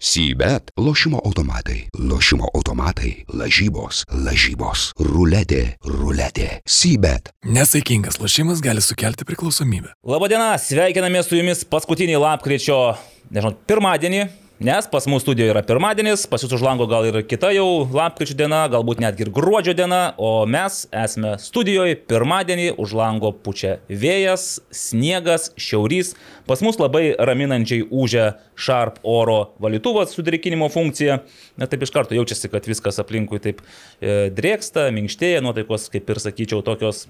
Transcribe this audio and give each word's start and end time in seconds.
Sybet- 0.00 0.70
lošimo 0.86 1.20
automatai, 1.24 1.88
lošimo 1.98 2.46
automatai, 2.54 3.24
lažybos, 3.34 4.04
lažybos, 4.14 4.92
ruletė, 4.94 5.74
ruletė. 5.82 6.60
Sybet. 6.62 7.32
Nesaikingas 7.42 8.20
lošimas 8.20 8.62
gali 8.62 8.78
sukelti 8.80 9.26
priklausomybę. 9.26 9.90
Labadiena, 10.06 10.54
sveikiname 10.54 11.18
su 11.26 11.34
jumis 11.34 11.64
paskutinį 11.64 12.14
lapkričio, 12.14 12.94
nežinau, 13.34 13.56
pirmadienį. 13.66 14.28
Nes 14.58 14.88
pas 14.90 15.04
mūsų 15.06 15.22
studijoje 15.22 15.52
yra 15.52 15.60
pirmadienis, 15.62 16.24
pas 16.26 16.42
jūs 16.42 16.50
už 16.56 16.62
lango 16.66 16.88
gal 16.90 17.04
ir 17.06 17.20
kita 17.30 17.52
jau 17.54 17.84
lapkričio 17.94 18.34
diena, 18.34 18.64
galbūt 18.66 18.98
netgi 18.98 19.22
ir 19.22 19.28
gruodžio 19.30 19.70
diena, 19.78 20.16
o 20.18 20.42
mes 20.50 20.80
esame 20.90 21.36
studijoje 21.38 21.94
pirmadienį, 22.10 22.72
už 22.82 22.96
lango 22.98 23.30
pučia 23.30 23.76
vėjas, 23.86 24.56
sniegas, 24.74 25.52
šiaurys, 25.54 26.16
pas 26.50 26.58
mus 26.66 26.80
labai 26.82 27.12
raminančiai 27.14 27.84
užia 27.86 28.32
Sharp 28.58 28.98
oro 29.06 29.52
valytuvas 29.62 30.16
su 30.16 30.26
drėkinimo 30.26 30.66
funkcija, 30.74 31.20
na 31.54 31.70
taip 31.70 31.86
iš 31.86 31.94
karto 31.94 32.18
jaučiasi, 32.18 32.50
kad 32.50 32.66
viskas 32.66 32.98
aplinkui 32.98 33.38
taip 33.44 33.62
e, 33.62 34.26
drėksta, 34.34 34.88
minkštėja, 34.96 35.44
nuotaikos, 35.46 35.86
kaip 35.94 36.10
ir 36.10 36.22
sakyčiau, 36.24 36.66
tokios 36.66 37.04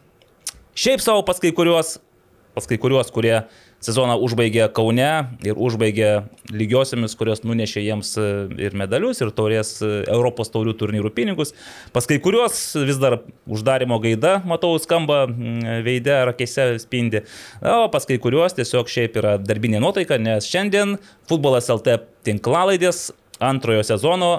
šiaip 0.77 1.01
savo 1.01 1.24
pas 1.24 1.41
kai 1.41 1.56
kuriuos, 1.56 1.96
pas 2.52 2.69
kai 2.69 2.77
kuriuos, 2.77 3.09
kurie 3.09 3.38
sezoną 3.84 4.16
užbaigė 4.24 4.66
Kaune 4.74 5.10
ir 5.46 5.59
užbaigė 5.59 6.10
lygiosiamis, 6.50 7.14
kurios 7.19 7.45
nunešė 7.46 7.84
jiems 7.84 8.10
e, 8.19 8.27
ir 8.66 8.77
medalius, 8.78 9.23
ir 9.23 9.30
taurės 9.34 9.77
e, 9.84 9.91
Europos 10.10 10.50
taurių 10.55 10.74
turnyrų 10.80 11.12
pinigus. 11.14 11.55
Pas 11.95 12.09
kai 12.09 12.19
kuriuos 12.22 12.59
vis 12.88 12.98
dar 13.00 13.20
uždarimo 13.46 14.00
gaida, 14.02 14.38
matau, 14.48 14.74
skamba 14.83 15.24
veidė 15.86 16.16
ar 16.22 16.34
akėse 16.34 16.70
spindi. 16.83 17.22
O 17.62 17.86
pas 17.92 18.09
kai 18.09 18.19
kuriuos 18.22 18.59
tiesiog 18.59 18.91
šiaip 18.91 19.19
yra 19.22 19.38
darbinė 19.42 19.83
nuotaika, 19.84 20.19
nes 20.20 20.48
šiandien 20.50 20.98
futbolas 21.30 21.70
LT 21.72 22.00
tinklalaidės 22.27 23.08
antrojo 23.38 23.86
sezono 23.86 24.33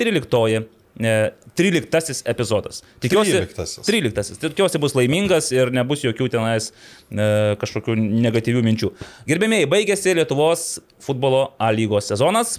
13 0.00 0.81
13 0.98 2.22
epizodas. 2.28 2.82
Tikiuosi, 3.00 3.32
13. 3.32 3.84
13. 3.86 4.36
Tikiuosi 4.42 4.80
bus 4.82 4.94
laimingas 4.98 5.48
ir 5.54 5.72
nebus 5.72 6.04
jokių 6.04 6.28
tenais 6.32 6.68
e, 6.68 7.56
kažkokių 7.60 7.96
negatyvių 7.96 8.62
minčių. 8.66 8.92
Gerbėmiai, 9.28 9.68
baigėsi 9.70 10.14
Lietuvos 10.18 10.82
futbolo 11.00 11.52
A 11.58 11.72
lygos 11.72 12.12
sezonas, 12.12 12.58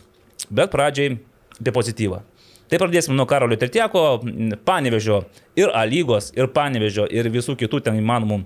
bet 0.49 0.73
pradžiai 0.73 1.19
apie 1.59 1.75
pozityvą. 1.75 2.23
Tai 2.71 2.79
pradėsim 2.81 3.13
nuo 3.13 3.27
Karolio 3.29 3.59
Tertieko, 3.61 4.23
Panevežio 4.65 5.23
ir 5.59 5.69
A 5.69 5.83
lygos, 5.85 6.31
ir 6.33 6.49
Panevežio, 6.49 7.05
ir 7.05 7.29
visų 7.29 7.53
kitų 7.59 7.83
ten 7.85 8.01
įmanomų 8.01 8.41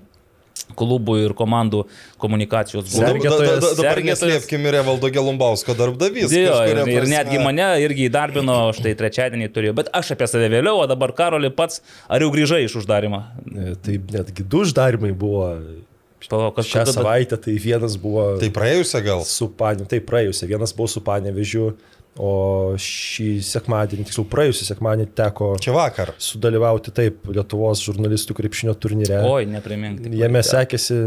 klubų 0.78 1.16
ir 1.24 1.34
komandų 1.38 1.84
komunikacijos. 2.22 2.88
Sergėtojas. 2.92 3.62
Dabar 3.78 3.98
Sergėtojas. 3.98 4.22
neslėpkim 4.24 4.66
ir 4.68 4.78
Evaldo 4.82 5.10
Gelumbausko 5.14 5.74
darbdavys. 5.78 6.32
Jo, 6.34 6.58
ir, 6.68 6.82
ir 6.92 7.08
netgi 7.10 7.40
mane 7.42 7.68
irgi 7.84 8.08
įdarbino, 8.10 8.58
štai 8.76 8.94
trečiadienį 8.98 9.50
turėjau, 9.54 9.76
bet 9.78 9.90
aš 9.96 10.14
apie 10.16 10.28
save 10.30 10.50
vėliau, 10.52 10.82
o 10.82 10.86
dabar 10.90 11.14
Karoli 11.16 11.50
pats, 11.54 11.82
ar 12.08 12.24
jau 12.24 12.30
grįžai 12.34 12.64
iš 12.66 12.78
uždarimo? 12.82 13.22
E, 13.48 13.74
Tai 13.88 13.98
netgi 14.18 14.44
du 14.44 14.64
uždarimai 14.66 15.12
buvo 15.16 15.46
Palauk, 16.28 16.58
šią 16.66 16.82
savaitę, 16.90 17.36
tai 17.40 17.54
vienas 17.62 17.94
buvo 18.00 18.24
Tai 18.42 18.48
praėjusią 18.52 19.00
gal. 19.06 19.22
su 19.24 19.46
Panė, 19.54 19.86
tai 19.88 20.00
praėjusią, 20.02 20.48
vienas 20.50 20.74
buvo 20.74 20.88
su 20.90 21.00
Panevežiu, 21.06 21.70
o 22.16 22.74
šį 22.80 23.28
sekmadienį, 23.46 24.08
tiksliau 24.08 24.26
praėjusią 24.30 24.66
sekmadienį 24.72 25.12
teko 25.18 25.52
Čia 25.62 25.74
vakar. 25.76 26.14
sudalyvauti 26.18 26.94
taip 26.94 27.28
Lietuvos 27.30 27.84
žurnalistų 27.86 28.34
krepšinio 28.38 28.74
turnyre. 28.74 29.20
Oi, 29.28 29.46
neprimink. 29.50 30.02
tik 30.02 30.16
Jame 30.18 30.42
sekėsi 30.42 31.00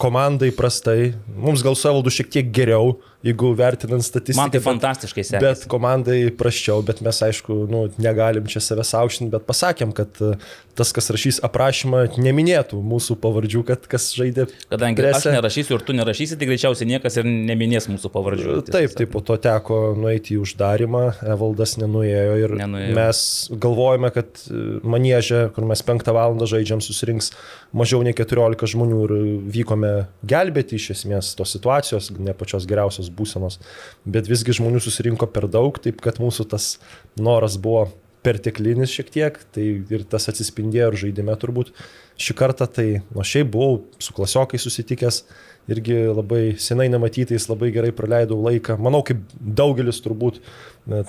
komandai 0.00 0.50
prastai, 0.52 1.14
mums 1.36 1.62
gal 1.64 1.76
su 1.78 1.88
Evaldu 1.88 2.12
šiek 2.12 2.28
tiek 2.32 2.50
geriau, 2.54 2.96
jeigu 3.26 3.52
vertinant 3.58 4.04
statistiką. 4.04 4.42
Man 4.42 4.54
tai 4.54 4.62
fantastiškai 4.64 5.24
sekėsi. 5.26 5.42
Bet 5.42 5.66
komandai 5.70 6.18
praščiau, 6.36 6.84
bet 6.86 7.02
mes 7.04 7.20
aišku, 7.28 7.58
nu, 7.70 7.86
negalim 8.02 8.46
čia 8.50 8.62
savęs 8.64 8.94
aušinti, 9.00 9.32
bet 9.34 9.46
pasakėm, 9.48 9.94
kad 9.96 10.20
e, 10.22 10.34
tas, 10.76 10.92
kas 10.96 11.10
rašys 11.14 11.40
aprašymą, 11.46 12.02
neminėtų 12.20 12.78
mūsų 12.84 13.16
pavardžių, 13.22 13.62
kad 13.70 13.86
kas 13.90 14.08
žaidė. 14.16 14.46
Kadangi 14.70 15.02
prese. 15.02 15.30
aš 15.32 15.38
nerašysiu 15.38 15.76
ir 15.78 15.84
tu 15.86 15.96
nerašysi, 15.96 16.38
tai 16.38 16.48
greičiausiai 16.50 16.90
niekas 16.90 17.18
ir 17.20 17.28
neminės 17.28 17.88
mūsų 17.90 18.12
pavardžių. 18.14 18.56
Taip, 18.68 18.72
sakant. 18.74 18.96
tai 19.00 19.08
po 19.10 19.22
to 19.26 19.38
teko 19.48 19.80
nueiti 19.98 20.36
į 20.36 20.42
uždarimą, 20.44 21.04
Evaldas 21.36 21.76
nenuėjo 21.80 22.36
ir 22.42 22.56
Nenuėjo. 22.60 22.96
mes 22.98 23.22
galvojame, 23.66 24.12
kad 24.14 24.44
e, 24.46 24.62
manėžė, 24.86 25.46
kur 25.56 25.68
mes 25.68 25.84
penktą 25.86 26.14
valandą 26.16 26.48
žaidžiam, 26.50 26.84
susirinks 26.84 27.32
mažiau 27.76 28.02
nei 28.06 28.14
14 28.16 28.68
žmonių 28.76 29.00
ir 29.06 29.16
vykome 29.56 29.92
gelbėti 30.28 30.78
iš 30.78 30.92
esmės 30.98 31.32
tos 31.38 31.56
situacijos, 31.56 32.12
ne 32.20 32.36
pačios 32.36 32.68
geriausios 32.68 33.10
būsenos, 33.18 33.60
bet 34.04 34.30
visgi 34.30 34.56
žmonių 34.60 34.82
susirinko 34.84 35.28
per 35.32 35.48
daug, 35.50 35.78
taip 35.82 36.02
kad 36.04 36.20
mūsų 36.22 36.48
tas 36.52 36.76
noras 37.16 37.58
buvo 37.60 37.88
perteklinis 38.26 38.90
šiek 38.90 39.10
tiek, 39.14 39.38
tai 39.54 39.66
ir 39.92 40.04
tas 40.10 40.26
atsispindėjo 40.32 40.90
ir 40.90 41.00
žaidime 41.04 41.36
turbūt. 41.38 41.72
Šį 42.18 42.34
kartą 42.38 42.66
tai, 42.66 42.86
nu 43.14 43.26
šiaip 43.26 43.52
buvau 43.54 43.84
su 44.02 44.14
klasiokai 44.16 44.58
susitikęs, 44.58 45.22
irgi 45.68 45.96
labai 46.14 46.54
senai 46.62 46.86
nematytais, 46.92 47.48
labai 47.50 47.72
gerai 47.74 47.90
praleidau 47.92 48.38
laiką. 48.44 48.76
Manau, 48.78 49.02
kaip 49.06 49.18
daugelis 49.40 49.98
turbūt 50.04 50.38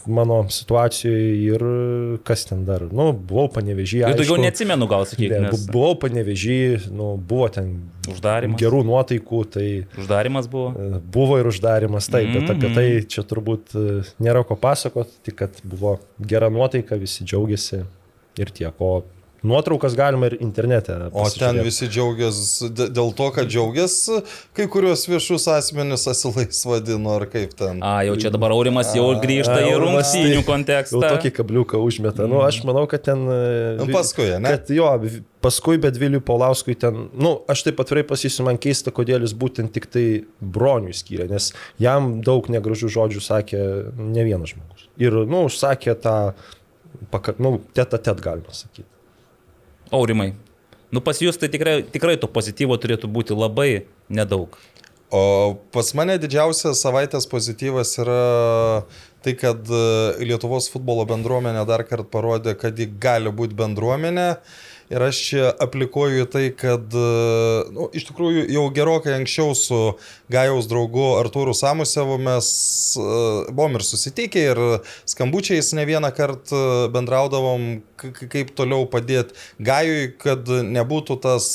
mano 0.10 0.40
situacijoje 0.50 1.28
ir 1.46 1.64
kas 2.26 2.46
ten 2.50 2.64
dar. 2.66 2.88
Nu, 2.92 3.12
buvau 3.14 3.46
panevežyje. 3.54 4.08
Ir 4.10 4.18
daugiau 4.18 4.40
neatsimenu, 4.42 4.88
gal 4.90 5.06
sakykime. 5.06 5.42
Ne, 5.46 5.52
bu- 5.54 5.72
buvau 5.76 5.94
panevežyje, 6.02 6.88
nu, 6.90 7.12
buvo 7.22 7.50
ten 7.54 7.76
Uždarimas. 8.10 8.58
gerų 8.62 8.82
nuotaikų, 8.88 9.42
tai 9.54 9.68
Uždarimas 10.02 10.48
buvo. 10.50 10.72
e, 10.74 11.02
buvo 11.14 11.38
ir 11.38 11.46
uždarimas, 11.52 12.10
taip, 12.10 12.34
bet 12.34 12.50
apie 12.56 12.74
tai 12.74 12.88
čia 13.06 13.22
turbūt 13.30 13.76
e, 13.78 13.86
nėra 14.24 14.42
ko 14.48 14.56
pasakot, 14.58 15.12
tik 15.24 15.36
kad 15.44 15.62
buvo 15.64 16.00
gera 16.20 16.50
nuotaika, 16.50 16.98
visi 16.98 17.24
džiaugiasi 17.24 17.84
ir 18.42 18.50
tiek. 18.58 18.74
O 18.82 19.04
nuotraukas 19.48 19.96
galima 19.98 20.30
ir 20.30 20.38
internete. 20.44 20.96
O 21.16 21.26
ten 21.34 21.62
visi 21.66 21.88
džiaugiasi 21.92 22.70
dėl 22.76 23.14
to, 23.18 23.30
kad 23.36 23.50
džiaugiasi 23.50 24.22
kai 24.58 24.68
kurios 24.72 25.06
viešus 25.10 25.48
asmenis 25.56 26.08
asilais 26.12 26.60
vadino, 26.68 27.16
ar 27.18 27.28
kaip 27.32 27.56
ten. 27.58 27.80
A, 27.86 28.02
jau 28.08 28.18
čia 28.20 28.32
dabar 28.34 28.54
Aurimas 28.56 28.92
jau 28.98 29.08
grįžta 29.24 29.58
į 29.64 29.72
Aurimas 29.76 30.12
tai 30.12 30.22
rungtynių 30.24 30.38
Jau 30.42 30.46
kontekstą. 30.52 31.02
tokį 31.16 31.34
kabliuką 31.40 31.82
užmeta. 31.84 32.28
Nu, 32.30 32.44
aš 32.46 32.62
manau, 32.68 32.86
kad 32.92 33.06
ten... 33.08 33.24
e, 33.32 33.76
Nu, 33.80 33.88
paskui, 33.94 34.28
ne? 34.42 34.52
Kad 34.58 34.72
jo, 34.74 34.90
paskui, 35.44 35.78
bet 35.82 35.98
Viliui 36.02 36.22
Paulauskui 36.26 36.76
ten, 36.80 37.08
nu, 37.16 37.34
aš 37.50 37.64
taip 37.68 37.80
atvirai 37.84 38.04
pasakysiu, 38.10 38.46
man 38.48 38.58
keista, 38.62 38.92
kodėl 38.96 39.24
jis 39.26 39.36
būtent 39.38 39.72
tik 39.76 39.88
tai 39.94 40.06
bronių 40.42 40.96
skyrė, 40.98 41.30
nes 41.32 41.52
jam 41.82 42.18
daug 42.26 42.50
negražių 42.52 42.90
žodžių 42.98 43.24
sakė 43.24 43.64
ne 44.02 44.26
vienas 44.28 44.54
žmogus. 44.56 44.88
Ir, 45.02 45.14
nu, 45.30 45.46
užsakė 45.48 45.94
tą, 46.02 46.18
paka, 47.14 47.36
nu, 47.44 47.58
teta 47.78 48.00
tet 48.02 48.22
galima 48.24 48.54
sakyti. 48.56 48.90
Aurimai. 49.92 50.34
Nu 50.92 51.04
pas 51.04 51.20
jūs 51.20 51.40
tai 51.40 51.50
tikrai, 51.52 51.82
tikrai 51.84 52.16
to 52.20 52.30
pozityvo 52.32 52.78
turėtų 52.80 53.10
būti 53.12 53.36
labai 53.36 53.88
nedaug. 54.08 54.56
O 55.12 55.56
pas 55.72 55.88
mane 55.96 56.18
didžiausias 56.20 56.82
savaitės 56.84 57.28
pozityvas 57.32 57.94
yra 58.04 58.24
tai, 59.24 59.34
kad 59.40 59.68
e, 59.72 59.84
Lietuvos 60.28 60.68
futbolo 60.72 61.06
bendruomenė 61.08 61.64
dar 61.68 61.84
kartą 61.88 62.08
parodė, 62.12 62.56
kad 62.60 62.80
ji 62.80 62.90
gali 63.00 63.32
būti 63.32 63.56
bendruomenė. 63.56 64.28
Ir 64.88 65.04
aš 65.04 65.18
čia 65.20 65.48
aplikuoju 65.60 66.26
tai, 66.32 66.46
kad 66.56 66.94
e, 66.96 67.08
nu, 67.76 67.90
iš 67.92 68.06
tikrųjų 68.08 68.46
jau 68.56 68.62
gerokai 68.72 69.18
anksčiau 69.18 69.56
su 69.60 69.80
Gajaus 70.32 70.70
draugu 70.72 71.10
Artūru 71.20 71.52
Samusevu 71.58 72.16
mes 72.24 72.48
e, 72.96 73.08
buvom 73.52 73.76
ir 73.76 73.84
susitikę 73.84 74.46
ir 74.54 74.62
skambučiais 75.04 75.74
ne 75.76 75.84
vieną 75.90 76.14
kartą 76.16 76.62
e, 76.62 76.86
bendraudavom, 76.96 77.66
kaip 78.00 78.54
toliau 78.56 78.88
padėti 78.88 79.36
Gajui, 79.60 80.14
kad 80.24 80.48
nebūtų 80.48 81.20
tas 81.26 81.50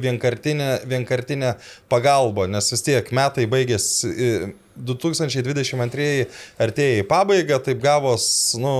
vienkartinė, 0.00 0.70
vienkartinė 0.88 1.58
pagalba, 1.92 2.48
nes 2.48 2.72
vis 2.72 2.88
tiek 2.88 3.12
metai 3.12 3.44
baigėsi. 3.52 4.54
E, 4.78 4.84
2022 4.86 6.26
artėja 6.62 7.02
į 7.02 7.06
pabaigą, 7.08 7.58
taip 7.64 7.80
gavos, 7.82 8.24
nu, 8.60 8.74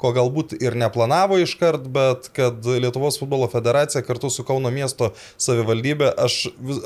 ko 0.00 0.12
galbūt 0.16 0.56
ir 0.60 0.76
neplanavo 0.78 1.38
iškart, 1.42 1.86
bet 1.92 2.30
kad 2.36 2.64
Lietuvos 2.64 3.18
futbolo 3.20 3.48
federacija 3.52 4.04
kartu 4.04 4.30
su 4.32 4.44
Kauno 4.46 4.72
miesto 4.74 5.12
savivaldybė, 5.40 6.10
aš, 6.24 6.38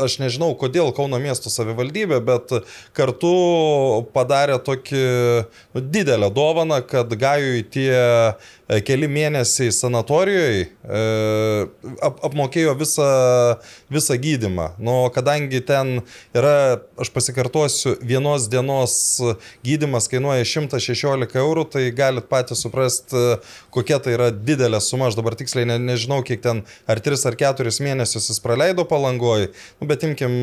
aš 0.05 0.19
nežinau, 0.23 0.53
kodėl 0.59 0.93
Kauno 0.97 1.21
miesto 1.23 1.53
savivaldybė, 1.53 2.21
bet 2.25 2.55
kartu 2.97 3.35
padarė 4.15 4.61
tokį 4.65 5.05
nu, 5.75 5.83
didelę 5.83 6.31
dovaną, 6.35 6.83
kad 6.87 7.13
Gajui 7.19 7.65
tie 7.73 7.93
keli 8.85 9.09
mėnesiai 9.09 9.73
sanatorijoje 9.73 10.67
ap, 12.05 12.19
apmokėjo 12.29 12.75
visą, 12.79 13.09
visą 13.93 14.17
gydimą. 14.21 14.69
Nu, 14.83 14.97
kadangi 15.15 15.63
ten 15.65 16.03
yra, 16.37 16.81
aš 17.01 17.11
pasikartosiu, 17.15 17.95
vienos 18.05 18.49
dienos 18.53 18.99
gydimas 19.65 20.11
kainuoja 20.13 20.45
116 20.45 21.41
eurų, 21.41 21.65
tai 21.73 21.87
galit 21.97 22.29
patys 22.29 22.65
suprasti, 22.67 23.39
kokia 23.75 24.01
tai 24.05 24.19
yra 24.19 24.29
didelė 24.35 24.83
suma. 24.85 25.09
Aš 25.09 25.17
dabar 25.17 25.39
tiksliai 25.39 25.69
ne, 25.69 25.81
nežinau, 25.81 26.21
kiek 26.27 26.45
ten, 26.45 26.65
ar 26.85 27.01
3 27.01 27.25
ar 27.31 27.41
4 27.41 27.75
mėnesius 27.89 28.29
jis 28.29 28.45
praleido 28.45 28.85
palangoj, 28.89 29.49
nu, 29.81 29.89
bet 29.89 30.05
imkim 30.05 30.39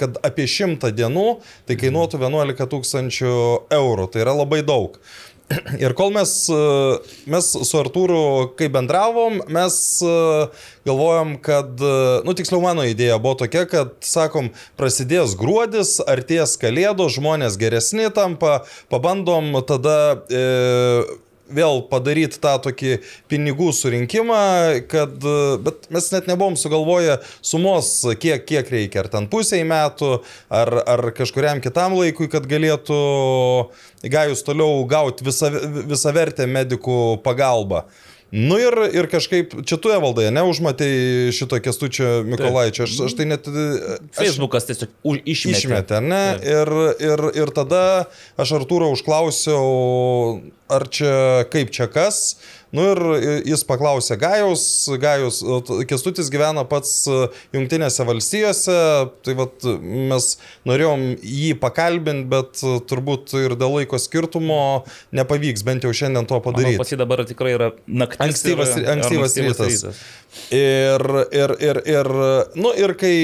kad 0.00 0.16
apie 0.26 0.46
100 0.50 0.92
dienų 0.96 1.26
tai 1.68 1.76
kainuotų 1.80 2.20
11 2.22 2.68
tūkstančių 2.72 3.34
eurų. 3.76 4.08
Tai 4.12 4.24
yra 4.24 4.34
labai 4.40 4.62
daug. 4.66 4.96
Ir 5.84 5.94
kol 5.98 6.12
mes, 6.14 6.32
e, 6.50 6.60
mes 7.30 7.48
su 7.52 7.80
Artūru, 7.80 8.52
kai 8.58 8.68
bendravom, 8.72 9.40
mes 9.52 9.76
e, 10.04 10.14
galvojom, 10.88 11.36
kad, 11.44 11.74
e, 11.78 12.20
nu 12.26 12.36
tiksliau 12.38 12.62
mano 12.64 12.86
idėja 12.88 13.18
buvo 13.22 13.40
tokia, 13.44 13.64
kad, 13.70 13.96
sakom, 14.06 14.52
prasidės 14.80 15.36
gruodis, 15.38 15.98
arties 16.04 16.56
kalėdos, 16.60 17.16
žmonės 17.18 17.58
geresni 17.60 18.08
tampa, 18.14 18.62
pabandom 18.92 19.54
tada... 19.68 19.98
E, 20.30 20.46
vėl 21.56 21.82
padaryti 21.90 22.40
tą 22.42 22.54
tokį 22.66 22.96
pinigų 23.30 23.70
surinkimą, 23.76 24.42
kad, 24.90 25.14
bet 25.64 25.88
mes 25.92 26.10
net 26.14 26.30
nebuvom 26.30 26.56
sugalvoję 26.60 27.18
sumos, 27.40 27.94
kiek, 28.22 28.46
kiek 28.48 28.72
reikia, 28.72 29.04
ar 29.04 29.10
ten 29.12 29.28
pusiai 29.32 29.66
metų, 29.68 30.14
ar, 30.52 30.72
ar 30.82 31.04
kažkuriam 31.16 31.62
kitam 31.64 31.96
laikui, 31.98 32.30
kad 32.32 32.48
galėtų 32.50 33.02
gajus 34.12 34.44
toliau 34.46 34.82
gauti 34.90 35.26
visą, 35.26 35.52
visą 35.92 36.14
vertę 36.16 36.48
medikų 36.50 37.02
pagalbą. 37.24 37.86
Nu 38.32 38.56
ir, 38.56 38.72
ir 38.96 39.06
kažkaip, 39.12 39.58
čia 39.68 39.76
tu 39.76 39.90
evaldai, 39.92 40.30
neužmatai 40.32 40.88
šito 41.36 41.58
kestučio 41.60 42.22
Mikolaičio, 42.24 42.86
aš, 42.88 42.94
aš 43.04 43.16
tai 43.18 43.26
net... 43.28 43.44
Aš, 43.44 44.06
Facebookas 44.16 44.64
tiesiog 44.70 44.94
už- 45.04 45.20
išmetė. 45.34 45.58
Išmetė, 45.60 45.98
ne? 46.00 46.22
Ir, 46.40 46.72
ir, 46.96 47.24
ir 47.42 47.52
tada 47.52 47.82
aš 48.40 48.54
Artūro 48.56 48.88
užklausiau, 48.96 50.40
ar 50.72 50.88
čia 50.88 51.44
kaip 51.52 51.76
čia 51.76 51.90
kas. 51.92 52.22
Nu 52.72 52.86
ir 52.94 53.00
jis 53.44 53.62
paklausė 53.68 54.16
Gajaus, 54.16 54.62
Gajus, 55.02 55.42
Kestutis 55.90 56.30
gyvena 56.32 56.62
pats 56.64 57.04
Junktinėse 57.52 58.06
valstijose, 58.08 58.76
tai 59.26 59.34
vat 59.36 59.66
mes 59.82 60.28
norėjom 60.68 61.04
jį 61.20 61.50
pakalbinti, 61.60 62.24
bet 62.32 62.62
turbūt 62.88 63.34
ir 63.42 63.56
dėl 63.60 63.76
laiko 63.76 64.00
skirtumo 64.00 64.58
nepavyks 65.12 65.66
bent 65.68 65.84
jau 65.84 65.92
šiandien 65.92 66.24
to 66.24 66.38
Manau, 66.40 66.46
padaryti. 66.48 66.80
pas 66.80 66.92
jį 66.94 67.00
dabar 67.02 67.24
tikrai 67.28 67.52
yra 67.58 67.70
naktis. 67.86 68.24
Ankstyvas- 68.24 68.76
ir- 68.80 68.88
ankstyvas 68.96 69.36
ar 69.36 69.50
rytas. 69.50 70.04
Ir, 70.56 71.04
ir, 71.42 71.56
ir, 71.68 71.82
ir, 71.98 72.12
nu, 72.56 72.72
ir 72.80 72.96
kai 72.96 73.16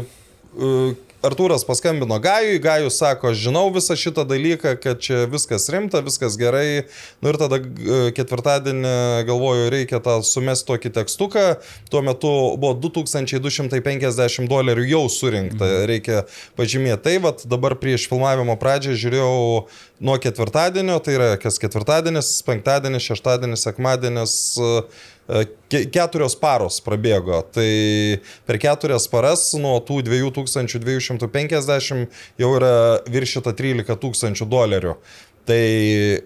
uh, 0.00 0.94
Artūras 1.24 1.64
paskambino 1.64 2.18
Gajui, 2.20 2.58
Gajus 2.60 2.98
sako, 3.00 3.32
žinau 3.32 3.70
visą 3.72 3.96
šitą 3.96 4.26
dalyką, 4.28 4.74
kad 4.82 5.00
čia 5.00 5.22
viskas 5.30 5.64
rimta, 5.72 6.02
viskas 6.04 6.36
gerai. 6.36 6.84
Nu 7.24 7.32
ir 7.32 7.38
tada 7.40 7.58
uh, 7.62 8.10
ketvirtadienį 8.16 8.92
galvoju, 9.28 9.70
reikia 9.72 10.02
tą 10.04 10.18
sumesti 10.26 10.68
tokį 10.68 10.92
tekstuką. 10.98 11.46
Tuo 11.90 12.04
metu 12.04 12.30
buvo 12.60 12.74
2250 12.84 14.50
dolerių 14.50 14.86
jau 14.90 15.02
surinkta, 15.12 15.70
reikia 15.88 16.26
pažymėti. 16.60 17.02
Tai 17.08 17.16
vad 17.24 17.44
dabar 17.48 17.78
prieš 17.80 18.08
filmavimo 18.12 18.58
pradžią 18.60 18.96
žiūrėjau 19.00 19.34
nuo 20.04 20.20
ketvirtadienio, 20.20 21.00
tai 21.00 21.16
yra 21.16 21.34
kas 21.40 21.60
ketvirtadienis, 21.62 22.36
penktadienis, 22.46 23.08
šeštadienis, 23.08 23.68
sekmadienis. 23.70 24.40
uh, 24.60 25.04
keturios 25.68 26.36
paros 26.38 26.80
prabėgo. 26.84 27.42
Tai 27.52 28.20
per 28.46 28.58
keturias 28.62 29.08
paras 29.10 29.54
nuo 29.58 29.80
tų 29.84 30.02
2250 30.06 32.06
jau 32.38 32.50
yra 32.58 33.00
viršita 33.10 33.52
13 33.56 33.96
tūkstančių 34.02 34.46
dolerių. 34.50 34.94
Tai 35.46 35.62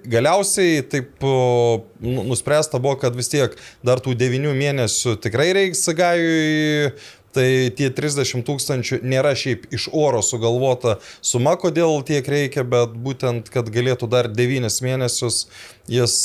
galiausiai 0.08 0.80
taip 0.88 1.20
nu- 1.20 2.24
nuspręsta 2.24 2.80
buvo, 2.80 2.96
kad 2.96 3.16
vis 3.16 3.28
tiek 3.28 3.56
dar 3.84 4.00
tų 4.00 4.16
9 4.16 4.54
mėnesių 4.56 5.20
tikrai 5.20 5.52
reiks 5.52 5.84
gajui. 5.92 6.92
Tai 7.30 7.70
tie 7.78 7.86
30 7.94 8.42
tūkstančių 8.42 9.06
nėra 9.06 9.36
šiaip 9.38 9.68
iš 9.70 9.84
oro 9.94 10.18
sugalvota 10.18 10.96
suma, 11.22 11.54
kodėl 11.54 12.02
tiek 12.02 12.26
reikia, 12.26 12.64
bet 12.66 12.98
būtent, 12.98 13.46
kad 13.54 13.70
galėtų 13.70 14.10
dar 14.10 14.26
9 14.26 14.66
mėnesius 14.82 15.46
jis 15.86 16.16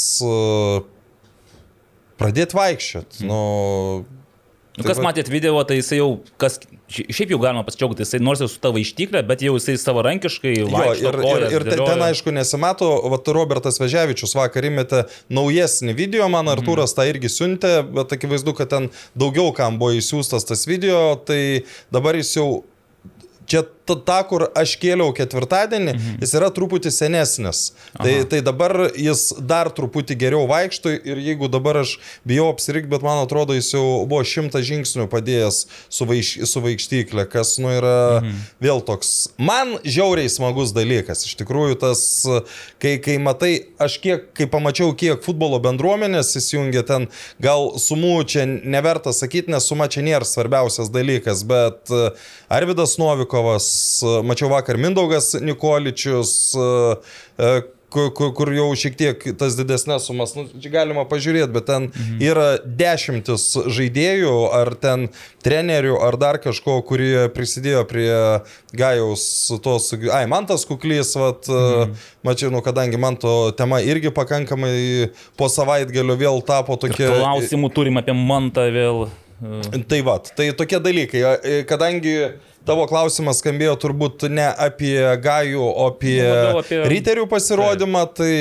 pradėti 2.19 2.57
vaikščioti. 2.57 3.25
Nu, 3.29 4.05
Nu, 4.75 4.83
Tai 4.83 4.89
kas 4.91 4.97
va- 4.99 5.05
matėt 5.05 5.29
video, 5.31 5.55
tai 5.63 5.77
jisai 5.77 6.01
jau, 6.01 6.19
kas, 6.37 6.57
ši- 6.91 7.05
šiaip 7.07 7.29
jau 7.31 7.37
galima 7.39 7.61
pasidžiaugti, 7.63 8.03
jisai 8.03 8.19
nors 8.19 8.41
ir 8.43 8.49
su 8.51 8.59
tavo 8.59 8.75
ištiklė, 8.75 9.21
bet 9.25 9.39
jau 9.39 9.53
jisai 9.55 9.77
savarankiškai 9.79 10.51
Jo, 10.57 10.65
vaikšto. 10.67 10.99
ir, 10.99 11.15
ir, 11.15 11.21
kojas 11.23 11.53
ir 11.55 11.63
ten, 11.63 11.71
dėlioja. 11.71 11.85
ten 11.93 11.99
aišku 12.09 12.33
nesimato, 12.35 12.89
vat 13.13 13.23
Robertas 13.37 13.79
Veževičius 13.79 14.35
vakar 14.35 14.67
įmetė 14.67 15.05
naujesnį 15.31 15.95
video, 15.95 16.27
man 16.27 16.51
Artūras 16.51 16.91
tą 16.93 17.07
irgi 17.07 17.31
siuntė, 17.31 17.87
bet 17.87 18.11
akivaizdu, 18.19 18.51
kad 18.53 18.67
ten 18.75 18.89
daugiau 19.15 19.55
kam 19.55 19.79
buvo 19.79 19.95
įsiūstas 19.95 20.43
tas 20.45 20.65
video, 20.67 21.15
tai 21.23 21.63
dabar 21.89 22.19
jis 22.19 22.35
jau 22.35 22.65
Čia 23.47 23.61
ta, 24.07 24.19
kur 24.27 24.47
aš 24.57 24.75
kėliau 24.81 25.13
ketvirtadienį, 25.15 25.93
mhm. 25.93 26.17
jis 26.23 26.35
yra 26.39 26.49
truputį 26.53 26.91
senesnis. 26.93 27.61
Tai, 27.95 28.13
tai 28.31 28.41
dabar 28.45 28.89
jis 28.97 29.27
dar 29.39 29.69
truputį 29.73 30.17
geriau 30.25 30.45
vaikšto 30.49 30.93
ir 30.95 31.21
jeigu 31.21 31.49
dabar 31.51 31.83
aš 31.83 31.97
bijau 32.27 32.49
apsirikti, 32.53 32.89
bet 32.91 33.05
man 33.05 33.21
atrodo, 33.23 33.55
jis 33.57 33.71
jau 33.75 33.85
buvo 34.09 34.23
šimtą 34.25 34.61
žingsnių 34.65 35.07
padėjęs 35.11 35.61
su, 35.89 36.07
vaiš, 36.09 36.31
su 36.49 36.63
vaikštyklė, 36.65 37.27
kas 37.31 37.55
nu 37.61 37.73
yra 37.75 37.97
mhm. 38.21 38.43
vėl 38.63 38.81
toks. 38.85 39.13
Man 39.37 39.77
žiauriai 39.85 40.31
smagus 40.31 40.73
dalykas. 40.75 41.25
Iš 41.29 41.37
tikrųjų, 41.39 41.77
tas, 41.81 42.01
kai, 42.81 42.97
kai 43.03 43.17
matai, 43.21 43.53
aš 43.81 43.99
kiek, 44.03 44.29
kai 44.37 44.49
pamačiau, 44.51 44.93
kiek 44.97 45.23
futbolo 45.25 45.59
bendruomenės 45.63 46.35
įsijungia 46.39 46.85
ten, 46.87 47.07
gal 47.43 47.75
sumų 47.81 48.15
čia 48.29 48.45
neverta 48.47 49.13
sakyti, 49.15 49.51
nes 49.53 49.67
suma 49.67 49.87
čia 49.91 50.03
nėra 50.05 50.27
svarbiausias 50.27 50.91
dalykas, 50.93 51.43
bet 51.47 51.91
e, 51.93 52.09
Arvidas 52.53 52.97
Novikovas, 53.01 53.67
mačiau 54.25 54.51
vakar 54.51 54.79
Mindaugas 54.81 55.33
Nikoličius, 55.41 56.35
e, 56.57 56.67
e, 57.39 57.55
kur, 57.95 58.11
kur, 58.13 58.31
kur 58.35 58.51
jau 58.53 58.67
šiek 58.77 58.97
tiek 58.99 59.25
tas 59.39 59.55
didesnės 59.57 60.07
sumas, 60.09 60.33
nu, 60.35 60.45
čia 60.61 60.71
galima 60.73 61.05
pažiūrėti, 61.07 61.51
bet 61.55 61.67
ten 61.69 61.87
mhm. 61.87 62.19
yra 62.23 62.47
dešimtis 62.65 63.47
žaidėjų, 63.77 64.33
ar 64.57 64.73
ten 64.81 65.07
trenerių, 65.45 65.95
ar 66.03 66.19
dar 66.21 66.39
kažko, 66.43 66.79
kurie 66.87 67.27
prisidėjo 67.35 67.85
prie 67.89 68.11
Gajaus 68.75 69.25
tos, 69.63 69.91
ai, 70.11 70.25
man 70.31 70.47
tas 70.49 70.67
kuklys, 70.67 71.15
vat, 71.19 71.47
mhm. 71.51 71.95
mačiau, 72.27 72.51
nu, 72.53 72.63
kadangi 72.65 72.99
man 73.01 73.19
to 73.21 73.35
tema 73.57 73.81
irgi 73.85 74.11
pakankamai 74.15 75.11
po 75.39 75.51
savaitgalio 75.51 76.17
vėl 76.19 76.41
tapo 76.45 76.79
tokia... 76.81 77.13
Klausimų 77.15 77.71
turim 77.75 78.01
apie 78.01 78.17
mantą 78.17 78.67
vėl. 78.75 79.05
Tai 79.89 80.01
va, 80.07 80.19
tai 80.35 80.51
tokie 80.55 80.79
dalykai, 80.79 81.21
e, 81.43 81.55
kadangi 81.67 82.13
tavo 82.65 82.85
klausimas 82.89 83.41
skambėjo 83.43 83.75
turbūt 83.83 84.25
ne 84.31 84.45
apie 84.47 84.95
Gajų, 85.21 85.61
o 85.65 85.87
apie, 85.91 86.17
Nu, 86.23 86.61
apie- 86.61 86.79
Riterių 86.89 87.27
pasirodymą, 87.29 88.05
tai... 88.17 88.31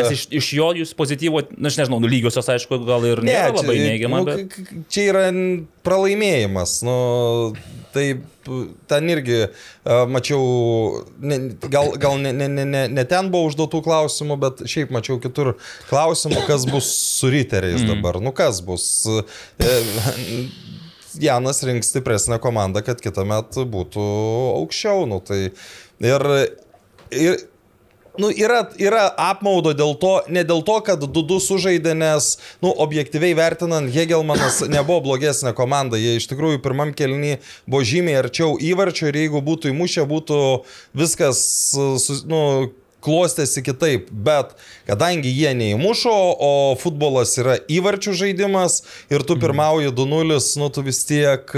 Nes 0.00 0.10
iš, 0.16 0.26
iš 0.42 0.50
jo 0.58 0.70
jūs 0.82 0.92
pozityvo, 0.98 1.44
na, 1.56 1.70
aš 1.70 1.78
nežinau, 1.80 2.00
nu, 2.02 2.10
lygiosios, 2.10 2.50
aišku, 2.52 2.82
gal 2.88 3.06
ir 3.08 3.22
ne, 3.24 3.32
nėra 3.32 3.54
labai 3.62 3.78
neigiama, 3.80 4.24
nu, 4.24 4.34
bet... 4.34 4.58
čia 4.92 5.06
yra 5.12 5.24
pralaimėjimas. 5.86 6.80
Nu, 6.86 6.98
tai 7.94 8.04
p- 8.46 8.60
ten 8.90 9.08
irgi 9.12 9.38
a, 9.46 10.04
mačiau, 10.10 11.04
ne, 11.20 11.38
gal, 11.72 11.92
gal 12.00 12.18
ne, 12.22 12.32
ne, 12.32 12.48
ne, 12.48 12.84
ne, 12.88 13.04
ten 13.04 13.30
buvo 13.32 13.50
užduotų 13.50 13.82
klausimų, 13.86 14.38
bet 14.40 14.62
šiaip 14.70 14.90
mačiau 14.94 15.18
kitur 15.22 15.54
klausimų, 15.90 16.44
kas 16.46 16.66
bus 16.70 16.88
su 17.20 17.30
riteriais 17.32 17.82
Mm. 17.82 17.94
dabar. 17.94 18.20
Nu 18.22 18.32
kas 18.36 18.60
bus? 18.64 18.88
E, 19.58 19.70
Janas 21.20 21.62
rinks 21.66 21.88
stipresnę 21.90 22.38
komandą, 22.38 22.82
kad 22.86 23.00
kitą 23.02 23.24
metą 23.26 23.64
būtų 23.66 24.02
aukščiau. 24.60 25.06
Nu, 25.10 25.18
tai, 25.26 25.48
ir, 26.00 26.26
ir, 27.10 27.40
Nu, 28.18 28.30
yra, 28.34 28.64
yra 28.80 29.04
apmaudo 29.30 29.70
dėl 29.76 29.94
to, 30.00 30.16
ne 30.32 30.42
dėl 30.46 30.64
to, 30.66 30.80
kad 30.86 31.04
Dudu 31.14 31.38
sužaidė, 31.42 31.94
nes, 31.94 32.32
nu, 32.64 32.72
objektyviai 32.82 33.36
vertinant, 33.38 33.90
Hegelmanas 33.94 34.60
nebuvo 34.74 35.04
blogesnė 35.10 35.54
komanda. 35.56 36.00
Jie 36.00 36.16
iš 36.18 36.26
tikrųjų 36.32 36.62
pirmam 36.64 36.94
kelnį 36.96 37.38
buvo 37.70 37.84
žymiai 37.86 38.18
arčiau 38.24 38.56
įvarčio 38.58 39.10
ir 39.10 39.22
jeigu 39.22 39.42
būtų 39.46 39.70
įmušę, 39.74 40.06
būtų 40.10 40.40
viskas, 40.98 41.40
nu, 42.28 42.42
klostėsi 43.00 43.62
kitaip, 43.64 44.10
bet 44.10 44.52
kadangi 44.88 45.30
jie 45.32 45.54
neįmušo, 45.56 46.16
o 46.36 46.52
futbolas 46.80 47.36
yra 47.40 47.56
įvarčių 47.70 48.16
žaidimas 48.24 48.82
ir 49.12 49.24
tu 49.24 49.38
pirmauji 49.40 49.94
2-0, 49.96 50.40
nu 50.60 50.68
tu 50.74 50.84
vis 50.84 51.00
tiek, 51.08 51.54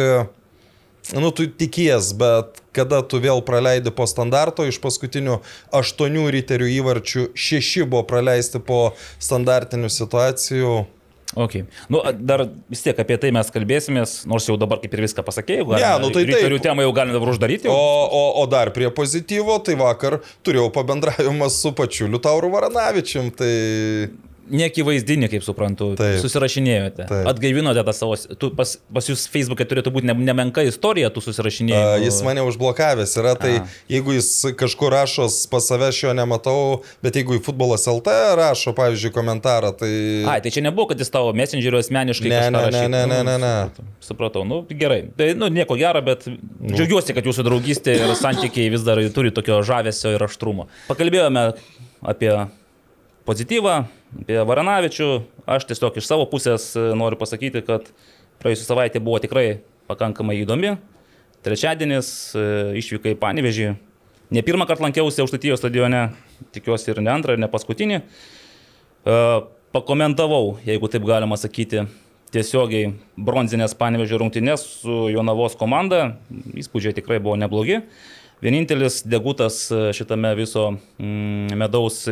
nu 1.10 1.32
tu 1.34 1.46
tikies, 1.46 2.12
bet 2.18 2.62
kada 2.76 3.02
tu 3.02 3.20
vėl 3.22 3.42
praleidi 3.44 3.92
po 3.94 4.06
standarto, 4.08 4.66
iš 4.68 4.78
paskutinių 4.82 5.40
aštuonių 5.74 6.26
riterių 6.38 6.70
įvarčių 6.78 7.28
šeši 7.34 7.86
buvo 7.86 8.06
praleisti 8.08 8.62
po 8.62 8.92
standartinių 9.18 9.90
situacijų. 9.92 10.82
Ok. 11.34 11.54
Nu, 11.88 12.02
dar 12.20 12.44
vis 12.68 12.82
tiek 12.84 12.98
apie 13.00 13.16
tai 13.16 13.30
mes 13.32 13.48
kalbėsimės, 13.52 14.22
nors 14.28 14.46
jau 14.48 14.58
dabar 14.60 14.82
kaip 14.82 14.92
ir 14.92 15.04
viską 15.06 15.24
pasakėjau. 15.24 15.70
Ne, 15.72 15.86
nu 16.02 16.10
tai 16.12 16.26
taip. 16.26 16.34
Ryterių 16.34 16.58
temą 16.64 16.84
jau 16.84 16.92
galime 16.96 17.16
dabar 17.16 17.32
uždaryti. 17.32 17.70
O, 17.72 17.76
Jau. 17.76 18.08
o, 18.18 18.24
o 18.42 18.44
dar 18.52 18.72
prie 18.76 18.90
pozityvo, 18.92 19.56
tai 19.64 19.78
vakar 19.80 20.20
turėjau 20.44 20.68
pabendravimą 20.74 21.48
su 21.52 21.72
pačiu 21.76 22.10
Liutauru 22.12 22.52
Varanavičium, 22.52 23.32
tai 23.38 23.54
Niekivaizdinį, 24.52 25.30
kaip 25.32 25.46
suprantu, 25.46 25.92
Taip. 25.96 26.18
susirašinėjote. 26.24 27.06
Taip. 27.08 27.28
Atgaivinote 27.30 27.84
tą 27.86 27.94
savo, 27.96 28.16
tu, 28.36 28.50
pas, 28.56 28.74
pas 28.92 29.08
jūs 29.08 29.24
Facebook'e 29.32 29.66
turėtų 29.68 29.92
būti 29.94 30.10
ne, 30.10 30.16
nemenka 30.28 30.64
istorija 30.66 31.12
tų 31.14 31.22
A, 31.22 31.26
susirašinėjimų. 31.28 32.02
Jis 32.04 32.20
mane 32.26 32.44
užblokavęs 32.48 33.14
yra, 33.22 33.36
tai 33.38 33.54
A. 33.60 33.64
jeigu 33.92 34.18
jis 34.18 34.32
kažkur 34.58 34.92
rašo 34.92 35.28
pas 35.52 35.70
save, 35.70 35.88
aš 35.92 36.02
jo 36.04 36.16
nematau, 36.18 36.58
bet 37.04 37.16
jeigu 37.20 37.38
į 37.38 37.44
futbolas 37.46 37.88
LT 37.90 38.18
rašo, 38.42 38.74
pavyzdžiui, 38.76 39.14
komentarą, 39.14 39.72
tai... 39.78 39.92
Ai, 40.28 40.38
tai 40.44 40.52
čia 40.54 40.66
nebuvo, 40.66 40.90
kad 40.92 41.00
jis 41.00 41.12
tavo 41.14 41.32
messengerio 41.36 41.80
asmeniškai. 41.80 42.32
Ne, 42.32 42.44
ne, 42.52 42.66
ne, 42.74 42.84
ne, 42.92 43.04
ne, 43.08 43.22
ne, 43.30 43.38
ne. 43.42 43.54
Supratau, 44.02 44.32
supratau, 44.32 44.44
nu 44.44 44.66
gerai. 44.68 45.10
Tai, 45.16 45.34
nu, 45.34 45.48
nieko 45.48 45.76
gero, 45.76 46.02
bet 46.02 46.26
džiaugiuosi, 46.26 47.14
kad 47.14 47.26
jūsų 47.26 47.44
draugystė 47.46 47.96
ir 47.98 48.14
santykiai 48.18 48.70
vis 48.72 48.84
dar 48.86 49.00
turi 49.14 49.32
tokio 49.34 49.62
žavesio 49.62 50.14
ir 50.14 50.22
aštrumo. 50.22 50.68
Pakalbėjome 50.88 51.52
apie 52.02 52.32
pozityvą, 53.26 53.74
apie 54.22 54.40
Varanavičių. 54.46 55.08
Aš 55.46 55.66
tiesiog 55.70 55.96
iš 55.98 56.08
savo 56.08 56.26
pusės 56.30 56.72
e, 56.78 56.90
noriu 56.98 57.18
pasakyti, 57.18 57.62
kad 57.66 57.88
praėjusią 58.42 58.66
savaitę 58.68 59.02
buvo 59.02 59.18
tikrai 59.22 59.62
pakankamai 59.90 60.38
įdomi. 60.42 60.76
Trečiadienis 61.42 62.10
e, 62.38 62.44
išvykai 62.82 63.16
į 63.16 63.20
Panevežį. 63.22 63.72
Ne 64.32 64.44
pirmą 64.46 64.66
kartą 64.68 64.86
lankiausi 64.86 65.22
Aukštatijos 65.24 65.60
stadione, 65.60 66.06
tikiuosi 66.54 66.92
ir 66.92 67.02
ne 67.04 67.12
antrą, 67.12 67.36
ir 67.36 67.42
ne 67.42 67.50
paskutinį. 67.52 68.00
E, 68.02 69.18
Pakomentavau, 69.72 70.58
jeigu 70.68 70.88
taip 70.92 71.04
galima 71.08 71.38
sakyti, 71.40 71.86
tiesiogiai 72.32 72.90
bronzinės 73.16 73.72
Panevežio 73.78 74.18
rungtynės 74.20 74.66
su 74.82 75.06
Jonavos 75.12 75.56
komanda. 75.56 76.18
Įspūdžiai 76.30 76.96
tikrai 76.98 77.20
buvo 77.24 77.38
neblogi. 77.40 77.80
Vienintelis 78.42 79.00
degutas 79.06 79.64
šitame 79.96 80.32
viso 80.36 80.72
mm, 80.74 81.54
medaus 81.56 82.02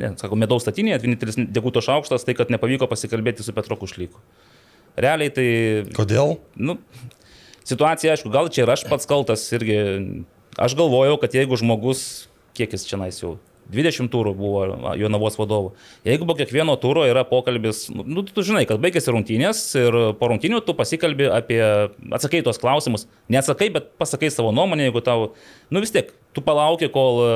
ne, 0.00 0.12
sako, 0.20 0.38
medaus 0.38 0.64
statinėje, 0.66 1.00
vienintelis 1.02 1.38
deguto 1.50 1.82
šaukštas, 1.84 2.26
tai 2.26 2.36
kad 2.38 2.52
nepavyko 2.52 2.88
pasikalbėti 2.90 3.46
su 3.46 3.54
Petro 3.56 3.78
Kušlyku. 3.80 4.20
Realiai 5.00 5.32
tai, 5.34 5.48
Kodėl? 5.96 6.36
nu, 6.58 6.76
situacija, 7.66 8.14
aišku, 8.14 8.32
gal 8.34 8.50
čia 8.52 8.64
ir 8.66 8.74
aš 8.74 8.86
pats 8.90 9.08
kaltas 9.10 9.46
irgi. 9.56 9.78
Aš 10.60 10.74
galvojau, 10.76 11.14
kad 11.22 11.34
jeigu 11.34 11.56
žmogus, 11.56 12.28
kiek 12.58 12.74
jis 12.74 12.84
čia 12.88 12.98
nais 13.00 13.20
jau, 13.22 13.36
20 13.70 14.10
turų 14.10 14.32
buvo 14.36 14.64
Jonavos 14.98 15.36
vadovu. 15.38 15.72
Jeigu 16.06 16.26
po 16.26 16.34
kiekvieno 16.38 16.74
turo 16.80 17.04
yra 17.06 17.22
pokalbis, 17.28 17.84
nu, 17.90 18.24
tu 18.26 18.44
žinai, 18.46 18.64
kad 18.68 18.82
baigėsi 18.82 19.14
rungtynės 19.14 19.62
ir 19.78 19.98
po 20.18 20.30
rungtynių 20.32 20.62
tu 20.66 20.74
pasikalbi 20.78 21.28
apie, 21.30 21.60
atsakai 22.10 22.42
tos 22.46 22.60
klausimus, 22.62 23.06
neatsakai, 23.30 23.70
bet 23.76 23.92
pasakai 24.00 24.32
savo 24.34 24.50
nuomonę, 24.56 24.88
jeigu 24.88 25.04
tau, 25.06 25.30
nu 25.70 25.84
vis 25.84 25.94
tiek, 25.94 26.10
tu 26.36 26.44
palauki, 26.44 26.88
kol 26.92 27.20
e, 27.24 27.30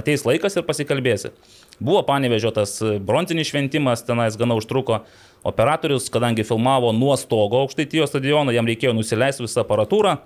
ateis 0.00 0.26
laikas 0.28 0.58
ir 0.58 0.66
pasikalbėsi. 0.68 1.32
Buvo 1.80 2.02
panevežiotas 2.04 2.76
bronzinis 3.06 3.48
šventimas, 3.48 4.04
tenais 4.04 4.36
gana 4.40 4.58
užtruko. 4.58 5.04
Operatorius, 5.48 6.10
kadangi 6.12 6.44
filmavo 6.44 6.92
nuo 6.92 7.14
stogo 7.16 7.62
aukštaitijos 7.62 8.12
stadiono, 8.12 8.52
jam 8.52 8.68
reikėjo 8.68 8.92
nusileisti 8.92 9.46
visą 9.46 9.64
aparatūrą. 9.64 10.18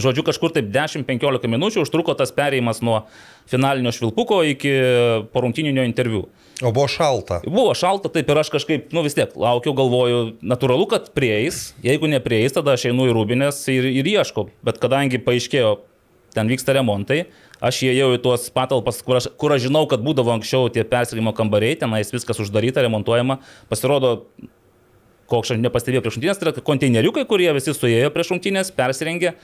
Žodžiu, 0.00 0.22
kažkur 0.22 0.52
taip 0.54 0.68
10-15 0.70 1.48
minučių 1.50 1.82
užtruko 1.82 2.14
tas 2.14 2.30
perėjimas 2.36 2.82
nuo 2.84 3.00
finalinio 3.50 3.90
švilpuko 3.96 4.42
iki 4.52 4.72
porungtininio 5.34 5.84
interviu. 5.88 6.28
O 6.60 6.70
buvo 6.70 6.86
šalta. 6.92 7.40
Buvo 7.48 7.72
šalta, 7.74 8.10
taip 8.12 8.28
ir 8.28 8.38
aš 8.38 8.52
kažkaip, 8.52 8.90
nu 8.94 9.02
vis 9.02 9.16
tiek, 9.16 9.32
laukiau, 9.40 9.72
galvoju, 9.76 10.20
natūralu, 10.44 10.86
kad 10.92 11.08
prieis, 11.16 11.70
jeigu 11.82 12.10
neprieis, 12.12 12.52
tada 12.54 12.76
aš 12.76 12.90
einu 12.90 13.08
į 13.08 13.14
rūbinės 13.16 13.62
ir, 13.72 13.88
ir 13.88 14.10
ieškau, 14.12 14.50
bet 14.66 14.78
kadangi 14.82 15.22
paaiškėjo, 15.24 15.72
ten 16.34 16.50
vyksta 16.50 16.74
remontai, 16.76 17.24
aš 17.64 17.82
įėjau 17.88 18.14
į 18.16 18.22
tuos 18.24 18.46
patalpas, 18.54 19.00
kur 19.06 19.20
aš, 19.20 19.30
kur 19.40 19.54
aš 19.54 19.66
žinau, 19.66 19.84
kad 19.90 20.02
būdavo 20.04 20.32
anksčiau 20.36 20.70
tie 20.72 20.84
persirgimo 20.86 21.34
kambariai, 21.36 21.78
tenais 21.80 22.12
viskas 22.14 22.40
uždaryta, 22.42 22.84
remontuojama, 22.86 23.40
pasirodo, 23.72 24.12
koks 25.30 25.54
aš 25.54 25.62
nepastebėjau 25.62 26.04
prieš 26.04 26.18
rungtynės, 26.18 26.40
tai 26.40 26.50
yra 26.50 26.64
konteineriukai, 26.66 27.26
kurie 27.30 27.50
visi 27.56 27.74
suėjo 27.76 28.10
prieš 28.14 28.34
rungtynės, 28.34 28.72
persirengė. 28.74 29.36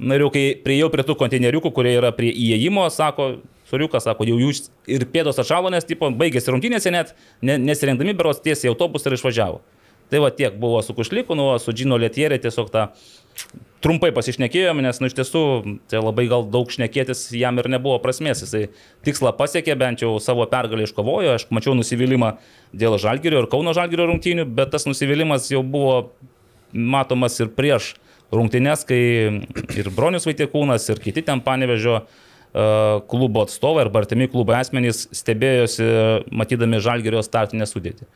Na 0.00 0.16
ir 0.16 0.24
jau 0.24 0.30
kai 0.32 0.44
prieėjau 0.64 0.88
prie 0.92 1.04
tų 1.04 1.16
konteineriukų, 1.20 1.74
kurie 1.76 1.90
yra 1.98 2.08
prie 2.16 2.30
įėjimo, 2.32 2.86
sako, 2.92 3.34
suriukas, 3.68 4.06
sako, 4.08 4.24
jau 4.28 4.38
jūs 4.40 4.70
ir 4.88 5.04
pėdos 5.12 5.40
atšalo, 5.42 5.68
nes 5.72 5.84
tipo, 5.84 6.08
baigėsi 6.08 6.54
rungtynėse 6.54 6.92
net, 6.94 7.12
ne, 7.44 7.58
nesirengdami 7.60 8.14
beros 8.16 8.40
tiesiai 8.40 8.72
autobusą 8.72 9.10
ir 9.10 9.18
išvažiavo. 9.18 9.60
Tai 10.10 10.22
va 10.24 10.32
tiek 10.34 10.56
buvo 10.58 10.80
su 10.82 10.96
Kušliku, 10.96 11.36
nu, 11.38 11.52
su 11.62 11.74
Džino 11.76 12.00
Lietierė 12.00 12.40
tiesiog 12.42 12.72
tą 12.72 12.88
trumpai 13.84 14.10
pasišnekėjome, 14.16 14.84
nes, 14.84 15.00
nu, 15.00 15.08
iš 15.08 15.16
tiesų, 15.16 15.42
tai 15.90 16.02
labai 16.02 16.26
gal 16.30 16.44
daug 16.52 16.70
šnekėtis 16.72 17.28
jam 17.36 17.60
ir 17.60 17.68
nebuvo 17.72 17.96
prasmės. 18.02 18.42
Jisai 18.44 18.68
tikslą 19.06 19.32
pasiekė, 19.38 19.76
bent 19.80 20.04
jau 20.04 20.12
savo 20.22 20.44
pergalę 20.50 20.84
iškovojo, 20.86 21.36
aš 21.38 21.46
mačiau 21.54 21.74
nusivylimą 21.78 22.34
dėl 22.76 22.98
Žalgirio 23.00 23.42
ir 23.42 23.50
Kauno 23.52 23.74
Žalgirio 23.76 24.10
rungtynių, 24.10 24.46
bet 24.56 24.72
tas 24.74 24.86
nusivylimas 24.88 25.48
jau 25.52 25.62
buvo 25.64 26.10
matomas 26.72 27.38
ir 27.40 27.52
prieš 27.56 27.94
rungtynės, 28.34 28.84
kai 28.86 29.00
ir 29.80 29.92
Bronius 29.94 30.28
Vaitikūnas, 30.28 30.86
ir 30.92 31.00
kiti 31.02 31.24
ten 31.26 31.40
panevežio 31.42 31.96
e, 31.98 32.04
klubo 33.10 33.46
atstovai 33.46 33.86
arba 33.86 34.04
artimi 34.04 34.28
klubo 34.30 34.54
asmenys 34.54 35.06
stebėjosi, 35.16 35.88
matydami 36.30 36.82
Žalgirio 36.84 37.24
startinę 37.26 37.66
sudėtį. 37.66 38.06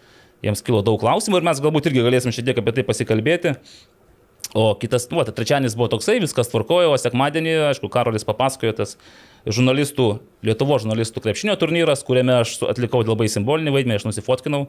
Jiems 0.45 0.61
kilo 0.61 0.83
daug 0.85 1.01
klausimų 1.01 1.41
ir 1.41 1.47
mes 1.49 1.61
galbūt 1.65 1.89
irgi 1.89 2.05
galėsim 2.05 2.35
šiek 2.35 2.51
tiek 2.51 2.59
apie 2.61 2.77
tai 2.77 2.85
pasikalbėti. 2.85 3.55
O 4.55 4.69
kitas, 4.79 5.09
nu, 5.11 5.19
tai 5.27 5.35
trečiadienis 5.35 5.75
buvo 5.75 5.89
toksai, 5.91 6.21
viskas 6.23 6.47
tvarkojo, 6.53 6.93
o 6.95 6.99
sekmadienį, 7.01 7.57
aišku, 7.73 7.89
Karolis 7.91 8.23
papasakojo 8.27 8.77
tas 8.79 8.93
žurnalistų, 9.51 10.07
Lietuvo 10.47 10.77
žurnalistų 10.79 11.23
krepšinio 11.25 11.57
turnyras, 11.59 12.05
kuriame 12.07 12.37
aš 12.45 12.61
atlikau 12.71 13.01
labai 13.03 13.27
simbolinį 13.33 13.75
vaidmenį, 13.75 13.99
aš 13.99 14.07
nusifotkinau. 14.07 14.69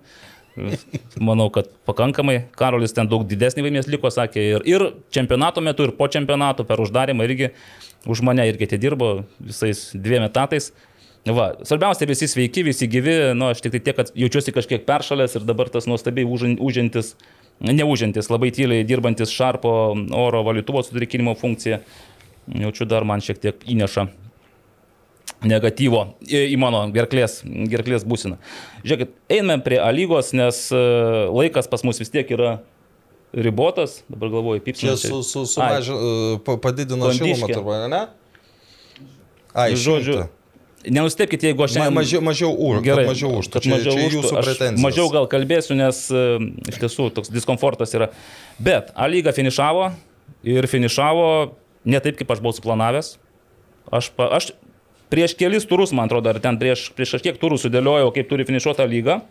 Manau, 1.19 1.49
kad 1.53 1.69
pakankamai. 1.85 2.45
Karolis 2.57 2.95
ten 2.95 3.09
daug 3.11 3.27
didesnį 3.27 3.67
vaidmenį 3.67 3.93
liko, 3.93 4.09
sakė, 4.09 4.47
ir, 4.55 4.65
ir 4.65 4.87
čempionato 5.13 5.61
metu, 5.61 5.85
ir 5.85 5.93
po 5.97 6.07
čempionato 6.09 6.65
per 6.65 6.81
uždarimą 6.81 7.27
irgi 7.27 7.51
už 8.09 8.25
mane 8.25 8.45
irgi 8.49 8.69
atidirbo 8.69 9.11
visais 9.37 9.89
dviem 9.93 10.25
etatais. 10.25 10.71
Va, 11.25 11.51
svarbiausia, 11.65 12.05
visi 12.05 12.29
sveiki, 12.29 12.61
visi 12.67 12.85
gyvi, 12.89 13.15
nu, 13.37 13.49
aš 13.49 13.63
tik 13.65 13.73
tai 13.73 13.81
tiek, 13.81 13.97
kad 13.97 14.11
jaučiuosi 14.13 14.53
kažkiek 14.53 14.83
peršalęs 14.85 15.39
ir 15.39 15.47
dabar 15.47 15.71
tas 15.73 15.87
nuostabiai 15.89 16.27
užin- 16.29 16.59
užintis, 16.61 17.15
neužintis, 17.63 18.29
labai 18.29 18.51
tyliai 18.51 18.83
dirbantis 18.87 19.31
šarpo 19.31 19.71
oro 20.15 20.43
valytuvo 20.43 20.83
sutrikinimo 20.83 21.35
funkciją, 21.39 21.79
jaučiu 22.61 22.85
dar 22.85 23.03
man 23.07 23.21
šiek 23.23 23.39
tiek 23.41 23.63
įneša 23.65 24.07
negatyvo 25.45 26.01
į, 26.25 26.55
mano 26.61 26.85
gerklės, 26.93 27.39
gerklės 27.45 28.05
būsiną. 28.07 28.37
Žiūrėkit, 28.85 29.11
einame 29.35 29.61
prie 29.65 29.79
A 29.81 29.89
lygos, 29.93 30.31
nes 30.37 30.61
e, 30.73 30.79
laikas 31.33 31.67
pas 31.69 31.83
mus 31.85 31.99
vis 32.01 32.09
tiek 32.13 32.29
yra 32.33 32.59
ribotas, 33.35 33.99
dabar 34.09 34.31
galvoju, 34.31 34.61
Čia 34.61 34.65
pipsina. 34.69 34.95
su, 34.97 35.21
su, 35.27 35.43
sumaži, 35.49 35.91
e, 35.91 36.37
pa- 36.45 36.57
padidino 36.61 37.11
šilumą, 37.13 37.49
turbūt, 37.51 37.87
ne? 37.91 38.03
Ai, 39.55 39.71
Žodžiu, 39.75 40.01
žodžiu. 40.03 40.25
Nenustepkite, 40.91 41.49
jeigu 41.49 41.65
aš 41.65 41.73
Ma, 41.73 41.85
šiandien... 41.85 41.95
mažiau, 41.97 42.21
mažiau 42.25 42.51
už, 42.53 42.81
Gerai, 42.85 43.05
mažiau 43.09 43.39
už. 43.39 43.49
Čia, 43.53 43.71
mažiau 43.73 43.95
čia 43.95 44.09
jūsų 44.13 44.33
pretenzijos. 44.35 44.83
Mažiau 44.83 45.07
gal 45.13 45.29
kalbėsiu, 45.31 45.77
nes 45.79 46.01
e, 46.13 46.25
iš 46.69 46.77
tiesų 46.83 47.07
toks 47.15 47.31
diskomfortas 47.33 47.95
yra. 47.97 48.11
Bet 48.61 48.91
A 48.93 49.07
lyga 49.09 49.33
finišavo 49.35 49.89
ir 50.45 50.67
finišavo 50.69 51.27
ne 51.89 52.01
taip, 52.01 52.19
kaip 52.19 52.35
aš 52.35 52.43
buvau 52.43 52.57
suplanavęs. 52.57 53.15
Aš, 53.93 54.11
pa, 54.17 54.29
aš 54.37 54.51
prieš 55.13 55.35
kelis 55.39 55.67
turus, 55.69 55.93
man 55.95 56.09
atrodo, 56.09 56.33
ar 56.33 56.41
ten 56.43 56.57
prieš, 56.61 56.89
prieš 56.97 57.17
kažkiek 57.17 57.37
turų 57.41 57.59
sudėliojau, 57.61 58.11
kaip 58.15 58.29
turi 58.29 58.47
finišuota 58.47 58.87
lyga. 58.89 59.21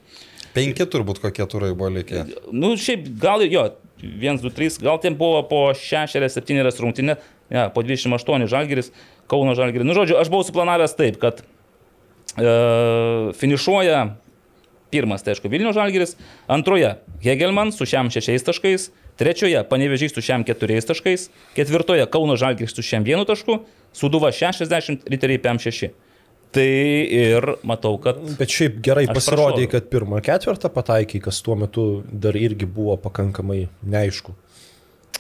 Penki 0.54 0.86
turbūt 0.86 1.18
kokie 1.22 1.46
turai 1.50 1.72
buvo 1.74 1.90
likę. 1.96 2.26
Nu, 2.54 2.74
šiaip 2.78 3.08
gal 3.18 3.42
jo, 3.42 3.66
1, 4.04 4.38
2, 4.42 4.52
3, 4.54 4.78
gal 4.86 5.00
ten 5.02 5.16
buvo 5.18 5.42
po 5.50 5.64
6-7 5.74 6.62
rungtynė, 6.78 7.18
ja, 7.54 7.68
po 7.70 7.84
28 7.86 8.48
žalgeris, 8.50 8.90
Kauno 9.30 9.54
žalgeris. 9.56 9.86
Nu, 9.86 9.94
žodžiu, 9.96 10.18
aš 10.20 10.28
buvau 10.28 10.44
suplanavęs 10.44 10.92
taip, 10.98 11.16
kad 11.22 11.40
e, 11.40 13.32
finišuoja 13.38 14.02
pirmas, 14.94 15.24
tai 15.24 15.34
aišku, 15.34 15.50
Vilnių 15.50 15.72
žalgeris, 15.74 16.14
antroje 16.50 16.92
Hegelman 17.24 17.72
su 17.74 17.86
šiam 17.88 18.12
šešiais 18.14 18.44
taškais, 18.46 18.90
trečioje 19.20 19.62
Panevežys 19.70 20.14
su 20.14 20.22
šiam 20.24 20.44
keturiais 20.46 20.86
taškais, 20.86 21.28
ketvirtoje 21.56 22.06
Kauno 22.12 22.36
žalgeris 22.40 22.76
su 22.76 22.84
šiam 22.84 23.06
vienu 23.06 23.26
tašku, 23.28 23.62
Suduva 23.94 24.32
60, 24.34 25.08
Riteriai 25.10 25.40
PM6. 25.42 25.94
Tai 26.54 26.70
ir 27.10 27.48
matau, 27.66 27.96
kad 28.02 28.20
Bet 28.38 28.52
šiaip 28.54 28.76
gerai 28.84 29.08
pasirodė, 29.10 29.66
kad 29.72 29.88
pirmą 29.90 30.20
ketvirtą 30.22 30.70
pataikai, 30.70 31.18
kas 31.22 31.40
tuo 31.42 31.56
metu 31.58 31.86
dar 32.06 32.36
irgi 32.38 32.68
buvo 32.70 32.94
pakankamai 33.02 33.64
neaišku. 33.82 34.36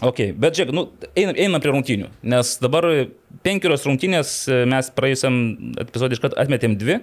Ok, 0.02 0.32
bet 0.40 0.56
žiūrėk, 0.58 0.72
nu, 0.74 0.88
einam, 1.14 1.36
einam 1.38 1.62
prie 1.62 1.70
rungtynių, 1.70 2.08
nes 2.26 2.56
dabar 2.62 2.88
penkerios 3.46 3.84
rungtynės 3.86 4.32
e, 4.50 4.64
mes 4.66 4.90
praėjusiam 4.96 5.36
epizodį 5.84 6.18
iškart 6.18 6.34
atmetėm 6.40 6.74
dvi. 6.80 6.98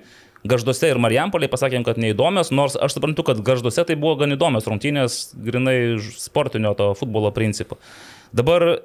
Gažduose 0.51 0.89
ir 0.89 0.97
Marijampoliai 0.97 1.51
pasakėm, 1.51 1.85
kad 1.85 1.99
neįdomios, 2.01 2.49
nors 2.51 2.75
aš 2.75 2.97
suprantu, 2.97 3.23
kad 3.27 3.39
Gažduose 3.45 3.85
tai 3.87 3.95
buvo 3.99 4.17
gan 4.23 4.33
įdomios 4.33 4.65
rungtynės, 4.67 5.19
grinai 5.37 6.01
sportinio 6.17 6.73
to 6.77 6.91
futbolo 6.97 7.29
principu. 7.35 7.77
Dabar 8.33 8.81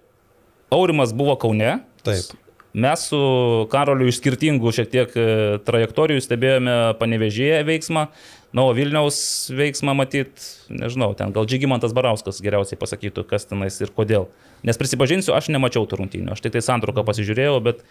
Aurimas 0.71 1.17
buvo 1.17 1.37
Kaune. 1.41 1.79
Taip. 2.07 2.37
mes 2.77 3.07
su 3.09 3.19
Karoliu 3.73 4.11
iš 4.11 4.21
skirtingų 4.21 4.71
šiek 4.77 4.91
tiek 4.93 5.15
e, 5.17 5.25
trajektorijų 5.65 6.21
stebėjome 6.23 6.75
panevežėję 7.01 7.63
veiksmą, 7.67 8.05
na, 8.55 8.63
o 8.65 8.73
Vilniaus 8.77 9.17
veiksmą 9.53 9.95
matyt, 9.99 10.31
nežinau, 10.71 11.11
ten 11.19 11.33
gal 11.35 11.47
Džygimantas 11.49 11.93
Barauskas 11.97 12.39
geriausiai 12.45 12.79
pasakytų, 12.81 13.25
kas 13.29 13.45
tenais 13.51 13.77
ir 13.83 13.91
kodėl. 13.95 14.29
Nes 14.67 14.79
prisipažinsiu, 14.81 15.35
aš 15.37 15.51
nemačiau 15.53 15.85
tų 15.89 15.99
rungtynių, 16.01 16.33
aš 16.33 16.41
tik 16.45 16.55
tai 16.55 16.63
santrauką 16.65 17.05
pasižiūrėjau, 17.07 17.59
bet 17.67 17.83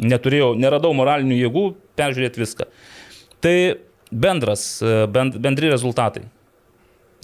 neturėjau, 0.00 0.54
neradau 0.58 0.94
moralinių 0.96 1.36
jėgų 1.42 1.64
peržiūrėti 2.00 2.42
viską. 2.44 2.68
Tai 3.44 3.56
bendras, 4.10 4.64
e, 4.80 5.04
bend, 5.12 5.36
bendri 5.42 5.68
rezultatai. 5.74 6.24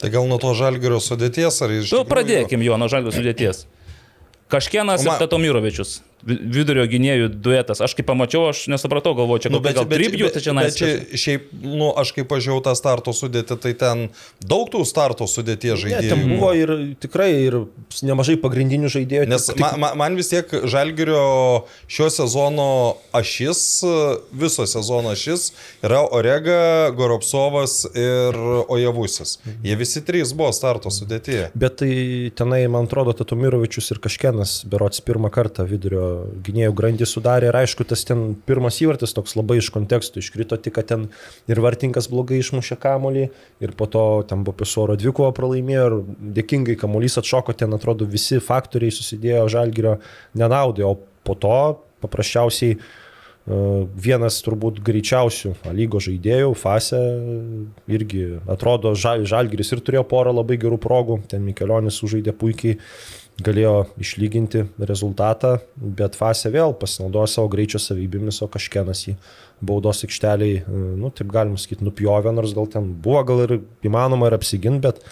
Tai 0.03 0.11
gal 0.11 0.27
nuo 0.29 0.39
to 0.43 0.53
žalgerio 0.59 0.99
sudėties 1.01 1.63
ar 1.63 1.73
iš... 1.79 1.89
Tikrųjų- 1.89 2.11
pradėkim 2.11 2.65
jo 2.67 2.77
nuo 2.81 2.91
žalgio 2.93 3.15
sudėties. 3.15 3.65
Kaškienas 4.53 5.01
O 5.07 5.09
ma- 5.09 5.15
ir 5.17 5.23
Tatomirovičius. 5.25 6.01
Vi- 6.27 6.39
Vidurio 6.55 6.85
gynėjų 6.87 7.29
duetas. 7.43 7.81
Aš 7.83 7.95
kai 7.99 8.05
pamačiau, 8.07 8.49
aš 8.53 8.69
nesupratau, 8.71 9.15
galvoju, 9.19 9.43
čia 9.43 9.51
Nu, 9.51 9.59
kokia 9.59 9.75
gal 9.81 9.87
tribjų, 9.91 10.29
tai 10.33 10.41
čia 10.45 10.53
bet 10.55 10.63
nais. 10.63 10.77
čia 10.79 10.91
šiaip, 11.19 11.49
nu, 11.63 11.89
aš 11.99 12.13
kaip 12.15 12.29
pažiūrėjau 12.31 12.63
tą 12.63 12.75
starto 12.79 13.11
sudėtį, 13.11 13.57
tai 13.61 13.73
ten 13.75 14.05
daug 14.41 14.69
tų 14.71 14.85
starto 14.87 15.27
sudėties 15.27 15.75
Ne, 15.75 15.81
žaidėjų. 15.83 16.09
ten 16.13 16.39
buvo 16.39 16.53
ir 16.55 16.69
tikrai 17.03 17.31
ir 17.49 17.57
nemažai 18.07 18.37
pagrindinių 18.39 18.87
žaidėjų. 18.95 19.27
Nes 19.29 19.49
tik- 19.51 19.59
ma, 19.59 19.73
ma, 19.77 19.95
man 19.95 20.15
vis 20.17 20.29
tiek 20.31 20.47
Žalgirio 20.63 21.65
šio 21.89 22.09
sezono 22.11 22.69
ašis, 23.13 23.83
viso 24.33 24.67
sezono 24.67 25.11
ašis 25.11 25.51
yra 25.83 26.05
Orega, 26.13 26.91
Goropsovas 26.95 27.87
ir 27.97 28.39
Ojavusis. 28.69 29.39
Jie 29.65 29.75
visi 29.77 30.01
trys 30.07 30.33
buvo 30.37 30.53
starto 30.53 30.91
sudėtyje. 30.91 31.51
Bet 31.55 31.77
tai 31.83 32.31
tenai, 32.37 32.63
man 32.71 32.87
atrodo, 32.87 33.13
Tatomirovičius 33.17 33.91
ir 33.95 33.99
Kažkenas, 33.99 34.65
berots 34.71 35.01
pirmą 35.01 35.31
kartą 35.33 35.67
vidurio 35.67 36.12
gynėjų 36.47 36.75
grandį 36.79 37.09
sudarė 37.09 37.51
ir 37.51 37.59
aišku, 37.63 37.87
tas 37.89 38.05
ten 38.09 38.33
pirmas 38.49 38.81
įvartis 38.85 39.15
toks 39.17 39.37
labai 39.39 39.59
iš 39.61 39.71
kontekstų 39.75 40.23
iškrito, 40.23 40.59
tik 40.63 40.77
kad 40.79 40.89
ten 40.91 41.07
ir 41.51 41.61
vartininkas 41.65 42.11
blogai 42.13 42.41
išmušė 42.43 42.79
kamolį 42.83 43.29
ir 43.65 43.77
po 43.79 43.89
to 43.91 44.05
ten 44.29 44.45
buvo 44.47 44.63
pisoro 44.63 44.97
dvikovo 45.01 45.33
pralaimėjo 45.37 45.87
ir 45.89 45.97
dėkingai 46.41 46.79
kamolys 46.81 47.19
atšoko, 47.23 47.57
ten 47.57 47.75
atrodo 47.77 48.09
visi 48.09 48.41
faktoriai 48.43 48.95
susidėjo 48.95 49.47
žalgirio 49.53 49.99
nenaudai, 50.39 50.87
o 50.89 50.99
po 51.23 51.39
to 51.39 51.57
paprasčiausiai 52.03 52.77
e, 52.77 52.81
vienas 54.07 54.41
turbūt 54.45 54.83
greičiausių 54.85 55.55
A 55.69 55.75
lygos 55.77 56.09
žaidėjų, 56.09 56.53
Fase 56.59 57.01
irgi 57.91 58.25
atrodo 58.51 58.95
žal, 58.99 59.27
Žalgiris 59.29 59.73
ir 59.75 59.83
turėjo 59.87 60.05
porą 60.11 60.35
labai 60.35 60.59
gerų 60.63 60.81
progų, 60.83 61.23
ten 61.31 61.45
Mikelionis 61.47 62.01
sužaidė 62.03 62.35
puikiai, 62.37 62.79
galėjo 63.41 63.87
išlyginti 64.03 64.67
rezultatą, 64.79 65.57
bet 65.77 66.19
Fase 66.19 66.51
vėl 66.53 66.75
pasinaudojo 66.79 67.31
savo 67.31 67.49
greičio 67.53 67.81
savybėmis, 67.81 68.43
o 68.45 68.49
kažkienas 68.53 69.07
jį 69.07 69.17
baudos 69.63 70.03
aikšteliai, 70.05 70.61
e, 70.61 70.85
nu 71.01 71.11
taip 71.15 71.33
galim 71.33 71.57
sakyti, 71.57 71.85
nupjovė, 71.87 72.35
nors 72.35 72.55
gal 72.55 72.69
ten 72.71 72.93
buvo 72.93 73.23
gal 73.27 73.45
ir 73.47 73.59
įmanoma 73.87 74.29
ir 74.29 74.37
apsiginti, 74.37 74.83
bet 74.85 75.03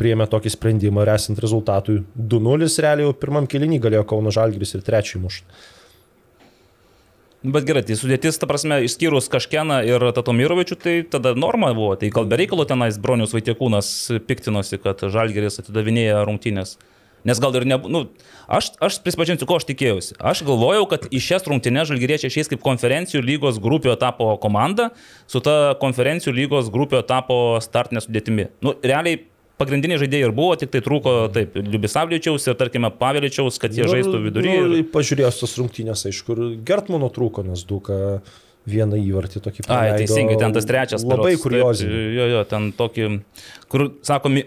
priėmė 0.00 0.28
tokį 0.32 0.54
sprendimą 0.56 1.04
ir 1.04 1.14
esant 1.14 1.40
rezultatui 1.44 2.02
2-0 2.16 2.70
realiai 2.84 3.08
jau 3.08 3.16
pirmam 3.16 3.46
kelinį 3.46 3.82
galėjo 3.84 4.06
Kauno 4.08 4.34
Žalgiris 4.34 4.74
ir 4.74 4.86
trečiąjį 4.86 5.24
mušti. 5.24 5.60
Bet 7.38 7.62
gerai, 7.68 7.84
tai 7.86 7.94
sudėtis, 7.94 8.34
ta 8.34 8.48
prasme, 8.50 8.80
išskyrus 8.82 9.28
Kažkeną 9.30 9.76
ir 9.86 10.02
Tatomirovičių, 10.16 10.76
tai 10.82 10.94
tada 11.06 11.36
norma 11.38 11.70
buvo. 11.70 11.92
Tai 11.94 12.08
gal 12.10 12.26
be 12.26 12.34
reikalo 12.40 12.64
tenais 12.66 12.98
Bronius 12.98 13.30
Vaitiekūnas 13.36 13.90
piktinosi, 14.26 14.80
kad 14.82 15.04
Žalgeris 15.06 15.60
atidavinėja 15.62 16.24
rungtynės. 16.26 16.74
Nes 17.26 17.40
gal 17.42 17.54
ir 17.58 17.66
ne... 17.66 17.78
Nu, 17.90 18.04
aš, 18.46 18.70
aš 18.82 19.00
prisipažinsiu, 19.02 19.46
ko 19.48 19.56
aš 19.58 19.66
tikėjausi. 19.70 20.14
Aš 20.20 20.44
galvojau, 20.46 20.84
kad 20.90 21.08
į 21.10 21.20
šias 21.24 21.48
rungtynės 21.50 21.90
Žalgeriečiai 21.90 22.30
išeis 22.30 22.50
kaip 22.52 22.62
konferencijų 22.64 23.24
lygos 23.26 23.58
grupių 23.62 23.94
etapo 23.96 24.36
komanda 24.42 24.90
su 25.26 25.42
ta 25.44 25.74
konferencijų 25.82 26.36
lygos 26.36 26.70
grupių 26.74 27.00
etapo 27.02 27.58
startinė 27.64 28.04
sudėtimi. 28.06 28.48
Nu, 28.64 28.76
realiai 28.84 29.24
pagrindiniai 29.58 29.98
žaidėjai 29.98 30.28
ir 30.28 30.34
buvo, 30.36 30.54
tik 30.58 30.70
tai 30.70 30.82
trūko, 30.86 31.14
taip, 31.34 31.56
Liubisavličiaus 31.58 32.44
ir, 32.46 32.54
tarkime, 32.60 32.90
Paveličiaus, 32.94 33.58
kad 33.58 33.74
jie 33.74 33.88
žaistų 33.90 34.20
vidury. 34.28 34.52
Nu, 34.54 34.76
ir- 34.78 34.84
pažiūrėjus 34.94 35.40
tos 35.42 35.56
rungtynės, 35.58 36.04
aišku, 36.10 36.36
ir 36.36 36.52
Gertmano 36.68 37.10
trūko, 37.10 37.42
nes 37.46 37.64
Duka 37.66 38.20
vieną 38.68 39.00
įvartį 39.00 39.42
tokį 39.42 39.64
Ai, 39.64 39.66
praleido. 39.66 39.98
teisingai, 40.04 40.36
ten 40.38 40.54
tas 40.54 40.68
trečias. 40.68 41.02
Labai 41.02 41.34
taip, 41.34 41.42
Jo, 42.14 42.28
jo, 42.36 42.44
ten 42.46 42.70
tokį, 42.76 43.08
kur, 43.72 43.88
sakomi, 44.06 44.44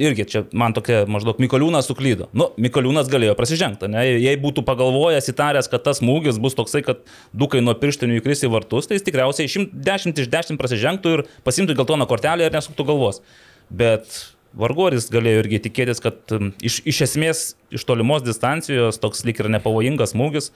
irgi 0.00 0.26
čia 0.26 0.42
man 0.56 0.74
tokia 0.74 1.04
maždaug 1.10 1.38
Mikoliūnas 1.42 1.86
suklydo. 1.88 2.28
Nu, 2.36 2.48
Mikoliūnas 2.60 3.08
galėjo 3.12 3.36
prasižengti, 3.38 3.88
ne? 3.92 4.02
Jei 4.18 4.34
būtų 4.40 4.64
pagalvojęs, 4.66 5.30
įtaręs, 5.30 5.70
kad 5.70 5.84
tas 5.86 6.00
smūgis 6.02 6.40
bus 6.42 6.56
toksai, 6.58 6.82
kad 6.86 7.02
dukai 7.36 7.62
nuo 7.64 7.76
pirštinių 7.78 8.18
įkris 8.18 8.44
į 8.46 8.52
vartus, 8.54 8.88
tai 8.90 8.98
jis 8.98 9.06
tikriausiai 9.06 9.50
10 9.72 10.22
iš 10.24 10.30
10 10.32 10.60
prasižengtų 10.60 11.16
ir 11.18 11.24
pasimtų 11.46 11.78
geltoną 11.78 12.08
kortelę 12.10 12.48
ir 12.48 12.56
nesuktų 12.56 12.88
galvos. 12.90 13.22
Bet 13.70 14.18
vargu 14.58 14.88
ar 14.88 14.98
jis 14.98 15.10
galėjo 15.14 15.44
irgi 15.44 15.62
tikėtis, 15.68 16.02
kad 16.02 16.36
iš, 16.62 16.80
iš 16.86 17.04
esmės 17.08 17.44
iš 17.74 17.86
tolimos 17.86 18.26
distancijos 18.26 19.00
toks 19.02 19.24
lik 19.28 19.42
ir 19.42 19.50
nepavojingas 19.56 20.14
smūgis. 20.14 20.50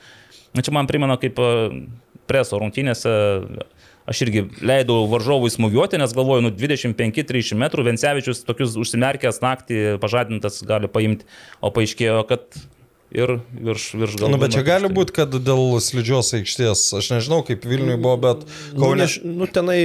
Na, 0.56 0.64
Čia 0.64 0.72
man 0.74 0.88
primena 0.90 1.18
kaip 1.20 1.38
preso 2.28 2.58
rungtynėse 2.60 3.12
aš 4.08 4.22
irgi 4.24 4.46
leidau 4.64 5.02
varžovui 5.10 5.50
smūgiuoti, 5.52 6.00
nes 6.00 6.14
galvoju, 6.16 6.46
nu 6.46 6.52
25-30 6.54 7.60
metrų 7.60 7.86
Vencevičius 7.90 8.42
tokius 8.48 8.78
užsimerkęs 8.80 9.42
naktį 9.44 9.84
pažadintas 10.02 10.62
gali 10.68 10.90
paimti, 10.92 11.28
o 11.60 11.72
paaiškėjo, 11.74 12.20
kad 12.30 12.46
ir 13.14 13.38
virš, 13.52 13.90
virš 13.94 14.18
galvos. 14.20 14.34
Nu, 14.34 14.40
bet 14.40 14.54
čia 14.56 14.64
gali 14.66 14.90
būti, 14.92 15.16
kad 15.20 15.32
dėl 15.32 15.78
slidžios 15.84 16.34
aikštės, 16.40 16.84
aš 17.00 17.10
nežinau, 17.16 17.42
kaip 17.46 17.66
Vilniui 17.68 17.98
buvo, 18.00 18.16
bet 18.24 18.46
Nu, 18.74 18.88
Kaune... 18.88 19.04
než, 19.04 19.20
nu, 19.24 19.48
tenai 19.50 19.80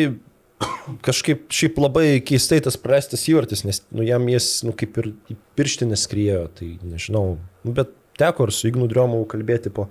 kažkaip 1.03 1.49
šiaip 1.51 1.79
labai 1.81 2.07
keistai 2.23 2.61
tas 2.63 2.77
praleistas 2.79 3.25
įvartis, 3.31 3.65
nes 3.67 3.81
nu, 3.91 4.05
jam 4.07 4.27
jis 4.31 4.47
nu, 4.67 4.75
kaip 4.77 4.99
ir 5.01 5.11
į 5.31 5.37
pirštinę 5.57 5.99
skriejo, 5.99 6.45
tai 6.59 6.75
nežinau. 6.83 7.37
Nu, 7.63 7.75
bet 7.75 7.91
teko 8.19 8.47
ir 8.47 8.53
su 8.53 8.69
Ignu 8.69 8.87
Driomu 8.91 9.23
kalbėti 9.29 9.73
po 9.73 9.87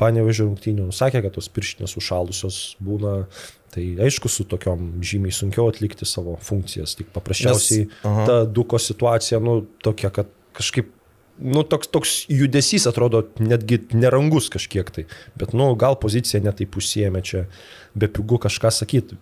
panevežio 0.00 0.48
rungtynių. 0.48 0.88
Nu, 0.90 0.94
Sakė, 0.94 1.24
kad 1.24 1.36
tos 1.36 1.50
pirštinės 1.52 1.96
užšalusios 2.00 2.62
būna. 2.84 3.24
Tai 3.74 3.84
aišku, 4.06 4.30
su 4.30 4.46
tokiom 4.46 5.00
žymiai 5.02 5.34
sunkiau 5.34 5.66
atlikti 5.72 6.06
savo 6.06 6.36
funkcijas. 6.42 6.94
Tik 6.98 7.10
paprasčiausiai 7.14 7.88
Nes- 7.88 8.04
aha. 8.06 8.26
ta 8.28 8.36
duko 8.46 8.78
situacija, 8.78 9.40
nu, 9.42 9.62
tokia, 9.82 10.12
kad 10.14 10.30
kažkaip 10.54 10.92
nu, 11.38 11.62
toks, 11.66 11.88
toks 11.90 12.12
judesys 12.30 12.86
atrodo 12.86 13.24
netgi 13.42 13.80
nerangus 13.96 14.46
kažkiek 14.52 14.90
tai. 14.94 15.04
Bet, 15.38 15.54
nu, 15.56 15.72
gal 15.78 15.96
pozicija 15.98 16.38
netaip 16.44 16.76
užsiemė 16.78 17.22
čia, 17.26 17.44
be 17.98 18.06
pigų 18.10 18.38
kažką 18.44 18.70
sakyti. 18.74 19.18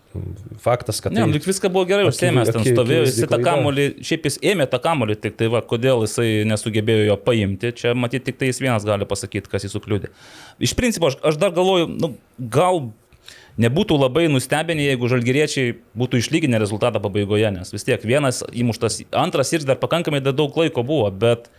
Faktas, 0.61 1.01
kad 1.05 1.15
Ne, 1.17 1.25
tai... 1.25 1.33
lik 1.39 1.49
viską 1.49 1.71
buvo 1.73 1.87
gerai 1.89 2.07
užsiemęs, 2.11 2.53
ten 2.53 2.67
stovėjo, 2.69 3.07
jis 3.09 3.21
tą 3.33 3.41
kamolį, 3.45 3.87
šiaip 4.05 4.29
jis 4.29 4.39
ėmė 4.53 4.69
tą 4.73 4.81
kamolį, 4.85 5.19
tik 5.25 5.39
tai 5.41 5.49
va, 5.53 5.63
kodėl 5.65 6.05
jisai 6.07 6.43
nesugebėjo 6.49 7.09
jo 7.11 7.19
paimti, 7.25 7.73
čia 7.81 7.97
matyti 7.97 8.31
tik 8.31 8.41
tai 8.41 8.53
jis 8.53 8.61
vienas 8.65 8.89
gali 8.89 9.09
pasakyti, 9.09 9.49
kas 9.53 9.65
jį 9.65 9.73
sukliūdė. 9.77 10.13
Iš 10.61 10.77
principo, 10.79 11.09
aš, 11.13 11.21
aš 11.33 11.41
dar 11.41 11.57
galvoju, 11.57 11.89
nu, 11.97 12.15
gal 12.53 12.91
nebūtų 13.61 13.99
labai 14.01 14.29
nustebinę, 14.33 14.85
jeigu 14.87 15.11
žalgeriečiai 15.13 15.75
būtų 15.99 16.23
išlyginę 16.23 16.61
rezultatą 16.63 17.03
pabaigoje, 17.03 17.51
nes 17.53 17.73
vis 17.75 17.85
tiek 17.85 18.05
vienas 18.07 18.41
įmuštas, 18.49 19.03
antras 19.11 19.53
ir 19.53 19.67
dar 19.69 19.81
pakankamai 19.81 20.23
dar 20.25 20.37
daug 20.37 20.57
laiko 20.57 20.85
buvo, 20.87 21.11
bet 21.11 21.51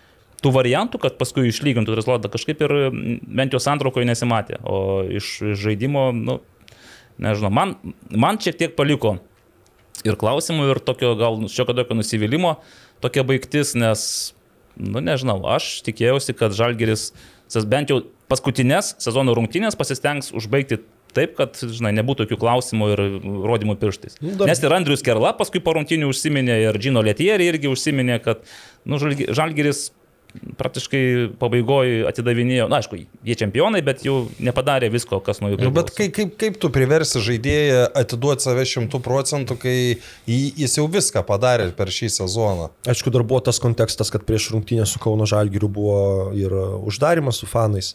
tų 0.43 0.51
variantų, 0.55 0.99
kad 1.03 1.19
paskui 1.19 1.47
išlygintų 1.49 1.95
rezultatą, 1.95 2.31
kažkaip 2.33 2.63
ir 2.65 2.73
bent 2.91 3.53
jau 3.53 3.61
santraukoje 3.63 4.07
nesimatė, 4.09 4.59
o 4.65 5.03
iš, 5.07 5.35
iš 5.53 5.61
žaidimo, 5.67 6.09
nu, 6.17 6.39
nežinau, 7.21 7.53
man, 7.53 7.77
man 8.09 8.41
šiek 8.41 8.57
tiek 8.59 8.73
paliko 8.77 9.17
ir 10.03 10.17
klausimų, 10.19 10.71
ir 10.73 10.81
tokio 10.83 11.13
gal 11.19 11.37
šiokio 11.51 11.77
tokio 11.77 11.99
nusivylimo, 11.99 12.57
tokia 13.03 13.23
baigtis, 13.27 13.75
nes, 13.77 14.33
nu 14.81 15.03
nežinau, 15.03 15.37
aš 15.53 15.77
tikėjausi, 15.85 16.35
kad 16.35 16.55
Žalgeris 16.57 17.11
bent 17.69 17.93
jau 17.93 18.01
paskutinės 18.31 18.95
sezono 19.03 19.35
rungtynės 19.37 19.77
pasistengs 19.77 20.31
užbaigti 20.33 20.81
taip, 21.13 21.35
kad, 21.37 21.57
žinai, 21.61 21.93
nebūtų 22.01 22.25
tokių 22.27 22.39
klausimų 22.41 22.91
ir 22.95 23.03
rodymų 23.49 23.77
pirštais. 23.81 24.19
Nu, 24.21 24.35
dar- 24.39 24.47
Nes 24.51 24.61
ir 24.63 24.73
Andrius 24.75 25.01
Kerla 25.05 25.33
paskui 25.37 25.61
po 25.63 25.73
rungtynių 25.77 26.09
užsiminė, 26.13 26.59
ir 26.69 26.77
Džino 26.81 27.01
Letieri 27.05 27.47
irgi 27.51 27.69
užsiminė, 27.71 28.21
kad, 28.23 28.41
nu, 28.85 28.97
Žalgi- 29.01 29.29
Žalgeris 29.33 29.91
praktiškai 30.57 31.01
pabaigoje 31.37 32.03
atidavinėjo, 32.09 32.65
na, 32.71 32.79
aišku, 32.81 32.97
jie 33.25 33.35
čempionai, 33.37 33.83
bet 33.85 34.01
jau 34.05 34.23
nepadarė 34.41 34.89
visko, 34.93 35.19
kas 35.23 35.39
nuo 35.43 35.51
jų 35.51 35.59
Nu, 35.61 35.69
bet 35.69 35.91
priklauso. 35.91 35.97
kaip, 35.99 36.13
kaip, 36.17 36.31
kaip 36.41 36.57
tu 36.63 36.71
priversi 36.73 37.21
žaidėją 37.21 37.83
atiduoti 38.01 38.41
save 38.47 38.65
šimtų 38.65 39.01
procentų, 39.05 39.57
kai 39.61 39.75
jis 40.25 40.77
jau 40.79 40.87
viską 40.89 41.21
padarė 41.27 41.69
per 41.77 41.87
šį 41.93 42.09
sezoną? 42.17 42.71
Aišku, 42.89 43.13
dar 43.13 43.21
buvo 43.23 43.43
tas 43.45 43.59
kontekstas, 43.61 44.09
kad 44.09 44.25
prieš 44.25 44.49
rungtynę 44.55 44.87
su 44.89 44.97
Kauno 45.03 45.27
Žalgiriu 45.29 45.69
buvo 45.69 46.31
ir 46.33 46.49
uždarimas 46.81 47.37
su 47.43 47.45
fanais. 47.45 47.93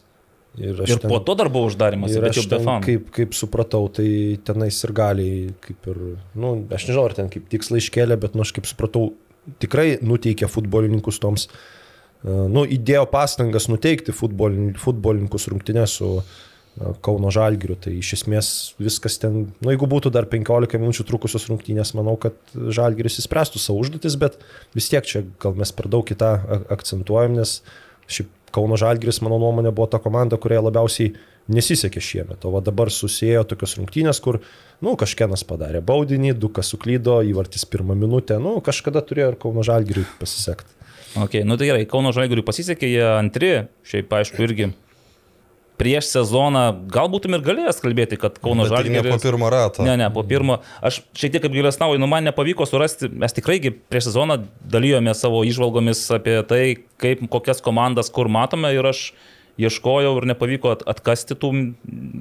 Ir, 0.58 0.80
Ir 0.90 0.98
po 1.04 1.20
to 1.22 1.34
dar 1.38 1.48
buvo 1.52 1.68
uždarimas, 1.70 2.10
Ir 2.16 2.24
bet 2.24 2.34
jau 2.38 2.42
be 2.48 2.56
ten, 2.56 2.64
fanų. 2.66 2.84
kaip, 2.86 3.08
kaip 3.14 3.36
supratau, 3.38 3.86
tai 3.94 4.08
tenais 4.46 4.74
ir 4.84 4.92
gali, 4.96 5.30
kaip 5.64 5.88
ir, 5.92 6.00
na, 6.34 6.42
nu, 6.42 6.52
aš 6.74 6.88
nežinau, 6.88 7.06
ar 7.06 7.14
ten 7.14 7.30
kaip 7.32 7.46
tikslai 7.52 7.78
iškelia, 7.82 8.18
bet, 8.18 8.34
nu, 8.34 8.42
aš 8.42 8.52
kaip 8.56 8.66
supratau, 8.66 9.12
tikrai 9.62 9.98
nuteikė 10.02 10.48
futbolininkus 10.50 11.20
toms, 11.22 11.46
e, 11.48 12.34
nu, 12.50 12.64
įdėjo 12.66 13.06
pastangas 13.12 13.68
nuteikti 13.70 14.14
futbolin, 14.16 14.72
futbolininkus 14.80 15.48
rungtynę 15.52 15.86
su 15.88 16.10
e, 16.18 16.24
Kauno 17.06 17.30
Žalgiriu. 17.34 17.78
Tai 17.80 17.94
iš 17.96 18.14
esmės 18.18 18.50
viskas 18.82 19.18
ten, 19.22 19.44
nu 19.62 19.72
jeigu 19.74 19.88
būtų 19.90 20.12
dar 20.14 20.26
15 20.30 20.80
minučių 20.82 21.06
trukusios 21.08 21.46
rungtynės, 21.52 21.94
manau, 21.98 22.16
kad 22.20 22.36
Žalgiris 22.54 23.20
įspręstų 23.22 23.62
savo 23.62 23.84
užduotis, 23.84 24.18
bet 24.20 24.40
vis 24.76 24.90
tiek 24.90 25.06
čia 25.06 25.22
gal 25.40 25.54
mes 25.58 25.72
per 25.72 25.88
daug 25.92 26.06
kitą 26.08 26.34
akcentuojam, 26.74 27.38
nes 27.40 27.60
šiaip 28.08 28.34
Kauno 28.54 28.78
Žalgiris, 28.80 29.20
mano 29.24 29.38
nuomonė, 29.42 29.72
buvo 29.74 29.88
ta 29.90 30.00
komanda, 30.02 30.38
kuriai 30.40 30.62
labiausiai 30.64 31.12
nesisekė 31.52 32.02
šiemet. 32.04 32.44
O 32.48 32.60
dabar 32.64 32.92
susijėjo 32.92 33.44
tokios 33.52 33.76
rungtynės, 33.78 34.20
kur, 34.24 34.40
nu, 34.84 34.94
kažkienas 35.00 35.44
padarė 35.48 35.82
baudinį, 35.84 36.34
du 36.38 36.50
kas 36.52 36.72
suklydo, 36.74 37.20
įvartis 37.28 37.64
pirmą 37.68 37.96
minutę, 37.98 38.40
nu, 38.42 38.58
kažkada 38.64 39.04
turėjo 39.04 39.32
ir 39.32 39.38
Kauno 39.40 39.64
Žalgiriui 39.66 40.06
pasisekti. 40.20 40.74
Ok, 41.18 41.40
nu 41.48 41.56
tai 41.56 41.70
gerai, 41.70 41.86
Kauno 41.88 42.12
Žalgiriui 42.16 42.44
pasisekė, 42.46 42.90
jie 42.92 43.06
antri, 43.08 43.52
šiaip 43.88 44.12
aišku 44.20 44.44
irgi 44.44 44.72
prieš 45.78 46.10
sezoną, 46.16 46.64
gal 46.92 47.08
būtum 47.12 47.36
ir 47.38 47.44
galėjęs 47.46 47.80
kalbėti, 47.82 48.18
kad 48.20 48.36
Kauno 48.42 48.66
tik 48.66 48.72
ne 48.72 48.76
Žalgiris... 48.76 49.14
po 49.14 49.22
pirmo 49.22 49.50
rato. 49.52 49.86
Ne, 49.86 49.94
ne, 50.00 50.10
po 50.14 50.24
pirmo. 50.26 50.58
Aš 50.84 51.00
šiek 51.16 51.36
tiek 51.36 51.48
apgailestauju, 51.48 52.00
nu 52.02 52.10
man 52.10 52.26
nepavyko 52.28 52.66
surasti, 52.68 53.10
mes 53.10 53.36
tikrai 53.36 53.60
prieš 53.70 54.10
sezoną 54.10 54.40
dalyjome 54.74 55.14
savo 55.16 55.44
išvalgomis 55.46 56.02
apie 56.18 56.40
tai, 56.50 56.62
kaip, 57.00 57.24
kokias 57.30 57.62
komandas 57.64 58.10
kur 58.14 58.30
matome 58.32 58.74
ir 58.74 58.90
aš 58.90 59.10
ieškojau 59.58 60.14
ir 60.20 60.26
nepavyko 60.30 60.70
at- 60.76 60.84
atkasti 60.94 61.34
tų, 61.38 61.50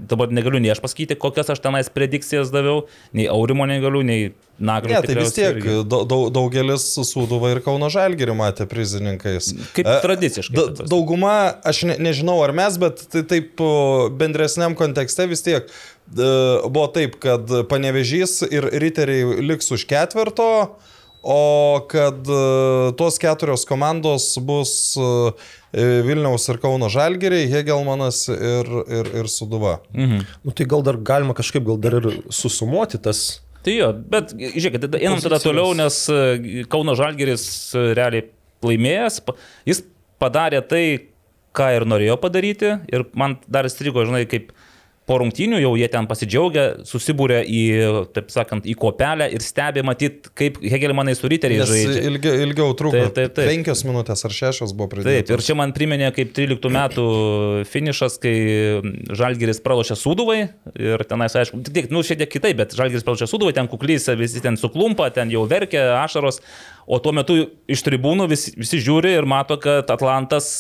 dabar 0.10 0.32
negaliu 0.34 0.60
nei 0.64 0.72
aš 0.74 0.82
pasakyti, 0.84 1.18
kokias 1.22 1.52
aš 1.54 1.62
tenais 1.62 1.90
predikcijas 1.94 2.50
daviau, 2.54 2.88
nei 3.14 3.28
Aurimo 3.30 3.68
negaliu, 3.70 4.02
nei 4.06 4.32
Nagriu. 4.58 4.96
Ne, 4.96 5.02
tai 5.06 5.14
vis 5.20 5.36
tiek 5.36 5.60
irgi. 5.60 5.74
da, 5.86 6.00
da, 6.10 6.18
daugelis 6.34 6.88
Sūduvą 7.06 7.52
ir 7.54 7.60
Kauno 7.62 7.92
Žalgirį 7.94 8.34
matė 8.40 8.66
prizininkais. 8.66 9.52
Kaip 9.78 9.86
tradiciškai, 10.02 10.56
Da, 10.58 10.88
dauguma, 10.90 11.36
aš 11.62 11.84
ne, 11.92 12.00
nežinau 12.02 12.40
ar 12.42 12.56
mes, 12.58 12.80
bet 12.82 13.04
tai 13.14 13.22
taip 13.30 13.62
bendresniam 14.18 14.74
kontekste 14.80 15.28
vis 15.30 15.46
tiek 15.46 15.70
buvo 16.10 16.88
taip, 16.96 17.20
kad 17.22 17.46
panevežys 17.70 18.40
ir 18.50 18.66
riteriai 18.82 19.42
liks 19.46 19.70
už 19.76 19.86
ketvirto, 19.90 20.50
o 21.24 21.80
kad 21.90 22.28
e, 22.28 22.42
tos 23.00 23.18
keturios 23.22 23.66
komandos 23.68 24.30
bus 24.44 24.72
e, 24.98 25.10
Vilniaus 26.08 26.48
ir 26.50 26.62
Kauno 26.64 26.90
Žalgiriai, 26.92 27.50
Hegelmanas 27.52 28.24
ir, 28.32 28.72
ir, 28.88 29.12
ir 29.24 29.32
Suduva. 29.32 29.80
Mhm. 29.94 30.24
Nu, 30.46 30.56
tai 30.56 30.70
gal 30.70 30.86
dar 30.86 30.98
galima 30.98 31.36
kažkaip 31.38 31.68
gal 31.68 31.82
dar 31.82 32.00
ir 32.02 32.24
susumuoti 32.30 33.02
tas 33.02 33.42
Tai 33.68 33.74
jo, 33.76 33.88
bet 34.08 34.30
žiūrėkit, 34.32 34.86
einam 34.96 35.20
tada 35.20 35.42
toliau, 35.44 35.74
nes 35.76 35.96
e, 36.08 36.64
Kauno 36.72 36.94
Žalgeris 36.96 37.44
realiai 37.98 38.30
laimėjęs, 38.64 39.18
jis 39.68 39.82
padarė 40.22 40.62
tai, 40.64 40.84
ką 41.58 41.72
ir 41.76 41.86
norėjo 41.90 42.16
padaryti 42.22 42.76
ir 42.94 43.04
man 43.18 43.36
dar 43.50 43.68
įstrigo, 43.68 44.06
žinai, 44.08 44.24
kaip 44.30 44.54
po 45.08 45.18
rungtynių 45.22 45.62
jau 45.64 45.72
jie 45.80 45.88
ten 45.92 46.08
pasidžiaugia, 46.10 46.66
susibūrė 46.88 47.38
į, 47.48 47.62
taip 48.16 48.28
sakant, 48.34 48.66
į 48.68 48.74
kopelę 48.80 49.30
ir 49.32 49.44
stebė 49.46 49.84
matyti, 49.88 50.32
kaip 50.36 50.58
Hegelmanai 50.60 51.14
su 51.16 51.30
riteriais 51.32 51.64
Nes 51.64 51.72
žaidžia. 51.72 52.04
ilgiau, 52.12 52.36
ilgiau 52.44 52.76
truko. 52.78 52.98
Taip, 53.00 53.14
taip, 53.16 53.34
taip. 53.38 53.48
Penkios 53.48 53.86
minutės 53.88 54.26
ar 54.28 54.36
šešios 54.36 54.76
buvo 54.76 54.90
Taip, 54.92 54.98
pridėtos. 55.06 55.32
ir 55.38 55.46
čia 55.48 55.56
man 55.56 55.72
priminė 55.76 56.12
kaip 56.16 56.34
13 56.36 56.74
metų 56.76 57.08
finišas, 57.72 58.20
kai 58.24 58.36
Žalgiris 59.18 59.64
pralošė 59.64 59.96
Sūduvai 60.00 60.40
ir 60.76 61.08
tenais, 61.08 61.36
aišku, 61.40 61.64
tik 61.72 61.88
nu, 61.96 62.04
šiek 62.04 62.20
tiek 62.26 62.34
kitaip, 62.36 62.60
bet 62.60 62.76
Žalgiris 62.78 63.08
pralošė 63.08 63.32
Sūduvai, 63.32 63.56
ten 63.56 63.72
kuklys, 63.72 64.10
visi 64.20 64.44
ten 64.44 64.60
suklumpa, 64.60 65.08
ten 65.16 65.32
jau 65.32 65.46
verkia, 65.50 66.02
ašaros, 66.04 66.42
o 66.88 67.00
tuo 67.04 67.12
metu 67.16 67.36
iš 67.68 67.82
tribūnų 67.84 68.28
visi, 68.32 68.54
visi 68.60 68.78
žiūri 68.84 69.16
ir 69.18 69.26
mato, 69.28 69.58
kad 69.60 69.90
Atlantas 69.92 70.54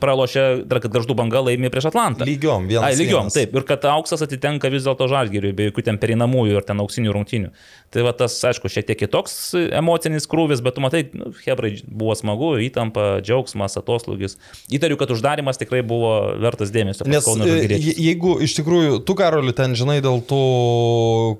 pralošė, 0.00 0.44
kad 0.68 0.90
garždų 0.92 1.16
banga 1.16 1.40
laimė 1.46 1.70
prieš 1.72 1.88
Atlantą. 1.92 2.26
Lygiom, 2.28 2.66
vienas. 2.68 2.88
Ai, 2.90 2.98
lygiom, 2.98 3.28
vienas. 3.28 3.36
taip. 3.38 3.54
Ir 3.56 3.64
kad 3.74 3.90
auksas 3.90 4.22
atitenka 4.24 4.70
vis 4.72 4.86
dėlto 4.86 5.08
žalgiriui, 5.10 5.54
be 5.56 5.68
jokių 5.68 5.88
ten 5.90 5.98
perinamųjų 6.00 6.58
ir 6.58 6.66
ten 6.66 6.80
auksinių 6.82 7.14
rungtynių. 7.14 7.50
Tai 7.94 8.02
va 8.06 8.10
tas, 8.16 8.36
aišku, 8.48 8.70
šiek 8.70 8.88
tiek 8.88 8.98
kitoks 9.04 9.54
emocinis 9.54 10.26
krūvis, 10.30 10.62
bet 10.64 10.74
tu 10.74 10.82
matai, 10.82 11.04
nu, 11.14 11.30
Hebrai 11.44 11.76
buvo 11.86 12.16
smagu, 12.18 12.48
įtampa, 12.64 13.20
džiaugsmas, 13.22 13.76
atoslūgis. 13.78 14.34
Įtariu, 14.74 14.98
kad 14.98 15.12
uždarimas 15.14 15.60
tikrai 15.60 15.84
buvo 15.86 16.34
vertas 16.42 16.72
dėmesio. 16.74 17.06
Nes 17.10 17.28
e, 17.46 17.78
jeigu 17.78 18.36
iš 18.44 18.56
tikrųjų, 18.58 18.98
tu 19.06 19.14
Karoli 19.18 19.54
ten 19.56 19.76
žinai 19.78 20.00
dėl 20.04 20.22
tų 20.26 20.42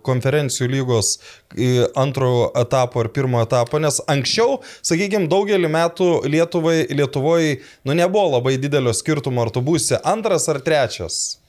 konferencijų 0.07 0.71
lygos 0.77 1.17
e, 1.19 1.89
antro 1.99 2.51
etapo 2.61 3.03
ir 3.03 3.11
pirmo 3.15 3.43
etapo, 3.43 3.83
nes 3.83 3.99
anksčiau, 4.11 4.61
sakykime, 4.87 5.31
daugelį 5.33 5.71
metų 5.75 6.11
Lietuvai, 6.31 6.85
Lietuvoje, 6.95 7.63
nu 7.87 7.99
nebuvo 7.99 8.37
labai 8.39 8.59
didelio 8.63 8.95
skirtumo, 8.95 9.43
ar 9.43 9.55
tu 9.55 9.65
būsi 9.65 9.99
antras 10.07 10.47
ar 10.53 10.63
trečias. 10.63 11.41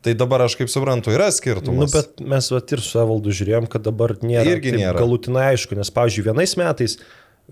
Tai 0.00 0.14
dabar 0.16 0.40
aš 0.46 0.54
kaip 0.56 0.70
suprantu, 0.72 1.12
yra 1.12 1.26
Nu, 1.28 1.34
skirtumas. 1.36 1.92
bet 1.92 2.20
mes 2.24 2.46
vat, 2.50 2.72
ir 2.72 2.80
su 2.80 2.98
Evaldu 3.02 3.34
žiūrėjom, 3.36 3.66
kad 3.68 3.82
dabar 3.84 4.14
nėra, 4.24 4.46
Irgi 4.48 4.72
nėra. 4.78 4.96
galutinai 4.96 5.50
aišku, 5.52 5.76
nes, 5.76 5.90
pavyzdžiui, 5.92 6.24
vienais 6.30 6.54
metais, 6.56 6.94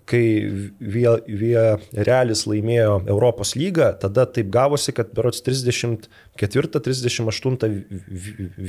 kai 0.06 0.70
Realis 0.78 2.46
laimėjo 2.48 3.02
Europos 3.08 3.56
lygą, 3.58 3.98
tada 4.02 4.26
taip 4.30 4.50
gavosi, 4.54 4.92
kad 4.94 5.06
berots 5.16 5.42
34-38 5.46 7.68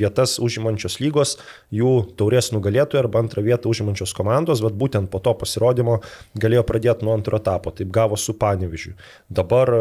vietas 0.01 0.31
užimančios 0.41 0.95
lygos, 1.03 1.29
jų 1.75 1.91
taurės 2.19 2.47
nugalėtojai 2.55 3.01
arba 3.03 3.17
antrą 3.23 3.41
vietą 3.45 3.65
užimančios 3.69 4.11
komandos, 4.17 4.59
bet 4.65 4.73
būtent 4.79 5.07
po 5.11 5.19
to 5.23 5.31
pasirodymo 5.37 5.95
galėjo 6.39 6.63
pradėti 6.67 7.05
nuo 7.05 7.13
antro 7.17 7.35
etapo. 7.39 7.67
Taip 7.75 7.89
gavo 7.93 8.15
su 8.17 8.31
Panevižiu. 8.39 8.91
Dabar 9.29 9.67
e, 9.75 9.77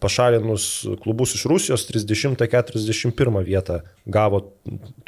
pašalinus 0.00 0.64
klubus 1.02 1.30
iš 1.36 1.42
Rusijos 1.50 1.82
30-41 1.90 3.44
vietą 3.44 3.76
gavo 4.08 4.40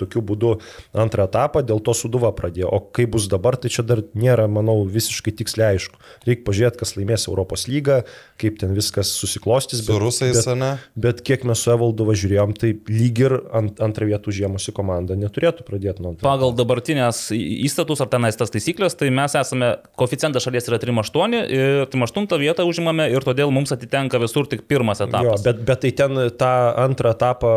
tokiu 0.00 0.20
būdu 0.24 0.60
antrą 0.92 1.24
etapą, 1.28 1.62
dėl 1.64 1.80
to 1.84 1.94
suduva 1.96 2.32
pradėjo. 2.36 2.68
O 2.68 2.78
kaip 2.92 3.10
bus 3.14 3.28
dabar, 3.32 3.56
tai 3.60 3.68
čia 3.72 3.82
dar 3.86 4.00
nėra, 4.14 4.46
manau, 4.50 4.84
visiškai 4.84 5.32
tiksliai 5.40 5.69
aišku. 5.74 5.98
Reikia 6.28 6.44
pažiūrėti, 6.46 6.80
kas 6.83 6.94
laimės 6.98 7.26
Europos 7.30 7.66
lygą, 7.70 8.00
kaip 8.40 8.59
ten 8.61 8.74
viskas 8.76 9.12
susiklostys. 9.16 9.83
Su 9.87 9.98
rusais, 10.00 10.37
bet, 10.40 10.59
ne? 10.59 10.70
bet 11.00 11.22
kiek 11.26 11.44
mes 11.48 11.61
su 11.62 11.72
Evaldu 11.74 12.06
važiuojom, 12.09 12.54
tai 12.59 12.72
lyg 12.88 13.22
ir 13.24 13.37
ant, 13.56 13.80
antrą 13.85 14.09
vietą 14.11 14.33
užėmusi 14.33 14.74
komanda 14.76 15.16
neturėtų 15.18 15.66
pradėti 15.68 16.02
nuo 16.04 16.14
antro. 16.14 16.26
Pagal 16.26 16.54
dabartinės 16.59 17.26
įstatus 17.37 18.02
ar 18.04 18.11
tenais 18.12 18.38
tas 18.38 18.52
taisyklės, 18.52 18.96
tai 18.98 19.11
mes 19.14 19.35
esame, 19.38 19.72
koficijantas 20.00 20.46
šalies 20.46 20.68
yra 20.70 20.78
3,8 20.83 21.38
ir 21.46 21.85
3,8 21.92 22.38
vietą 22.40 22.66
užimame 22.68 23.09
ir 23.12 23.24
todėl 23.26 23.52
mums 23.54 23.72
atitenka 23.74 24.20
visur 24.22 24.48
tik 24.50 24.66
pirmas 24.70 25.00
Jo, 25.00 25.09
etapas. 25.09 25.44
bet, 25.46 25.62
bet 25.68 25.83
tai 25.85 25.92
ten 25.96 26.18
tą 26.40 26.50
antrą 26.85 27.12
etapą 27.14 27.52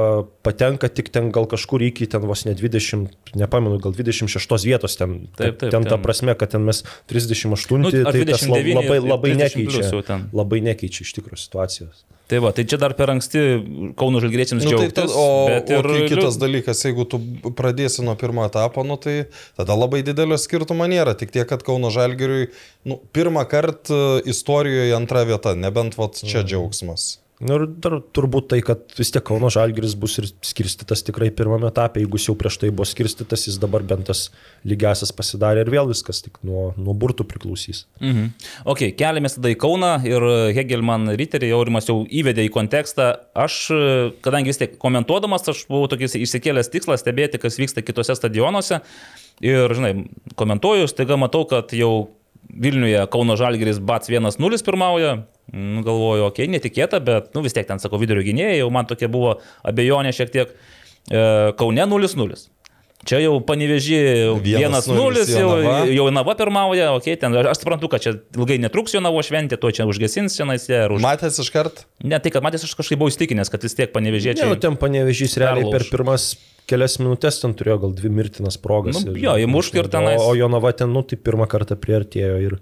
patenka 0.46 0.90
tik 0.90 1.10
ten 1.14 1.32
gal 1.36 1.48
kažkur 1.50 1.84
iki 1.88 2.08
ten 2.12 2.22
vos 2.28 2.46
ne 2.48 2.54
20, 2.58 3.10
nepamenu, 3.40 3.80
gal 3.84 3.96
26 3.96 4.68
vietos 4.68 4.98
ten. 5.00 5.28
Taip, 5.38 5.58
taip, 5.62 5.72
ten 5.74 5.84
ta 5.88 5.96
ten. 5.96 6.04
prasme, 6.04 6.36
kad 6.40 6.54
ten 6.56 6.64
mes 6.68 6.84
38, 7.12 7.82
Nu, 7.84 7.90
tai, 8.04 8.20
ar 8.22 8.26
tai 8.26 8.34
tas 8.34 8.42
la- 8.48 8.58
29 8.58 8.76
labai, 8.80 8.98
ir 8.98 9.10
labai 9.10 9.32
30 9.36 9.54
plius 9.54 9.78
nekeičia. 9.92 10.20
Labai 10.34 10.60
nekeičia 10.62 11.02
iš 11.08 11.14
tikrųjų 11.20 11.40
situacijos. 11.48 12.04
Tai 12.28 12.40
va, 12.40 12.52
tai 12.56 12.64
čia 12.64 12.78
dar 12.80 12.94
per 12.96 13.10
anksti 13.12 13.40
Kauno 14.00 14.22
Žalgiriečiams 14.24 14.64
Nu, 14.64 14.70
tai 14.72 14.88
džiaugtis. 14.88 14.94
tad, 14.96 15.10
o, 15.12 15.26
bet 15.52 15.70
o 15.70 15.74
ir 15.82 15.84
kai 15.92 16.08
kitas 16.08 16.38
dalykas, 16.40 16.80
jeigu 16.88 17.04
tu 17.06 17.20
pradėsi 17.52 18.02
nuo 18.02 18.16
pirmo 18.16 18.46
etapo, 18.48 18.84
nu, 18.88 18.96
tai 18.98 19.26
tada 19.60 19.76
labai 19.76 20.02
didelio 20.08 20.38
skirtumo 20.40 20.88
nėra. 20.88 21.18
Tik 21.20 21.32
tiek, 21.36 21.46
kad 21.48 21.62
Kauno 21.68 21.92
Žalgiriui 21.92 22.48
nu, 22.86 23.00
pirmą 23.14 23.44
kartą 23.46 24.24
istorijoje 24.26 24.96
antra 24.96 25.24
vieta, 25.28 25.54
nebent 25.56 25.98
Mm. 26.00 26.30
čia 26.32 26.44
džiaugsmas. 26.48 27.20
Nu, 27.44 27.58
ir 27.58 27.66
dar 27.84 27.98
turbūt 28.16 28.48
tai, 28.54 28.60
kad 28.64 28.94
vis 28.96 29.12
tiek 29.12 29.24
Kauno 29.28 29.50
Žalgiris 29.52 29.98
bus 30.00 30.16
ir 30.22 30.30
skirstytas 30.46 31.04
tikrai 31.04 31.28
pirmame 31.36 31.68
etape, 31.68 32.00
jeigu 32.00 32.20
jis 32.20 32.30
jau 32.30 32.36
prieš 32.40 32.60
tai 32.62 32.70
buvo 32.72 32.88
skirstytas, 32.88 33.44
jis 33.50 33.58
dabar 33.60 33.84
bent 33.88 34.08
tas 34.08 34.30
lygiasias 34.68 35.12
pasidarė 35.16 35.66
ir 35.66 35.72
vėl 35.74 35.92
viskas 35.92 36.24
tik 36.24 36.40
nuo, 36.48 36.70
nuo 36.80 36.96
burtų 36.96 37.28
priklausys. 37.28 37.84
Mhm. 38.00 38.32
Ok, 38.70 38.86
keliamės 39.00 39.38
tada 39.38 39.52
į 39.52 39.60
Kauną 39.60 39.92
ir 40.08 40.28
Hegelman 40.56 41.12
Ritterį, 41.20 41.52
Jaurimas 41.52 41.92
jau 41.92 42.00
įvedė 42.08 42.48
į 42.48 42.54
kontekstą. 42.56 43.12
Aš, 43.36 43.60
kadangi 44.24 44.54
vis 44.54 44.62
tiek 44.62 44.80
komentuodamas, 44.80 45.48
aš 45.52 45.66
buvau 45.72 45.92
tokis 45.92 46.16
išsikėlęs 46.20 46.72
tikslas 46.72 47.04
stebėti, 47.04 47.42
kas 47.44 47.60
vyksta 47.60 47.84
kitose 47.84 48.16
stadionuose. 48.20 48.80
Ir, 49.44 49.72
žinai, 49.76 49.96
komentuoju, 50.40 50.88
staiga 50.88 51.18
matau, 51.20 51.44
kad 51.50 51.74
jau 51.76 52.14
Vilniuje 52.54 53.02
Kauno 53.12 53.36
Žalgiris 53.40 53.80
Bats 53.82 54.12
1-0 54.12 54.66
pirmauja. 54.66 55.16
Nu, 55.54 55.84
galvoju, 55.84 56.28
okei, 56.30 56.46
okay, 56.46 56.52
netikėta, 56.54 57.02
bet, 57.04 57.34
nu, 57.36 57.44
vis 57.46 57.56
tiek 57.56 57.68
ten, 57.68 57.82
sako, 57.82 58.00
vidurio 58.02 58.24
gynėjai, 58.26 58.62
jau 58.62 58.70
man 58.74 58.88
tokia 58.90 59.10
buvo 59.12 59.36
abejonė 59.68 60.14
šiek 60.16 60.32
tiek. 60.34 60.54
E, 61.12 61.24
Kaune 61.60 61.88
0-0. 61.90 62.38
Čia 63.04 63.20
jau 63.20 63.34
paneveži 63.44 63.98
1-0, 64.40 65.26
jau, 65.28 65.50
jau 65.92 66.06
Nava 66.16 66.36
pirmauja, 66.40 66.94
okei, 66.96 67.18
okay, 67.18 67.20
ten, 67.20 67.36
aš 67.36 67.60
suprantu, 67.60 67.90
kad 67.92 68.04
čia 68.06 68.16
ilgai 68.38 68.60
netruks 68.64 68.96
jo 68.96 69.02
Navo 69.04 69.20
šventė, 69.26 69.60
to 69.60 69.74
čia 69.76 69.88
užgesins 69.90 70.38
čia 70.40 70.48
nais, 70.48 70.70
ir 70.72 70.94
už... 70.96 71.04
Matęs 71.04 71.42
iš 71.44 71.52
kart? 71.52 71.84
Ne, 72.00 72.22
tai 72.24 72.32
kad 72.32 72.46
matęs 72.46 72.64
aš 72.64 72.78
kažkaip 72.80 73.02
buvau 73.02 73.12
įstikinęs, 73.12 73.52
kad 73.52 73.68
vis 73.68 73.76
tiek 73.76 73.90
Ne, 73.90 73.94
panevežėčiai. 73.98 74.48
nu, 74.48 74.60
ten 74.60 74.80
panevežys 74.80 75.36
realiai 75.42 75.68
per 75.68 75.84
perlauš. 75.84 75.92
pirmas 75.92 76.28
kelias 76.70 76.98
minutės 77.02 77.42
ten 77.42 77.56
turėjo 77.58 77.82
gal 77.84 77.96
dvi 77.98 78.12
mirtinas 78.14 78.58
progas. 78.62 79.02
Nu, 79.04 79.16
jo, 79.20 79.36
įmušk 79.44 79.82
ir 79.82 79.90
tenais. 79.92 80.22
O, 80.22 80.32
o 80.32 80.38
Jonava 80.38 80.72
ten, 80.78 80.92
nu, 80.96 81.04
tai 81.08 81.20
pirmą 81.20 81.48
kartą 81.52 81.76
priartėjo 81.80 82.40
ir, 82.46 82.58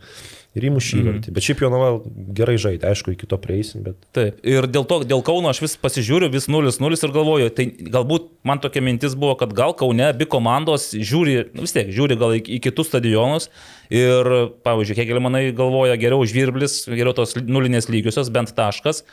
ir 0.57 0.67
įmušė 0.67 0.99
įvartį. 0.99 1.33
Bet 1.35 1.45
šiaip 1.45 1.61
Jonava 1.63 1.89
gerai 2.35 2.57
žaidė, 2.59 2.89
aišku, 2.91 3.13
iki 3.15 3.27
to 3.29 3.37
prieisim, 3.41 3.85
bet... 3.85 3.97
Taip. 4.15 4.41
Ir 4.47 4.67
dėl, 4.67 4.85
to, 4.89 4.99
dėl 5.07 5.23
Kauno 5.25 5.51
aš 5.51 5.61
vis 5.63 5.77
pasižiūriu, 5.79 6.27
vis 6.33 6.49
0-0 6.51 6.91
ir 6.91 7.15
galvoju, 7.15 7.51
tai 7.55 7.67
galbūt 7.71 8.27
man 8.47 8.59
tokia 8.63 8.83
mintis 8.83 9.15
buvo, 9.15 9.37
kad 9.39 9.55
gal 9.55 9.75
Kaune 9.79 10.09
abi 10.09 10.27
komandos 10.29 10.89
žiūri, 10.91 11.37
nu 11.55 11.67
vis 11.67 11.75
tiek, 11.75 11.91
žiūri 11.95 12.19
gal 12.19 12.35
į, 12.35 12.43
į 12.57 12.61
kitus 12.67 12.91
stadionus. 12.91 13.47
Ir, 13.91 14.27
pavyzdžiui, 14.67 14.99
kiek 14.99 15.17
manai 15.23 15.49
galvoja, 15.55 15.99
geriau 15.99 16.23
žvirblis, 16.27 16.83
geriau 16.91 17.15
tos 17.15 17.37
nulinės 17.39 17.87
lygiosios, 17.91 18.31
bent 18.31 18.51
taškas. 18.55 19.05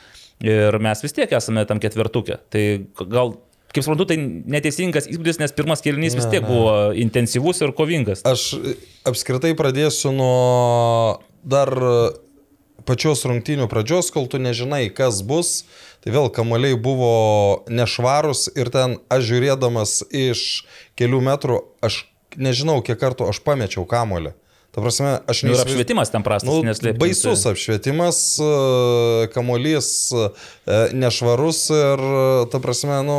Ir 0.43 0.75
mes 0.79 1.03
vis 1.03 1.15
tiek 1.15 1.31
esame 1.35 1.65
tam 1.67 1.81
ketvertukė. 1.83 2.39
Tai 2.51 2.63
gal 3.11 3.35
kaip 3.69 3.85
suprantu, 3.85 4.07
tai 4.09 4.17
neteisingas 4.49 5.07
įspūdis, 5.11 5.39
nes 5.41 5.53
pirmas 5.53 5.83
kelnys 5.85 6.15
vis 6.17 6.27
tiek 6.31 6.45
buvo 6.45 6.91
intensyvus 6.97 7.61
ir 7.61 7.73
kovingas. 7.77 8.23
Aš 8.27 8.55
apskritai 9.07 9.51
pradėsiu 9.57 10.13
nuo 10.15 11.19
dar 11.49 11.73
pačios 12.87 13.25
rungtynių 13.27 13.67
pradžios, 13.71 14.11
kol 14.13 14.27
tu 14.31 14.39
nežinai, 14.41 14.87
kas 14.93 15.21
bus. 15.25 15.63
Tai 16.03 16.13
vėl 16.15 16.29
kamaliai 16.31 16.77
buvo 16.79 17.65
nešvarus 17.67 18.47
ir 18.55 18.71
ten 18.71 18.99
aš 19.11 19.25
žiūrėdamas 19.33 19.95
iš 20.15 20.43
kelių 20.99 21.19
metrų, 21.27 21.57
aš 21.83 22.05
nežinau, 22.39 22.79
kiek 22.85 22.99
kartų 23.01 23.27
aš 23.33 23.41
pamečiau 23.43 23.83
kamolį. 23.89 24.31
Ta 24.69 24.83
prasme, 24.85 25.15
aš 25.25 25.41
Nu, 25.47 25.55
ir 25.55 25.63
apšvietimas 25.63 26.11
ten 26.13 26.23
prastas, 26.23 26.47
Nu, 26.47 26.61
neslėpkim, 26.61 27.01
baisus 27.01 27.41
apšvietimas, 27.49 28.19
e, 28.37 29.27
kamuolys 29.33 29.89
e, 30.13 30.27
nešvarus 30.93 31.63
ir, 31.73 32.03
e, 32.05 32.27
ta 32.53 32.61
prasme, 32.61 32.99
nu, 33.07 33.17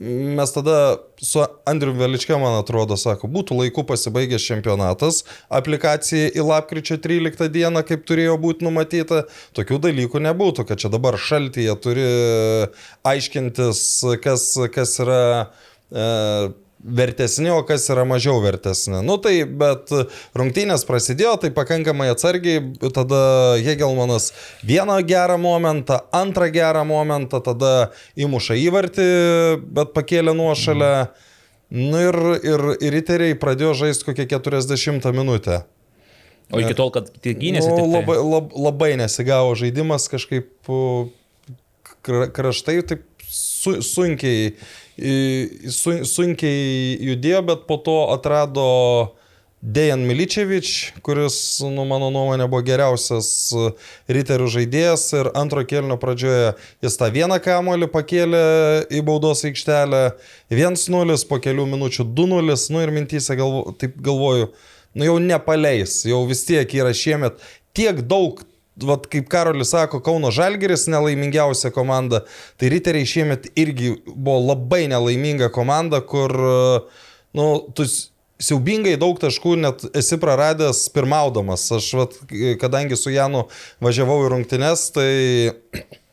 mes 0.00 0.52
tada 0.52 0.96
su 1.22 1.40
Andriu 1.64 1.94
Veličke, 1.96 2.36
man 2.36 2.58
atrodo, 2.60 2.98
sako, 3.00 3.30
būtų 3.32 3.56
laiku 3.62 3.84
pasibaigęs 3.88 4.44
čempionatas, 4.44 5.22
aplikacija 5.48 6.28
į 6.36 6.44
lapkričio 6.44 6.98
13 7.02 7.48
dieną, 7.52 7.84
kaip 7.86 8.04
turėjo 8.08 8.36
būti 8.42 8.66
numatyta, 8.66 9.24
tokių 9.56 9.80
dalykų 9.88 10.20
nebūtų, 10.28 10.66
kad 10.68 10.82
čia 10.82 10.92
dabar 10.92 11.16
šaltyje 11.16 11.78
turi 11.80 12.06
aiškintis, 13.08 13.80
kas, 14.24 14.50
kas 14.74 14.98
yra 15.04 15.22
e, 15.88 16.06
vertesni, 16.86 17.50
o 17.50 17.60
kas 17.66 17.88
yra 17.90 18.04
mažiau 18.06 18.38
vertesni. 18.44 19.00
Nu 19.04 19.16
tai, 19.22 19.40
bet 19.44 19.90
rungtynės 20.38 20.86
prasidėjo, 20.88 21.34
tai 21.42 21.50
pakankamai 21.56 22.08
atsargiai, 22.12 22.62
tada 22.94 23.20
Hegelmanas 23.64 24.30
vieną 24.66 25.00
gerą 25.08 25.36
momentą, 25.42 26.00
antrą 26.14 26.48
gerą 26.54 26.84
momentą, 26.88 27.40
tada 27.44 27.72
įmuša 28.16 28.58
įvartį, 28.62 29.08
bet 29.76 29.94
pakėlė 29.96 30.36
nuošalę. 30.38 30.92
Nu 31.76 31.98
ir, 31.98 32.16
ir, 32.46 32.62
ir 32.78 32.94
riteriai 32.94 33.34
pradėjo 33.42 33.72
žaisti 33.82 34.06
kokią 34.06 34.28
40 34.38 35.10
minutę. 35.16 35.64
O 36.54 36.60
iki 36.62 36.76
tol, 36.78 36.92
kad 36.94 37.08
tik 37.24 37.40
gynėsi, 37.42 37.66
Nu, 37.66 37.80
tai. 37.80 37.86
labai, 37.90 38.16
lab, 38.22 38.52
labai 38.54 38.92
nesigavo 39.00 39.56
žaidimas, 39.58 40.06
kažkaip 40.12 40.70
uh, 40.70 41.08
kra- 42.06 42.28
kraštai 42.30 42.76
taip 42.86 43.02
su, 43.26 43.80
sunkiai, 43.82 44.52
sunkiai 44.96 46.96
judėjo, 47.10 47.44
bet 47.50 47.68
po 47.68 47.76
to 47.84 48.00
atrado 48.14 48.66
Dejan 49.66 50.04
Miličevič, 50.06 50.92
kuris, 51.02 51.36
nu, 51.64 51.82
mano 51.88 52.06
nuomonė, 52.14 52.44
buvo 52.46 52.60
geriausias 52.62 53.28
uh, 53.56 53.72
riterių 54.12 54.46
žaidėjas 54.52 55.06
ir 55.16 55.30
antro 55.34 55.64
kelnio 55.66 55.96
pradžioje 55.98 56.52
jis 56.84 56.98
tą 57.00 57.08
vieną 57.10 57.40
kamolį 57.42 57.88
pakėlė 57.90 58.44
į 58.94 59.00
baudos 59.08 59.42
aikštelę. 59.48 60.04
1-0, 60.52 61.18
po 61.26 61.40
kelių 61.42 61.66
minučių 61.72 62.06
2-0, 62.14 62.58
nu 62.70 62.84
ir 62.84 62.94
mintys, 62.94 63.30
galvo, 63.32 63.72
taip 63.80 63.96
galvoju, 63.98 64.52
nu 64.94 65.08
jau 65.08 65.16
nepaleis, 65.24 66.04
jau 66.06 66.20
vis 66.28 66.44
tiek 66.46 66.76
yra 66.76 66.92
šiemet 66.94 67.40
tiek 67.76 68.00
daug, 68.06 68.40
vat, 68.84 69.06
kaip 69.12 69.28
Karolis 69.32 69.70
sako, 69.72 70.00
Kauno 70.04 70.30
Žalgeris 70.34 70.86
nelaimingiausia 70.92 71.70
komanda, 71.74 72.24
tai 72.60 72.70
riteriai 72.74 73.08
šiemet 73.08 73.48
irgi 73.56 73.94
buvo 74.06 74.38
labai 74.50 74.84
nelaiminga 74.92 75.48
komanda, 75.54 76.02
kur, 76.04 76.34
nu, 77.36 77.46
tu 77.76 77.86
siaubingai 78.42 78.96
daug 79.00 79.16
taškų 79.20 79.54
net 79.62 79.86
esi 79.96 80.18
praradęs 80.20 80.86
pirmaudamas. 80.92 81.70
Aš, 81.78 81.92
vat, 81.96 82.18
kadangi 82.60 82.98
su 83.00 83.14
Janu 83.14 83.46
važiavau 83.84 84.26
į 84.26 84.34
rungtynes, 84.34 84.90
tai 84.96 85.12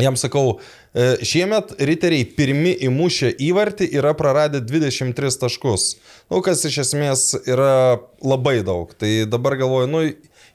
Jam 0.00 0.16
sakau, 0.16 0.60
e, 0.94 1.08
šiemet 1.26 1.74
riteriai 1.84 2.24
pirmi 2.36 2.72
įmušę 2.86 3.34
įvartį 3.50 3.90
yra 4.00 4.14
praradę 4.16 4.62
23 4.64 5.36
taškus. 5.42 5.86
Nu, 6.32 6.40
kas 6.44 6.64
iš 6.68 6.78
esmės 6.86 7.24
yra 7.42 8.00
labai 8.24 8.60
daug. 8.66 8.94
Tai 8.96 9.10
dabar 9.30 9.58
galvoju, 9.60 9.90
nu, 9.90 10.02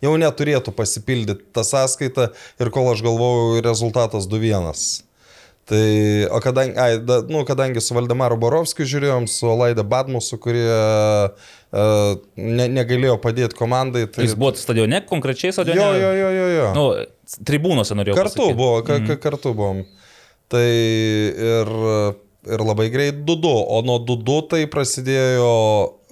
jau 0.03 0.13
neturėtų 0.19 0.75
pasipildyti 0.75 1.51
tą 1.55 1.63
sąskaitą 1.67 2.29
ir 2.59 2.71
kol 2.73 2.91
aš 2.91 3.03
galvoju, 3.05 3.63
rezultatas 3.65 4.29
2-1. 4.31 5.05
Tai, 5.65 6.27
o 6.29 6.39
kadangi, 6.39 6.77
ai, 6.77 6.99
da, 7.01 7.23
nu, 7.25 7.41
kadangi 7.45 7.81
su 7.81 7.95
Valdemaru 7.97 8.35
Borovskiu 8.37 8.85
žiūrėjom, 8.85 9.25
su 9.25 9.49
Laida 9.49 9.81
Badmusu, 9.81 10.37
kurie 10.37 10.67
uh, 10.69 12.19
ne, 12.37 12.67
negalėjo 12.69 13.15
padėti 13.23 13.57
komandai, 13.57 14.03
tai... 14.05 14.27
Jūs 14.27 14.35
buvote 14.37 14.61
stadione, 14.61 14.99
konkrečiai 15.09 15.55
stadione? 15.57 15.81
Jo, 15.81 15.87
jo, 15.97 16.11
jo, 16.13 16.29
jo. 16.35 16.45
jo. 16.53 16.67
Nu, 16.77 16.85
tribūnose 17.49 17.97
norėjau. 17.97 18.19
Kartu 18.19 18.43
pasakyt. 18.43 18.59
buvo, 18.61 18.83
ka, 18.85 18.99
ka, 19.07 19.17
kartu 19.23 19.55
buvom. 19.57 19.81
Tai 20.53 20.61
ir, 20.69 21.73
ir 22.45 22.65
labai 22.69 22.91
greit 22.93 23.25
2-2, 23.25 23.57
o 23.65 23.81
nuo 23.89 23.97
2-2 24.05 24.39
tai 24.53 24.61
prasidėjo, 24.69 25.49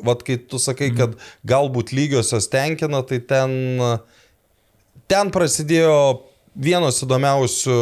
vad 0.03 0.23
kai 0.27 0.37
tu 0.37 0.59
sakai, 0.61 0.91
kad 0.97 1.17
galbūt 1.47 1.95
lygiosios 1.95 2.49
tenkina, 2.51 3.03
tai 3.07 3.21
ten, 3.23 3.57
ten 5.11 5.33
prasidėjo 5.33 5.97
vienos 6.53 7.01
įdomiausių 7.03 7.77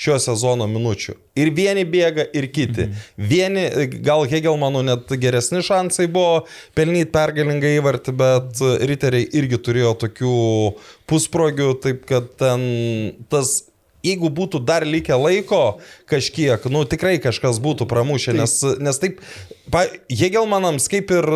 šio 0.00 0.16
sezono 0.22 0.66
minučių. 0.70 1.14
Ir 1.38 1.50
vieni 1.54 1.84
bėga, 1.88 2.24
ir 2.34 2.48
kiti. 2.52 2.88
Vieni, 3.20 3.66
gal 4.04 4.24
Hegelmanų 4.28 4.82
net 4.88 5.12
geresni 5.20 5.60
šansai 5.64 6.08
buvo 6.10 6.46
pelnyti 6.78 7.12
pergalingą 7.14 7.74
įvartį, 7.78 8.14
bet 8.18 8.62
riteriai 8.90 9.28
irgi 9.38 9.60
turėjo 9.60 9.94
tokių 10.06 10.36
pusprogių, 11.10 11.72
taip 11.84 12.06
kad 12.08 12.32
ten 12.40 12.64
tas 13.30 13.60
jeigu 14.06 14.30
būtų 14.34 14.62
dar 14.66 14.86
likę 14.86 15.16
laiko 15.18 15.78
kažkiek, 16.10 16.66
nu 16.72 16.84
tikrai 16.88 17.16
kažkas 17.22 17.62
būtų 17.62 17.88
pramušę, 17.90 18.36
nes, 18.38 18.60
nes 18.82 19.02
taip, 19.02 19.22
pa, 19.72 19.86
Hegelmanams 20.10 20.90
kaip 20.90 21.10
ir 21.14 21.28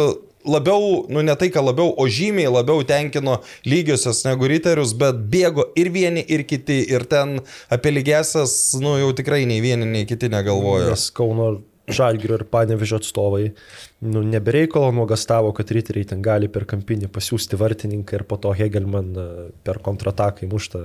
labiau, 0.44 1.07
nu 1.09 1.22
ne 1.22 1.35
tai, 1.38 1.51
kad 1.55 1.64
labiau, 1.64 1.92
o 1.94 2.07
žymiai 2.11 2.51
labiau 2.51 2.83
tenkino 2.87 3.40
lygiosios 3.68 4.25
negu 4.27 4.48
riterius, 4.51 4.94
bet 4.98 5.20
bėgo 5.33 5.68
ir 5.79 5.92
vieni, 5.94 6.25
ir 6.27 6.46
kiti, 6.48 6.83
ir 6.90 7.07
ten 7.11 7.40
apie 7.72 7.92
lygesias, 7.94 8.75
nu 8.83 8.96
jau 9.01 9.12
tikrai 9.16 9.44
nei 9.48 9.62
vieni, 9.62 9.88
nei 9.88 10.09
kiti 10.09 10.31
negalvojo. 10.33 10.90
Nes 10.90 11.11
Kauno 11.14 11.53
Žalgirio 11.92 12.37
ir 12.38 12.44
Panevežio 12.51 13.01
atstovai 13.01 13.48
nu, 14.07 14.22
nebereikalo 14.22 14.92
nuogastavo, 14.94 15.51
kad 15.57 15.70
riteriai 15.75 16.07
ten 16.12 16.22
gali 16.22 16.51
per 16.53 16.66
kampinį 16.70 17.11
pasiūsti 17.12 17.59
vartininką 17.59 18.20
ir 18.20 18.25
po 18.29 18.38
to 18.42 18.53
Hegelman 18.55 19.11
e, 19.18 19.27
per 19.66 19.81
kontrataką 19.83 20.46
įmuštą 20.46 20.83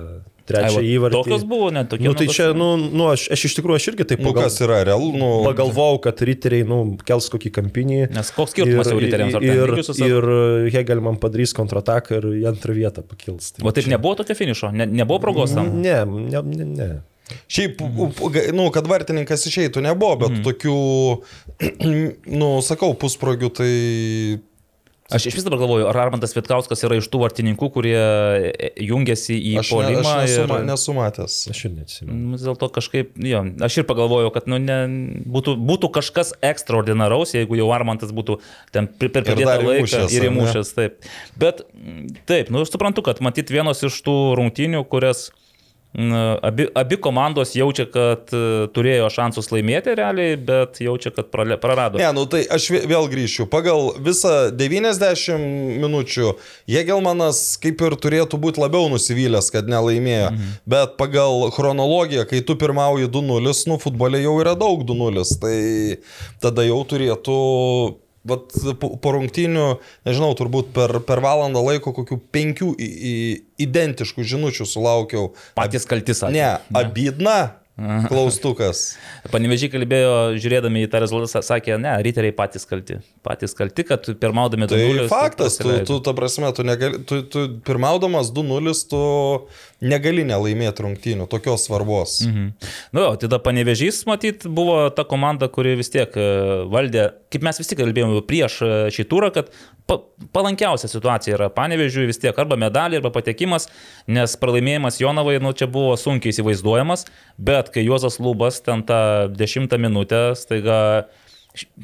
trečią 0.48 0.80
va, 0.80 0.84
įvartį. 0.94 1.18
Tokios 1.18 1.44
buvo, 1.48 1.68
net 1.74 1.90
tokie. 1.92 2.06
Nu, 2.08 2.14
tai 2.18 2.28
čia, 2.32 2.50
nu, 2.56 2.70
nu 2.78 3.08
aš, 3.12 3.28
aš 3.34 3.44
iš 3.50 3.58
tikrųjų, 3.58 3.80
aš 3.80 3.88
irgi 3.92 4.06
taip 4.12 4.22
Nu 4.22 4.30
pagal, 4.30 4.48
kas 4.48 4.58
yra 4.64 4.80
realu, 4.88 5.10
nu. 5.16 5.28
pagalvojau, 5.46 6.00
kad 6.08 6.22
riteriai, 6.28 6.66
nu, 6.68 6.80
kels 7.08 7.28
kokį 7.34 7.52
kampinį. 7.58 8.00
Nes 8.14 8.32
koks 8.36 8.56
skirtumas 8.56 8.90
jau 8.90 8.98
riteriams, 9.02 9.36
ar 9.36 9.44
ten 9.44 9.60
ir, 9.60 9.74
lygiosios, 9.74 10.00
ar- 10.00 10.16
ir 10.16 10.72
Hegelman 10.74 11.20
padarys 11.22 11.54
kontrataką 11.56 12.22
ir 12.22 12.30
į 12.40 12.48
antrą 12.52 12.76
vietą 12.76 13.04
pakils. 13.06 13.52
Tai 13.56 13.68
O 13.68 13.74
taip 13.76 13.90
nebuvo 13.92 14.16
tokio 14.22 14.36
finišo, 14.38 14.72
ne, 14.74 14.88
nebuvo 14.88 15.20
progos 15.28 15.54
tam. 15.56 15.70
Ne, 15.84 16.00
ne, 16.08 16.42
ne. 16.42 16.72
ne. 16.72 16.90
Šiaip, 17.48 17.80
nu, 18.56 18.68
kad 18.72 18.88
vartininkas 18.88 19.44
išeitų 19.50 19.82
nebuvo, 19.84 20.16
bet 20.24 20.38
mm. 20.38 20.44
tokių, 20.46 20.76
nu, 22.40 22.52
sakau, 22.64 22.94
pusprogių, 22.96 23.50
tai... 23.60 23.72
Aš 25.08 25.24
iš 25.30 25.38
vis 25.38 25.44
dabar 25.46 25.62
galvoju, 25.62 25.86
ar 25.88 25.96
Armandas 25.96 26.34
Vietkauskas 26.36 26.82
yra 26.84 26.98
iš 27.00 27.06
tų 27.08 27.22
vartininkų, 27.22 27.68
kurie 27.72 27.96
e, 27.96 28.68
jungiasi 28.84 29.38
į 29.38 29.54
Aš, 29.62 29.70
ne, 29.70 29.78
polimą. 29.78 30.02
aš 30.02 30.18
nesu, 30.20 30.42
ir... 30.42 30.52
ir... 30.52 30.66
nesu 30.68 30.94
matęs. 30.98 31.36
Aš 31.48 31.62
ir 31.64 31.72
neatsimenu. 31.78 32.16
Nu, 32.18 32.32
Vis 32.36 32.44
dėlto 32.44 32.68
kažkaip, 32.74 33.14
jo, 33.24 33.40
aš 33.64 33.78
ir 33.80 33.86
pagalvojau, 33.88 34.28
kad 34.34 34.50
nu, 34.52 34.60
ne, 34.60 34.76
būtų, 35.24 35.56
būtų 35.70 35.88
kažkas 35.96 36.34
ekstraordinaraus, 36.44 37.32
jeigu 37.38 37.56
jau 37.56 37.70
Armantas 37.72 38.12
būtų 38.12 38.36
ten 38.76 38.90
per 39.00 39.08
pridėtą 39.16 39.56
laiką 39.62 39.80
įmušęs, 39.86 40.12
ir 40.12 40.28
ne? 40.28 40.34
įmušęs. 40.34 40.76
Taip. 40.76 41.10
Bet 41.40 41.64
mm, 41.72 42.06
taip, 42.28 42.52
nu, 42.52 42.66
aš 42.66 42.76
suprantu, 42.76 43.08
kad 43.08 43.24
matyt 43.24 43.48
vienos 43.54 43.80
iš 43.88 43.96
tų 44.04 44.18
rungtynių, 44.36 44.84
kurias 44.92 45.30
mm, 45.30 45.47
abi, 46.42 46.66
abi 46.74 46.96
komandos 47.00 47.54
jaučia, 47.56 47.86
kad 47.90 48.28
e, 48.36 48.68
turėjo 48.74 49.08
šansus 49.10 49.48
laimėti 49.50 49.94
realiai, 49.96 50.36
bet 50.36 50.80
jaučia, 50.84 51.10
kad 51.16 51.30
prarado. 51.32 51.98
Ne, 51.98 52.10
nu 52.12 52.26
tai 52.28 52.42
aš 52.44 52.66
vė- 52.74 52.82
vėl 52.90 53.08
grįšiu. 53.08 53.46
Pagal 53.50 53.94
visą 54.04 54.50
90 54.52 55.38
minučių 55.80 56.34
Jėgelmanas 56.68 57.40
kaip 57.62 57.80
ir 57.88 57.96
turėtų 57.96 58.40
būti 58.42 58.60
labiau 58.60 58.90
nusivylęs, 58.92 59.48
kad 59.54 59.70
nelaimėjo. 59.70 60.28
Mhm. 60.34 60.52
Bet 60.68 60.96
pagal 61.00 61.48
chronologiją, 61.56 62.26
kai 62.28 62.42
tu 62.44 62.56
pirmauji 62.60 63.08
2-0, 63.08 63.64
nu 63.72 63.78
futbole 63.80 64.20
jau 64.22 64.36
yra 64.42 64.54
daug 64.58 64.84
2-0, 64.84 65.24
tai 65.40 65.56
tada 66.44 66.68
jau 66.68 66.82
turėtų 66.84 67.38
vat, 68.28 68.56
po, 68.80 69.14
rungtynių, 69.16 69.68
nežinau, 70.08 70.32
turbūt 70.38 70.72
per, 70.76 71.00
per 71.08 71.22
valandą 71.24 71.62
laiko 71.64 71.94
kokių 71.96 72.20
penkių 72.34 72.72
i, 72.78 72.88
i, 72.88 73.14
identiškų 73.68 74.26
žinučių 74.34 74.68
sulaukiau. 74.68 75.32
Patys 75.58 75.88
kalti 75.88 76.16
sakė. 76.16 76.36
Ne, 76.36 76.50
abydna. 76.78 77.38
Klaustukas. 77.78 78.96
Panevežiai 79.30 79.70
kalbėjo, 79.70 80.14
žiūrėdami 80.42 80.80
į 80.82 80.88
tą 80.90 80.98
rezultatą, 81.04 81.44
sakė, 81.46 81.76
ne, 81.78 81.92
riteriai 82.02 82.34
patys 82.34 82.66
kalti. 82.66 82.96
Patys 83.22 83.54
kalti, 83.54 83.84
kad 83.86 84.08
pirmaudami 84.18 84.66
2-0. 84.66 85.04
Tai 85.04 85.06
faktas, 85.12 85.60
tu, 85.62 85.70
tu, 85.86 86.00
ta 86.02 86.14
prasme, 86.18 86.50
tu, 86.56 86.66
negali, 86.66 86.98
tu, 87.06 87.20
tu 87.30 87.44
pirmaudamas 87.66 88.32
2-0, 88.34 88.74
tu 88.90 89.02
negali 89.84 90.24
nelaimėti 90.26 90.82
rungtynių, 90.82 91.28
tokios 91.30 91.66
svarbos. 91.68 92.18
Mhm. 92.26 92.48
Nu, 92.96 93.02
jo, 93.04 93.12
tada 93.22 93.38
panevežys, 93.42 94.02
matyt, 94.08 94.46
buvo 94.50 94.80
ta 94.94 95.04
komanda, 95.08 95.48
kuri 95.52 95.76
vis 95.78 95.92
tiek 95.94 96.14
e, 96.18 96.28
valdė, 96.70 97.08
kaip 97.32 97.46
mes 97.46 97.60
visi 97.62 97.78
kalbėjome 97.78 98.24
prieš 98.26 98.58
e, 98.64 98.72
šį 98.94 99.06
turą, 99.10 99.30
kad 99.34 99.52
pa, 99.86 100.00
palankiausia 100.34 100.90
situacija 100.90 101.36
yra 101.38 101.50
panevežiui 101.54 102.08
vis 102.10 102.18
tiek 102.22 102.34
arba 102.34 102.58
medaliai, 102.58 102.98
arba 103.02 103.12
patekimas, 103.14 103.68
nes 104.10 104.34
pralaimėjimas 104.40 104.98
Jonavai, 105.02 105.38
nu, 105.44 105.54
čia 105.54 105.70
buvo 105.70 105.94
sunkiai 106.00 106.34
įsivaizduojamas, 106.34 107.06
bet 107.38 107.70
kai 107.74 107.86
Juozas 107.86 108.18
Lubas 108.22 108.62
ten 108.66 108.82
tą 108.88 109.00
dešimtą 109.34 109.80
minutę 109.80 110.32
staiga 110.38 110.78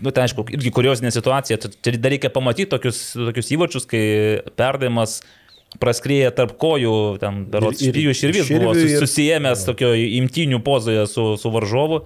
Nu, 0.04 0.12
tai 0.14 0.28
aišku, 0.28 0.44
irgi 0.54 0.70
kuriozinė 0.70 1.10
situacija. 1.10 1.56
Čia 1.58 1.94
dar 1.98 2.12
reikia 2.12 2.30
pamatyti 2.30 2.68
tokius, 2.70 2.98
tokius 3.16 3.48
įvarčius, 3.56 3.86
kai 3.90 4.02
perdavimas 4.54 5.16
praskrėja 5.82 6.30
tarp 6.36 6.54
kojų, 6.60 6.94
ten 7.22 7.44
berots 7.50 7.82
Pijų 7.82 8.14
Širvis 8.16 8.50
buvo 8.52 8.74
ir- 8.78 8.98
susijęs 9.02 9.64
tokio 9.66 9.92
imtinių 9.96 10.60
pozoje 10.64 11.06
su, 11.10 11.34
su 11.40 11.50
varžovu. 11.54 12.04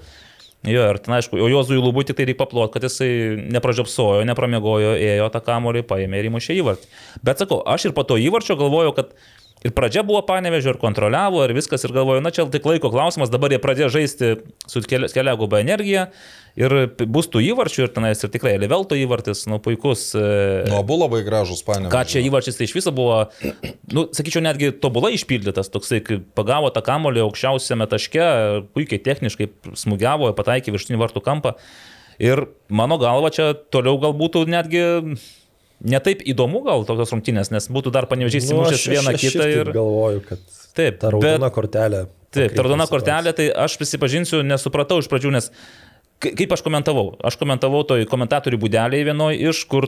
Jo, 0.66 0.88
ir 0.90 0.98
ten 0.98 1.14
aišku, 1.14 1.38
o 1.38 1.46
Jozui 1.46 1.76
Lubui 1.78 2.02
tik 2.02 2.16
tai 2.18 2.24
reikia 2.26 2.40
paplot, 2.40 2.72
kad 2.74 2.83
jisai 2.83 3.38
nepražiopsojo, 3.54 4.24
nepramiegojo, 4.26 4.96
ėjo 4.98 5.28
tą 5.31 5.38
kamolį, 5.46 5.85
paėmė 5.87 6.18
ir 6.18 6.26
įmušė 6.33 6.57
įvartį. 6.59 6.88
Bet 7.22 7.38
sakau, 7.44 7.61
aš 7.62 7.87
ir 7.87 7.94
po 7.94 8.02
to 8.02 8.16
įvarčio 8.18 8.57
galvojau, 8.59 8.90
kad 8.96 9.12
ir 9.64 9.75
pradžia 9.75 10.05
buvo 10.07 10.21
panevežio, 10.27 10.75
ir 10.75 10.81
kontroliavo, 10.81 11.42
ir 11.44 11.55
viskas, 11.57 11.85
ir 11.85 11.94
galvoju, 11.94 12.23
na 12.25 12.33
čia 12.35 12.47
tik 12.51 12.66
laiko 12.68 12.90
klausimas, 12.92 13.31
dabar 13.33 13.53
jie 13.53 13.61
pradėjo 13.62 13.90
žaisti 13.97 14.31
su 14.71 14.83
keliaguba 14.87 15.61
energija, 15.62 16.09
ir 16.59 16.75
bus 17.11 17.29
tų 17.31 17.42
įvarčių, 17.51 17.87
ir 17.87 17.92
tenais, 17.94 18.23
ir 18.23 18.33
tikrai 18.35 18.55
Livelto 18.61 18.99
įvartis, 18.99 19.44
nu 19.51 19.61
puikus. 19.62 20.11
e, 20.18 20.64
Nu, 20.71 20.79
abu 20.81 20.99
labai 20.99 21.23
gražus 21.27 21.62
panė. 21.66 21.90
Ką 21.92 22.05
čia 22.09 22.23
įvarčiais 22.27 22.59
tai 22.59 22.68
iš 22.68 22.77
viso 22.79 22.94
buvo, 22.94 23.21
nu, 23.94 24.07
sakyčiau, 24.14 24.42
netgi 24.44 24.73
tobulai 24.83 25.14
išpildytas, 25.18 25.71
toksai, 25.75 26.03
pagavo 26.38 26.71
tą 26.75 26.83
kamolį 26.87 27.27
aukščiausiame 27.27 27.88
taške, 27.90 28.27
puikiai 28.75 29.03
techniškai 29.03 29.51
smūgiavo, 29.79 30.33
pataikė 30.38 30.75
virštinį 30.75 31.03
vartų 31.03 31.25
kampą. 31.27 31.57
Ir 32.18 32.49
mano 32.75 32.99
galva 32.99 33.31
čia 33.31 33.53
toliau 33.71 33.99
gal 34.03 34.14
būtų 34.18 34.42
netgi 34.51 34.83
netaip 35.85 36.23
įdomu 36.27 36.62
gal 36.67 36.85
tokios 36.88 37.12
rungtynės, 37.14 37.51
nes 37.55 37.69
būtų 37.71 37.93
dar 37.95 38.07
panevežys 38.11 38.49
Nu, 38.51 38.62
įmušęs 38.62 38.87
vieną 38.91 39.12
kitą 39.19 39.47
ir 39.49 39.61
ir... 39.67 39.73
galvoju, 39.77 40.23
kad 40.29 40.38
Taip, 40.79 40.99
ta 41.03 41.11
bet- 41.11 41.19
raudona 41.19 41.51
kortelė. 41.51 42.07
Taip, 42.35 42.53
ta 42.55 42.62
raudona 42.62 42.87
kortelė, 42.87 43.33
tai 43.35 43.49
aš 43.51 43.79
prisipažinsiu, 43.81 44.43
nesupratau 44.47 44.99
iš 45.03 45.09
pradžių, 45.11 45.31
nes 45.35 45.51
kai- 46.23 46.35
kaip 46.38 46.53
aš 46.55 46.62
komentavau, 46.67 47.17
aš 47.25 47.38
komentavau 47.41 47.81
toj 47.88 48.05
komentatorių 48.11 48.59
būdelėje 48.62 49.07
vienoje 49.09 49.38
iš, 49.49 49.64
kur 49.71 49.87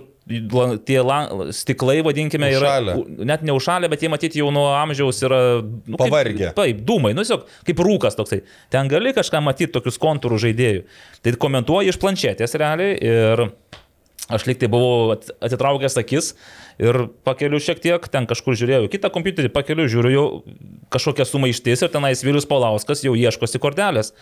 tie 0.87 1.01
la, 1.03 1.19
stiklai, 1.51 2.01
vadinkime, 2.07 2.47
yra 2.55 2.69
Užšalę. 2.71 2.95
u- 2.97 3.25
net 3.27 3.43
neužšalę, 3.43 3.89
bet 3.91 4.03
jie 4.03 4.09
matyti 4.13 4.39
jau 4.39 4.51
nuo 4.55 4.69
amžiaus 4.79 5.19
yra 5.27 5.41
nu, 5.63 5.97
kaip- 5.99 6.05
Pavargę. 6.07 6.53
Taip, 6.55 6.83
dūmai, 6.87 7.15
nu 7.15 7.23
tiesiog 7.27 7.47
kaip 7.67 7.83
rūkas 7.83 8.15
toksai. 8.19 8.43
Ten 8.71 8.89
gali 8.89 9.13
kažką 9.13 9.43
matyti 9.43 9.73
tokius 9.75 9.99
kontūrų 9.99 10.39
žaidėjų. 10.47 10.85
Tai 11.23 11.33
komentuoji 11.33 11.89
iš 11.91 11.99
planšetės 11.99 12.55
realiai 12.59 12.95
ir 13.03 13.51
Aš 14.31 14.47
liktai 14.49 14.69
buvau 14.71 15.13
at- 15.17 15.31
atitraukęs 15.43 15.99
akis 16.01 16.33
ir 16.81 17.09
pakeliu 17.27 17.61
šiek 17.61 17.83
tiek, 17.83 18.09
ten 18.13 18.29
kažkur 18.31 18.57
žiūrėjau 18.57 18.89
kitą 18.93 19.11
kompiuterį, 19.13 19.51
pakeliu 19.53 19.89
žiūriu 19.91 20.13
jau 20.15 20.27
kažkokia 20.95 21.27
sumaištis 21.29 21.83
ir 21.85 21.93
tenais 21.93 22.23
Vilius 22.25 22.49
Paulauskas 22.49 23.03
jau 23.05 23.17
ieškosi 23.19 23.61
kortelės. 23.63 24.15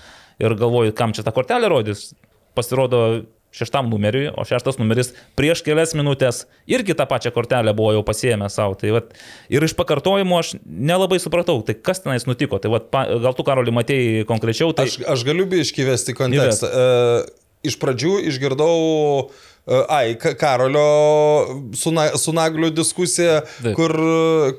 Ir 0.42 0.54
galvoju, 0.58 0.94
kam 0.96 1.12
čia 1.12 1.26
tą 1.26 1.34
kortelę 1.34 1.68
rodys. 1.70 2.12
Pasirodo 2.58 3.26
šeštam 3.54 3.88
numeriui, 3.90 4.28
o 4.36 4.44
šeštas 4.44 4.76
numeris 4.78 5.12
prieš 5.38 5.62
kelias 5.64 5.94
minutės 5.96 6.42
irgi 6.68 6.94
tą 6.98 7.06
pačią 7.08 7.32
kortelę 7.32 7.72
buvo 7.76 7.94
jau 7.96 8.02
pasiemę 8.06 8.50
savo. 8.52 8.76
Tai 8.78 8.90
vat, 8.98 9.14
ir 9.48 9.64
iš 9.64 9.74
pakartojimų 9.78 10.36
aš 10.38 10.50
nelabai 10.66 11.16
supratau, 11.22 11.62
tai 11.64 11.74
kas 11.74 12.02
tenais 12.04 12.26
nutiko. 12.28 12.60
Tai 12.60 12.74
vat, 12.74 12.90
gal 12.92 13.36
tu, 13.38 13.46
Karoli, 13.48 13.72
matėjai 13.74 14.26
konkrečiau, 14.28 14.74
tai 14.76 14.88
Aš, 14.90 14.98
aš 15.00 15.24
galiu 15.26 15.48
biškai 15.48 15.86
vesti 15.88 16.14
kontekstą. 16.18 16.68
E, 16.68 17.48
iš 17.72 17.78
pradžių 17.80 18.18
išgirdau, 18.28 18.74
ai, 19.88 20.14
Ka- 20.20 20.34
Karolio 20.38 21.72
su, 21.74 21.92
na, 21.92 22.08
su 22.16 22.32
Nagliu 22.32 22.70
diskusiją, 22.70 23.40
Taip. 23.62 23.74
kur, 23.76 23.96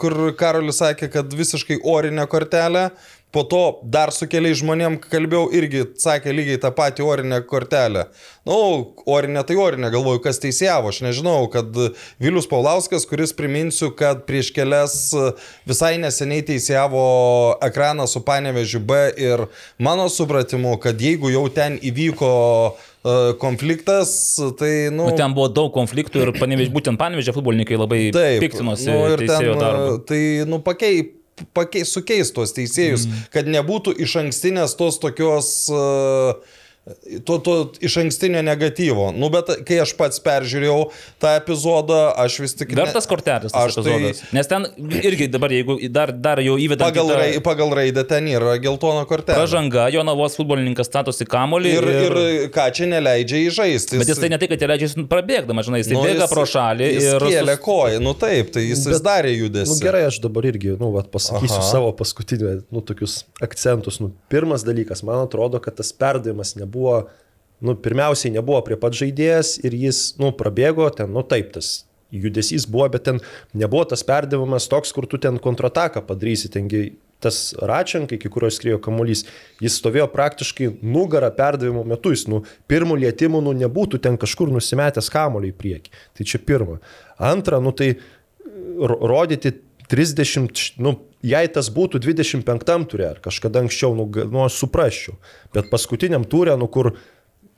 kur 0.01 0.17
Karolis 0.37 0.81
sakė, 0.83 1.09
kad 1.13 1.33
visiškai 1.33 1.81
orinė 1.83 2.27
kortelė. 2.29 2.89
Po 3.29 3.43
to 3.45 3.77
dar 3.85 4.09
su 4.09 4.25
keliais 4.25 4.57
žmonėm 4.57 4.95
kalbėjau 5.03 5.51
irgi, 5.53 5.83
sakė 6.01 6.33
lygiai 6.33 6.57
tą 6.63 6.71
patį 6.73 7.03
orinę 7.05 7.37
kortelę. 7.45 8.07
Na, 8.09 8.55
nu, 8.55 8.87
orinė 9.05 9.43
tai 9.45 9.53
orinė, 9.61 9.91
galvoju, 9.93 10.23
kas 10.23 10.41
teisėjavo. 10.41 10.89
Aš 10.89 11.03
nežinau, 11.05 11.43
kad 11.53 11.69
Vilius 12.17 12.49
Paulauskas, 12.49 13.05
kuris 13.05 13.35
priminsiu, 13.37 13.91
kad 13.93 14.23
prieš 14.25 14.49
kelias 14.55 14.95
e, 15.13 15.27
visai 15.69 15.99
neseniai 16.01 16.41
teisėjavo 16.47 17.03
ekraną 17.69 18.09
su 18.09 18.23
Panevežiu 18.25 18.81
B 18.81 18.97
ir 19.21 19.45
mano 19.77 20.09
supratimu, 20.09 20.79
kad 20.81 20.97
jeigu 20.97 21.29
jau 21.29 21.45
ten 21.53 21.77
įvyko 21.77 22.31
e, 22.33 22.88
konfliktas, 23.39 24.11
tai, 24.59 24.89
nu, 24.91 25.05
nu, 25.07 25.15
ten 25.15 25.31
buvo 25.35 25.47
daug 25.51 25.71
konfliktų 25.75 26.25
ir 26.25 26.33
panevež, 26.35 26.71
būtent 26.77 26.99
panevežė 26.99 27.35
futbolininkai 27.37 27.79
labai 27.79 28.01
Taip, 28.15 28.43
piktinosi 28.43 28.89
nu, 28.91 28.99
ir 29.13 29.23
ten, 29.23 29.31
teisėjo 29.31 29.55
darbu. 29.59 29.93
tai, 30.09 30.21
nu, 30.49 30.59
pakei, 30.65 31.05
pakei, 31.55 31.85
sukeis 31.87 32.33
tuos 32.35 32.51
teisėjus, 32.57 33.07
mm. 33.07 33.29
kad 33.35 33.47
nebūtų 33.47 33.95
iš 34.03 34.17
ankstinės 34.25 34.75
tos 34.79 34.99
tokios, 34.99 35.51
uh, 35.71 36.58
to, 37.25 37.37
to 37.45 37.53
iš 37.85 37.97
ankstinio 38.01 38.41
negatyvo. 38.45 39.09
Nu, 39.15 39.29
bet 39.33 39.49
kai 39.67 39.79
aš 39.83 39.93
pats 39.99 40.21
peržiūrėjau 40.25 40.79
tą 41.21 41.33
epizodą, 41.39 41.99
aš 42.23 42.39
vis 42.43 42.55
tik... 42.57 42.71
ne- 42.73 42.81
Vertas 42.83 43.07
kortelės 43.09 43.51
tas 43.53 43.67
Aš 43.69 43.77
tai- 43.79 43.83
epizodas. 43.95 44.21
Nes 44.35 44.49
ten 44.49 44.65
irgi 45.03 45.27
dabar, 45.31 45.53
jeigu 45.53 45.77
dar, 45.93 46.11
dar 46.13 46.41
jau 46.43 46.55
įvedant 46.61 46.87
Pagal, 46.89 47.09
kitą 47.11 47.19
rai, 47.19 47.29
pagal 47.45 47.73
raidę 47.81 48.03
ten 48.09 48.27
yra 48.31 48.55
geltona 48.63 49.03
kortelė. 49.09 49.37
pražanga, 49.41 49.87
Jonavos 49.93 50.37
futbolininkas 50.39 50.89
statosi 50.89 51.27
kamolį 51.29 51.73
Ir, 51.77 51.89
ir 52.05 52.17
ką 52.55 52.69
čia 52.75 52.87
neleidžia 52.91 53.43
įžaisti. 53.49 53.99
Bet 54.01 54.09
jis 54.13 54.23
tai 54.23 54.29
ne 54.33 54.39
tai, 54.41 54.49
kad 54.53 54.65
leidžia 54.73 54.91
prabėgdama, 55.11 55.65
žinai, 55.67 55.83
jis 55.83 55.91
tai 55.91 55.97
Nu, 55.99 56.05
bėga 56.07 56.23
jis- 56.25 56.33
pro 56.33 56.45
šalį 56.55 56.89
jis 56.93 57.09
ir... 57.11 57.27
Kėlė 57.29 57.55
sus- 57.57 57.63
koją, 57.67 57.99
nu 58.01 58.15
taip, 58.17 58.53
tai 58.55 58.63
jis, 58.65 58.85
jis 58.87 58.95
Bet- 58.97 59.05
darė 59.05 59.35
judesį. 59.35 59.69
Nu, 59.73 59.77
gerai, 59.83 60.03
aš 60.07 60.21
dabar 60.23 60.47
irgi, 60.49 60.73
nu, 60.79 60.89
vat, 60.95 61.11
pasakysiu. 61.13 61.59
Aha. 61.59 61.67
savo 61.69 61.91
paskutinį, 61.99 62.53
nu, 62.71 62.81
tokius 62.81 63.19
akcentus. 63.43 63.99
Nu, 63.99 64.07
pirmas 64.31 64.63
dalykas, 64.63 65.03
man 65.03 65.25
atrodo, 65.27 65.59
kad 65.59 65.75
tas 65.75 65.91
perdavimas 65.91 66.55
nebuvo, 66.55 66.78
nu, 67.59 67.75
pirmiausiai 67.75 68.31
nebuvo 68.37 68.61
prie 68.65 68.77
pat 68.79 68.95
žaidėjas 68.95 69.57
ir 69.67 69.75
jis, 69.75 70.01
nu, 70.21 70.31
prabėgo 70.35 70.87
ten, 70.95 71.11
nu, 71.15 71.25
taip, 71.27 71.51
tas 71.57 71.83
judesys 72.09 72.65
buvo, 72.69 72.87
bet 72.93 73.05
ten 73.05 73.19
nebuvo 73.53 73.83
tas 73.91 74.01
perdavimas 74.07 74.69
toks, 74.71 74.93
kur 74.95 75.05
tu 75.09 75.19
ten 75.21 75.37
kontrataką 75.41 76.01
padarysi, 76.07 76.49
tengi 76.53 76.87
tas 77.19 77.51
račiankai, 77.59 78.15
iki 78.15 78.29
kurio 78.31 78.47
skriejo 78.53 78.77
kamuolys, 78.79 79.25
jis 79.59 79.75
stovėjo 79.81 80.05
praktiškai 80.13 80.69
nugarą 80.87 81.27
perdavimo 81.35 81.83
metu, 81.83 82.13
jis, 82.15 82.23
nu, 82.31 82.45
pirmų 82.71 82.95
lietimų, 83.03 83.41
nu, 83.43 83.51
nebūtų 83.59 83.99
ten 84.05 84.15
kažkur 84.21 84.53
nusimetęs 84.55 85.11
kamuolį 85.11 85.51
į 85.51 85.57
priekį. 85.59 85.93
Tai 86.15 86.27
čia 86.31 86.39
pirma. 86.39 86.79
Antra, 87.19 87.59
nu, 87.59 87.75
tai 87.75 87.91
ro- 88.79 89.01
rodyti 89.11 89.51
30, 89.91 90.47
š- 90.55 90.79
nu, 90.79 90.95
jei 91.25 91.47
tas 91.51 91.69
būtų 91.73 92.01
25 92.03 92.89
turė 92.91 93.11
ar 93.13 93.23
kažkada 93.23 93.63
anksčiau, 93.65 93.95
nu, 93.97 94.09
nu 94.31 94.43
aš 94.45 94.59
suprasčiau. 94.63 95.17
Bet 95.55 95.71
paskutiniam 95.71 96.25
turė, 96.27 96.55
nu, 96.59 96.67
kur 96.71 96.93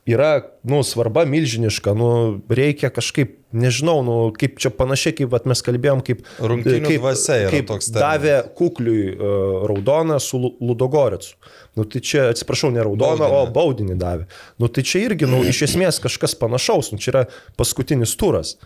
yra, 0.10 0.42
nu, 0.66 0.80
svarba 0.84 1.24
milžiniška, 1.30 1.94
nu, 1.94 2.10
reikia 2.50 2.90
kažkaip, 2.94 3.36
nežinau, 3.54 4.00
nu, 4.06 4.16
kaip 4.34 4.58
čia 4.62 4.72
panašiai, 4.74 5.14
kaip 5.20 5.30
vat, 5.34 5.46
mes 5.50 5.62
kalbėjom, 5.62 6.02
kaip, 6.08 6.24
kaip, 6.26 7.06
kaip 7.54 7.70
toks 7.70 7.92
terminas. 7.92 8.02
davė 8.02 8.36
kukliui 8.58 9.14
uh, 9.14 9.62
raudoną 9.70 10.18
su 10.24 10.42
Lu- 10.42 10.54
Ludogoricu. 10.72 11.36
Nu, 11.78 11.86
tai 11.86 12.02
čia, 12.02 12.30
atsiprašau, 12.34 12.74
ne 12.74 12.82
raudoną, 12.88 13.28
Baudinį. 13.28 13.40
o 13.40 13.56
baudinį 13.56 13.98
davė. 14.02 14.30
Nu, 14.60 14.72
tai 14.74 14.84
čia 14.88 15.06
irgi, 15.06 15.30
nu, 15.30 15.44
iš 15.48 15.68
esmės 15.70 16.02
kažkas 16.04 16.34
panašaus, 16.40 16.92
nu, 16.96 17.00
čia 17.02 17.14
yra 17.14 17.26
paskutinis 17.60 18.18
turas. 18.20 18.58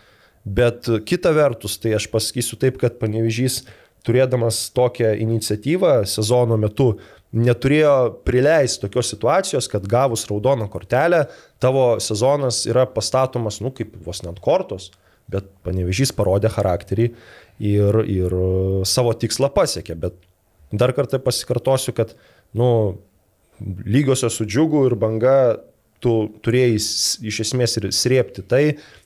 Bet 0.46 0.88
uh, 0.88 1.02
kita 1.04 1.34
vertus, 1.36 1.76
tai 1.82 1.98
aš 1.98 2.08
pasakysiu 2.12 2.56
taip, 2.62 2.80
kad 2.80 2.96
panevižys, 3.02 3.66
turėdamas 4.06 4.68
tokią 4.76 5.12
iniciatyvą 5.22 5.98
sezono 6.08 6.58
metu, 6.60 6.94
neturėjo 7.36 7.94
prileisti 8.26 8.84
tokios 8.84 9.10
situacijos, 9.12 9.68
kad 9.68 9.86
gavus 9.90 10.24
raudoną 10.30 10.68
kortelę, 10.72 11.24
tavo 11.62 11.96
sezonas 12.00 12.62
yra 12.70 12.86
pastatomas, 12.88 13.60
nu, 13.64 13.72
kaip 13.74 13.96
vos 14.06 14.22
net 14.24 14.38
kortos, 14.44 14.92
bet 15.30 15.48
panevežys 15.66 16.14
parodė 16.16 16.52
charakterį 16.54 17.10
ir, 17.66 18.00
ir 18.06 18.36
savo 18.88 19.12
tikslą 19.18 19.50
pasiekė. 19.54 19.98
Bet 20.06 20.16
dar 20.72 20.94
kartą 20.96 21.20
pasikartosiu, 21.22 21.94
kad, 21.96 22.14
nu, 22.56 22.68
lygiosios 23.60 24.38
su 24.38 24.46
džiugu 24.46 24.86
ir 24.88 24.96
banga 25.00 25.36
tu 26.02 26.12
turėjai 26.44 26.76
iš 27.30 27.40
esmės 27.46 27.76
ir 27.80 27.88
srėpti 27.94 28.44
tai 28.48 28.62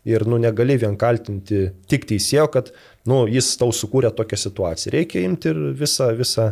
ir 0.08 0.26
nu, 0.28 0.40
negali 0.42 0.76
vien 0.80 0.96
kaltinti 1.00 1.68
tik 1.90 2.06
teisėjo, 2.10 2.46
kad 2.52 2.72
nu, 3.08 3.24
jis 3.30 3.52
tau 3.60 3.72
sukūrė 3.74 4.12
tokią 4.16 4.38
situaciją. 4.46 4.94
Reikia 4.96 5.24
imti 5.26 5.52
ir 5.52 5.60
visą, 5.78 6.10
visą 6.18 6.50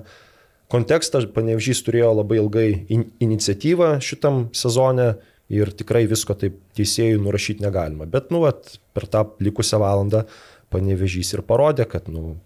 kontekstą. 0.72 1.24
Panevežys 1.34 1.82
turėjo 1.86 2.12
labai 2.20 2.40
ilgai 2.42 2.68
in 2.92 3.08
iniciatyvą 3.24 3.96
šitam 4.04 4.46
sezone 4.56 5.14
ir 5.52 5.72
tikrai 5.76 6.04
visko 6.08 6.36
taip 6.38 6.58
teisėjų 6.76 7.22
nurašyti 7.24 7.64
negalima. 7.64 8.08
Bet 8.08 8.32
nu, 8.34 8.44
vat, 8.44 8.76
per 8.96 9.08
tą 9.10 9.24
likusią 9.42 9.80
valandą 9.80 10.26
panevežys 10.72 11.32
ir 11.34 11.44
parodė, 11.48 11.88
kad 11.88 12.10
nu, 12.12 12.36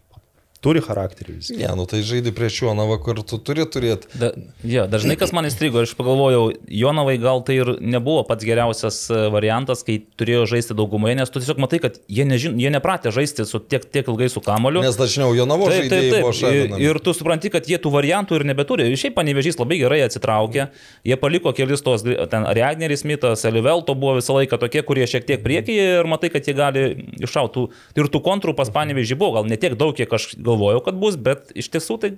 turi 0.62 0.82
charakterį 0.84 1.34
viską. 1.40 1.58
Ne, 1.58 1.70
nu 1.78 1.86
tai 1.90 2.02
žaidži 2.06 2.32
prieš 2.34 2.60
Jonavą, 2.62 2.98
kur 3.02 3.18
tu 3.26 3.38
turi 3.42 3.64
turėti. 3.66 4.06
Da, 4.18 4.30
ja, 4.66 4.84
dažnai 4.90 5.16
kas 5.18 5.34
man 5.34 5.48
įstrigo, 5.48 5.82
aš 5.82 5.94
pagalvojau, 5.98 6.52
Jonavai 6.70 7.16
gal 7.22 7.42
tai 7.46 7.58
ir 7.58 7.72
nebuvo 7.82 8.22
pats 8.28 8.46
geriausias 8.46 9.00
e, 9.10 9.18
variantas, 9.34 9.82
kai 9.86 9.98
turėjo 10.20 10.44
žaisti 10.54 10.76
daugumoje, 10.78 11.16
nes 11.18 11.32
tu 11.34 11.42
tiesiog 11.42 11.58
matai, 11.62 11.80
kad 11.82 11.98
jie, 12.06 12.26
nežin, 12.28 12.54
jie 12.62 12.70
nepratę 12.74 13.10
žaisti 13.14 13.46
su 13.48 13.58
tiek, 13.58 13.84
tiek 13.90 14.06
ilgai 14.12 14.30
su 14.30 14.42
kamoliu. 14.44 14.84
Nes 14.86 14.98
dažniau 14.98 15.34
Jonavo 15.34 15.66
Taip, 15.72 15.88
taip, 15.90 15.90
žaidėjai 15.90 16.22
buvo 16.22 16.30
taip. 16.30 16.38
Ir, 16.42 16.60
šalinami. 16.62 16.86
ir 16.86 17.00
tu 17.02 17.16
supranti, 17.18 17.52
kad 17.54 17.66
jie 17.66 17.80
tų 17.82 17.92
variantų 17.96 18.38
ir 18.38 18.46
nebeturi. 18.52 18.86
Šiaip 19.02 19.18
panevežys 19.18 19.58
labai 19.58 19.80
gerai 19.82 20.00
atsitraukė. 20.06 20.68
Jie 21.08 21.18
paliko 21.18 21.50
kelis 21.56 21.82
tos, 21.82 22.06
ten 22.06 22.46
Reagneris, 22.46 23.02
Mitas, 23.08 23.42
Elivelto 23.48 23.96
buvo 23.98 24.20
visą 24.20 24.38
laiką 24.38 24.60
tokie, 24.62 24.84
kurie 24.86 25.10
šiek 25.10 25.26
tiek 25.26 25.42
priekyje 25.42 25.88
ir 25.98 26.10
matai, 26.10 26.30
kad 26.30 26.46
jie 26.46 26.54
gali 26.54 26.86
iššauti. 27.18 27.66
Ir 27.98 28.10
tų 28.12 28.22
kontrų 28.22 28.54
pas 28.58 28.70
panevežį 28.72 29.18
buvo, 29.18 29.40
gal 29.40 29.50
ne 29.50 29.58
tiek 29.60 29.74
daug, 29.78 29.96
kiek 29.98 30.12
aš 30.12 30.32
galvojau, 30.53 30.82
kad 30.86 31.00
bus, 31.00 31.16
bet 31.20 31.50
iš 31.59 31.70
tiesų 31.72 31.98
tai 32.03 32.12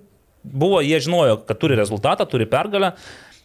buvo, 0.44 0.82
jie 0.84 0.98
žinojo, 1.00 1.38
kad 1.48 1.60
turi 1.60 1.78
rezultatą, 1.78 2.26
turi 2.28 2.48
pergalę. 2.50 2.94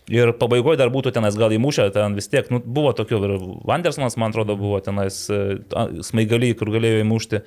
Ir 0.09 0.31
pabaigoje 0.33 0.79
dar 0.81 0.89
būtų 0.89 1.11
tenais 1.13 1.35
gal 1.37 1.53
įmušę, 1.53 1.91
ten 1.93 2.15
vis 2.17 2.25
tiek, 2.31 2.47
nu, 2.49 2.57
buvo 2.65 2.95
tokių, 2.97 3.19
ir 3.27 3.33
Vandersonas, 3.69 4.17
man 4.17 4.33
atrodo, 4.33 4.55
buvo 4.57 4.79
tenais 4.81 5.21
e, 5.29 5.59
a, 5.77 5.83
smaigalį, 6.07 6.55
kur 6.57 6.71
galėjo 6.73 7.03
įmušti. 7.03 7.43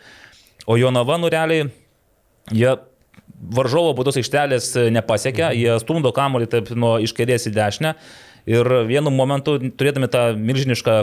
O 0.70 0.76
Jonava, 0.78 1.16
nu 1.18 1.30
realiai, 1.32 1.66
jie 2.55 2.76
varžovo 3.59 3.97
būdos 3.99 4.20
aikštelės 4.20 4.70
nepasiekia, 4.95 5.51
jie 5.59 5.74
stumdo 5.82 6.12
kamuolį 6.14 6.49
taip 6.53 6.70
nuo 6.78 6.95
iš 7.03 7.16
kairės 7.18 7.49
į 7.51 7.55
dešinę. 7.57 7.97
Ir 8.51 8.66
vienu 8.88 9.11
momentu, 9.14 9.55
turėdami 9.78 10.09
tą 10.11 10.22
milžinišką 10.34 10.95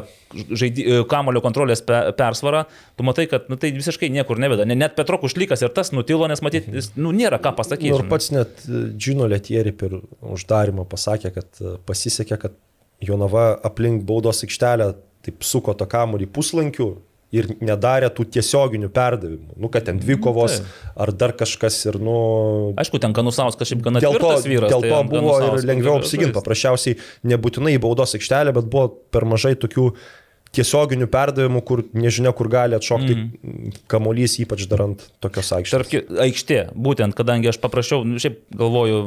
žaidi, 0.59 0.83
kamulio 1.07 1.39
kontrolės 1.43 1.79
pe, 1.87 1.99
persvarą, 2.19 2.65
tu 2.99 3.05
matai, 3.07 3.27
kad 3.31 3.47
nu, 3.47 3.55
tai 3.59 3.71
visiškai 3.75 4.09
niekur 4.11 4.41
neveda. 4.43 4.65
Ne- 4.67 4.75
Net 4.75 4.97
Petro 4.97 5.17
Kušlykas 5.21 5.63
ir 5.63 5.71
tas 5.75 5.93
nutilo, 5.95 6.27
nes 6.27 6.43
matyt, 6.43 6.67
jis, 6.67 6.91
nu, 6.99 7.13
nėra 7.15 7.39
ką 7.39 7.53
pasakyti. 7.55 7.93
Nu, 7.95 8.01
ir 8.03 8.09
pats 8.11 8.31
net 8.35 8.65
Džino 8.99 9.27
Letieri 9.31 9.71
per 9.71 9.95
uždarimą 10.19 10.83
pasakė, 10.91 11.31
kad 11.37 11.61
e, 11.63 11.77
pasisekė, 11.87 12.39
kad 12.43 12.57
Jonava 13.07 13.53
aplink 13.63 14.03
baudos 14.03 14.43
aikštelę 14.43 14.91
taip 15.23 15.43
suko 15.47 15.71
tą 15.79 15.87
kamuolį 15.87 16.27
puslankiu 16.35 16.97
ir 17.36 17.49
nedarė 17.61 18.09
tų 18.13 18.25
tiesioginių 18.36 18.89
perdavimų. 18.93 19.57
Nu, 19.61 19.69
kad 19.73 19.86
ten 19.89 19.99
dvi 20.01 20.17
kovos 20.21 20.59
ar 20.97 21.11
dar 21.13 21.36
kažkas 21.38 21.77
ir, 21.89 21.99
nu... 22.01 22.15
Aišku, 22.82 23.01
ten 23.01 23.13
Kanusauskas 23.17 23.69
šiaip 23.69 23.84
gana 23.86 24.01
Dėl 24.01 24.17
to, 24.21 24.32
vyras. 24.45 24.71
dėl 24.71 24.86
tai 24.86 24.89
to 24.89 24.97
ant 24.97 25.11
buvo 25.11 25.36
Ganusausko 25.36 25.59
ir 25.61 25.69
lengviau 25.69 25.99
apsiginti. 25.99 26.34
Paprasčiausiai 26.39 26.97
nebūtinai 27.30 27.75
į 27.77 27.84
baudos 27.86 28.17
aikštelę, 28.17 28.55
bet 28.57 28.71
buvo 28.73 28.89
per 29.13 29.27
mažai 29.30 29.53
tokių 29.61 29.91
tiesioginių 30.57 31.05
perdavimų, 31.13 31.61
kur 31.65 31.84
nežinia, 31.93 32.32
kur 32.34 32.49
gali 32.49 32.77
atšokti 32.77 33.13
mm. 33.13 33.75
kamuolys, 33.91 34.39
ypač 34.41 34.65
darant 34.71 35.03
tokios 35.21 35.51
aikštės. 35.59 35.86
Tarp 35.86 36.23
aikštė, 36.25 36.59
būtent, 36.73 37.13
kadangi 37.17 37.51
aš 37.51 37.59
paprašiau, 37.61 38.01
nu, 38.07 38.17
šiaip 38.21 38.41
galvoju, 38.57 39.03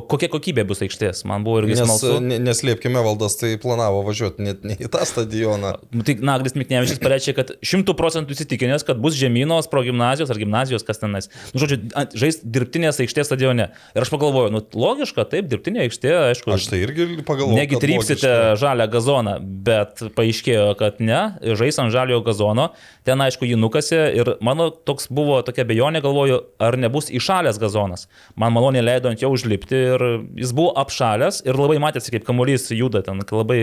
kokia 0.00 0.28
kokybė 0.32 0.64
bus 0.64 0.80
aikštės, 0.80 1.24
man 1.28 1.44
buvo 1.44 1.60
irgi 1.60 1.74
Nes, 1.76 1.82
smalsu. 1.84 2.20
ne- 2.24 2.38
neslėpkime, 2.40 2.96
valdas 3.04 3.36
tai 3.36 3.50
planavo 3.60 4.00
važiuoti 4.06 4.40
net 4.40 4.62
ne 4.64 4.76
į 4.80 4.88
tą 4.88 5.02
stadioną. 5.04 5.74
Nu, 5.92 6.02
Tai 6.06 6.14
Naglis 6.24 6.54
Miknevičius 6.56 6.98
pareiškė, 7.02 7.34
kad 7.36 7.50
šimtų 7.60 7.92
procentų 7.98 8.32
įsitikinęs, 8.32 8.86
kad 8.88 8.96
bus 9.02 9.12
žemynos 9.20 9.68
pro 9.68 9.82
gimnazijos 9.84 10.30
ar 10.32 10.38
gimnazijos, 10.40 10.82
kas 10.86 10.98
tenais. 11.02 11.28
Nu, 11.52 11.60
žodžiu, 11.60 11.76
žais 12.16 12.40
dirbtinės 12.40 13.00
aikštės 13.04 13.28
stadione. 13.28 13.68
Ir 13.94 14.00
aš 14.06 14.08
pagalvoju, 14.14 14.50
nu, 14.54 14.62
logiška, 14.72 15.26
taip, 15.28 15.50
dirbtinė 15.52 15.84
aikštė, 15.84 16.14
aišku. 16.32 16.54
Aš 16.56 16.70
tai 16.72 16.80
irgi 16.86 17.20
pagalvojau. 17.28 17.58
Negi 17.60 17.76
trypsite 17.82 18.32
žalią 18.62 18.88
gazoną, 18.96 19.36
bet 19.68 20.00
paaiškėjo, 20.16 20.70
kad 20.80 21.00
ne, 21.04 21.20
žais 21.58 21.78
ant 21.82 21.92
žaliojo 21.92 22.22
gazono, 22.24 22.70
ten 23.04 23.20
aišku 23.20 23.44
jį 23.44 23.60
nukasė 23.60 24.00
ir 24.16 24.32
mano 24.40 24.70
toks 24.70 25.10
buvo 25.12 25.42
tokia 25.44 25.66
bejonė, 25.68 26.00
galvoju, 26.00 26.40
ar 26.62 26.78
nebus 26.80 27.10
įšalęs 27.12 27.60
gazonas. 27.60 28.08
Man 28.40 28.54
maloniai 28.56 28.82
leido 28.84 29.10
ant 29.12 29.20
jo 29.20 29.28
užlipti 29.34 29.81
ir 29.82 30.04
jis 30.38 30.52
buvo 30.56 30.72
apšalęs 30.82 31.42
ir 31.46 31.58
labai 31.58 31.78
matėsi, 31.82 32.12
kaip 32.14 32.26
kamuolys 32.28 32.68
juda 32.74 33.02
ten, 33.06 33.22
labai 33.22 33.60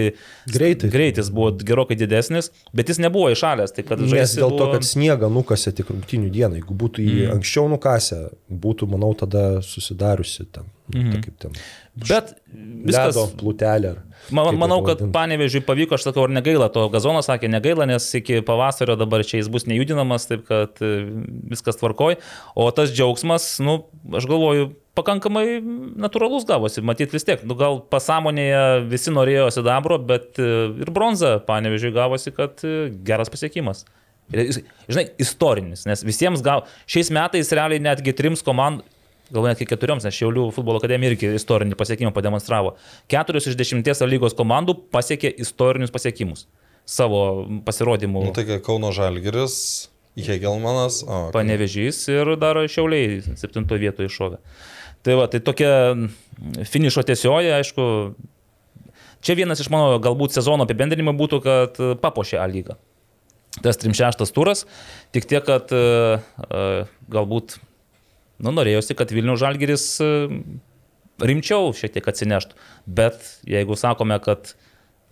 Greitai. 0.49 0.89
Greitis 0.93 1.31
buvo 1.33 1.51
gerokai 1.55 1.97
didesnis, 1.99 2.51
bet 2.75 2.91
jis 2.91 3.01
nebuvo 3.03 3.29
įšalęs. 3.33 3.73
Tai 3.75 3.85
Nes 3.99 4.35
dėl 4.37 4.53
to, 4.53 4.65
buvo... 4.65 4.71
kad 4.75 4.87
sniegą 4.87 5.29
nukasė 5.33 5.73
tik 5.77 5.91
rungtinių 5.93 6.31
dieną. 6.33 6.59
Jeigu 6.61 6.77
būtų 6.83 7.05
jį 7.05 7.17
mm. 7.23 7.37
anksčiau 7.37 7.69
nukasę, 7.71 8.21
būtų, 8.49 8.89
manau, 8.91 9.13
tada 9.17 9.63
susidariusi 9.65 10.47
ten. 10.53 10.69
Mm. 10.93 11.11
Ta, 11.13 11.23
kaip 11.25 11.41
ten. 11.45 11.57
Bet 12.05 12.35
viskas... 12.51 13.11
Ledo 13.11 13.27
plutelė. 13.39 13.95
Man, 14.35 14.51
manau, 14.61 14.79
kad 14.85 15.01
panevežiui 15.13 15.63
pavyko, 15.65 15.97
aš 15.97 16.09
sakau, 16.09 16.27
ar 16.27 16.33
negaila 16.33 16.67
to 16.73 16.83
gazono, 16.93 17.21
sakė 17.25 17.49
negaila, 17.49 17.87
nes 17.89 18.05
iki 18.19 18.43
pavasario 18.45 18.97
dabar 18.99 19.23
čia 19.25 19.39
jis 19.39 19.49
bus 19.51 19.65
nejudinamas, 19.69 20.27
taip 20.29 20.43
kad 20.49 20.81
e, 20.85 20.91
viskas 21.49 21.79
tvarkoj. 21.79 22.19
O 22.59 22.67
tas 22.75 22.93
džiaugsmas, 22.93 23.55
nu, 23.65 23.79
aš 24.19 24.27
galvoju, 24.29 24.69
pakankamai 24.99 25.45
natūralus 26.05 26.45
gavosi. 26.49 26.83
Matyt 26.85 27.15
vis 27.15 27.25
tiek, 27.25 27.41
nu, 27.47 27.57
gal 27.59 27.81
pasąmonėje 27.91 28.61
visi 28.91 29.13
norėjo 29.15 29.49
sidabro, 29.55 29.97
bet 30.11 30.37
e, 30.41 30.51
ir 30.83 30.93
bronza 30.93 31.37
panevežiui 31.47 31.95
gavosi, 31.95 32.35
kad 32.35 32.61
e, 32.67 32.91
geras 33.07 33.31
pasiekimas. 33.33 33.85
Žinai, 34.29 35.07
istorinis, 35.17 35.87
nes 35.89 36.05
visiems 36.05 36.43
gal 36.45 36.67
šiais 36.85 37.09
metais 37.13 37.49
realiai 37.55 37.81
netgi 37.81 38.13
trims 38.13 38.45
komandų, 38.45 38.85
gal 39.33 39.45
net 39.49 39.61
iki 39.61 39.69
keturioms, 39.69 40.05
nes 40.07 40.15
Šiaulių 40.15 40.47
futbolo 40.55 40.81
akademija 40.81 41.13
irgi 41.13 41.33
istorinį 41.37 41.77
pasiekimą 41.79 42.13
pademonstravo. 42.15 42.75
Keturios 43.11 43.49
iš 43.49 43.57
dešimties 43.59 44.03
lygos 44.09 44.37
komandų 44.37 44.77
pasiekė 44.93 45.31
istorinius 45.45 45.93
pasiekimus 45.93 46.47
savo 46.89 47.21
pasirodymų. 47.67 48.25
Nu, 48.29 48.33
tai 48.33 48.47
kai 48.47 48.57
Kauno 48.65 48.89
Žalgiris, 48.95 49.55
Hegelmanas, 50.19 51.03
o, 51.05 51.27
okay. 51.29 51.35
Panevežys 51.37 52.01
ir 52.11 52.33
dar 52.41 52.57
Šiauliai 52.65 53.21
septintoje 53.39 53.83
vietoje 53.85 54.09
iššovė. 54.09 54.41
Tai 55.05 55.15
va, 55.15 55.29
tai 55.31 55.39
tokia 55.39 55.71
finišo 56.67 57.05
tiesioji, 57.07 57.53
aišku, 57.55 57.85
čia 59.23 59.37
vienas 59.39 59.61
iš 59.63 59.69
mano 59.71 59.99
galbūt 60.03 60.35
sezono 60.35 60.65
apibendrinimų 60.67 61.15
būtų, 61.21 61.39
kad 61.45 61.79
e, 61.79 61.93
papuošė 62.01 62.41
A 62.41 62.47
lygą. 62.51 62.75
Tas 63.63 63.79
36 63.81 64.35
turas, 64.35 64.65
tik 65.15 65.27
tiek, 65.29 65.43
kad 65.45 65.71
e, 65.71 66.19
e, 66.19 66.65
galbūt, 67.11 67.57
nu, 68.39 68.53
norėjosi, 68.55 68.95
kad 68.97 69.11
Vilnių 69.13 69.35
Žalgiris 69.39 69.85
e, 70.03 70.09
rimčiau 71.19 71.71
šiek 71.75 71.93
tiek 71.97 72.09
atsineštų. 72.11 72.57
Bet 72.87 73.21
jeigu 73.47 73.77
sakome, 73.79 74.17
kad 74.23 74.53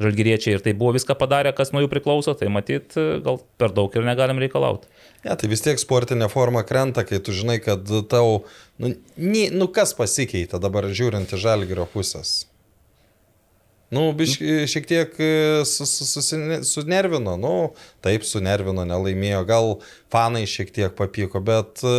Žalgiriečiai 0.02 0.58
ir 0.58 0.62
tai 0.62 0.76
buvo 0.78 0.94
viską 0.94 1.16
padarę, 1.18 1.50
kas 1.58 1.72
nuo 1.74 1.82
jų 1.82 1.90
priklauso, 1.90 2.36
tai 2.38 2.52
matyt, 2.54 2.94
e, 3.00 3.18
gal 3.26 3.40
per 3.58 3.74
daug 3.74 3.94
ir 3.98 4.06
negalim 4.06 4.38
reikalauti. 4.42 4.90
Ja, 5.26 5.34
tai 5.34 5.50
vis 5.50 5.64
tiek 5.66 5.80
sportinė 5.82 6.30
forma 6.30 6.62
krenta, 6.68 7.02
kai 7.08 7.18
tu 7.24 7.34
žinai, 7.34 7.58
kad 7.64 7.90
tau, 8.12 8.44
nu, 8.78 8.94
ni, 9.18 9.48
nu 9.50 9.68
kas 9.74 9.96
pasikeitė 9.98 10.62
dabar 10.62 10.86
žiūrint 10.94 11.34
į 11.34 11.42
žalgerio 11.42 11.90
pusės. 11.90 12.46
Nu, 13.90 14.10
biš, 14.12 14.36
šiek 14.68 14.88
tiek 14.88 15.14
e, 15.24 15.32
su, 15.66 15.86
su, 15.88 16.04
susine- 16.06 16.60
sunervino, 16.68 17.38
nu, 17.40 17.54
taip 18.04 18.26
sunervino, 18.28 18.84
nelaimėjo, 18.86 19.46
gal 19.48 19.70
fanai 20.12 20.44
šiek 20.44 20.74
tiek 20.76 20.96
papyko, 20.98 21.40
bet 21.40 21.82
e, 21.88 21.94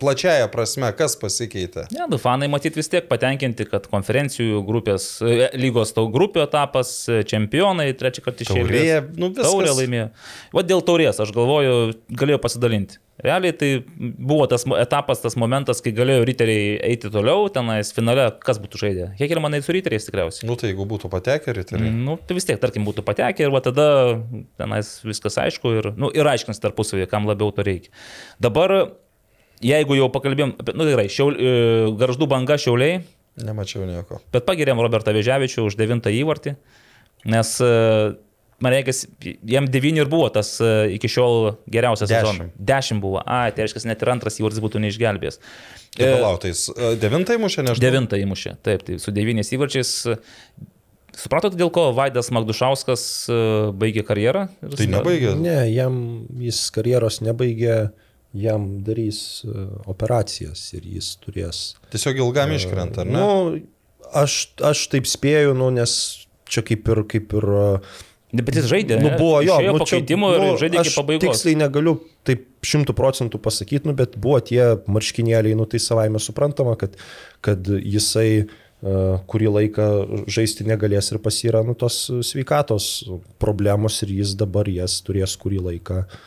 plačiaja 0.00 0.48
prasme, 0.52 0.90
kas 0.98 1.16
pasikeitė? 1.20 1.88
Ne, 1.94 2.06
du 2.10 2.18
fanai 2.22 2.48
matyt 2.50 2.76
vis 2.78 2.90
tiek 2.90 3.08
patenkinti, 3.10 3.66
kad 3.70 3.88
konferencijų 3.90 4.62
grupės, 4.68 5.10
e, 5.24 5.50
lygos 5.58 5.94
tau 5.96 6.06
grupių 6.12 6.44
etapas, 6.46 6.92
e, 7.10 7.24
čempionai 7.28 7.90
trečią 7.98 8.24
kartą 8.26 8.46
iš 8.46 8.52
Taurė, 8.52 8.80
eilės. 8.84 9.10
nu 9.18 9.32
viskas. 9.32 9.50
Taurė 9.50 9.74
laimėjo. 9.80 10.08
O 10.54 10.64
dėl 10.66 10.84
taurės, 10.86 11.20
aš 11.24 11.34
galvoju, 11.34 11.76
galėjau 12.10 12.40
pasidalinti. 12.46 13.00
Realiai 13.18 13.50
tai 13.58 13.68
buvo 13.98 14.46
tas 14.46 14.62
etapas, 14.78 15.18
tas 15.18 15.34
momentas, 15.34 15.80
kai 15.82 15.90
galėjo 15.90 16.22
riteriai 16.28 16.76
eiti 16.86 17.10
toliau, 17.10 17.48
tenais 17.50 17.90
finale, 17.90 18.28
kas 18.44 18.60
būtų 18.62 18.78
žaidė. 18.78 19.08
Hekelmanai 19.18 19.58
su 19.66 19.74
riteriais 19.74 20.06
tikriausiai. 20.06 20.46
Nu, 20.46 20.54
tai 20.54 20.70
jeigu 20.70 20.86
būtų 20.86 21.10
patekę 21.10 21.56
riteriai. 21.56 21.90
Nu, 21.90 22.14
tai 22.14 22.38
vis 22.38 22.46
tiek, 22.46 22.60
tarkim, 22.62 22.86
būtų 22.86 23.02
patekę 23.02 23.48
ir 23.48 23.50
va 23.50 23.58
tada 23.64 23.88
tenais 24.60 24.92
viskas 25.02 25.40
aišku 25.42 25.74
ir, 25.80 25.90
nu, 25.98 26.12
ir 26.14 26.30
aiškins 26.30 26.62
tarpusavį, 26.62 27.08
kam 27.10 27.26
labiau 27.26 27.50
to 27.50 27.66
reikia. 27.66 27.90
Dabar, 28.38 28.94
jeigu 29.64 29.98
jau 29.98 30.08
pakalbėjom, 30.12 30.54
nu 30.74 30.86
tikrai, 30.88 31.08
šiaul, 31.12 31.34
e, 31.34 31.56
garždų 31.98 32.28
banga 32.30 32.58
šiauliai, 32.60 33.02
Nemačiau 33.38 33.84
nieko. 33.86 34.18
bet 34.34 34.46
pagirėm 34.48 34.80
Robertą 34.82 35.12
Veževičių 35.14 35.68
už 35.68 35.76
devintą 35.78 36.10
įvartį, 36.14 36.56
nes, 37.30 37.52
e, 37.62 38.16
man 38.62 38.74
reikia, 38.74 38.94
jam 39.46 39.68
devyni 39.70 40.02
ir 40.02 40.10
buvo 40.10 40.30
tas 40.34 40.56
e, 40.60 40.72
iki 40.96 41.10
šiol 41.10 41.52
geriausias 41.70 42.10
sezonas. 42.10 42.50
Dešimt 42.58 43.02
buvo, 43.02 43.22
a, 43.22 43.44
tai 43.54 43.66
reiškia, 43.66 43.84
net 43.90 44.02
ir 44.02 44.10
antras 44.14 44.40
įvartis 44.40 44.62
būtų 44.64 44.82
neišgelbėjęs. 44.86 45.38
Tai 45.98 46.10
palautais. 46.14 46.66
Devintai 47.02 47.38
mušė, 47.42 47.64
nežinau. 47.66 47.84
Devintą 47.86 48.18
įmušė, 48.22 48.58
taip, 48.66 48.84
tai 48.86 48.98
su 49.02 49.14
devyniais 49.14 49.54
įvarčiais. 49.54 49.94
Supratote, 51.18 51.58
dėl 51.58 51.72
ko 51.74 51.88
Vaidas 51.96 52.28
Magdušauskas 52.30 53.02
baigė 53.74 54.04
karjerą? 54.06 54.44
Tai 54.76 54.86
nebaigė. 54.86 55.32
Ne, 55.40 55.56
jam 55.72 55.96
jis 56.38 56.60
karjeros 56.74 57.18
nebaigė, 57.26 57.88
jam 58.32 58.68
darys 58.84 59.44
e, 59.44 59.66
operacijas 59.88 60.66
ir 60.76 60.84
jis 60.96 61.14
turės. 61.22 61.62
Tiesiog 61.92 62.20
ilgam 62.20 62.52
iškrenta, 62.56 63.04
ar 63.04 63.08
ne? 63.08 63.22
Nu, 63.22 64.10
aš, 64.16 64.40
aš 64.64 64.84
taip 64.92 65.08
spėju, 65.08 65.56
nu, 65.56 65.70
nes 65.74 65.94
čia 66.48 66.64
kaip 66.64 66.88
ir, 66.92 67.02
kaip 67.08 67.34
ir 67.40 67.48
uh, 67.48 67.96
Bet 68.28 68.58
jis 68.58 68.66
žaidė. 68.68 68.98
Nu, 69.00 69.14
buvo 69.16 69.40
jo, 69.40 69.56
nu, 69.64 69.84
keitimo 69.88 70.28
ir 70.36 70.42
žaidė 70.60 70.82
iki 70.82 70.90
aš 70.90 70.96
pabaigos. 70.98 71.22
Tiksliai 71.24 71.56
negaliu 71.62 71.94
taip 72.28 72.44
šimtų 72.68 72.92
procentų 72.96 73.40
pasakyti, 73.40 73.88
nu, 73.88 73.94
bet 73.96 74.18
buvo 74.20 74.36
tie 74.44 74.74
marškinėliai, 74.84 75.56
nu, 75.56 75.64
tai 75.64 75.80
savaime 75.80 76.20
suprantama, 76.20 76.74
kad, 76.76 76.98
kad 77.44 77.70
jisai 77.80 78.44
uh, 78.44 79.16
kurį 79.32 79.52
laiką 79.54 79.86
žaisti 80.28 80.68
negalės 80.68 81.08
ir 81.14 81.22
pas 81.24 81.40
yra 81.40 81.64
nu, 81.64 81.72
tos 81.72 82.02
sveikatos 82.28 82.90
problemos 83.40 83.96
ir 84.04 84.12
jis 84.20 84.36
dabar 84.36 84.68
jas 84.68 85.00
turės 85.06 85.38
kurį 85.40 85.64
laiką 85.70 86.02
uh, 86.04 86.20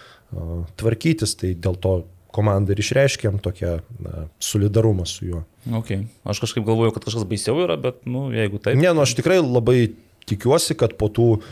tvarkytis. 0.80 1.36
Tai 1.40 1.54
dėl 1.58 1.80
to 1.82 1.96
komandai 2.32 2.76
ir 2.76 2.84
išreiškėm 2.84 3.42
tokią 3.44 3.74
na, 4.04 4.28
solidarumą 4.44 5.08
su 5.10 5.28
juo. 5.28 5.42
Okay. 5.82 6.06
Aš 6.24 6.40
kažkaip 6.46 6.66
galvoju, 6.68 6.94
kad 6.96 7.06
kažkas 7.08 7.28
baisiau 7.28 7.60
yra, 7.66 7.76
bet, 7.82 8.02
nu, 8.08 8.30
jeigu 8.34 8.62
taip. 8.64 8.80
Ne, 8.80 8.94
nu, 8.96 9.04
aš 9.04 9.18
tikrai 9.20 9.42
labai 9.44 9.92
tikiuosi, 10.30 10.78
kad 10.80 10.96
po 11.00 11.10
tų 11.12 11.28
uh, 11.36 11.44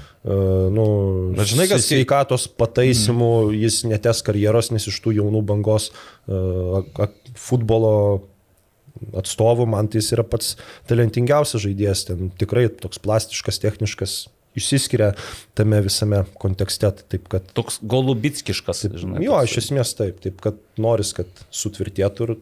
nu, 0.72 0.86
Bet 1.36 1.52
žinai, 1.52 1.68
kas- 1.72 1.88
sveikatos 1.90 2.48
pataisimų 2.60 3.32
mm. 3.50 3.60
jis 3.66 3.82
netes 3.90 4.24
karjeros, 4.26 4.72
nes 4.72 4.88
iš 4.90 5.00
tų 5.04 5.18
jaunų 5.20 5.44
bangos 5.50 5.90
uh, 5.92 7.08
futbolo 7.40 7.94
atstovų 9.20 9.68
man 9.70 9.88
tai 9.88 10.02
jis 10.02 10.14
yra 10.18 10.26
pats 10.28 10.56
talentingiausias 10.90 11.64
žaidėjas, 11.64 12.06
ten 12.10 12.32
tikrai 12.40 12.68
toks 12.72 13.00
plastiškas, 13.04 13.62
techniškas, 13.64 14.16
išsiskiria 14.58 15.14
tame 15.58 15.82
visame 15.86 16.24
kontekste, 16.42 16.92
taip 17.12 17.28
kad 17.32 17.46
Toks 17.58 17.80
golubitskiškas, 17.82 18.86
žinai. 18.96 19.24
Jo, 19.26 19.38
toks- 19.40 19.52
iš 19.52 19.58
esmės 19.66 19.96
taip, 19.98 20.22
taip 20.24 20.42
kad 20.42 20.60
noris, 20.78 21.14
kad 21.18 21.28
sutvirtėtų 21.52 22.30
ir 22.30 22.36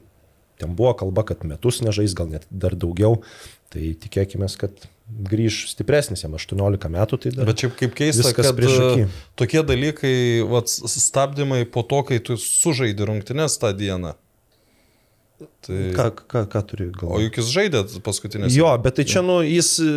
ten 0.58 0.76
buvo 0.76 0.94
kalba, 0.98 1.24
kad 1.28 1.44
metus 1.46 1.82
nežais, 1.86 2.16
gal 2.18 2.30
net 2.32 2.48
dar 2.50 2.74
daugiau, 2.76 3.22
tai 3.74 3.92
tikėkime, 4.00 4.48
kad 4.58 4.72
grįž 5.08 5.68
stipresnis, 5.72 6.24
jam 6.26 6.34
18 6.36 6.90
metų, 6.92 7.20
tai 7.24 7.32
dar. 7.36 7.46
Bet 7.48 7.62
čia 7.62 7.70
kaip 7.72 7.94
keista, 7.96 8.34
kad 8.36 8.58
tokie 9.40 9.62
dalykai, 9.64 10.16
vat, 10.50 10.68
stabdymai 10.68 11.64
po 11.70 11.84
to, 11.88 12.02
kai 12.10 12.20
tu 12.20 12.36
sužaidži 12.42 13.08
rungtynės 13.08 13.56
tą 13.62 13.72
dieną. 13.78 14.16
Tai... 15.38 15.80
Ką, 15.94 16.06
ką, 16.32 16.42
ką 16.50 16.62
turi 16.66 16.88
O 16.90 16.96
galvoje? 16.98 17.26
juk 17.28 17.36
jis 17.42 17.50
žaidė 17.54 17.82
paskutinės. 18.06 18.56
Jo, 18.58 18.72
bet 18.82 18.96
tai 18.98 19.06
čia, 19.06 19.22
nu, 19.26 19.40
jis 19.46 19.76
e, 19.84 19.90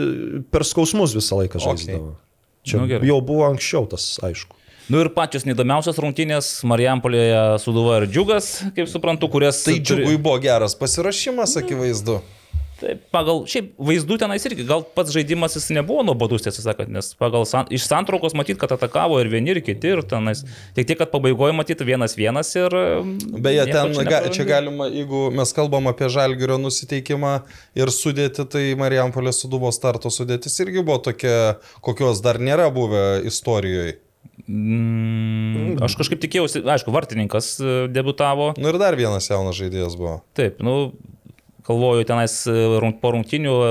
per 0.52 0.66
skausmus 0.68 1.14
visą 1.16 1.38
laiką 1.40 1.56
Okay. 1.60 1.68
žaisdavo. 1.70 2.10
Čia 2.68 2.80
Nu, 2.82 2.88
gerai. 2.90 3.08
jau 3.08 3.20
buvo 3.24 3.46
anksčiau 3.48 3.86
tas, 3.88 4.18
aišku. 4.26 4.52
Nu 4.90 4.98
ir 5.00 5.08
pačios 5.14 5.46
neįdomiausios 5.46 5.96
rungtynės 6.02 6.46
Marijampolėje 6.66 7.40
Suduva 7.62 8.00
ir 8.02 8.08
Džiugas, 8.10 8.48
kaip 8.76 8.88
suprantu, 8.90 9.28
kurias... 9.32 9.62
Tai 9.64 9.76
turi- 9.78 10.02
džiugui 10.04 10.18
buvo 10.20 10.36
geras 10.42 10.74
pasirašymas, 10.76 11.54
akivaizdu. 11.62 12.18
Taip, 12.20 12.39
pagal, 13.14 13.42
šiaip 13.50 13.72
vaizdų 13.80 14.18
tenais 14.22 14.44
irgi, 14.48 14.66
gal 14.68 14.82
pats 14.96 15.12
žaidimas 15.14 15.56
jis 15.56 15.70
nebuvo 15.76 16.04
nuobodus, 16.06 16.44
tiesą 16.46 16.64
sakant, 16.64 16.90
nes 16.94 17.12
pagal 17.20 17.46
san, 17.48 17.68
iš 17.72 17.86
santraukos 17.88 18.36
matyt, 18.38 18.58
kad 18.60 18.72
atakavo 18.76 19.20
ir 19.22 19.30
vieni, 19.32 19.54
ir 19.54 19.62
kiti, 19.64 19.94
ir 19.94 20.02
tenais. 20.08 20.42
Tik 20.76 20.88
tiek, 20.90 21.00
kad 21.00 21.12
pabaigoje 21.12 21.56
matyt 21.56 21.84
vienas 21.86 22.16
vienas 22.18 22.52
ir... 22.58 22.76
Beje, 23.36 23.66
nieko 23.68 23.76
ten 23.76 23.96
čia 23.96 24.06
ga, 24.08 24.20
čia 24.34 24.48
galima, 24.48 24.90
jeigu 24.92 25.28
mes 25.34 25.54
kalbam 25.56 25.90
apie 25.92 26.10
žalgerio 26.12 26.60
nusiteikimą 26.62 27.34
ir 27.78 27.94
sudėti, 27.94 28.46
tai 28.50 28.66
Marijampolės 28.80 29.42
sudubo 29.42 29.72
starto 29.74 30.12
sudėtis 30.12 30.60
irgi 30.64 30.84
buvo 30.84 31.00
tokia, 31.10 31.58
kokios 31.84 32.22
dar 32.24 32.40
nėra 32.42 32.70
buvę 32.74 33.20
istorijoje. 33.28 33.98
Mm, 34.48 35.76
aš 35.84 35.94
kažkaip 36.00 36.20
tikėjausi, 36.22 36.62
aišku, 36.64 36.92
vartininkas 36.94 37.52
e, 37.60 37.74
debutavo. 37.92 38.50
Nu 38.60 38.72
ir 38.72 38.78
dar 38.80 38.96
vienas 38.98 39.28
jaunas 39.30 39.58
žaidėjas 39.58 39.96
buvo. 40.00 40.20
Taip, 40.38 40.62
nu, 40.64 40.92
galvoju, 41.70 42.06
tenais 42.08 42.34
e, 42.50 42.54
po 43.02 43.12
rungtinių 43.14 43.54
e, 43.64 43.70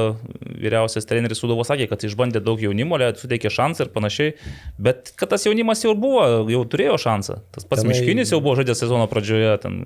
vyriausias 0.64 1.08
treneris 1.10 1.42
Sudovo 1.44 1.66
sakė, 1.68 1.90
kad 1.92 2.04
išbandė 2.08 2.42
daug 2.44 2.62
jaunimo, 2.64 3.00
suteikė 3.20 3.52
šansą 3.54 3.88
ir 3.88 3.92
panašiai, 3.96 4.36
bet 4.82 5.14
kad 5.20 5.32
tas 5.36 5.46
jaunimas 5.48 5.84
jau 5.86 5.96
buvo, 6.00 6.24
jau 6.50 6.64
turėjo 6.72 6.98
šansą. 7.06 7.42
Tas 7.56 7.68
pats 7.68 7.84
Tenai- 7.84 7.94
Miškinis 7.94 8.34
jau 8.34 8.42
buvo 8.44 8.58
žaidęs 8.60 8.82
sezono 8.86 9.08
pradžioje, 9.12 9.56
ten, 9.64 9.82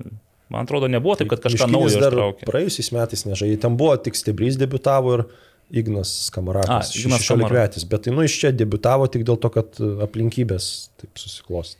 man 0.54 0.68
atrodo, 0.68 0.90
nebuvo 0.92 1.18
taip, 1.20 1.32
kad 1.34 1.44
kažką 1.44 1.70
naujo 1.72 1.94
ištraukė. 1.98 2.48
praėjusiais 2.50 2.94
metais 2.96 3.26
nežaidė. 3.30 3.60
Ten 3.66 3.80
buvo 3.80 3.98
tik 3.98 4.16
Stebrys 4.20 4.60
debitavo 4.62 5.18
ir 5.20 5.26
Ignas 5.74 6.30
Kamarakas, 6.34 6.92
A, 6.92 7.00
Ignas 7.00 7.24
16 7.26 7.50
metais. 7.56 7.86
Bet 7.90 8.04
tai 8.06 8.14
nu 8.14 8.26
iš 8.26 8.36
čia 8.42 8.52
debitavo 8.54 9.08
tik 9.10 9.24
dėl 9.26 9.40
to, 9.42 9.50
kad 9.50 9.80
e, 9.82 9.90
aplinkybės 10.06 10.70
taip 11.02 11.18
susiklosti. 11.18 11.80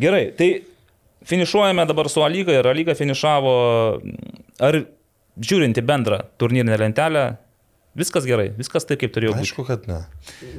Gerai, 0.00 0.30
tai 0.38 0.48
finišuojame 1.26 1.84
dabar 1.90 2.08
su 2.08 2.22
Alyga 2.24 2.54
ir 2.56 2.68
Alyga 2.70 2.94
finišavo, 2.96 3.52
ar 4.62 4.78
žiūrinti 5.40 5.84
bendrą 5.86 6.22
turnyrinę 6.40 6.78
lentelę, 6.80 7.26
viskas 7.96 8.26
gerai, 8.28 8.50
viskas 8.56 8.86
taip, 8.88 9.00
kaip 9.02 9.12
turėjo 9.14 9.34
būti. 9.34 9.48
Aišku, 9.48 9.66
kad 9.68 9.86
ne. 9.88 10.00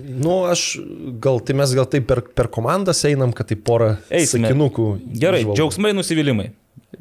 Nu, 0.08 0.44
aš 0.50 0.70
gal, 1.24 1.42
tai 1.46 1.58
mes 1.58 1.74
gal 1.78 1.90
taip 1.90 2.08
per, 2.10 2.24
per 2.38 2.50
komandas 2.54 3.04
einam, 3.10 3.34
kad 3.36 3.50
tai 3.52 3.58
porą 3.60 3.96
sakinukų. 4.10 4.88
Gerai, 5.14 5.44
įžvalgų. 5.44 5.58
džiaugsmai, 5.60 5.94
nusivylimai. 5.98 6.50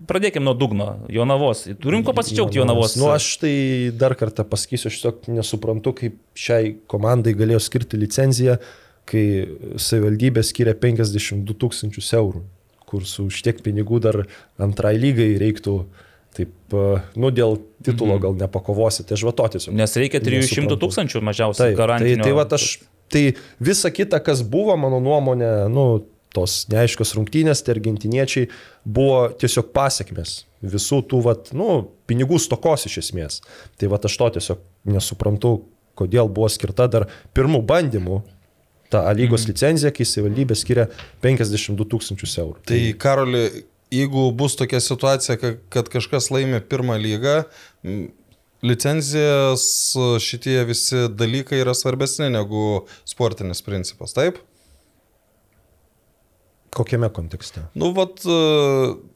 Pradėkime 0.07 0.45
nuo 0.45 0.55
dugno, 0.59 0.89
Jonavos. 1.12 1.64
Turim 1.81 2.03
ko 2.05 2.12
pasidžiaugti 2.16 2.59
Jonavos. 2.59 2.97
Nu, 2.99 3.09
aš 3.14 3.29
tai 3.43 3.53
dar 3.97 4.16
kartą 4.18 4.45
pasakysiu, 4.49 4.91
aš 4.91 4.99
tiesiog 4.99 5.29
nesuprantu, 5.37 5.93
kaip 6.01 6.18
šiai 6.37 6.74
komandai 6.91 7.37
galėjo 7.39 7.61
skirti 7.62 8.01
licenciją, 8.01 8.59
kai 9.07 9.24
savivaldybė 9.81 10.43
skiria 10.45 10.74
52 10.79 11.55
tūkstančius 11.62 12.11
eurų, 12.18 12.43
kur 12.91 13.07
su 13.07 13.29
tiek 13.31 13.62
pinigų 13.62 14.03
dar 14.03 14.24
antrai 14.62 14.97
lygai 14.99 15.37
reiktų, 15.43 15.79
taip, 16.37 16.53
e, 16.72 16.99
nu, 17.18 17.30
dėl 17.34 17.59
titulo 17.87 18.18
gal 18.22 18.37
nepakovosi, 18.39 19.07
tai 19.07 19.16
aš 19.18 19.24
va 19.28 19.32
to 19.37 19.49
tiesiog. 19.57 19.76
Nes 19.78 19.97
reikia 19.99 20.20
300 20.22 20.43
nesuprantu. 20.43 20.78
tūkstančių 20.84 21.22
mažiausiai 21.24 21.72
Taip, 21.72 21.95
tai, 21.97 22.12
tai, 22.22 22.34
va, 22.37 22.47
aš, 22.59 22.66
tai 23.12 23.24
visa 23.62 23.93
kita, 23.95 24.20
kas 24.24 24.45
buvo, 24.47 24.76
mano 24.80 25.01
nuomonė, 25.05 25.53
nu, 25.72 25.87
tos 26.37 26.66
neaiškios 26.68 27.14
rungtynės, 27.16 27.62
tai 27.64 27.76
argentiniečiai 27.78 28.51
buvo 28.84 29.30
tiesiog 29.41 29.72
pasiekmes 29.76 30.43
visų 30.66 31.03
tų, 31.09 31.22
vat, 31.24 31.53
nu, 31.57 31.87
pinigų 32.11 32.39
stokos 32.43 32.89
iš 32.91 33.01
esmės. 33.05 33.41
Tai 33.80 33.89
va, 33.93 34.01
aš 34.03 34.16
to 34.20 34.30
tiesiog 34.37 34.64
nesuprantu, 34.93 35.59
kodėl 35.97 36.28
buvo 36.28 36.49
skirta 36.53 36.89
dar 36.93 37.07
pirmų 37.37 37.62
bandymų 37.64 38.20
ta 38.91 39.09
A 39.09 39.12
lygos 39.12 39.43
Mhm. 39.43 39.51
licenzija, 39.51 39.91
kai 39.91 40.05
savivaldybė 40.07 40.55
skiria 40.55 40.89
52 41.22 41.87
tūkstančius 41.91 42.37
eurų. 42.39 42.61
Tai 42.66 42.80
Karoli, 42.99 43.64
jeigu 43.95 44.30
bus 44.37 44.57
tokia 44.59 44.80
situacija, 44.80 45.37
ka- 45.41 45.57
kad 45.68 45.89
kažkas 45.93 46.30
laimi 46.34 46.61
pirmą 46.61 46.97
lygą, 47.01 47.45
licenzijas 48.66 49.95
šitie 50.20 50.64
visi 50.66 51.07
dalykai 51.12 51.61
yra 51.62 51.74
svarbesni 51.76 52.30
negu 52.32 52.87
sportinis 53.07 53.62
principas, 53.62 54.14
taip? 54.16 54.39
Kokiame 56.76 57.09
kontekste? 57.09 57.62
Nu, 57.74 57.89
vat, 57.97 58.20
e, 58.28 58.34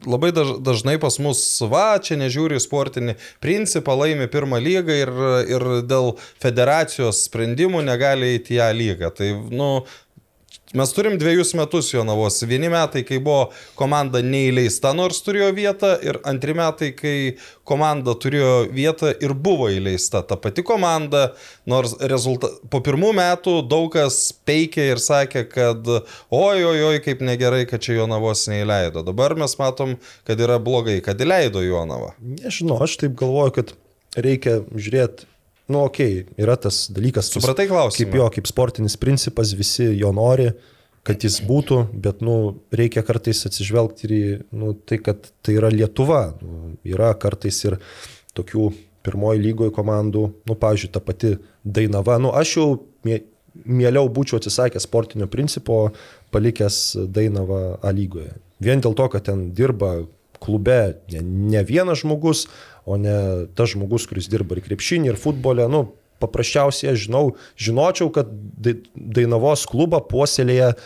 labai 0.09 0.31
daž, 0.33 0.55
dažnai 0.65 0.95
pas 1.01 1.19
mus, 1.21 1.41
va, 1.69 1.99
čia 2.01 2.17
nežiūri 2.17 2.57
sportinį 2.57 3.13
principą, 3.43 3.93
laimi 3.99 4.25
pirmą 4.33 4.57
lygą 4.57 4.95
ir, 4.97 5.11
ir 5.45 5.65
dėl 5.85 6.15
federacijos 6.41 7.19
sprendimų 7.27 7.83
negali 7.85 8.31
įti 8.39 8.55
į 8.57 8.61
ją 8.63 8.69
lygą. 8.79 9.11
Tai, 9.19 9.29
nu, 9.53 9.69
mes 10.77 10.93
turim 10.95 11.17
dviejus 11.19 11.53
metus 11.57 11.89
Jonavos. 11.93 12.41
Vieni 12.47 12.69
metai, 12.71 13.03
kai 13.07 13.19
buvo 13.23 13.49
komanda 13.79 14.21
neįleista, 14.23 14.93
nors 14.97 15.21
turėjo 15.25 15.49
vietą, 15.57 15.91
ir 16.05 16.19
antri 16.27 16.55
metai, 16.57 16.91
kai 16.97 17.15
komanda 17.67 18.15
turėjo 18.15 18.53
vietą 18.73 19.11
ir 19.23 19.33
buvo 19.33 19.69
įleista. 19.71 20.23
Ta 20.27 20.37
pati 20.41 20.63
komanda, 20.67 21.31
nors 21.69 21.95
rezulta... 22.01 22.51
po 22.71 22.81
pirmų 22.83 23.11
metų 23.19 23.57
daug 23.69 23.91
kas 23.93 24.19
peikė 24.47 24.91
ir 24.93 25.03
sakė, 25.03 25.45
kad 25.51 25.87
oi, 25.91 26.63
oi, 26.63 26.77
oi, 26.91 27.01
kaip 27.03 27.23
negerai, 27.25 27.65
kad 27.69 27.83
čia 27.83 27.99
Jonavos 28.01 28.47
neįleido. 28.51 29.05
Dabar 29.07 29.35
mes 29.39 29.57
matom, 29.59 29.97
kad 30.27 30.39
yra 30.41 30.59
blogai, 30.63 30.99
kad 31.05 31.19
įleido 31.21 31.63
Jonavą. 31.65 32.13
Nežinau, 32.19 32.79
aš 32.83 32.99
taip 33.03 33.17
galvoju, 33.19 33.57
kad 33.59 33.75
reikia 34.19 34.61
žiūrėti, 34.75 35.30
nu, 35.71 35.85
okei, 35.87 36.21
okay, 36.21 36.43
yra 36.43 36.57
tas 36.59 36.83
dalykas. 36.93 37.31
Supratai 37.33 37.67
klausimą? 37.69 37.97
Kaip 37.97 38.19
jo, 38.19 38.27
kaip 38.35 38.49
sportinis 38.49 38.97
principas, 38.99 39.55
visi 39.57 39.87
jo 39.97 40.11
nori, 40.15 40.51
kad 41.07 41.23
jis 41.25 41.39
būtų, 41.47 41.81
bet, 42.03 42.21
nu, 42.25 42.37
reikia 42.75 43.03
kartais 43.07 43.41
atsižvelgti 43.49 44.07
ir 44.07 44.15
į, 44.17 44.23
nu, 44.53 44.75
tai, 44.75 45.01
kad 45.01 45.31
tai 45.41 45.57
yra 45.57 45.71
Lietuva. 45.73 46.23
Nu, 46.43 46.75
yra 46.87 47.13
kartais 47.19 47.57
ir 47.65 47.79
tokių 48.37 48.69
pirmoji 49.05 49.41
lygoje 49.41 49.73
komandų, 49.73 50.27
nu, 50.47 50.57
pavyzdžiui, 50.61 50.91
ta 50.93 51.01
pati 51.03 51.35
Dainava. 51.65 52.19
Nu, 52.21 52.33
aš 52.37 52.55
jau 52.59 52.67
mieliau 53.65 54.07
būčiau 54.13 54.39
atsisakęs 54.39 54.85
sportinio 54.87 55.27
principo, 55.31 55.87
palikęs 56.31 56.81
Dainavą 57.11 57.79
A 57.81 57.93
lygoje. 57.95 58.35
Vien 58.61 58.83
dėl 58.83 58.93
to, 58.97 59.07
kad 59.11 59.25
ten 59.25 59.49
dirba 59.57 60.03
klube 60.41 60.97
ne, 61.11 61.21
ne 61.53 61.63
vienas 61.65 62.01
žmogus, 62.01 62.47
o 62.85 62.97
ne 62.97 63.15
tas 63.55 63.73
žmogus, 63.73 64.07
kuris 64.09 64.29
dirba 64.31 64.57
ir 64.57 64.65
krepšinį, 64.65 65.11
ir 65.11 65.19
futbole. 65.19 65.67
Nu, 65.71 65.85
paprasčiausiai 66.21 66.93
aš 66.93 67.07
žinau, 67.07 67.23
žinočiau, 67.59 68.11
kad 68.13 68.29
Dai- 68.31 68.79
Dainavos 68.95 69.65
klubą 69.69 70.01
puoselėja 70.05 70.73
e, 70.73 70.77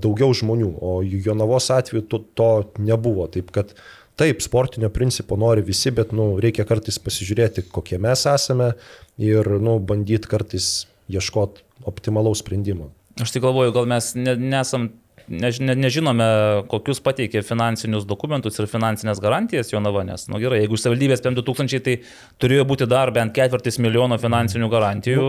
daugiau 0.00 0.34
žmonių, 0.34 0.72
o 0.82 0.96
Jonavos 1.02 1.70
atveju 1.74 2.06
to, 2.10 2.24
to 2.38 2.50
nebuvo. 2.82 3.28
Taip 3.30 3.52
kad 3.54 3.74
taip, 4.18 4.42
sportinio 4.42 4.90
principo 4.94 5.36
nori 5.36 5.62
visi, 5.66 5.90
bet 5.94 6.12
nu, 6.14 6.34
reikia 6.42 6.66
kartais 6.68 7.00
pasižiūrėti, 7.02 7.66
kokie 7.74 7.98
mes 8.02 8.26
esame 8.30 8.72
ir 9.18 9.56
nu, 9.62 9.78
bandyti 9.82 10.30
kartais 10.30 10.86
ieškoti 11.10 11.64
optimalaus 11.90 12.42
sprendimo. 12.44 12.92
Aš 13.20 13.34
tik 13.34 13.44
galvoju, 13.44 13.74
gal 13.74 13.86
mes 13.90 14.12
ne, 14.18 14.34
nesam, 14.38 14.88
než, 15.28 15.60
ne, 15.60 15.74
nežinome, 15.78 16.26
kokius 16.68 17.00
pateikė 17.04 17.42
finansinius 17.46 18.04
dokumentus 18.08 18.58
ir 18.60 18.66
finansinės 18.70 19.20
garantijas 19.22 19.70
Jonava, 19.72 20.02
nes, 20.04 20.26
na 20.28 20.34
nu, 20.36 20.40
gerai, 20.42 20.60
jeigu 20.64 20.76
savivaldybės 20.80 21.22
PM2000, 21.24 21.80
tai 21.86 21.94
turėjo 22.42 22.66
būti 22.68 22.88
dar 22.90 23.10
bent 23.14 23.34
ketvirtis 23.36 23.78
milijono 23.82 24.18
finansinių 24.20 24.68
garantijų 24.72 25.24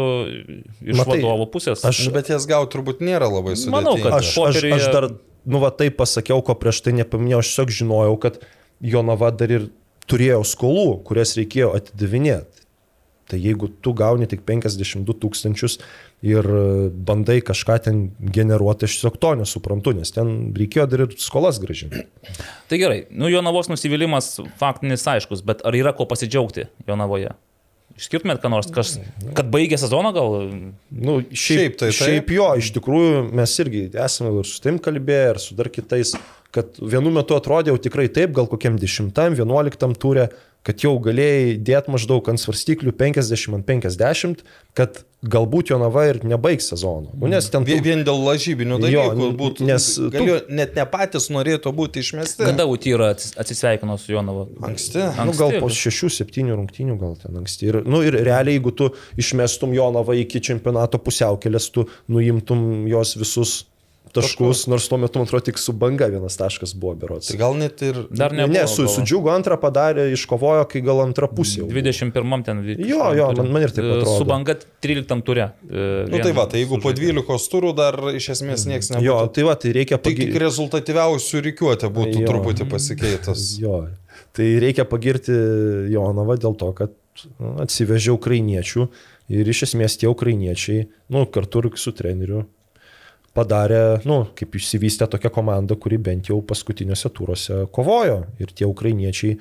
iš 0.83 0.99
matai, 0.99 1.19
vadovo 1.21 1.47
pusės. 1.53 1.85
aš- 1.85 2.05
Nu, 2.07 2.13
Bet 2.17 2.29
jas 2.29 2.45
gauti 2.47 2.77
turbūt 2.77 2.99
nėra 3.05 3.29
labai 3.31 3.55
sudėtinga. 3.55 3.71
Manau, 3.77 3.95
kad 4.01 4.13
Aš, 4.19 4.27
aš, 4.27 4.35
popieriuje- 4.35 4.75
aš 4.75 4.91
dar, 4.93 5.09
nu, 5.45 5.59
va 5.59 5.71
taip 5.71 5.97
pasakiau, 5.97 6.43
ko 6.43 6.55
prieš 6.55 6.81
tai 6.83 6.93
nepaminėjau, 6.93 7.39
aš 7.39 7.53
tiesiog 7.55 7.69
žinojau, 7.79 8.19
kad 8.19 8.39
Jonava 8.83 9.31
dar 9.35 9.49
ir 9.51 9.69
turėjo 10.07 10.41
skolų, 10.45 11.03
kurias 11.07 11.35
reikėjo 11.37 11.73
atidavinėti. 11.79 12.64
Tai 13.25 13.39
jeigu 13.41 13.71
tu 13.81 13.93
gauni 13.97 14.27
tik 14.29 14.43
52 14.45 15.15
tūkstančius 15.23 15.79
ir 16.25 16.45
e, 16.45 16.65
bandai 17.07 17.39
kažką 17.45 17.79
ten 17.87 18.03
generuoti, 18.19 18.85
aš 18.85 18.99
tiesiog 18.99 19.17
to 19.21 19.31
nesuprantu, 19.39 19.95
nes 19.97 20.13
ten 20.13 20.35
reikėjo 20.53 20.85
dar 20.91 21.05
ir 21.07 21.17
skolas 21.21 21.57
gražinti. 21.63 22.03
Tai 22.69 22.79
gerai, 22.81 22.99
nu 23.09 23.31
Jonavos 23.33 23.71
nusivylimas 23.71 24.35
faktinis 24.61 25.07
aiškus, 25.09 25.41
bet 25.45 25.65
ar 25.65 25.77
yra 25.77 25.95
ko 25.97 26.05
pasidžiaugti 26.09 26.69
Jonavoje? 26.85 27.33
Išskirtumėt, 27.95 28.41
ką 28.43 28.49
nors, 28.51 28.67
kas, 28.75 28.97
kad 29.37 29.47
baigė 29.53 29.77
sezoną 29.79 30.09
gal? 30.15 30.33
Nu, 30.91 31.21
šiaip, 31.31 31.37
Šiaip 31.37 31.77
tai 31.79 31.91
taip. 31.93 31.99
šiaip 32.01 32.33
jo, 32.35 32.47
iš 32.59 32.73
tikrųjų 32.75 33.21
mes 33.39 33.53
irgi 33.63 33.85
esame 34.03 34.33
ir 34.41 34.49
su 34.49 34.59
tim 34.63 34.81
kalbėję, 34.83 35.29
ir 35.31 35.39
su 35.39 35.55
dar 35.55 35.69
kitais, 35.71 36.11
kad 36.55 36.75
vienu 36.81 37.13
metu 37.15 37.37
atrodė 37.37 37.71
jau 37.71 37.79
tikrai 37.79 38.09
taip, 38.11 38.33
gal 38.35 38.49
kokiam 38.51 38.75
10-11 38.81 39.95
turė, 40.01 40.27
kad 40.65 40.81
jau 40.81 40.95
galėjai 40.99 41.59
dėti 41.61 41.91
maždaug 41.93 42.25
ant 42.31 42.41
svarstyklių 42.41 42.91
50 42.97 43.53
ant 43.53 43.65
50, 43.69 44.39
kad 44.75 45.03
galbūt 45.25 45.69
Jonava 45.71 46.03
ir 46.09 46.19
nebaigs 46.25 46.67
sezono. 46.69 47.11
Nu, 47.17 47.29
nes 47.29 47.47
ten 47.49 47.63
tų- 47.65 47.77
vien 47.85 48.01
dėl 48.05 48.17
lažybinių 48.25 48.79
Jo, 48.89 49.03
dalykų 49.13 49.29
būtų, 49.39 49.65
nes 49.69 49.85
tu- 49.95 50.09
galėjo, 50.13 50.39
net 50.49 50.75
ne 50.75 50.85
patys 50.89 51.29
norėtų 51.33 51.71
būti 51.73 52.01
išmesti. 52.01 52.43
Kada 52.45 52.65
Utyra 52.69 53.11
atsis- 53.13 53.33
atsisveikino 53.37 53.97
su 54.01 54.11
Jonava? 54.13 54.47
Anksti. 54.65 54.99
Nu, 55.25 55.33
gal 55.37 55.53
Anksti. 55.53 55.61
po 55.61 55.69
6-7 55.69 56.51
rungtynių 56.57 56.97
gal 56.99 57.15
ten 57.21 57.37
anksti. 57.41 57.69
Ir, 57.71 57.79
nu, 57.85 58.01
ir 58.05 58.13
realiai, 58.25 58.57
jeigu 58.59 58.75
tu 58.75 58.89
išmestum 59.17 59.73
Jonavą 59.73 60.13
iki 60.21 60.41
čempionato 60.41 60.97
pusiaukelės, 61.01 61.71
tu 61.71 61.87
nuimtum 62.09 62.87
jos 62.89 63.15
visus 63.17 63.65
taškus, 64.15 64.63
nors 64.71 64.87
tuo 64.89 64.97
metu, 65.01 65.19
man 65.19 65.27
atrodo, 65.27 65.43
tik 65.49 65.59
su 65.61 65.73
banga 65.75 66.07
vienas 66.11 66.37
taškas 66.39 66.73
buvo 66.79 66.93
berots. 67.01 67.27
Tai 67.31 67.37
gal 67.41 67.57
net 67.59 67.81
ir... 67.85 67.99
Dar 68.11 68.31
Ne, 68.33 68.45
nebuvo. 68.45 68.55
ne 68.57 68.63
su, 68.71 68.87
su 68.91 69.03
džiugu 69.05 69.29
antrą 69.33 69.57
padarė, 69.61 70.07
iškovojo, 70.15 70.63
kai 70.71 70.81
gal 70.85 71.03
antrą 71.03 71.27
pusę. 71.31 71.59
jau 71.61 71.67
buvo. 71.67 71.75
21 71.81 72.43
ten. 72.47 72.63
Jo, 72.79 73.11
jo, 73.19 73.27
man- 73.37 73.51
man 73.55 73.67
ir 73.67 73.73
taip 73.75 73.85
E, 73.85 73.91
atrodo. 73.99 74.17
Su 74.17 74.25
banga 74.29 74.55
13 74.81 75.21
turė. 75.27 75.49
e, 75.69 76.05
Nu 76.09 76.23
tai 76.23 76.31
va, 76.37 76.47
tai 76.47 76.63
jeigu 76.63 76.79
po 76.81 76.93
12 76.95 77.49
turų 77.53 77.75
dar 77.75 77.99
iš 78.15 78.29
esmės 78.35 78.65
niekas 78.65 78.91
nebūtų. 78.95 79.05
Jo, 79.05 79.19
tai 79.27 79.43
va, 79.47 79.55
tai 79.55 79.71
reikia 79.75 79.97
Tik, 79.99 80.15
tik 80.15 80.17
pagirti. 80.31 80.43
rezultatyviausių 80.45 81.41
reikiuotė 81.49 81.89
būtų 81.93 82.21
Jo. 82.23 82.27
truputį 82.31 82.69
pasikeitus. 82.71 83.45
Jo, 83.65 83.87
tai 84.35 84.47
reikia 84.59 84.85
pagirti 84.87 85.31
Jonavą 85.93 86.35
dėl 86.39 86.55
to, 86.59 86.71
kad 86.75 86.91
nu, 87.39 87.55
atsivežė 87.63 88.11
ukrainiečių 88.15 88.87
ir 89.35 89.47
iš 89.49 89.63
esmės 89.69 89.95
tie 89.97 90.07
ukrainiečiai, 90.11 90.87
nu, 91.09 91.25
kartu 91.25 91.63
ir 91.63 91.71
su 91.79 91.91
treneriu 91.95 92.43
padarė, 93.35 93.81
nu, 94.07 94.21
kaip 94.37 94.55
išsivystė 94.55 95.09
tokia 95.11 95.31
komanda, 95.33 95.75
kuri 95.79 95.99
bent 96.01 96.29
jau 96.31 96.39
paskutiniuose 96.45 97.11
turuose 97.13 97.65
kovojo. 97.75 98.21
Ir 98.41 98.53
tie 98.55 98.67
ukrainiečiai 98.69 99.37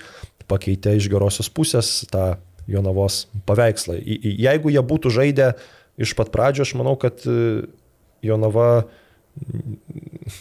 pakeitė 0.50 0.96
iš 0.98 1.08
gerosios 1.12 1.48
pusės 1.52 2.02
tą 2.12 2.34
Jonavos 2.70 3.24
paveikslą. 3.48 3.96
Jeigu 4.04 4.72
jie 4.72 4.82
būtų 4.84 5.12
žaidę 5.12 5.52
iš 6.00 6.14
pat 6.18 6.32
pradžio, 6.34 6.64
aš 6.66 6.74
manau, 6.80 6.96
kad 7.00 7.22
e, 7.28 7.66
Jonava, 8.24 8.86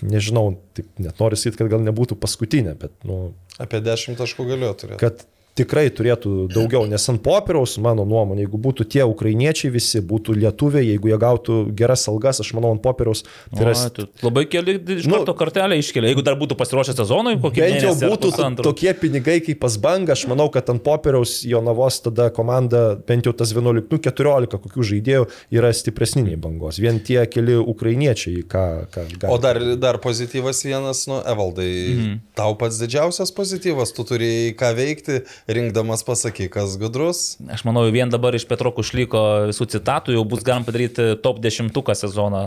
nežinau, 0.05 0.55
taip 0.77 0.87
net 1.03 1.19
noriu 1.21 1.39
sakyti, 1.39 1.59
kad 1.61 1.71
gal 1.75 1.83
nebūtų 1.85 2.17
paskutinė, 2.21 2.77
bet, 2.79 2.95
nu, 3.07 3.33
Apie 3.61 3.83
10 3.85 4.17
taškų 4.17 4.47
galėjo 4.49 4.73
turėti. 4.81 4.99
kad 5.03 5.25
tikrai 5.57 5.85
turėtų 5.93 6.47
daugiau, 6.53 6.87
nes 6.89 7.03
ant 7.11 7.21
popieriaus, 7.23 7.75
mano 7.83 8.05
nuomonė, 8.09 8.45
jeigu 8.47 8.59
būtų 8.61 8.87
tie 8.89 9.03
ukrainiečiai 9.05 9.71
visi, 9.73 10.01
būtų 10.01 10.35
lietuviai, 10.39 10.87
jeigu 10.93 11.11
jie 11.11 11.19
gautų 11.21 11.57
geras 11.77 12.07
algas, 12.09 12.41
aš 12.41 12.53
manau, 12.57 12.73
ant 12.73 12.81
popieriaus 12.83 13.23
tai 13.53 13.65
yra 13.67 13.73
O, 13.73 14.07
labai 14.25 14.45
keli 14.49 14.77
iš 14.97 15.07
Nu, 15.09 15.19
karto 15.19 15.35
kartelę 15.37 15.77
iškelia. 15.81 16.11
Jeigu 16.11 16.23
dar 16.25 16.37
būtų 16.39 16.57
pasiruošę 16.57 16.95
sezonui, 16.97 17.35
kokį 17.41 17.63
Bent 17.63 17.85
jau 17.85 17.93
būtų 17.99 18.31
tokie 18.63 18.93
pinigai 18.97 19.37
kaip 19.45 19.59
pas 19.61 19.75
bangą, 19.81 20.15
aš 20.15 20.25
manau, 20.31 20.49
kad 20.53 20.69
ant 20.73 20.83
popieriaus 20.85 21.41
Jonavos 21.47 21.99
tada 22.07 22.29
komanda, 22.33 22.83
bent 23.07 23.29
jau 23.29 23.33
tas 23.37 23.53
11, 23.53 23.89
nu 23.91 24.01
14 24.01 24.61
kokių 24.63 24.87
žaidėjų 24.93 25.27
yra 25.53 25.71
stipresni 25.75 26.25
nei 26.25 26.39
bangos. 26.39 26.79
Vien 26.81 26.97
tie 27.03 27.21
keli 27.29 27.59
ukrainiečiai, 27.59 28.45
ką, 28.49 28.65
ką 28.93 29.05
gali. 29.15 29.31
O 29.33 29.39
dar, 29.41 29.59
dar 29.81 29.99
pozityvas 30.03 30.63
vienas, 30.65 31.05
nu, 31.11 31.19
Evaldai, 31.29 31.69
mhm. 31.93 32.19
tau 32.37 32.57
pats 32.59 32.81
didžiausias 32.81 33.33
pozityvas, 33.35 33.93
tu 33.95 34.07
turėjai 34.07 34.53
ką 34.59 34.73
veikti, 34.77 35.21
rinkdamas 35.47 36.03
pasaky, 36.05 36.49
kas 36.51 36.75
gudrus. 36.81 37.37
Aš 37.53 37.63
manau, 37.67 37.85
vien 37.93 38.11
dabar 38.11 38.35
iš 38.35 38.45
Petro 38.49 38.73
Kušlyko 38.75 39.23
visų 39.51 39.67
citatų 39.75 40.17
jau 40.17 40.25
bus 40.27 40.43
galima 40.45 40.67
padaryti 40.67 41.13
top 41.23 41.39
10 41.43 41.71
sezoną. 42.03 42.43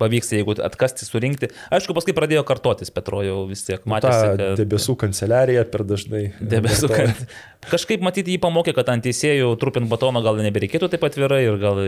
Pavyks, 0.00 0.32
jeigu 0.38 0.56
atkasti, 0.64 1.06
surinkti. 1.08 1.50
Aišku, 1.74 1.96
paskui 1.96 2.16
pradėjo 2.16 2.44
kartotis 2.48 2.92
Petro 2.94 3.20
jau 3.26 3.42
vis 3.50 3.66
tiek. 3.66 3.82
Ta 3.82 3.92
Matėsi, 3.94 4.32
kad... 4.32 4.56
debesų 4.62 4.96
kanceliarija 5.04 5.66
per 5.68 5.84
dažnai. 5.88 6.24
Debesų, 6.40 6.92
kad 6.92 7.24
kažkaip 7.74 8.04
matyti 8.04 8.36
jį 8.36 8.42
pamokė, 8.46 8.74
kad 8.76 8.88
ant 8.94 9.04
teisėjų 9.04 9.52
trupint 9.60 9.90
batono 9.90 10.22
gal 10.24 10.40
nebereikėtų 10.40 10.90
taip 10.94 11.06
atvirai 11.08 11.44
ir 11.46 11.60
gal 11.60 11.82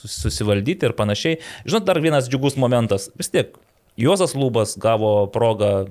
sus- 0.00 0.30
susivaldyti 0.30 0.88
ir 0.88 0.96
panašiai. 0.96 1.40
Žinot, 1.66 1.86
dar 1.88 2.00
vienas 2.02 2.30
džiugus 2.30 2.56
momentas. 2.60 3.10
Vis 3.18 3.32
tiek, 3.32 3.52
Juozas 4.00 4.32
Lūbas 4.38 4.76
gavo 4.80 5.26
progą. 5.32 5.84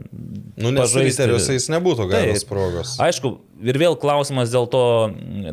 Nu, 0.59 0.71
nes 0.73 0.95
riteriuose 0.97 1.55
jis 1.55 1.69
nebūtų 1.71 2.07
gavęs 2.09 2.41
Taip. 2.43 2.49
progos. 2.49 2.95
Aišku, 3.03 3.31
ir 3.69 3.79
vėl 3.79 3.95
klausimas 3.99 4.51
dėl 4.53 4.65
to 4.71 4.81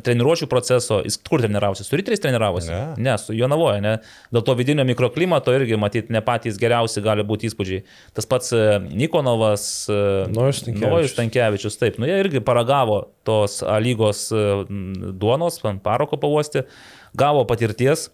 treniruočio 0.07 0.49
proceso. 0.51 1.03
Jis 1.05 1.19
kur 1.27 1.43
treniravosi? 1.45 1.85
Su 1.87 1.99
ryteriais 1.99 2.23
treniravosi? 2.25 2.73
Ne. 2.73 2.81
ne 3.07 3.17
su 3.21 3.37
Jonavoje, 3.37 3.83
ne. 3.85 3.95
Dėl 4.35 4.47
to 4.47 4.57
vidinio 4.59 4.87
mikroklimato 4.89 5.55
irgi, 5.57 5.79
matyt, 5.81 6.11
ne 6.15 6.23
patys 6.25 6.59
geriausi 6.61 7.05
gali 7.05 7.27
būti 7.27 7.51
įspūdžiai. 7.51 7.85
Tas 8.17 8.29
pats 8.31 8.53
e, 8.57 8.65
Nikonovas, 8.89 9.69
e, 9.93 10.01
Nojus 10.33 10.63
Stankevičius. 10.65 10.97
Nojus 10.97 11.17
Tankievičius, 11.21 11.79
taip, 11.83 12.01
nu 12.03 12.09
jie 12.09 12.19
irgi 12.25 12.43
paragavo 12.45 13.03
tos 13.27 13.61
A 13.67 13.79
lygos 13.83 14.29
e, 14.33 14.45
duonos, 15.13 15.61
paroko 15.85 16.19
pavosti, 16.21 16.65
gavo 17.19 17.45
patirties, 17.49 18.09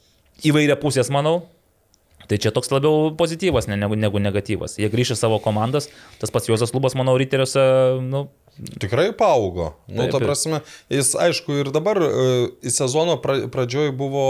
įvairia 0.47 0.79
pusės, 0.81 1.13
manau. 1.13 1.45
Tai 2.33 2.39
čia 2.41 2.49
toks 2.57 2.71
labiau 2.73 3.11
pozityvas 3.19 3.67
ne- 3.69 3.77
negu, 3.77 3.93
negu 4.01 4.17
negatyvas. 4.23 4.79
Jie 4.81 4.89
grįžė 4.89 5.19
savo 5.21 5.37
komandas, 5.45 5.91
tas 6.23 6.33
pats 6.33 6.49
Juozas 6.49 6.73
Lubas, 6.73 6.97
manau, 6.97 7.19
ryteriuose, 7.21 7.65
nu, 8.09 8.31
Tikrai 8.53 9.11
paaugo. 9.17 9.71
Nu, 9.89 10.05
Taip, 10.05 10.13
ta 10.13 10.19
prasme, 10.21 10.59
jis 10.93 11.15
aišku 11.17 11.55
ir 11.63 11.71
dabar 11.73 11.97
e, 12.05 12.09
į 12.61 12.73
sezono 12.73 13.15
pra- 13.21 13.47
pradžioj 13.49 13.93
buvo, 13.97 14.25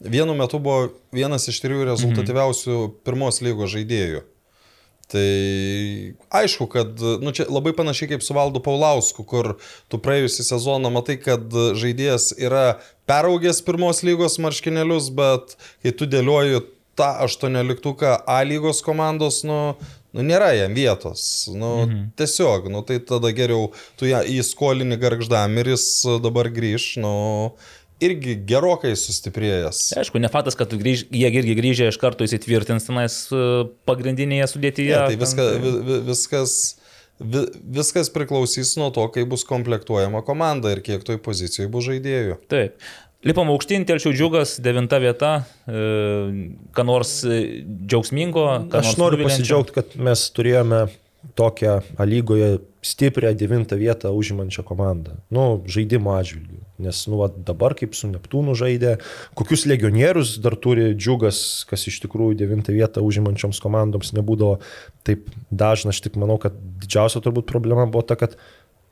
vienu 0.00 0.34
metu 0.36 0.60
buvo 0.60 0.90
vienas 1.16 1.48
iš 1.48 1.62
trijų 1.64 1.86
rezultatyviausių 1.88 2.76
pirmos 3.08 3.40
lygos 3.44 3.72
žaidėjų. 3.72 4.20
Tai 5.08 5.24
aišku, 6.34 6.66
kad, 6.66 7.00
nu 7.22 7.30
čia 7.32 7.46
labai 7.48 7.72
panašiai 7.78 8.10
kaip 8.12 8.24
su 8.26 8.34
Valdu 8.36 8.58
Paulausku, 8.60 9.22
kur 9.24 9.52
tu 9.88 10.00
praėjusią 10.02 10.44
sezoną 10.48 10.90
matai, 10.92 11.14
kad 11.22 11.46
žaidėjas 11.78 12.32
yra 12.42 12.80
peraugęs 13.08 13.62
pirmos 13.66 14.02
lygos 14.06 14.36
marškinėlius, 14.42 15.12
bet 15.14 15.54
kai 15.84 15.94
tu 15.94 16.08
dėlioji 16.10 16.60
tą 16.96 17.12
aštuonioliktuką 17.26 18.16
A 18.26 18.40
lygos 18.46 18.82
komandos, 18.84 19.42
nu, 19.46 19.76
nu 20.16 20.26
nėra 20.26 20.52
jam 20.56 20.76
vietos. 20.76 21.22
Nu, 21.52 21.72
mhm. 21.86 22.04
Tiesiog, 22.18 22.70
nu 22.72 22.82
tai 22.86 23.00
tada 23.04 23.32
geriau 23.36 23.70
tu 24.00 24.08
ją 24.08 24.24
įskolini 24.36 24.98
garždam 25.00 25.58
ir 25.60 25.74
jis 25.76 25.88
dabar 26.24 26.50
grįž, 26.52 26.94
nu, 27.04 27.16
irgi 28.02 28.36
gerokai 28.48 28.94
sustiprėjęs. 28.98 29.82
Aišku, 30.00 30.20
ne 30.20 30.30
faktas, 30.32 30.56
kad 30.58 30.72
grįž, 30.76 31.06
jie 31.12 31.30
irgi 31.40 31.56
grįžę 31.58 31.90
iš 31.92 32.00
karto 32.00 32.26
įsitvirtins 32.26 32.88
tenais 32.88 33.20
e, 33.32 33.44
pagrindinėje 33.88 34.50
sudėtyje. 34.52 34.92
Ja, 34.92 35.06
tai 35.08 35.20
viska, 35.20 35.46
vi, 35.62 35.72
vi, 35.86 35.98
viskas, 36.10 36.56
vi, 37.20 37.46
viskas 37.78 38.12
priklausys 38.12 38.74
nuo 38.80 38.90
to, 38.94 39.06
kaip 39.14 39.30
bus 39.32 39.46
komplektuojama 39.48 40.20
komanda 40.26 40.74
ir 40.74 40.84
kiek 40.84 41.06
toj 41.08 41.20
pozicijoje 41.24 41.72
bus 41.72 41.88
žaidėjų. 41.88 42.40
Taip. 42.52 42.76
Lipam 43.26 43.50
aukštyn, 43.50 43.86
telšių 43.88 44.12
džiugas, 44.14 44.56
devinta 44.62 45.00
vieta, 45.02 45.32
e, 45.66 45.80
ką 46.76 46.84
nors 46.86 47.18
e, 47.26 47.40
džiaugsmingo. 47.66 48.46
ką 48.70 48.82
Aš 48.82 48.92
nors 48.92 49.00
noriu 49.00 49.18
nuviliančio? 49.18 49.42
pasidžiaugti, 49.42 49.74
kad 49.74 49.96
mes 49.98 50.22
turėjome 50.36 50.86
tokią 51.34 51.80
lygoje 52.06 52.58
stiprią 52.86 53.32
devintą 53.34 53.76
vietą 53.76 54.12
užimančią 54.14 54.62
komandą. 54.62 55.16
Nu, 55.34 55.64
žaidimo 55.66 56.14
atžvilgių. 56.14 56.60
Nes, 56.86 57.00
nu, 57.10 57.18
va, 57.18 57.30
dabar 57.32 57.74
kaip 57.74 57.96
su 57.96 58.06
Neptūnu 58.10 58.54
žaidė, 58.58 58.98
kokius 59.38 59.64
legionierius 59.66 60.36
dar 60.44 60.54
turi 60.60 60.92
džiugas, 60.94 61.64
kas 61.66 61.86
iš 61.90 61.98
tikrųjų 62.04 62.36
devintą 62.38 62.74
vietą 62.76 63.02
užimančioms 63.02 63.58
komandoms 63.64 64.12
nebūdavo 64.14 64.60
taip 65.08 65.26
dažna. 65.50 65.94
Aš 65.94 66.04
tik 66.04 66.20
manau, 66.20 66.38
kad 66.42 66.54
didžiausia 66.54 67.24
turbūt 67.24 67.48
problema 67.50 67.88
buvo 67.90 68.04
ta, 68.06 68.18
kad 68.20 68.36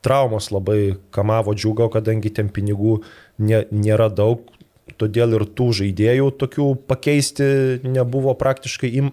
traumos 0.05 0.51
labai 0.53 0.95
kamavo 1.15 1.55
džiugau, 1.57 1.89
kadangi 1.93 2.31
ten 2.33 2.51
pinigų 2.53 2.99
nė, 3.41 3.65
nėra 3.73 4.11
daug, 4.13 4.45
todėl 5.01 5.35
ir 5.39 5.45
tų 5.57 5.71
žaidėjų 5.81 6.31
tokių 6.39 6.69
pakeisti 6.89 7.47
nebuvo 7.83 8.35
praktiškai 8.37 8.91
im, 9.01 9.11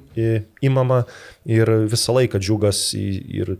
imama. 0.62 1.04
Ir 1.48 1.70
visą 1.90 2.14
laiką 2.18 2.40
džiugas 2.42 2.90
ir 2.94 3.56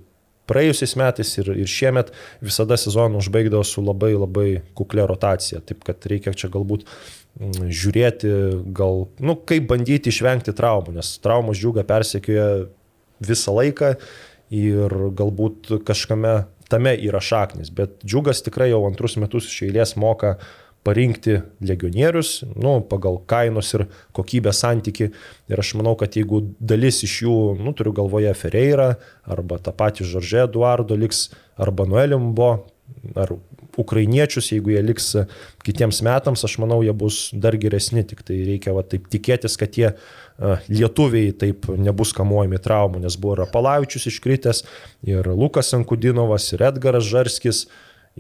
praėjusiais 0.51 0.95
metais 0.99 1.31
ir, 1.39 1.51
ir 1.65 1.71
šiemet 1.71 2.13
visada 2.45 2.77
sezoną 2.81 3.21
užbaigdavo 3.23 3.65
su 3.67 3.85
labai 3.85 4.13
labai 4.15 4.49
kuklė 4.79 5.07
rotacija. 5.11 5.63
Taip 5.65 5.85
kad 5.87 6.05
reikia 6.11 6.35
čia 6.37 6.51
galbūt 6.53 6.85
mm, 6.85 7.71
žiūrėti, 7.71 8.33
gal, 8.77 9.07
nu, 9.23 9.39
kaip 9.49 9.69
bandyti 9.71 10.13
išvengti 10.13 10.55
traumų, 10.59 10.99
nes 10.99 11.15
traumos 11.25 11.61
džiuga 11.61 11.87
persekioja 11.89 12.67
visą 13.23 13.57
laiką. 13.57 13.97
Ir 14.53 14.93
galbūt 15.17 15.71
kažkame 15.89 16.43
tame 16.73 16.95
yra 16.97 17.21
šaknis, 17.23 17.71
bet 17.75 18.01
džiugas 18.05 18.43
tikrai 18.47 18.71
jau 18.73 18.83
antrus 18.89 19.19
metus 19.21 19.51
iš 19.51 19.67
eilės 19.69 19.97
moka 20.01 20.39
parinkti 20.83 21.37
legionierius, 21.63 22.41
nu, 22.59 22.81
pagal 22.91 23.21
kainos 23.31 23.71
ir 23.77 23.87
kokybės 24.17 24.65
santyki. 24.65 25.13
Ir 25.51 25.63
aš 25.63 25.77
manau, 25.79 25.95
kad 25.99 26.17
jeigu 26.19 26.43
dalis 26.59 27.03
iš 27.07 27.21
jų, 27.23 27.37
nu, 27.63 27.75
turiu 27.79 27.95
galvoje 27.95 28.33
Ferreira, 28.39 28.97
arba 29.23 29.61
tą 29.63 29.75
patį 29.79 30.09
Žoržė 30.11 30.43
Eduardo 30.49 30.99
liks, 30.99 31.29
arba 31.61 31.87
Noelimbo, 31.87 32.51
ar 33.15 33.37
ukrainiečius, 33.79 34.51
jeigu 34.53 34.75
jie 34.75 34.83
liks 34.85 35.13
kitiems 35.65 36.03
metams, 36.05 36.43
aš 36.45 36.59
manau, 36.61 36.83
jie 36.85 36.93
bus 36.97 37.29
dar 37.33 37.55
geresni, 37.61 38.03
tik 38.05 38.27
tai 38.27 38.43
reikia 38.51 38.75
va, 38.75 38.83
taip 38.83 39.07
tikėtis, 39.13 39.55
kad 39.61 39.73
tie 39.79 39.93
uh, 39.93 40.03
lietuviai 40.69 41.33
taip 41.39 41.69
nebus 41.79 42.15
kamuojami 42.17 42.61
traumų, 42.63 43.03
nes 43.05 43.17
buvo 43.21 43.37
ir 43.37 43.47
Apalavičius 43.47 44.09
iškritęs, 44.11 44.65
ir 45.09 45.29
Lukas 45.33 45.73
Ankudinovas, 45.77 46.51
ir 46.55 46.67
Edgaras 46.71 47.09
Žarskis, 47.09 47.67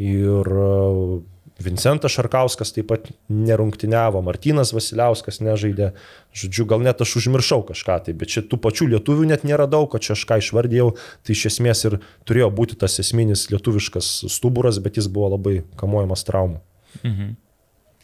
ir 0.01 0.49
uh, 0.53 1.21
Vincentas 1.63 2.13
Šarkauskas 2.17 2.73
taip 2.75 2.89
pat 2.91 3.09
nerungtiniavo, 3.29 4.23
Martinas 4.25 4.73
Vasiliauskas 4.75 5.41
nežaidė, 5.45 5.93
žodžiu, 6.37 6.67
gal 6.71 6.83
net 6.85 7.03
aš 7.05 7.17
užmiršau 7.21 7.63
kažką 7.69 7.99
tai, 8.07 8.17
bet 8.19 8.33
šitų 8.35 8.59
pačių 8.63 8.89
lietuvių 8.95 9.29
net 9.31 9.47
nėra 9.49 9.69
daug, 9.71 9.91
kad 9.93 10.05
čia 10.05 10.17
aš 10.17 10.25
ką 10.29 10.41
išvardėjau, 10.43 10.93
tai 11.23 11.37
iš 11.37 11.47
esmės 11.53 11.85
ir 11.89 11.99
turėjo 12.29 12.51
būti 12.57 12.79
tas 12.81 12.99
esminis 13.03 13.49
lietuviškas 13.53 14.13
stuburas, 14.33 14.81
bet 14.83 14.99
jis 15.01 15.11
buvo 15.13 15.35
labai 15.37 15.61
kamuojamas 15.81 16.27
traumų. 16.29 16.63
Mhm. 17.03 17.35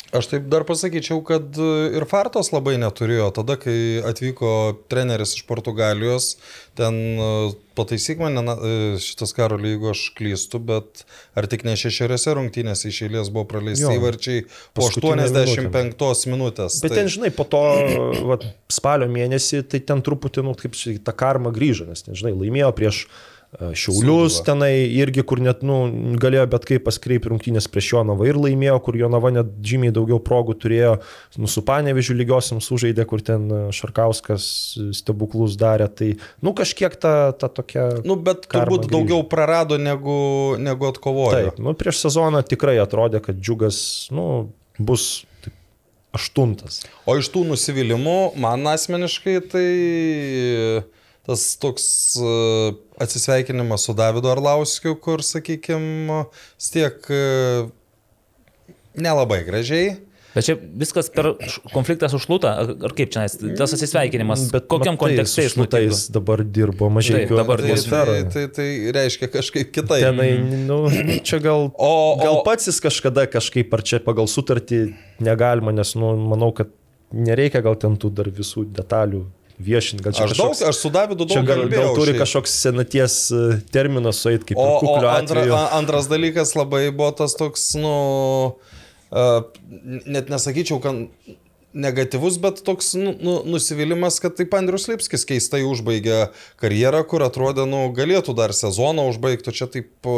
Aš 0.09 0.31
taip 0.31 0.47
dar 0.49 0.65
pasakyčiau, 0.65 1.21
kad 1.27 1.59
e, 1.61 1.73
ir 1.99 2.07
Fartos 2.09 2.49
labai 2.55 2.79
neturėjo. 2.81 3.27
Tada, 3.37 3.59
kai 3.61 4.01
atvyko 4.09 4.51
treneris 4.89 5.35
iš 5.37 5.45
Portugalijos, 5.49 6.31
ten 6.79 6.97
e, 6.97 7.29
pataisyk 7.77 8.23
mane 8.23 8.41
e, 8.41 8.73
šitas 9.05 9.37
karo 9.37 9.59
lygo, 9.61 9.93
aš 9.93 10.07
klystu, 10.17 10.63
bet 10.65 11.05
ar 11.37 11.49
tik 11.53 11.67
ne 11.69 11.77
šešiose 11.77 12.39
rungtynėse 12.39 12.89
iš 12.89 13.03
eilės 13.05 13.29
buvo 13.35 13.45
praleisti 13.53 13.93
įvarčiai 13.99 14.47
po 14.73 14.89
85 14.89 15.77
minutė. 15.77 16.33
minutės. 16.33 16.81
Bet 16.81 16.95
tai... 16.95 17.03
ten, 17.03 17.13
žinai, 17.13 17.35
po 17.37 17.45
to 17.45 17.65
va, 18.33 18.41
spalio 18.73 19.11
mėnesį, 19.13 19.67
tai 19.69 19.85
ten 19.93 20.01
truputį, 20.05 20.47
nu, 20.49 20.57
kaip 20.57 20.79
ta 21.05 21.13
karma 21.13 21.53
grįžo, 21.53 21.85
nes 21.91 22.07
ten, 22.07 22.17
žinai, 22.17 22.33
laimėjo 22.33 22.73
prieš 22.81 23.05
Šiaulius 23.49 24.35
Sūduva. 24.37 24.45
tenai 24.45 24.73
irgi, 24.93 25.23
kur 25.25 25.41
net, 25.41 25.63
nu, 25.65 25.79
galėjo 26.21 26.43
bet 26.53 26.67
kaip 26.69 26.83
paskreipti 26.85 27.31
rungtynės 27.33 27.65
prieš 27.73 27.95
Jonavą 27.95 28.27
ir 28.29 28.37
laimėjo, 28.37 28.75
kur 28.85 28.99
Jonava 29.01 29.31
net 29.33 29.55
žymiai 29.65 29.95
daugiau 29.97 30.19
progų 30.21 30.53
turėjo, 30.61 30.91
nu, 31.41 31.49
su 31.49 31.63
Panevežiu 31.65 32.13
lygiosiams 32.19 32.69
sužaidė, 32.69 33.07
kur 33.09 33.25
ten 33.25 33.47
Šarkauskas 33.73 34.45
stebuklus 34.99 35.57
darė, 35.61 35.87
tai, 35.89 36.11
nu, 36.45 36.53
kažkiek 36.59 36.93
ta, 37.01 37.15
ta 37.33 37.49
tokia... 37.49 37.87
Nu, 38.05 38.19
bet 38.21 38.45
turbūt 38.53 38.85
grįžė. 38.85 38.93
daugiau 38.99 39.25
prarado 39.33 39.81
negu, 39.81 40.19
negu 40.61 40.91
atkovojo. 40.93 41.49
Taip, 41.49 41.65
nu, 41.65 41.73
prieš 41.79 42.03
sezoną 42.05 42.45
tikrai 42.45 42.77
atrodė, 42.85 43.25
kad 43.25 43.41
džiugas, 43.41 43.81
nu, 44.13 44.29
bus 44.77 45.25
taip, 45.41 45.57
aštuntas. 46.21 46.83
O 47.09 47.17
iš 47.17 47.33
tų 47.33 47.49
nusivylimų, 47.49 48.21
man 48.45 48.69
asmeniškai 48.77 49.41
tai 49.57 49.67
tas 51.29 51.45
toks 51.61 51.87
e, 52.17 52.73
atsisveikinimas 53.05 53.85
su 53.85 53.95
Davidu 53.97 54.31
Arlauskiu, 54.33 54.97
kur, 54.97 55.21
sakykime, 55.25 56.23
tiek 56.73 57.09
e, 57.13 57.25
nelabai 58.97 59.43
gražiai. 59.45 59.99
Bet 60.33 60.45
čia 60.45 60.55
viskas 60.81 61.09
per 61.13 61.33
konfliktą 61.73 62.09
su 62.13 62.21
šluta, 62.23 62.53
ar 62.63 62.93
kaip 62.97 63.11
čia, 63.13 63.25
tas 63.59 63.73
atsisveikinimas, 63.75 64.47
bet 64.53 64.69
kokiam 64.71 64.95
matai, 64.95 65.01
kontekste 65.17 65.45
jis 65.45 65.57
šlutais 65.57 66.03
dabar 66.15 66.45
dirbo 66.45 66.91
mažiau. 66.93 67.23
Taip, 67.25 67.33
dabar 67.41 67.63
tai, 67.65 67.77
tai, 67.81 68.19
tai, 68.35 68.45
tai 68.57 68.69
reiškia 68.95 69.31
kažkaip 69.33 69.73
kitaip. 69.75 70.05
Tenai, 70.05 70.31
nu, 70.69 70.83
čia 71.27 71.41
gal, 71.45 71.71
o, 71.73 71.95
gal 72.21 72.43
pats 72.47 72.71
jis 72.71 72.81
kažkada 72.85 73.27
kažkaip, 73.33 73.73
ar 73.75 73.85
čia 73.89 74.01
pagal 74.05 74.29
sutartį 74.31 74.85
negalima, 75.25 75.75
nes, 75.75 75.97
nu, 75.99 76.13
manau, 76.29 76.53
kad 76.57 76.73
nereikia 77.13 77.65
gal 77.65 77.77
ten 77.81 77.97
tų 78.01 78.13
dar 78.21 78.29
visų 78.33 78.69
detalių 78.77 79.25
viešinti. 79.59 80.05
Gal 80.05 80.15
čia 80.15 80.27
aš, 80.27 80.35
kažkoks, 80.35 80.63
daug, 80.63 80.71
aš 80.71 80.81
su 80.83 80.91
Davidu 80.95 81.27
daug 81.27 81.43
gal, 81.43 81.63
kalbėjau. 81.63 81.83
Gal 81.85 81.99
turi 81.99 82.13
šiaip. 82.15 82.23
kažkoks 82.23 82.55
senaties 82.63 83.17
e, 83.35 83.43
terminas 83.75 84.23
sueit 84.23 84.47
kaip 84.49 84.61
o, 84.61 84.69
o 84.87 84.95
antra, 85.11 85.45
antras 85.77 86.09
dalykas 86.11 86.55
labai 86.59 86.89
buvo 86.91 87.11
tas 87.19 87.35
toks, 87.39 87.71
nu, 87.81 87.95
uh, 89.11 89.39
net 90.07 90.31
nesakyčiau, 90.33 90.81
kad 90.85 91.05
negatyvus, 91.73 92.39
bet 92.41 92.63
toks 92.65 92.95
nu, 92.97 93.13
nu, 93.21 93.35
nusivylimas, 93.45 94.19
kad 94.23 94.37
taip 94.39 94.55
Andrius 94.57 94.87
Lipskis 94.89 95.27
keistai 95.29 95.61
užbaigė 95.69 96.31
karjerą, 96.61 97.03
kur 97.09 97.25
atrodė, 97.27 97.67
nu, 97.69 97.85
galėtų 97.95 98.35
dar 98.39 98.55
sezoną 98.57 99.05
užbaigti, 99.11 99.53
čia 99.53 99.69
taip 99.71 100.09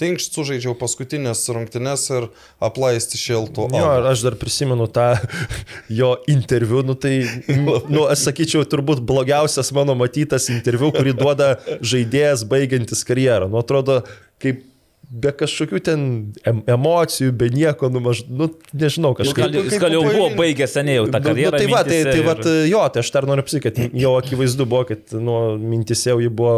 tinkšt 0.00 0.38
sužaidžiau 0.38 0.74
paskutinės 0.80 1.44
rungtynes 1.52 2.06
ir 2.14 2.28
aplaisti 2.64 3.20
šiltų. 3.20 3.68
Jo, 3.76 3.92
aš 4.10 4.24
dar 4.26 4.38
prisimenu 4.40 4.88
tą 4.88 5.12
jo 6.00 6.14
interviu, 6.30 6.82
nu 6.86 6.96
tai, 6.96 7.16
nu, 7.52 8.06
aš 8.08 8.28
sakyčiau, 8.30 8.64
turbūt 8.64 9.04
blogiausias 9.04 9.74
mano 9.76 9.96
matytas 9.98 10.48
interviu, 10.52 10.92
kurį 10.94 11.18
duoda 11.20 11.54
žaidėjas 11.84 12.46
baigiantis 12.48 13.04
karjerą. 13.06 13.52
Nu, 13.52 13.60
atrodo, 13.60 14.02
kaip 14.42 14.64
be 15.10 15.32
kažkokių 15.36 15.80
ten 15.84 16.04
emocijų, 16.44 17.32
be 17.38 17.48
nieko, 17.52 17.88
nu, 17.92 18.02
maž, 18.04 18.24
nu 18.28 18.48
nežinau, 18.72 19.12
nu, 19.12 19.18
kažkaip. 19.18 19.42
Gal, 19.42 19.66
jis 19.68 19.80
gal 19.82 19.96
jau 19.96 20.02
buvo 20.06 20.28
baigęs 20.38 20.76
seniai 20.76 20.98
jau 20.98 21.08
tą 21.08 21.20
karjerą. 21.24 21.54
Nu, 21.54 21.58
nu, 21.58 21.62
tai 21.62 21.72
va, 21.72 21.82
tai, 21.86 21.98
tai 22.08 22.18
ir... 22.20 22.26
va, 22.26 22.36
jo, 22.70 22.84
tai 22.94 23.04
aš 23.04 23.10
dar 23.16 23.28
noriu 23.30 23.46
pasakyti, 23.46 23.88
kad 23.88 23.98
jau 24.04 24.14
akivaizdu 24.20 24.68
buvo, 24.68 24.84
kad 24.90 25.16
nu, 25.18 25.38
mintise 25.62 26.12
jau 26.12 26.20
ji 26.22 26.30
buvo 26.42 26.54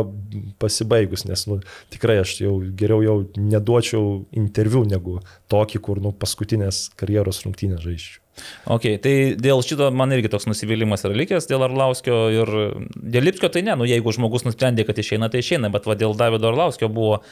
pasibaigus, 0.62 1.26
nes 1.28 1.46
nu, 1.50 1.60
tikrai 1.94 2.20
aš 2.24 2.36
jau 2.44 2.58
geriau 2.78 3.02
jau 3.06 3.16
neduočiau 3.40 4.20
interviu 4.36 4.84
negu 4.88 5.18
tokį, 5.52 5.82
kur 5.88 6.02
nu, 6.04 6.14
paskutinės 6.16 6.86
karjeros 7.00 7.44
rungtynės 7.46 7.84
žaiščiau. 7.86 8.25
Ok, 8.68 8.88
tai 9.02 9.14
dėl 9.40 9.62
šito 9.64 9.88
man 9.96 10.12
irgi 10.16 10.30
toks 10.32 10.48
nusivylimas 10.50 11.06
yra 11.06 11.16
likęs, 11.16 11.48
dėl 11.50 11.64
Arlauskio 11.66 12.18
ir 12.34 12.52
dėl 12.94 13.28
Lipskio 13.28 13.50
tai 13.52 13.62
ne, 13.66 13.76
nu 13.80 13.88
jeigu 13.88 14.12
žmogus 14.14 14.46
nusprendė, 14.46 14.86
kad 14.88 14.98
išeina, 15.00 15.30
tai 15.32 15.44
išeina, 15.44 15.70
bet 15.72 15.88
va 15.88 15.96
dėl 15.98 16.16
Davido 16.18 16.50
Arlauskio 16.50 16.90
buvo 16.92 17.22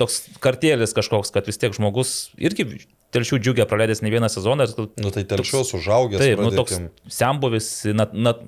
toks 0.00 0.24
kartėlis 0.44 0.94
kažkoks, 0.96 1.34
kad 1.34 1.50
vis 1.50 1.60
tiek 1.60 1.74
žmogus 1.76 2.14
irgi 2.38 2.86
telšių 3.14 3.40
džiugė 3.42 3.66
praleidęs 3.70 4.02
ne 4.02 4.10
vieną 4.14 4.30
sezoną. 4.32 4.66
Nu 5.02 5.12
tai 5.14 5.24
telšios 5.30 5.74
užaugęs. 5.78 6.22
Taip, 6.22 6.42
nu 6.42 6.50
toks 6.54 6.80
sembuvis, 7.14 7.70
net, 7.94 8.14
net 8.14 8.42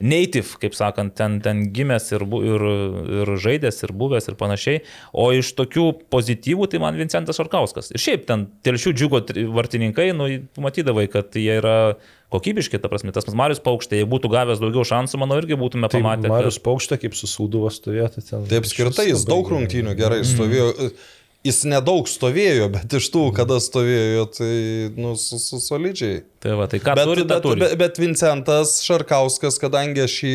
native, 0.00 0.56
kaip 0.60 0.74
sakant, 0.76 1.14
ten, 1.18 1.38
ten 1.44 1.66
gimęs 1.74 2.10
ir, 2.16 2.24
ir, 2.24 2.64
ir 3.20 3.32
žaidęs, 3.44 3.82
ir 3.84 3.92
buvęs 4.00 4.30
ir 4.30 4.38
panašiai. 4.40 4.80
O 5.12 5.28
iš 5.36 5.52
tokių 5.58 5.86
pozityvų 6.12 6.70
tai 6.72 6.80
man 6.82 6.98
Vincentas 6.98 7.40
Šarkauskas. 7.40 7.92
Ir 7.92 8.02
šiaip 8.02 8.24
ten 8.28 8.48
telšių 8.66 8.94
džiugo 8.96 9.22
vartininkai, 9.56 10.10
nu, 10.16 10.30
matydavai, 10.64 11.06
kad 11.12 11.36
jie 11.36 11.60
yra 11.60 11.76
kokybiški, 12.30 12.78
ta 12.80 12.88
prasme, 12.90 13.12
tas 13.14 13.26
Marius 13.34 13.60
Paukštė, 13.64 14.00
jei 14.00 14.08
būtų 14.08 14.30
gavęs 14.32 14.60
daugiau 14.62 14.86
šansų, 14.86 15.18
manau, 15.20 15.40
irgi 15.42 15.58
būtume 15.60 15.90
tai 15.90 16.00
pamatę. 16.00 16.30
Marius 16.30 16.60
kad... 16.60 16.68
Paukštė 16.68 17.00
kaip 17.04 17.16
susūduvo 17.18 17.72
stovėti 17.74 18.22
ten. 18.22 18.44
Taip, 18.50 18.62
apskritai 18.62 19.10
jis 19.10 19.26
daug 19.28 19.50
rungtynių 19.50 19.96
gerai 19.98 20.22
stovėjo. 20.26 20.74
Mm 20.76 21.16
jis 21.46 21.62
nedaug 21.68 22.08
stovėjo, 22.08 22.66
bet 22.74 22.92
iš 22.98 23.06
tų, 23.14 23.22
kada 23.36 23.56
stovėjo, 23.62 24.26
tai, 24.36 24.54
nu, 25.00 25.14
su, 25.20 25.38
su 25.40 25.60
solidžiai. 25.62 26.20
Tai 26.44 26.56
va, 26.58 26.66
tai 26.68 26.80
ką 26.82 26.96
bet, 26.98 27.08
turi, 27.08 27.24
bet, 27.28 27.42
turi. 27.44 27.62
Bet, 27.62 27.76
bet 27.80 28.00
Vincentas 28.00 28.74
Šarkauskas, 28.84 29.56
kadangi 29.62 30.04
aš 30.04 30.16
jį 30.26 30.34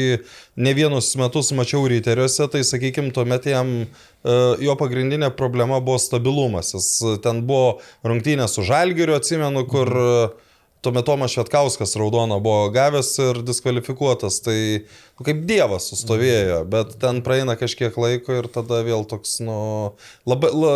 ne 0.66 0.74
vienus 0.78 1.12
metus 1.20 1.52
mačiau 1.58 1.86
ryteriuose, 1.92 2.50
tai, 2.54 2.64
sakykime, 2.66 3.14
tuomet 3.14 3.46
jam 3.52 3.76
uh, 3.84 4.56
jo 4.62 4.78
pagrindinė 4.80 5.30
problema 5.38 5.78
buvo 5.84 6.02
stabilumas. 6.02 6.74
Jis 6.74 7.22
ten 7.26 7.44
buvo 7.46 7.78
rungtynė 8.06 8.50
su 8.50 8.66
Žalgiriu, 8.66 9.18
atsimenu, 9.20 9.66
kur 9.70 9.94
uh, 10.02 10.45
tuomet 10.86 11.08
Tomas 11.08 11.34
Švetkauskas 11.34 11.96
raudoną 12.00 12.38
buvo 12.44 12.70
gavęs 12.76 13.12
ir 13.24 13.42
diskvalifikuotas, 13.46 14.40
tai 14.46 14.60
nu, 14.86 15.26
kaip 15.26 15.42
dievas 15.50 15.90
sustovėjo, 15.92 16.62
bet 16.72 16.96
ten 17.02 17.24
praeina 17.26 17.58
kažkiek 17.60 17.98
laiko 18.00 18.38
ir 18.42 18.52
tada 18.54 18.84
vėl 18.86 19.08
toks, 19.10 19.40
nu, 19.46 19.58
labai, 20.30 20.54
la, 20.54 20.76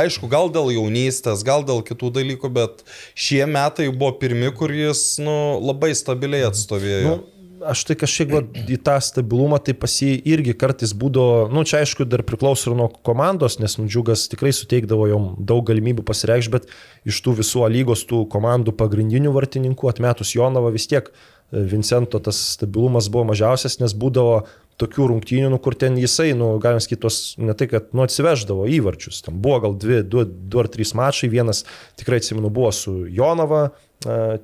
aišku, 0.00 0.28
gal 0.32 0.50
dėl 0.52 0.72
jaunystės, 0.74 1.44
gal 1.46 1.64
dėl 1.68 1.82
kitų 1.86 2.12
dalykų, 2.16 2.50
bet 2.54 2.82
šie 3.18 3.44
metai 3.50 3.90
buvo 3.90 4.14
pirmi, 4.20 4.50
kur 4.56 4.72
jis 4.74 5.20
nu, 5.22 5.36
labai 5.60 5.92
stabiliai 5.98 6.48
atstovėjo. 6.48 7.02
Nu, 7.04 7.31
aš 7.68 7.84
tai 7.88 7.96
kažkiek 7.98 8.30
va, 8.32 8.40
į 8.44 8.78
tą 8.84 8.96
stabilumą, 9.02 9.58
tai 9.64 9.74
pas 9.78 9.92
jį 10.02 10.14
irgi 10.32 10.54
kartais 10.58 10.94
būdavo, 10.98 11.48
nu 11.52 11.64
čia 11.68 11.82
aišku 11.82 12.06
dar 12.08 12.24
priklauso 12.26 12.70
ir 12.70 12.78
nuo 12.78 12.88
komandos, 13.06 13.58
nes 13.62 13.78
Nudžiugas 13.80 14.26
tikrai 14.32 14.52
suteikdavo 14.56 15.08
jom 15.10 15.28
daug 15.38 15.64
galimybių 15.68 16.04
pasireikšti, 16.08 16.52
bet 16.54 16.70
iš 17.08 17.20
tų 17.24 17.38
visų 17.42 17.66
lygos, 17.72 18.06
tų 18.08 18.24
komandų 18.32 18.74
pagrindinių 18.78 19.34
vartininkų, 19.34 19.90
atmetus 19.92 20.34
Jonavą 20.36 20.72
vis 20.74 20.88
tiek 20.90 21.08
e, 21.12 21.62
Vincento 21.72 22.20
tas 22.22 22.40
stabilumas 22.56 23.10
buvo 23.12 23.30
mažiausias, 23.32 23.78
nes 23.82 23.94
būdavo 23.94 24.42
tokių 24.80 25.10
rungtynių, 25.12 25.50
nu, 25.52 25.60
kur 25.62 25.76
ten 25.78 25.98
jisai, 26.00 26.32
nu, 26.38 26.54
galim 26.62 26.80
sakyti, 26.82 27.02
tos 27.04 27.20
ne 27.38 27.54
tai, 27.58 27.68
kad 27.70 27.92
nu, 27.94 28.04
atsiveždavo 28.06 28.66
įvarčius. 28.72 29.20
Tam 29.26 29.38
buvo 29.44 29.60
gal 29.66 29.76
dvi, 29.78 30.00
du, 30.02 30.24
du 30.24 30.62
ar 30.62 30.70
trys 30.72 30.94
mačai, 30.98 31.30
vienas 31.32 31.62
tikrai 32.00 32.22
atsimenu 32.22 32.50
buvo 32.52 32.72
su 32.74 33.02
Jonava, 33.12 33.68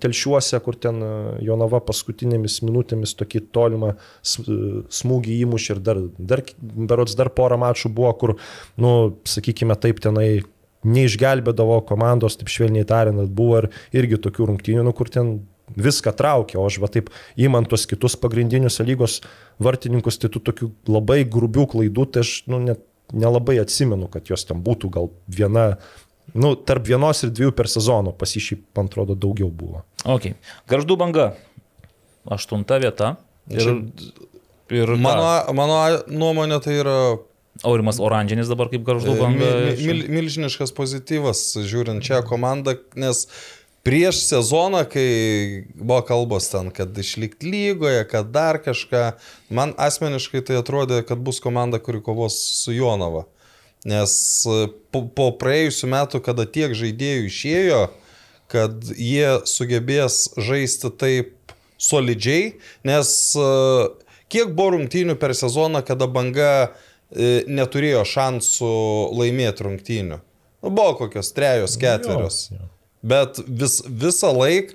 telšiuose, 0.02 0.60
kur 0.64 0.76
ten 0.80 1.00
e, 1.02 1.10
Jonava 1.46 1.80
paskutinėmis 1.84 2.60
minutėmis 2.66 3.14
tokį 3.18 3.44
tolimą 3.54 3.94
smūgį 4.24 5.38
įmušė 5.46 5.74
ir 5.76 5.82
dar, 5.84 6.02
dar, 6.18 6.44
berots 6.62 7.16
dar 7.18 7.32
porą 7.34 7.58
mačų 7.60 7.92
buvo, 7.94 8.12
kur, 8.20 8.34
nu, 8.80 8.94
sakykime 9.28 9.76
taip, 9.80 10.02
tenai 10.04 10.42
neišgelbėdavo 10.88 11.80
komandos, 11.88 12.38
taip 12.38 12.50
švelniai 12.52 12.86
tariant, 12.88 13.26
buvo 13.34 13.64
ir 13.64 13.70
irgi 13.98 14.20
tokių 14.28 14.52
rungtynių, 14.52 14.84
nu, 14.86 14.94
kur 14.96 15.10
ten 15.12 15.40
viską 15.76 16.14
traukia, 16.16 16.58
o 16.60 16.66
aš 16.68 16.78
va 16.82 16.88
taip 16.92 17.10
įmant 17.36 17.68
tuos 17.68 17.84
kitus 17.88 18.16
pagrindinius 18.20 18.80
lygos 18.80 19.20
vartininkus, 19.62 20.20
tai 20.20 20.30
tų 20.32 20.42
tokių 20.48 20.70
labai 20.88 21.24
grubių 21.28 21.66
klaidų, 21.74 22.06
tai 22.14 22.24
aš 22.24 22.42
nu, 22.48 22.62
net 22.70 22.84
nelabai 23.12 23.58
atsimenu, 23.62 24.08
kad 24.12 24.28
jos 24.28 24.44
ten 24.48 24.60
būtų 24.64 24.90
gal 24.92 25.10
viena, 25.32 25.78
nu, 26.34 26.54
tarp 26.56 26.88
vienos 26.88 27.22
ir 27.24 27.32
dviejų 27.34 27.54
per 27.56 27.70
sezoną, 27.70 28.12
pasišyp, 28.18 28.64
man 28.76 28.90
atrodo, 28.90 29.16
daugiau 29.18 29.48
buvo. 29.52 29.84
Ok. 30.04 30.32
Garždų 30.70 30.98
banga. 31.00 31.30
Aštunta 32.28 32.80
vieta. 32.82 33.16
Ir, 33.48 33.70
ir 34.74 34.92
ką? 34.92 35.00
Mano, 35.00 35.30
mano 35.56 35.78
nuomonė 36.12 36.60
tai 36.64 36.80
yra 36.82 36.98
Aurimas 37.66 37.98
Oranžinis 37.98 38.50
dabar 38.50 38.68
kaip 38.70 38.84
garždų 38.86 39.14
banga. 39.18 39.52
mil, 39.64 39.86
mil, 39.86 40.02
milžiniškas 40.18 40.74
pozityvas 40.76 41.40
žiūrint 41.66 42.04
čia 42.06 42.20
komandą, 42.26 42.76
nes 42.94 43.24
prieš 43.86 44.20
sezoną, 44.28 44.84
kai 44.90 45.64
buvo 45.74 46.02
kalbos 46.06 46.50
ten, 46.52 46.70
kad 46.74 46.92
išlikti 46.98 47.48
lygoje, 47.50 48.04
kad 48.10 48.30
dar 48.34 48.60
kažką, 48.62 49.02
man 49.54 49.74
asmeniškai 49.80 50.44
tai 50.44 50.60
atrodė, 50.60 51.00
kad 51.08 51.18
bus 51.24 51.40
komanda, 51.42 51.80
kuri 51.82 52.02
kovos 52.04 52.36
su 52.60 52.76
Jonava. 52.76 53.24
Nes 53.86 54.12
po, 54.90 55.04
po 55.06 55.30
praėjusiu 55.38 55.90
metu, 55.92 56.20
kada 56.24 56.48
tiek 56.50 56.74
žaidėjų 56.74 57.28
išėjo, 57.28 57.82
kad 58.50 58.90
jie 58.96 59.38
sugebės 59.46 60.32
žaisti 60.40 60.90
taip 60.98 61.54
solidžiai, 61.78 62.56
nes 62.88 63.10
e, 63.38 63.48
kiek 64.32 64.54
buvo 64.56 64.74
rungtynių 64.74 65.14
per 65.20 65.36
sezoną, 65.38 65.84
kada 65.86 66.08
banga 66.10 66.52
e, 66.64 67.44
neturėjo 67.46 68.02
šansų 68.08 68.72
laimėti 69.20 69.68
rungtynių. 69.68 70.18
Nu, 70.58 70.72
buvo 70.72 70.96
kokios 71.04 71.30
trejos, 71.36 71.78
ketverios. 71.78 72.48
Bet 73.06 73.38
vis, 73.46 73.78
visą 73.86 74.32
laiką 74.34 74.74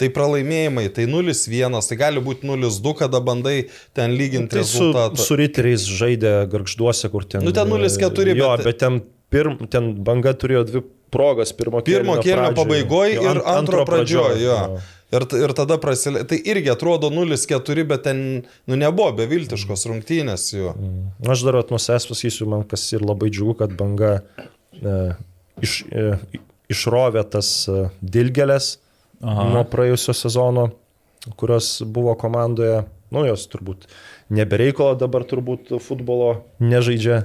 tai 0.00 0.10
pralaimėjimai, 0.12 0.86
tai 0.92 1.06
0-1, 1.08 1.78
tai 1.88 1.98
gali 2.00 2.22
būti 2.24 2.48
0-2, 2.48 2.94
kada 2.98 3.20
bandai 3.24 3.56
ten 3.96 4.16
lyginti 4.16 4.54
tai 4.56 4.62
rezultatą. 4.62 5.20
Su, 5.20 5.30
su 5.30 5.38
riteriais 5.40 5.86
žaidė 5.88 6.34
garžduose, 6.52 7.10
kur 7.12 7.24
ten. 7.24 7.46
Nu, 7.46 7.54
ten 7.56 7.70
0-4, 7.72 8.36
jo, 8.36 8.50
bet... 8.56 8.66
bet 8.68 8.82
ten, 8.82 9.00
pirm, 9.32 9.58
ten 9.72 9.94
banga 10.06 10.34
turėjo 10.36 10.66
dvi 10.68 10.84
progas, 11.12 11.54
pirmo 11.56 11.80
Pirmo 11.86 12.18
kėlinio 12.20 12.52
pabaigoje 12.56 13.16
ir 13.16 13.32
ant, 13.32 13.48
antro 13.56 13.86
pradžioje. 13.88 14.42
Jo. 14.42 14.58
jo. 14.66 14.84
Ir, 15.14 15.22
ir 15.38 15.52
tada 15.54 15.76
prasilė. 15.78 16.24
Tai 16.26 16.36
irgi 16.50 16.72
atrodo 16.72 17.12
0-4, 17.14 17.84
bet 17.86 18.02
ten 18.08 18.22
nu, 18.42 18.74
nebuvo 18.74 19.12
beviltiškos 19.20 19.86
rungtynės 19.86 20.48
jo. 20.56 20.72
Mm. 20.74 21.12
Aš 21.30 21.44
dar 21.46 21.60
atmosės 21.62 22.08
pasakysiu, 22.10 22.48
man 22.50 22.66
kas 22.68 22.88
ir 22.90 23.06
labai 23.06 23.30
džiugu, 23.30 23.54
kad 23.62 23.76
banga 23.78 24.16
e, 24.74 24.96
iš, 25.62 25.78
e, 25.94 26.08
išrovė 26.74 27.22
tas 27.36 27.52
e, 27.70 27.86
dilgelės 28.02 28.74
Aha. 29.24 29.48
nuo 29.54 29.64
praėjusio 29.68 30.14
sezono, 30.16 30.70
kurios 31.40 31.78
buvo 31.82 32.14
komandoje. 32.18 32.84
Nu, 33.14 33.22
jos 33.22 33.46
turbūt 33.48 33.86
nebereikalo 34.34 34.96
dabar 34.98 35.24
turbūt 35.28 35.76
futbolo 35.82 36.40
nežaidžia. 36.58 37.24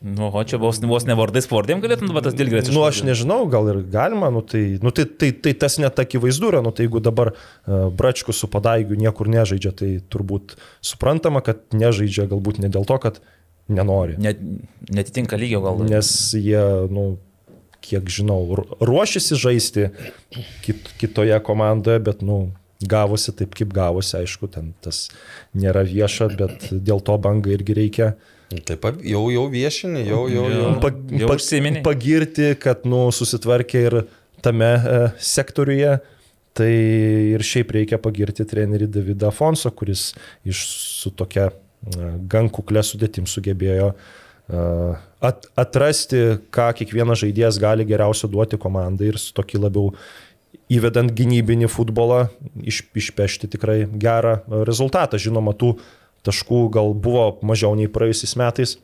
Nu, 0.00 0.30
o 0.32 0.42
čia 0.48 0.56
vos, 0.56 0.78
vos 0.80 1.04
ne 1.04 1.12
vardais 1.12 1.44
pavardėm 1.44 1.82
galėtum 1.82 2.08
dabar 2.08 2.24
tas 2.24 2.34
dilgrės. 2.36 2.70
Nu, 2.72 2.80
aš 2.88 3.02
nežinau, 3.04 3.42
gal 3.52 3.68
ir 3.68 3.82
galima, 3.92 4.30
nu, 4.32 4.40
tai, 4.40 4.78
nu, 4.80 4.92
tai, 4.96 5.04
tai, 5.04 5.28
tai 5.44 5.52
tas 5.52 5.76
net 5.82 6.00
akivaizdu 6.00 6.48
yra, 6.48 6.62
nu, 6.64 6.72
tai 6.72 6.86
jeigu 6.86 7.02
dabar 7.04 7.34
uh, 7.34 7.90
Bračkus 7.92 8.40
su 8.40 8.48
padaigiu 8.48 8.96
niekur 8.96 9.28
nežaidžia, 9.28 9.74
tai 9.76 9.90
turbūt 10.00 10.56
suprantama, 10.80 11.44
kad 11.44 11.60
nežaidžia 11.76 12.30
galbūt 12.32 12.62
ne 12.64 12.72
dėl 12.72 12.88
to, 12.88 12.96
kad 13.02 13.20
nenori. 13.68 14.16
Net, 14.24 14.40
netitinka 14.88 15.36
lygio 15.36 15.60
gal. 15.66 15.84
Nes 15.84 16.08
jie, 16.32 16.64
nu, 16.88 17.10
kiek 17.90 18.10
žinau, 18.12 18.40
ruošiasi 18.78 19.38
žaisti 19.40 19.88
kit, 20.64 20.90
kitoje 21.00 21.36
komandoje, 21.46 22.02
bet, 22.06 22.24
nu, 22.26 22.50
gavosi 22.80 23.34
taip, 23.36 23.54
kaip 23.56 23.72
gavosi, 23.76 24.16
aišku, 24.22 24.48
ten 24.52 24.72
tas 24.84 25.08
nėra 25.56 25.82
vieša, 25.86 26.30
bet 26.38 26.70
dėl 26.70 27.02
to 27.04 27.16
banga 27.20 27.52
irgi 27.52 27.76
reikia. 27.76 28.12
Taip, 28.66 28.86
jau, 29.06 29.26
jau 29.30 29.44
viešinį, 29.50 30.06
jau, 30.08 30.22
jau, 30.32 30.46
jau. 30.50 30.70
Pa, 30.82 30.90
pa, 31.30 31.36
pagirti, 31.86 32.54
kad, 32.60 32.86
nu, 32.88 33.04
susitvarkė 33.14 33.84
ir 33.90 33.98
tame 34.42 34.70
e, 34.78 34.96
sektoriuje. 35.22 35.98
Tai 36.60 36.66
ir 36.66 37.44
šiaip 37.46 37.70
reikia 37.76 38.00
pagirti 38.02 38.42
trenerį 38.48 38.88
Davidą 38.90 39.28
Afonso, 39.30 39.70
kuris 39.70 40.08
iš 40.42 40.64
su 40.74 41.12
tokia 41.14 41.46
e, 41.46 42.08
gan 42.32 42.50
kuklė 42.50 42.82
sudėtim 42.84 43.28
sugebėjo 43.30 43.92
uh, 43.92 44.98
at, 45.20 45.46
atrasti, 45.60 46.40
ką 46.54 46.70
kiekvienas 46.80 47.22
žaidėjas 47.22 47.60
gali 47.60 47.86
geriausio 47.88 48.30
duoti 48.32 48.58
komandai 48.60 49.12
ir 49.12 49.20
su 49.20 49.34
tokį 49.36 49.62
labiau 49.66 49.94
įvedant 50.70 51.12
gynybinį 51.16 51.68
futbolą 51.70 52.28
iš, 52.62 52.84
išpešti 52.96 53.50
tikrai 53.50 53.82
gerą 53.90 54.40
rezultatą. 54.66 55.20
Žinoma, 55.20 55.54
tų 55.58 55.74
taškų 56.26 56.66
gal 56.74 56.94
buvo 56.94 57.32
mažiau 57.46 57.74
nei 57.78 57.90
praėjusiais 57.90 58.36
metais. 58.40 58.76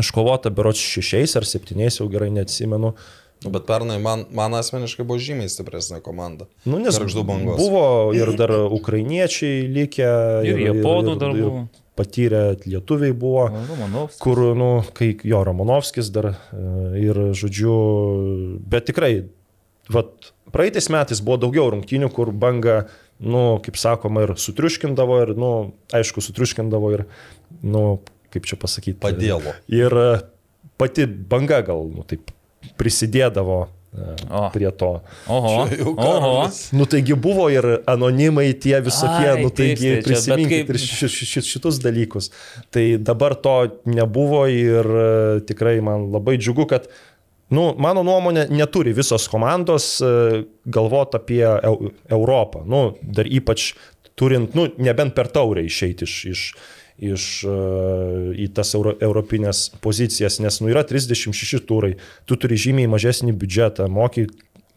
Iškovota 0.00 0.50
berots 0.50 0.82
šešiais 0.82 1.36
ar 1.38 1.46
septyniais, 1.46 2.00
jau 2.00 2.08
gerai 2.10 2.32
neatsimenu. 2.34 2.94
Nu, 3.44 3.50
bet 3.52 3.66
pernai 3.68 3.98
man, 4.02 4.24
man 4.34 4.56
asmeniškai 4.56 5.04
buvo 5.06 5.20
žymiai 5.22 5.50
stipresnė 5.52 6.00
komanda. 6.02 6.48
Nu, 6.64 6.80
nes 6.82 6.96
buvo 6.98 7.86
ir 8.16 8.32
dar 8.38 8.54
ukrainiečiai 8.72 9.66
likę. 9.68 10.10
Ir, 10.48 10.56
ir 10.56 10.70
japonų 10.70 11.16
dar 11.20 11.34
buvo. 11.36 11.64
Ir, 11.68 11.83
patyrę 11.94 12.56
lietuviai 12.66 13.14
buvo, 13.14 13.46
Romanovskis. 13.68 14.20
kur, 14.22 14.40
nu, 14.58 14.70
kai 14.96 15.12
jo 15.24 15.42
Romanovskis 15.46 16.10
dar 16.14 16.32
e, 16.32 16.34
ir, 17.02 17.20
žodžiu, 17.38 17.74
bet 18.70 18.88
tikrai, 18.90 19.12
vat, 19.94 20.32
praeitais 20.54 20.90
metais 20.92 21.22
buvo 21.24 21.38
daugiau 21.46 21.70
rungtynių, 21.74 22.10
kur 22.14 22.32
banga, 22.34 22.84
nu, 23.22 23.44
kaip 23.64 23.78
sakoma, 23.80 24.26
ir 24.26 24.34
sutriuškindavo, 24.40 25.20
ir, 25.26 25.34
nu, 25.38 25.52
aišku, 25.94 26.24
sutriuškindavo 26.24 26.92
ir, 26.96 27.06
nu, 27.62 27.84
kaip 28.34 28.50
čia 28.50 28.58
pasakyti. 28.60 28.98
Padėlo. 29.04 29.54
Ir 29.70 29.94
pati 30.80 31.06
banga 31.06 31.62
gal, 31.66 31.86
nu, 31.94 32.06
taip 32.08 32.34
prisidėdavo 32.80 33.66
O. 34.30 34.50
prie 34.52 34.70
to. 34.74 34.90
Oho. 35.30 35.68
Oho. 35.94 36.50
Nu 36.72 36.86
taigi 36.90 37.14
buvo 37.14 37.46
ir 37.52 37.66
anonimai 37.86 38.48
tie 38.58 38.80
visokie, 38.82 39.30
Ai, 39.36 39.42
nu 39.42 39.52
taigi 39.54 39.96
taip, 39.96 40.04
prisiminkit 40.08 40.64
kaip... 40.64 40.74
ir 40.74 40.80
ši, 40.82 41.08
ši, 41.08 41.28
ši, 41.30 41.42
šitus 41.52 41.78
dalykus. 41.84 42.30
Tai 42.74 42.84
dabar 42.98 43.36
to 43.38 43.56
nebuvo 43.86 44.44
ir 44.50 44.88
e, 44.88 45.08
tikrai 45.46 45.78
man 45.84 46.10
labai 46.14 46.38
džiugu, 46.42 46.68
kad 46.70 46.90
Nu, 47.52 47.68
mano 47.78 48.00
nuomonė, 48.02 48.46
neturi 48.50 48.94
visos 48.96 49.26
komandos 49.30 49.98
e, 50.02 50.06
galvoti 50.64 51.18
apie 51.18 51.42
Europą. 51.44 52.62
Nu, 52.66 52.80
dar 53.04 53.28
ypač 53.28 53.74
turint, 54.18 54.56
nu, 54.56 54.70
nebent 54.80 55.14
per 55.14 55.28
taurę 55.30 55.62
išeiti 55.66 56.08
iš, 56.08 56.14
iš, 56.32 56.44
iš, 56.98 57.24
uh, 57.48 58.30
į 58.38 58.48
tas 58.54 58.74
euro, 58.78 58.94
europinės 59.02 59.66
pozicijas, 59.82 60.38
nes 60.42 60.60
nu, 60.62 60.70
yra 60.70 60.84
36 60.86 61.64
turai, 61.66 61.94
tu 62.28 62.38
turi 62.40 62.58
žymiai 62.60 62.90
mažesnį 62.90 63.34
biudžetą, 63.38 63.88
moki 63.90 64.28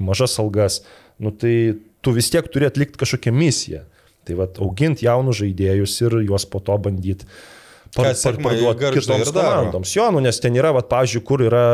mažas 0.01 0.37
algas, 0.41 0.81
nu, 1.21 1.33
tai 1.33 1.77
tu 2.01 2.13
vis 2.15 2.31
tiek 2.33 2.47
turi 2.49 2.69
atlikti 2.69 2.99
kažkokią 3.01 3.33
misiją. 3.35 3.83
Tai 4.27 4.35
vad 4.41 4.57
auginti 4.59 5.05
jaunus 5.07 5.39
žaidėjus 5.39 5.93
ir 6.03 6.17
juos 6.27 6.43
po 6.51 6.59
to 6.59 6.75
bandyti 6.83 7.29
par, 7.95 8.11
par, 8.11 8.37
parduoti 8.43 8.91
kitoms 8.97 9.31
komandoms. 9.31 9.93
Jo, 9.95 10.09
nu, 10.11 10.21
nes 10.23 10.39
ten 10.43 10.57
yra, 10.57 10.73
vad, 10.75 10.89
pavyzdžiui, 10.91 11.23
kur 11.27 11.43
yra 11.47 11.65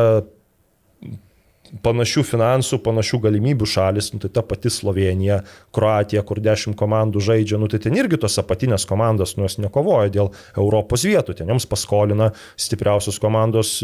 panašių 1.81 2.21
finansų, 2.27 2.77
panašių 2.85 3.19
galimybių 3.23 3.67
šalis, 3.69 4.11
nu, 4.13 4.21
tai 4.21 4.29
ta 4.35 4.43
pati 4.45 4.69
Slovenija, 4.69 5.39
Kroatija, 5.73 6.21
kur 6.27 6.41
10 6.43 6.77
komandų 6.77 7.23
žaidžia, 7.23 7.57
nu, 7.61 7.69
tai 7.71 7.79
ten 7.81 7.97
irgi 7.97 8.19
tos 8.21 8.37
apatinės 8.41 8.85
komandos, 8.89 9.33
nu, 9.37 9.47
jos 9.47 9.57
nekovoja 9.61 10.11
dėl 10.13 10.29
Europos 10.53 11.07
vietų, 11.07 11.39
ten 11.39 11.49
joms 11.49 11.65
paskolina 11.69 12.29
stipriausios 12.59 13.17
komandos 13.23 13.79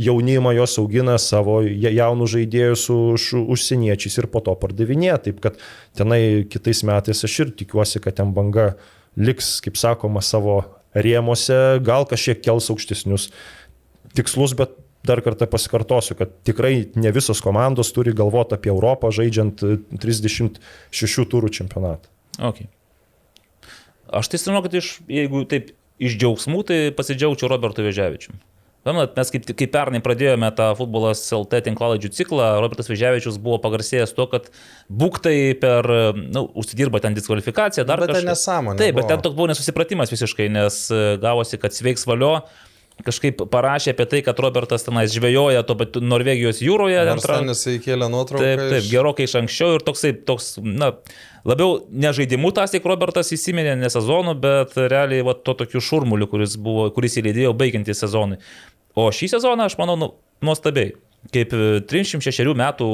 jaunimą, 0.00 0.54
jos 0.56 0.78
augina 0.80 1.16
savo 1.20 1.60
ja- 1.64 1.92
jaunų 1.92 2.28
žaidėjus 2.28 2.88
už 2.92 3.28
užsieniečiais 3.44 4.18
ir 4.20 4.28
po 4.32 4.40
to 4.44 4.54
pardavinėja. 4.54 5.18
Taip 5.28 5.40
kad 5.40 5.56
tenai 5.96 6.44
kitais 6.48 6.82
metais 6.84 7.24
aš 7.24 7.40
ir 7.40 7.52
tikiuosi, 7.56 8.00
kad 8.04 8.16
ten 8.16 8.32
banga 8.32 8.74
liks, 9.16 9.60
kaip 9.64 9.76
sakoma, 9.76 10.20
savo 10.20 10.64
rėmose, 10.94 11.80
gal 11.84 12.04
kažkiek 12.08 12.42
kels 12.44 12.68
aukštesnius 12.72 13.30
tikslus, 14.16 14.54
bet 14.56 14.76
dar 15.06 15.22
kartą 15.24 15.48
pasikartosiu, 15.50 16.16
kad 16.18 16.32
tikrai 16.46 16.88
ne 16.98 17.12
visos 17.14 17.42
komandos 17.44 17.92
turi 17.94 18.14
galvoti 18.16 18.56
apie 18.58 18.72
Europą 18.72 19.12
žaidžiant 19.14 19.64
e, 19.66 19.78
36 20.02 21.26
turų 21.32 21.52
čempionatą. 21.54 22.10
Okay. 22.36 22.68
Aš 24.06 24.30
tai 24.30 24.42
žinau, 24.42 24.62
kad 24.66 24.74
iš, 24.76 24.98
jeigu 25.10 25.46
taip 25.50 25.72
iš 26.02 26.18
džiaugsmų, 26.20 26.60
tai 26.68 26.78
pasidžiaugčiau 26.96 27.50
Robertu 27.50 27.86
Veževičiu. 27.86 28.36
Pamenat, 28.86 29.16
mes 29.18 29.32
kaip, 29.34 29.48
kaip 29.50 29.70
pernai 29.74 29.98
pradėjome 29.98 30.46
tą 30.54 30.68
futbolas 30.78 31.24
LT 31.34 31.58
tinklalaidžių 31.66 32.10
ciklą, 32.14 32.50
Robertas 32.62 32.86
Veževičius 32.86 33.40
buvo 33.42 33.58
pagarsėjęs 33.64 34.12
tuo, 34.14 34.28
kad 34.30 34.46
būktai 34.86 35.56
per, 35.58 35.88
na, 36.14 36.28
nu, 36.36 36.44
užsidirba 36.62 37.00
ten 37.02 37.16
diskvalifikaciją, 37.16 37.82
dar 37.88 38.04
Bet 38.04 38.12
ten 38.12 38.20
kažką. 38.20 38.30
nesąmonė 38.30 38.84
Taip, 38.84 39.00
bet 39.00 39.10
ten 39.10 39.24
toks 39.24 39.34
buvo 39.34 39.48
nesusipratimas 39.50 40.14
visiškai, 40.14 40.46
nes 40.54 40.78
e, 40.94 41.02
gavosi, 41.22 41.58
kad 41.58 41.74
sveiks 41.74 42.06
valio 42.06 42.36
kažkaip 43.04 43.42
parašė 43.52 43.92
apie 43.92 44.06
tai, 44.08 44.20
kad 44.24 44.38
Robertas 44.40 44.86
tenais 44.86 45.12
žvejoja 45.12 45.62
tuo 45.68 45.76
pat 45.76 45.98
Norvegijos 46.00 46.62
jūroje. 46.64 46.96
ten 47.44 47.52
jisai 47.52 47.74
įkėlė 47.78 48.08
nuotrauką. 48.12 48.40
Taip, 48.40 48.62
taip, 48.62 48.82
iš- 48.82 48.90
gerokai 48.90 49.26
iš 49.28 49.34
anksčiau 49.42 49.74
ir 49.76 49.84
toksai, 49.84 50.12
toks, 50.26 50.54
na, 50.64 50.92
labiau 51.44 51.82
ne 51.90 52.12
žaidimu 52.16 52.52
tas 52.56 52.72
tik 52.72 52.84
Robertas 52.88 53.32
įsiminė, 53.36 53.76
ne 53.76 53.90
sezonu, 53.92 54.34
bet 54.40 54.72
realiai 54.76 55.22
va, 55.26 55.34
to 55.34 55.54
tokiu 55.54 55.80
šurmuliu, 55.84 56.26
kuris, 56.30 56.56
buvo, 56.56 56.88
kuris 56.90 57.18
įlydėjo 57.20 57.52
baigiantį 57.58 57.94
sezonui. 57.94 58.40
O 58.96 59.10
šį 59.12 59.28
sezoną 59.36 59.68
aš 59.68 59.76
manau 59.76 59.98
nu, 60.00 60.14
nuostabiai. 60.40 60.94
Kaip 61.34 61.52
e, 61.52 61.80
36 61.82 62.54
metų 62.54 62.86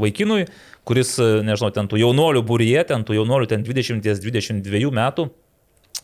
vaikinui, 0.00 0.44
kuris, 0.86 1.16
e, 1.18 1.42
nežinau, 1.44 1.72
ten 1.74 1.88
tų 1.90 1.98
jaunolių 2.00 2.42
būryje, 2.46 2.84
ten 2.86 3.04
tų 3.04 3.16
jaunolių 3.18 3.48
ten 3.50 3.64
20-22 3.66 4.92
metų, 4.94 5.28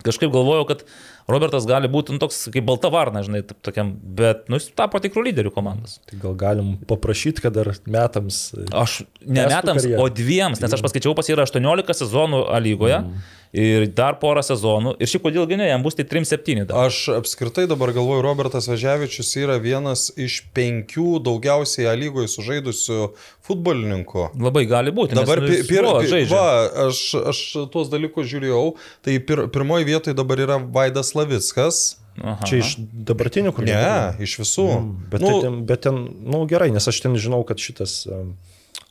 kažkaip 0.05 0.33
galvojau, 0.35 0.67
kad 0.69 0.83
Robertas 1.27 1.64
gali 1.66 1.89
būti 1.91 2.14
nu, 2.14 2.20
toks 2.22 2.45
kaip 2.55 2.66
balta 2.68 2.87
varna, 2.93 3.24
žinai, 3.27 3.41
taip 3.47 3.59
tokiam, 3.66 3.89
bet 4.18 4.45
nu, 4.53 4.61
jis 4.61 4.68
tapo 4.79 5.01
tikrų 5.03 5.24
lyderių 5.27 5.51
komandos. 5.55 5.99
Tai 6.07 6.20
gal 6.22 6.37
galim 6.39 6.77
paprašyti, 6.87 7.43
kad 7.43 7.57
dar 7.57 7.72
metams. 7.91 8.53
Aš 8.70 9.01
ne 9.24 9.49
metams, 9.51 9.83
karjerą. 9.83 10.05
o 10.05 10.12
dviems, 10.20 10.62
nes 10.62 10.77
aš 10.79 10.85
paskaičiau 10.87 11.16
pas 11.18 11.27
yra 11.33 11.49
18 11.49 11.99
sezonų 11.99 12.45
lygoje 12.62 13.01
mm. 13.03 13.27
Ir 13.55 13.87
dar 13.97 14.19
porą 14.23 14.43
sezonų. 14.47 14.97
Ir 15.03 15.11
šiaip 15.11 15.27
kodėl 15.27 15.47
gynė, 15.51 15.69
jam 15.71 15.85
bus 15.85 15.97
tai 15.99 16.07
3-7 16.09 16.67
dar. 16.69 16.87
Aš 16.87 17.01
apskritai 17.17 17.67
dabar 17.71 17.93
galvoju, 17.97 18.25
Robertas 18.25 18.69
Veževičius 18.71 19.31
yra 19.43 19.59
vienas 19.63 20.09
iš 20.17 20.41
penkių 20.57 21.21
daugiausiai 21.27 21.89
A 21.91 21.95
lygoje 21.99 22.31
sužaidusių 22.33 23.11
futbolininkų. 23.47 24.31
Labai 24.43 24.65
gali 24.71 24.95
būti. 24.95 25.17
Dabar 25.19 25.43
nes, 25.43 25.47
nu, 25.47 25.53
pi- 25.53 25.61
jis 25.61 25.71
pir, 25.71 25.83
nuolat 25.87 26.07
pi, 26.07 26.11
žaidžia. 26.15 26.33
va, 26.35 26.89
aš, 26.89 27.03
aš 27.33 27.45
tuos 27.75 27.93
dalykus 27.93 28.27
žiūrėjau, 28.33 28.65
tai 29.07 29.19
pir, 29.23 29.47
pirmoji 29.55 29.89
vietoje 29.89 30.19
dabar 30.19 30.43
yra 30.43 30.59
Vaidas 30.59 31.15
Lavickas. 31.19 31.85
Aha. 32.17 32.47
Čia 32.49 32.63
iš 32.63 32.75
dabartinių 32.81 33.53
kur 33.53 33.67
Ne, 33.69 34.17
iš 34.25 34.39
visų. 34.41 34.67
Bet, 35.13 35.21
nu, 35.21 35.35
nu, 35.35 35.41
ten, 35.45 35.59
bet 35.69 35.83
ten, 35.85 35.99
na 36.25 36.39
nu, 36.39 36.47
gerai, 36.49 36.71
nes 36.73 36.87
aš 36.89 37.03
ten 37.05 37.17
žinau, 37.21 37.43
kad 37.45 37.61
šitas 37.61 38.07
um, 38.09 38.31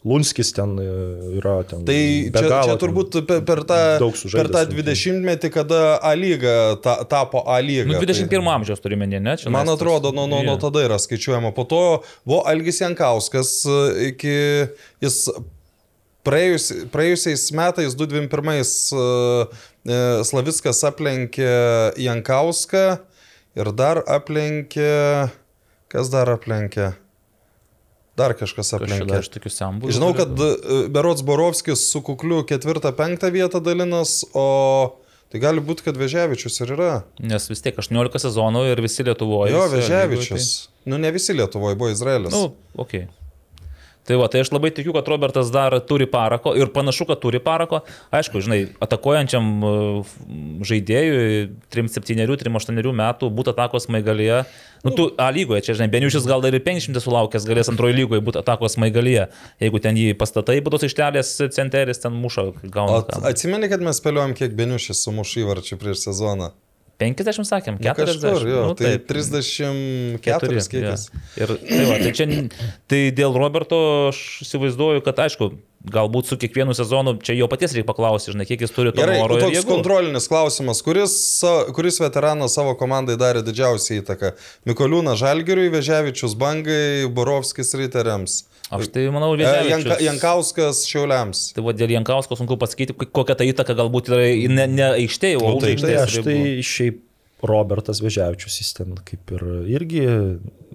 Lunskis 0.06 0.52
ten 0.54 0.76
e, 0.78 0.86
yra 1.40 1.64
ten. 1.66 1.82
Tai 1.88 1.96
čia, 1.98 2.42
galo 2.46 2.68
čia 2.68 2.74
ten 2.76 2.82
turbūt 2.84 3.16
per, 3.26 3.40
per 3.48 3.64
tą, 3.66 3.80
per 4.36 4.50
tą 4.54 4.62
tai- 4.62 4.76
20-metį, 4.78 5.50
kada 5.56 5.80
A 5.98 6.12
lyga 6.14 6.76
ta, 6.84 7.00
tapo 7.10 7.42
A 7.50 7.58
lyga. 7.66 7.88
Nu, 7.90 7.98
tai- 7.98 8.06
21 8.14 8.46
amžiaus 8.54 8.84
turime, 8.84 9.08
ne? 9.10 9.34
Čia 9.42 9.50
Man 9.50 9.66
atrodo, 9.74 10.12
nuo, 10.14 10.28
nuo, 10.30 10.44
nuo 10.46 10.56
Jo. 10.60 10.62
tada 10.68 10.86
yra 10.86 11.00
skaičiuojama. 11.02 11.50
Po 11.58 11.66
to 11.66 11.82
buvo 12.26 12.44
Algis 12.46 12.82
Jankauskas 12.84 13.66
e, 13.66 13.80
iki 14.12 14.36
jis 15.02 15.24
praėjus, 16.26 16.70
praėjusiais 16.94 17.48
metais, 17.58 17.98
2021, 17.98 18.62
e, 19.90 19.98
Slavickas 20.26 20.84
aplenkė 20.90 21.50
Jankauską 22.02 22.86
ir 23.58 23.70
dar 23.78 24.02
aplenkė, 24.06 25.30
kas 25.90 26.10
dar 26.14 26.30
aplenkė? 26.34 26.94
Dar 28.16 28.32
kažkas 28.38 28.72
aplenkė. 28.78 29.20
iš 29.20 29.32
tokių 29.34 29.52
sambų. 29.52 29.92
Žinau, 29.96 30.14
kad 30.16 30.32
e, 30.40 30.52
Berots 30.94 31.24
Borovskis 31.28 31.84
su 31.92 32.00
kukliu 32.06 32.46
ketvirtą, 32.48 32.94
penktą 32.96 33.32
vietą 33.34 33.60
dalinas, 33.64 34.22
o 34.32 35.02
tai 35.34 35.42
gali 35.44 35.64
būti, 35.64 35.84
kad 35.90 36.00
Veževičius 36.00 36.62
ir 36.64 36.72
yra. 36.78 36.94
Nes 37.20 37.50
vis 37.52 37.64
tiek 37.66 37.76
18 37.76 38.24
sezonų 38.24 38.64
ir 38.72 38.82
visi 38.86 39.04
Lietuvoje. 39.04 39.52
Jo, 39.52 39.66
visi 39.68 39.84
Veževičius. 39.84 40.50
Nu, 40.88 41.02
ne 41.02 41.12
visi 41.12 41.36
Lietuvoje, 41.36 41.76
buvo 41.76 41.92
Izraelis. 41.92 42.32
Tai, 42.32 42.48
nu, 42.48 42.82
ok. 42.86 42.96
Tai 44.06 44.20
va, 44.22 44.28
tai 44.30 44.44
aš 44.44 44.52
labai 44.54 44.70
tikiu, 44.70 44.94
kad 44.94 45.08
Robertas 45.10 45.50
dar 45.50 45.74
turi 45.82 46.06
parako 46.06 46.52
ir 46.54 46.70
panašu, 46.74 47.08
kad 47.10 47.18
turi 47.24 47.40
parako. 47.42 47.80
Aišku, 48.14 48.38
žinai, 48.46 48.60
atakuojančiam 48.86 49.48
uh, 49.66 50.12
žaidėjui 50.62 51.50
3-7, 51.74 52.26
3-8 52.46 52.92
metų 53.02 53.30
būtų 53.34 53.54
atakos 53.56 53.88
maigalyje. 53.90 54.44
Nu, 54.86 54.94
tu 54.94 55.08
A 55.18 55.32
lygoje, 55.34 55.64
čia, 55.66 55.74
žinai, 55.80 55.90
Beniušis 55.96 56.28
gal 56.30 56.44
dar 56.46 56.54
ir 56.54 56.62
500 56.62 57.02
sulaukęs 57.02 57.48
galės 57.50 57.72
antrojo 57.74 57.96
lygoje 57.98 58.22
būti 58.22 58.42
atakos 58.44 58.78
maigalyje. 58.82 59.26
Jeigu 59.64 59.82
ten 59.82 59.98
jį 59.98 60.14
pastatai, 60.20 60.60
būtų 60.62 60.86
ištelės 60.92 61.34
centeris, 61.56 62.02
ten 62.04 62.14
muša, 62.14 62.46
O 62.52 62.70
gauna. 62.70 63.02
at- 63.02 63.18
atsimeni, 63.34 63.70
kad 63.72 63.82
mes 63.82 63.98
spėliojom, 64.02 64.36
kiek 64.38 64.54
Beniušis 64.54 65.02
sumuš 65.02 65.34
įvarčių 65.42 65.82
prieš 65.82 66.06
sezoną? 66.06 66.52
50 67.02 67.44
sakėm, 67.50 67.76
Nu, 67.80 67.84
40. 67.84 68.22
Kažkur, 68.24 68.48
jo, 68.48 68.60
nu, 68.70 68.76
tai 68.80 68.94
taip. 68.96 69.08
34 69.10 70.20
Keturi, 70.24 70.60
kiekis. 70.72 71.08
jo. 71.12 71.44
Ir 71.44 71.54
tai, 71.60 71.80
va, 71.90 71.98
tai, 72.00 72.12
čia, 72.16 72.28
tai 72.92 73.00
dėl 73.16 73.36
Roberto 73.36 73.80
aš 74.14 74.22
įsivaizduoju, 74.46 75.04
kad 75.04 75.20
aišku, 75.26 75.50
galbūt 75.92 76.32
su 76.32 76.38
kiekvienu 76.42 76.74
sezonu 76.74 77.18
čia 77.22 77.36
jo 77.38 77.50
paties 77.52 77.76
reikia 77.76 77.90
paklausti, 77.92 78.32
žinai, 78.34 78.48
kiek 78.50 78.64
jis 78.66 78.74
turi 78.74 78.94
to 78.96 79.04
Gerai, 79.04 79.20
noro 79.22 79.38
ir 79.38 79.44
toks 79.46 79.58
jėgų. 79.60 79.70
kontrolinis 79.70 80.30
klausimas. 80.32 80.82
Kuris, 80.86 81.14
kuris 81.78 82.00
veteranas 82.02 82.56
savo 82.58 82.74
komandai 82.80 83.20
darė 83.22 83.44
didžiausią 83.46 84.00
įtaką? 84.02 84.32
Mikoliūnas 84.72 85.20
Žalgiriui, 85.22 85.70
Veževičius 85.76 86.34
Bangai, 86.40 87.06
Borovskis 87.14 87.76
Riteriams. 87.78 88.46
Aš 88.74 88.88
tai 88.90 89.04
manau, 89.14 89.36
E, 89.38 89.44
Janka, 89.44 89.62
Vėžiavičius. 89.62 90.02
Jankauskas 90.08 90.80
Šiauliams. 90.90 91.54
Tai 91.54 91.62
va, 91.68 91.74
dėl 91.78 91.92
Jankausko 91.94 92.34
sunku 92.40 92.58
pasakyti, 92.58 92.96
ko- 92.98 93.06
kokia 93.22 93.36
ta 93.38 93.44
įtaka 93.46 93.76
galbūt 93.78 94.10
yra 94.10 94.26
ne, 94.50 94.66
ne 94.68 94.88
aikštėje, 94.98 95.38
o 95.38 95.52
Nu, 95.52 95.58
už 95.58 95.62
tai- 95.62 95.76
Tai 95.76 95.92
aikštės 95.94 96.02
aš 96.02 96.24
tai 96.26 96.38
šiaip 96.66 97.02
Robertas 97.46 98.02
Vežiavičius, 98.02 98.58
jis 98.58 98.74
ten 98.74 98.96
kaip 99.06 99.32
ir 99.38 99.44
irgi, 99.78 100.06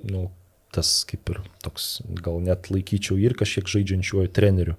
nu, 0.06 0.30
tas 0.70 1.04
kaip 1.04 1.28
ir 1.34 1.40
toks, 1.64 2.00
gal 2.22 2.38
net 2.40 2.70
laikyčiau 2.70 3.18
ir 3.18 3.34
kažkiek 3.34 3.66
žaidžiančiuoju 3.66 4.30
treneriu 4.30 4.76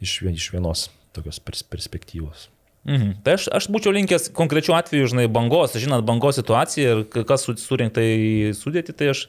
iš, 0.00 0.22
iš 0.22 0.50
vienos 0.54 0.88
tokios 1.12 1.40
pers 1.42 1.62
perspektyvos. 1.66 2.48
Mhm. 2.86 3.22
Tai 3.24 3.34
aš, 3.34 3.48
aš 3.48 3.66
būčiau 3.72 3.90
linkęs 3.96 4.28
konkrečiu 4.36 4.76
atveju, 4.76 5.08
žinai, 5.10 5.26
bangos, 5.32 5.72
žinot, 5.74 6.04
bangos 6.04 6.36
situaciją 6.38 6.86
ir 7.00 7.24
kas 7.24 7.42
su- 7.48 7.56
surinkta 7.56 7.98
į 8.04 8.52
sudėtį, 8.54 8.92
tai 8.94 9.08
aš 9.10 9.26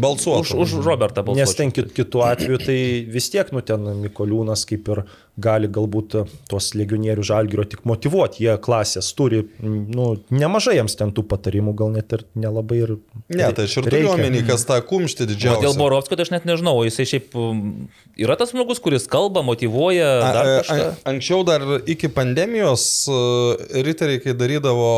Balsuotum. 0.00 0.58
Už, 0.60 0.72
už 0.80 0.84
Robertą 0.86 1.22
balsuočiau. 1.22 1.44
Nes 1.44 1.54
ten 1.54 1.70
kit- 1.70 1.92
kitu 1.92 2.22
atveju 2.24 2.58
tai 2.64 2.78
vis 3.12 3.28
tiek, 3.30 3.50
nu 3.52 3.60
ten 3.60 3.80
Mikoliūnas 4.04 4.64
kaip 4.68 4.88
ir 4.88 5.02
gali 5.36 5.68
galbūt 5.68 6.16
tuos 6.48 6.70
legionierių 6.78 7.22
žalgyrio 7.26 7.64
tik 7.68 7.82
motivuoti, 7.84 8.44
jie 8.46 8.54
klasės 8.62 9.10
turi, 9.18 9.42
nu, 9.60 10.14
nemažai 10.30 10.76
jiems 10.78 10.96
ten 10.96 11.12
tų 11.12 11.24
patarimų, 11.28 11.74
gal 11.76 11.90
net 11.94 12.12
ir 12.16 12.24
nelabai 12.38 12.78
ir... 12.86 12.92
Ne, 13.28 13.48
tai 13.52 13.66
aš 13.68 13.76
ir 13.82 13.88
turiu 13.90 14.12
omeny, 14.14 14.44
kas 14.46 14.64
tą 14.68 14.78
kumštį 14.86 15.22
O 15.22 15.26
dėl 15.26 15.34
didžiausią. 15.34 15.74
Borovskio 15.78 16.16
tai 16.18 16.26
aš 16.28 16.34
net 16.36 16.46
nežinau, 16.48 16.76
jisai 16.86 17.06
šiaip 17.10 17.34
um, 17.36 17.88
yra 18.16 18.36
tas 18.40 18.54
žmogus, 18.54 18.80
kuris 18.82 19.08
kalba, 19.10 19.42
motivuoja, 19.46 20.08
A- 20.22 20.32
dar 20.34 20.44
a- 20.46 20.60
kažką. 20.62 20.78
a- 20.88 21.10
Anksčiau 21.14 21.42
dar 21.46 21.66
iki 21.90 22.08
pandemijos 22.08 22.86
e, 23.10 23.82
riteriai, 23.82 24.22
kai 24.22 24.34
darydavo 24.38 24.92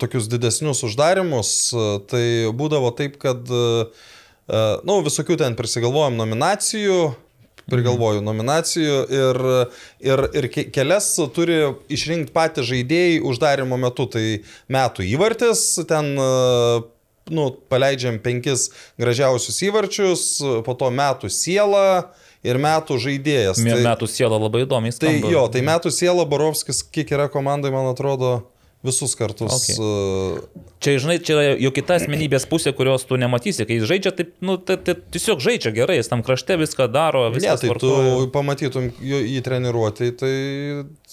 tokius 0.00 0.28
didesnius 0.32 0.80
uždarimus, 0.88 1.50
e, 1.76 1.86
tai 2.08 2.24
būdavo 2.56 2.90
taip, 2.96 3.18
kad, 3.20 3.44
na, 3.48 3.86
e, 4.48 4.60
nu, 4.88 5.00
visokių 5.04 5.36
ten 5.40 5.56
prisigalvojom 5.58 6.16
nominacijų, 6.16 7.00
prigalvoju 7.68 8.22
nominacijų 8.24 9.00
ir, 9.12 9.38
ir, 10.00 10.22
ir 10.40 10.46
ke- 10.48 10.68
kelias 10.72 11.10
turi 11.36 11.58
išrinkti 11.92 12.32
patys 12.32 12.64
žaidėjai 12.70 13.18
uždarimo 13.28 13.76
metu. 13.76 14.06
Tai 14.08 14.22
metų 14.72 15.04
įvartis, 15.04 15.66
ten 15.90 16.14
e, 16.16 16.28
nu, 17.28 17.50
paleidžiam 17.68 18.16
penkis 18.24 18.70
gražiausius 18.96 19.60
įvarčius, 19.68 20.22
po 20.64 20.72
to 20.80 20.88
metų 20.88 21.28
siela 21.28 21.84
ir 22.46 22.56
metų 22.56 22.96
žaidėjas. 23.04 23.60
Tai, 23.60 23.74
Tai, 23.76 23.84
metų 23.90 24.08
siela 24.08 24.38
labai 24.40 24.64
įdomi. 24.64 24.94
tai 24.96 25.18
jo, 25.20 25.44
tai 25.52 25.60
metų 25.66 25.92
siela 25.92 26.24
Borovskis, 26.24 26.80
kiek 26.88 27.12
yra 27.12 27.28
komandai, 27.28 27.68
man 27.74 27.90
atrodo, 27.92 28.46
visus 28.82 29.14
kartus. 29.18 29.52
Okay. 29.52 29.74
Okay. 29.74 30.64
Čia, 30.78 30.94
žinai, 31.02 31.18
čia 31.18 31.34
yra 31.34 31.54
jo 31.58 31.70
kita 31.74 31.98
asmenybės 31.98 32.46
pusė, 32.50 32.72
kurios 32.76 33.06
tu 33.08 33.18
nematysi. 33.18 33.66
Kai 33.66 33.80
jis 33.80 33.88
žaidžia, 33.90 34.12
taip, 34.14 34.34
nu, 34.44 34.54
tai, 34.62 34.78
tai 34.78 34.94
tiesiog 34.94 35.42
žaidžia 35.42 35.72
gerai, 35.74 35.98
jis 35.98 36.10
tam 36.10 36.22
krašte 36.26 36.58
viską 36.60 36.86
daro, 36.94 37.26
Ne, 37.28 37.38
viską 37.38 37.56
tai 37.64 37.78
tu 37.82 38.28
pamatytum 38.34 38.92
jį 39.02 39.40
treniruoti, 39.46 40.12
tai 40.18 40.34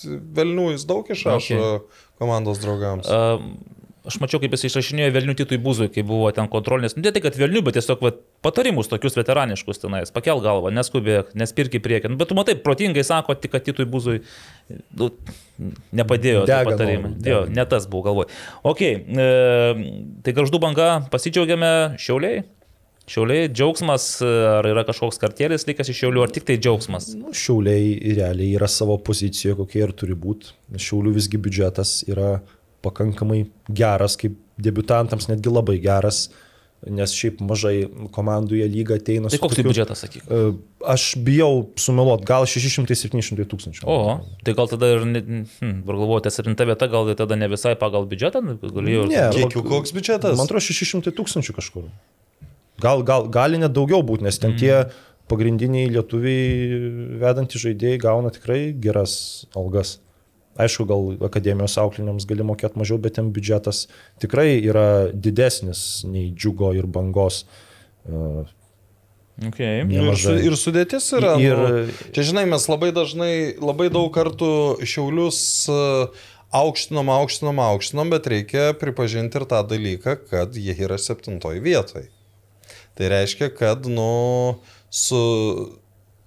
velnių 0.05 0.75
jis 0.75 0.85
daug 0.89 1.09
išrašo 1.09 1.57
okay. 1.57 2.03
komandos 2.21 2.61
draugams. 2.61 3.09
Uh, 3.09 3.41
aš 4.05 4.19
mačiau, 4.21 4.39
kaip 4.43 4.53
jis 4.53 4.67
išrašinėjo 4.69 5.13
Vilnių 5.15 5.35
Titui 5.39 5.57
Buzui, 5.61 5.89
kai 5.93 6.03
buvo 6.05 6.29
ten 6.35 6.49
kontrolinės, 6.51 6.95
nu, 6.97 7.03
ne 7.05 7.13
tai, 7.15 7.23
kad 7.25 7.37
Vilnių, 7.39 7.63
bet 7.65 7.77
tiesiog 7.79 8.03
va, 8.05 8.11
patarimus 8.45 8.89
tokius 8.91 9.17
veteraniškus 9.17 9.81
tenais, 9.81 10.13
pakel 10.13 10.43
galvą, 10.45 10.69
neskubėk, 10.75 11.33
nespirk 11.37 11.79
į 11.79 11.81
priekį. 11.85 12.13
Nu, 12.13 12.19
bet 12.21 12.29
tu 12.29 12.37
matai, 12.37 12.57
protingai 12.61 13.05
sako, 13.07 13.37
tik 13.39 13.55
kad 13.55 13.65
Titui 13.65 13.87
Buzui 13.89 14.21
nu, 14.69 15.09
nepadėjo 15.95 16.43
patarimai. 16.47 17.13
dega. 17.19 17.45
ne 17.51 17.65
tas 17.69 17.87
buvo 17.91 18.09
galvoj. 18.09 18.27
Ok, 18.67 18.81
e, 18.81 19.29
tai 20.25 20.35
garždų 20.35 20.61
banga, 20.63 20.89
pasidžiaugiame 21.13 21.71
šiauliai. 22.01 22.43
Šiauliai, 23.05 23.49
džiaugsmas, 23.53 24.07
e, 24.25 24.29
ar 24.49 24.65
yra 24.65 24.81
kažkoks 24.87 25.21
kartėlis 25.21 25.67
likęs 25.69 25.91
iš 25.93 25.99
šiaulių, 26.01 26.23
ar 26.25 26.31
tik 26.33 26.47
tai 26.47 26.57
džiaugsmas? 26.57 27.11
Nu, 27.19 27.33
šiauliai 27.37 28.15
realiai 28.17 28.55
yra 28.57 28.69
savo 28.71 28.97
pozicijoje, 28.97 29.59
kokie 29.59 29.83
ir 29.85 29.93
turi 29.93 30.17
būti. 30.17 30.55
Šiaulių 30.81 31.13
visgi 31.19 31.37
biudžetas 31.37 31.99
yra 32.09 32.39
pakankamai 32.85 33.43
geras, 33.69 34.17
kaip 34.17 34.39
debutantams 34.61 35.29
netgi 35.29 35.53
labai 35.53 35.77
geras, 35.83 36.25
nes 36.89 37.13
šiaip 37.15 37.39
mažai 37.41 37.87
komandų 38.13 38.57
į 38.61 38.67
lygą 38.73 38.97
ateina. 38.99 39.29
Tai 39.31 39.37
su 39.37 39.41
koks 39.43 39.55
tokiu- 39.57 39.67
biudžetas, 39.69 40.03
sakyk? 40.05 40.23
E, 40.29 40.53
Aš 40.85 41.15
bijau 41.25 41.71
sumeluot, 41.81 42.21
gal 42.29 42.45
600-700 42.45 43.47
tūkstančių. 43.49 43.87
O, 43.89 44.21
tai 44.45 44.53
gal 44.53 44.67
tada 44.69 44.91
ir, 44.93 44.99
hm, 45.01 45.81
dabar 45.81 45.95
galvojate, 45.97 46.29
septinta 46.29 46.67
vieta, 46.69 46.85
gal 46.91 47.07
tai 47.09 47.15
tada 47.15 47.35
ne 47.35 47.47
visai 47.49 47.73
pagal 47.75 48.05
biudžetą, 48.05 48.43
galėjau. 48.61 49.07
Ne, 49.09 49.23
Kiek 49.33 49.55
koks 49.65 49.91
biudžetas? 49.97 50.37
Man 50.37 50.45
atrodo, 50.45 50.61
600 50.61 51.09
tūkstančių 51.17 51.55
kažkur. 51.57 51.89
Gal, 52.81 53.01
gal, 53.07 53.25
gali 53.31 53.57
net 53.57 53.73
daugiau 53.73 54.03
būti, 54.05 54.21
nes 54.27 54.37
ten 54.37 54.53
tie 54.59 54.85
pagrindiniai 55.31 55.89
lietuviai 55.89 57.17
vedantys 57.21 57.63
žaidėjai 57.65 57.99
gauna 58.03 58.29
tikrai 58.35 58.73
geras 58.77 59.45
algas. 59.55 59.97
Aišku, 60.55 60.85
gal 60.87 61.09
akademijos 61.27 61.75
aukliniams 61.81 62.27
gali 62.29 62.45
mokėti 62.47 62.79
mažiau, 62.79 62.99
bet 63.01 63.17
ten 63.17 63.31
biudžetas 63.35 63.85
tikrai 64.23 64.53
yra 64.63 65.11
didesnis 65.11 66.05
nei 66.07 66.29
džiugo 66.31 66.71
ir 66.77 66.87
bangos. 66.87 67.43
E, 68.07 68.45
Okay. 69.35 69.81
Ir, 69.83 69.83
su, 69.83 69.91
nemažai. 69.91 70.35
ir 70.47 70.53
sudėtis 70.55 71.09
yra. 71.17 71.33
Ir- 71.43 71.57
nu, 71.59 71.95
čia 72.15 72.23
žinai, 72.23 72.45
mes 72.47 72.69
labai 72.71 72.93
dažnai, 72.95 73.57
labai 73.59 73.89
daug 73.91 74.07
kartų 74.15 74.79
šiaulius 74.87 75.39
e, 75.67 75.75
aukštinom, 76.55 77.11
aukštinom, 77.11 77.59
aukštinom, 77.59 78.13
bet 78.15 78.29
reikia 78.31 78.69
pripažinti 78.79 79.41
ir 79.41 79.45
tą 79.51 79.59
dalyką, 79.67 80.15
kad 80.31 80.55
jie 80.55 80.77
yra 80.87 80.95
septintoj 80.95 81.59
vietoj. 81.65 82.07
Tai 82.95 83.09
reiškia, 83.11 83.49
kad, 83.51 83.89
nu, 83.91 84.55
su, 84.87 85.19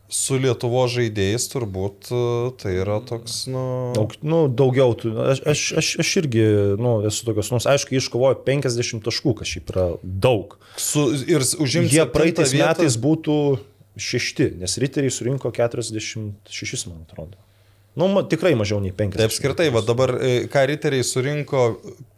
su 0.09 0.39
Lietuvo 0.41 0.87
žaidėjais 0.89 1.45
turbūt 1.53 2.09
e, 2.13 2.21
tai 2.61 2.75
yra 2.81 2.99
toks, 3.05 3.43
nu... 3.53 3.63
Daug, 3.97 4.15
nu, 4.25 4.39
daugiau, 4.49 4.95
tų- 4.97 5.13
aš, 5.35 5.43
aš, 5.53 5.65
aš, 5.83 5.91
aš 6.05 6.13
irgi 6.23 6.45
nu, 6.81 6.95
esu 7.09 7.27
tokios, 7.29 7.51
nors 7.53 7.67
aišku, 7.69 7.97
iškovojo 8.01 8.39
50 8.47 9.05
taškų, 9.05 9.35
kas 9.43 9.53
šiaip 9.53 9.73
yra 9.75 9.89
daug. 10.03 10.57
Su, 10.81 11.11
ir 11.29 11.45
užimti 11.45 11.99
Jie 11.99 12.07
praeitais 12.13 12.55
metais 12.57 12.97
būtų 13.05 13.37
šešti, 13.99 14.53
nes 14.63 14.79
riteriai 14.81 15.13
surinko 15.13 15.53
46, 15.53 16.89
man 16.89 17.05
atrodo. 17.05 17.37
Nu, 17.99 18.07
ma, 18.13 18.23
tikrai 18.23 18.53
mažiau 18.55 18.79
nei 18.79 18.93
50. 18.95 19.19
Tai 19.19 19.27
apskritai, 19.27 19.69
va 19.75 19.81
dabar, 19.83 20.13
e, 20.23 20.45
ką 20.49 20.63
riteriai 20.71 21.03
surinko 21.05 21.65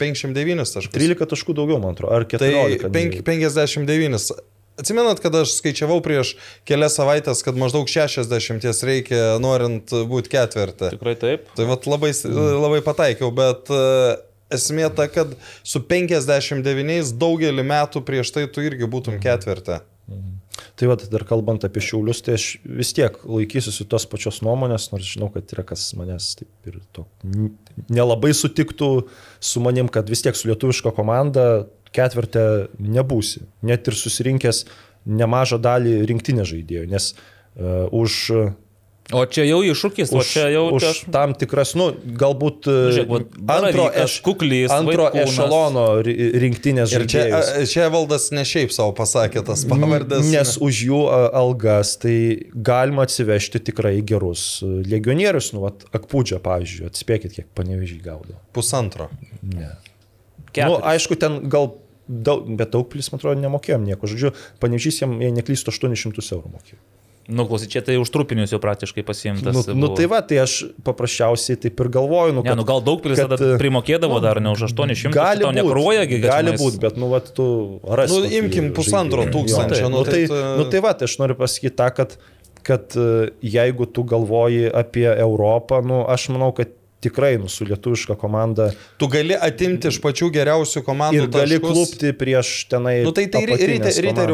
59 0.03 0.75
taškus. 0.77 0.93
13 0.93 1.31
taškų 1.31 1.55
daugiau, 1.57 1.79
man 1.81 1.95
atrodo, 1.97 2.13
ar 2.19 2.27
14. 2.29 2.83
Tai 2.85 2.91
penk- 2.93 3.23
59. 3.25 4.29
Atsimenat, 4.81 5.21
kad 5.21 5.35
aš 5.37 5.59
skaičiavau 5.59 5.99
prieš 6.05 6.35
kelias 6.69 6.97
savaitės, 6.97 7.45
kad 7.45 7.59
maždaug 7.61 7.91
60 7.91 8.87
reikia 8.89 9.37
norint 9.43 9.93
būti 10.09 10.33
ketvirtį. 10.33 10.95
Tikrai 10.97 11.17
taip. 11.21 11.51
Tai 11.59 11.69
vat 11.69 11.89
labai, 11.91 12.15
labai 12.25 12.81
pataikiau, 12.87 13.29
bet 13.37 13.69
e, 13.75 13.85
esmė 14.57 14.89
ta, 14.97 15.07
kad 15.13 15.37
su 15.63 15.83
59 15.85 17.15
daugelį 17.21 17.67
metų 17.67 18.05
prieš 18.07 18.33
tai 18.37 18.47
tu 18.49 18.65
irgi 18.65 18.89
būtum 18.91 19.21
ketvirtį. 19.23 19.83
Tai 20.77 20.89
va, 20.91 20.97
dar 21.13 21.23
kalbant 21.29 21.63
apie 21.65 21.83
šiaulius, 21.85 22.23
tai 22.25 22.35
aš 22.39 22.47
vis 22.65 22.91
tiek 22.97 23.15
laikysiuosi 23.23 23.85
tos 23.89 24.07
pačios 24.11 24.41
nuomonės, 24.45 24.89
nors 24.95 25.07
žinau, 25.07 25.29
kad 25.33 25.53
yra 25.55 25.65
kas 25.69 25.85
manęs 25.97 26.33
taip 26.41 26.71
ir 26.73 26.81
to 26.97 27.05
nelabai 27.93 28.33
sutiktų 28.37 28.89
su 29.41 29.63
manim, 29.65 29.89
kad 29.93 30.09
vis 30.11 30.25
tiek 30.25 30.37
su 30.37 30.51
lietuviška 30.51 30.93
komanda 30.97 31.47
ketvirtė 31.97 32.47
nebūsi, 32.79 33.45
net 33.67 33.91
ir 33.91 33.99
susirinkęs 33.99 34.65
nemažą 35.11 35.59
dalį 35.63 36.01
rinktinės 36.11 36.51
žaidėjų, 36.53 36.89
nes 36.93 37.13
uh, 37.15 37.87
už 37.91 38.19
O 39.11 39.25
čia 39.27 39.43
jau 39.43 39.59
iššūkis, 39.67 40.13
o 40.15 40.21
už, 40.23 40.29
čia 40.31 40.45
jau 40.55 40.69
už 40.77 40.85
aš... 40.87 40.99
tam 41.11 41.33
tikras, 41.35 41.73
nu, 41.75 41.89
galbūt 41.99 42.69
e, 42.71 42.75
žiūrėk, 42.95 43.09
vat 43.11 43.25
antro, 43.67 43.87
Baravykas, 43.89 44.15
Kuklys, 44.23 44.71
antro 44.71 45.09
Vaitkūnas. 45.09 45.33
ešalono 45.35 45.85
ri- 46.07 46.29
rinktinės 46.45 46.95
Ir 46.95 47.07
čia, 47.11 47.25
čia 47.67 47.89
valdas 47.91 48.29
ne 48.35 48.45
šiaip 48.47 48.71
savo 48.75 48.95
pasakė 48.95 49.43
tas 49.47 49.65
pavardės. 49.67 50.31
Nes 50.31 50.55
už 50.63 50.83
jų 50.87 51.03
algas 51.11 51.97
tai 51.99 52.15
galima 52.55 53.09
atsivežti 53.09 53.63
tikrai 53.73 53.97
gerus 54.07 54.61
a, 54.63 54.79
legionierius, 54.87 55.51
nu, 55.57 55.67
vat, 55.67 55.83
Akpūdžia, 55.91 56.39
pavyzdžiui, 56.45 56.87
atspėkit, 56.93 57.35
kiek 57.41 57.51
panevežiai 57.59 57.99
gaudo. 58.05 58.39
Pusantro. 58.55 59.11
Ne. 59.43 59.75
Keturis. 60.53 60.79
Nu, 60.79 60.85
aišku, 60.93 61.19
ten 61.21 61.41
gal 61.53 61.73
daug, 62.11 62.47
bet 62.59 62.73
daug 62.75 62.89
plis, 62.91 63.11
man 63.13 63.23
atrodo, 63.23 63.41
nemokėjom 63.43 63.85
nieko. 63.87 64.11
Žodžiu, 64.11 64.35
panevežys 64.63 65.03
jam, 65.05 65.19
jei 65.23 65.35
neklystu, 65.35 65.75
800 65.75 66.27
eurų 66.37 66.55
mokėjo. 66.57 66.81
Nu, 67.31 67.47
klausy, 67.47 67.71
čia 67.71 67.79
tai 67.85 67.95
už 68.01 68.11
trupinius 68.11 68.51
jau 68.51 68.59
praktiškai 68.59 69.05
pasiimtas. 69.07 69.55
Nu, 69.55 69.63
nu, 69.79 69.89
tai 69.95 70.09
va, 70.11 70.19
tai 70.25 70.41
aš 70.43 70.73
paprasčiausiai 70.83 71.61
taip 71.63 71.79
ir 71.79 71.91
galvoju, 71.95 72.35
nu, 72.35 72.43
Ne, 72.43 72.57
nu 72.59 72.65
gal 72.67 72.83
daug 72.83 72.99
pilis 73.05 73.21
kad, 73.21 73.31
tada 73.31 73.55
e, 73.55 73.59
primokėdavo 73.61 74.19
nu, 74.19 74.25
dar 74.25 74.41
ne 74.43 74.51
už 74.51 74.67
800, 74.73 75.13
Gali 75.15 75.45
tau 75.45 75.53
būti, 75.53 75.61
nekruoja, 75.61 76.09
gali 76.11 76.57
būti, 76.59 76.81
bet, 76.83 76.99
nu, 76.99 77.13
vat, 77.13 77.31
tu 77.37 77.47
rasi. 77.87 78.17
Nu, 78.17 78.33
imkim 78.41 78.73
pusantro 78.75 79.29
tūkstančio, 79.31 79.85
Jo, 79.85 79.93
nu, 79.93 80.03
nu, 80.03 80.09
tai, 80.09 80.25
tai 80.27 80.43
nu, 80.59 80.67
tai 80.73 80.83
va, 80.83 80.95
tai 80.99 81.07
aš 81.07 81.21
noriu 81.23 81.39
pasakyti 81.39 81.77
tą, 81.79 81.93
kad, 81.95 82.19
kad 82.67 82.99
e, 82.99 83.31
jeigu 83.47 83.87
tu 83.87 84.03
galvoji 84.11 84.67
apie 84.83 85.07
Europą, 85.13 85.85
nu, 85.87 86.03
aš 86.11 86.33
manau, 86.35 86.51
kad 86.57 86.75
tikrai 87.01 87.39
nu, 87.41 87.49
su 87.49 87.65
lietuviška 87.65 88.15
komanda 88.21 88.71
Tu 89.01 89.07
gali 89.09 89.35
atimti 89.35 89.89
iš 89.89 89.99
pačių 90.05 90.29
geriausių 90.35 90.83
komandų 90.85 91.23
ir 91.23 91.29
gali 91.33 91.57
taškus. 91.57 91.73
klupti 91.73 92.13
prieš 92.13 92.51
tenai. 92.69 92.99
Nu, 93.07 93.13
tai 93.17 93.25
tai 93.33 93.41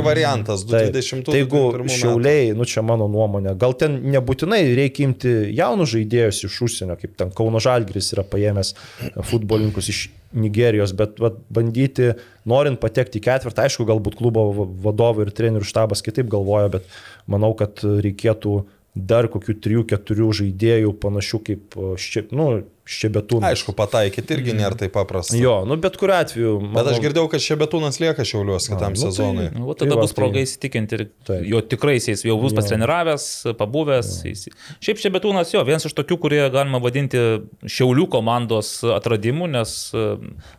komandas. 0.01 0.07
variantas, 0.09 0.64
Taip. 0.67 0.91
2020 0.95 1.25
Tai 1.31 1.39
jeigu 1.41 1.62
21 1.73 1.87
metų. 1.87 1.99
šiauliai, 2.01 2.53
nu 2.59 2.64
čia 2.64 2.83
mano 2.83 3.07
nuomonė, 3.09 3.57
gal 3.59 3.73
ten 3.79 4.01
nebūtinai 4.17 4.62
reikia 4.77 5.07
imti 5.07 5.35
jaunus 5.55 5.95
žaidėjus 5.95 6.43
iš 6.51 6.61
užsienio, 6.67 6.99
kaip 7.01 7.14
ten 7.17 7.31
Kauno 7.31 7.62
Žalgris 7.62 8.12
yra 8.17 8.25
paėmęs 8.27 8.75
futbolininkus 9.23 9.89
iš 9.93 10.05
Nigerijos, 10.37 10.91
bet 10.93 11.21
vat, 11.23 11.37
bandyti, 11.55 12.11
norint 12.51 12.81
patekti 12.83 13.21
į 13.21 13.25
ketvirtą, 13.25 13.62
aišku, 13.69 13.87
galbūt 13.89 14.19
klubo 14.19 14.43
va- 14.53 14.67
vadovai 14.91 15.25
ir 15.25 15.31
trenerių 15.33 15.64
štabas 15.64 16.03
kitaip 16.05 16.27
galvoja, 16.29 16.69
bet 16.75 16.85
manau, 17.31 17.55
kad 17.57 17.79
reikėtų 17.81 18.57
dar 18.97 19.28
kokių 19.32 19.59
trijų, 19.62 19.84
keturių 19.92 20.30
žaidėjų 20.40 20.94
panašių 21.03 21.40
kaip 21.47 21.76
ščia, 22.01 22.26
nu, 22.36 22.49
ščebetūnas. 22.87 23.51
Aišku, 23.51 23.72
pataikyti 23.76 24.37
irgi 24.37 24.55
nėra 24.57 24.76
taip 24.78 24.93
paprasta. 24.95 25.34
Jo, 25.39 25.57
nu 25.66 25.74
bet 25.82 25.97
kuriu 25.99 26.14
atveju. 26.16 26.53
Bet 26.74 26.87
aš 26.93 27.01
girdėjau, 27.03 27.26
kad 27.32 27.43
Šebetūnas 27.43 27.99
lieka 28.03 28.22
šiauliuos 28.26 28.68
kitam 28.70 28.95
nu 28.95 29.01
tai- 29.01 29.11
sezonui. 29.11 29.47
Nu, 29.57 29.66
Tai 29.74 29.80
tada 29.89 29.97
va, 29.99 30.05
bus 30.07 30.14
proga 30.16 30.39
tai- 30.39 30.45
įsitikinti 30.47 30.99
ir 30.99 31.03
Taip. 31.26 31.43
jo 31.51 31.61
tikrai 31.66 31.97
jis 31.99 32.22
jau 32.24 32.37
bus 32.41 32.55
pasitreniravęs, 32.57 33.26
pabuvęs. 33.59 34.12
Jis... 34.28 34.47
Šiaip 34.80 35.03
Šebetūnas 35.03 35.51
jo, 35.55 35.64
vienas 35.66 35.84
iš 35.89 35.97
tokių, 35.99 36.18
kurie 36.22 36.43
galima 36.55 36.78
vadinti 36.82 37.18
Šiaulių 37.66 38.07
komandos 38.12 38.70
atradimu, 38.84 39.49
nes 39.51 39.74
e, 39.93 40.07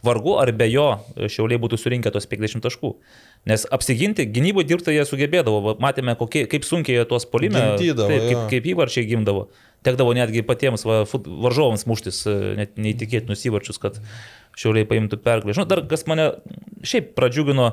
vargu 0.03 0.35
ar 0.41 0.51
be 0.51 0.67
jo 0.69 0.89
Šiauliai 1.15 1.61
būtų 1.63 1.79
surinkę 1.79 2.11
tos 2.11 2.27
50 2.27 2.61
taškų. 2.67 2.91
Nes 3.47 3.63
apsiginti, 3.71 4.25
gynyboje 4.27 4.67
dirbti 4.67 4.91
jie 4.91 5.05
sugebėdavo, 5.07 5.77
matėme, 5.79 6.17
kokie, 6.19 6.43
kaip 6.51 6.65
sunkiai 6.67 6.97
jie 6.99 7.05
tuos 7.07 7.23
polime, 7.29 7.77
taip, 7.79 7.95
kaip, 8.03 8.43
kaip 8.51 8.67
įvarčiai 8.73 9.07
gimdavo. 9.07 9.47
Tekdavo 9.87 10.15
netgi 10.17 10.43
patiems 10.47 10.83
va, 10.87 11.03
varžovams 11.07 11.87
muštis 11.89 12.23
e, 12.27 12.39
net 12.59 12.79
neįtikėtinus 12.81 13.45
įvarčius, 13.47 13.79
kad 13.81 14.01
šiauliai 14.57 14.87
paimtų 14.89 15.21
pergalę. 15.23 15.55
Žinau, 15.55 15.69
dar 15.69 15.85
kas 15.87 16.03
mane 16.09 16.31
šiaip 16.87 17.13
pradžiugino, 17.17 17.69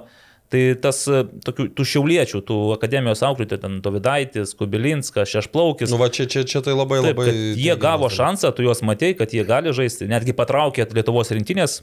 tai 0.52 0.62
tas 0.80 1.02
e, 1.10 1.24
tokių, 1.46 1.68
tų 1.74 1.88
šiauliečių, 1.94 2.42
tų 2.46 2.58
akademijos 2.76 3.24
auklėtojų, 3.26 3.62
ten 3.64 3.80
Tovidaitis, 3.84 4.54
Kubilinskas, 4.58 5.32
Šešplaukis. 5.32 5.90
Nu, 5.90 5.98
va, 6.00 6.10
čia, 6.14 6.28
čia, 6.30 6.44
čia 6.48 6.62
tai 6.64 6.76
labai 6.76 7.00
Taip, 7.02 7.18
labai. 7.18 7.34
jie 7.58 7.74
gavo 7.80 8.12
šansą, 8.12 8.54
tu 8.54 8.66
juos 8.66 8.84
matei, 8.86 9.16
kad 9.18 9.34
jie 9.34 9.46
gali 9.48 9.74
žaisti, 9.74 10.08
netgi 10.10 10.36
patraukė 10.36 10.86
Lietuvos 10.94 11.34
rinktinės 11.34 11.80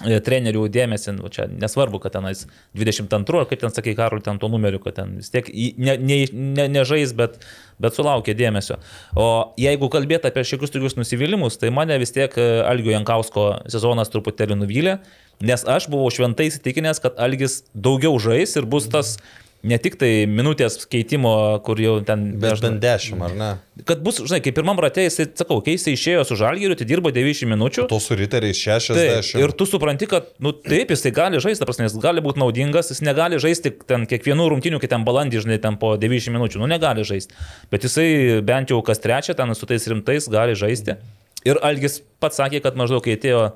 trenerių 0.00 0.62
dėmesį, 0.72 1.12
nu, 1.18 1.28
čia 1.28 1.44
nesvarbu, 1.52 1.98
kad 2.00 2.14
tenais 2.16 2.46
22, 2.78 3.42
ar 3.42 3.48
kaip 3.50 3.60
ten 3.60 3.74
sakai, 3.74 3.92
Karol, 3.98 4.22
ten 4.24 4.38
to 4.40 4.48
numeriu, 4.48 4.80
kad 4.82 4.96
ten 4.96 5.16
vis 5.20 5.28
tiek 5.30 5.46
į- 5.52 5.74
ne, 5.76 5.96
ne, 6.00 6.16
ne, 6.32 6.66
nežais, 6.72 7.12
bet, 7.16 7.36
bet 7.82 7.92
sulaukė 7.98 8.34
dėmesio. 8.38 8.78
O 9.14 9.52
jeigu 9.60 9.90
kalbėti 9.92 10.30
apie 10.30 10.44
šiokius 10.48 10.72
tokius 10.72 10.96
nusivylimus, 10.96 11.58
tai 11.60 11.70
mane 11.70 11.98
vis 12.00 12.10
tiek 12.14 12.32
e, 12.40 12.48
Algio 12.64 12.94
Jankausko 12.94 13.68
sezonas 13.68 14.08
truputėlį 14.14 14.56
nuvylė, 14.62 14.96
nes 15.44 15.64
aš 15.68 15.90
buvau 15.92 16.08
šventai 16.14 16.48
įsitikinęs, 16.48 17.02
kad 17.04 17.20
Algis 17.20 17.60
daugiau 17.74 18.16
žais 18.22 18.56
ir 18.56 18.64
bus 18.64 18.88
tas 18.88 19.18
ne 19.62 19.78
tik 19.78 19.96
tai 20.00 20.10
minutės 20.26 20.80
keitimo, 20.90 21.32
kur 21.66 21.78
jau 21.80 21.94
ten... 22.06 22.24
Bet 22.42 22.56
nežinau, 22.56 22.72
bent 22.72 22.82
10, 22.82 23.22
ar 23.26 23.36
ne? 23.38 23.50
Kad 23.88 24.02
bus, 24.04 24.18
žinai, 24.26 24.40
kaip 24.44 24.56
pirmam 24.58 24.80
ratė, 24.82 25.04
jisai, 25.06 25.28
sakau, 25.38 25.60
kai 25.64 25.76
jisai 25.76 25.94
išėjo 25.96 26.24
su 26.28 26.38
žalgiriu, 26.40 26.76
tai 26.78 26.86
dirbo 26.88 27.12
90 27.14 27.50
minučių. 27.52 27.86
To 27.90 28.00
su 28.02 28.18
riteriais 28.18 28.58
Taip, 28.58 28.90
60. 28.90 29.38
ir 29.38 29.54
tu 29.56 29.68
supranti, 29.70 30.10
kad, 30.10 30.32
nu 30.42 30.54
taip, 30.56 30.92
jisai 30.92 31.14
gali 31.14 31.40
žaisti, 31.42 31.66
prasme, 31.68 31.86
jis 31.86 31.96
gali 32.02 32.24
būti 32.24 32.42
naudingas, 32.42 32.90
jis 32.92 33.04
negali 33.06 33.38
žaisti 33.42 33.74
ten 33.86 34.08
kiekvienų 34.10 34.50
rungtinių, 34.52 34.82
kai 34.82 34.90
ten 34.92 35.06
balandį, 35.06 35.44
žinai, 35.46 35.62
ten 35.62 35.78
po 35.80 35.94
90 36.00 36.34
minučių, 36.34 36.62
nu 36.64 36.70
negali 36.70 37.06
žaisti. 37.06 37.38
Bet 37.72 37.86
jisai 37.86 38.42
bent 38.46 38.74
jau 38.74 38.82
kas 38.84 39.02
trečią 39.02 39.38
ten 39.38 39.54
su 39.54 39.70
tais 39.70 39.88
rimtais 39.90 40.30
gali 40.32 40.58
žaisti. 40.58 40.98
Ir 41.46 41.58
Algis 41.62 42.00
pats 42.22 42.38
sakė, 42.38 42.60
kad 42.62 42.76
maždaug 42.78 43.02
kai 43.02 43.16
atėjo 43.16 43.46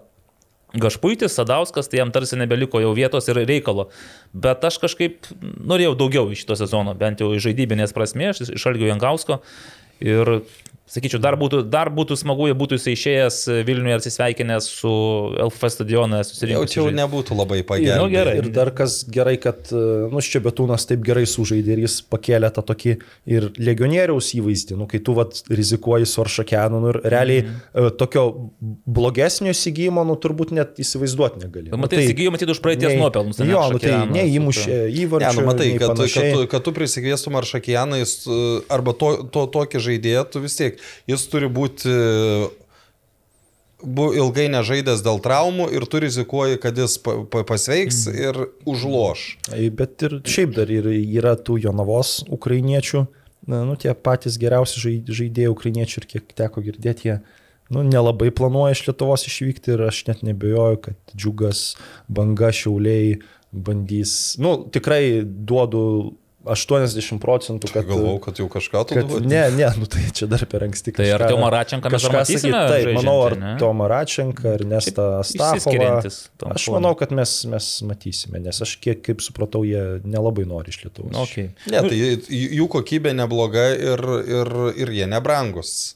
Gašpuitis, 0.76 1.34
Sadauskas, 1.36 1.88
tai 1.88 2.02
jam 2.02 2.12
tarsi 2.12 2.38
nebeliko 2.38 2.80
jau 2.82 2.92
vietos 2.96 3.28
ir 3.30 3.40
reikalo. 3.48 3.88
Bet 4.36 4.64
aš 4.68 4.78
kažkaip 4.82 5.28
norėjau 5.40 5.94
daugiau 5.98 6.30
iš 6.32 6.44
šito 6.44 6.58
sezono, 6.60 6.94
bent 6.98 7.22
jau 7.22 7.32
iš 7.34 7.48
žaidybinės 7.48 7.96
prasmės, 7.96 8.42
iš 8.46 8.68
Algio 8.68 8.90
Jankausko. 8.90 9.40
Ir 10.04 10.28
sakyčiau, 10.90 11.20
dar 11.22 11.36
būtų, 11.38 11.62
dar 11.70 11.90
būtų 11.94 12.16
smagu, 12.20 12.46
jei 12.50 12.56
būtų 12.58 12.78
jisai 12.78 12.94
išėjęs 12.96 13.38
Vilniuje 13.66 13.96
ir 13.96 14.02
atsisveikinęs 14.02 14.68
su 14.78 14.92
LF 15.46 15.66
stadioną 15.74 16.20
Jau 16.22 16.28
susirinkus. 16.28 16.72
čia 16.72 16.80
jau 16.82 16.92
nebūtų 16.94 17.38
labai 17.38 17.60
pagelbėję. 17.66 17.98
Nu, 17.98 18.08
gerai. 18.12 18.36
Ir 18.40 18.50
dar 18.54 18.70
kas 18.76 19.00
gerai, 19.10 19.36
kad 19.42 19.72
nu, 19.72 20.22
Ščebetūnas 20.22 20.86
taip 20.88 21.02
gerai 21.06 21.26
sužaidė 21.28 21.76
ir 21.76 21.84
jis 21.86 21.98
pakėlė 22.06 22.52
tą 22.54 22.64
tokį 22.70 22.96
ir 23.34 23.48
legionieriaus 23.58 24.30
įvaizdį, 24.38 24.78
nu, 24.78 24.86
kai 24.90 25.02
tu 25.02 25.16
vat, 25.18 25.42
rizikuoji 25.50 26.06
su 26.06 26.22
Aršakianu 26.22 26.82
nu, 26.84 26.94
ir 26.94 27.00
realiai 27.02 27.44
mm. 27.44 27.98
tokio 27.98 28.26
blogesnio 28.86 29.54
įsigymo, 29.54 30.06
nu, 30.06 30.18
turbūt 30.22 30.54
net 30.56 30.78
įsivaizduoti 30.82 31.42
negali. 31.42 31.72
Bet 31.74 31.82
matai, 31.82 32.04
įsigijo 32.06 32.34
matyti 32.34 32.54
už 32.54 32.62
praeities 32.64 32.96
nuopelnus. 33.00 33.42
Jo, 33.42 33.66
nu, 33.74 33.82
tai 33.82 33.92
Aršakianas, 33.96 34.14
neįmušė 34.16 34.76
Ne, 34.76 34.78
įvarčių. 35.02 35.40
nu 35.40 35.46
matai, 35.46 35.68
kad, 35.78 35.94
kad, 35.98 36.32
tu, 36.34 36.46
kad 36.50 36.64
tu 36.66 36.72
prisikviestum 36.76 37.36
ar 37.38 37.46
šakijanais, 37.48 38.14
arba 38.72 38.94
to, 38.98 39.10
to, 39.32 39.46
tokį 39.56 39.82
žaidėją, 39.88 40.24
tu 40.32 40.42
vis 40.44 40.56
tiek, 40.58 40.75
jis 41.08 41.26
turi 41.32 41.48
būti 41.48 41.92
bu, 43.82 44.06
ilgai 44.16 44.46
nežaidęs 44.52 45.02
dėl 45.04 45.20
traumų 45.24 45.68
ir 45.76 45.84
tu 45.90 46.00
rizikuoji, 46.02 46.58
kad 46.62 46.78
jis 46.80 46.96
pa, 47.02 47.18
pa, 47.30 47.42
pasveiks 47.46 48.06
Mhm. 48.08 48.16
ir 48.22 48.34
užloš. 48.66 49.24
Bet 49.76 50.02
ir 50.02 50.20
šiaip 50.24 50.54
dar 50.56 50.70
ir 50.72 50.88
yra 50.88 51.36
tų 51.36 51.58
Jonavos 51.66 52.22
ukrainiečių, 52.32 53.06
na, 53.46 53.64
nu, 53.64 53.76
tie 53.76 53.92
patys 53.94 54.38
geriausi 54.38 54.80
žai- 54.80 55.04
žaidėjai 55.06 55.52
ukrainiečių 55.52 55.98
ir 56.02 56.06
kiek 56.14 56.32
teko 56.34 56.62
girdėti, 56.64 57.04
jie 57.12 57.20
nu, 57.70 57.82
nelabai 57.82 58.30
planuoja 58.30 58.72
iš 58.74 58.86
Lietuvos 58.88 59.26
išvykti 59.26 59.74
ir 59.74 59.80
aš 59.88 60.04
net 60.08 60.22
nebejoju, 60.22 60.80
kad 60.82 60.96
džiugas, 61.16 61.76
banga, 62.08 62.48
šiauliai 62.54 63.20
bandys, 63.52 64.36
nu, 64.38 64.64
tikrai 64.70 65.22
duodu 65.24 66.14
80 66.46 67.18
procentų, 67.22 67.68
kad... 67.74 67.86
Galvau, 67.88 68.16
kad 68.22 68.38
jau 68.40 68.46
kažką 68.52 68.82
tu 68.86 68.94
Kad, 68.96 69.08
duodi. 69.10 69.28
ne, 69.30 69.42
ne, 69.56 69.66
nu 69.80 69.88
tai 69.90 70.04
čia 70.14 70.28
dar 70.30 70.44
per 70.50 70.64
anksti. 70.66 70.92
Tai 70.96 71.06
ar 71.16 71.24
kažką- 71.24 71.34
Tomą 71.34 71.48
Račenką 71.54 71.90
mes 71.92 72.04
kažką 72.06 72.14
matysime. 72.20 72.52
Taip, 72.52 72.70
žaidžiantį, 72.72 72.94
manau, 73.00 73.16
ar 73.26 73.36
ne? 73.42 73.52
Tomą 73.60 73.88
Račenką, 73.92 74.54
ar 74.56 74.64
Nestą 74.72 75.06
Stafovą. 75.26 75.90
Aš 76.54 76.68
manau, 76.74 76.94
kad 76.98 77.12
mes, 77.16 77.34
mes 77.50 77.68
matysime, 77.90 78.40
nes 78.46 78.62
aš 78.62 78.76
kiek, 78.82 79.02
kaip 79.06 79.20
supratau, 79.24 79.64
jie 79.66 79.82
nelabai 80.06 80.46
nori 80.48 80.70
iš 80.74 80.82
Lietuvos. 80.86 81.12
Nu, 81.12 81.24
Okay. 81.26 81.50
Ne, 81.68 81.80
tai 81.82 81.96
jų 82.30 82.68
kokybė 82.70 83.10
nebloga 83.18 83.66
ir, 83.74 84.02
ir, 84.30 84.52
ir 84.86 84.92
jie 85.00 85.06
nebrangus. 85.10 85.94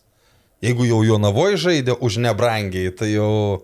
Jeigu 0.60 0.84
jau 0.84 0.98
Jonavoje 1.06 1.56
žaidė 1.56 1.94
už 2.04 2.18
nebrangiai, 2.26 2.90
tai 2.92 3.14
jau... 3.14 3.62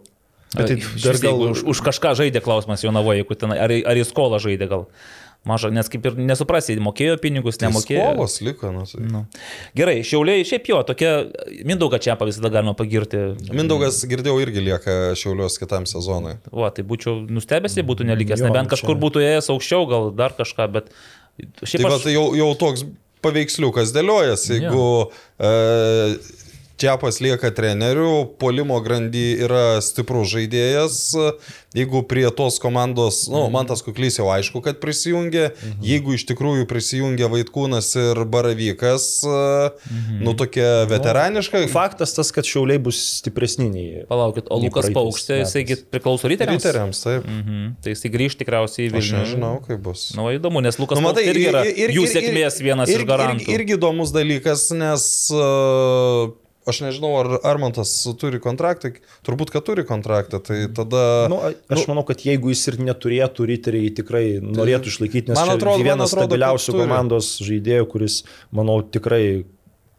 Bet 0.57 0.71
tai 0.71 0.77
dar 1.03 1.19
gal- 1.21 1.43
Už, 1.51 1.65
už 1.69 1.81
kažką 1.85 2.15
žaidė 2.17 2.41
klausimas 2.41 2.81
Jonavoje, 2.87 3.27
ar, 3.53 3.73
ar 3.75 3.99
į 3.99 4.05
skolą 4.09 4.39
žaidė 4.41 4.69
gal. 4.71 4.87
Maža, 5.47 5.70
nes 5.70 5.86
kaip 5.93 6.05
ir 6.10 6.16
nesuprasi, 6.18 6.74
mokėjo 6.82 7.16
pinigus, 7.23 7.56
Tai 7.60 7.68
nemokėjo. 7.68 8.02
skolos 8.12 8.36
liko. 8.43 8.73
Nu, 8.74 8.82
tai. 8.90 9.05
Nu. 9.06 9.20
Gerai, 9.78 10.01
šiauliai, 10.06 10.43
šiaip 10.48 10.66
jo, 10.73 10.81
tokia 10.89 11.12
Mindaugą 11.68 12.01
čia 12.02 12.16
visada 12.18 12.51
galima 12.51 12.74
pagirti. 12.74 13.20
Mindaugas 13.55 14.01
girdėjau 14.10 14.40
irgi 14.43 14.64
lieka 14.66 14.97
Šiaulios 15.16 15.59
kitam 15.62 15.86
sezonui. 15.86 16.36
O, 16.51 16.66
tai 16.74 16.82
būčiau 16.85 17.20
nustebęs, 17.31 17.78
jei 17.78 17.86
būtų 17.86 18.09
nelikęs. 18.10 18.43
Jo, 18.43 18.51
Nebent 18.51 18.66
čia- 18.68 18.74
kažkur 18.77 18.98
būtų 19.06 19.23
ėjęs 19.23 19.52
aukščiau, 19.55 19.86
gal 19.90 20.10
dar 20.18 20.35
kažką, 20.35 20.66
bet 20.74 20.90
šiaip 21.62 21.82
Tai, 21.82 21.90
va, 21.90 21.97
aš... 21.97 22.02
tai 22.09 22.16
jau, 22.18 22.27
jau 22.35 22.51
toks 22.59 22.82
paveiksliukas 23.23 23.94
dėliojasi, 23.94 24.59
jeigu 24.60 25.10
e, 25.39 25.52
Čiapas 26.77 27.23
lieka 27.24 27.48
treneriu, 27.57 28.27
polimo 28.36 28.77
grandy 28.85 29.31
yra 29.40 29.78
stiprus 29.81 30.28
žaidėjas, 30.28 30.97
jeigu 31.73 32.03
prie 32.05 32.27
tos 32.36 32.59
komandos, 32.61 33.23
na, 33.31 33.39
nu, 33.39 33.53
man 33.55 33.65
tas 33.69 33.81
kuklys 33.85 34.19
jau 34.20 34.27
aišku, 34.35 34.61
kad 34.61 34.77
prisijungė, 34.82 35.47
jeigu 35.81 36.19
iš 36.19 36.27
tikrųjų 36.28 36.66
prisijungė 36.69 37.31
Vaitkūnas 37.32 37.89
ir 37.97 38.20
Baravykas, 38.28 39.09
e, 39.24 39.97
nu 40.20 40.36
tokia 40.36 40.85
veteraniška. 40.90 41.65
Faktas 41.73 42.12
tas, 42.19 42.28
kad 42.36 42.44
šiauliai 42.44 42.85
bus 42.85 43.01
stipresni 43.23 43.70
nei... 43.73 44.05
Palaukit, 44.12 44.53
o 44.53 44.61
Lukas 44.61 44.93
Paukštė, 44.93 45.40
jisai 45.47 45.65
priklauso 45.89 46.28
ryteriams? 46.28 46.61
Riteriams, 46.61 47.05
taip. 47.09 47.24
Mhm. 47.24 47.77
Tai 47.81 47.97
jisai 47.97 48.12
grįž 48.12 48.36
tikriausiai 48.44 48.90
į 48.90 48.93
Aš 48.93 48.97
Vilnių. 49.01 49.24
nežinau, 49.24 49.55
kaip 49.65 49.81
bus. 49.81 50.11
Na, 50.12 50.27
nu, 50.27 50.31
įdomu, 50.36 50.61
nes 50.61 50.77
Lukas 50.77 51.01
Nu, 51.01 51.09
Paukštė 51.09 51.31
irgi 51.32 51.51
yra 51.55 51.65
jų 51.65 52.09
sėkmės 52.12 52.61
vienas 52.61 52.93
ir, 52.93 53.01
iš 53.01 53.09
garantų. 53.09 53.48
Ir, 53.48 53.62
irgi 53.62 53.81
įdomus 53.81 54.12
dalykas, 54.12 54.69
nes 54.77 55.07
uh, 55.32 56.36
aš 56.66 56.80
nežinau, 56.84 57.12
ar 57.20 57.30
Armantas 57.47 57.93
turi 58.20 58.40
kontraktą, 58.43 58.93
turbūt, 59.26 59.52
kad 59.55 59.64
turi 59.66 59.84
kontraktą, 59.86 60.40
tai 60.44 60.59
tada... 60.74 61.02
Nu, 61.32 61.40
aš 61.47 61.82
nu, 61.82 61.88
manau, 61.93 62.05
kad 62.09 62.24
jeigu 62.26 62.51
jis 62.52 62.64
ir 62.72 62.80
neturėtų, 62.90 63.47
riteriai 63.52 63.93
tikrai 63.97 64.24
norėtų 64.43 64.93
išlaikyti, 64.93 65.32
nes 65.32 65.38
Man 65.38 65.55
atrodo- 65.55 65.56
atrodo, 65.56 65.78
man 65.78 65.88
vienas 65.90 66.12
atrodo, 66.12 66.26
stabiliausių 66.26 66.76
komandos 66.80 67.30
žaidėjų, 67.47 67.86
kuris, 67.94 68.18
manau, 68.55 68.80
tikrai, 68.82 69.22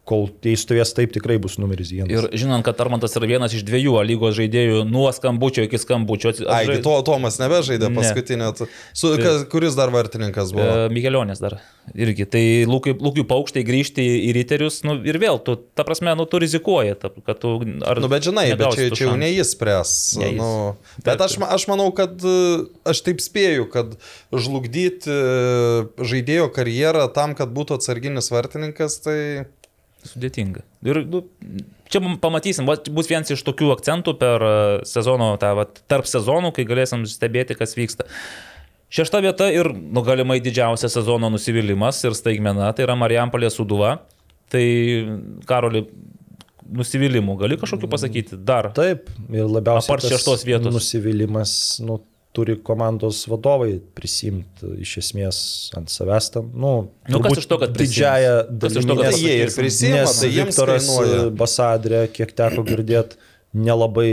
kol 0.08 0.26
tai 0.42 0.54
stovės 0.56 0.94
taip, 0.96 1.12
tikrai 1.12 1.36
bus 1.42 1.58
numeris 1.60 1.90
vienas. 1.92 2.08
Ir 2.16 2.28
žinant, 2.40 2.64
kad 2.66 2.80
Armantas 2.80 3.12
yra 3.20 3.28
vienas 3.28 3.52
iš 3.52 3.62
dviejų 3.68 3.98
A 4.00 4.04
lygos 4.08 4.36
žaidėjų 4.38 4.82
nuo 4.88 5.10
skambučio 5.12 5.66
iki 5.68 5.76
skambučio. 5.82 6.32
atsi- 6.32 6.46
Ai, 6.48 6.64
žai- 6.64 6.78
tai 6.78 6.82
to 6.86 6.94
Tomas 7.10 7.36
nebežaidė 7.42 7.90
Ne. 7.90 7.96
paskutinę. 8.00 8.48
t- 8.56 8.66
Su, 8.96 9.12
kas, 9.20 9.44
kuris 9.52 9.76
dar 9.76 9.92
vartininkas 9.92 10.52
buvo? 10.56 10.64
E, 10.64 10.88
Mikelionės 10.88 11.40
dar 11.44 11.58
irgi. 11.94 12.24
Tai 12.28 12.42
Lūkiui, 12.68 12.96
Lūkiui 13.00 13.24
paukštai 13.28 13.62
grįžti 13.64 14.04
į 14.28 14.32
ryterius, 14.36 14.82
nu 14.84 14.96
ir 15.04 15.18
vėl, 15.20 15.38
tu, 15.44 15.56
ta 15.56 15.84
prasme, 15.84 16.14
nu 16.16 16.24
tu 16.26 16.38
rizikuoji, 16.40 16.96
ta, 17.00 17.08
kad 17.26 17.38
tu... 17.40 17.54
Ar, 17.84 18.00
Nu, 18.00 18.08
bet 18.08 18.22
žinai, 18.24 18.48
bet 18.56 18.72
čia, 18.76 18.88
čia 18.94 19.06
jau 19.08 19.16
ne 19.16 19.28
jis 19.32 19.52
spręs. 19.56 19.92
Ne 20.20 20.32
jis. 20.32 20.40
Nu, 20.40 20.76
bet 21.04 21.20
aš, 21.20 21.36
taip. 21.36 21.40
ma- 21.44 21.52
aš 21.56 21.66
manau, 21.68 21.90
kad 21.96 22.16
e, 22.24 22.64
aš 22.88 23.00
taip 23.04 23.20
spėju, 23.24 23.68
kad 23.72 23.96
žlugdyti 24.32 25.08
e, 25.08 25.86
žaidėjo 26.00 26.48
karjerą 26.54 27.06
tam, 27.14 27.34
kad 27.38 27.52
būtų 27.54 27.78
atsarginis 27.80 28.30
vartininkas, 28.32 28.98
tai... 29.04 29.18
Sudėtinga. 30.08 30.64
Ir 30.88 31.02
nu, 31.08 31.22
čia 31.92 32.02
pamatysim, 32.22 32.68
va, 32.68 32.78
bus 32.94 33.10
vienas 33.10 33.32
iš 33.34 33.44
tokių 33.46 33.72
akcentų 33.76 34.14
per 34.20 34.44
e, 34.44 34.52
sezono, 34.88 35.32
tą, 35.40 35.54
va, 35.58 35.66
tarp 35.90 36.08
sezonų, 36.08 36.52
kai 36.56 36.66
galėsim 36.68 37.06
stebėti, 37.08 37.56
kas 37.58 37.76
vyksta. 37.78 38.08
Šešta 38.94 39.20
vieta 39.20 39.50
ir, 39.52 39.68
nu, 39.76 40.00
galimai 40.04 40.38
didžiausias 40.40 40.94
sezono 40.96 41.28
nusivylimas 41.32 42.00
ir 42.08 42.16
staigmena, 42.16 42.70
tai 42.72 42.86
yra 42.86 42.96
Marijampolė 42.96 43.50
Suduva. 43.52 43.98
Tai, 44.48 44.64
Karoli, 45.48 45.82
nusivylimų 46.72 47.34
gali 47.40 47.58
kažkokiu 47.60 47.90
pasakyti 47.90 48.38
dar? 48.48 48.70
Taip, 48.76 49.10
ir 49.28 49.48
labiausiai 49.48 49.92
Apart 49.92 50.08
šeštos 50.08 50.44
vietos. 50.48 50.72
nusivylimas, 50.72 51.52
nu, 51.84 52.00
turi 52.38 52.54
komandos 52.62 53.24
vadovai 53.26 53.80
prisimti 53.98 54.76
iš 54.84 54.96
esmės 55.02 55.38
ant 55.78 55.90
savęs 55.90 56.30
tam. 56.36 56.52
Nu, 56.54 56.74
Nu, 57.10 57.22
kas 57.24 57.40
iš 57.42 57.48
to, 57.50 57.58
kad 57.58 57.74
Kas 58.62 58.78
iš 58.78 58.86
to, 58.86 58.98
kad 58.98 59.10
Tai 59.10 59.22
jie 59.22 59.38
ir 59.42 59.54
Nes 59.96 60.18
tai 60.22 60.30
Viktoras 60.34 60.86
kainuoja. 60.86 61.22
Basadrė, 61.40 62.02
kiek 62.14 62.34
teko 62.38 62.62
girdėti, 62.68 63.18
nelabai 63.56 64.10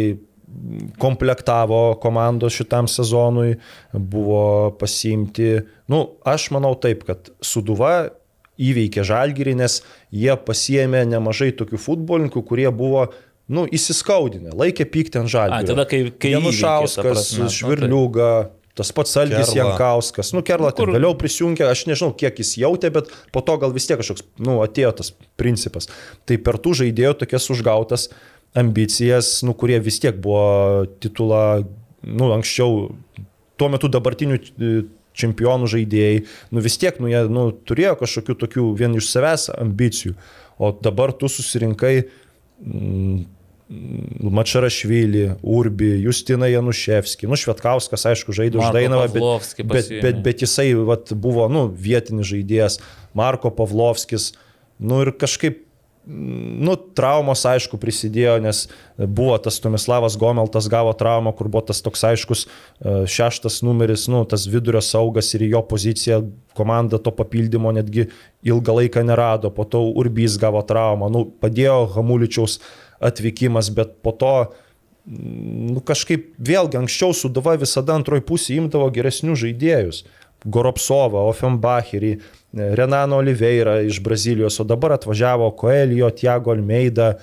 komplektavo 1.02 1.98
komandos 2.02 2.56
šitam 2.56 2.88
sezonui, 2.92 3.58
buvo 3.94 4.72
pasiimti. 4.80 5.60
Nu, 5.92 6.06
aš 6.26 6.50
manau 6.56 6.74
taip, 6.80 7.04
kad 7.08 7.30
Suduva 7.44 8.08
įveikė 8.56 9.04
Žalgirį, 9.04 9.58
nes 9.60 9.82
jie 10.16 10.36
pasiemė 10.48 11.04
nemažai 11.12 11.52
tokių 11.60 11.80
futbolininkų, 11.82 12.44
kurie 12.48 12.70
buvo 12.72 13.10
nu, 13.50 13.66
įsiskaudinę, 13.70 14.54
laikė 14.58 14.86
pykti 14.90 15.20
ant 15.22 15.30
Žalgirio. 15.30 15.64
A, 15.64 15.70
tada, 15.70 15.86
kai- 15.90 16.10
kai 16.12 16.32
įveikė, 16.32 16.38
ta 16.38 16.38
Janušauskas, 16.40 17.04
prasme, 17.06 17.44
nu, 17.44 17.50
Švirliuga, 17.54 18.30
tas 18.76 18.90
pats 18.92 19.14
Algis 19.22 19.52
Kerla. 19.54 19.56
Jankauskas, 19.62 20.34
nu 20.36 20.42
Kerla 20.44 20.72
ten 20.76 20.86
Kur- 20.86 20.94
vėliau 20.98 21.14
prisijungė, 21.16 21.68
aš 21.70 21.86
nežinau, 21.88 22.12
kiek 22.18 22.36
jis 22.42 22.56
jautė, 22.60 22.92
bet 22.92 23.12
po 23.32 23.42
to 23.46 23.56
gal 23.62 23.72
vis 23.72 23.86
tiek 23.88 24.02
kažkoks, 24.02 24.26
nu, 24.44 24.58
atėjo 24.66 24.96
tas 24.98 25.14
principas. 25.40 25.88
Tai 26.26 26.38
per 26.44 26.58
tų 26.58 26.74
žaidėjų 26.82 27.14
tokias 27.22 27.48
užgautas 27.54 28.10
ambicijas, 28.56 29.44
nu, 29.44 29.54
kurie 29.54 29.80
vis 29.84 30.00
tiek 30.00 30.18
buvo 30.22 30.86
titulą, 31.04 31.66
nu, 32.04 32.32
anksčiau, 32.36 32.96
tuo 33.60 33.70
metu 33.72 33.88
dabartinių 33.92 34.36
e, 34.40 34.74
čempionų 35.16 35.68
žaidėjai, 35.72 36.26
nu 36.52 36.60
vis 36.64 36.78
tiek, 36.80 36.98
nu, 37.00 37.08
jie, 37.12 37.22
nu, 37.32 37.50
turėjo 37.68 37.96
kažkokių 38.02 38.36
tokių 38.44 38.66
vien 38.80 38.96
iš 39.00 39.08
savęs 39.14 39.50
ambicijų, 39.56 40.16
o 40.60 40.72
dabar 40.84 41.14
tu 41.16 41.28
susirinkai 41.32 41.94
mm, 42.64 43.26
Mačarašvili, 43.68 45.32
Urbi, 45.42 45.88
Justina 46.06 46.48
Januševski, 46.48 47.26
nu 47.26 47.38
Švetkauskas, 47.40 48.06
aišku, 48.12 48.36
žaidė 48.38 48.62
už 48.62 48.70
Dainavą, 48.76 49.08
bet, 49.10 49.64
bet, 49.66 49.90
bet, 50.04 50.20
bet 50.28 50.44
jisai 50.46 50.68
vat, 50.86 51.14
buvo, 51.18 51.48
nu, 51.50 51.66
vietinis 51.74 52.30
žaidėjas, 52.30 52.78
Marko 53.18 53.50
Pavlovskis, 53.50 54.36
nu 54.78 55.02
ir 55.02 55.16
kažkaip 55.18 55.66
Nu, 56.06 56.76
traumos 56.78 57.42
aišku 57.50 57.80
prisidėjo, 57.82 58.36
nes 58.46 58.60
buvo 59.10 59.34
tas 59.42 59.58
Tomislavas 59.58 60.14
Gomeltas 60.22 60.68
gavo 60.70 60.92
traumą, 60.94 61.32
kur 61.34 61.50
buvo 61.50 61.64
tas 61.66 61.82
toks 61.82 62.04
aiškus 62.06 62.44
e, 62.46 62.50
šeštas 63.10 63.64
numeris, 63.66 64.04
nu, 64.14 64.22
tas 64.30 64.46
vidurio 64.46 64.84
saugas 64.86 65.32
ir 65.34 65.48
jo 65.50 65.64
pozicija, 65.66 66.20
komanda 66.54 67.00
to 67.02 67.10
papildymo 67.10 67.74
netgi 67.74 68.06
ilgą 68.46 68.78
laiką 68.84 69.02
nerado, 69.08 69.50
po 69.50 69.66
to 69.66 69.82
Urbys 69.98 70.38
gavo 70.38 70.62
traumą, 70.62 71.10
nu, 71.10 71.26
padėjo 71.42 71.80
Hamuličiaus 71.98 72.60
atvykimas, 73.06 73.72
bet 73.76 73.98
po 74.06 74.14
to 74.16 74.36
nu, 75.06 75.82
kažkaip 75.86 76.34
vėlgi 76.42 76.80
anksčiau 76.82 77.14
Sudova 77.14 77.56
visada 77.62 77.96
antroji 77.98 78.26
pusė 78.26 78.60
imdavo 78.60 78.90
geresnius 78.94 79.44
žaidėjus. 79.44 80.04
Goropsovą, 80.46 81.24
Offenbacherį, 81.32 82.12
Renano 82.78 83.18
Oliveira 83.18 83.80
iš 83.82 83.98
Brazilijos, 84.06 84.60
o 84.62 84.66
dabar 84.68 84.94
atvažiavo 84.94 85.48
Koelio, 85.58 86.12
Tiago 86.14 86.54
Almeida, 86.54 87.16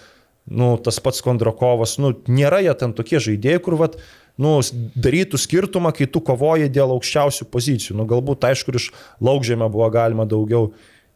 nu, 0.50 0.74
tas 0.82 0.98
pats 0.98 1.22
Kondrokovas, 1.22 1.98
nu, 2.02 2.16
nėra 2.26 2.58
jie 2.64 2.74
ten 2.80 2.94
tokie 2.96 3.20
žaidėjai, 3.22 3.60
kur 3.62 3.78
vat, 3.78 3.98
nu, 4.42 4.56
darytų 4.98 5.38
skirtumą, 5.38 5.92
kai 5.94 6.08
tu 6.10 6.22
kovoji 6.24 6.70
dėl 6.72 6.96
aukščiausių 6.96 7.46
pozicijų. 7.52 8.00
Nu, 8.00 8.08
galbūt, 8.10 8.48
aišku, 8.50 8.74
iš 8.74 8.90
laukžėmio 9.22 9.70
buvo 9.70 9.86
galima 9.94 10.26
daugiau 10.26 10.72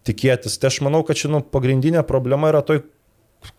tikėtis. 0.06 0.60
Tai 0.62 0.70
aš 0.70 0.80
manau, 0.86 1.02
kad 1.06 1.18
čia 1.18 1.32
nu, 1.32 1.42
pagrindinė 1.42 2.06
problema 2.06 2.52
yra 2.52 2.62
toj 2.62 2.84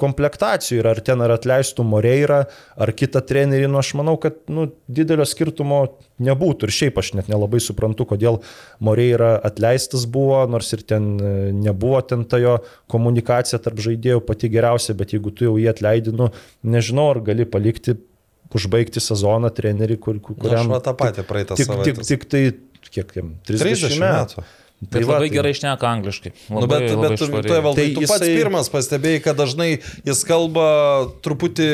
komplektacijų 0.02 0.82
ir 0.82 0.90
ar 0.92 1.00
ten 1.06 1.22
ar 1.24 1.34
atleistų 1.38 1.86
Moreira, 1.88 2.44
ar 2.76 2.92
kitą 2.98 3.22
trenerį, 3.26 3.70
nu 3.72 3.80
aš 3.82 3.94
manau, 4.00 4.18
kad 4.22 4.40
nu, 4.52 4.68
didelio 4.88 5.26
skirtumo 5.28 5.80
nebūtų 6.24 6.68
ir 6.68 6.74
šiaip 6.74 7.00
aš 7.02 7.14
net 7.20 7.32
nelabai 7.32 7.62
suprantu, 7.64 8.08
kodėl 8.10 8.42
Moreira 8.84 9.36
atleistas 9.48 10.08
buvo, 10.10 10.42
nors 10.50 10.74
ir 10.76 10.84
ten 10.88 11.10
e, 11.18 11.34
nebuvo 11.56 12.02
ten 12.06 12.26
ta 12.30 12.42
jo 12.42 12.58
komunikacija 12.92 13.62
tarp 13.64 13.82
žaidėjų 13.84 14.22
pati 14.28 14.52
geriausia, 14.54 14.98
bet 14.98 15.16
jeigu 15.16 15.34
tu 15.34 15.48
jau 15.48 15.56
jį 15.62 15.72
atleidi, 15.72 16.16
nu 16.16 16.32
nežinau, 16.66 17.12
ar 17.16 17.24
gali 17.26 17.48
palikti 17.48 17.98
užbaigti 18.56 19.02
sezoną 19.04 19.52
trenerį, 19.54 19.98
kur, 20.00 20.22
kur, 20.24 20.38
Kuriam... 20.38 20.68
kuriam 20.68 20.72
Aš 20.72 20.76
va 20.76 20.80
tą 20.86 20.94
patį 20.98 21.28
praeitą 21.28 21.58
tik, 21.60 21.68
savaitę. 21.70 21.98
tik, 21.98 22.08
tik 22.08 22.26
tai, 22.32 22.44
kiek 22.88 23.12
jam, 23.20 23.36
30, 23.50 23.84
30 23.84 24.02
metų. 24.02 24.42
metų. 24.42 24.46
Tai 24.78 25.02
va, 25.10 25.16
labai 25.18 25.32
gerai 25.34 25.52
išneka 25.56 25.88
angliškai. 25.90 26.32
Labai, 26.54 26.60
Nu, 26.62 26.68
bet, 26.70 26.84
labai 26.94 27.08
bet 27.10 27.18
tu, 27.18 27.26
švariai. 27.26 27.50
tu, 27.50 27.54
Evaldai, 27.58 27.86
Tai 27.88 27.94
tu 27.96 28.02
pats 28.04 28.22
jisai- 28.22 28.36
pirmas 28.38 28.68
pastebėjai, 28.70 29.22
kad 29.26 29.40
dažnai 29.40 29.70
jis 30.06 30.20
kalba 30.30 30.66
truputį 31.26 31.70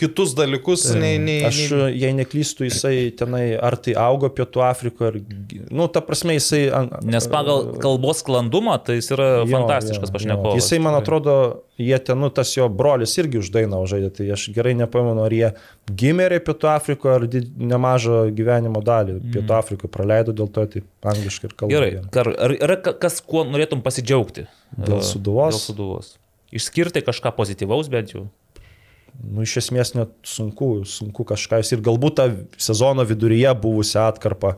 kitus 0.00 0.32
dalykus, 0.38 0.86
nei... 0.96 1.18
nei, 1.20 1.42
Aš, 1.44 1.58
nei... 1.74 1.90
jei 2.00 2.14
neklystu, 2.16 2.64
jisai 2.64 3.10
tenai, 3.12 3.44
ar 3.60 3.76
tai 3.76 3.92
augo 4.00 4.30
Pietų 4.32 4.64
Afrikoje, 4.64 5.10
ar, 5.12 5.20
nu, 5.68 5.84
ta 5.92 6.00
prasme, 6.00 6.38
jisai... 6.40 6.62
Nes 7.04 7.28
pagal 7.28 7.76
kalbos 7.84 8.24
sklandumą 8.24 8.78
tai 8.88 8.96
jis 9.02 9.12
yra 9.12 9.28
Jo, 9.42 9.50
fantastiškas 9.52 10.16
pašnekovas. 10.16 10.56
Jisai, 10.62 10.80
man 10.80 10.96
atrodo, 10.96 11.36
jie 11.78 11.98
ten, 11.98 12.18
nu, 12.20 12.30
tas 12.30 12.54
jo 12.56 12.68
brolis 12.72 13.12
irgi 13.18 13.38
už 13.42 13.50
dainą 13.52 13.82
žaidė, 13.90 14.10
tai 14.16 14.26
aš 14.32 14.46
gerai 14.56 14.72
nepamenu, 14.78 15.24
ar 15.26 15.32
jie 15.36 15.50
gimė 15.92 16.28
Pietų 16.46 16.68
Afrikoje, 16.72 17.14
ar 17.14 17.26
did- 17.28 17.50
nemažą 17.58 18.30
gyvenimo 18.36 18.80
dalį 18.82 19.18
Pietų 19.34 19.52
Afrikoje 19.58 19.90
praleido, 19.92 20.32
dėl 20.32 20.48
to 20.52 20.64
tai 20.66 20.82
angliškai 21.04 21.50
ir 21.50 21.54
kalba. 21.56 21.72
Gerai, 21.74 21.90
ar, 22.22 22.28
ar 22.48 22.50
yra 22.56 22.76
ka- 22.82 22.94
kas, 22.94 23.20
kuo 23.20 23.44
norėtum 23.44 23.82
pasidžiaugti? 23.82 24.46
Dėl 24.78 25.00
Sūduvos? 25.04 25.52
Dėl 25.52 25.60
suduvos. 25.66 26.16
Išskirti 26.52 27.02
kažką 27.04 27.34
pozityvaus 27.36 27.88
bent 27.92 28.12
jau. 28.14 28.28
Nu, 29.22 29.42
iš 29.42 29.56
esmės 29.62 29.94
net 29.94 30.10
sunku, 30.24 30.84
sunku 30.84 31.24
kažką. 31.24 31.60
Ir 31.72 31.80
galbūt 31.80 32.14
tą 32.16 32.26
sezono 32.60 33.04
viduryje 33.04 33.52
buvusią 33.60 34.08
atkarpą. 34.12 34.56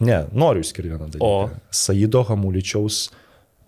Ne, 0.00 0.26
noriu 0.32 0.60
išskirti 0.64 0.90
vieną 0.92 1.08
dalyką. 1.12 1.20
O? 1.24 1.50
Saido 1.70 2.22
Hamuličiaus 2.24 3.10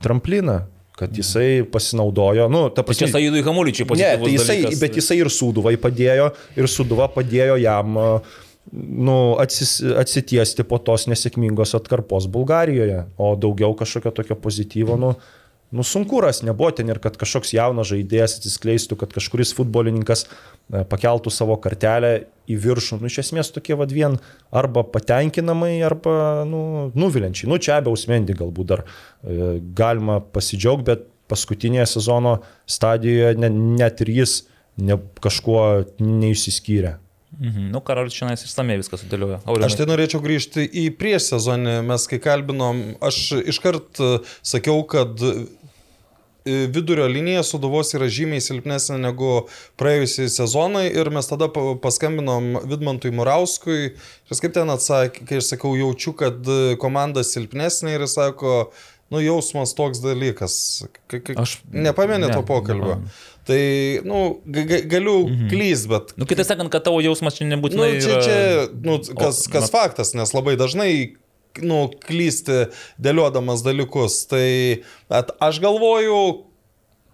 trampliną, 0.05 0.63
kad 0.99 1.15
jisai 1.15 1.63
pasinaudojo, 1.71 2.49
nu, 2.51 2.67
ta 2.69 2.83
Tai 2.83 2.89
prasme. 2.91 3.09
Saidui 3.13 3.45
Hamuličiui 3.47 3.87
Ne, 3.87 3.93
pozityvus 3.95 4.27
tai 4.27 4.35
jisai, 4.35 4.59
dalykas. 4.65 4.83
bet 4.83 4.99
jisai 5.01 5.19
ir 5.23 5.31
Suduvai 5.33 5.77
padėjo, 5.81 6.29
ir 6.59 6.69
Suduva 6.71 7.07
padėjo 7.15 7.57
jam 7.63 7.99
nu, 8.73 9.19
atsis, 9.41 9.79
atsitiesti 9.97 10.67
po 10.69 10.77
tos 10.83 11.07
nesėkmingos 11.09 11.73
atkarpos 11.79 12.27
Bulgarijoje, 12.29 13.05
o 13.17 13.33
daugiau 13.41 13.73
kažkokio 13.79 14.13
tokio 14.19 14.37
pozityvo, 14.37 14.99
nu, 15.01 15.15
nu 15.71 15.85
sunku 15.85 16.21
ras, 16.25 16.41
nebuvo 16.43 16.71
ten 16.73 16.89
ir 16.89 17.01
kad 17.03 17.17
kažkoks 17.21 17.53
jaunas 17.53 17.91
žaidėjas 17.91 18.39
atsiskleistų, 18.39 18.97
kad 19.03 19.13
kažkuris 19.13 19.53
futbolininkas 19.57 20.25
e, 20.25 20.85
pakeltų 20.89 21.33
savo 21.35 21.59
kartelę 21.61 22.13
į 22.49 22.57
viršų. 22.65 23.01
Nu, 23.03 23.11
iš 23.11 23.21
esmės 23.27 23.53
tokie 23.53 23.77
vad 23.77 23.93
vien 23.93 24.17
arba 24.49 24.85
patenkinamai, 24.89 25.75
arba 25.85 26.47
nu, 26.49 26.63
nuviliančiai. 26.97 27.51
Nu, 27.53 27.61
čia 27.61 27.83
be 27.85 27.93
Usmendi 27.93 28.37
galbūt 28.39 28.71
dar 28.73 28.85
e, 28.85 29.59
galima 29.77 30.23
pasidžiaugti, 30.25 30.89
bet 30.89 31.05
paskutinėje 31.29 31.91
sezono 31.99 32.39
stadijoje 32.69 33.37
ne, 33.43 33.53
net 33.83 34.01
ir 34.05 34.15
jis 34.23 34.39
ne, 34.81 34.97
kažkuo 35.25 35.61
neišsiskyrė. 36.01 36.97
Mhm. 37.39 37.69
Nu, 37.71 37.79
Karolis 37.87 38.17
šiandien 38.19 38.41
išsamei 38.43 38.81
viską 38.81 38.99
sudėliojo. 38.99 39.37
Aurimai. 39.47 39.69
Aš 39.69 39.77
tai 39.79 39.85
norėčiau 39.87 40.19
grįžti 40.25 40.65
į 40.67 40.89
prieš 40.99 41.29
sezonį. 41.33 41.77
Mes 41.87 42.07
kai 42.11 42.19
kalbinom, 42.19 42.81
aš 43.05 43.19
iškart 43.55 44.01
e, 44.03 44.09
sakiau, 44.43 44.81
kad 44.91 45.23
e, 45.23 45.35
vidurio 46.73 47.07
linija 47.07 47.43
Suduvos 47.47 47.93
yra 47.95 48.09
žymiai 48.11 48.41
silpnesnė 48.43 48.97
negu 49.03 49.31
praėjusiai 49.81 50.31
sezonai 50.33 50.87
ir 50.91 51.11
mes 51.15 51.29
tada 51.29 51.47
pa- 51.53 51.75
paskambinom 51.83 52.55
Vidmantui 52.71 53.13
Murauskui. 53.15 53.93
Ir 53.95 54.41
kaip 54.43 54.55
ten 54.57 54.71
atsakė, 54.73 55.27
kai 55.29 55.39
aš 55.43 55.53
sakau, 55.55 55.75
jaučiu, 55.79 56.17
kad 56.19 56.41
e, 56.49 56.75
komanda 56.81 57.23
silpnesnė 57.27 57.95
ir 57.99 58.07
jis 58.07 58.17
sako, 58.19 58.59
nu 59.13 59.23
jausmas 59.25 59.77
toks 59.77 60.01
dalykas. 60.05 60.59
K 61.09 61.37
Aš- 61.39 61.61
nepamenė 61.71 62.29
ne, 62.29 62.35
to 62.35 62.43
pokalbio. 62.49 62.97
nepamenu. 62.99 63.17
Tai, 63.49 63.61
nu, 64.05 64.43
ga- 64.45 64.67
ga- 64.69 64.83
galiu 64.93 65.23
mhm. 65.25 65.47
klyst, 65.49 65.89
bet 65.89 66.13
Nu, 66.21 66.27
kitai 66.29 66.45
sakant, 66.45 66.69
kad 66.69 66.85
tavo 66.85 67.01
jausmas 67.01 67.39
čia 67.39 67.47
Nu, 67.49 67.55
nebūtinai. 67.57 67.95
čia, 67.97 68.11
yra- 68.13 68.25
čia 68.27 68.39
nu, 68.85 68.99
kas, 69.17 69.47
O, 69.47 69.51
kas 69.55 69.65
na- 69.65 69.73
faktas, 69.73 70.13
nes 70.13 70.35
labai 70.37 70.59
dažnai 70.61 71.17
nu, 71.65 71.89
klysti 72.05 72.69
dėliodamas 73.01 73.65
dalykus. 73.65 74.29
Tai 74.29 74.85
aš 75.41 75.59
galvoju, 75.65 76.45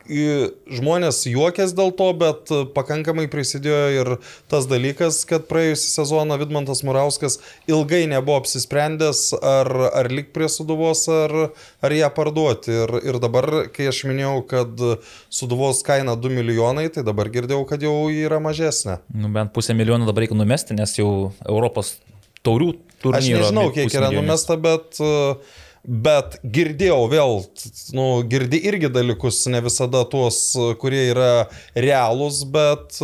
žmonės 0.09 1.23
juokės 1.31 1.73
dėl 1.77 1.93
to, 1.97 2.11
bet 2.19 2.53
pakankamai 2.77 3.25
prisidėjo 3.33 3.85
ir 3.95 4.11
tas 4.53 4.69
dalykas, 4.69 5.23
kad 5.29 5.47
praėjusią 5.49 6.05
sezoną 6.05 6.39
Vidmantas 6.43 6.85
Murauskas 6.85 7.39
ilgai 7.71 8.05
nebuvo 8.11 8.37
apsisprendęs, 8.43 9.33
ar, 9.41 9.71
ar 9.91 10.11
lik 10.13 10.33
prie 10.37 10.49
Suduvos, 10.53 11.07
ar, 11.09 11.35
ar 11.85 11.97
ją 11.97 12.11
parduoti. 12.15 12.75
Ir, 12.85 12.95
ir 13.13 13.21
dabar, 13.23 13.51
kai 13.75 13.89
aš 13.93 14.05
minėjau, 14.11 14.39
kad 14.51 14.87
Suduvos 15.33 15.85
kaina 15.87 16.19
2 16.21 16.37
milijonai, 16.37 16.91
tai 16.93 17.07
dabar 17.07 17.33
girdėjau, 17.33 17.65
kad 17.69 17.85
jau 17.85 17.97
yra 18.13 18.41
mažesnė. 18.45 19.01
Nu, 19.15 19.33
bent 19.33 19.55
pusę 19.57 19.77
milijono 19.77 20.09
dabar 20.09 20.27
reikia 20.27 20.39
numesti, 20.39 20.77
nes 20.77 20.99
jau 20.99 21.33
Europos 21.49 21.97
taurių 22.45 22.75
turnyro. 23.01 23.21
Aš 23.21 23.31
nežinau, 23.33 23.69
kiek 23.75 23.95
yra 23.97 24.13
numesta, 24.13 24.57
bet, 24.61 25.01
uh, 25.01 25.63
bet 25.85 26.39
girdėjau 26.43 27.03
vėl, 27.13 27.37
nu, 27.97 28.07
girdi 28.29 28.61
irgi 28.71 28.91
dalykus, 28.93 29.43
ne 29.53 29.61
visada 29.65 30.05
tuos, 30.09 30.41
kurie 30.81 31.03
yra 31.11 31.47
realūs, 31.77 32.43
bet, 32.55 32.99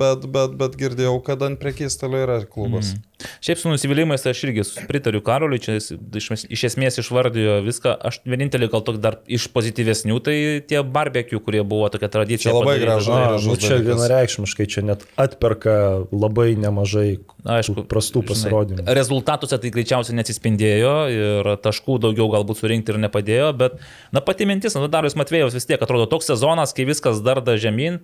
bet, 0.00 0.26
bet, 0.32 0.56
bet 0.62 0.80
girdėjau, 0.80 1.18
kad 1.26 1.44
ant 1.46 1.60
prekystalio 1.60 2.24
yra 2.24 2.40
klubas. 2.48 2.94
Mm. 2.94 3.09
Šiaip 3.44 3.60
su 3.60 3.72
nusivylimais 3.72 4.26
aš 4.26 4.44
irgi 4.48 4.64
pritariu 4.88 5.22
Karoliui, 5.24 5.62
čia 5.62 5.76
jis 5.78 5.92
iš, 6.20 6.46
iš 6.48 6.64
esmės 6.70 7.00
išvardijo 7.02 7.60
viską. 7.66 7.94
Aš 8.10 8.20
vienintelį 8.28 8.70
gal 8.72 8.84
toks 8.86 9.00
dar 9.02 9.20
iš 9.30 9.48
pozityvesnių, 9.54 10.20
tai 10.24 10.36
tie 10.66 10.82
barbekių, 10.84 11.42
kurie 11.44 11.62
buvo 11.66 11.88
tokia 11.92 12.10
tradicija. 12.12 12.50
Čia 12.50 12.56
labai 12.58 12.76
gražu. 12.82 13.16
Nu, 13.46 13.56
čia 13.60 13.76
dalykas. 13.76 13.88
vienareikšmiškai, 13.90 14.68
čia 14.70 14.86
net 14.86 15.04
atperka 15.20 15.76
labai 16.12 16.52
nemažai 16.60 17.20
Aišku, 17.44 17.80
tų 17.80 17.86
prastų 17.88 18.22
žinai, 18.22 18.30
pasirodymų. 18.32 18.86
Rezultatuose 18.98 19.58
tai 19.60 19.72
greičiausiai 19.72 20.16
neatsispindėjo 20.18 20.94
ir 21.14 21.50
taškų 21.64 21.96
daugiau 22.04 22.28
galbūt 22.32 22.60
surinkti 22.60 22.94
ir 22.94 23.00
nepadėjo, 23.06 23.52
bet, 23.60 23.78
na, 24.14 24.22
pati 24.24 24.48
mintis, 24.48 24.76
na, 24.76 24.90
Darius 24.92 25.16
Matvėjus 25.18 25.56
vis 25.56 25.68
tiek 25.68 25.80
atrodo 25.80 26.08
toks 26.10 26.28
sezonas, 26.30 26.74
kai 26.76 26.88
viskas 26.88 27.22
darda 27.24 27.56
žemyn, 27.60 28.00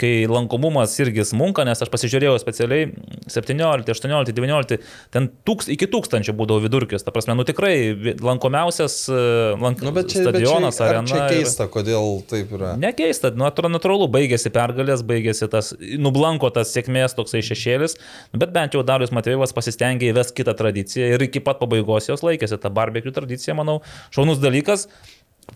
kai 0.00 0.26
lankomumas 0.28 0.92
irgi 1.00 1.24
smunka, 1.24 1.64
nes 1.64 1.80
aš 1.80 1.88
pasižiūrėjau 1.92 2.34
specialiai 2.42 2.90
17, 3.32 3.88
18, 3.94 4.32
19, 4.36 4.78
ten 5.14 5.28
tūks, 5.48 5.70
iki 5.72 5.88
tūkstančio 5.88 6.34
būdavo 6.36 6.60
vidurkis, 6.66 7.04
ta 7.06 7.14
prasme, 7.14 7.32
nu 7.38 7.46
tikrai 7.48 7.72
lankomiausias 8.20 8.98
e, 9.08 9.20
lank, 9.62 9.80
Nu, 9.86 9.92
bet 9.96 10.10
čia, 10.12 10.24
bet 10.26 10.36
stadionas, 10.36 10.76
čia, 10.76 10.84
ar 10.84 10.94
arena. 10.98 11.08
čia 11.08 11.22
ir- 11.30 11.40
keista, 11.40 11.68
kodėl 11.72 12.10
taip 12.28 12.52
yra. 12.58 12.74
Nekeista, 12.80 13.30
nu, 13.32 13.46
atrodo 13.48 13.72
natūralu, 13.72 14.08
baigėsi 14.12 14.52
pergalės, 14.52 15.04
baigėsi 15.06 15.48
tas, 15.52 15.72
nublanko 15.80 16.50
tas 16.52 16.72
sėkmės 16.76 17.16
toksai 17.16 17.40
šešėlis, 17.46 17.96
nu, 18.34 18.40
bet 18.42 18.52
bent 18.56 18.76
jau 18.76 18.84
Darius 18.86 19.14
Matėjovas 19.16 19.54
pasistengė 19.56 20.12
įvesti 20.12 20.36
kitą 20.42 20.56
tradiciją 20.60 21.12
ir 21.16 21.26
iki 21.28 21.40
pat 21.44 21.60
pabaigos 21.62 22.10
jos 22.12 22.24
laikėsi. 22.26 22.60
Ta 22.60 22.68
barbekių 22.72 23.12
tradicija, 23.16 23.56
manau, 23.56 23.80
šaunus 24.14 24.40
dalykas. 24.42 24.86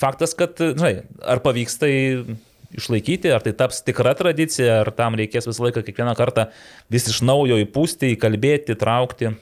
Faktas, 0.01 0.33
kad, 0.39 0.55
žinai, 0.61 1.03
ar 1.27 1.41
pavyks 1.43 1.77
tai 1.83 1.93
išlaikyti, 2.77 3.31
ar 3.35 3.45
tai 3.45 3.53
taps 3.57 3.83
tikra 3.87 4.15
tradicija, 4.19 4.81
ar 4.85 4.91
tam 4.95 5.19
reikės 5.19 5.49
visą 5.49 5.67
laiką 5.67 5.83
kiekvieną 5.87 6.15
kartą 6.19 6.49
vis 6.93 7.09
iš 7.11 7.23
naujo 7.27 7.59
įpūsti, 7.65 8.15
įkalbėti, 8.17 8.77
traukti. 8.79 9.35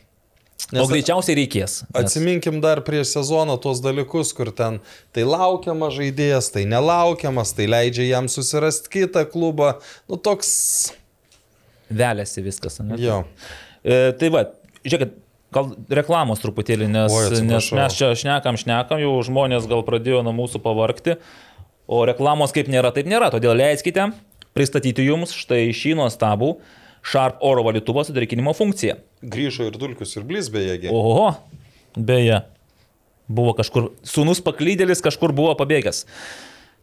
Nes 0.69 0.83
o 0.83 0.89
greičiausiai 0.91 1.37
reikės. 1.39 1.79
Nes... 1.87 1.95
Atsiminkim 2.01 2.59
dar 2.61 2.83
prieš 2.85 3.15
sezoną 3.15 3.57
tuos 3.63 3.81
dalykus, 3.85 4.35
kur 4.37 4.51
ten 4.53 4.81
tai 5.17 5.25
laukiamas 5.29 5.95
žaidėjas, 5.97 6.51
tai 6.53 6.67
nelaukiamas, 6.69 7.55
tai 7.57 7.69
leidžia 7.71 8.09
jam 8.09 8.29
susirasti 8.33 8.91
kitą 8.93 9.25
klubą. 9.31 9.77
Nu 10.11 10.19
toks. 10.21 10.51
Vėlėsi 11.89 12.45
viskas. 12.45 12.83
Ne? 12.85 12.99
Jo. 13.01 13.23
E, 13.81 14.11
tai 14.19 14.29
va, 14.35 14.45
žiūrėkit, 14.83 15.15
gal 15.55 15.71
reklamos 16.01 16.43
truputėlį, 16.43 16.89
nes, 16.93 17.15
Oi, 17.15 17.41
nes 17.47 17.71
mes 17.79 17.97
čia 17.97 18.13
šnekam, 18.19 18.59
šnekam, 18.61 19.01
jau 19.01 19.15
žmonės 19.25 19.69
gal 19.71 19.85
pradėjo 19.87 20.21
nuo 20.27 20.35
mūsų 20.37 20.61
pavarkti, 20.65 21.17
o 21.89 22.03
reklamos 22.09 22.53
kaip 22.55 22.69
nėra, 22.71 22.93
taip 22.95 23.09
nėra. 23.11 23.33
Todėl 23.33 23.57
leiskite 23.59 24.11
pristatyti 24.57 25.07
jums 25.09 25.33
štai 25.37 25.69
šį 25.75 25.97
nuostabų 26.03 26.59
Sharp 27.09 27.39
oro 27.47 27.63
valytuvo 27.65 28.03
sudarikinimo 28.05 28.53
funkciją. 28.59 28.99
Grįžo 29.23 29.69
ir 29.71 29.77
dulkius 29.81 30.17
ir 30.19 30.25
blys 30.29 30.51
bejėgiai. 30.53 30.91
Oho, 30.93 31.31
beje, 31.97 32.43
buvo 33.31 33.55
kažkur, 33.57 33.93
sunus 34.05 34.43
paklydėlis 34.45 35.01
kažkur 35.05 35.33
buvo 35.33 35.55
pabėgęs. 35.57 36.03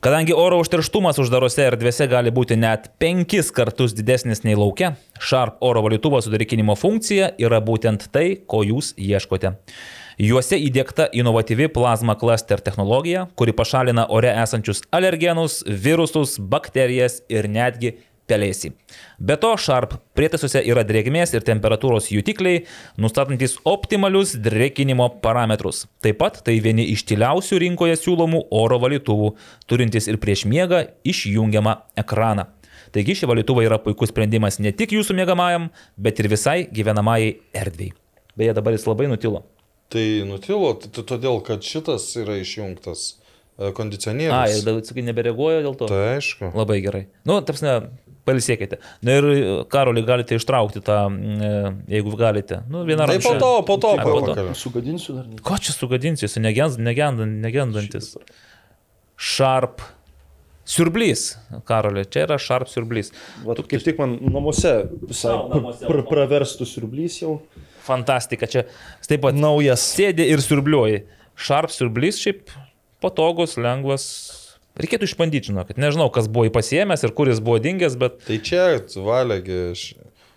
Kadangi 0.06 0.34
oro 0.38 0.60
užterštumas 0.62 1.20
uždarose 1.22 1.64
erdvėse 1.66 2.08
gali 2.10 2.32
būti 2.34 2.58
net 2.60 2.92
penkis 3.02 3.52
kartus 3.56 3.94
didesnis 3.98 4.44
nei 4.48 4.56
laukia, 4.58 4.96
Sharp 5.20 5.62
oro 5.66 5.84
valytuvo 5.86 6.24
sudarikinimo 6.24 6.76
funkcija 6.80 7.34
yra 7.42 7.62
būtent 7.64 8.08
tai, 8.16 8.40
ko 8.48 8.64
jūs 8.66 8.94
ieškote. 9.02 9.56
Juose 10.16 10.56
įdėkta 10.64 11.10
inovatyvi 11.12 11.68
plazma 11.76 12.14
cluster 12.16 12.62
technologija, 12.64 13.26
kuri 13.36 13.52
pašalina 13.52 14.06
ore 14.08 14.30
esančius 14.32 14.80
alergenus, 14.96 15.60
virusus, 15.68 16.38
bakterijas 16.40 17.18
ir 17.28 17.50
netgi 17.52 17.98
pelėsį. 18.30 18.72
Be 19.20 19.36
to, 19.42 19.52
Sharp 19.60 19.98
prietaisuose 20.18 20.62
yra 20.66 20.86
drėgmės 20.88 21.36
ir 21.36 21.44
temperatūros 21.46 22.08
jutikliai, 22.14 22.64
nustatantis 22.96 23.58
optimalius 23.68 24.38
drėkinimo 24.40 25.10
parametrus. 25.24 25.84
Taip 26.00 26.22
pat 26.22 26.40
tai 26.48 26.58
vieni 26.64 26.88
iš 26.94 27.04
tyliausių 27.12 27.60
rinkoje 27.66 27.98
siūlomų 28.00 28.46
oro 28.56 28.80
valytuvų, 28.82 29.34
turintys 29.68 30.08
ir 30.08 30.20
prieš 30.24 30.46
miegą 30.50 30.86
išjungiamą 31.04 31.76
ekraną. 32.00 32.48
Taigi 32.96 33.18
šie 33.20 33.28
valytuvai 33.28 33.66
yra 33.68 33.82
puikus 33.84 34.14
sprendimas 34.14 34.62
ne 34.64 34.72
tik 34.72 34.96
jūsų 34.96 35.18
mėgamajam, 35.20 35.68
bet 36.00 36.24
ir 36.24 36.32
visai 36.32 36.62
gyvenamajai 36.72 37.36
erdvėjai. 37.52 37.98
Beje, 38.36 38.56
dabar 38.56 38.76
jis 38.76 38.88
labai 38.88 39.12
nutilo. 39.12 39.44
Tai 39.94 40.06
nutilo, 40.30 40.74
todėl 40.98 41.40
kad 41.46 41.64
šitas 41.66 42.08
yra 42.18 42.40
išjungtas 42.42 43.04
e, 43.14 43.70
kondicionierius. 43.78 44.34
A, 44.34 44.48
ir 44.50 44.66
dabar, 44.66 44.82
sakai, 44.88 45.04
nebereaguoja 45.06 45.62
dėl 45.66 45.78
to. 45.78 45.90
Tai 45.92 46.02
aišku. 46.16 46.50
Labai 46.58 46.80
gerai. 46.84 47.04
Nu, 47.28 47.38
tarpsne, 47.46 47.76
palisėkite. 48.26 48.80
Na 49.06 49.20
ir, 49.20 49.28
Karoli, 49.72 50.02
galite 50.08 50.40
ištraukti 50.40 50.82
tą, 50.86 50.98
e, 51.14 51.52
jeigu 51.94 52.16
galite. 52.20 52.64
Nu, 52.72 52.82
vieną 52.88 53.08
Tai 53.12 53.20
po 53.22 53.36
to, 53.38 53.52
po 53.68 53.78
to, 53.78 53.92
po 54.02 54.16
po 54.16 54.24
to. 54.26 54.38
to. 54.40 54.48
Sugadinsiu 54.58 55.20
dar. 55.20 55.30
Ko 55.46 55.60
čia 55.62 55.76
sugadinsiu, 55.78 56.32
negend, 56.42 56.82
negend, 56.82 57.22
negendantis. 57.46 58.16
Sharp. 59.16 59.86
Siurblys, 60.66 61.36
Karolė, 61.70 62.08
čia 62.10 62.24
yra 62.26 62.40
Sharp 62.42 62.72
siurblys. 62.72 63.12
Va, 63.46 63.54
tu 63.54 63.62
kaip 63.70 63.84
tik 63.86 64.00
man 64.02 64.16
namuose 64.34 64.72
visai 65.06 65.36
namuose, 65.52 65.86
pr 65.86 66.00
va. 66.02 66.06
praverstų 66.10 66.66
siurblys 66.66 67.20
jau. 67.22 67.36
Fantastika, 67.86 68.48
čia 68.50 68.66
taip 69.06 69.22
pat 69.26 69.38
Naujas. 69.38 69.84
sėdi 69.96 70.26
ir 70.34 70.42
siurbliuoji. 70.42 71.04
Sharp 71.36 71.70
siurblys 71.74 72.18
šiaip 72.24 72.50
patogus, 73.04 73.58
lengvas. 73.62 74.06
Reikėtų 74.76 75.08
išbandyti, 75.08 75.52
žinokit. 75.54 75.78
Nežinau, 75.80 76.10
kas 76.12 76.26
buvo 76.28 76.48
jį 76.50 76.52
pasiemęs 76.56 77.06
ir 77.08 77.14
kur 77.16 77.30
jis 77.32 77.40
buvo 77.44 77.62
dingęs, 77.64 77.94
bet 78.00 78.18
Tai 78.28 78.38
čia, 78.44 78.64
valėgi. 79.00 79.60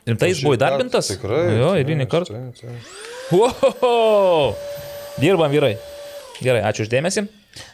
rimtai 0.06 0.28
jis 0.30 0.42
buvo 0.44 0.54
įdarbintas. 0.58 1.08
Tikrai. 1.10 1.40
Jo, 1.58 1.72
taip, 1.74 1.80
eilinį 1.88 2.06
kartą. 2.12 2.42
Wow! 3.32 4.54
Dirbam 5.18 5.50
vyrai. 5.50 5.74
Gerai, 6.38 6.62
ačiū 6.68 6.86
uždėmesi. 6.86 7.26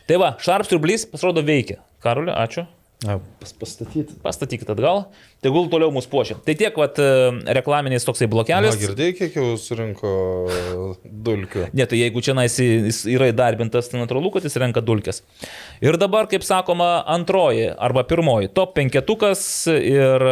Tai 0.08 0.16
va, 0.22 0.30
Sharp 0.40 0.64
siurblys 0.70 1.04
pasirodo 1.10 1.42
veikia. 1.44 1.82
Karolė, 2.04 2.32
ačiū. 2.32 2.64
A, 3.04 3.18
pas, 3.40 3.52
pastatyti. 3.60 4.14
Pastatykit 4.24 4.70
atgal. 4.72 5.02
Tegul 5.44 5.66
toliau 5.68 5.90
mus 5.92 6.06
puošia. 6.08 6.38
Tai 6.46 6.54
tiek, 6.56 6.72
vat, 6.80 6.96
e, 6.96 7.08
reklaminiais 7.58 8.06
toksai 8.06 8.24
Na, 8.28 8.32
blokelis. 8.32 8.78
girdėjai, 8.80 9.14
kiek 9.18 9.36
jau 9.36 9.50
surinko 9.60 10.12
dulkių. 11.04 11.66
Ne, 11.76 11.86
tai 11.90 11.98
jeigu 12.00 12.22
čia 12.24 12.34
nais 12.38 12.56
jis 12.60 13.02
yra 13.12 13.28
įdarbintas, 13.32 13.90
tai 13.92 14.00
natūralu, 14.00 14.32
kad 14.34 14.46
jis 14.46 14.56
renka 14.62 14.80
dulkes. 14.84 15.22
Ir 15.84 15.98
dabar, 16.00 16.28
kaip 16.30 16.46
sakoma, 16.46 17.02
antroji 17.16 17.68
arba 17.76 18.04
pirmoji 18.08 18.52
top 18.56 18.74
penketukas 18.78 19.44
ir 19.74 20.24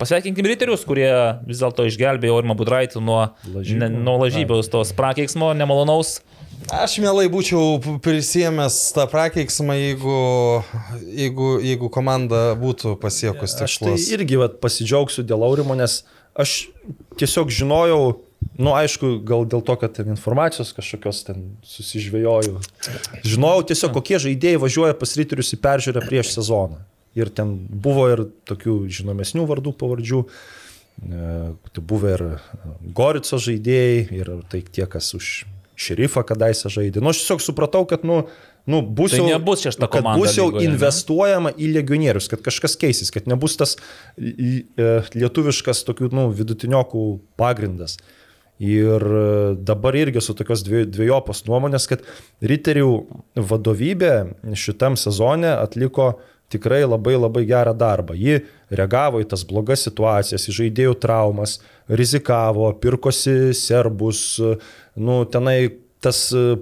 pasveikinkim 0.00 0.46
riterius, 0.48 0.84
kurie 0.88 1.10
vis 1.46 1.60
dėlto 1.62 1.86
išgelbėjo 1.90 2.38
Ormą 2.40 2.56
Budraitį 2.58 3.02
nuo, 3.04 3.20
Lažybų. 3.52 3.80
ne, 3.84 3.88
nuo 4.04 4.16
lažybos 4.24 4.70
tos 4.72 4.94
prakeiksmo 4.96 5.52
nemalonaus. 5.56 6.18
Aš 6.74 6.96
mielai 7.02 7.26
būčiau 7.30 7.78
prisėmęs 8.02 8.76
tą 8.96 9.04
prakeiksmą, 9.10 9.74
jeigu, 9.76 10.18
jeigu, 11.12 11.48
jeigu 11.62 11.90
komanda 11.92 12.54
būtų 12.58 12.96
pasiekus 13.02 13.54
Aš 13.58 13.78
tai 13.78 13.92
tikslus. 13.94 14.08
irgi 14.16 14.38
vat, 14.40 14.56
pasidžiaugsiu 14.64 15.24
dėl 15.28 15.44
Aurimo, 15.46 15.76
nes 15.78 16.00
aš 16.34 16.70
tiesiog 17.20 17.52
žinojau, 17.54 18.16
nu 18.58 18.74
aišku, 18.74 19.18
gal 19.28 19.46
dėl 19.46 19.62
to, 19.66 19.76
kad 19.80 19.94
ten 20.00 20.10
informacijos 20.14 20.72
kažkokios 20.76 21.22
ten 21.28 21.44
susižvėjoju. 21.68 22.58
Žinojau 23.28 23.68
tiesiog, 23.70 23.94
kokie 24.00 24.18
žaidėjai 24.24 24.60
važiuoja 24.64 24.98
pas 24.98 25.14
ryterius 25.20 25.54
į 25.54 25.60
peržiūrą 25.64 26.04
prieš 26.08 26.34
sezoną. 26.38 26.80
Ir 27.14 27.30
ten 27.30 27.54
buvo 27.70 28.08
ir 28.10 28.26
tokių 28.48 28.80
žinomesnių 28.90 29.46
vardų 29.46 29.76
pavardžių. 29.78 30.24
E, 30.24 31.32
Tai 31.74 31.82
buvo 31.82 32.10
ir 32.10 32.22
Gorico 32.94 33.38
žaidėjai, 33.42 34.06
ir 34.14 34.30
tai 34.50 34.62
tie, 34.62 34.86
kas 34.90 35.12
už 35.14 35.44
šerifą 35.76 36.24
kadaise 36.26 36.70
žaidė. 36.72 37.02
Nu, 37.02 37.12
aš 37.12 37.22
tiesiog 37.22 37.42
supratau, 37.44 37.84
kad, 37.90 38.04
nu, 38.06 38.22
nu 38.70 38.80
bus 38.82 39.14
Tai 39.14 39.22
jau, 39.22 39.28
nebus 39.32 39.64
šešta 39.66 39.88
komanda 39.92 40.22
bus 40.22 40.36
jau 40.38 40.48
lygoje, 40.48 40.64
ne? 40.64 40.72
investuojama 40.72 41.54
į 41.58 41.70
legionierius, 41.76 42.28
kad 42.32 42.44
kažkas 42.44 42.76
keisis, 42.80 43.12
kad 43.14 43.28
nebus 43.30 43.58
tas 43.60 43.76
e, 44.18 44.64
lietuviškas 45.14 45.84
tokių, 45.88 46.12
nu, 46.14 46.28
vidutiniokų 46.34 47.06
pagrindas. 47.40 47.98
Ir 48.62 49.02
e, 49.02 49.24
dabar 49.66 49.98
irgi 49.98 50.22
su 50.22 50.36
tokios 50.38 50.62
dvie- 50.66 50.86
dviejopos 50.86 51.42
nuomonės, 51.48 51.88
kad 51.90 52.06
riterių 52.38 52.92
vadovybė 53.50 54.14
šitam 54.54 54.94
sezone 55.00 55.50
atliko 55.56 56.14
tikrai 56.54 56.84
labai 56.86 57.16
labai 57.18 57.44
gerą 57.48 57.74
darbą. 57.74 58.14
Ji 58.14 58.44
reagavo 58.70 59.20
į 59.22 59.28
tas 59.32 59.42
blogas 59.48 59.84
situacijas, 59.86 60.46
į 60.48 60.54
žaidėjų 60.60 60.94
traumas, 61.02 61.58
rizikavo, 61.88 62.70
pirkosi 62.80 63.54
serbus, 63.56 64.38
nu, 64.96 65.24
tenai 65.24 65.70
tas 66.00 66.30
e, 66.32 66.56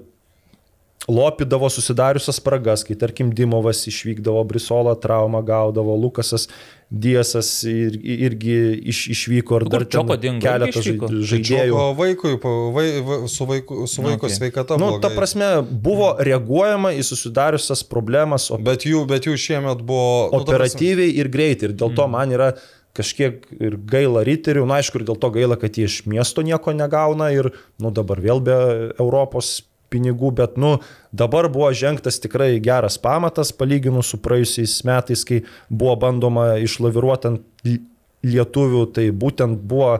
lopydavo 1.08 1.66
susidariusias 1.70 2.36
spragas, 2.38 2.84
kai 2.86 2.94
tarkim 2.94 3.32
Dimovas 3.34 3.80
išvykdavo, 3.90 4.44
Brisola 4.46 4.94
traumą 4.94 5.40
gaudavo, 5.42 5.96
Lukasas 5.98 6.44
Diesas 6.92 7.48
ir, 7.64 7.94
irgi 8.04 8.54
iš, 8.92 8.98
išvyko 9.14 9.56
ir 9.58 9.64
dar 9.72 9.84
ten 9.86 9.94
Čoko 9.96 10.16
dingo? 10.20 10.44
keletą 10.44 10.82
žaidėjų. 10.84 11.72
O 11.74 11.86
vaikui, 11.98 12.34
vai, 12.76 12.84
va, 13.02 13.16
su 13.32 13.46
vaiku, 13.48 13.86
su 13.88 14.04
vaiko 14.04 14.28
Okay. 14.28 14.36
sveikata. 14.36 14.76
Nu, 14.78 14.98
ta 15.00 15.08
prasme, 15.10 15.48
buvo 15.64 16.12
reaguojama 16.20 16.92
į 16.94 17.02
susidariusias 17.08 17.82
problemas 17.88 18.50
o- 18.52 18.58
Bet 18.60 18.84
jų, 18.86 19.06
bet 19.08 19.24
jų 19.26 19.34
šiemet 19.40 19.80
buvo... 19.82 20.28
nu, 20.30 20.44
ta 20.44 20.52
prasme- 20.52 20.76
operatyviai 20.76 21.16
ir 21.16 21.28
greitai. 21.32 21.70
Ir 21.70 21.74
dėl 21.80 21.96
to 21.96 22.06
man 22.08 22.30
yra 22.30 22.52
kažkiek 22.96 23.46
ir 23.56 23.76
gaila 23.88 24.22
riterių, 24.26 24.64
na 24.68 24.80
aišku, 24.80 25.00
ir 25.00 25.08
dėl 25.08 25.18
to 25.20 25.30
gaila, 25.34 25.58
kad 25.60 25.78
jie 25.78 25.88
iš 25.88 26.02
miesto 26.10 26.44
nieko 26.44 26.74
negauna 26.76 27.30
ir, 27.34 27.52
nu, 27.80 27.92
dabar 27.94 28.20
vėl 28.20 28.42
be 28.44 28.56
Europos 29.00 29.62
pinigų, 29.92 30.32
bet, 30.40 30.56
nu, 30.60 30.78
dabar 31.12 31.50
buvo 31.52 31.68
žengtas 31.76 32.20
tikrai 32.22 32.56
geras 32.64 32.98
pamatas, 33.00 33.52
palyginus 33.52 34.12
su 34.12 34.20
praėjusiais 34.24 34.78
metais, 34.88 35.24
kai 35.28 35.42
buvo 35.68 35.98
bandoma 36.06 36.54
išlaviruoti 36.64 37.32
ant 37.32 37.68
li- 37.68 37.82
lietuvių, 38.24 38.86
tai 38.96 39.10
būtent 39.12 39.60
buvo 39.68 39.98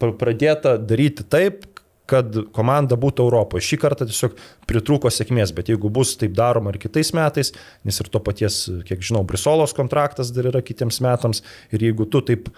pr- 0.00 0.16
pradėta 0.20 0.76
daryti 0.76 1.24
taip, 1.24 1.64
kad 2.10 2.40
komanda 2.56 2.98
būtų 3.00 3.26
Europoje. 3.28 3.66
Šį 3.68 3.80
kartą 3.84 4.08
tiesiog 4.08 4.34
pritrūko 4.70 5.12
sėkmės, 5.12 5.54
bet 5.56 5.70
jeigu 5.72 5.92
bus 5.92 6.16
taip 6.20 6.34
daroma 6.38 6.74
ir 6.74 6.80
kitais 6.82 7.12
metais, 7.16 7.52
nes 7.86 8.00
ir 8.02 8.10
to 8.10 8.22
paties, 8.24 8.64
kiek 8.88 9.04
žinau, 9.04 9.22
Brisolos 9.28 9.76
kontraktas 9.76 10.32
dar 10.34 10.50
yra 10.50 10.64
kitiems 10.64 11.00
metams, 11.04 11.44
ir 11.74 11.86
jeigu 11.90 12.08
tu 12.10 12.22
taip 12.26 12.50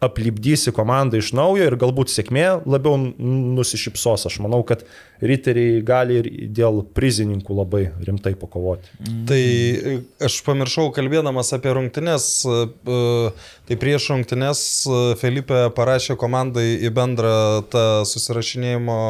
aplipdysi 0.00 0.72
komandą 0.76 1.16
iš 1.20 1.30
naujo 1.36 1.64
ir 1.70 1.76
galbūt 1.80 2.10
sėkmė 2.12 2.44
labiau 2.68 2.98
nusišypsos, 3.00 4.26
aš 4.28 4.36
manau, 4.44 4.60
kad 4.68 4.84
riteriai 5.24 5.80
gali 5.86 6.18
ir 6.20 6.28
dėl 6.52 6.82
prizininkų 6.96 7.56
labai 7.56 7.82
rimtai 8.04 8.34
pakovoti. 8.36 8.92
Tai 9.28 9.40
e, 9.40 9.94
aš 10.28 10.42
pamiršau, 10.44 10.90
kalbėdamas 10.96 11.54
apie 11.56 11.72
rungtynes, 11.78 12.28
e, 12.44 12.58
e, 12.68 13.00
tai 13.70 13.80
prieš 13.80 14.10
rungtynes 14.12 14.60
Felipe 15.22 15.64
parašė 15.76 16.18
komandai 16.20 16.68
į 16.84 16.92
bendrą 16.96 17.38
tą 17.72 17.86
susirašinėjimo 18.08 19.00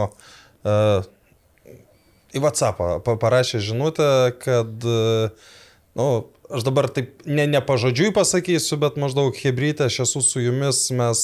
į 2.37 2.43
WhatsApp, 2.43 3.03
parašė 3.23 3.59
žinutę, 3.65 4.09
kad 4.43 4.87
nu, 5.97 6.09
aš 6.51 6.67
dabar 6.67 6.89
taip 6.93 7.23
ne, 7.27 7.47
ne 7.51 7.61
pažodžiui 7.65 8.13
pasakysiu, 8.17 8.79
bet 8.83 8.99
maždaug 9.01 9.37
hebrytė, 9.39 9.89
aš 9.91 10.03
esu 10.07 10.23
su 10.25 10.43
jumis, 10.45 10.87
mes 10.95 11.23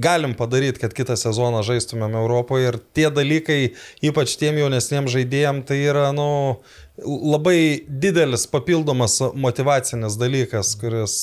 galim 0.00 0.34
padaryti, 0.38 0.80
kad 0.80 0.94
kitą 0.94 1.16
sezoną 1.18 1.62
žaistumėm 1.66 2.14
Europoje 2.20 2.70
ir 2.70 2.78
tie 2.94 3.08
dalykai, 3.10 3.74
ypač 4.06 4.36
tiem 4.40 4.60
jaunesniems 4.60 5.10
žaidėjim, 5.12 5.64
tai 5.66 5.80
yra, 5.82 6.10
nu, 6.14 6.60
labai 7.04 7.82
didelis 7.88 8.46
papildomas 8.50 9.18
motivacinis 9.34 10.18
dalykas, 10.20 10.76
kuris, 10.80 11.16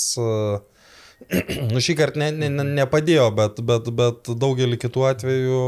nu, 1.71 1.83
šį 1.83 1.97
kartą 1.97 2.25
ne, 2.25 2.31
ne, 2.35 2.51
ne, 2.59 2.67
nepadėjo, 2.81 3.29
bet, 3.37 3.63
bet, 3.65 3.89
bet 3.95 4.33
daugelį 4.35 4.81
kitų 4.83 5.07
atvejų 5.13 5.63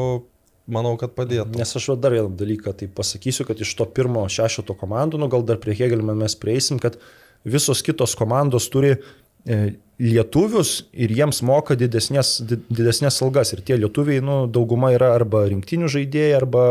manau, 0.71 0.95
kad 0.99 1.15
padėtų. 1.17 1.57
Nes 1.59 1.75
aš 1.75 1.89
dar 2.01 2.15
vieną 2.15 2.31
dalyką 2.39 2.73
tai 2.77 2.89
pasakysiu, 2.91 3.45
kad 3.47 3.59
iš 3.61 3.73
to 3.79 3.87
pirmo 3.89 4.25
šešito 4.29 4.75
komandų, 4.79 5.21
nu 5.21 5.29
gal 5.31 5.45
dar 5.47 5.59
prie 5.61 5.75
Hegelio 5.77 6.15
mes 6.15 6.37
prieisim, 6.39 6.79
kad 6.81 6.99
visos 7.47 7.83
kitos 7.85 8.15
komandos 8.19 8.69
turi 8.71 8.95
e, 8.95 9.59
lietuvius 9.99 10.85
ir 10.93 11.11
jiems 11.15 11.41
moka 11.45 11.75
didesnės, 11.79 12.37
didesnės 12.47 13.19
algas. 13.25 13.53
Ir 13.55 13.63
tie 13.67 13.79
lietuviai, 13.79 14.23
nu, 14.23 14.41
dauguma 14.51 14.93
yra 14.95 15.13
arba 15.17 15.45
rinktinių 15.49 15.91
žaidėjai, 15.91 16.35
arba 16.39 16.63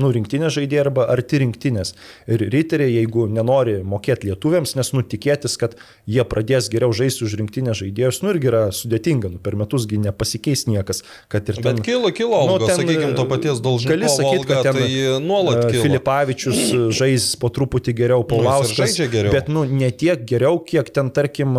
nu, 0.00 0.10
rinktinės 0.14 0.54
žaidėjai 0.56 0.82
arba 0.86 1.06
arti 1.12 1.40
rinktinės. 1.42 1.94
Ir 2.30 2.44
riteriai, 2.52 2.94
jeigu 2.98 3.26
nenori 3.30 3.78
mokėti 3.86 4.30
lietuviams, 4.30 4.74
nes 4.78 4.92
nutikėtis, 4.96 5.56
kad 5.60 5.76
jie 6.10 6.24
pradės 6.28 6.70
geriau 6.72 6.94
žaisti 6.96 7.26
už 7.26 7.36
rinktinės 7.40 7.82
žaidėjus, 7.82 8.22
nu 8.24 8.32
irgi 8.34 8.50
yra 8.50 8.62
sudėtinga, 8.74 9.32
nu, 9.36 9.40
per 9.42 9.58
metusgi 9.60 10.00
nepasikeis 10.00 10.66
niekas. 10.70 11.04
Ten, 11.30 11.60
Bet 11.62 11.82
kilo, 11.86 12.10
kilo, 12.16 12.40
nu, 12.48 12.58
ten, 12.64 12.76
sakykime, 12.80 13.14
to 13.18 13.26
paties 13.30 13.60
Dolžino. 13.64 13.94
Gali 13.94 14.08
sakyti, 14.10 14.46
kad 14.48 14.64
ten 14.66 14.80
tai 14.80 14.90
nuolat 15.24 15.66
kilo. 15.70 15.84
Filipavičius 15.86 16.62
žais 16.96 17.30
po 17.40 17.52
truputį 17.52 17.94
geriau, 17.96 18.24
Nu, 18.24 18.28
Paulauskas. 18.30 18.76
žaidžia 18.78 19.08
geriau. 19.12 19.32
Bet, 19.34 19.48
nu, 19.52 19.64
ne 19.64 19.90
tiek 19.90 20.22
geriau, 20.28 20.58
kiek 20.64 20.90
ten, 20.94 21.10
tarkim, 21.14 21.56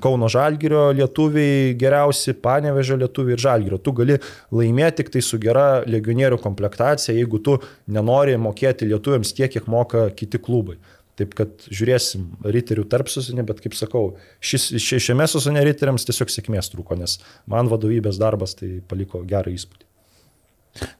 Kauno 0.00 0.28
Žalgirio 0.32 0.88
lietuviai 0.96 1.74
geriausi, 1.76 2.32
Panevežio 2.40 2.96
lietuviai 2.96 3.36
ir 3.36 3.42
Žalgirio. 3.44 3.78
Tu 3.78 3.92
gali 3.98 4.18
laimėti 4.54 5.02
tik 5.02 5.10
tai 5.12 5.22
su 5.24 5.36
gera 5.42 5.82
legionierių 5.84 6.38
komplektacija, 6.40 7.16
jeigu 7.16 7.42
tu 7.44 7.58
nenori 7.92 8.38
mokėti 8.40 8.88
lietuviams 8.88 9.34
tiek, 9.36 9.52
kiek 9.52 9.68
moka 9.68 10.06
kiti 10.16 10.40
klubai. 10.40 10.78
Taip 11.16 11.32
kad 11.36 11.68
žiūrėsim 11.72 12.24
riterių 12.44 12.84
tarp 12.92 13.08
susinė, 13.08 13.44
bet 13.48 13.62
kaip 13.64 13.76
sakau, 13.76 14.16
šis, 14.44 14.68
ši, 14.80 15.00
šiame 15.08 15.28
susinė 15.28 15.64
riteriams 15.64 16.04
tiesiog 16.08 16.32
sėkmės 16.32 16.72
trūko, 16.72 16.96
nes 17.00 17.18
man 17.48 17.72
vadovybės 17.72 18.20
darbas 18.20 18.56
tai 18.58 18.78
paliko 18.88 19.22
gerą 19.28 19.54
įspūdį. 19.56 19.84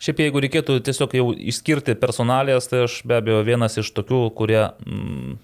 Šiaip 0.01 0.23
jeigu 0.25 0.41
reikėtų 0.41 0.79
tiesiog 0.85 1.17
jau 1.19 1.27
išskirti 1.37 1.97
personalijas, 2.01 2.69
tai 2.71 2.87
aš 2.87 3.03
be 3.09 3.19
abejo 3.21 3.43
vienas 3.45 3.77
iš 3.81 3.91
tokių, 3.97 4.23
kurie 4.39 4.63
mm, 4.65 5.37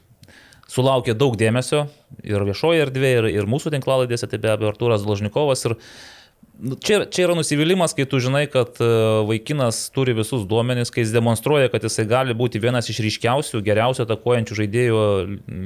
sulaukė 0.73 1.15
daug 1.19 1.37
dėmesio 1.39 1.87
ir 2.25 2.45
viešoje 2.49 2.87
erdvėje, 2.87 3.21
ir, 3.21 3.31
ir 3.43 3.49
mūsų 3.51 3.73
tinklalaidėse, 3.75 4.29
tai 4.31 4.41
be 4.43 4.53
abejo 4.53 4.73
Arturas 4.73 5.05
Dložnikovas. 5.05 5.65
Ir 5.69 5.77
nu, 6.63 6.79
čia, 6.81 7.03
čia 7.13 7.27
yra 7.27 7.37
nusivylimas, 7.37 7.95
kai 7.97 8.07
tu 8.09 8.21
žinai, 8.23 8.45
kad 8.53 8.81
e, 8.81 8.91
vaikinas 9.29 9.85
turi 9.95 10.15
visus 10.17 10.47
duomenis, 10.49 10.93
kai 10.95 11.05
jis 11.05 11.13
demonstruoja, 11.15 11.73
kad 11.73 11.85
jisai 11.87 12.07
gali 12.09 12.37
būti 12.39 12.63
vienas 12.63 12.89
iš 12.93 13.03
ryškiausių, 13.05 13.61
geriausių 13.67 14.07
atakuojančių 14.07 14.61
žaidėjų 14.63 15.03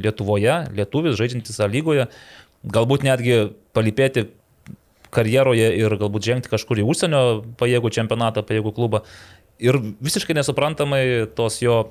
Lietuvoje, 0.07 0.59
lietuvis, 0.77 1.19
žaidžiantis 1.21 1.63
A 1.63 1.71
lygoje, 1.71 2.09
galbūt 2.67 3.07
netgi 3.07 3.47
palipėti 3.77 4.29
karjeroje 5.15 5.71
ir 5.79 5.95
galbūt 5.97 6.27
žengti 6.27 6.51
kažkur 6.53 6.83
į 6.83 6.89
užsienio 6.91 7.23
pajėgų 7.61 7.93
čempionatą, 7.95 8.43
pajėgų 8.47 8.75
klubą. 8.77 9.05
Ir 9.63 9.79
visiškai 10.05 10.35
nesuprantamai 10.37 11.31
tos 11.39 11.63
jo 11.63 11.87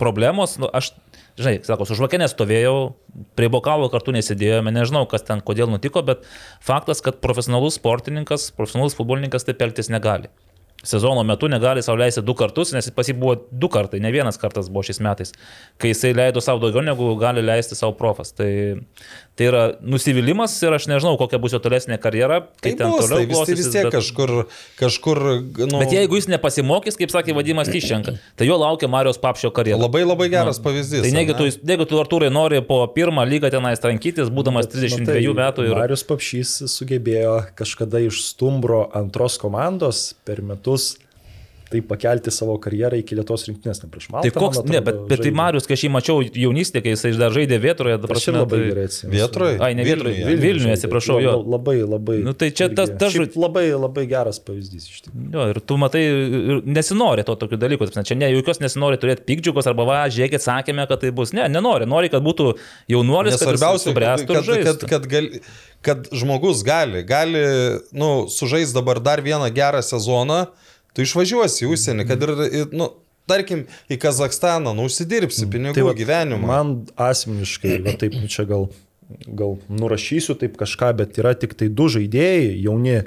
problemos, 0.00 0.56
nu, 0.60 0.68
aš 0.72 0.92
žinai, 1.38 1.58
sako, 1.66 1.86
su 1.88 1.98
žvakė 1.98 2.20
nestovėjau, 2.22 2.94
prie 3.38 3.50
bokalo 3.50 3.90
kartu 3.92 4.14
nesėdėjome, 4.14 4.72
nežinau, 4.74 5.04
kas 5.10 5.26
ten, 5.26 5.42
kodėl 5.44 5.70
nutiko, 5.72 6.02
bet 6.06 6.26
faktas, 6.62 7.02
kad 7.04 7.20
profesionalus 7.24 7.80
sportininkas, 7.80 8.50
profesionalus 8.54 8.96
futbolininkas 8.98 9.46
taip 9.48 9.62
elgtis 9.66 9.90
negali 9.92 10.30
sezono 10.84 11.22
metu 11.22 11.48
negali 11.48 11.82
sauliaisti 11.82 12.22
du 12.22 12.34
kartus, 12.36 12.72
nes 12.76 12.90
pas 12.94 13.08
jį 13.08 13.16
buvo 13.18 13.34
du 13.50 13.70
kartai, 13.72 14.00
ne 14.04 14.10
vienas 14.12 14.38
kartas 14.40 14.68
buvo 14.72 14.84
šiais 14.86 15.00
metais, 15.04 15.32
kai 15.80 15.92
jisai 15.94 16.12
leido 16.16 16.42
savo 16.44 16.60
daugiau 16.62 16.84
negu 16.84 17.08
gali 17.20 17.44
leisti 17.44 17.78
savo 17.78 17.94
profas. 17.98 18.34
Tai, 18.36 18.50
tai 19.34 19.48
yra 19.50 19.62
nusivylimas 19.82 20.52
ir 20.62 20.74
aš 20.76 20.84
nežinau, 20.90 21.16
kokia 21.18 21.40
bus 21.42 21.54
jo 21.56 21.58
tolesnė 21.62 21.96
karjera, 22.02 22.40
kai 22.62 22.70
Tai 22.70 22.78
ten 22.78 22.92
bus, 22.92 23.00
toliau 23.02 23.18
tai 23.18 23.26
vis, 23.30 23.40
tai 23.48 23.56
vis 23.58 23.68
tiek 23.72 23.86
bet- 23.88 23.94
kažkur, 23.96 24.32
kažkur, 24.78 25.20
nu, 25.64 25.80
Bet 25.80 25.94
jeigu 25.94 26.18
jis 26.20 26.28
nepasimokys, 26.30 26.98
kaip 27.00 27.10
sakė 27.10 27.34
Vadimas 27.34 27.70
Tyščenka, 27.72 28.14
tai 28.38 28.46
jo 28.46 28.58
laukia 28.60 28.86
Marijos 28.90 29.18
Papšio 29.18 29.50
karjera. 29.54 29.80
labai 29.82 30.04
labai 30.06 30.28
geras 30.30 30.60
pavyzdys. 30.62 31.02
Tai 31.02 31.10
negi 31.16 31.34
tu, 31.34 31.48
ne? 31.50 31.52
negi 31.72 31.88
tu 31.90 31.98
Artūrai 32.02 32.30
nori 32.30 32.62
po 32.62 32.80
pirmą 32.94 33.26
lygą 33.26 33.50
tenais 33.54 33.82
trankytis, 33.82 34.30
būdamas 34.30 34.70
32 34.70 35.34
metų 35.34 35.66
ir... 35.66 35.74
Marius 35.78 36.06
Papšys 36.06 36.54
sugebėjo 36.70 37.40
kažkada 37.58 38.00
iš 38.06 38.22
stumbro 38.30 38.84
antros 38.94 39.38
komandos 39.42 40.12
per 40.24 40.42
metus 40.46 40.94
tai 41.74 41.80
pakelti 41.90 42.32
savo 42.34 42.54
karjerą 42.62 43.00
iki 43.02 43.18
Lietuvos 43.18 43.44
rinktinės, 43.50 43.82
ne 43.84 43.90
prieš 43.92 44.06
Maltą. 44.14 44.30
Tai 44.30 44.32
koks, 44.40 44.60
man 44.62 44.70
ne, 44.72 44.78
atrodo, 44.80 45.02
bet, 45.02 45.08
bet 45.10 45.18
tai 45.20 45.28
žaidė. 45.28 45.36
Marius, 45.42 45.66
kai 45.68 45.76
aš 45.76 45.82
jį 45.84 45.90
mačiau 45.94 46.16
jaunystėje, 46.24 46.82
kai 46.86 46.94
jisai 46.94 47.12
dar 47.18 47.34
žaidė 47.34 47.58
vietoje, 47.62 47.96
dabar 48.04 48.20
Aš 48.20 48.26
labai 48.32 48.60
gerai 48.68 48.86
atsimenu. 48.88 49.14
Vietroj? 49.18 49.52
Ai, 49.66 49.70
ne 49.78 49.86
Vietroj, 49.88 50.12
Vilniuje. 50.14 50.38
Vilniuje, 50.44 50.76
atsiprašau, 50.78 51.18
jo. 51.24 51.34
Labai, 51.56 51.76
labai. 51.82 52.16
Nu, 52.24 52.32
tai 52.38 52.48
čia 52.54 52.70
tas- 52.72 52.94
tas 52.98 53.12
šiaip 53.12 53.26
žod- 53.34 53.40
Labai, 53.44 53.66
labai 53.74 54.06
geras 54.08 54.38
pavyzdys 54.40 54.86
iš 54.88 55.02
tikrųjų. 55.08 55.28
Jo, 55.34 55.48
ir 55.52 55.60
tu 55.60 55.76
matai, 55.82 56.04
ir 56.06 56.62
nesinori 56.64 57.24
to 57.26 57.34
tokių 57.36 57.58
dalykų. 57.58 57.88
ta 57.88 57.92
prasme, 57.92 58.04
Čia 58.08 58.16
ne 58.20 58.30
jokios 58.32 58.60
nesinori 58.62 58.96
turėti 59.02 59.24
pikdžiugos 59.28 59.66
arba 59.66 59.84
va, 59.88 59.98
žiūrėkit, 60.08 60.40
sakėme, 60.44 60.86
kad 60.88 61.00
tai 61.02 61.10
bus. 61.10 61.32
Ne, 61.32 61.48
nenori. 61.48 61.86
Nori, 61.90 62.08
kad 62.12 62.22
būtų 62.22 62.54
jaunuolis, 62.88 63.38
kad 63.40 63.54
jis 63.56 63.84
subręstų 63.88 64.26
kad, 64.26 64.44
kad, 64.44 64.44
žaistų. 64.44 64.88
kad, 64.88 65.06
gal, 65.10 65.28
kad 65.84 66.08
žmogus 66.12 66.62
gali, 66.64 67.02
gali, 67.02 67.42
nu, 67.92 68.26
sužais 68.28 68.72
dabar 68.72 69.00
dar 69.00 69.20
vieną 69.24 69.50
gerą 69.54 69.82
sezoną, 69.82 70.46
tu 70.94 71.04
išvažiuosi 71.04 71.66
į 71.66 71.72
užsienį, 71.74 72.06
kad 72.08 72.24
ir, 72.26 72.34
ir, 72.46 72.70
nu, 72.76 72.90
tarkim, 73.30 73.66
į 73.90 73.98
Kazakstaną, 74.02 74.74
nu, 74.76 74.88
užsidirbsi 74.88 75.48
pinigų 75.50 75.78
tai 75.78 75.86
vat 75.88 76.00
gyvenimą. 76.00 76.48
Man 76.48 76.74
asmeniškai, 77.00 77.76
va, 77.84 77.96
taip, 78.00 78.16
čia 78.34 78.46
gal, 78.48 78.70
gal 79.26 79.58
nurašysiu 79.68 80.38
taip 80.40 80.56
kažką, 80.60 80.94
bet 81.02 81.20
yra 81.22 81.34
tik 81.38 81.56
tai 81.58 81.70
du 81.72 81.90
žaidėjai, 81.92 82.54
jauni 82.64 83.02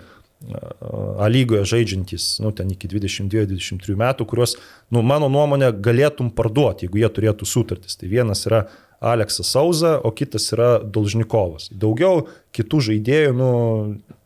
A 1.17 1.25
lygoje 1.33 1.65
žaidžiantys, 1.65 2.37
nu, 2.45 2.51
ten 2.53 2.69
iki 2.69 2.85
22-23 2.91 3.95
metų, 3.97 4.27
kuriuos, 4.29 4.53
nu, 4.93 5.01
mano 5.01 5.31
nuomonė, 5.33 5.71
galėtum 5.81 6.29
parduoti, 6.29 6.85
jeigu 6.85 7.01
jie 7.01 7.09
turėtų 7.15 7.47
sutartis. 7.49 7.97
Tai 7.97 8.09
vienas 8.11 8.45
yra 8.45 8.67
Aleksas 9.01 9.49
Sauza, 9.49 9.95
o 9.97 10.11
kitas 10.13 10.45
yra 10.53 10.75
Dolžnikovas. 10.83 11.71
Daugiau 11.73 12.27
kitų 12.53 12.83
žaidėjų, 12.91 13.33
nu, 13.37 13.49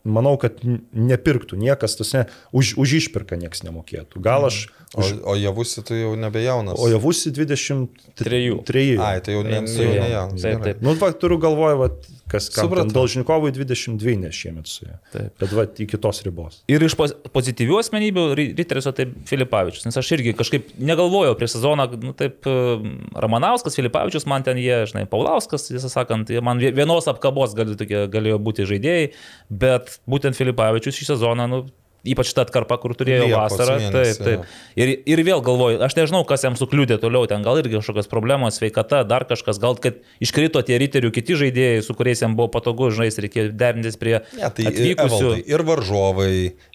manau, 0.03 0.35
kad 0.41 0.61
nepirktų 0.63 1.59
niekas, 1.59 1.97
tas 1.99 2.13
ne, 2.15 2.25
už, 2.55 2.75
už 2.81 2.97
išpirką 3.01 3.39
niekas 3.39 3.65
nemokėtų. 3.67 4.21
Gal 4.23 4.47
aš, 4.49 4.65
O, 4.91 5.05
o 5.31 5.33
javusi 5.39 5.79
tai 5.87 6.01
jau 6.01 6.15
nebejaunas. 6.19 6.75
o 6.75 6.87
javusi 6.91 7.31
23. 7.31 8.57
Trejų. 8.67 8.97
Ai, 8.99 9.21
tai 9.23 9.37
jau 9.37 9.43
ne, 9.47 9.61
jau 9.63 9.85
nejaunas. 9.95 10.41
Taip, 10.43 10.65
taip. 10.65 10.81
Nu, 10.83 10.91
va, 10.99 11.13
turiu 11.15 11.37
galvoje, 11.39 11.77
va, 11.79 11.87
kas 12.31 12.49
ten 12.51 12.91
Dolžnikovui 12.91 13.53
22 13.55 14.17
ne 14.19 14.31
šiemet 14.35 14.67
su 14.67 14.83
juo. 14.85 14.97
Taip. 15.13 15.31
Bet 15.39 15.53
va, 15.55 15.63
iki 15.85 15.95
tos 16.01 16.19
ribos. 16.27 16.59
Ir 16.67 16.83
iš 16.83 16.97
poz- 16.99 17.15
pozityvių 17.31 17.79
asmenybių 17.79 18.25
Riteris, 18.41 18.87
o 18.87 18.93
tai 18.95 19.07
Filipavičius. 19.31 19.87
Nes 19.87 19.95
aš 20.03 20.11
irgi 20.17 20.35
kažkaip 20.35 20.73
negalvojau 20.79 21.37
prieš 21.39 21.55
sezoną, 21.55 21.87
nu 22.03 22.11
taip, 22.17 22.43
Ramanauskas, 23.15 23.75
Filipavičius, 23.79 24.27
man 24.27 24.43
ten 24.43 24.59
jie, 24.59 24.81
žinai, 24.91 25.05
Paulauskas, 25.11 25.69
tiesą 25.71 25.87
sakant, 25.91 26.29
man 26.43 26.59
vie- 26.59 26.73
vienos 26.75 27.07
apkabos 27.11 27.55
gali, 27.55 27.77
tokie, 27.79 28.07
galėjo 28.11 28.39
būti 28.43 28.67
žaidėjai, 28.67 29.11
bet 29.49 29.99
būtent 30.03 30.35
Filipavičius 30.35 30.99
šį 30.99 31.13
sezoną, 31.15 31.47
nu, 31.51 31.63
Ypač 32.01 32.31
ta 32.33 32.45
atkarpa, 32.45 32.79
kur 32.81 32.95
turėjo 32.97 33.27
Liepos 33.27 33.53
vasarą. 33.53 33.75
mėnesį, 33.77 34.17
Taip, 34.17 34.21
taip. 34.25 34.53
Ir, 34.79 34.91
ir 35.05 35.21
vėl 35.27 35.43
galvoju, 35.45 35.77
aš 35.85 35.93
nežinau, 35.99 36.23
kas 36.25 36.41
jam 36.47 36.55
sukliūdė 36.57 36.97
toliau, 37.01 37.27
ten 37.29 37.45
gal 37.45 37.59
irgi 37.61 37.77
kažkokios 37.77 38.09
problemos, 38.09 38.57
sveikata, 38.57 39.03
dar 39.05 39.27
kažkas, 39.29 39.59
gal 39.61 39.77
kad 39.77 39.99
iškrito 40.23 40.63
tie 40.65 40.79
riterių 40.81 41.11
kiti 41.13 41.37
žaidėjai, 41.37 41.83
su 41.85 41.93
kuriais 41.97 42.23
jam 42.23 42.33
buvo 42.39 42.49
patogu 42.55 42.89
žaisti, 42.95 43.27
reikėjo 43.27 43.51
derintis 43.53 43.99
prie 44.01 44.17
Ne, 44.37 44.49
tai 44.49 44.65
atvykusių. 44.71 45.19
Evaldai, 45.21 45.43
ir 45.53 45.65
varžovai, 45.67 46.31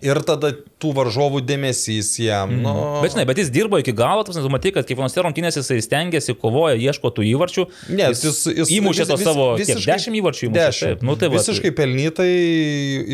ir 0.07 0.23
tada 0.29 0.53
tų 0.83 0.93
varžovų 1.01 1.43
dėmesys 1.49 2.13
jam. 2.23 2.55
Mm. 2.55 2.63
Nu, 2.63 2.77
Bet 3.03 3.17
žinai, 3.17 3.27
bet 3.27 3.43
jis 3.43 3.51
dirbo 3.51 3.81
iki 3.83 3.95
galo, 3.97 4.23
tu 4.27 4.37
matai, 4.53 4.73
kad 4.77 4.87
kiekvienose 4.87 5.27
rungtynėse 5.27 5.63
jisai 5.65 5.81
stengiasi, 5.85 6.37
kovoja, 6.39 6.79
ieško 6.79 7.11
tų 7.17 7.27
įvarčių. 7.33 7.67
Ne, 7.91 8.13
jis, 8.13 8.23
jis, 8.29 8.41
jis 8.63 8.73
įmušė 8.79 9.09
to 9.11 9.19
savo 9.21 9.49
kiek, 9.59 9.75
dešimt 9.83 10.21
įvarčių. 10.21 10.51
Įmušė, 10.51 10.63
Dešimt. 10.63 11.01
Taip, 11.01 11.05
nu, 11.07 11.17
tai 11.19 11.31
va, 11.33 11.41
Visiškai 11.41 11.73
pelnytai 11.77 12.31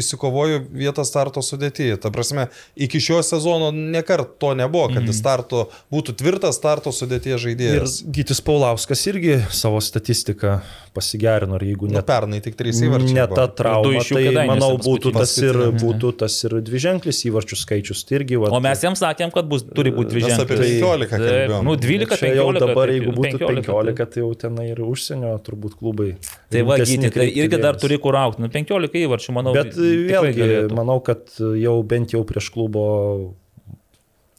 įsikovojo 0.02 0.62
vietą 0.74 1.04
starto 1.08 1.42
sudėtyje. 1.44 1.98
Ta 2.02 2.10
prasme, 2.14 2.48
iki 2.76 3.00
šio 3.02 3.22
sezono 3.26 3.70
nekart 3.72 4.36
to 4.42 4.52
nebuvo, 4.58 4.88
kad 4.94 5.06
jis 5.06 5.20
starto, 5.22 5.68
būtų 5.92 6.16
tvirtas 6.18 6.58
starto 6.58 6.92
sudėties 6.94 7.32
Ir 7.32 7.42
žaidėjas. 7.46 7.98
Gytis 8.12 8.42
Paulauskas 8.44 9.06
irgi 9.08 9.38
savo 9.54 9.80
statistiką 9.80 10.58
pasigerino, 10.92 11.56
ir 11.56 11.70
jeigu 11.70 11.88
Ne 11.88 11.96
net 11.98 12.06
pernai 12.08 12.40
tik 12.44 12.56
trys 12.58 12.82
įvarčiai. 12.84 13.14
Ne 13.16 13.24
ta 13.30 13.46
buvo. 13.46 13.54
trauma, 13.56 14.02
tai 14.04 14.46
manau 14.48 14.70
būtų 14.80 15.12
tas, 15.16 15.32
ir, 15.40 15.58
būtų 15.80 16.12
tas 16.20 16.36
ir 16.44 16.58
dviženklis 16.64 17.22
įvarčių 17.30 17.58
skaičius. 17.62 18.04
Tai 18.08 18.18
irgi, 18.20 18.38
va, 18.42 18.50
O 18.52 18.60
mes 18.64 18.82
jiems 18.84 19.00
sakėm, 19.00 19.32
kad 19.32 19.48
bus, 19.48 19.64
turi 19.64 19.92
būti 19.94 20.12
dvi 20.12 20.24
Mes 20.26 20.42
apie 20.42 20.58
ženkliai. 20.58 20.82
15 20.82 21.10
kalbėjom. 21.12 21.68
Nu, 21.68 21.76
12, 21.80 22.18
Čia 22.20 22.32
jau 22.36 22.48
15. 22.52 22.66
dabar, 22.66 22.92
jeigu 22.92 23.14
būtų 23.16 23.32
15, 23.40 23.64
15, 23.72 24.06
tai 24.12 24.24
jau 24.24 24.30
ten 24.44 24.60
ir 24.66 24.82
užsienio 24.84 25.32
turbūt 25.46 25.78
klubai. 25.80 26.10
Tai 26.52 26.64
va, 26.68 26.78
gyti, 26.82 27.12
tai 27.14 27.28
irgi 27.30 27.62
dar 27.62 27.80
turi 27.80 27.98
kur 28.02 28.18
aukti. 28.20 28.44
Nu, 28.44 28.52
15 28.52 29.00
įvarčių, 29.06 29.36
manau. 29.38 29.56
Bet 29.56 29.76
vėlgi, 29.78 30.50
manau, 30.76 30.98
kad 31.04 31.24
jau 31.38 31.78
bent 31.92 32.16
jau 32.16 32.24
prieš 32.28 32.50
klubo 32.54 32.84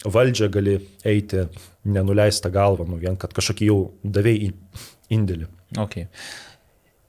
valdžią 0.03 0.49
gali 0.51 0.79
eiti 1.07 1.45
nenuleistą 1.83 2.51
galvą, 2.51 2.87
nu 2.89 2.99
vien, 2.99 3.15
kad 3.19 3.33
kažkokį 3.35 3.69
jau 3.69 3.77
davėjai 4.03 4.51
indėlį. 5.13 5.47
Okay. 5.83 6.09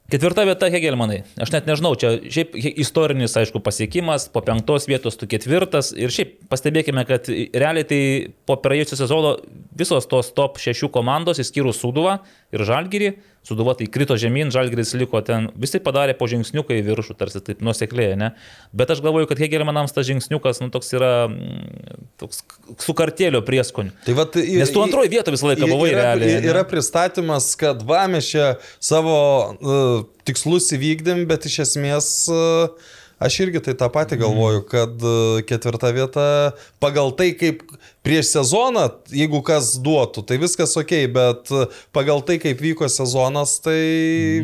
Ketvirta 0.05 0.43
vieta 0.45 0.67
Hegelmanai. 0.69 1.23
Aš 1.41 1.49
net 1.49 1.65
nežinau, 1.65 1.95
čia 1.97 2.11
šiaip 2.29 2.53
istorinis, 2.77 3.33
aišku, 3.39 3.57
pasiekimas, 3.65 4.27
po 4.29 4.43
penktos 4.45 4.85
vietos 4.85 5.17
tu 5.17 5.25
ketvirtas. 5.29 5.89
Ir 5.97 6.13
šiaip 6.13 6.35
pastebėkime, 6.51 7.01
kad 7.09 7.25
realiai 7.31 7.87
tai 7.89 8.01
po 8.45 8.59
praėjusio 8.61 8.99
sezono 8.99 9.33
visos 9.73 10.05
tos 10.11 10.29
top 10.37 10.61
šešių 10.61 10.91
komandos, 10.93 11.41
išskyrus 11.41 11.81
Suduvą 11.81 12.19
ir 12.53 12.65
Žalgirį, 12.69 13.15
Suduva 13.45 13.75
tai 13.77 13.85
krito 13.93 14.15
žemyn, 14.17 14.49
Žalgiris 14.49 14.95
liko 14.97 15.19
ten, 15.21 15.51
visi 15.61 15.77
padarė 15.83 16.15
po 16.17 16.25
žingsniuką 16.31 16.73
į 16.79 16.85
viršų, 16.87 17.13
tarsi 17.19 17.41
taip 17.45 17.59
nusekliai, 17.61 18.15
ne? 18.17 18.31
Bet 18.73 18.89
aš 18.95 19.03
galvoju, 19.05 19.27
kad 19.29 19.37
Hegelmanams 19.43 19.93
tas 19.93 20.07
žingsniukas, 20.09 20.63
nu, 20.63 20.71
toks 20.73 20.89
yra 20.97 21.11
mm, 21.29 22.07
toks 22.23 22.41
su 22.81 22.95
kartėlio 22.97 23.43
prieskoniu. 23.45 23.93
Tai 24.07 24.17
vat, 24.17 24.39
i- 24.41 24.57
Nes 24.63 24.73
tu 24.73 24.81
antroji 24.81 25.13
vieta 25.13 25.29
visą 25.35 25.51
laiką 25.51 25.69
buvai 25.69 25.91
yra, 25.93 26.07
realiai. 26.15 26.41
ne? 26.41 26.49
Yra 26.55 26.65
pristatymas, 26.65 27.51
kad 27.61 27.85
va 27.85 28.07
mes 28.09 28.31
čia 28.33 28.55
savo 28.81 29.15
uh, 29.53 30.03
tikslus 30.25 30.71
įvykdėm, 30.73 31.27
bet 31.29 31.45
iš 31.45 31.59
esmės 31.67 32.09
uh, 32.33 32.73
aš 33.19 33.39
irgi 33.45 33.61
tai 33.63 33.73
tą 33.79 33.87
patį 33.93 34.17
galvoju, 34.21 34.63
kad 34.69 35.01
uh, 35.05 35.41
ketvirta 35.47 35.91
vieta 35.95 36.25
pagal 36.83 37.11
tai, 37.15 37.31
kaip 37.37 37.63
prieš 38.05 38.35
sezoną, 38.35 38.83
jeigu 39.09 39.39
kas 39.41 39.71
duotų, 39.81 40.21
tai 40.29 40.37
viskas 40.37 40.75
ok, 40.77 40.91
bet 41.15 41.49
uh, 41.55 41.65
pagal 41.95 42.21
tai, 42.27 42.35
kaip 42.43 42.59
vyko 42.61 42.85
sezonas, 42.91 43.55
tai... 43.65 43.79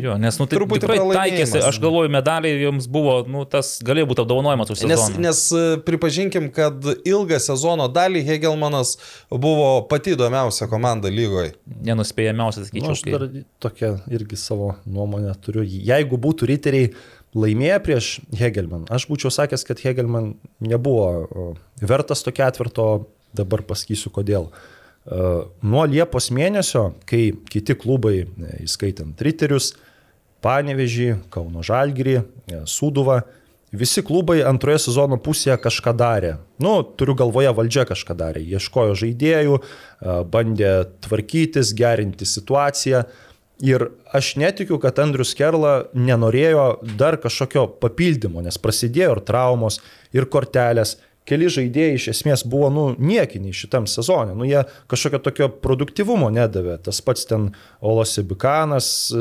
Jo, 0.02 0.16
nes, 0.18 0.38
nu, 0.40 0.48
tai 0.50 0.58
Truputį 0.58 0.88
taikėsi, 1.14 1.60
aš 1.62 1.78
galvoju, 1.82 2.10
medaliai 2.10 2.58
jums 2.64 2.88
buvo, 2.90 3.20
nu, 3.30 3.44
tas 3.46 3.76
galėjo 3.86 4.08
būti 4.10 4.24
apdovanojimas 4.24 4.72
už 4.74 4.82
Nes, 4.82 4.98
sezoną. 4.98 5.22
nes 5.22 5.42
e, 5.54 5.62
pripažinkim, 5.86 6.48
kad 6.54 6.82
ilgą 7.06 7.38
sezono 7.42 7.86
dalį 7.92 8.24
Hegelmanas 8.26 8.96
buvo 9.30 9.68
pati 9.90 10.16
įdomiausia 10.16 10.66
komanda 10.70 11.12
lygoje. 11.12 11.52
Nenuspėjamiausias, 11.86 12.72
Nu, 12.72 12.82
sakyčiau. 12.82 12.96
aš 12.96 13.02
kai- 13.06 13.14
dar 13.14 13.28
tokią 13.62 13.92
irgi 14.10 14.36
savo 14.40 14.74
nuomonę 14.86 15.34
turiu. 15.44 15.62
Jeigu 15.62 16.18
būtų 16.18 16.50
riteriai 16.50 16.90
laimėję 17.34 17.78
prieš 17.84 18.12
Hegelman, 18.36 18.84
aš 18.92 19.06
būčiau 19.10 19.32
sakęs, 19.32 19.64
kad 19.68 19.80
Hegelman 19.82 20.34
nebuvo 20.60 21.54
vertas 21.80 22.24
to 22.24 22.32
ketvirto, 22.34 23.06
dabar 23.36 23.64
pasakysiu 23.64 24.12
kodėl. 24.12 24.48
E, 24.48 25.28
Nuo 25.64 25.84
Liepos 25.88 26.30
mėnesio, 26.34 26.90
kai 27.08 27.30
kiti 27.50 27.76
klubai, 27.78 28.22
e, 28.22 28.56
įskaitant 28.66 29.18
Riterius, 29.24 29.72
Panevežį, 30.42 31.08
Kauno 31.32 31.62
Žalgirį, 31.64 32.18
e, 32.20 32.60
Sūduvą, 32.68 33.22
visi 33.72 34.02
klubai 34.04 34.42
antroje 34.44 34.82
sezono 34.84 35.16
pusėje 35.16 35.56
kažką 35.64 35.94
darė. 35.96 36.36
Nu, 36.60 36.82
turiu 36.84 37.16
galvoje, 37.16 37.54
valdžia 37.56 37.86
kažką 37.88 38.16
darė. 38.18 38.42
Ieškojo 38.44 38.92
žaidėjų, 39.00 39.62
bandė 40.28 40.72
tvarkytis, 41.00 41.72
gerinti 41.72 42.28
situaciją. 42.28 43.06
Ir 43.60 43.84
aš 44.16 44.32
netikiu, 44.40 44.78
kad 44.82 44.98
Andrius 45.02 45.34
Kerla 45.38 45.84
nenorėjo 45.94 46.66
dar 46.98 47.18
kažkokio 47.20 47.66
papildymo, 47.82 48.42
nes 48.42 48.58
prasidėjo 48.58 49.18
ir 49.18 49.22
traumos, 49.28 49.78
ir 50.16 50.26
kortelės. 50.32 50.96
Keli 51.22 51.46
žaidėjai 51.54 51.94
iš 51.94 52.08
esmės 52.10 52.42
buvo, 52.50 52.66
nu, 52.74 52.84
niekiniai 52.98 53.54
šitam 53.54 53.84
sezonė. 53.86 54.34
Nu, 54.34 54.46
jie 54.48 54.64
kažkokio 54.90 55.20
tokio 55.22 55.46
produktivumo 55.62 56.32
nedavė. 56.34 56.74
Tas 56.82 56.98
pats 57.04 57.28
ten 57.30 57.52
Olos 57.78 58.16
Ibikanas 58.18 58.88
e, 59.14 59.20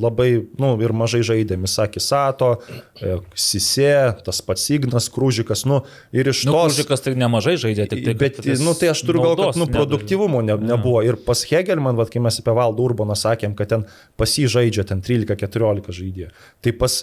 labai, 0.00 0.30
nu, 0.62 0.70
ir 0.80 0.94
mažai 0.96 1.20
žaidė 1.28 1.58
Misaki 1.60 2.00
Sato, 2.00 2.54
e, 2.96 3.18
Sisė, 3.36 4.14
tas 4.24 4.40
pats 4.46 4.64
Ignas 4.72 5.10
Krūžikas, 5.12 5.66
nu, 5.68 5.82
ir 6.16 6.32
iš 6.32 6.46
Nu, 6.48 6.54
tos... 6.56 6.72
Kužikas 6.72 7.04
tai 7.04 7.12
nemažai 7.20 7.58
žaidė, 7.60 7.84
tik 7.92 8.06
tai. 8.06 8.16
Bet, 8.24 8.40
nu, 8.62 8.72
tai 8.78 8.94
aš 8.94 9.04
turiu 9.04 9.26
naudos 9.26 9.52
kad 9.52 9.60
nu, 9.60 9.68
nedavė. 9.68 9.82
produktyvumo 9.82 10.40
ne, 10.46 10.56
nebuvo. 10.72 11.04
Ir 11.04 11.20
pas 11.28 11.44
Hegelman, 11.52 12.00
vat, 12.00 12.14
kai 12.14 12.24
mes 12.24 12.40
apie 12.40 12.56
Valdą 12.56 12.88
Urbaną 12.88 13.18
sakėm, 13.18 13.52
kad 13.60 13.74
ten 13.74 13.84
pas 14.16 14.38
jį 14.40 14.48
žaidžia 14.56 14.88
ten 14.88 15.04
13-14 15.04 16.00
žaidėjų. 16.00 16.32
Tai 16.64 16.76
pas 16.80 17.02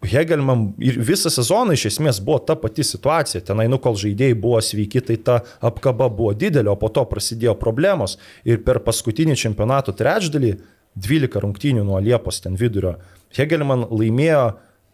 Hegelman 0.00 0.70
ir 0.80 0.96
visą 1.04 1.28
sezoną 1.32 1.74
iš 1.76 1.90
esmės 1.90 2.22
buvo 2.24 2.38
ta 2.40 2.56
pati 2.56 2.84
situacija. 2.86 3.42
Tenai, 3.44 3.66
nu, 3.68 3.76
kol 3.82 3.98
žaidėjai 4.00 4.38
buvo 4.40 4.60
sveiki, 4.64 5.02
tai 5.04 5.18
ta 5.20 5.40
apkaba 5.60 6.08
buvo 6.08 6.32
didelė, 6.32 6.72
o 6.72 6.78
po 6.80 6.88
to 6.88 7.04
prasidėjo 7.08 7.54
problemos. 7.60 8.16
Ir 8.48 8.62
per 8.64 8.80
paskutinį 8.86 9.36
čempionato 9.36 9.92
trečdalį, 9.96 10.54
12 10.96 11.44
rungtynių 11.44 11.84
nuo 11.86 12.00
Liepos 12.02 12.40
ten 12.42 12.56
vidurio, 12.58 12.96
Hegelman 13.36 13.84
laimėjo 13.92 14.44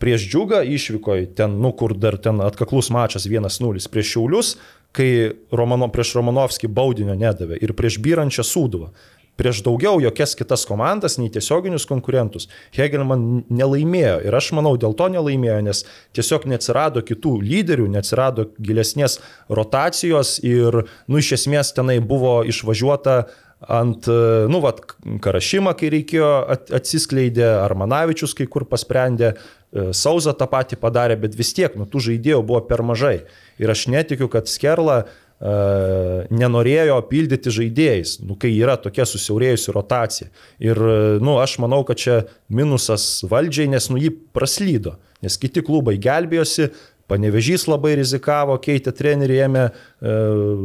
prieš 0.03 0.27
džiugą 0.29 0.61
išvykoje, 0.75 1.31
ten, 1.39 1.57
nu, 1.63 1.71
kur 1.73 1.95
dar 1.97 2.19
ten 2.21 2.43
atkaklus 2.45 2.91
mačas 2.93 3.25
1-0 3.31 3.89
prieš 3.93 4.11
Šiaulius, 4.13 4.57
kai 4.97 5.33
Romano, 5.53 5.89
prieš 5.93 6.15
Romanovskį 6.17 6.69
baudinio 6.73 7.17
nedavė 7.17 7.59
ir 7.63 7.73
prieš 7.77 7.99
Byrančią 8.05 8.45
Sūduvą. 8.47 8.91
Prieš 9.37 9.61
daugiau 9.67 10.01
jokias 10.01 10.33
kitas 10.39 10.65
komandas, 10.69 11.19
nei 11.21 11.29
tiesioginius 11.33 11.85
konkurentus. 11.89 12.49
Hegelman 12.77 13.45
nelaimėjo 13.53 14.23
ir 14.25 14.37
aš 14.39 14.53
manau 14.57 14.77
dėl 14.81 14.97
to 14.97 15.11
nelaimėjo, 15.13 15.59
nes 15.67 15.83
tiesiog 16.17 16.47
neatsirado 16.49 17.03
kitų 17.05 17.35
lyderių, 17.45 17.91
neatsirado 17.93 18.49
gilesnės 18.57 19.19
rotacijos 19.53 20.39
ir, 20.41 20.87
nu, 21.07 21.21
iš 21.21 21.35
esmės 21.37 21.75
tenai 21.77 21.99
buvo 22.01 22.39
išvažiuota 22.49 23.27
ant, 23.61 24.09
nu, 24.53 24.61
vat, 24.61 24.83
Karašymą, 25.25 25.73
kai 25.81 25.89
reikėjo, 25.95 26.33
at- 26.53 26.73
atsiskleidė, 26.77 27.47
Armanavičius 27.65 28.35
kai 28.37 28.47
kur 28.47 28.67
pasprendė, 28.69 29.33
e, 29.73 29.93
Sauza 29.97 30.35
tą 30.37 30.47
patį 30.47 30.77
padarė, 30.81 31.17
bet 31.21 31.35
vis 31.35 31.53
tiek, 31.57 31.77
nu, 31.77 31.87
tų 31.89 32.05
žaidėjų 32.11 32.43
buvo 32.47 32.61
per 32.69 32.83
mažai. 32.83 33.23
Ir 33.59 33.73
aš 33.73 33.87
netikiu, 33.89 34.29
kad 34.29 34.49
Skerla 34.49 35.07
nenorėjo 35.41 36.97
pildyti 37.11 37.53
žaidėjais, 37.53 38.17
nu, 38.25 38.39
kai 38.41 38.55
yra 38.57 38.79
tokia 38.81 39.05
susiaurėjusi 39.09 39.75
rotacija. 39.75 40.31
Ir, 40.63 40.81
e, 40.81 40.99
nu, 41.21 41.37
aš 41.43 41.59
manau, 41.61 41.83
kad 41.85 42.01
čia 42.01 42.23
minusas 42.49 43.21
valdžiai, 43.29 43.69
nes, 43.75 43.91
nu, 43.93 44.01
jį 44.01 44.15
praslydo, 44.37 44.97
nes 45.25 45.37
kiti 45.41 45.65
klubai 45.65 45.99
gelbėjosi, 46.01 46.71
Panevežys 47.07 47.69
labai 47.71 47.93
rizikavo, 48.01 48.57
keitė 48.59 48.91
treneriai, 48.91 49.45
ėmė 49.47 49.61
e, 49.63 50.15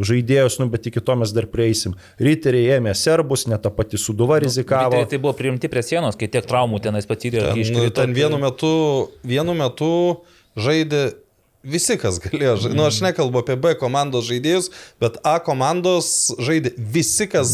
žaidėjus, 0.10 0.56
nu, 0.58 0.66
bet 0.74 0.88
iki 0.90 1.04
to 1.06 1.14
mes 1.22 1.30
dar 1.38 1.46
prieisim. 1.52 1.94
Riteriai 2.18 2.80
ėmė 2.80 2.96
serbus, 2.98 3.44
net 3.46 3.62
ta 3.62 3.70
pati 3.70 4.00
suduva 4.02 4.40
rizikavo. 4.42 4.96
Tai, 4.96 5.04
tai 5.12 5.20
buvo 5.22 5.36
priimti 5.38 5.70
prie 5.70 5.84
sienos, 5.86 6.18
kai 6.18 6.32
tiek 6.34 6.48
traumų 6.50 6.82
tenais 6.82 7.06
patyrė. 7.06 7.44
Ten, 7.52 7.62
iškrito, 7.62 7.94
ten 8.00 8.18
vienu 8.18 8.42
metu, 8.42 8.74
vienu 9.22 9.54
metu 9.54 9.92
žaidė 10.58 11.12
visi, 11.64 11.96
kas 12.02 12.18
galėjo 12.24 12.56
žaisti. 12.64 12.78
Nu, 12.78 12.86
aš 12.90 13.00
nekalbu 13.06 13.42
apie 13.44 13.56
B 13.62 13.74
komandos 13.80 14.26
žaidėjus, 14.30 14.70
bet 15.02 15.20
A 15.28 15.36
komandos 15.44 16.32
žaidė 16.42 16.72
visi, 16.78 17.28
kas, 17.30 17.54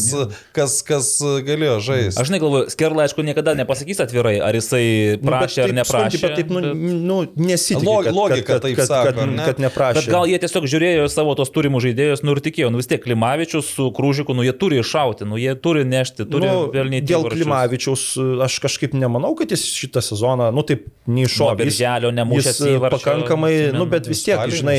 kas, 0.56 0.78
kas 0.86 1.10
galėjo 1.44 1.78
žaisti. 1.84 2.20
Aš 2.22 2.32
negalvoju, 2.32 2.70
Skerla, 2.72 3.04
aišku, 3.08 3.24
niekada 3.26 3.54
nepasakys 3.58 4.00
atvirai, 4.04 4.38
ar 4.44 4.56
jisai 4.56 4.84
Nu, 5.18 5.28
prašė 5.28 5.64
ar 5.66 5.72
taip 5.72 5.78
neprašė. 5.80 6.18
skundžiai, 6.18 6.22
bet 6.24 6.36
Taip, 6.38 6.52
nu, 6.54 6.60
nu, 7.08 7.18
nesitikė, 7.36 7.84
Log- 7.88 8.04
kad, 8.08 8.14
logika 8.16 8.52
kad, 8.54 8.62
taip 8.64 8.76
kad, 8.78 8.86
sako, 8.88 9.08
kad, 9.10 9.18
ar 9.24 9.32
ne? 9.32 9.46
kad 9.50 9.62
neprašė. 9.64 9.98
Bet 10.02 10.10
gal 10.12 10.28
jie 10.30 10.38
tiesiog 10.44 10.68
žiūrėjo 10.72 11.06
į 11.08 11.12
savo 11.12 11.34
tos 11.38 11.50
turimų 11.54 11.80
žaidėjus, 11.84 12.22
nu 12.24 12.36
ir 12.36 12.40
tikėjo, 12.44 12.70
nu 12.72 12.78
vis 12.80 12.88
tiek 12.90 13.02
Klimavičius 13.02 13.72
su 13.74 13.88
Krūžiku, 13.96 14.36
nu 14.38 14.44
jie 14.46 14.52
turi 14.56 14.78
iššauti, 14.82 15.26
nu 15.28 15.40
jie 15.40 15.54
turi 15.58 15.82
nešti, 15.88 16.26
turi 16.30 16.46
nu, 16.48 16.68
pelnyti. 16.72 17.08
dėl 17.10 17.24
įvarčius. 17.26 17.42
Klimavičiaus 17.42 18.04
aš 18.46 18.58
kažkaip 18.64 18.94
nemanau, 18.98 19.34
kad 19.38 19.50
jis 19.52 19.64
šitą 19.74 20.02
sezoną, 20.04 20.50
nu 20.54 20.62
taip, 20.68 20.86
neiššovė. 21.08 21.48
Nuo 21.58 21.58
birželio 21.64 22.10
nemušęs 22.14 22.60
e, 22.62 22.72
įvarčio, 22.76 22.98
pakankamai, 23.02 23.52
atsimenu. 23.56 23.78
nu 23.82 23.86
bet 23.90 23.97
vis 24.06 24.22
tiek, 24.26 24.40
žinai, 24.52 24.76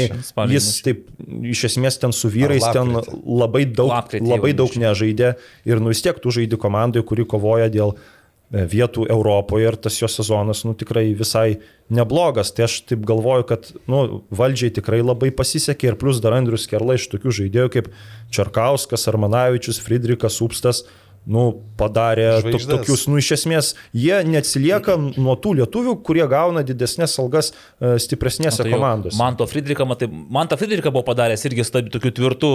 jis 0.53 0.69
taip 0.85 1.07
iš 1.49 1.65
esmės 1.71 1.99
ten 1.99 2.13
su 2.15 2.31
vyrais 2.31 2.63
ten 2.75 2.95
labai 3.25 3.65
daug, 3.67 3.91
labai 4.21 4.53
daug 4.57 4.77
nežaidė. 4.79 5.33
Ir 5.67 5.83
nu 5.83 5.91
vis 5.91 6.03
tiek 6.05 6.21
tu 6.21 6.31
žaidži 6.31 6.59
komandai, 6.61 7.03
kuri 7.03 7.25
kovoja 7.27 7.67
dėl 7.73 7.95
e, 7.95 8.63
vietų 8.71 9.09
Europoje 9.11 9.67
ir 9.67 9.79
tas 9.81 9.99
jo 9.99 10.07
sezonas, 10.11 10.63
nu 10.67 10.75
tikrai 10.77 11.09
visai 11.17 11.59
neblogas. 11.91 12.53
Tai 12.55 12.69
aš 12.69 12.79
taip 12.89 13.03
galvoju, 13.09 13.49
kad, 13.51 13.73
nu, 13.91 14.21
valdžiai 14.31 14.71
tikrai 14.79 15.01
labai 15.03 15.33
pasisekė 15.35 15.91
ir 15.91 15.99
plus 15.99 16.23
dar 16.23 16.37
Andrius 16.37 16.69
Kerla 16.71 16.95
iš 16.95 17.09
tokių 17.11 17.35
žaidėjų 17.41 17.75
kaip 17.75 17.91
Čarkauskas, 18.31 19.09
Armanavičius, 19.11 19.81
Friedrikas, 19.83 20.39
Upstas, 20.45 20.85
nu, 21.29 21.43
padarė 21.79 22.27
to, 22.43 22.59
tokius, 22.69 23.05
nu, 23.09 23.19
iš 23.21 23.31
esmės, 23.37 23.71
jie 23.95 24.17
neatsilieka 24.27 24.95
nuo 24.99 25.35
tų 25.39 25.55
lietuvių, 25.61 25.95
kurie 26.05 26.25
gauna 26.29 26.63
didesnės 26.65 27.15
algas 27.21 27.51
e, 27.51 27.95
stipresnėse 28.01 28.63
Tai 28.63 28.71
jau 28.71 28.77
komandose. 28.77 29.17
Manto 29.19 29.47
Friedrichą, 29.49 29.87
matai, 29.89 30.09
Mantą 30.09 30.57
Friedrichą 30.59 30.91
buvo 30.95 31.05
padaręs 31.07 31.45
irgi 31.47 31.65
tokiu 31.93 32.11
tvirtu 32.15 32.51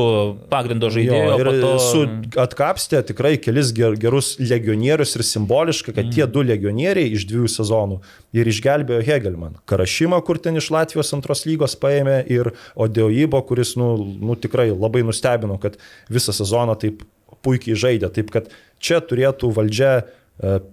pagrindo 0.53 0.91
žaidėju. 0.93 1.39
Ir 1.41 1.51
po 1.51 1.55
to... 1.63 1.73
su 1.87 2.05
atkapstė 2.45 3.05
tikrai 3.11 3.35
kelis 3.43 3.73
ger, 3.77 3.97
gerus 4.01 4.35
legionierius 4.43 5.17
ir 5.19 5.27
simboliška, 5.29 5.95
kad 5.95 6.09
mm. 6.09 6.15
tie 6.17 6.29
du 6.31 6.45
legionieriai 6.47 7.15
iš 7.15 7.29
dviejų 7.31 7.51
sezonų 7.55 8.01
ir 8.35 8.51
išgelbėjo 8.51 9.05
Hegelman. 9.07 9.59
Karašymą, 9.71 10.21
kur 10.27 10.41
ten 10.43 10.59
iš 10.61 10.73
Latvijos 10.75 11.15
antros 11.17 11.47
lygos 11.49 11.79
paėmė 11.81 12.21
ir 12.33 12.53
Odeoibo, 12.75 13.41
kuris 13.47 13.77
nu, 13.81 13.95
nu, 14.19 14.37
tikrai 14.39 14.71
labai 14.73 15.05
nustebino, 15.07 15.61
kad 15.63 15.79
visą 16.13 16.35
sezoną 16.35 16.77
taip 16.81 17.05
puikiai 17.45 17.79
žaidė. 17.79 18.11
Taip 18.15 18.33
kad 18.35 18.51
čia 18.83 19.01
turėtų 19.05 19.53
valdžia 19.55 19.93
e, 20.01 20.05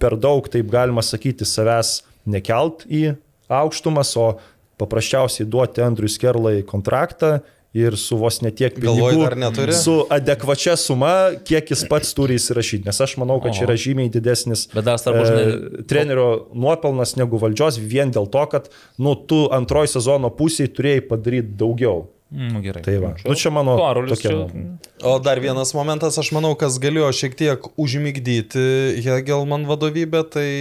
per 0.01 0.17
daug, 0.19 0.47
taip 0.51 0.71
galima 0.71 1.03
sakyti, 1.05 1.47
savęs 1.47 2.01
nekelt 2.29 2.85
į 2.89 3.15
aukštumas, 3.51 4.13
o 4.17 4.33
paprasčiausiai 4.81 5.49
duoti 5.49 5.83
Andriui 5.85 6.11
Skerlai 6.11 6.61
kontraktą 6.67 7.39
ir 7.77 7.95
su 7.95 8.17
vos 8.19 8.41
netiek 8.43 8.75
pinigų, 8.75 9.27
su 9.75 9.93
adekvačia 10.11 10.75
suma, 10.79 11.31
kiek 11.47 11.71
jis 11.71 11.85
pats 11.89 12.11
turi 12.17 12.35
įsirašyti. 12.39 12.83
Nes 12.89 12.99
aš 13.03 13.15
manau, 13.21 13.39
kad 13.43 13.55
čia 13.55 13.63
yra 13.67 13.77
žymiai 13.79 14.11
didesnis 14.11 14.65
žinai, 14.75 15.45
e, 15.45 15.85
trenerio 15.87 16.27
nuopelnas 16.51 17.15
negu 17.19 17.39
valdžios 17.41 17.79
vien 17.79 18.11
dėl 18.11 18.27
to, 18.31 18.43
kad 18.51 18.67
nu, 18.99 19.15
tu 19.15 19.45
antroji 19.55 19.93
sezono 19.95 20.33
pusėje 20.35 20.73
turėjai 20.75 21.05
padaryti 21.13 21.55
daugiau. 21.61 22.09
Mm, 22.31 22.61
gerai. 22.63 22.81
Tai 22.83 22.95
va. 23.03 23.11
Nu, 23.27 23.35
čia 23.35 23.51
mano 23.51 23.75
Karolis 23.75 24.15
tokia 24.15 24.31
čia-. 24.31 24.77
O 25.03 25.17
dar 25.19 25.41
vienas 25.43 25.73
momentas, 25.75 26.15
aš 26.21 26.29
manau, 26.31 26.53
kas 26.55 26.77
galėjo 26.79 27.09
šiek 27.17 27.35
tiek 27.35 27.65
užmigdyti 27.75 28.63
Hegelman 29.03 29.67
vadovybę, 29.67 30.23
tai 30.31 30.51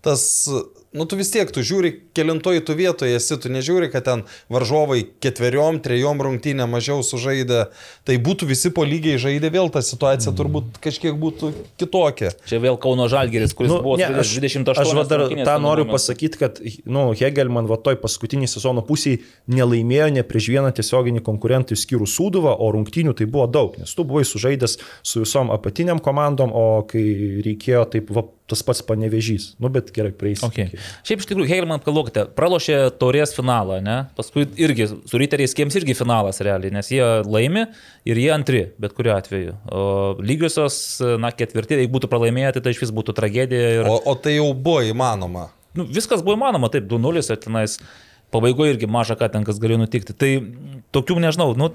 tas, 0.00 0.24
nu 0.96 1.04
tu 1.04 1.18
vis 1.20 1.30
tiek, 1.30 1.50
tu 1.52 1.60
žiūri, 1.60 1.92
kelintoj 2.16 2.62
tu 2.64 2.74
vietoje 2.76 3.18
esi, 3.18 3.36
tu 3.40 3.52
nežiūri, 3.52 3.90
kad 3.92 4.06
ten 4.08 4.24
varžovai 4.52 5.02
ketveriom, 5.22 5.78
trejom 5.84 6.22
rungtynėm 6.24 6.72
mažiau 6.72 7.04
sužaidė, 7.04 7.66
tai 8.08 8.16
būtų 8.22 8.48
visi 8.48 8.72
po 8.74 8.86
lygiai 8.88 9.20
žaidę, 9.20 9.50
vėl 9.52 9.68
ta 9.74 9.82
situacija 9.84 10.32
turbūt 10.36 10.80
kažkiek 10.84 11.16
būtų 11.20 11.52
kitokia. 11.80 12.32
Čia 12.48 12.60
vėl 12.64 12.80
Kauno 12.80 13.10
Žalgeris, 13.12 13.54
kuris 13.56 13.74
Nu, 13.74 13.80
buvo 13.84 13.98
ne, 14.00 14.08
aš, 14.22 14.32
28 14.40 14.82
aš 14.82 14.94
va 14.96 15.04
dar 15.10 15.26
tą 15.28 15.56
noriu 15.62 15.86
pasakyti, 15.90 16.40
kad 16.40 16.60
nu, 16.88 17.10
Hegelman 17.16 17.68
va 17.68 17.76
toj 17.76 17.98
paskutinį 18.00 18.48
sezono 18.50 18.84
pusėje 18.86 19.20
nelaimėjo 19.52 20.08
ne 20.16 20.24
prieš 20.26 20.48
vieną 20.54 20.72
tiesioginį 20.76 21.24
konkurentą 21.26 21.76
išskyrus 21.76 22.16
Sūduvą, 22.16 22.56
o 22.56 22.70
rungtynių 22.72 23.16
tai 23.18 23.28
buvo 23.28 23.48
daug, 23.50 23.76
nes 23.80 23.92
tu 23.92 24.06
buvai 24.08 24.24
sužaidęs 24.24 24.78
su 25.04 25.24
visom 25.24 25.52
apatiniam 25.54 26.00
komandom, 26.02 26.54
o 26.56 26.66
kai 26.88 27.04
reikėjo 27.44 27.84
taip, 27.92 28.12
va, 28.14 28.24
tas 28.46 28.62
pats 28.66 28.82
panevežys. 28.86 29.48
Nu, 29.62 29.68
bet 29.72 29.88
gerai, 29.94 30.12
praeis. 30.14 30.42
Okay. 30.46 30.70
Šiaip 31.06 31.22
iš 31.22 31.28
tikrųjų, 31.30 31.48
Hegelman, 31.50 31.80
kalbokite, 31.82 32.26
pralošė 32.38 32.76
taurės 33.00 33.34
finalą, 33.36 33.80
ne? 33.82 33.96
Paskui 34.18 34.46
irgi 34.62 34.86
su 34.92 35.18
Riteriais 35.20 35.54
Kiems 35.58 35.76
irgi 35.80 35.96
finalas 35.98 36.38
realiai, 36.46 36.70
nes 36.74 36.90
jie 36.94 37.02
laimi 37.26 37.66
ir 38.06 38.22
jie 38.22 38.30
antri, 38.34 38.62
bet 38.82 38.94
kuriuo 38.96 39.16
atveju. 39.18 39.56
O 39.66 39.84
lygiosios, 40.22 40.78
na, 41.22 41.32
ketvirti, 41.34 41.80
jeigu 41.82 41.96
būtų 41.98 42.10
pralaimėję, 42.12 42.54
tai 42.56 42.64
tai 42.68 42.76
iš 42.76 42.84
vis 42.86 42.94
būtų 42.94 43.16
tragedija. 43.18 43.70
Ir, 43.80 43.90
O, 43.90 43.98
o 44.12 44.14
tai 44.14 44.38
jau 44.38 44.52
buvo 44.54 44.82
įmanoma. 44.86 45.48
nu, 45.76 45.84
viskas 45.90 46.22
buvo 46.24 46.38
įmanoma, 46.38 46.70
taip, 46.72 46.86
2-0, 46.88 47.26
ir 47.26 47.42
tenais 47.42 47.80
pabaigoje 48.34 48.74
irgi 48.74 48.88
maža 48.90 49.14
ką 49.18 49.28
ten 49.32 49.44
kas 49.46 49.58
galėjo 49.62 49.82
nutikti. 49.84 50.14
Tai 50.16 50.30
tokių, 50.96 51.18
nežinau, 51.22 51.52
nu, 51.58 51.68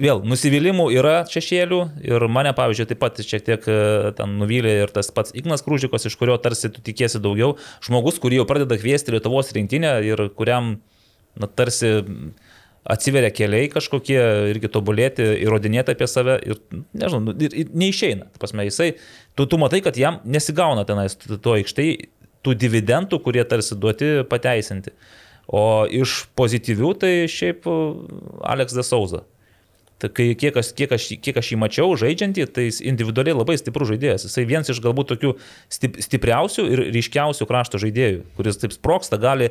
vėl, 0.00 0.22
nusivylimų 0.26 0.88
yra 0.96 1.20
šešėlių 1.30 1.80
ir 2.08 2.26
mane, 2.32 2.52
pavyzdžiui, 2.56 2.86
taip 2.90 3.00
pat 3.02 3.20
šiek 3.24 3.44
tiek 3.46 3.66
e, 3.70 3.80
ten 4.18 4.36
nuvylė 4.40 4.76
ir 4.84 4.94
tas 4.94 5.10
pats 5.14 5.34
Ignas 5.36 5.64
Krūžikos, 5.66 6.06
iš 6.08 6.16
kurio 6.20 6.38
tarsi 6.42 6.72
tu 6.72 6.82
tikėsi 6.84 7.20
daugiau. 7.22 7.56
Žmogus, 7.84 8.20
kurį 8.22 8.40
jau 8.40 8.46
pradeda 8.48 8.78
kviesti 8.80 9.14
Lietuvos 9.14 9.52
rinktinę 9.56 9.98
ir 10.06 10.24
kuriam, 10.38 10.78
na, 11.38 11.48
tarsi 11.48 11.92
atsiveria 12.90 13.30
keliai 13.34 13.68
kažkokie, 13.72 14.18
irgi 14.54 14.70
tobulėti, 14.72 15.26
įrodinėti 15.44 15.94
apie 15.94 16.08
save 16.08 16.38
ir, 16.48 16.60
nežinau, 16.96 17.20
nu, 17.28 17.34
ir, 17.36 17.56
ir 17.62 17.74
neišeina. 17.76 18.30
Ta 18.32 18.42
prasme, 18.42 18.64
jisai, 18.68 18.94
tu, 19.36 19.46
tu 19.46 19.60
matai, 19.60 19.82
kad 19.84 19.98
jam 20.00 20.20
nesigauna 20.24 20.86
tenais 20.88 21.18
to 21.20 21.56
aikštai 21.58 21.90
tų 22.40 22.56
dividendų, 22.56 23.20
kurie 23.20 23.44
tarsi 23.44 23.76
duoti 23.76 24.14
pateisinti. 24.30 24.94
O 25.50 25.84
iš 25.90 26.24
pozityvių 26.38 26.94
tai 27.02 27.12
šiaip 27.28 27.66
Alex 28.46 28.76
de 28.76 28.86
Souza. 28.86 29.24
Tai 30.00 30.08
kai, 30.16 30.30
kiek, 30.38 30.56
aš, 30.56 30.72
kiek, 30.78 30.92
aš, 30.96 31.10
kiek 31.20 31.36
aš 31.36 31.50
jį 31.52 31.58
mačiau 31.60 31.92
žaidžiantį, 32.00 32.46
tai 32.56 32.66
jis 32.70 32.80
individualiai 32.88 33.36
labai 33.36 33.58
stiprus 33.60 33.90
žaidėjas. 33.92 34.24
Jisai 34.24 34.46
vienas 34.48 34.72
iš 34.72 34.80
galbūt 34.80 35.12
tokių 35.12 35.34
stip, 35.68 35.98
stipriausių 36.00 36.64
ir 36.72 36.82
ryškiausių 36.96 37.48
krašto 37.50 37.80
žaidėjų, 37.82 38.22
kuris 38.38 38.60
taip 38.62 38.72
sproksta, 38.72 39.20
gali 39.20 39.50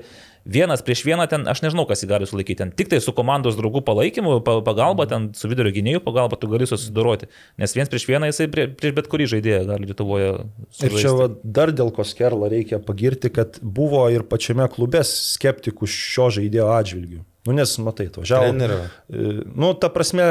vienas 0.50 0.82
prieš 0.86 1.04
vieną 1.06 1.28
ten, 1.30 1.46
aš 1.52 1.62
nežinau, 1.62 1.86
kas 1.86 2.02
jį 2.02 2.10
gali 2.10 2.30
sulaikyti. 2.30 2.58
Ten 2.64 2.74
tik 2.74 2.90
tai 2.90 3.02
su 3.04 3.14
komandos 3.14 3.58
draugų 3.60 3.84
palaikymu, 3.86 4.40
pa- 4.46 4.60
pagalba, 4.66 5.06
ten 5.12 5.30
su 5.38 5.52
vidurio 5.52 5.74
gynėjų 5.76 6.02
pagalba 6.06 6.40
tu 6.40 6.50
gali 6.50 6.66
susidoroti. 6.70 7.30
Nes 7.62 7.76
vienas 7.78 7.92
prieš 7.94 8.08
vieną 8.10 8.32
jisai 8.32 8.50
prie, 8.50 8.66
prieš 8.74 8.96
bet 8.98 9.10
kurį 9.12 9.30
žaidėją 9.36 9.64
gali 9.70 9.90
Lietuvoje. 9.92 10.32
Ir 10.86 10.98
čia 10.98 11.14
va, 11.14 11.30
dar 11.44 11.74
dėl 11.76 11.94
ko 11.94 12.06
Skerla 12.08 12.50
reikia 12.50 12.82
pagirti, 12.82 13.30
kad 13.34 13.62
buvo 13.62 14.08
ir 14.10 14.26
pačiame 14.26 14.66
klube 14.74 15.04
skeptikų 15.06 15.90
šio 15.90 16.32
žaidėjo 16.40 16.72
atžvilgių. 16.80 17.22
Nu, 17.48 17.54
nes, 17.56 17.78
matai, 17.78 18.10
atvažiavo. 18.12 18.50
Trenerio. 18.50 18.78
E, 19.10 19.30
Nu, 19.56 19.72
ta 19.74 19.88
prasme, 19.90 20.24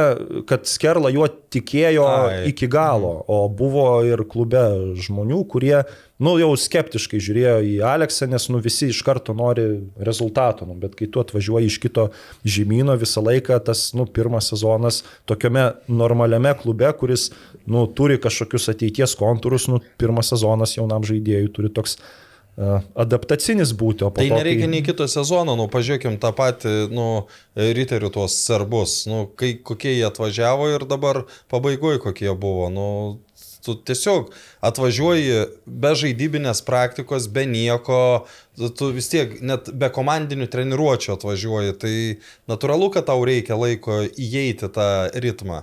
kad 0.49 0.67
Skerla 0.69 1.09
juo 1.13 1.25
tikėjo 1.29 2.05
Ai. 2.05 2.43
iki 2.51 2.69
galo, 2.71 3.15
o 3.27 3.39
buvo 3.49 3.87
ir 4.05 4.21
klube 4.29 4.61
žmonių, 5.01 5.39
kurie, 5.49 5.81
nu, 6.21 6.35
jau 6.41 6.51
skeptiškai 6.53 7.21
žiūrėjo 7.25 7.57
į 7.65 7.73
Aleksą, 7.89 8.29
nes, 8.29 8.49
nu, 8.53 8.61
visi 8.65 8.91
iš 8.93 9.01
karto 9.07 9.33
nori 9.37 9.67
rezultato, 10.05 10.69
nu, 10.69 10.77
bet 10.79 10.95
kai 11.01 11.09
tu 11.09 11.25
atvažiuoji 11.25 11.73
iš 11.73 11.81
kito 11.83 12.07
žemynų, 12.45 12.99
visą 13.01 13.25
laiką 13.25 13.59
tas, 13.65 13.89
nu, 13.97 14.05
pirmas 14.05 14.53
sezonas 14.53 15.03
tokiame 15.29 15.71
normaliame 15.89 16.53
klube, 16.61 16.93
kuris, 17.01 17.31
nu, 17.65 17.87
turi 17.89 18.21
kažkokius 18.21 18.69
ateities 18.77 19.17
kontūrus, 19.19 19.71
nu, 19.73 19.81
pirmas 20.01 20.35
sezonas 20.35 20.77
jaunam 20.77 21.09
žaidėjui 21.09 21.53
turi 21.57 21.73
toks 21.73 21.99
adaptacinis 22.99 23.73
būti, 23.79 24.09
Tai 24.15 24.29
to, 24.29 24.35
nereikia 24.35 24.67
kai- 24.67 24.73
nei 24.73 24.83
kito 24.83 25.07
sezono, 25.09 25.55
nu, 25.57 25.69
pažiūrėkim 25.71 26.19
tą 26.19 26.33
patį, 26.35 26.91
nu, 26.91 27.27
riterių 27.57 28.11
tuos 28.13 28.35
serbus, 28.45 29.07
nu, 29.07 29.27
kai, 29.39 29.55
kokie 29.63 29.95
jie 29.95 30.05
atvažiavo 30.09 30.69
ir 30.75 30.85
dabar 30.91 31.25
pabaigoje 31.51 32.01
kokie 32.03 32.35
buvo, 32.35 32.69
nu, 32.71 32.87
tu 33.65 33.75
tiesiog 33.75 34.31
atvažiuoji 34.65 35.47
be 35.67 35.91
žaidybinės 35.95 36.63
praktikos, 36.65 37.27
be 37.31 37.45
nieko, 37.47 38.25
tu- 38.57 38.71
tu 38.71 38.91
vis 38.93 39.09
tiek 39.09 39.41
net 39.43 39.71
be 39.75 39.91
komandinių 39.91 40.47
treniruočio 40.49 41.15
atvažiuoji, 41.19 41.79
tai 41.79 41.95
natūralu, 42.49 42.91
kad 42.93 43.07
tau 43.07 43.23
reikia 43.25 43.59
laiko 43.59 44.03
įeiti 44.19 44.69
tą 44.73 45.11
ritmą. 45.15 45.63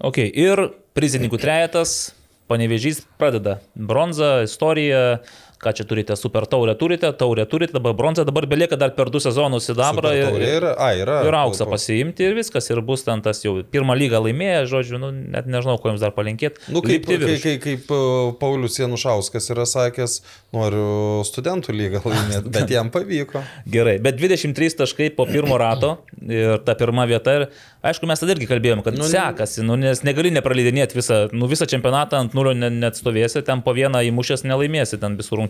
Ok, 0.00 0.18
ir 0.18 0.70
prizininkų 0.94 1.38
trejetas, 1.40 2.12
panevežys 2.50 3.02
pradeda. 3.18 3.60
Bronza, 3.76 4.42
istorija, 4.42 5.20
ką 5.60 5.72
čia 5.76 5.84
turite, 5.84 6.16
super 6.16 6.46
taurę 6.48 6.72
turite, 6.80 7.10
taurę 7.12 7.44
turite, 7.46 7.74
dabar 7.76 7.92
bronza, 7.94 8.24
dabar 8.24 8.46
belieka 8.48 8.78
dar 8.80 8.94
per 8.96 9.10
du 9.12 9.20
sezonus 9.20 9.66
sidabrą 9.68 10.12
ir, 10.16 10.38
yra, 10.46 10.70
a, 10.80 10.88
yra. 10.96 11.18
ir 11.28 11.36
auksą 11.36 11.66
Pro- 11.66 11.74
pasiimti 11.76 12.24
ir 12.24 12.36
viskas, 12.38 12.70
ir 12.72 12.80
bus 12.80 13.04
ten 13.04 13.20
tas 13.24 13.42
jau 13.44 13.58
pirmą 13.68 13.92
lygą 14.00 14.22
laimėję, 14.24 14.62
žodžiu, 14.72 15.00
nu, 15.02 15.10
net 15.12 15.44
nežinau, 15.50 15.76
ko 15.82 15.92
jums 15.92 16.00
dar 16.00 16.14
palinkėti. 16.16 16.64
Nu, 16.72 16.80
kaip, 16.84 17.04
kaip, 17.04 17.26
kaip, 17.44 17.60
kaip 17.66 17.92
uh, 17.92 18.30
Paulius 18.40 18.78
Janušauskas 18.80 19.50
yra 19.52 19.66
sakęs, 19.68 20.20
noriu 20.56 21.20
studentų 21.28 21.76
lygą 21.76 22.00
laimėti, 22.08 22.54
bet 22.56 22.72
jam 22.72 22.88
pavyko. 22.94 23.44
Gerai, 23.68 23.98
bet 24.00 24.16
23 24.16 24.80
taškai 24.80 25.10
po 25.18 25.28
pirmo 25.28 25.60
rato 25.60 25.98
ir 26.24 26.56
ta 26.64 26.72
pirma 26.78 27.04
vieta. 27.10 27.36
Ir, 27.36 27.46
aišku, 27.84 28.08
mes 28.08 28.20
tada 28.24 28.32
irgi 28.34 28.48
kalbėjome, 28.48 28.84
kad 28.86 28.96
Nu, 28.96 29.06
sekasi, 29.08 29.62
nu, 29.64 29.76
nes 29.80 30.02
negali 30.04 30.32
nepraleidinėti 30.34 30.96
visą, 30.98 31.20
nu, 31.36 31.46
visą 31.52 31.68
čempionatą 31.70 32.18
ant 32.24 32.34
nulio 32.36 32.56
ne- 32.56 32.72
net 32.72 32.96
stovėsi, 32.98 33.44
ten 33.46 33.60
po 33.64 33.72
vieną 33.76 34.02
įmušęs 34.08 34.44
nelaimėsi 34.48 34.98
ten 35.00 35.16
visų 35.20 35.38
rungtynių. 35.40 35.49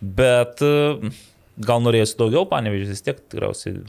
Bet 0.00 0.62
e, 0.62 1.10
gal 1.58 1.82
norėsiu 1.82 2.20
daugiau, 2.20 2.46
panevežys 2.50 2.94
vis 2.94 3.04
tiek 3.04 3.20
tikriausiai. 3.24 3.82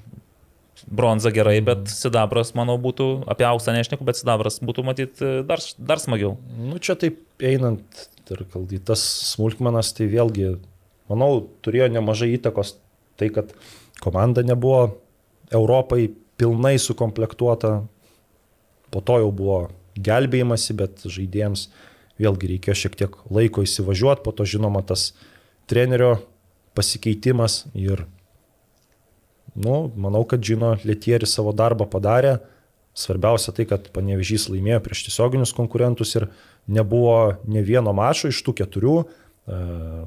Bronza 0.87 1.29
gerai, 1.35 1.57
bet 1.65 1.89
sidabras, 1.91 2.53
manau, 2.55 2.77
būtų, 2.79 3.09
apie 3.29 3.43
auksą 3.45 3.73
nešneku, 3.75 4.05
bet 4.07 4.17
sidabras 4.21 4.61
būtų 4.63 4.85
matyti 4.87 5.31
dar, 5.45 5.59
dar 5.75 5.99
smagiau. 5.99 6.37
Nu, 6.55 6.79
čia 6.79 6.95
taip 6.97 7.19
einant 7.43 8.07
ir 8.31 8.45
kalbant 8.47 8.85
tas 8.87 9.03
smulkmenas, 9.33 9.91
tai 9.97 10.07
vėlgi, 10.09 10.53
manau, 11.11 11.43
turėjo 11.65 11.89
nemažai 11.91 12.31
įtakos 12.37 12.77
tai, 13.19 13.27
kad 13.35 13.51
komanda 13.99 14.45
nebuvo 14.45 15.01
Europai 15.51 16.07
pilnai 16.39 16.77
sukomplektuota, 16.79 17.83
po 18.89 19.03
to 19.03 19.19
jau 19.19 19.31
buvo 19.35 19.59
gelbėjimasi, 19.99 20.75
bet 20.79 21.03
žaidėjams 21.03 21.67
vėlgi 22.19 22.53
reikėjo 22.53 22.77
šiek 22.83 22.99
tiek 22.99 23.17
laiko 23.31 23.63
įsivažiuoti, 23.65 24.23
po 24.25 24.35
to 24.35 24.45
žinoma 24.47 24.83
tas 24.85 25.13
trenerio 25.69 26.17
pasikeitimas 26.77 27.63
ir, 27.73 28.05
nu, 29.55 29.89
manau, 29.95 30.23
kad 30.27 30.43
žino, 30.45 30.75
Lietieris 30.83 31.33
savo 31.35 31.55
darbą 31.55 31.89
padarė, 31.89 32.39
Svarbiausia 32.99 33.53
tai, 33.55 33.63
kad 33.69 33.85
Panevežys 33.95 34.49
laimėjo 34.51 34.81
prieš 34.83 35.05
tiesioginius 35.07 35.53
konkurentus 35.55 36.15
ir 36.17 36.25
nebuvo 36.67 37.37
ne 37.47 37.61
vieno 37.63 37.93
mačo 37.95 38.31
iš 38.31 38.41
tų 38.43 38.57
keturių, 38.59 38.95
e, 38.99 39.59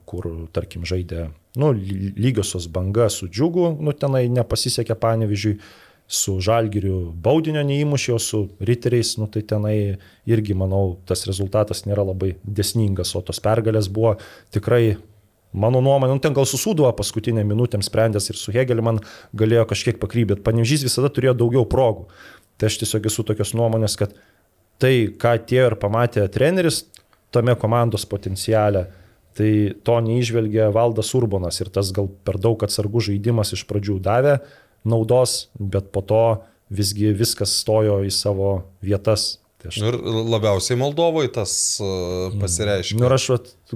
kur, 0.09 0.28
tarkim, 0.52 0.84
žaidė, 0.89 1.30
nu, 1.56 1.70
ly- 1.72 2.12
lygiosios 2.18 2.66
banga 2.68 3.09
su 3.09 3.30
džiugu, 3.30 3.70
nu, 3.80 3.94
tenai 3.97 4.26
nepasisekė 4.28 4.98
Panevežiui, 4.98 5.56
su 6.12 6.36
žalgiriu 6.44 7.12
baudinio 7.24 7.62
neįmušė, 7.64 8.12
o 8.12 8.18
su 8.20 8.43
riteriais, 8.60 9.14
nu, 9.20 9.28
tai 9.32 9.40
tenai 9.48 9.76
irgi, 10.28 10.56
manau, 10.59 10.98
tas 11.09 11.24
rezultatas 11.28 11.86
nėra 11.89 12.05
labai 12.10 12.34
desningas, 12.44 13.14
o 13.16 13.22
tos 13.24 13.40
pergalės 13.43 13.89
buvo 13.93 14.18
tikrai 14.52 14.98
Mano 15.52 15.82
nuomonė, 15.84 16.14
nu, 16.16 16.20
ten 16.24 16.32
gal 16.32 16.47
susūduvo 16.48 16.89
paskutinę 16.97 17.43
minutę 17.44 17.76
sprendęs 17.84 18.30
ir 18.30 18.39
su 18.40 18.55
Hegeliu 18.55 18.84
man 18.86 19.02
galėjo 19.36 19.66
kažkiek 19.68 19.98
pakrybėti. 20.01 20.40
Panežys 20.47 20.84
visada 20.86 21.10
turėjo 21.12 21.34
daugiau 21.43 21.66
progų. 21.68 22.06
Tai 22.56 22.70
aš 22.70 22.78
tiesiog 22.80 23.09
esu 23.10 23.24
tokios 23.28 23.52
nuomonės, 23.52 23.98
kad 24.01 24.14
tai, 24.80 25.12
ką 25.12 25.34
atėjo 25.36 25.66
ir 25.68 25.76
pamatė 25.82 26.24
treneris 26.32 26.86
tame 27.36 27.52
komandos 27.60 28.09
potenciale, 28.09 28.86
tai 29.36 29.51
to 29.84 29.98
neižvelgia 30.05 30.70
Valdas 30.72 31.12
Urbonas 31.16 31.60
ir 31.60 31.68
tas 31.72 31.93
gal 31.93 32.09
per 32.24 32.40
daug 32.40 32.64
atsargų 32.64 33.05
žaidimas 33.10 33.52
iš 33.52 33.66
pradžių 33.68 33.98
davė 34.05 34.39
naudos, 34.88 35.48
bet 35.59 35.92
po 35.94 36.02
to 36.02 36.24
visgi 36.72 37.12
viskas 37.16 37.52
stojo 37.62 38.00
į 38.06 38.10
savo 38.14 38.62
vietas. 38.84 39.38
Tai 39.62 39.70
aš, 39.70 39.78
Ir 39.78 39.98
labiausiai 40.32 40.78
Moldovoje 40.80 41.30
tas 41.36 41.52
uh, 41.78 42.32
pasireiškia. 42.40 42.96
nu, 42.98 43.06
ir 43.06 43.14
aš 43.14 43.28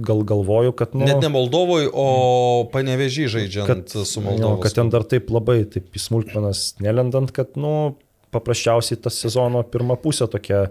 gal 0.03 0.23
galvoju, 0.27 0.73
kad... 0.75 0.95
Nu, 0.97 1.05
Net 1.07 1.21
ne 1.23 1.29
Moldovoje, 1.31 1.87
o 1.93 2.65
panevežį 2.73 3.29
žaidžiant 3.37 3.69
kad, 3.69 3.95
su 4.09 4.23
Moldova. 4.25 4.59
kad 4.65 4.75
ten 4.75 4.91
dar 4.91 5.05
taip 5.07 5.31
labai, 5.31 5.61
taip 5.71 5.95
į 5.95 6.03
smulkmenas 6.03 6.73
nelendant, 6.83 7.31
kad, 7.31 7.55
nu, 7.55 7.95
paprasčiausiai 8.35 8.99
tas 8.99 9.15
sezono 9.23 9.61
pirma 9.63 9.95
pusė 10.01 10.27
tokia, 10.31 10.65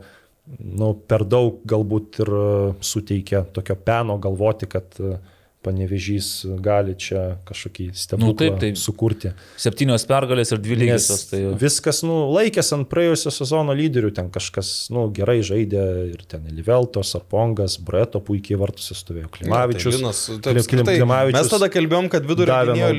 nu, 0.60 0.92
per 1.08 1.24
daug 1.24 1.62
galbūt 1.66 2.20
ir 2.22 2.34
e, 2.36 2.44
suteikia 2.84 3.46
tokio 3.56 3.78
peno 3.88 4.18
galvoti, 4.22 4.68
kad 4.70 5.00
e, 5.00 5.16
panevežys 5.66 6.28
gali 6.62 6.94
čia 6.98 7.36
kažkokį 7.48 7.88
stebuklą 7.98 8.30
Nu, 8.30 8.36
taip, 8.38 8.58
taip. 8.62 8.78
sukurti. 8.80 9.32
Septynios 9.60 10.06
pergalės 10.08 10.52
ir 10.54 10.62
dvi 10.62 10.78
lygiosios. 10.84 11.26
Tai... 11.32 11.40
viskas, 11.60 12.00
nu, 12.06 12.20
laikęs 12.36 12.72
ant 12.76 12.88
praėjusio 12.90 13.32
sezono 13.34 13.74
lyderių, 13.76 14.12
ten 14.16 14.30
kažkas, 14.34 14.70
nu, 14.94 15.06
gerai 15.16 15.40
žaidė 15.46 15.84
ir 16.14 16.22
ten 16.30 16.46
Liveltos, 16.54 17.12
Arpongas, 17.18 17.76
Breto 17.82 18.22
puikiai 18.24 18.58
vartuose 18.60 18.94
stovėjo, 18.96 19.30
Klimavičius. 19.36 19.98
Linas, 19.98 20.22
Klim- 20.30 20.40
taip, 20.40 20.52
Klim- 20.52 20.62
apskritai, 20.62 20.96
Klimavičius 21.00 21.40
mes 21.42 21.52
tada 21.56 21.70
kalbėjom, 21.74 22.10
kad 22.14 22.26
vidurio 22.30 22.60
linija 22.70 22.90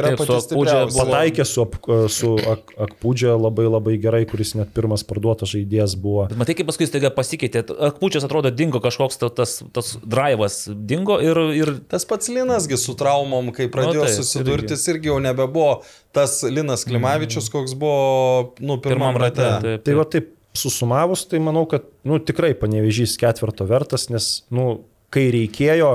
yra 0.00 0.14
Taip, 0.16 0.26
stipriausia. 0.42 0.96
Pataikė 0.96 1.46
su, 1.46 1.62
ap, 1.66 1.76
su 2.12 2.34
ak, 2.42 2.74
Akpūdžia 2.86 3.34
labai 3.38 3.66
labai 3.70 3.96
gerai, 4.00 4.22
kuris 4.28 4.54
net 4.58 4.72
pirmas 4.76 5.04
parduotas 5.06 5.52
žaidėjas 5.54 5.94
buvo. 6.00 6.26
Bet 6.30 6.40
matai, 6.40 6.54
kaip 6.58 6.68
paskui 6.70 6.88
staiga 6.88 7.10
pasikeitė. 7.14 7.62
Akpučias 7.90 8.24
atrodo 8.26 8.50
dingo 8.54 8.80
kažkoks 8.84 9.20
ta- 9.20 9.30
tas, 9.32 9.58
tas 9.76 9.94
drivas, 10.04 10.64
dingo 10.88 11.18
ir, 11.22 11.40
ir 11.56 11.72
Tas 11.92 12.04
pats 12.08 12.15
Linasgi 12.32 12.78
su 12.80 12.94
traumom, 12.98 13.52
kai 13.56 13.68
pradėjo 13.72 14.06
taip, 14.06 14.16
susidurti, 14.18 14.72
irgi. 14.74 14.90
irgi 14.94 15.12
jau 15.12 15.18
nebebuvo 15.22 15.70
tas 16.16 16.40
Linas 16.48 16.86
Klimavičius, 16.88 17.50
koks 17.52 17.76
buvo, 17.78 18.54
nu, 18.58 18.78
pirmam, 18.80 19.12
pirmam 19.12 19.20
rate. 19.22 19.44
rate. 19.44 19.76
Taip, 19.76 19.86
Tai 19.86 19.96
va 20.00 20.06
taip 20.16 20.32
susumavus, 20.56 21.26
tai 21.28 21.40
manau, 21.44 21.66
kad 21.70 21.84
nu, 22.06 22.18
tikrai 22.18 22.54
panevežys 22.58 23.16
ketvirto 23.20 23.66
vertas, 23.68 24.08
nes 24.12 24.30
nu, 24.54 24.80
kai 25.12 25.28
reikėjo, 25.34 25.92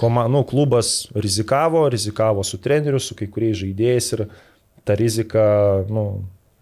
koma, 0.00 0.26
nu, 0.32 0.44
klubas 0.48 1.08
rizikavo, 1.14 1.84
rizikavo 1.92 2.44
su 2.46 2.60
treneriu, 2.62 3.02
su 3.02 3.18
kai 3.18 3.28
kuriais 3.30 3.58
žaidėjais 3.60 4.12
ir 4.16 4.24
ta 4.86 4.96
rizika 4.98 5.44
nu, 5.90 6.06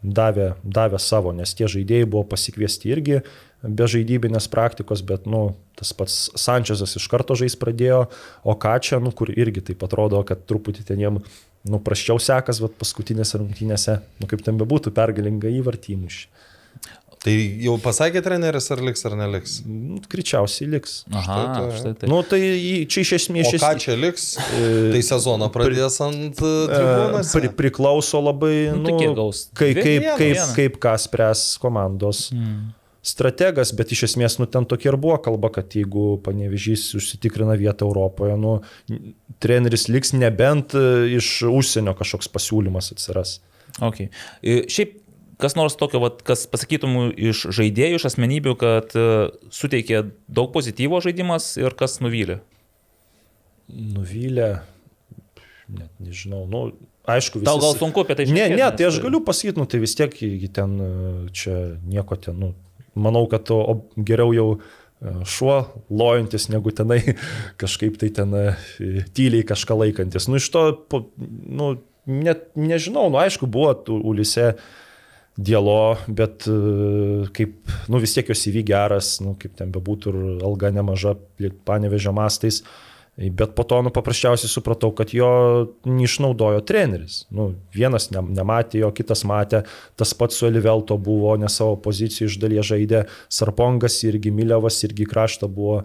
davė, 0.05 0.52
davė 0.62 1.01
savo, 1.01 1.32
nes 1.32 1.56
tie 1.56 1.68
žaidėjai 1.70 2.06
buvo 2.06 2.26
pasikviesti 2.35 2.93
irgi 2.93 3.22
be 3.64 3.86
žaidybinės 3.89 4.51
praktikos, 4.52 5.01
bet 5.06 5.24
nu, 5.31 5.55
tas 5.78 5.94
pats 5.97 6.28
Sančiazas 6.36 6.98
iš 6.98 7.06
karto 7.09 7.36
žais 7.39 7.56
pradėjo, 7.56 8.05
o 8.44 8.55
ką 8.60 8.76
čia, 8.85 9.01
nu, 9.01 9.14
kur 9.16 9.32
irgi 9.32 9.64
taip 9.70 9.86
atrodo, 9.86 10.20
kad 10.28 10.44
truputį 10.44 10.85
ten 10.90 11.01
jiem 11.01 11.20
nu, 11.64 11.81
praščiau 11.81 12.20
sekas, 12.20 12.60
bet 12.60 12.76
paskutinėse 12.81 13.40
rungtynėse, 13.40 13.97
nu, 14.20 14.28
kaip 14.28 14.44
ten 14.44 14.60
bebūtų, 14.60 14.93
pergalinga 14.97 15.52
įvartymuši. 15.62 16.28
Tai 17.25 17.33
jau 17.65 17.79
pasakė 17.81 18.21
treneris, 18.21 18.67
ar 18.75 18.83
liks 18.85 19.07
ar 19.09 19.15
neliks. 19.17 19.55
Nu, 19.65 19.97
Greičiausiai 20.13 20.69
liks. 20.75 20.99
Aha, 21.09 21.39
Štai 21.41 21.79
štai 21.79 21.93
tai. 21.95 21.95
tai. 22.03 22.09
Nu, 22.13 22.19
tai 22.29 22.41
čia 22.93 23.01
iš 23.01 23.13
esmės... 23.17 23.49
O 23.49 23.55
iš 23.57 23.63
ką 23.65 23.71
čia 23.81 23.95
liks? 23.97 24.27
Tai 24.93 25.01
sezoną 25.09 25.49
pradės 25.55 25.97
ant 26.05 26.37
e, 26.37 26.53
tribūnos. 26.69 27.31
Pri, 27.33 27.51
priklauso 27.57 28.21
labai, 28.21 28.53
Nu, 28.75 28.83
nu, 28.85 28.93
tai 29.01 29.09
gaus? 29.17 29.47
kai, 29.57 29.71
kaip, 29.73 30.05
Vieną, 30.05 30.17
kaip, 30.21 30.35
vieną. 30.37 30.49
kaip 30.59 30.77
ką 30.85 30.93
spręs 31.01 31.45
komandos 31.63 32.27
mm. 32.37 32.59
strategas, 33.15 33.73
bet 33.79 33.97
iš 33.97 34.05
esmės, 34.11 34.37
nu, 34.43 34.45
ten 34.51 34.69
tokia 34.69 34.93
ir 34.93 34.99
buvo 35.01 35.17
kalba, 35.25 35.49
kad 35.57 35.73
jeigu 35.79 36.19
panevežys 36.27 36.91
užsitikrina 37.01 37.57
vietą 37.61 37.89
Europoje, 37.89 38.37
nu, 38.37 38.59
treneris 39.41 39.89
liks 39.89 40.13
nebent 40.13 40.77
e, 40.77 40.85
iš 41.17 41.39
užsienio 41.49 41.97
kažkoks 41.97 42.29
pasiūlymas 42.37 42.93
atsiras. 42.93 43.39
Okay. 43.83 44.13
E, 44.45 44.67
Šiaip 44.71 45.01
kas 45.40 45.56
nors 45.59 45.77
tokio, 45.78 46.01
vat, 46.02 46.23
kas 46.27 46.47
pasakytum 46.51 47.11
iš 47.11 47.47
žaidėjų, 47.55 47.98
iš 47.98 48.09
asmenybių, 48.11 48.55
kad 48.61 48.94
e, 48.98 49.06
suteikė 49.55 50.05
daug 50.28 50.52
pozityvo 50.55 51.01
žaidimas 51.05 51.55
ir 51.61 51.74
kas 51.78 51.98
nuvylė. 52.05 52.40
Nuvylę, 53.69 54.51
net 55.73 55.90
nežinau, 56.02 56.44
nu, 56.51 56.66
aišku, 57.09 57.40
visi... 57.40 57.48
Tau 57.48 57.62
gal 57.62 57.77
sunku 57.78 58.05
apie 58.05 58.19
tai 58.19 58.28
Ne, 58.28 58.35
šnekėti, 58.35 58.59
ne, 58.59 58.62
nes 58.62 58.78
tai 58.78 58.89
aš 58.90 59.01
galiu 59.05 59.23
pasakyti, 59.24 59.61
nu 59.61 59.69
tai 59.70 59.81
vis 59.82 59.97
tiek 59.98 60.15
gi 60.15 60.51
ten 60.55 60.77
e, 60.78 60.93
čia 61.35 61.56
nieko 61.82 62.19
ten, 62.20 62.39
nu, 62.40 62.52
manau, 62.94 63.27
kad 63.31 63.51
o, 63.55 63.81
geriau 63.97 64.35
jau 64.36 64.48
e, 64.55 65.16
šuo 65.28 65.59
lojantis, 65.90 66.51
negu 66.52 66.74
tenai 66.77 67.01
kažkaip 67.62 67.98
tai 68.01 68.12
ten 68.15 68.39
e, 68.39 68.47
tyliai 69.16 69.47
kažką 69.48 69.81
laikantis. 69.82 70.28
Nu 70.31 70.39
iš 70.40 70.51
to, 70.55 70.69
nu, 71.24 71.74
net 72.05 72.51
nežinau, 72.59 73.09
nu 73.12 73.20
aišku, 73.23 73.48
buvo 73.51 73.74
Ulise 74.05 74.55
dialo, 75.36 75.97
bet 76.06 76.47
e, 76.47 76.56
kaip, 77.35 77.56
nu 77.90 78.01
vis 78.02 78.15
tiek 78.15 78.28
jos 78.31 78.47
įvy 78.51 78.65
geras, 78.70 79.16
nu 79.24 79.35
kaip 79.40 79.56
ten 79.59 79.73
bebūtų 79.74 80.12
ir 80.12 80.43
alga 80.47 80.70
nemaža, 80.74 81.16
panevežė 81.66 82.15
mastais. 82.15 82.62
Bet 83.15 83.52
po 83.55 83.62
to, 83.62 83.77
nu, 83.86 83.93
paprasčiausiai 83.94 84.51
supratau, 84.51 84.90
kad 84.90 85.12
jo 85.15 85.28
neišnaudojo 85.86 86.65
treneris. 86.66 87.20
Nu, 87.31 87.52
vienas 87.74 88.09
ne, 88.11 88.24
nematė 88.40 88.81
jo, 88.81 88.89
kitas 88.94 89.23
matė, 89.23 89.61
tas 89.94 90.16
pats 90.19 90.40
su 90.40 90.48
Elivelto 90.48 90.97
buvo, 90.98 91.36
ne 91.39 91.47
savo 91.47 91.77
pozicijų 91.85 92.27
iš 92.32 92.40
dalies 92.43 92.66
žaidė, 92.73 93.05
Sarpongas 93.31 94.01
irgi 94.02 94.35
Milevas 94.35 94.81
irgi 94.82 95.06
kraštą 95.06 95.47
buvo 95.47 95.85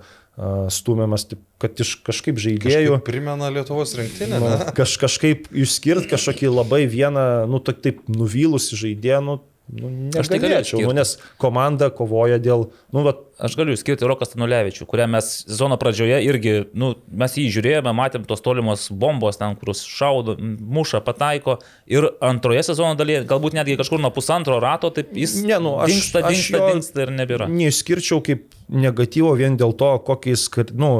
stumiamas, 0.71 1.25
taip, 1.27 1.41
kad 1.59 1.79
iš 1.83 1.97
kažkaip 2.07 2.39
žaidėjų. 2.39 2.93
Kažkaip 2.95 3.07
primena 3.07 3.49
Lietuvos 3.51 3.91
rinktinę, 3.99 4.39
Nu, 4.39 4.51
ne? 4.53 4.73
kaž, 4.77 4.95
kažkaip 5.01 5.49
išskirti 5.51 6.07
kažkokį 6.13 6.51
labai 6.53 6.85
vieną, 6.89 7.25
nu, 7.51 7.59
tak, 7.63 7.81
taip 7.83 7.99
nuvylusi 8.11 8.79
žaidėją, 8.79 9.19
nu, 9.25 9.39
nu, 9.69 10.09
Aš 10.17 10.27
tai 10.31 10.39
galiu 10.39 10.55
negalėčiau, 10.57 10.81
nu, 10.83 10.93
nes 10.97 11.15
komanda 11.41 11.89
kovoja 11.93 12.39
dėl, 12.41 12.69
nu, 12.95 13.03
va, 13.05 13.15
Aš 13.39 13.53
galiu 13.55 13.71
skirti 13.79 14.03
Roką 14.03 14.25
Stanulevičių, 14.27 14.83
kurią 14.83 15.05
mes 15.07 15.27
sezono 15.47 15.77
pradžioje 15.79 16.17
irgi, 16.27 16.53
nu, 16.75 16.89
mes 17.07 17.37
jį 17.39 17.45
žiūrėjome, 17.55 17.93
matėm 17.95 18.25
tos 18.27 18.41
tolimos 18.43 18.89
bombos 18.91 19.39
ten, 19.39 19.53
kur 19.55 19.71
šaudo, 19.71 20.33
muša, 20.59 20.99
pataiko. 21.05 21.55
Ir 21.87 22.09
antroje 22.19 22.65
sezono 22.67 22.97
dalyje, 22.99 23.21
galbūt 23.29 23.55
netgi 23.55 23.77
kažkur 23.79 24.01
nuo 24.03 24.11
pusantro 24.11 24.57
rato, 24.59 24.89
taip 24.91 25.13
jis 25.15 25.37
Ne, 25.47 25.55
nu, 25.63 25.77
aš- 25.79 25.93
dinksta, 25.93 26.19
aš 26.27 26.35
dinksta, 26.35 26.57
jo- 26.59 26.67
dinksta 26.73 27.05
ir 27.05 27.13
nebėra. 27.15 27.47
neišskirčiau 27.47 28.19
kaip 28.27 28.43
negatyvo 28.67 29.31
vien 29.39 29.55
dėl 29.55 29.71
to, 29.79 29.93
kokiais, 30.03 30.43
nu, 30.75 30.91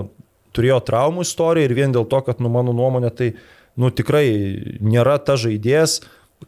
turėjo 0.56 0.80
traumų 0.88 1.28
istoriją 1.28 1.68
ir 1.68 1.76
vien 1.76 1.92
dėl 1.92 2.08
to, 2.08 2.22
kad, 2.24 2.40
nu, 2.40 2.48
mano 2.48 2.72
nuomonė, 2.72 3.12
tai, 3.12 3.34
nu, 3.76 3.92
tikrai 3.92 4.24
nėra 4.80 5.20
ta 5.20 5.36
žaidėjas, 5.36 6.00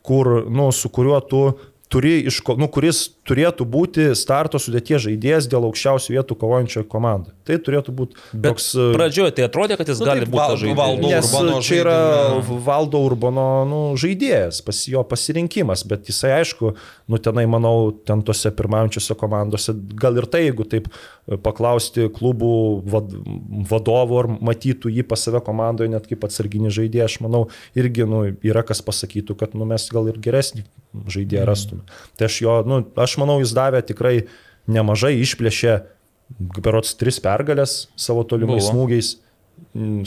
kur, 0.08 0.46
nu, 0.48 0.72
su 0.72 0.88
kuriuo 0.88 1.20
tu 1.28 1.44
turi, 1.92 2.22
iš, 2.32 2.40
ko- 2.46 2.56
nu, 2.60 2.70
kuris 2.72 3.10
turėtų 3.28 3.66
būti 3.70 4.08
starto 4.18 4.60
sudėties 4.62 5.04
žaidėjas 5.06 5.48
dėl 5.52 5.68
aukščiausių 5.68 6.16
vietų 6.16 6.38
kovojančioje 6.42 6.88
komandoje. 6.90 7.36
Tai 7.46 7.58
turėtų 7.66 7.94
būti 7.94 8.18
Bet 8.34 8.56
toks... 8.56 8.72
e, 8.74 8.88
pradžioje 8.96 9.36
tai 9.38 9.46
atrodė, 9.46 9.78
kad 9.78 9.92
jis 9.92 10.02
Nu, 10.02 10.08
gali 10.10 10.26
taip, 10.26 10.32
būti 10.34 10.58
žaidėjas. 10.64 10.80
Valdo 10.82 11.12
Nes 11.12 11.30
Urbano 11.30 11.62
čia 11.66 11.78
yra 11.84 11.98
žaidime. 12.02 12.58
Valdo 12.66 13.02
Urbano 13.06 13.46
nu, 13.70 13.82
žaidėjas, 14.02 14.62
pas 14.66 14.82
jo 14.90 15.04
pasirinkimas, 15.06 15.86
bet 15.90 16.10
jisai 16.10 16.34
aišku, 16.40 16.74
nu 17.12 17.22
tenai 17.22 17.46
manau, 17.50 17.92
ten 18.08 18.26
tose 18.26 18.54
pirmaujančiose 18.58 19.18
komandose, 19.20 19.78
gal 20.02 20.18
ir 20.18 20.30
tai, 20.32 20.48
jeigu 20.48 20.66
taip 20.74 20.90
e, 20.90 21.38
paklausti 21.42 22.10
klubų 22.18 22.54
vad, 22.90 23.14
vadovų 23.70 24.22
ar 24.24 24.32
matytų 24.52 24.94
jį 24.98 25.06
pas 25.10 25.30
save 25.30 25.44
komandoje 25.46 25.94
net 25.94 26.10
kaip 26.10 26.26
atsarginį 26.26 26.74
žaidėją, 26.74 27.10
aš 27.10 27.22
manau, 27.26 27.48
irgi 27.78 28.10
nu, 28.10 28.26
yra 28.42 28.66
kas 28.66 28.82
pasakytų, 28.86 29.38
kad 29.38 29.58
nu, 29.58 29.70
mes 29.70 29.90
gal 29.94 30.10
ir 30.10 30.18
geresnį 30.22 30.66
žaidėją 30.92 31.46
rastume. 31.48 31.86
Tai 32.20 32.28
aš 32.28 32.38
jo, 32.44 32.56
nu, 32.68 32.82
aš 33.00 33.11
manau, 33.20 33.40
jis 33.44 33.52
davė 33.58 33.82
tikrai 33.84 34.28
nemažai, 34.72 35.16
išplėšė 35.24 35.76
berots 36.64 36.96
tris 36.96 37.20
pergalės 37.20 37.90
savo 38.00 38.24
tolimais 38.24 38.64
Buvo. 38.64 38.72
smūgiais 38.72 39.16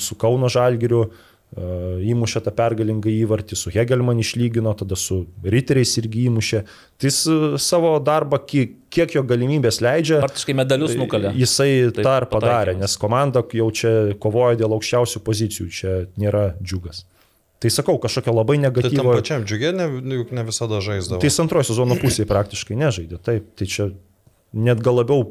su 0.01 0.17
Kauno 0.19 0.49
Žalgiriu, 0.49 1.09
įmušė 1.55 2.41
tą 2.43 2.51
pergalingą 2.51 3.13
įvartį, 3.13 3.55
su 3.55 3.71
Hegelman 3.71 4.19
išlygino, 4.19 4.73
tada 4.75 4.97
su 4.99 5.21
Riteriais 5.45 5.93
irgi 6.01 6.25
įmušė. 6.27 6.63
Tai 6.99 7.07
jis 7.07 7.19
e, 7.31 7.37
savo 7.63 7.93
darbą, 8.03 8.41
kiek, 8.43 8.73
kiek 8.91 9.15
jo 9.15 9.23
galimybės 9.23 9.79
leidžia, 9.85 10.19
Praktiškai 10.25 10.57
medalius 10.59 10.97
nukalė. 10.99 11.31
jisai 11.39 11.93
Taip, 11.95 12.03
tą 12.03 12.17
ir 12.19 12.27
padarė, 12.33 12.75
pataikymas. 12.75 12.83
nes 12.83 12.97
komanda 13.05 13.45
jau 13.55 13.69
čia 13.71 13.93
kovoja 14.19 14.59
dėl 14.59 14.75
aukščiausių 14.75 15.23
pozicijų, 15.23 15.69
čia 15.71 15.95
nėra 16.19 16.57
džiugas. 16.59 17.05
Tai 17.65 17.71
sakau, 17.73 17.97
kažkokio 18.03 18.35
labai 18.37 18.59
Tai 18.59 18.67
tam 18.69 18.75
negatyvo. 18.77 19.15
pačiam 19.17 19.45
džiugė, 19.49 19.71
ne, 19.73 19.87
juk 20.19 20.35
ne 20.37 20.45
visada 20.45 20.83
žaisdavo. 20.85 21.23
Tai 21.23 21.31
jis 21.31 21.41
antrojo 21.41 21.65
sezono 21.71 21.97
pusėje 21.97 22.29
praktiškai 22.29 22.77
nežaidė. 22.77 23.17
Taip, 23.25 23.47
tai 23.57 23.69
čia 23.71 23.87
net 24.53 24.83
gal 24.85 25.01
labiau 25.01 25.25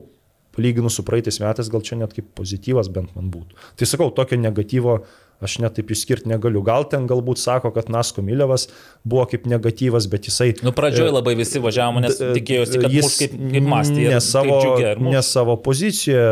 palyginus 0.54 0.98
su 0.98 1.06
praeitais 1.06 1.38
metais, 1.42 1.70
gal 1.70 1.82
čia 1.86 1.98
net 2.02 2.14
kaip 2.14 2.32
pozityvas 2.38 2.90
bent 2.94 3.14
man 3.18 3.30
būtų. 3.34 3.58
Tai 3.78 3.90
sakau, 3.90 4.10
tokio 4.14 4.38
negatyvo 4.42 5.00
aš 5.46 5.58
net 5.64 5.76
taip 5.78 5.92
išskirti 5.94 6.30
negaliu. 6.32 6.64
Gal 6.66 6.86
ten 6.90 7.08
galbūt 7.10 7.42
sako, 7.42 7.74
kad 7.76 7.90
Nasko 7.94 8.24
Milevas 8.26 8.68
buvo 9.04 9.26
kaip 9.30 9.48
negatyvas, 9.50 10.08
bet 10.12 10.30
jisai... 10.30 10.52
Nu, 10.66 10.74
pradžioje 10.76 11.14
labai 11.14 11.36
visi 11.40 11.62
važiavo, 11.64 12.04
nes 12.04 12.20
tikėjosi, 12.20 12.82
kad 12.84 12.98
jis 12.98 13.18
kaip, 13.22 13.38
kaip 13.56 13.70
mąstė. 13.74 14.08
Ne 14.14 14.22
savo, 14.24 14.60
ne 15.04 15.24
savo 15.26 15.58
poziciją, 15.64 16.28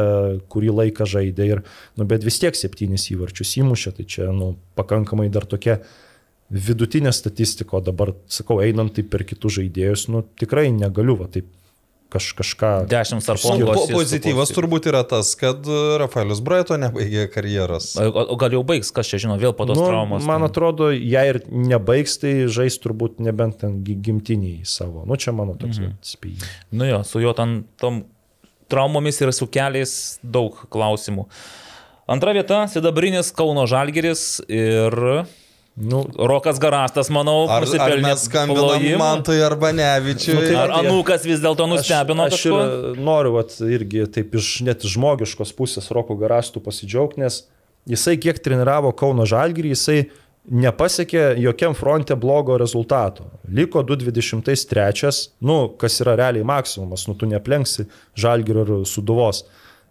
kurį 0.52 0.76
laiką 0.82 1.08
žaidė, 1.16 1.50
ir, 1.56 1.64
nu, 2.00 2.08
bet 2.10 2.26
vis 2.28 2.40
tiek 2.42 2.58
septynis 2.58 3.10
įvarčius 3.14 3.58
įmušė, 3.62 3.96
tai 4.00 4.08
čia 4.16 4.32
nu, 4.36 4.54
pakankamai 4.80 5.30
dar 5.34 5.48
tokia 5.50 5.82
vidutinė 6.52 7.14
statistika, 7.16 7.78
o 7.80 7.84
dabar, 7.84 8.14
sakau, 8.32 8.60
einant 8.64 8.92
taip 8.96 9.08
per 9.14 9.24
kitus 9.28 9.60
žaidėjus, 9.60 10.10
nu, 10.12 10.26
tikrai 10.40 10.68
negaliu, 10.76 11.16
va, 11.22 11.30
taip 11.32 11.48
kaž, 12.12 12.28
kažką... 12.38 12.72
Dešimt 12.92 13.30
ar 13.32 13.40
Nu, 13.42 13.66
po 13.66 13.74
po, 13.80 13.86
pozityvas 13.96 14.52
turbūt 14.56 14.88
yra 14.92 15.02
tas, 15.08 15.32
kad 15.40 15.66
e, 15.66 15.80
Rafaelius 16.02 16.42
Braito 16.44 16.78
nebaigė 16.80 17.26
karjeros. 17.32 17.94
O, 18.02 18.26
o 18.34 18.38
gal 18.40 18.56
jau 18.56 18.62
baigs, 18.68 18.92
kas 18.96 19.10
čia 19.12 19.22
žino, 19.26 19.38
vėl 19.42 19.56
po 19.58 19.68
tos 19.70 19.80
Nu, 19.80 19.88
traumos. 19.90 20.26
man 20.28 20.44
ten. 20.44 20.50
atrodo, 20.52 20.92
jei 20.92 21.34
ir 21.34 21.42
nebaigs, 21.48 22.18
tai 22.22 22.34
žais 22.52 22.78
turbūt 22.84 23.22
nebent 23.24 23.62
ten 23.64 23.80
gi- 23.88 23.98
gimtiniai 24.10 24.68
savo. 24.68 25.06
Nu, 25.08 25.16
čia 25.16 25.34
mano 25.36 25.56
toks 25.60 25.80
mhm. 25.80 25.98
spėjimas. 26.06 26.56
Nu 26.76 26.90
jo, 26.90 27.02
su 27.08 27.24
jo 27.24 27.34
ten 27.38 27.62
tom 27.82 28.04
traumomis 28.72 29.20
ir 29.24 29.34
su 29.36 29.48
keliais 29.52 29.94
daug 30.24 30.56
klausimų. 30.72 31.28
Antra 32.12 32.34
vieta- 32.36 32.66
Sidabrinis 32.72 33.32
Kauno 33.36 33.64
Žalgeris 33.70 34.42
ir 34.52 34.96
Nu, 35.76 36.04
Rokas 36.20 36.60
Garastas, 36.60 37.08
manau, 37.10 37.46
Ar, 37.48 37.62
ar 37.62 37.66
nusipelnė 37.66 38.04
mes 38.04 38.26
skambinam. 38.28 38.84
Mantui 39.00 39.40
arba 39.42 39.72
Nevičiui? 39.72 40.36
Nu, 40.36 40.42
tai 40.44 40.58
Ar 40.60 40.74
Anukas 40.82 41.24
vis 41.24 41.40
dėlto 41.40 41.68
nustebino 41.72 42.26
aš, 42.28 42.36
aš 42.36 42.44
ir 42.50 43.00
noriu 43.00 43.38
vat, 43.38 43.56
irgi 43.64 44.04
taip 44.12 44.36
iš 44.36 44.50
net 44.68 44.84
iš 44.84 44.98
žmogiškos 44.98 45.56
pusės 45.56 45.88
Roko 45.96 46.18
Garastų 46.20 46.60
pasidžiaugti, 46.66 47.24
nes 47.24 47.46
jisai 47.88 48.18
kiek 48.20 48.44
treniravo 48.44 48.92
Kauno 49.00 49.24
Žalgirį, 49.30 49.72
jisai 49.72 49.98
nepasiekė 50.52 51.38
jokiam 51.40 51.76
fronte 51.78 52.18
blogo 52.20 52.58
rezultato. 52.60 53.30
Liko 53.48 53.86
223, 53.88 55.12
nu, 55.46 55.58
kas 55.80 56.00
yra 56.04 56.18
realiai 56.20 56.46
maksimumas, 56.48 57.08
nu, 57.08 57.16
tu 57.16 57.30
neplenksi 57.30 57.88
Žalgirio 58.20 58.66
ir 58.66 58.74
Suduvos. 58.90 59.46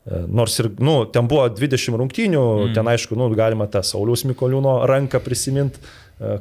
E, 0.06 0.22
Nors 0.32 0.54
ir, 0.62 0.70
nu, 0.80 1.04
ten 1.12 1.26
buvo 1.28 1.44
20 1.52 1.96
rungtynių, 2.00 2.44
mm. 2.70 2.74
ten 2.74 2.88
aišku, 2.88 3.18
nu, 3.20 3.26
galima 3.36 3.66
tą 3.68 3.82
Sauliaus 3.84 4.24
Mikoliūno 4.24 4.78
ranką 4.88 5.20
prisiminti, 5.20 5.82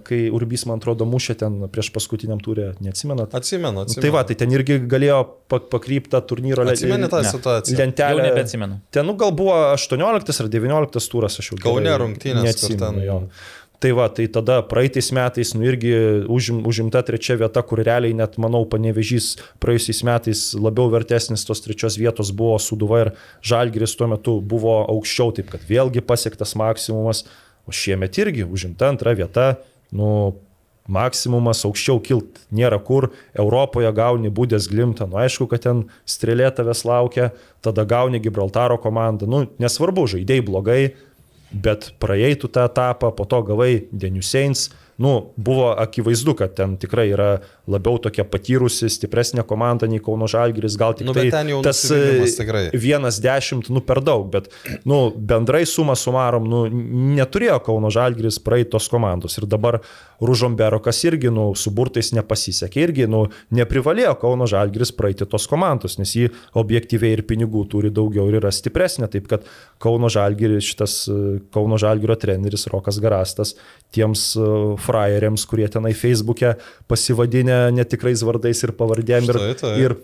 kai 0.04 0.26
Urbys, 0.36 0.66
man 0.68 0.76
atrodo, 0.82 1.06
mušė 1.08 1.38
ten 1.40 1.54
prieš 1.72 1.88
paskutiniam 1.96 2.40
turė, 2.44 2.74
neatsimenat. 2.84 3.32
Atsimenu, 3.38 3.78
Nu, 3.78 3.84
atsimenu. 3.86 4.04
Tai 4.04 4.10
va, 4.12 4.24
tai 4.28 4.36
ten 4.36 4.52
irgi 4.52 4.76
galėjo 4.92 5.20
pa- 5.48 5.62
pakrypta 5.72 6.20
turnyro 6.28 6.66
le- 6.68 6.74
Atsimeni 6.76 7.08
tą 7.08 7.22
situaciją? 7.24 7.78
lentelę. 7.80 8.18
Jau 8.20 8.26
nebeatsimenu. 8.28 8.80
Ten, 8.92 9.08
nu, 9.08 9.16
gal 9.16 9.32
buvo 9.32 9.56
18 9.72 10.44
ar 10.44 10.50
19 10.52 11.08
turas, 11.12 11.40
aš 11.40 11.52
jau 11.54 11.60
Kaune 11.64 11.96
rungtynės, 11.96 12.44
neatsimenu 12.44 12.80
ten- 12.84 13.00
jo. 13.08 13.22
Tai 13.80 13.94
va, 13.96 14.10
tai 14.12 14.26
tada 14.28 14.58
praeitais 14.68 15.08
metais, 15.16 15.54
nu 15.56 15.64
irgi 15.64 15.94
užim, 16.28 16.58
užimta 16.68 17.00
trečia 17.08 17.38
vieta, 17.40 17.62
kur 17.64 17.80
realiai 17.80 18.12
net, 18.12 18.36
manau, 18.36 18.66
panevežys 18.68 19.38
praėjusiais 19.64 20.02
metais 20.04 20.42
labiau 20.60 20.92
vertesnis 20.92 21.46
tos 21.48 21.64
trečios 21.64 21.96
vietos 21.96 22.34
buvo 22.36 22.58
Suduva 22.60 23.00
ir 23.06 23.14
Žalgiris 23.40 23.96
tuo 23.96 24.10
metu 24.12 24.36
buvo 24.44 24.82
aukščiau, 24.84 25.32
taip 25.38 25.56
kad 25.56 25.64
vėlgi 25.64 26.04
pasiektas 26.04 26.58
maksimumas, 26.60 27.24
o 27.64 27.72
šiemet 27.72 28.20
irgi 28.20 28.44
užimta 28.44 28.92
antra 28.92 29.16
vieta, 29.16 29.54
nu, 29.96 30.36
maksimumas 30.90 31.62
aukščiau 31.68 32.02
kilt 32.04 32.44
nėra 32.52 32.82
kur, 32.84 33.12
Europoje 33.38 33.92
gauni 33.96 34.32
būdės 34.34 34.68
glimtą, 34.72 35.08
nu 35.08 35.22
aišku, 35.22 35.48
kad 35.52 35.64
ten 35.64 35.84
strėlė 36.10 36.50
tavęs 36.58 36.84
laukia, 36.90 37.30
tada 37.64 37.86
gauni 37.88 38.20
Gibraltaro 38.20 38.80
komandą, 38.82 39.30
nu 39.30 39.46
nesvarbu, 39.62 40.08
žaidėjai 40.18 40.46
blogai, 40.46 40.82
bet 41.52 41.92
praeitų 42.02 42.52
tą 42.54 42.68
etapą, 42.70 43.12
po 43.16 43.26
to 43.30 43.42
gavai 43.48 43.72
Deniuseins, 43.92 44.70
nu, 45.00 45.34
buvo 45.40 45.70
akivaizdu, 45.80 46.34
kad 46.36 46.58
ten 46.58 46.74
tikrai 46.78 47.06
yra 47.14 47.30
labiau 47.72 48.02
tokia 48.04 48.26
patyrusi, 48.28 48.90
stipresnė 48.92 49.46
komanda 49.48 49.88
nei 49.88 50.02
Kauno 50.04 50.28
Žalgiris, 50.28 50.76
gal 50.80 50.98
tik 51.00 51.08
Nu, 51.08 51.16
tai 51.16 51.30
tas 51.64 51.86
e, 51.96 52.66
vienas 52.76 53.22
dešimt, 53.24 53.70
nu 53.72 53.80
per 53.80 54.02
daug, 54.04 54.28
bet, 54.34 54.52
nu, 54.84 55.06
bendrai 55.16 55.64
suma 55.70 55.96
sumarom, 55.96 56.50
nu, 56.52 56.66
neturėjo 57.16 57.62
Kauno 57.70 57.94
Žalgiris 57.96 58.42
praeitos 58.44 58.92
komandos. 58.92 59.40
Ir 59.40 59.48
dabar 59.48 59.80
Ružombero, 60.22 60.80
kas 60.84 61.02
irgi, 61.08 61.32
nu, 61.34 61.50
su 61.56 61.72
burtais 61.76 62.12
nepasisekė, 62.16 62.84
irgi, 62.88 63.08
nu, 63.12 63.26
neprivalėjo 63.56 64.16
Kauno 64.22 64.48
Žalgiris 64.50 64.92
praeiti 64.96 65.28
tos 65.30 65.48
komandos, 65.50 65.98
nes 66.02 66.14
jį 66.18 66.30
objektyviai 66.60 67.18
ir 67.18 67.24
pinigų 67.30 67.66
turi 67.72 67.92
daugiau 67.94 68.28
ir 68.30 68.40
yra 68.42 68.52
stipresnė, 68.54 69.10
taip 69.12 69.30
kad 69.32 69.48
Kauno 69.82 70.12
Žalgiris, 70.12 70.68
šitas 70.68 71.00
e, 71.08 71.18
Kauno 71.56 71.80
Žalgirio 71.82 72.18
treneris 72.20 72.68
Rokas 72.72 73.00
Garastas, 73.04 73.56
tiems 73.96 74.32
e, 74.36 74.52
frajeriams, 74.84 75.48
kurie 75.50 75.70
tenai 75.72 75.96
Facebook'e 75.98 76.56
pasivadinę 76.92 77.70
netikrais 77.80 78.24
vardais 78.28 78.66
ir 78.66 78.76
pavardėm 78.76 79.30
ir, 79.32 79.44
taip. 79.60 79.78
ir 79.80 80.00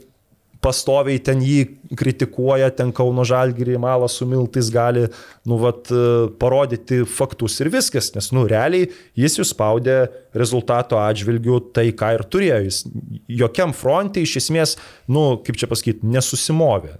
pastoviai 0.65 1.21
ten 1.21 1.43
jį 1.45 1.59
kritikuoja, 1.97 2.71
ten 2.73 2.91
Kauno 2.95 3.25
Žalgirį 3.27 3.77
malą 3.81 4.09
su 4.09 4.25
miltais 4.29 4.71
gali, 4.73 5.05
nu, 5.45 5.59
vat, 5.61 5.91
e, 5.93 6.27
parodyti 6.41 7.03
faktus 7.05 7.59
ir 7.61 7.69
viskas, 7.73 8.11
nes, 8.17 8.31
nu, 8.35 8.47
realiai 8.49 8.89
jis 9.17 9.39
jūs 9.39 9.53
spaudė 9.53 9.99
rezultato 10.35 10.99
atžvilgių 11.01 11.61
tai, 11.75 11.91
ką 11.95 12.15
ir 12.17 12.25
turėjo. 12.27 12.61
Jis 12.65 12.83
jokiam 13.43 13.75
fronte 13.77 14.25
iš 14.25 14.39
esmės, 14.43 14.77
nu, 15.07 15.35
kaip 15.45 15.61
čia 15.61 15.69
pasakyti, 15.71 16.09
nesusimovė. 16.09 16.97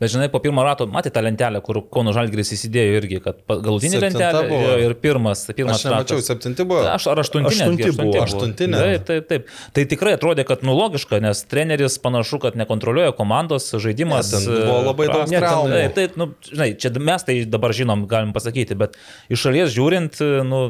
Bet 0.00 0.10
žinai, 0.12 0.28
po 0.32 0.40
pirmo 0.40 0.62
rato 0.64 0.86
matė 0.88 1.10
tą 1.12 1.20
lentelę, 1.24 1.60
kur 1.64 1.82
Kauno 1.92 2.14
Žalgris 2.16 2.52
įsidėjo 2.56 2.96
irgi, 2.96 3.18
kad 3.24 3.42
galutinė 3.46 4.00
lentelė 4.00 4.42
buvo. 4.48 4.70
ir 4.80 4.94
pirmas, 5.02 5.42
pirmas 5.52 5.82
Aš 5.82 5.84
nemačiau, 5.90 6.16
ratas. 6.16 6.30
septinti 6.30 6.64
buvo. 6.68 6.86
Aš 6.88 7.08
ar 7.12 7.20
aštuntinė? 7.20 7.52
Aštunti 7.52 7.84
netgi, 7.84 7.96
buvo. 8.00 8.22
Aštuntinė. 8.24 8.80
Taip, 8.80 9.04
taip, 9.10 9.28
taip. 9.32 9.52
Tai 9.76 9.86
tikrai 9.92 10.16
atrodė, 10.16 10.46
kad 10.48 10.64
nu 10.64 10.76
logiška, 10.78 11.20
nes 11.24 11.44
treneris 11.50 11.98
panašu, 12.00 12.40
kad 12.46 12.56
nekontroliuoja 12.56 13.12
komandos 13.18 13.68
žaidimas. 13.84 14.32
Ne, 14.32 14.58
buvo 14.64 14.80
labai 14.88 15.10
daug 15.12 15.36
traumų. 15.36 15.72
Taip, 15.76 15.96
taip, 16.00 16.18
nu, 16.20 16.30
žinai, 16.48 16.70
čia 16.80 16.92
mes 16.96 17.28
tai 17.28 17.38
dabar 17.44 17.76
žinom, 17.76 18.08
galim 18.10 18.32
pasakyti, 18.36 18.78
bet 18.80 18.96
iš 19.28 19.44
šalies 19.44 19.76
žiūrint, 19.76 20.22
nu, 20.48 20.62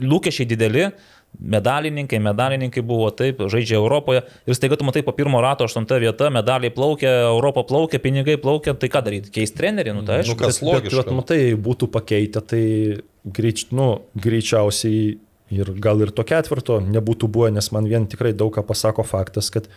lūkesčiai 0.00 0.48
dideli. 0.48 0.88
Medalininkai, 1.32 2.18
medalininkai 2.22 2.82
buvo 2.84 3.08
taip, 3.16 3.40
žaidžia 3.50 3.78
Europoje 3.80 4.20
ir 4.46 4.56
staiga 4.58 4.76
tu 4.78 4.84
matai 4.84 5.00
po 5.02 5.14
pirmo 5.16 5.40
rato 5.42 5.64
aštunta 5.64 5.96
vieta, 5.98 6.28
medaliai 6.30 6.70
plaukia, 6.70 7.10
Europą 7.30 7.64
plaukia, 7.66 7.98
pinigai 8.04 8.36
plaukia, 8.38 8.74
tai 8.78 8.90
ką 8.92 9.00
daryti, 9.06 9.32
keisti 9.32 9.58
trenerį, 9.58 9.96
nu 9.96 10.04
tai 10.06 10.20
aišku. 10.20 10.36
Nu, 10.36 10.42
kas 10.44 10.60
Bet, 10.60 10.62
bet, 10.62 10.68
logiška. 10.68 11.00
bet 11.00 11.16
matai, 11.16 11.40
būtų 11.56 11.88
pakeitę, 11.96 12.44
tai 12.52 12.64
greič, 13.24 13.64
nu, 13.72 13.88
greičiausiai 14.14 15.16
ir 15.52 15.72
gal 15.84 16.00
ir 16.04 16.12
to 16.14 16.24
ketvirto 16.26 16.78
nebūtų 16.84 17.28
buvę, 17.32 17.50
nes 17.52 17.68
man 17.74 17.88
vien 17.88 18.06
tikrai 18.08 18.32
daug 18.36 18.52
ką 18.54 18.64
pasako 18.68 19.04
faktas, 19.06 19.50
kad 19.52 19.68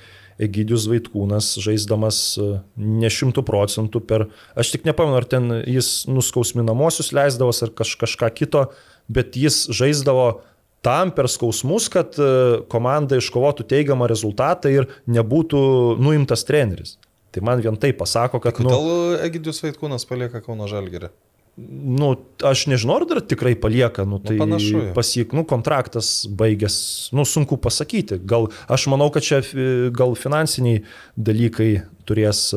Egidijus 0.41 0.88
Vaitkūnas 0.91 1.53
žaisdamas 1.64 2.18
e, 2.36 2.48
ne 2.76 3.11
šimtų 3.11 3.44
procentų 3.48 4.02
per, 4.03 4.27
aš 4.60 4.73
tik 4.73 4.88
nepamenu, 4.88 5.15
ar 5.19 5.27
ten 5.32 5.61
jis 5.64 6.03
nuskausminamosius 6.11 7.14
leisdavos 7.15 7.64
ar 7.64 7.72
kaž, 7.76 7.95
kažką 8.03 8.32
kito, 8.36 8.65
bet 9.07 9.40
jis 9.40 9.64
žaisdavo 9.72 10.41
tam 10.86 11.12
per 11.16 11.30
skausmus, 11.32 11.90
kad 11.94 12.18
e, 12.22 12.30
komanda 12.72 13.18
iškovotų 13.20 13.66
teigiamą 13.72 14.10
rezultatą 14.12 14.72
ir 14.74 14.90
nebūtų 15.10 15.60
nuimtas 16.02 16.45
treneris. 16.48 16.95
Tai 17.36 17.44
man 17.44 17.60
vien 17.64 17.76
tai 17.76 17.91
pasako, 17.98 18.40
kad... 18.44 18.62
nu, 18.64 18.72
Kodėl 18.72 19.24
Egidijus 19.26 19.64
Vaitkūnas 19.66 20.07
palieka 20.07 20.40
Kauno 20.45 20.70
Žalgirį? 20.72 21.10
Nu, 21.56 22.10
aš 22.44 22.66
nežinau, 22.68 22.98
ar 22.99 23.06
dar 23.07 23.22
tikrai 23.24 23.53
palieka, 23.60 24.03
nu, 24.07 24.20
tai 24.24 24.36
panašu 24.40 24.74
jau. 24.76 24.88
pasik, 24.95 25.32
nu, 25.36 25.45
kontraktas 25.48 26.26
baigęs, 26.28 26.78
nu, 27.16 27.24
sunku 27.28 27.56
pasakyti. 27.64 28.20
Gal, 28.28 28.49
aš 28.72 28.90
manau, 28.91 29.07
kad 29.16 29.24
čia 29.24 29.40
e, 29.40 29.70
gal 29.95 30.18
finansiniai 30.20 30.84
dalykai 31.16 31.70
turės 32.07 32.49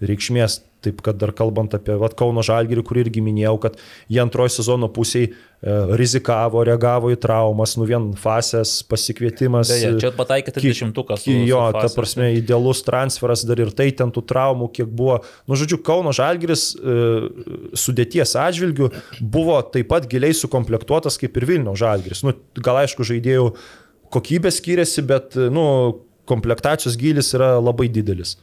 reikšmės. 0.00 0.62
Taip 0.88 1.04
kad 1.04 1.20
dar 1.20 1.30
kalbant 1.36 1.76
apie 1.76 1.94
vat, 2.00 2.16
Kauno 2.18 2.40
Žalgirį, 2.44 2.82
kur 2.88 2.98
irgi 3.04 3.20
minėjau, 3.24 3.54
kad 3.68 3.76
jie 4.08 4.18
antrojo 4.24 4.48
sezono 4.56 4.88
pusiai 4.88 5.28
e, 5.28 5.34
rizikavo, 6.00 6.62
reagavo 6.64 7.10
į 7.12 7.18
traumas, 7.20 7.76
nu 7.76 7.84
vien 7.88 8.08
fasės 8.16 8.78
pasikvietimas. 8.88 9.68
Beje, 9.68 9.90
čia 10.00 10.10
20-uką 10.64 11.18
su- 11.18 11.28
ki- 11.28 11.36
Jo, 11.50 11.60
ta 11.76 11.86
prasme, 11.94 12.30
idealus 12.38 12.80
transferas 12.86 13.44
dar 13.48 13.60
ir 13.60 13.70
tai 13.76 13.90
ten 13.92 14.10
tų 14.14 14.22
traumų, 14.32 14.70
kiek 14.78 14.88
buvo. 14.88 15.20
Nu, 15.50 15.58
žodžiu, 15.60 15.80
Kauno 15.84 16.14
Žalgiris 16.16 16.70
e, 16.78 16.96
sudėties 17.78 18.32
atžvilgių 18.38 18.90
buvo 19.20 19.58
taip 19.74 19.88
pat 19.92 20.08
giliai 20.10 20.34
sukomplektuotas 20.36 21.18
kaip 21.20 21.36
ir 21.40 21.46
Vilniaus 21.52 21.78
Žalgiris. 21.82 22.24
Nu, 22.26 22.34
gal 22.64 22.80
aišku, 22.84 23.04
žaidėjų 23.08 23.50
kokybė 24.14 24.52
skiriasi, 24.54 25.04
bet 25.04 25.36
nu, 25.52 25.64
komplektacijos 26.28 26.96
gilis 27.00 27.32
yra 27.36 27.54
labai 27.60 27.88
didelis. 27.92 28.36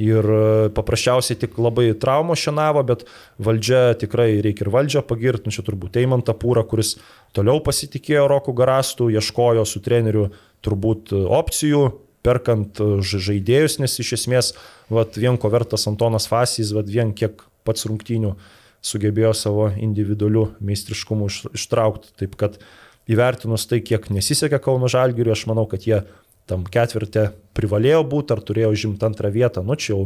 Ir 0.00 0.24
e, 0.24 0.42
paprasčiausiai 0.72 1.36
tik 1.42 1.58
labai 1.60 1.90
traumo 2.00 2.36
šienavo, 2.38 2.82
bet 2.88 3.04
valdžia 3.42 3.98
tikrai 4.00 4.38
reikia 4.40 4.64
ir 4.64 4.72
valdžią 4.72 5.02
pagirti, 5.08 5.48
nu 5.48 5.54
čia 5.54 5.64
turbūt 5.66 5.98
Eimantą 6.00 6.32
Pūrą, 6.40 6.64
kuris 6.68 6.94
toliau 7.36 7.60
pasitikėjo 7.64 8.24
Roku 8.30 8.54
Garastų, 8.56 9.10
ieškojo 9.12 9.66
su 9.68 9.82
treneriu 9.84 10.30
turbūt 10.64 11.12
e, 11.12 11.20
opcijų, 11.40 11.82
perkant 12.24 12.80
e, 12.80 12.88
žaidėjus, 13.04 13.78
nes 13.82 13.98
iš 14.00 14.14
esmės, 14.20 14.54
vat, 14.92 15.20
vien 15.20 15.36
ko 15.40 15.52
vertas 15.52 15.84
Antonas 15.90 16.28
Fasys, 16.30 16.72
vat, 16.76 16.88
vien 16.88 17.12
kiek 17.16 17.44
pats 17.68 17.84
rungtynių 17.88 18.34
sugebėjo 18.80 19.34
savo 19.36 19.68
individualių 19.76 20.46
meistriškumų 20.64 21.28
iš, 21.28 21.42
ištraukti. 21.60 22.14
Taip 22.22 22.36
kad 22.40 22.56
įvertinus 23.10 23.66
tai, 23.68 23.82
kiek 23.84 24.08
nesisekė 24.12 24.60
Kauno 24.64 24.88
Žalgiriui, 24.88 25.34
aš 25.34 25.44
manau, 25.50 25.66
kad 25.68 25.84
jie 25.84 26.00
tam 26.50 26.66
ketvirtė 26.66 27.30
privalėjo 27.56 28.02
būti 28.10 28.34
ar 28.36 28.42
turėjo 28.50 28.74
užimti 28.74 29.06
antrą 29.08 29.30
vietą, 29.34 29.62
nu 29.66 29.76
čia 29.78 29.94
jau 29.94 30.02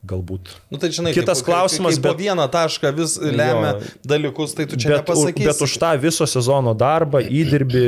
galbūt. 0.00 0.48
Nu, 0.72 0.78
tai 0.80 0.88
žinai, 0.96 1.10
Kitas 1.12 1.42
kaip- 1.42 1.50
klausimas, 1.50 1.98
kaip 1.98 2.06
po 2.06 2.14
bet- 2.14 2.22
vieną 2.24 2.46
tašką 2.48 2.88
vis 2.96 3.18
lemia 3.20 3.74
Jo. 3.74 3.80
dalykus, 4.08 4.54
tai 4.56 4.64
tu 4.64 4.78
čia 4.80 4.94
Bet, 4.94 5.02
nepasakysi. 5.04 5.44
bet 5.44 5.60
už 5.66 5.74
tą 5.82 5.90
viso 6.00 6.24
sezono 6.24 6.72
darbą, 6.72 7.20
įdirbį, 7.20 7.82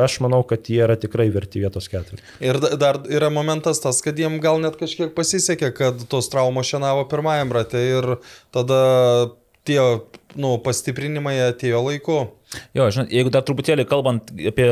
aš 0.00 0.14
manau, 0.24 0.40
kad 0.48 0.64
jie 0.64 0.80
yra 0.86 0.96
tikrai 0.96 1.26
verti 1.34 1.60
vietos 1.60 1.90
ketvirtį. 1.92 2.24
Ir 2.40 2.56
da- 2.64 2.72
dar 2.80 2.94
yra 3.12 3.28
momentas 3.28 3.82
tas, 3.84 4.00
kad 4.00 4.16
jiem 4.16 4.40
gal 4.40 4.56
net 4.64 4.78
kažkiek 4.80 5.12
pasisekė, 5.12 5.68
kad 5.76 6.08
tos 6.08 6.30
traumos 6.32 6.64
šienavo 6.72 7.04
pirmajam 7.10 7.52
rate 7.52 7.76
ir 7.84 8.16
tada 8.50 9.30
tie 9.68 10.00
nu, 10.40 10.56
pastiprinimai 10.64 11.36
atėjo 11.52 11.84
laiku. 11.84 12.30
Jo, 12.76 12.88
žinot, 12.92 13.10
jeigu 13.12 13.32
dar 13.32 13.44
truputėlį 13.44 13.84
kalbant 13.88 14.30
apie 14.32 14.68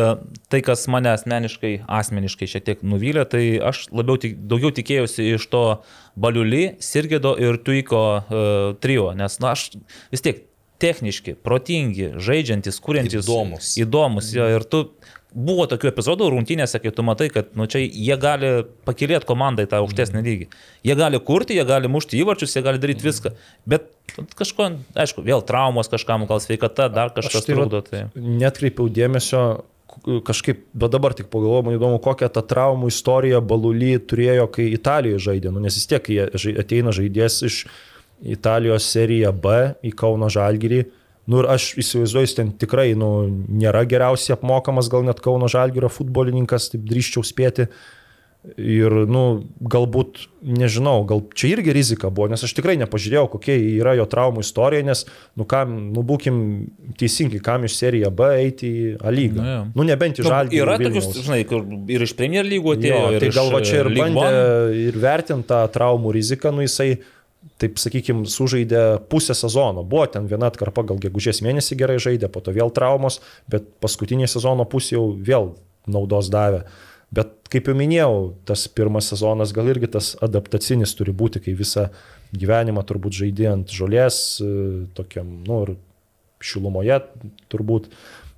tai, 0.52 0.62
kas 0.64 0.86
mane 0.92 1.10
asmeniškai, 1.12 1.72
asmeniškai 1.98 2.48
šiek 2.48 2.64
tiek 2.64 2.84
nuvylė, 2.86 3.26
tai 3.28 3.42
aš 3.60 3.86
labiau, 3.92 4.16
tik, 4.20 4.38
daugiau 4.48 4.72
tikėjausi 4.76 5.28
iš 5.36 5.48
to 5.52 5.64
Baliuli, 6.16 6.70
Sirgedo 6.80 7.34
ir 7.36 7.60
Tuiko 7.66 8.02
uh, 8.16 8.76
trio, 8.80 9.10
nes, 9.18 9.36
na, 9.44 9.52
aš 9.52 9.68
vis 10.14 10.24
tiek 10.24 10.46
techniški, 10.82 11.36
protingi, 11.44 12.14
žaidžiantis, 12.20 12.80
kuriantis. 12.84 13.24
Įdomus. 13.24 13.74
Įdomus, 13.80 14.32
jo, 14.36 14.48
ir 14.56 14.64
tu 14.68 14.82
buvo 15.36 15.66
tokių 15.68 15.90
epizodų 15.90 16.30
rungtynėse, 16.32 16.80
kai 16.80 16.92
tu 16.96 17.04
matai, 17.06 17.28
kad 17.32 17.52
nu, 17.58 17.66
čia 17.70 17.82
jie 17.84 18.16
gali 18.20 18.50
pakilėti 18.88 19.28
komandai 19.28 19.66
tą 19.68 19.82
aukštesnį 19.82 20.22
lygį. 20.24 20.48
Jie 20.88 20.96
gali 20.96 21.20
kurti, 21.20 21.58
jie 21.58 21.66
gali 21.68 21.90
mušti 21.92 22.20
įvarčius, 22.22 22.56
jie 22.56 22.64
gali 22.64 22.80
daryti 22.82 23.04
viską. 23.04 23.34
Bet 23.68 23.90
nu, 24.16 24.26
kažko, 24.38 24.70
aišku, 24.96 25.24
vėl 25.26 25.44
traumos 25.46 25.92
kažkam, 25.92 26.24
gal 26.30 26.40
sveikata, 26.42 26.88
dar 26.92 27.12
kažkas 27.16 27.44
tai 27.44 27.56
trukdo. 27.56 27.82
Tai... 27.84 28.06
Netkreipiau 28.16 28.88
dėmesio 28.92 29.42
kažkaip, 30.26 30.64
bet 30.76 30.92
dabar 30.92 31.14
tik 31.16 31.28
pagalvoju, 31.32 31.66
man 31.66 31.76
įdomu, 31.76 32.00
kokią 32.04 32.28
tą 32.32 32.42
traumų 32.46 32.90
istoriją 32.92 33.40
Baluly 33.44 33.96
turėjo, 34.00 34.48
kai 34.52 34.68
Italijoje 34.74 35.24
žaidė, 35.30 35.52
nu, 35.54 35.62
nes 35.64 35.76
vis 35.76 35.88
tiek 35.90 36.10
jie 36.12 36.26
ateina 36.60 36.92
žaidėjas 36.96 37.40
iš 37.48 37.62
Italijos 38.36 38.86
serija 38.88 39.32
B 39.32 39.74
į 39.84 39.92
Kauno 39.96 40.28
Žalgirį. 40.32 40.84
Nu 41.26 41.40
ir 41.42 41.48
aš 41.50 41.72
įsivaizduoju, 41.82 42.28
jis 42.28 42.36
ten 42.38 42.52
tikrai 42.54 42.92
nu, 42.98 43.10
nėra 43.50 43.82
geriausiai 43.88 44.36
apmokamas, 44.36 44.90
gal 44.92 45.02
net 45.06 45.18
Kauno 45.24 45.48
Žalgirio 45.50 45.90
futbolininkas, 45.90 46.70
taip 46.74 46.86
drįščiau 46.86 47.26
spėti. 47.26 47.66
Ir, 48.62 48.92
nu, 49.10 49.22
galbūt, 49.58 50.20
nežinau, 50.46 51.00
gal 51.08 51.24
čia 51.34 51.48
irgi 51.56 51.72
rizika 51.74 52.12
buvo, 52.14 52.28
nes 52.30 52.44
aš 52.46 52.52
tikrai 52.54 52.76
nepažiūrėjau, 52.78 53.24
kokia 53.32 53.56
yra 53.58 53.96
jo 53.98 54.04
traumų 54.06 54.44
istorija, 54.46 54.84
nes, 54.86 55.02
nu, 55.34 55.42
kam, 55.50 55.72
nu, 55.90 56.04
būkim 56.06 56.36
teisingi, 57.00 57.40
kam 57.42 57.66
iš 57.66 57.74
serija 57.80 58.12
B 58.14 58.28
eiti 58.44 58.70
į 58.70 58.92
A 59.02 59.10
lygą. 59.10 59.40
Nu, 59.40 59.50
jo. 59.50 59.64
Nu, 59.80 59.88
nebent 59.90 60.22
į 60.22 60.22
Nu, 60.22 60.30
žalgį. 60.30 60.62
yra 60.62 60.78
tokius, 60.78 61.10
žinai, 61.26 61.40
kur 61.50 61.66
ir 61.90 62.06
iš 62.06 62.14
Premier 62.14 62.46
lygų 62.46 62.76
atėjo, 62.76 63.02
Jo, 63.02 63.18
tai 63.18 63.32
iš 63.32 63.40
gal 63.40 63.50
va 63.56 63.64
čia 63.66 63.80
ir 63.82 63.90
e, 63.90 63.96
bandė 63.98 64.30
ir 64.84 65.02
vertinti 65.08 65.50
tą 65.50 65.64
traumų 65.74 66.14
riziką, 66.20 66.54
nu 66.54 66.62
jisai, 66.62 66.92
taip 67.60 67.78
sakykime, 67.81 68.27
sužaidė 68.31 68.82
pusę 69.10 69.36
sezono. 69.39 69.85
Buvo 69.86 70.06
ten 70.10 70.27
viena 70.31 70.51
atkarpa, 70.51 70.85
gal 70.89 71.01
gegužės 71.02 71.43
mėnesį 71.47 71.78
gerai 71.81 71.98
žaidė, 72.02 72.31
po 72.32 72.43
to 72.44 72.55
vėl 72.56 72.73
traumos, 72.74 73.20
bet 73.51 73.68
paskutinė 73.85 74.28
sezono 74.31 74.66
pusė 74.68 74.97
jau 74.97 75.06
vėl 75.14 75.55
naudos 75.90 76.31
davė. 76.32 76.64
Bet 77.14 77.32
kaip 77.52 77.70
jau 77.70 77.77
minėjau, 77.78 78.35
tas 78.48 78.66
pirmas 78.68 79.09
sezonas 79.12 79.55
gal 79.55 79.70
irgi 79.70 79.89
tas 79.97 80.14
adaptacinis 80.24 80.94
turi 80.98 81.14
būti, 81.14 81.40
kai 81.44 81.55
visą 81.56 81.89
gyvenimą 82.36 82.82
turbūt 82.86 83.20
žaidė 83.23 83.51
ant 83.52 83.73
žolės, 83.73 84.40
e, 84.43 84.86
tokiam, 84.98 85.28
nu, 85.47 85.62
ir 85.64 85.77
šilumoje 86.43 87.01
turbūt. 87.52 87.90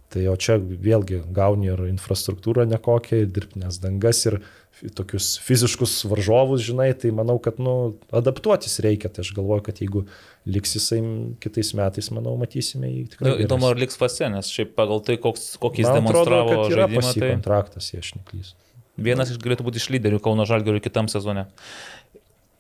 Tai 0.09 0.23
o 0.33 0.37
čia 0.41 0.57
vėlgi 0.59 1.21
gauni 1.37 1.69
ir 1.69 1.83
infrastruktūrą 1.91 2.65
nekokią, 2.69 3.25
ir 3.25 3.33
dirbtinės 3.33 3.81
dangas, 3.83 4.23
ir 4.31 4.39
fi- 4.41 4.58
tokius 4.97 5.33
fiziškus 5.43 6.01
varžovus, 6.09 6.63
žinai, 6.67 6.91
tai 6.99 7.11
manau, 7.15 7.39
kad, 7.43 7.59
nu, 7.63 7.97
adaptuotis 8.15 8.79
reikia. 8.85 9.11
Tai 9.13 9.25
aš 9.25 9.33
galvoju, 9.37 9.65
kad 9.69 9.83
jeigu 9.83 10.05
liks 10.49 10.77
jisai 10.79 11.01
kitais 11.43 11.75
metais, 11.79 12.11
manau, 12.15 12.37
matysime 12.41 12.91
jį 12.91 13.05
tikrai. 13.15 13.33
Nu, 13.33 13.43
įdomu, 13.45 13.69
ar 13.71 13.81
liks 13.81 13.99
fase, 14.01 14.29
nes 14.33 14.53
šiaip 14.55 14.75
pagal 14.79 15.03
tai, 15.07 15.19
koks, 15.23 15.51
kokį 15.63 15.85
jis 15.85 15.91
Man 15.91 16.09
atrodo, 16.09 16.25
demonstravo 16.31 16.71
yra 16.71 16.89
žaidimą, 16.89 17.13
tai 17.19 17.31
kontraktas, 17.35 17.93
jei 17.93 18.03
aš 18.05 18.15
neklysiu. 18.21 18.57
vienas 18.99 19.31
iš 19.31 19.39
galėtų 19.43 19.67
būti 19.67 19.83
iš 19.83 19.89
lyderių 19.95 20.19
Kauno 20.23 20.47
Žalgirių 20.49 20.83
kitam 20.83 21.11
sezone. 21.11 21.47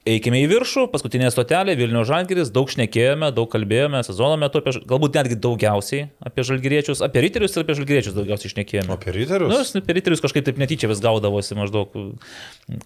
Eikime 0.06 0.38
į 0.40 0.46
viršų, 0.48 0.84
paskutinė 0.92 1.28
stotelė, 1.34 1.74
Vilnių 1.76 2.04
Žalgiris, 2.06 2.52
daug 2.54 2.70
šnekėjome, 2.70 3.32
daug 3.34 3.48
kalbėjome 3.50 3.98
sezono 4.06 4.36
metu, 4.40 4.60
apie, 4.62 4.78
galbūt 4.88 5.18
netgi 5.18 5.38
daugiausiai 5.42 6.04
apie 6.24 6.44
Žalgiriečius, 6.46 7.02
apie 7.04 7.24
Riterius 7.24 7.56
ir 7.56 7.64
apie 7.64 7.76
Žalgiriečius 7.76 8.14
daugiausiai 8.16 8.52
šnekėjome. 8.54 8.94
Apie 8.94 9.12
ryterius? 9.16 9.74
Nu, 9.74 9.82
per 9.84 9.98
Riterius 9.98 10.22
kažkaip 10.24 10.46
taip 10.46 10.60
netyčia 10.62 10.88
vis 10.88 11.02
gaudavosi 11.04 11.58
maždaug 11.58 11.98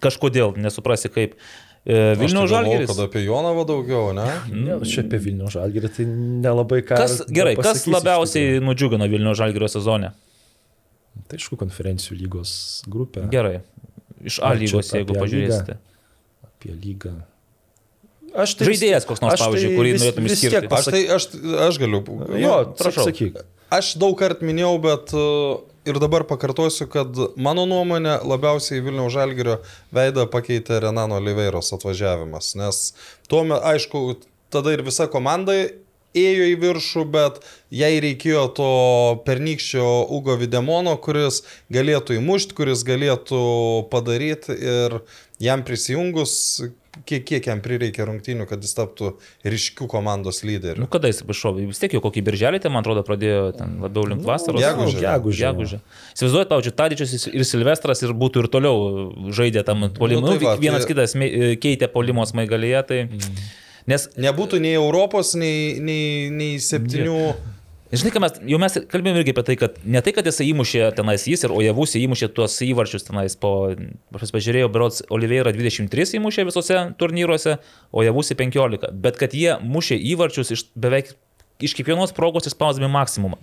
kažkodėl, 0.03 0.57
nesuprasi 0.65 1.13
kaip. 1.13 1.37
E, 1.85 2.17
Vilnių 2.19 2.43
Žalgiris. 2.49 2.89
Kad 2.91 3.05
apie 3.05 3.23
Jonavą 3.27 3.63
daugiau, 3.69 4.09
ne? 4.17 4.27
Ne, 4.49 4.81
čia 4.87 5.05
apie 5.05 5.21
Vilnių 5.23 5.53
žalgirį, 5.53 5.93
tai 5.95 6.09
nelabai 6.09 6.81
ką. 6.81 6.97
Kas, 7.05 7.21
gerai, 7.29 7.55
kas 7.59 7.85
labiausiai 7.91 8.59
nudžiugino 8.63 9.07
Vilnių 9.11 9.37
Žalgirio 9.37 9.69
sezone? 9.71 10.11
Tai 11.29 11.39
aišku, 11.39 11.59
konferencijų 11.61 12.19
lygos 12.23 12.53
grupė. 12.89 13.29
Gerai. 13.31 13.61
Iš 14.23 14.39
A 14.43 14.53
lygos, 14.57 14.91
jeigu 14.95 15.19
apie 15.19 15.29
lygą? 15.35 15.79
Apie 16.63 16.75
lygą. 16.79 17.11
Aš 18.33 18.55
tai 18.57 18.65
Žaidėjas 18.71 19.05
koks 19.05 19.21
nors, 19.21 19.35
aš 19.35 19.41
tai 19.43 19.47
pavyzdžiui, 19.51 19.75
kurį 19.77 19.89
vis- 19.93 20.01
norėtum 20.01 20.25
vis 20.25 20.39
tiek 20.39 20.53
išskirti. 20.55 20.73
Aš 20.73 20.87
tai, 20.89 21.01
aš, 21.11 21.27
aš 21.67 21.77
galiu. 21.81 21.99
Jo, 22.39 22.53
nu, 22.63 22.73
prašau. 22.79 23.05
Sakyk. 23.09 23.43
Aš 23.73 23.91
daug 24.01 24.15
kartų 24.17 24.47
minėjau, 24.47 24.71
bet 24.81 25.13
uh, 25.17 25.59
ir 25.85 25.99
dabar 26.01 26.23
pakartosiu, 26.29 26.87
kad 26.89 27.13
mano 27.35 27.67
nuomonė 27.69 28.19
labiausiai 28.25 28.81
Vilniaus 28.85 29.13
Žalgirio 29.13 29.59
veidą 29.93 30.25
pakeitė 30.31 30.79
Renano 30.87 31.19
Oliveiros 31.19 31.73
atvažiavimas. 31.75 32.55
Nes 32.57 32.81
tuo 33.27 33.43
metu, 33.45 33.61
aišku, 33.73 34.03
tada 34.53 34.73
ir 34.73 34.85
visa 34.87 35.09
komanda 35.11 35.53
ėjo 36.13 36.47
į 36.51 36.55
viršų, 36.61 37.03
bet 37.09 37.39
jai 37.73 37.95
reikėjo 38.01 38.43
to 38.57 38.71
pernykščio 39.25 39.85
Ugo 40.13 40.37
Videmono, 40.37 40.93
kuris 41.01 41.41
galėtų 41.73 42.19
įmušti, 42.19 42.57
kuris 42.57 42.85
galėtų 42.87 43.43
padaryti 43.93 44.53
ir 44.57 44.99
jam 45.43 45.61
prisijungus, 45.67 46.33
kiek, 47.09 47.23
kiek 47.27 47.47
jam 47.49 47.59
prireikė 47.65 48.05
rungtynių, 48.07 48.45
kad 48.49 48.61
jis 48.63 48.75
taptų 48.77 49.09
ryškių 49.49 49.87
komandos 49.91 50.43
lyderiu. 50.45 50.83
Nu, 50.83 50.87
kada 50.91 51.09
jis 51.11 51.19
iššovė? 51.25 51.65
Vis 51.71 51.81
tiek 51.81 51.95
jau 51.97 52.01
kokį 52.05 52.23
birželį, 52.29 52.61
tai 52.63 52.71
man 52.73 52.83
atrodo, 52.85 53.03
pradėjo 53.07 53.47
ten 53.57 53.79
labiau 53.83 54.05
link 54.11 54.23
vasaros. 54.27 54.61
gegužę. 54.61 55.01
Gegužę. 55.03 55.47
Gegužę. 55.49 55.79
Įsivaizduojat, 56.15 56.51
pavyzdžiui, 56.53 56.75
Tadičius 56.79 57.27
ir 57.33 57.45
Silvestras 57.49 58.03
ir 58.05 58.13
būtų 58.23 58.45
ir 58.45 58.51
toliau 58.53 58.77
žaidė 59.33 59.65
tam 59.67 59.89
polimu. 59.97 60.21
Nu, 60.23 60.33
Nu, 60.33 60.37
tai 60.39 60.45
va, 60.51 60.55
vienas 60.61 60.85
tai- 60.85 60.93
kitas 60.93 61.17
mė- 61.19 61.33
keitė 61.59 61.89
polimo 61.91 62.23
smaigalyje. 62.29 62.83
Tai... 62.93 63.01
Mm. 63.09 63.43
Nes, 63.91 64.05
Nebūtų 64.15 64.61
nei 64.63 64.77
Europos, 64.79 65.33
nei, 65.35 65.75
nei, 65.83 66.29
nei 66.31 66.53
septynių. 66.63 67.17
Žinai, 68.01 68.11
ką 68.15 68.21
mes, 68.23 68.37
jau 68.49 68.59
mes 68.61 68.77
kalbėjome 68.89 69.21
irgi 69.21 69.33
apie 69.35 69.43
tai, 69.47 69.55
kad 69.59 69.75
ne 69.85 70.01
tai, 70.05 70.13
kad 70.15 70.25
jisai 70.29 70.47
įmušė 70.49 70.87
tenais 70.97 71.25
jis 71.29 71.45
ir 71.45 71.53
Ojavus 71.53 71.93
įmušė 71.99 72.31
tuos 72.33 72.55
įvarčius 72.65 73.05
tenais 73.09 73.35
po, 73.39 73.51
aš 74.17 74.33
pažiūrėjau, 74.33 74.71
berots 74.73 75.03
Oliveira 75.13 75.53
23 75.53 76.17
įmušė 76.19 76.47
visose 76.49 76.79
turnyruose, 77.01 77.59
Ojavus 77.93 78.33
15, 78.39 78.89
bet 79.03 79.19
kad 79.21 79.35
jie 79.37 79.59
mušė 79.61 79.99
įvarčius 80.13 80.55
iš 80.55 80.65
beveik 80.73 81.13
iš 81.63 81.73
kiekvienos 81.77 82.11
progos 82.15 82.45
išspausdami 82.49 82.89
maksimumą. 82.91 83.37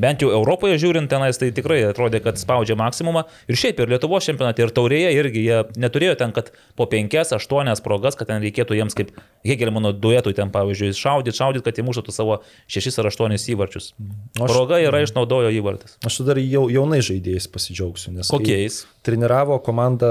Bent 0.00 0.22
jau 0.24 0.30
Europoje 0.34 0.74
žiūrint 0.82 1.06
tenais, 1.10 1.38
tai 1.38 1.50
tikrai 1.54 1.80
atrodė, 1.86 2.18
kad 2.24 2.38
spaudžia 2.40 2.74
maksimumą. 2.78 3.24
Ir 3.50 3.58
šiaip 3.60 3.78
ir 3.84 3.92
Lietuvos 3.92 4.26
čempionate, 4.26 4.64
ir 4.66 4.72
taurėje 4.74 5.12
irgi 5.14 5.44
jie 5.46 5.58
neturėjo 5.78 6.16
ten, 6.18 6.32
kad 6.34 6.50
po 6.78 6.86
5-8 6.90 7.82
progas, 7.84 8.16
kad 8.18 8.26
ten 8.32 8.42
reikėtų 8.42 8.74
jiems 8.78 8.96
kaip 8.98 9.12
Hegelmano 9.46 9.92
duetui 9.94 10.34
ten, 10.34 10.50
pavyzdžiui, 10.54 10.90
šaudyti, 10.98 11.36
šaudyti, 11.38 11.64
kad 11.68 11.78
įmuštų 11.84 12.14
savo 12.14 12.40
6 12.66 12.98
ar 13.02 13.10
8 13.12 13.36
įvarčius. 13.54 13.92
aš- 14.40 14.50
Proga 14.50 14.80
yra 14.82 15.04
išnaudojo 15.06 15.52
įvartis. 15.54 15.94
Aš 16.06 16.18
dar 16.26 16.38
jau, 16.42 16.66
jaunai 16.72 16.98
žaidėjais 17.04 17.46
pasidžiaugsiu, 17.54 18.12
nes 18.18 18.28
kai 18.30 18.38
Kokiais? 18.38 18.84
treniravo 19.06 19.60
komandą 19.62 20.10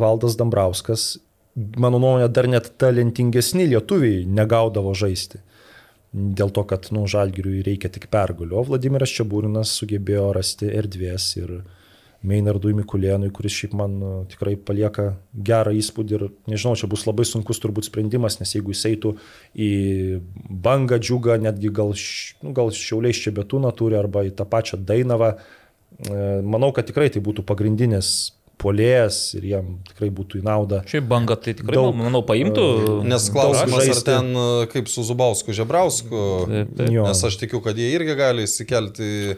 Valdas 0.00 0.36
Dambrauskas, 0.40 1.18
mano 1.76 1.98
nuomonė, 2.00 2.30
dar 2.32 2.46
net 2.48 2.70
talentingesni 2.80 3.66
lietuviai 3.68 4.24
negaudavo 4.26 4.94
žaisti. 4.96 5.40
Dėl 6.12 6.50
to, 6.52 6.64
kad, 6.68 6.90
nu, 6.92 7.06
žalgiriui 7.08 7.62
reikia 7.64 7.88
tik 7.92 8.10
pergalių. 8.12 8.58
O 8.60 8.66
Vladimiras 8.68 9.12
Čiabūrinas 9.16 9.70
sugebėjo 9.78 10.26
rasti 10.36 10.68
erdvės 10.68 11.30
ir 11.40 11.62
Meinardui 12.22 12.74
Mikulėnui, 12.78 13.32
kuris 13.34 13.54
šiaip 13.56 13.72
man 13.74 13.94
nu, 13.98 14.10
tikrai 14.30 14.52
palieka 14.54 15.08
gerą 15.34 15.72
įspūdį 15.74 16.14
ir, 16.18 16.26
nežinau, 16.52 16.76
čia 16.78 16.86
bus 16.90 17.06
labai 17.08 17.24
sunkus 17.26 17.58
turbūt 17.62 17.88
sprendimas, 17.88 18.38
nes 18.38 18.52
jeigu 18.54 18.74
jis 18.76 18.84
eitų 18.92 19.14
į 19.56 19.70
bangą 20.62 21.00
džiugą, 21.02 21.40
netgi 21.42 21.72
gal, 21.74 21.96
nu, 22.44 22.52
gal 22.54 22.70
šiauliai 22.76 23.16
čia 23.16 23.34
betūną 23.34 23.72
turi 23.74 23.98
arba 23.98 24.22
į 24.28 24.36
tą 24.38 24.46
pačią 24.52 24.78
Dainavą, 24.86 25.32
e, 25.34 26.22
manau, 26.46 26.70
kad 26.76 26.86
tikrai 26.92 27.08
tai 27.10 27.24
būtų 27.24 27.42
pagrindinis 27.48 28.12
polėjas 28.62 29.20
ir 29.38 29.46
jam 29.50 29.70
tikrai 29.88 30.08
būtų 30.14 30.40
į 30.40 30.46
naudą. 30.46 30.82
Šiaip 30.90 31.08
banga 31.10 31.36
tai 31.36 31.56
tikrai, 31.58 31.76
Daug, 31.78 31.94
manau, 31.98 32.22
paimtų. 32.26 32.66
Nes 33.08 33.28
Daug 33.28 33.36
klausimas, 33.36 33.88
ar 33.96 34.02
ten 34.06 34.30
e, 34.32 34.48
kaip 34.72 34.90
su 34.92 35.04
Zubausku 35.06 35.54
Žebrausku, 35.56 36.22
Taip, 36.50 36.76
taip. 36.78 36.92
Jo. 36.94 37.06
nes 37.08 37.24
aš 37.28 37.38
tikiu, 37.42 37.62
kad 37.64 37.78
jie 37.78 37.90
irgi 37.96 38.16
gali 38.18 38.46
įsikelti 38.48 39.36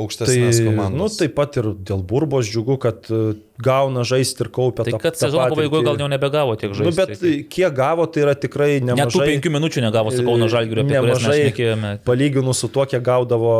į 0.00 0.08
Tai, 0.18 0.24
aukštesnės 0.26 0.60
komandas. 0.64 0.98
nu, 0.98 1.08
taip 1.20 1.34
pat 1.36 1.56
ir 1.60 1.68
dėl 1.90 2.00
burbos 2.08 2.48
džiugu, 2.50 2.78
kad 2.80 3.04
e, 3.12 3.20
gauna 3.60 4.02
žaisti 4.08 4.44
ir 4.46 4.48
kaupia 4.48 4.84
Tai 4.88 4.98
kad 5.02 5.16
sezono 5.20 5.46
pabaigoje 5.52 5.84
gal 5.84 5.98
jau 6.00 6.08
nebegavo 6.08 6.56
tiek 6.58 6.72
žaisti. 6.72 6.88
Nu, 6.88 6.96
bet 6.96 7.20
tai- 7.20 7.44
kiek 7.52 7.74
gavo, 7.76 8.06
tai 8.10 8.22
yra 8.24 8.34
tikrai 8.34 8.80
Net 8.80 8.96
tų 8.96 8.96
nemažai. 9.04 9.28
penkių 9.34 9.52
minučių 9.58 9.84
negavo 9.84 10.10
su 10.16 10.24
Kauno 10.24 10.48
Žalgiriu, 10.48 10.84
apie 10.86 10.96
kurias 10.98 11.20
mes 11.20 11.26
Nemažai. 11.26 11.40
šnekėjome. 11.52 11.92
Palyginus 12.04 12.58
su 12.64 12.68
tuo, 12.68 12.86
kiek 12.86 13.02
gaudavo 13.02 13.52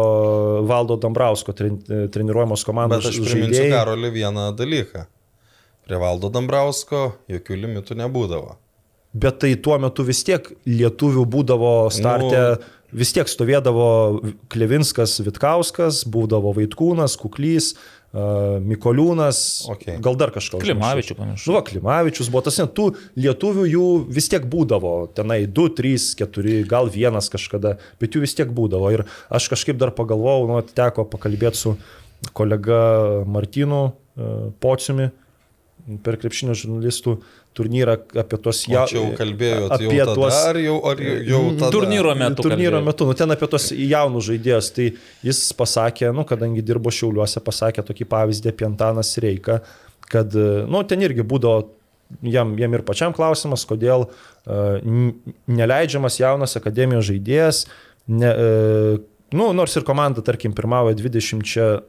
Valdo 0.66 0.96
Dambrausko 0.96 1.52
tren, 1.52 1.78
treniruojamos 2.10 2.64
komandos 2.64 3.04
Bet 3.04 3.12
aš 3.12 3.20
priminsiu 3.20 3.62
žaidėjai. 3.62 3.70
Karolį 3.76 4.10
vieną 4.16 4.48
dalyką. 4.56 5.06
Prie 5.86 5.98
Valdo 5.98 6.28
Dambrausko 6.30 7.12
jokių 7.28 7.56
limitų 7.64 7.96
nebūdavo. 7.98 8.56
Bet 9.12 9.40
tai 9.42 9.56
tuo 9.58 9.74
metu 9.82 10.04
vis 10.06 10.22
tiek 10.22 10.44
lietuvių 10.70 11.24
būdavo 11.26 11.72
starte, 11.90 12.42
nu, 12.54 12.74
vis 12.94 13.10
tiek 13.14 13.30
stovėdavo 13.30 13.86
Klevinskas, 14.52 15.16
Vitkauskas, 15.26 16.04
būdavo 16.06 16.52
Vaitkūnas, 16.54 17.16
Kuklys, 17.18 17.72
uh, 17.74 18.58
Mikoliūnas, 18.62 19.40
Okay. 19.74 19.98
gal 20.02 20.18
dar 20.18 20.30
kažkas. 20.34 20.62
Klimavičių 20.62 21.16
panašu. 21.18 21.50
Nu, 21.50 21.62
Klimavičius 21.66 22.30
buvo 22.30 22.44
tas, 22.46 22.58
net 22.62 22.74
tų 22.78 22.92
lietuvių 23.18 23.66
jų 23.70 23.86
vis 24.14 24.30
tiek 24.30 24.46
būdavo, 24.50 24.94
tenai 25.14 25.42
2, 25.46 25.74
3, 25.78 25.96
4, 26.22 26.60
gal 26.70 26.90
vienas 26.90 27.30
kažkada, 27.30 27.78
bet 27.98 28.14
jų 28.14 28.22
vis 28.26 28.34
tiek 28.38 28.50
būdavo. 28.50 28.92
Ir 28.94 29.06
aš 29.26 29.50
kažkaip 29.50 29.78
dar 29.78 29.90
pagalvojau, 29.90 30.46
nu, 30.50 30.62
teko 30.62 31.06
pakalbėti 31.10 31.64
su 31.64 31.74
kolega 32.36 33.24
Martinu 33.26 33.90
uh, 33.90 34.54
Pociumi 34.62 35.10
per 36.04 36.18
krepšinio 36.20 36.54
žurnalistų 36.58 37.16
turnyrą 37.54 37.96
apie 38.14 38.38
tos 38.38 38.62
Ja, 38.68 38.84
jau- 38.84 38.86
čia 38.88 38.96
jau 39.00 39.16
kalbėjot 39.18 39.72
apie 39.74 39.96
jau 39.96 40.06
tuos- 40.14 40.38
ar 40.46 40.56
jau, 40.56 40.76
ar 40.86 40.96
jau, 41.02 41.16
jau 41.30 41.42
tada? 41.58 41.70
Turnyro 41.74 42.14
metu. 42.14 42.42
Turnyro 42.42 42.78
kalbėjau. 42.78 42.84
metu, 42.86 43.06
nu 43.06 43.14
ten 43.14 43.30
apie 43.30 43.48
tos 43.50 43.70
jaunus 43.72 44.24
žaidėjus, 44.30 44.70
tai 44.74 44.86
jis 45.22 45.52
pasakė, 45.58 46.14
nu 46.14 46.24
kadangi 46.24 46.62
dirbo 46.62 46.90
Šiauliuose, 46.90 47.40
pasakė 47.42 47.82
tokį 47.82 48.06
pavyzdį 48.06 48.48
apie 48.54 48.66
Antaną 48.66 49.02
Reiką, 49.02 49.60
kad, 50.08 50.32
nu 50.34 50.82
ten 50.84 51.00
irgi 51.00 51.22
būdavo 51.22 51.68
jam, 52.22 52.56
jam 52.58 52.74
ir 52.74 52.82
pačiam 52.82 53.12
klausimas, 53.12 53.66
kodėl 53.66 54.08
uh, 54.08 54.78
neleidžiamas 55.50 56.18
jaunas 56.20 56.56
akademijos 56.56 57.06
žaidėjas, 57.10 57.66
ne, 58.08 58.30
uh, 58.30 58.98
nu, 59.32 59.52
nors 59.52 59.76
ir 59.76 59.82
komanda, 59.82 60.22
tarkim, 60.22 60.52
pirmavo 60.54 60.94
20 60.94 61.42
čia 61.46 61.80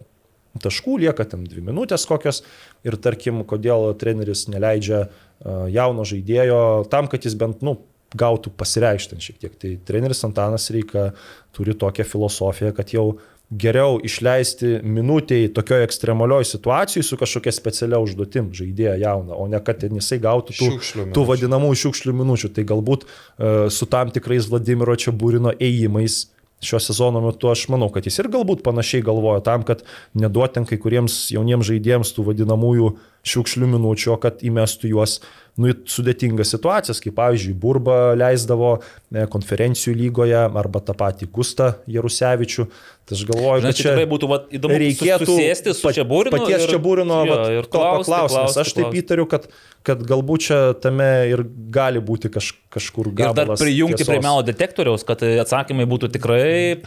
taškų, 0.62 1.00
lieka 1.00 1.24
tam 1.32 1.46
dvi 1.48 1.62
minutės 1.64 2.06
kokios 2.06 2.44
ir 2.84 2.98
tarkim, 2.98 3.44
kodėl 3.48 3.94
treneris 3.98 4.48
neleidžia 4.52 5.06
uh, 5.08 5.31
jauno 5.74 6.06
žaidėjo 6.08 6.62
tam, 6.92 7.10
kad 7.12 7.26
jis 7.26 7.38
bent, 7.40 7.64
nu, 7.66 7.80
gautų 8.18 8.52
pasireikšti 8.60 9.20
šiek 9.24 9.38
tiek. 9.40 9.54
Tai 9.60 9.76
treneris 9.88 10.26
Antanas 10.28 10.70
Reika 10.74 11.12
turi 11.56 11.76
tokią 11.78 12.06
filosofiją, 12.08 12.74
kad 12.76 12.92
jau 12.92 13.06
geriau 13.52 13.98
išleisti 14.04 14.78
minutiai 14.84 15.50
tokioje 15.52 15.84
ekstremalioje 15.84 16.48
situacijoje 16.54 17.04
su 17.04 17.18
kažkokia 17.20 17.52
specialia 17.52 18.00
užduotim 18.00 18.52
žaidėją 18.56 18.96
jauną, 19.02 19.36
o 19.36 19.48
ne 19.52 19.60
kad 19.60 19.84
jisai 19.84 20.22
gautų 20.24 20.56
tų, 20.56 20.70
Šiukšlių 20.70 21.08
tų 21.16 21.26
vadinamų 21.28 21.72
šiukšlių 21.84 22.16
minučių. 22.22 22.52
Tai 22.56 22.68
galbūt 22.72 23.04
uh, 23.08 23.68
su 23.72 23.88
tam 23.92 24.14
tikrais 24.16 24.48
Vladimiro 24.52 24.96
Čiabūrino 24.96 25.56
ėjimais 25.60 26.24
šio 26.62 26.80
sezono 26.80 27.22
metu 27.26 27.50
aš 27.52 27.66
manau, 27.74 27.90
kad 27.92 28.06
jis 28.06 28.20
ir 28.22 28.30
galbūt 28.32 28.62
panašiai 28.64 29.04
galvoja 29.04 29.42
tam, 29.44 29.66
kad 29.68 29.82
neduotent 30.14 30.70
kai 30.70 30.78
kuriems 30.80 31.26
jauniems 31.34 31.68
žaidėjams 31.72 32.14
tų 32.16 32.28
vadinamųjų 32.30 32.92
šiukšlių 33.28 33.70
minučio, 33.76 34.18
kad 34.22 34.42
įmestų 34.46 34.92
juos 34.92 35.20
nu, 35.60 35.70
į 35.72 35.76
sudėtingas 35.90 36.54
situacijas, 36.54 37.02
kaip 37.04 37.16
pavyzdžiui, 37.18 37.54
Burba 37.60 38.14
leisdavo 38.18 38.78
e, 38.80 39.26
konferencijų 39.32 39.94
lygoje 40.00 40.40
arba 40.48 40.82
tą 40.86 40.96
patį 40.98 41.28
Gustą 41.36 41.74
Jarusevičių. 41.92 42.66
Tai 43.06 43.18
aš 43.18 43.24
galvoju, 43.28 43.62
Žinai, 43.64 43.74
kad 43.74 43.80
čia, 43.82 43.94
čia 44.00 44.08
būtų 44.08 44.30
va, 44.32 44.40
įdomu 44.56 44.80
reikėtų 44.82 45.28
susėsti 45.28 45.76
su 45.76 45.94
čia 45.98 46.06
būrinu. 46.08 46.38
Paties 46.38 46.66
čia 46.72 46.80
būrino 46.82 47.20
ir, 47.26 47.32
vat, 47.34 47.46
ir 47.58 47.68
klausti, 47.68 47.74
to 47.74 48.12
paklausimas. 48.16 48.58
Aš 48.64 48.74
taip 48.78 48.98
įtariu, 49.02 49.28
kad, 49.30 49.48
kad 49.88 50.04
galbūt 50.08 50.48
čia 50.48 50.60
tame 50.82 51.10
ir 51.30 51.44
gali 51.74 52.02
būti 52.08 52.32
kaž, 52.32 52.54
kažkur 52.72 53.12
galbūt. 53.12 53.42
Ir 53.42 53.52
dar 53.52 53.54
prijungti 53.60 54.02
tiesos. 54.02 54.14
prie 54.14 54.22
melo 54.24 54.46
detektoriaus, 54.48 55.06
kad 55.08 55.26
atsakymai 55.28 55.90
būtų 55.92 56.14
tikrai 56.16 56.46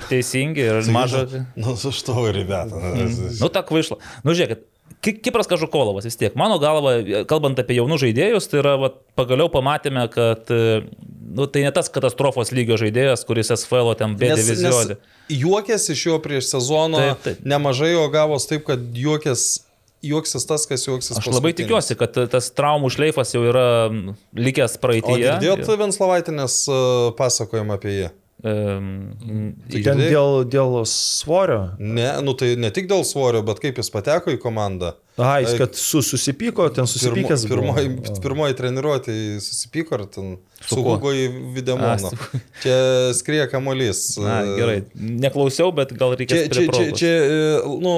teisingi 0.09 0.65
ir 0.71 0.95
maža. 0.95 1.27
Nu, 1.35 1.45
nu 1.67 1.77
su 1.79 1.93
što 1.95 2.31
ir 2.31 2.39
ribeta. 2.41 2.79
Nu, 2.79 2.95
mm. 3.05 3.35
nu 3.43 3.51
ta 3.53 3.67
kvaišla. 3.67 4.01
Nu, 4.25 4.33
žiūrėkit, 4.33 4.65
Ki- 5.05 5.19
Kipras 5.21 5.49
Kažukolovas 5.51 6.07
vis 6.09 6.17
tiek. 6.17 6.33
Mano 6.39 6.57
galva, 6.63 6.95
kalbant 7.29 7.59
apie 7.61 7.77
jaunų 7.77 7.99
žaidėjus, 8.01 8.47
tai 8.49 8.63
yra, 8.63 8.75
va, 8.81 8.89
pagaliau 9.19 9.51
pamatėme, 9.53 10.07
kad 10.13 10.49
e, 10.55 10.63
nu, 11.37 11.45
tai 11.53 11.67
ne 11.67 11.73
tas 11.77 11.91
katastrofos 11.93 12.55
lygio 12.57 12.79
žaidėjas, 12.81 13.27
kuris 13.29 13.53
SFL 13.53 13.93
ten 14.01 14.17
B 14.17 14.33
nes 14.33 14.49
juokės 15.29 15.87
iš 15.93 16.07
jo 16.09 16.17
prieš 16.25 16.49
sezoną 16.55 17.03
Taip, 17.03 17.23
taip. 17.29 17.45
nemažai, 17.45 17.93
o 18.01 18.09
gavos 18.13 18.49
taip, 18.49 18.65
kad 18.69 18.81
juokės, 18.97 19.45
juoksis 20.05 20.45
tas, 20.49 20.65
kas 20.69 20.89
juoksis. 20.89 21.17
Aš 21.21 21.29
labai 21.33 21.53
tikiuosi, 21.57 21.97
kad 22.01 22.17
tas 22.33 22.51
traumų 22.57 22.91
šleifas 22.93 23.33
jau 23.37 23.45
yra 23.49 23.67
likęs 24.37 24.77
O 24.77 24.83
praeityje. 24.83 25.23
girdėjot 25.25 25.65
Venslovaitinės 25.85 26.59
uh, 26.73 27.13
pasakojimą 27.21 27.77
apie 27.81 27.95
jį? 28.01 28.11
Ehm, 28.45 29.55
Tai 29.73 29.81
Ten 29.87 30.03
dėl, 30.03 30.43
dėl 30.53 30.83
svorio. 30.89 31.61
Ne, 31.81 32.11
nu 32.25 32.35
tai 32.37 32.55
ne 32.61 32.69
tik 32.75 32.91
dėl 32.91 33.05
svorio, 33.09 33.41
bet 33.47 33.63
kaip 33.63 33.81
jis 33.81 33.89
pateko 33.95 34.35
į 34.35 34.41
komandą. 34.43 34.93
Aha, 35.17 35.39
jis 35.45 35.53
kad 35.59 35.77
su, 35.79 36.03
susipyko, 36.03 36.67
ten 36.75 36.89
susipykęs. 36.91 37.45
buvo. 37.47 37.61
Pirmoji, 37.77 38.19
pirmoji 38.25 38.57
treniruotė 38.59 39.15
susipyko 39.45 40.01
ir 40.01 40.07
ten 40.11 40.33
Su 40.65 40.75
su 40.75 40.83
kuo? 40.83 40.95
Hugo 40.97 41.13
į 41.13 41.25
Videmoną. 41.55 41.93
A, 41.93 41.99
su- 41.99 42.41
Čia 42.63 42.77
skrieja 43.17 43.45
kamuolys. 43.53 44.17
Na, 44.23 44.41
gerai. 44.57 44.79
Neklausiau, 44.97 45.73
bet 45.77 45.93
gal 45.99 46.15
reikia 46.17 46.47
Čia, 46.47 46.49
čia, 46.49 46.65
čia, 46.73 46.87
čia, 46.97 47.11
e, 47.11 47.75
nu, 47.85 47.93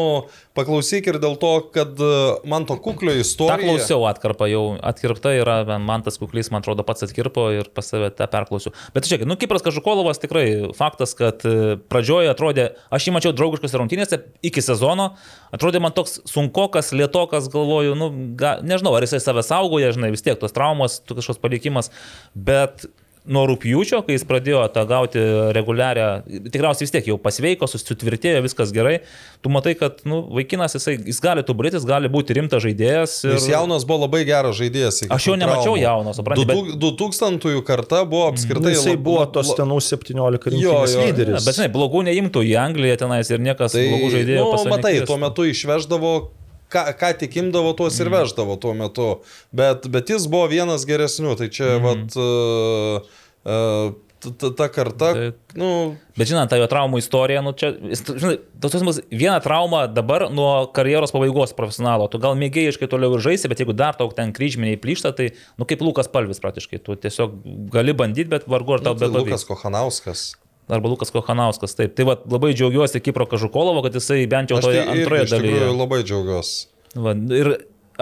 paklausyk 0.56 1.06
ir 1.12 1.18
dėl 1.22 1.36
to, 1.38 1.52
kad 1.74 2.00
e, 2.02 2.10
man 2.48 2.66
to 2.66 2.74
kuklio 2.82 3.14
istorija. 3.20 3.60
klausiau 3.62 4.06
atkarpą, 4.10 4.48
jau 4.50 4.64
atkirpta 4.82 5.34
yra, 5.38 5.60
man 5.78 6.02
tas 6.06 6.18
kuklys, 6.18 6.50
man 6.50 6.64
atrodo, 6.64 6.82
pats 6.86 7.06
atkirpo 7.06 7.46
ir 7.54 7.70
pas 7.76 7.86
save 7.86 8.10
tą 8.18 8.26
perklausiu. 8.32 8.74
Bet 8.96 9.06
žiūrėk, 9.06 9.28
nu, 9.30 9.38
Kipras 9.38 9.62
Kažukolovas 9.66 10.18
tikrai 10.22 10.46
faktas, 10.76 11.14
kad 11.18 11.46
e, 11.46 11.76
pradžioje 11.86 12.32
atrodė, 12.34 12.70
aš 12.90 13.06
jį 13.08 13.14
mačiau 13.14 13.36
draugiškose 13.36 13.78
rungtynėse 13.78 14.20
iki 14.46 14.64
sezono, 14.64 15.12
atrodė 15.54 15.84
man 15.84 15.94
toks 15.94 16.18
sunkokas, 16.26 16.90
lietokas, 17.06 17.48
galvoju, 17.54 17.94
nu, 17.96 18.10
ga, 18.36 18.58
nežinau, 18.62 18.92
ar 18.98 19.06
jisai 19.06 19.22
save 19.24 19.46
saugoja, 19.46 19.94
žinai, 19.96 20.10
vis 20.12 20.22
tiek 20.26 20.36
tos 20.38 20.52
traumos, 20.52 21.00
tu 21.06 21.14
kažkoks 21.14 21.40
palikimas, 21.40 21.88
bet 22.34 22.86
nuo 23.26 23.40
rūpjūčio, 23.50 24.04
kai 24.06 24.14
jis 24.14 24.22
pradėjo 24.22 24.60
tą 24.70 24.84
gauti 24.86 25.18
reguliarią, 25.56 26.04
tikriausiai 26.46 26.86
vis 26.86 26.92
tiek 26.94 27.08
jau 27.08 27.16
pasveiko, 27.18 27.66
susitvirtėjo, 27.66 28.38
viskas 28.44 28.70
gerai, 28.70 29.00
tu 29.42 29.50
matai, 29.50 29.72
kad 29.74 29.98
nu, 30.06 30.20
vaikinas 30.30 30.76
jisai, 30.78 30.94
jis 31.08 31.18
gali 31.24 31.42
tubulėtis, 31.42 31.82
gali 31.88 32.06
būti 32.06 32.36
rimtas 32.38 32.62
žaidėjas. 32.62 33.16
ir- 33.26 33.34
Jis 33.34 33.48
jaunas 33.50 33.82
buvo 33.82 34.04
labai 34.06 34.20
geras 34.28 34.54
žaidėjas. 34.60 35.00
Aš 35.10 35.26
jo 35.26 35.34
nemačiau 35.42 35.74
jauno, 35.74 36.14
supranti, 36.14 36.46
bet- 36.46 36.78
2000 36.78 37.64
karta 37.66 38.04
buvo 38.06 38.28
Nu, 38.30 38.32
apskritai. 38.36 38.76
jisai 38.76 38.94
lab- 38.94 39.02
buvo 39.10 39.26
tos 39.26 39.50
tenų 39.58 39.80
17 39.82 40.54
Jo, 40.62 40.86
rinktinės 40.86 40.94
jo. 40.94 41.02
lyderis. 41.10 41.44
Bet 41.50 41.58
žinai, 41.58 41.68
blogų 41.74 42.06
neimtų 42.06 42.46
į 42.46 42.54
Angliją 42.62 42.96
tenais 43.02 43.28
ir 43.34 43.42
niekas 43.42 43.72
tai, 43.74 43.88
blogų 43.90 44.14
žaidėjų 44.14 44.46
nu, 44.54 44.70
matai, 44.70 44.94
tuo 45.04 45.18
metu 45.18 45.42
išveždavo, 45.50 46.28
ką, 46.72 46.86
ką 47.00 47.12
tik 47.22 47.36
imdavo, 47.42 47.74
tuos 47.78 47.98
ir 48.02 48.10
veždavo 48.12 48.56
tuo 48.60 48.74
metu. 48.78 49.10
Bet, 49.54 49.86
bet 49.92 50.10
jis 50.14 50.26
buvo 50.30 50.48
vienas 50.52 50.86
geresnių. 50.88 51.36
Tai 51.38 51.48
čia, 51.52 51.76
mm. 51.76 51.86
vat, 51.86 52.18
uh, 52.18 53.22
uh, 53.46 53.94
ta, 54.20 54.30
ta, 54.30 54.50
ta 54.50 54.68
karta, 54.72 55.12
Tai- 55.14 55.32
nu, 55.54 55.70
Bet 56.16 56.30
žinant, 56.30 56.48
ta 56.50 56.56
jo 56.56 56.66
traumų 56.70 57.00
istorija, 57.02 57.42
nu 57.44 57.52
čia, 57.56 57.74
žinai, 57.76 58.38
tos 58.62 58.72
jausmas, 58.72 59.02
viena 59.12 59.36
trauma 59.44 59.84
dabar 59.90 60.26
nuo 60.32 60.66
karjeros 60.76 61.12
pabaigos 61.12 61.52
profesionalo, 61.56 62.08
tu 62.08 62.20
gal 62.22 62.38
mėgėjiškai 62.40 62.88
toliau 62.88 63.18
ir 63.18 63.24
žaisi, 63.26 63.50
bet 63.52 63.60
jeigu 63.60 63.76
dar 63.76 63.98
tau 63.98 64.08
ten 64.16 64.32
kryžminiai 64.36 64.80
plyšta, 64.80 65.12
tai, 65.16 65.30
nu 65.60 65.68
kaip 65.68 65.84
Lukas 65.84 66.08
Palvis 66.12 66.40
praktiškai, 66.42 66.80
tu 66.80 66.96
tiesiog 66.96 67.36
gali 67.74 67.96
bandyti, 67.96 68.32
bet 68.32 68.48
vargu 68.48 68.78
ar 68.78 68.84
tau 68.84 68.96
nu 68.96 69.04
tai 69.04 69.12
be 69.12 69.24
Lukas 69.26 69.44
Kohanauskas. 69.48 70.30
Arba 70.68 70.90
Lukas 70.90 71.12
Kohanauskas, 71.14 71.76
taip. 71.78 71.94
Tai 71.94 72.08
va, 72.08 72.16
labai 72.30 72.50
džiaugiuosi 72.56 73.00
Kipro 73.04 73.26
Kažukolovo, 73.30 73.84
kad 73.86 73.94
jisai 73.94 74.24
bent 74.30 74.50
jau 74.50 74.58
Aš 74.58 74.66
toje 74.66 74.82
tai 74.82 74.96
antroje 74.96 75.28
dalyje. 75.30 75.64
labai 75.78 76.00
džiaugiuosi. 76.02 76.66
Va, 76.98 77.14
ir 77.14 77.52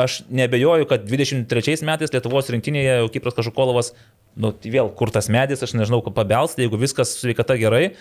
aš 0.00 0.22
nebejoju, 0.32 0.88
kad 0.90 1.04
23 1.06 1.84
metais 1.86 2.12
Lietuvos 2.14 2.48
rinktinėje 2.50 2.98
jau 3.02 3.10
Kipras 3.12 3.36
Kažukolovas, 3.36 3.92
nu, 4.40 4.50
tai 4.56 4.72
vėl 4.74 4.88
kur 4.96 5.12
tas 5.14 5.28
medis, 5.30 5.62
aš 5.62 5.76
nežinau, 5.76 6.00
ką 6.02 6.14
pabelsti, 6.16 6.64
jeigu 6.64 6.80
viskas 6.80 7.12
sveikata 7.20 7.58
gerai, 7.60 7.92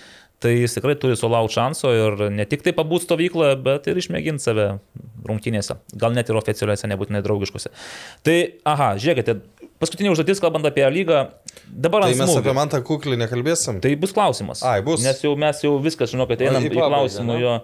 tai 0.44 0.56
jis 0.56 0.73
tikrai 0.76 0.95
turi 0.99 1.15
sulaukti 1.19 1.56
šanso 1.56 1.91
ir 1.94 2.23
ne 2.34 2.48
tik 2.49 2.65
tai 2.65 2.73
pabūt 2.76 3.06
stovykloje, 3.06 3.60
bet 3.64 3.91
ir 3.91 3.99
išmėginti 4.02 4.44
save 4.44 4.65
rungtynėse. 5.27 5.77
Gal 5.99 6.15
net 6.15 6.31
ir 6.31 6.40
oficialiuose, 6.40 6.90
nebūtinai 6.91 7.22
draugiškose. 7.23 7.72
Tai, 8.26 8.38
aha, 8.68 8.94
žiūrėkite, 8.99 9.38
paskutinė 9.81 10.11
užduotis, 10.13 10.39
kalbant 10.43 10.65
apie 10.69 10.83
lygą, 10.89 11.19
dabar 11.67 12.05
Tai 12.05 12.13
mes 12.13 12.21
smūgio. 12.29 12.39
apie 12.43 12.53
man 12.57 12.69
tą 12.71 12.79
kuklį 12.85 13.17
nekalbėsim. 13.23 13.79
Tai 13.83 13.91
bus 13.99 14.13
klausimas. 14.15 14.63
Ai, 14.63 14.81
bus. 14.85 15.03
Nes 15.03 15.21
jau 15.23 15.35
mes 15.39 15.61
jau 15.63 15.73
viskas, 15.83 16.11
žinau, 16.13 16.27
kad 16.29 16.41
einam 16.41 16.63
į 16.63 16.71
į 16.71 16.77
klausimą 16.79 17.39
jo. 17.41 17.55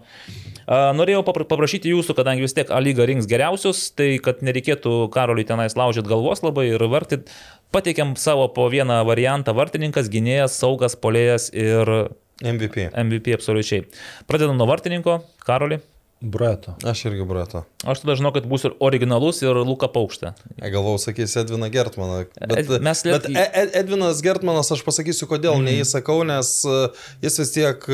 A, 0.70 0.92
Norėjau 0.94 1.24
papra- 1.26 1.48
paprašyti 1.50 1.90
jūsų, 1.94 2.14
kadangi 2.18 2.42
vis 2.46 2.54
tiek 2.54 2.70
A 2.70 2.80
lyga 2.80 3.06
rinks 3.10 3.26
geriausius, 3.30 3.90
tai 3.96 4.20
kad 4.22 4.42
nereikėtų 4.46 5.10
Karoliui 5.14 5.48
tenais 5.50 5.74
laužyti 5.80 6.08
galvos 6.12 6.44
labai 6.46 6.68
ir 6.76 6.80
vartyti, 6.92 7.26
pateikėm 7.74 8.16
savo 8.18 8.48
po 8.54 8.70
vieną 8.70 9.02
variantą- 9.08 9.56
vartininkas, 9.60 10.10
gynėjas, 10.10 10.58
saugas, 10.60 10.96
polėjas 10.96 11.50
ir 11.54 12.10
MVP. 12.44 12.90
MVP 12.94 13.34
absoliučiai. 13.34 13.86
Pradedam 14.28 14.58
nuo 14.58 14.68
vartininko, 14.68 15.24
Karoli. 15.46 15.80
Breto. 16.22 16.74
Aš 16.84 17.06
irgi 17.08 17.24
brato. 17.24 17.62
Aš 17.88 18.02
tada 18.04 18.18
žinau, 18.20 18.34
kad 18.36 18.44
būsiu 18.44 18.74
originalus 18.84 19.38
ir 19.40 19.56
Luka 19.64 19.88
Paukštė. 19.88 20.34
Galvau, 20.60 20.98
sakys 21.00 21.38
Edviną 21.40 21.70
Gertmaną. 21.72 22.26
Bet, 22.36 22.58
Ed- 22.60 22.84
mes 22.84 23.04
liet- 23.08 23.24
bet 23.24 23.30
E- 23.32 23.46
Ed- 23.62 23.72
Edvinas 23.80 24.20
Gertmanas, 24.26 24.68
aš 24.76 24.84
pasakysiu, 24.84 25.30
kodėl 25.32 25.56
mm. 25.56 25.70
neįsakau, 25.70 26.18
nes 26.28 26.52
uh, 26.68 26.92
jis 27.24 27.40
vis 27.40 27.54
tiek 27.56 27.88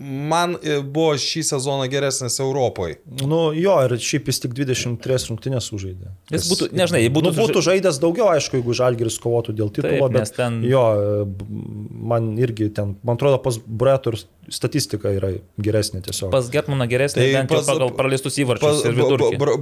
man 0.00 0.56
buvo 0.94 1.12
šį 1.20 1.42
sezoną 1.50 1.90
geresnis 1.92 2.38
Europoje. 2.40 2.96
Nu 3.20 3.50
jo, 3.52 3.76
ir 3.84 3.98
šiaip 4.00 4.32
jis 4.32 4.40
tik 4.46 4.56
23 4.56 5.28
rungtynės 5.34 5.68
sužaidė. 5.68 6.14
Jis 6.32 6.48
būtų, 6.48 6.70
nežinai, 6.72 7.04
Būtų, 7.12 7.34
būtų, 7.34 7.36
nu, 7.36 7.46
būtų 7.50 7.64
žaidęs 7.68 8.00
daugiau, 8.00 8.30
aišku, 8.32 8.62
jeigu 8.62 8.78
Žalgiris 8.80 9.20
kovotų 9.20 9.52
dėl 9.60 9.68
titulo, 9.74 10.08
Taip, 10.08 10.16
bet 10.16 10.32
ten- 10.40 10.62
jo, 10.64 10.84
man 12.12 12.32
irgi 12.40 12.72
ten, 12.72 12.96
man 13.04 13.20
atrodo, 13.20 13.36
pas 13.44 13.60
Breto 13.60 14.14
ir 14.16 14.22
statistika 14.52 15.12
yra 15.14 15.34
geresnė 15.62 16.00
tiesiog. 16.02 16.32
Pas 16.32 16.48
Getmaną 16.52 16.88
geresnė, 16.90 17.22
Tai 17.22 17.41
bent 17.42 17.50
jau 17.50 17.58
pas- 17.60 17.70
pagal 17.74 17.90
praleistus 17.98 18.38
įvarčius. 18.38 18.82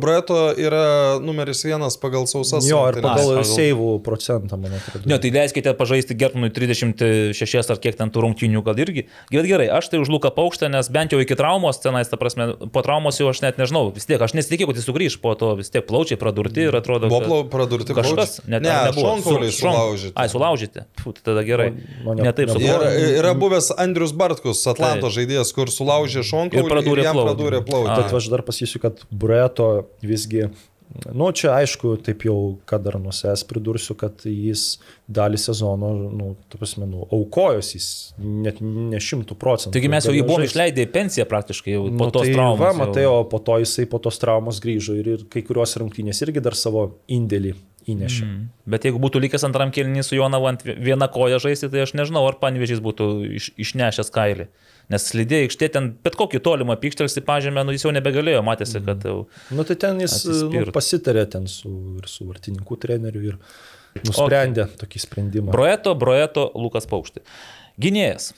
Breto 0.01 0.39
yra 0.57 1.19
numeris 1.23 1.63
vienas 1.65 1.97
pagal 2.01 2.27
sausas. 2.31 2.65
jo, 2.69 2.81
ir 2.89 3.01
pagal 3.01 3.41
pagal- 3.41 3.45
seivų 3.49 4.03
procentą, 4.05 4.57
man 4.61 4.73
atrodo. 4.79 5.07
Ne, 5.07 5.19
tai 5.19 5.31
leiskite 5.31 5.73
pažaisti 5.77 6.15
Gertmanui 6.17 6.51
36 6.53 7.71
ar 7.71 7.79
kiek 7.83 7.97
ten 7.97 8.11
tų 8.11 8.23
rungtynių, 8.27 8.63
gal 8.65 8.75
irgi. 8.81 9.07
Bet 9.31 9.47
gerai, 9.49 9.69
aš 9.71 9.89
tai 9.91 9.99
už 10.01 10.09
Luką 10.13 10.31
Paukštę, 10.35 10.71
nes 10.71 10.89
bent 10.89 11.11
jau 11.13 11.21
iki 11.23 11.35
traumos 11.39 11.81
tenais, 11.83 12.09
ta 12.11 12.17
prasme, 12.21 12.55
po 12.73 12.83
traumos 12.83 13.19
jau 13.21 13.29
aš 13.31 13.43
net 13.43 13.57
nežinau, 13.61 13.93
vis 13.95 14.07
tiek 14.07 14.21
aš 14.21 14.35
nesitikėjau, 14.37 14.71
kad 14.73 14.77
jis 14.81 14.87
sugrįž 14.89 15.21
po 15.23 15.35
to, 15.35 15.55
vis 15.57 15.71
tiek 15.71 15.87
plaučiai 15.87 16.19
pradurti 16.21 16.67
ir 16.69 16.75
atrodo, 16.77 17.09
Buvo 17.11 17.43
kad 17.45 17.51
pradurti 17.51 17.95
kažkas, 17.97 18.41
net 18.47 18.63
Ne, 18.63 18.71
nebuvo. 18.71 19.17
šonkauliai 19.21 19.51
Su- 19.53 19.67
šon- 19.67 19.75
sulaužyti. 19.75 20.13
Ai, 20.17 20.29
sulaužyti. 20.29 20.81
Fū, 21.01 21.15
tai 21.15 21.23
tada 21.33 21.43
gerai. 21.45 21.73
O 22.07 22.15
ne- 22.15 22.23
Ne 22.23 22.33
taip 22.33 22.49
nebuvo. 22.49 22.61
suprantau. 22.61 22.91
Yra, 22.91 23.19
yra 23.21 23.35
buvęs 23.35 23.71
Andrius 23.79 24.13
Bartkus, 24.13 24.67
Atlanto 24.67 25.09
Taip. 25.09 25.17
žaidėjas, 25.17 25.53
kur 25.55 25.67
sulaužė 25.67 26.23
šonkaulį 26.23 26.65
Ir 26.65 26.71
pradūrė 26.71 26.99
ir 27.01 27.05
jam 27.05 27.15
plautį. 27.17 27.37
pradūrė 27.37 27.61
A. 27.71 28.01
Bet 28.01 28.13
aš 28.17 28.29
dar 28.33 28.43
pasakysiu, 28.47 28.81
kad 28.83 29.01
Breto 29.11 29.71
visgi, 30.05 30.49
nu 31.15 31.29
čia 31.37 31.53
aišku, 31.55 31.95
taip 32.05 32.25
jau, 32.27 32.37
kad 32.69 32.83
dar 32.85 32.99
nusės 33.03 33.45
pridursiu, 33.47 33.95
kad 33.99 34.25
jis 34.27 34.81
dalį 35.11 35.39
sezono, 35.41 35.93
nu, 36.11 36.33
tu 36.51 36.61
prasme, 36.61 36.89
nu, 36.91 37.07
aukojos 37.15 37.73
jis 37.77 37.89
net 38.19 38.61
ne 38.65 39.01
šimtų 39.01 39.39
procentų. 39.41 39.75
Taigi 39.77 39.91
mes 39.93 40.07
jau 40.07 40.15
jį 40.15 40.23
Galėjo 40.23 40.29
buvom 40.29 40.45
žaist. 40.45 40.55
išleidę 40.55 40.87
į 40.87 40.93
pensiją 40.95 41.27
praktiškai 41.31 41.77
jau 41.77 41.87
po 41.89 41.97
Nu, 41.97 42.13
tos 42.15 42.27
tai 42.27 42.37
traumos. 42.37 42.63
Va, 42.63 42.73
matai, 42.83 43.07
o 43.11 43.23
po 43.31 43.43
to 43.45 43.61
jisai 43.63 43.87
po 43.91 44.03
tos 44.03 44.21
traumos 44.23 44.63
grįžo 44.63 44.99
ir, 44.99 45.13
ir 45.17 45.27
kai 45.31 45.45
kurios 45.47 45.77
rungtynės 45.81 46.25
irgi 46.27 46.43
dar 46.45 46.59
savo 46.59 46.89
indėlį 47.11 47.55
įnešė. 47.89 48.25
Mm. 48.27 48.49
Bet 48.71 48.87
jeigu 48.87 49.01
būtų 49.03 49.23
likęs 49.25 49.47
antram 49.49 49.73
kelnį 49.75 50.05
su 50.07 50.19
Jonavu 50.19 50.49
ant 50.51 50.65
vieną 50.67 51.09
koją 51.13 51.41
žaisti, 51.43 51.71
tai 51.73 51.85
aš 51.87 51.95
nežinau, 51.99 52.27
ar 52.29 52.39
panvežys 52.43 52.83
būtų 52.85 53.09
iš, 53.39 53.51
išnešęs 53.61 54.13
kailį. 54.15 54.51
Nes 54.91 55.05
slidė 55.07 55.45
aikštė 55.45 55.69
ten 55.77 55.89
bet 56.03 56.17
kokį 56.19 56.41
tolimą 56.43 56.75
pykštelsi 56.83 57.23
pažymę, 57.27 57.63
nu 57.67 57.75
jis 57.75 57.85
jau 57.87 57.93
nebegalėjo, 57.95 58.43
matėsi, 58.47 58.81
kad 58.83 59.05
jau... 59.07 59.21
Nu, 59.55 59.63
tai 59.69 59.77
ten 59.79 60.01
jis 60.03 60.17
nu, 60.27 60.33
Atsispirt. 60.35 60.73
pasitarė 60.75 61.25
ten 61.31 61.47
su, 61.51 61.71
ir 62.01 62.09
su 62.11 62.27
vartininkų 62.27 62.79
treneriu 62.83 63.23
ir 63.29 63.39
nusprendė 64.03 64.67
okay. 64.67 64.81
tokį 64.83 65.03
sprendimą. 65.07 65.55
Broeto, 65.55 65.95
Broeto, 65.99 66.49
Lukas 66.59 66.91
Paukšti. 66.91 67.23
Gynėjas. 67.81 68.33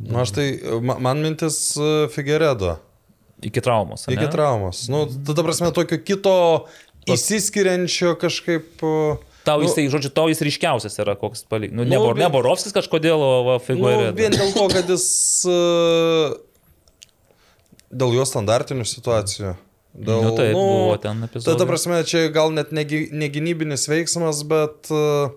Nu, 0.00 0.18
aš 0.24 0.34
tai, 0.34 0.46
ma- 0.82 0.98
man 1.02 1.22
mintis 1.22 1.62
e, 1.78 2.08
Figueredo. 2.10 2.78
Iki 3.46 3.62
traumos. 3.62 4.08
ane? 4.08 4.16
Iki 4.16 4.30
traumos. 4.32 4.84
Nu, 4.90 5.04
tada 5.28 5.46
prasme, 5.46 5.70
tokio 5.76 6.02
kito 6.02 6.36
įsiskiriančio 7.06 8.16
kažkaip... 8.18 8.72
e, 8.82 9.29
Tau 9.44 9.60
nu, 9.62 9.64
jisai, 9.66 9.86
žodžiu, 9.88 10.10
tau 10.12 10.28
jis 10.28 10.42
ryškiausias 10.44 10.98
yra 11.00 11.14
koks 11.16 11.46
palyg. 11.48 11.72
Nu, 11.72 11.84
Nu, 11.84 11.88
ne, 11.88 11.96
Bor, 11.98 12.14
vien- 12.14 12.26
ne 12.26 12.30
Borovskis 12.32 12.74
kažkodėl, 12.76 13.16
o 13.16 13.30
va, 13.46 13.56
Nu, 13.72 14.12
vien 14.12 14.32
dėl 14.36 14.52
to, 14.52 14.66
kad 14.68 14.88
jis 14.92 15.06
e, 15.48 15.56
dėl 17.90 18.14
jo 18.18 18.26
standartinių 18.28 18.84
situacijų. 18.86 19.54
Dėl, 19.90 20.22
Nu, 20.22 20.34
taip, 20.38 20.54
buvo 20.54 20.96
ten 21.02 21.18
Ta, 21.24 21.26
epizodų. 21.26 21.58
ta 21.58 21.66
prasme, 21.66 22.04
čia 22.06 22.28
gal 22.30 22.52
net 22.54 22.70
negynybinis 22.70 23.88
veiksmas, 23.90 24.44
bet 24.46 24.86
uh, 24.94 25.32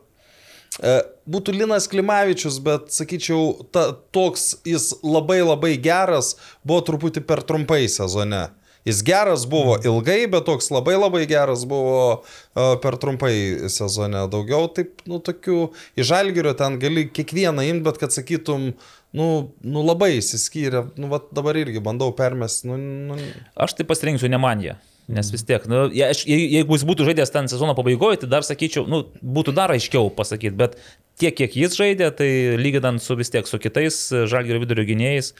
būtų 1.25 1.55
Linas 1.57 1.87
Klimavičius, 1.89 2.59
bet 2.61 2.91
sakyčiau, 2.93 3.65
ta, 3.73 3.87
toks 4.13 4.59
jis 4.67 4.91
labai 5.01 5.39
labai 5.41 5.73
geras 5.81 6.35
buvo 6.63 6.83
truputį 6.85 7.25
per 7.25 7.41
trumpai 7.41 7.87
sezone. 7.89 8.51
Jis 8.83 8.99
geras 9.07 9.45
buvo 9.47 9.77
ilgai, 9.79 10.25
bet 10.31 10.43
toks 10.47 10.67
labai 10.73 10.97
labai 10.97 11.23
geras 11.29 11.63
buvo 11.69 11.99
uh, 12.19 12.73
per 12.83 12.97
trumpai 12.99 13.69
sezone. 13.71 14.25
Daugiau 14.31 14.67
taip, 14.75 15.05
nu, 15.07 15.21
tokių, 15.23 15.59
į 15.95 16.07
žalgerio 16.09 16.51
ten 16.59 16.75
gali 16.81 17.07
kiekvieną 17.07 17.63
imti, 17.69 17.85
bet 17.87 18.01
kad 18.01 18.15
sakytum, 18.15 18.73
nu, 19.15 19.27
nu 19.63 19.85
labai 19.87 20.17
įsiskyrė, 20.17 20.89
nu, 20.99 21.11
va, 21.13 21.21
dabar 21.31 21.59
irgi 21.61 21.83
bandau 21.83 22.11
permesti, 22.17 22.67
nu, 22.71 22.79
nu, 23.13 23.21
Aš 23.55 23.77
tai 23.79 23.87
pasirinksiu 23.87 24.31
ne 24.31 24.41
man 24.41 24.65
ją. 24.65 24.79
Nes 25.11 25.27
vis 25.33 25.43
tiek, 25.43 25.65
nu, 25.67 25.89
je, 25.91 26.05
jeigu 26.23 26.77
jis 26.77 26.85
būtų 26.87 27.09
žaidęs 27.09 27.31
ten 27.33 27.49
sezono 27.51 27.73
pabaigoje, 27.75 28.21
tai 28.21 28.29
dar 28.31 28.45
sakyčiau, 28.47 28.85
nu, 28.87 29.01
būtų 29.19 29.51
dar 29.55 29.73
aiškiau 29.75 30.07
pasakyti, 30.15 30.55
bet 30.55 30.77
tiek, 31.19 31.35
kiek 31.35 31.57
jis 31.59 31.75
žaidė, 31.75 32.07
tai 32.15 32.29
lyginant 32.59 33.03
su 33.03 33.17
vis 33.19 33.31
tiek 33.33 33.47
su 33.49 33.59
kitais 33.59 33.97
žalgerio 34.31 34.61
vidurio 34.63 34.87
gynėjais, 34.87 35.33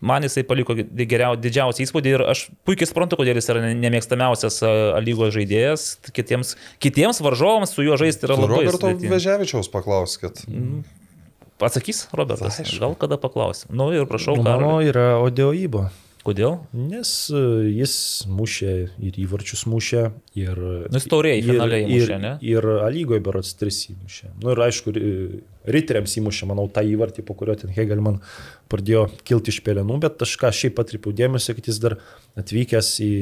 man 0.00 0.22
jisai 0.26 0.42
paliko 0.48 0.74
geriau, 0.74 1.36
didžiausią 1.38 1.84
įspūdį 1.86 2.12
ir 2.16 2.24
aš 2.32 2.46
puikiai 2.66 2.88
suprantu, 2.90 3.18
kodėl 3.20 3.38
jis 3.38 3.50
yra 3.52 3.60
ne- 3.62 3.74
nemėgstamiausias 3.84 4.60
lygos 5.04 5.34
žaidėjas. 5.36 5.84
Kitiems, 6.16 6.56
kitiems 6.82 7.20
varžovams 7.22 7.70
su 7.76 7.84
juo 7.86 7.98
žaisti 8.00 8.26
yra 8.26 8.34
tu 8.38 8.46
labai 8.46 8.64
Roberto 8.64 8.86
sudėtinga. 8.88 9.12
Veževičiaus 9.14 9.70
paklauskit. 9.70 10.42
Atsakys 11.60 12.06
Robertas. 12.16 12.56
Aišku. 12.62 12.80
Gal 12.80 12.94
kada 12.96 13.18
paklausim. 13.20 13.68
Nu 13.76 13.90
ir 13.92 14.06
prašau, 14.08 14.38
Nu, 14.40 14.42
mano 14.46 14.78
yra 14.80 15.18
Odeoibo. 15.20 15.90
Kodėl? 16.20 16.58
Nes 16.76 17.10
e, 17.32 17.40
jis 17.78 17.94
mušė 18.28 18.72
ir 19.08 19.18
įvarčius 19.22 19.62
mušė, 19.70 20.02
ir... 20.36 20.58
Jis 20.92 21.06
taurėj 21.08 21.38
ir- 21.40 21.48
finale 21.48 21.78
įmušė, 21.86 22.10
ir, 22.12 22.20
ne? 22.20 22.32
Ir 22.44 22.66
Alygoje 22.84 23.22
berots 23.24 23.54
tris 23.56 23.78
įmušė. 23.88 24.28
Na 24.34 24.42
nu, 24.42 24.52
ir 24.52 24.62
aišku, 24.66 24.92
ri- 24.96 25.40
riteriams 25.76 26.18
įmušė, 26.20 26.48
manau, 26.50 26.66
tą 26.72 26.84
įvartį, 26.84 27.24
po 27.24 27.38
kurio 27.38 27.56
ten 27.62 27.72
Hegel 27.72 28.04
man 28.04 28.20
pradėjo 28.72 29.06
kilti 29.24 29.54
iš 29.54 29.62
pelenų, 29.64 29.96
bet 30.04 30.20
aš 30.26 30.36
ką 30.42 30.52
šiaip 30.60 30.82
atripiau 30.84 31.16
dėmesį, 31.16 31.56
kad 31.56 31.72
jis 31.72 31.80
dar 31.80 31.96
atvykęs 32.40 32.92
į 33.06 33.12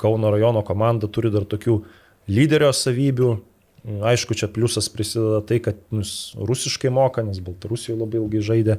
Kauno 0.00 0.30
rajono 0.32 0.62
komandą 0.64 1.10
turi 1.12 1.28
dar 1.28 1.44
tokių 1.44 1.74
lyderio 2.32 2.70
savybių. 2.72 3.34
Aišku, 3.80 4.36
čia 4.36 4.48
pliusas 4.52 4.90
prisideda 4.92 5.40
tai, 5.48 5.56
kad 5.64 5.78
jis 5.94 6.34
rusiškai 6.36 6.90
moka, 6.92 7.24
nes 7.24 7.40
Baltarusijoje 7.40 7.96
labai 7.96 8.20
ilgai 8.20 8.42
žaidė. 8.44 8.76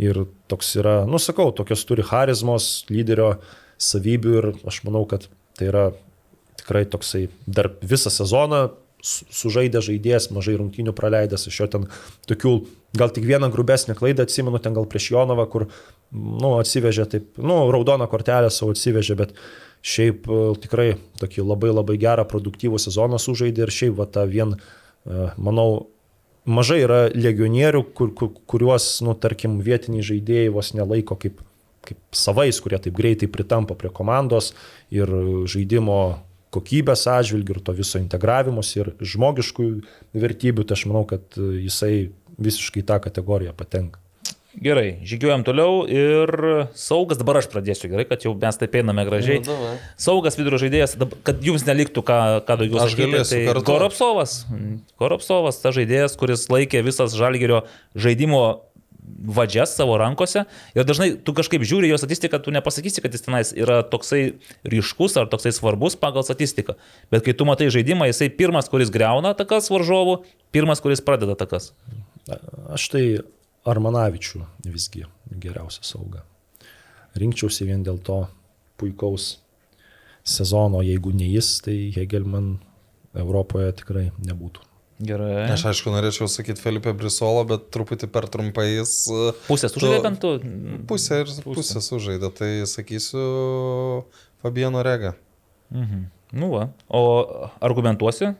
Ir 0.00 0.22
toks 0.48 0.72
yra, 0.80 1.02
nu 1.10 1.20
sakau, 1.20 1.50
tokios 1.52 1.84
turi 1.84 2.06
charizmos, 2.06 2.86
lyderio 2.88 3.34
savybių 3.82 4.36
ir 4.40 4.50
aš 4.68 4.82
manau, 4.86 5.04
kad 5.10 5.26
tai 5.58 5.68
yra 5.68 5.84
tikrai 6.58 6.86
toksai 6.88 7.26
dar 7.46 7.70
visą 7.82 8.10
sezoną 8.14 8.70
su- 9.04 9.26
sužaidė 9.30 9.82
žaidėjas, 9.84 10.30
mažai 10.34 10.56
rungtynių 10.58 10.94
praleidęs, 10.96 11.46
iš 11.50 11.60
jo 11.60 11.68
ten 11.70 11.86
tokių, 12.30 12.54
gal 12.98 13.12
tik 13.14 13.28
vieną 13.28 13.50
grubesnę 13.52 13.94
klaidą 13.98 14.26
atsimenu, 14.26 14.58
ten 14.62 14.74
gal 14.74 14.88
prieš 14.90 15.12
Jonovą, 15.12 15.46
kur, 15.50 15.68
nu, 16.12 16.56
atsivežė 16.58 17.06
taip, 17.10 17.30
nu, 17.38 17.60
raudoną 17.74 18.08
kortelę 18.10 18.50
savo 18.50 18.72
atsivežė, 18.74 19.18
bet 19.18 19.34
šiaip 19.84 20.28
e, 20.28 20.40
tikrai 20.62 20.88
tokį 21.20 21.44
labai 21.46 21.72
labai 21.72 21.98
gerą, 22.00 22.26
produktyvų 22.28 22.80
sezoną 22.82 23.20
sužaidė 23.22 23.66
ir 23.66 23.74
šiaip 23.74 23.98
va 23.98 24.08
tą 24.10 24.24
vien, 24.30 24.54
e, 24.54 25.28
manau, 25.36 25.88
mažai 26.48 26.80
yra 26.84 27.00
legionierių, 27.14 27.84
kur, 27.94 28.14
kur, 28.16 28.32
kuriuos, 28.50 28.98
nu, 29.06 29.14
tarkim, 29.18 29.60
vietiniai 29.64 30.06
žaidėjai 30.06 30.54
vos 30.54 30.72
nelaiko 30.76 31.18
kaip, 31.20 31.42
kaip 31.86 32.00
savais, 32.16 32.58
kurie 32.64 32.80
taip 32.82 32.96
greitai 32.96 33.30
pritampa 33.30 33.76
prie 33.78 33.92
komandos 33.94 34.52
ir 34.94 35.12
žaidimo 35.48 36.18
kokybės 36.54 37.04
atžvilgių 37.12 37.56
ir 37.58 37.62
to 37.64 37.74
viso 37.76 38.00
integravimus 38.00 38.72
ir 38.78 38.94
žmogiškų 39.04 39.68
vertybių, 40.16 40.64
tai 40.64 40.78
aš 40.78 40.86
manau, 40.88 41.04
kad 41.08 41.36
jisai 41.36 42.08
visiškai 42.40 42.84
tą 42.88 43.00
kategoriją 43.04 43.52
patenka. 43.56 44.00
Gerai, 44.56 44.96
žygiuojam 45.04 45.42
toliau 45.44 45.82
ir 45.84 46.30
saugas, 46.72 47.18
dabar 47.20 47.36
aš 47.42 47.50
pradėsiu, 47.52 47.90
gerai, 47.92 48.06
kad 48.08 48.24
jau 48.24 48.32
mes 48.32 48.56
taip 48.56 48.78
einame 48.80 49.04
gražiai. 49.04 49.42
Nu, 49.42 49.50
davai. 49.50 49.74
saugas 50.00 50.38
vidurio 50.40 50.60
žaidėjas, 50.62 50.96
kad 51.26 51.44
jums 51.44 51.66
neliktų 51.68 52.02
ką, 52.08 52.16
ką 52.48 52.56
daugiau 52.62 52.80
Aš 52.86 52.96
galėsiu 52.96 53.34
tai 53.34 53.42
kartu. 53.44 53.66
Koropsovas. 53.68 54.38
Koropsovas, 54.98 55.60
ta 55.60 55.74
žaidėjas, 55.76 56.16
kuris 56.18 56.46
laikė 56.48 56.80
visas 56.86 57.12
žalgerio 57.18 57.66
žaidimo 57.92 58.42
vadžias 59.08 59.76
savo 59.76 59.96
rankose 60.00 60.44
ir 60.76 60.84
dažnai 60.88 61.10
tu 61.24 61.36
kažkaip 61.36 61.64
žiūri 61.68 61.92
jo 61.92 62.00
statistiką, 62.00 62.40
tu 62.42 62.52
nepasakysi, 62.54 63.04
kad 63.04 63.14
jis 63.14 63.24
tenais 63.24 63.52
yra 63.56 63.80
toksai 63.84 64.38
ryškus 64.68 65.16
ar 65.20 65.28
toksai 65.30 65.52
svarbus 65.56 65.96
pagal 66.00 66.24
statistiką. 66.26 66.76
Bet 67.12 67.24
kai 67.26 67.36
tu 67.36 67.48
matai 67.48 67.70
žaidimą, 67.72 68.08
jisai 68.10 68.32
pirmas, 68.32 68.68
kuris 68.72 68.92
greuna 68.94 69.34
takas 69.38 69.70
varžovų, 69.72 70.22
pirmas, 70.56 70.80
kuris 70.84 71.04
pradeda 71.04 71.36
takas. 71.38 71.72
Aš 72.72 72.88
tai 72.92 73.04
Armanavičių 73.68 74.40
visgi 74.66 75.04
geriausia 75.42 75.84
sauga. 75.86 76.24
Rinkčiausi 77.18 77.66
vien 77.68 77.82
dėl 77.86 77.98
to 78.04 78.22
puikaus 78.78 79.38
sezono, 80.28 80.82
jeigu 80.84 81.12
ne 81.16 81.28
jis, 81.32 81.58
tai 81.64 81.76
Hegelman 81.96 82.58
Europoje 83.18 83.72
tikrai 83.80 84.08
nebūtų. 84.22 84.64
Gerai. 85.08 85.44
Aš 85.54 85.62
aišku 85.70 85.92
norėčiau 85.94 86.26
sakyti 86.30 86.58
Felipe 86.60 86.90
Brisolo, 86.98 87.44
bet 87.46 87.68
truputį 87.74 88.08
per 88.10 88.26
trumpai 88.26 88.64
jis 88.80 88.94
Pusės 89.46 89.70
sužaidė 89.76 89.98
tu- 90.00 90.02
bent 90.08 90.20
tu. 90.24 90.32
pusę 90.90 91.20
ir 91.22 91.30
pusę 91.44 91.80
sužaidė, 91.86 92.32
tai 92.34 92.48
sakysiu 92.66 94.04
Fabiano 94.42 94.82
Rega. 94.82 95.14
Mhm. 95.70 96.06
Nu 96.32 96.50
va. 96.50 96.68
O 96.90 97.50
argumentuosi? 97.62 98.34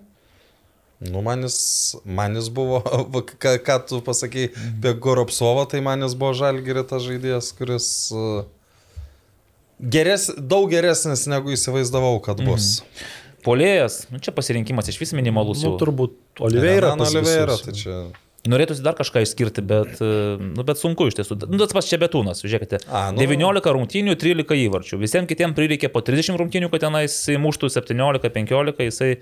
Nu, 1.00 1.22
manis, 1.22 1.94
manis 2.04 2.48
buvo, 2.50 2.80
ką, 3.42 3.54
ką 3.62 3.78
tu 3.86 4.00
pasakėjai 4.02 4.50
apie 4.50 4.94
Goropsovą, 4.98 5.68
tai 5.70 5.82
manis 5.84 6.16
buvo 6.18 6.34
žalgirė 6.34 6.82
tas 6.90 7.04
žaidėjas, 7.06 7.52
kuris 7.58 7.88
e, 8.10 8.24
geres, 9.78 10.26
daug 10.38 10.66
geresnis 10.72 11.28
negu 11.30 11.54
įsivaizdavau, 11.54 12.16
kad 12.24 12.42
bus. 12.42 12.80
Mhm. 12.82 13.14
Polėjas, 13.46 14.00
nu, 14.10 14.18
čia 14.18 14.34
pasirinkimas 14.34 14.90
iš 14.90 14.98
vis 14.98 15.14
minimalus. 15.14 15.62
Nu, 15.62 15.70
jau. 15.70 15.76
turbūt 15.80 16.42
Oliveira. 16.42 16.90
Pas 16.98 17.14
Oliveira, 17.14 17.54
tai 17.62 17.74
čia. 17.78 18.00
Norėtųsi 18.48 18.82
dar 18.82 18.96
kažką 18.98 19.22
išskirti, 19.22 19.62
bet, 19.66 20.00
e, 20.02 20.36
nu, 20.42 20.64
bet 20.66 20.80
sunku 20.80 21.06
iš 21.10 21.20
tiesų. 21.20 21.38
Nu, 21.46 21.60
tas 21.62 21.74
pats 21.76 21.90
čia 21.90 22.00
betūnas, 22.02 22.42
žiūrėkite. 22.42 22.82
A, 22.90 23.08
nu. 23.14 23.22
19 23.22 23.74
rungtynių, 23.76 24.18
13 24.18 24.62
įvarčių. 24.66 24.98
Visiems 24.98 25.30
kitiems 25.30 25.56
prireikė 25.58 25.90
po 25.94 26.02
30 26.06 26.38
rungtynių, 26.42 26.70
kad 26.72 26.88
tenais 26.88 27.20
muštų 27.38 27.70
17-15. 27.78 28.88
Jisai... 28.88 29.12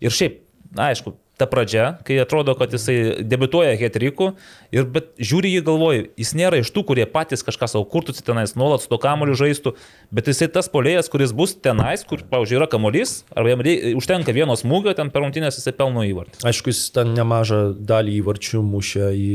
Ir 0.00 0.14
šiaip, 0.16 0.38
na, 0.76 0.90
aišku, 0.90 1.14
ta 1.40 1.48
pradžia, 1.48 1.96
kai 2.04 2.18
atrodo, 2.20 2.52
kad 2.58 2.72
jisai 2.74 3.24
debituoja 3.24 3.72
hetriku, 3.80 4.34
ir, 4.74 4.84
bet 4.92 5.14
žiūri 5.16 5.54
jį 5.54 5.62
galvoju, 5.64 6.02
jis 6.20 6.32
nėra 6.36 6.60
iš 6.60 6.68
tų, 6.74 6.84
kurie 6.90 7.06
patys 7.08 7.44
kažką 7.46 7.70
savo 7.72 7.86
kurtųsi 7.88 8.24
tenais, 8.26 8.52
nuolat 8.60 8.84
su 8.84 8.90
to 8.92 8.98
kamoliu 9.00 9.38
žaistų, 9.40 9.72
bet 10.12 10.28
jisai 10.28 10.50
tas 10.52 10.68
polėjas, 10.72 11.08
kuris 11.12 11.32
bus 11.36 11.56
tenais, 11.56 12.04
kur, 12.04 12.20
pavyzdžiui, 12.28 12.58
yra 12.60 12.68
kamolys, 12.70 13.22
arba 13.32 13.54
jam 13.54 13.64
rei, 13.64 13.94
užtenka 13.96 14.36
vieno 14.36 14.58
smūgio, 14.58 14.92
ten 14.98 15.12
per 15.14 15.24
rungtynės 15.24 15.56
jisai 15.62 15.72
pelno 15.80 16.04
įvartį. 16.10 16.44
Aišku, 16.50 16.74
jis 16.74 16.90
ten 16.92 17.16
nemažą 17.16 17.70
dalį 17.88 18.20
įvarčių 18.20 18.60
mušė 18.66 19.08
į 19.16 19.32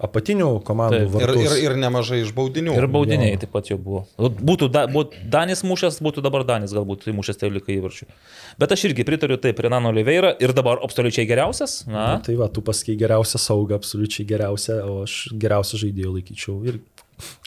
apatinių 0.00 0.48
komandų 0.66 0.98
Taip. 1.02 1.08
Ir, 1.08 1.14
vartus. 1.14 1.44
ir, 1.44 1.64
ir 1.66 1.76
nemažai 1.80 2.20
iš 2.24 2.32
baudinių. 2.36 2.74
Ir 2.78 2.86
baudiniai 2.90 3.38
taip 3.40 3.52
pat 3.54 3.70
jau 3.70 3.76
buvo. 3.80 4.04
Būtų, 4.18 4.70
da, 4.72 4.86
būtų 4.90 5.24
Danis 5.32 5.62
mušęs, 5.66 6.00
būtų 6.04 6.24
dabar 6.24 6.46
Danis 6.48 6.74
galbūt 6.76 7.08
įmušęs 7.12 7.40
13 7.42 7.74
įvarčių. 7.76 8.08
Bet 8.60 8.74
aš 8.76 8.86
irgi 8.90 9.06
pritariu 9.08 9.36
taip, 9.40 9.60
Renano 9.60 9.92
Oliveira 9.92 10.32
ir 10.40 10.54
dabar 10.56 10.80
absoliučiai 10.84 11.28
geriausias. 11.28 11.82
Na, 11.88 12.00
Na, 12.00 12.22
tai 12.24 12.36
va, 12.40 12.48
tu 12.52 12.64
pasakai 12.64 12.96
geriausią 13.00 13.40
saugą, 13.42 13.80
absoliučiai 13.80 14.26
geriausią, 14.28 14.80
o 14.88 15.02
aš 15.04 15.18
geriausią 15.40 15.82
žaidėją 15.84 16.16
laikyčiau 16.16 16.56
ir 16.70 16.80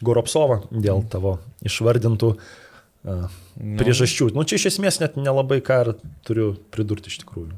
Goropsovą 0.06 0.60
dėl 0.70 1.02
tavo 1.10 1.38
išvardintų 1.66 2.30
uh, 2.36 3.38
priežasčių. 3.82 4.30
Nu, 4.38 4.46
čia 4.46 4.60
iš 4.60 4.70
esmės 4.76 5.02
net 5.02 5.18
nelabai 5.18 5.60
ką 5.66 5.80
ir 5.84 5.92
turiu 6.28 6.54
pridurti 6.74 7.10
iš 7.10 7.24
tikrųjų. 7.24 7.58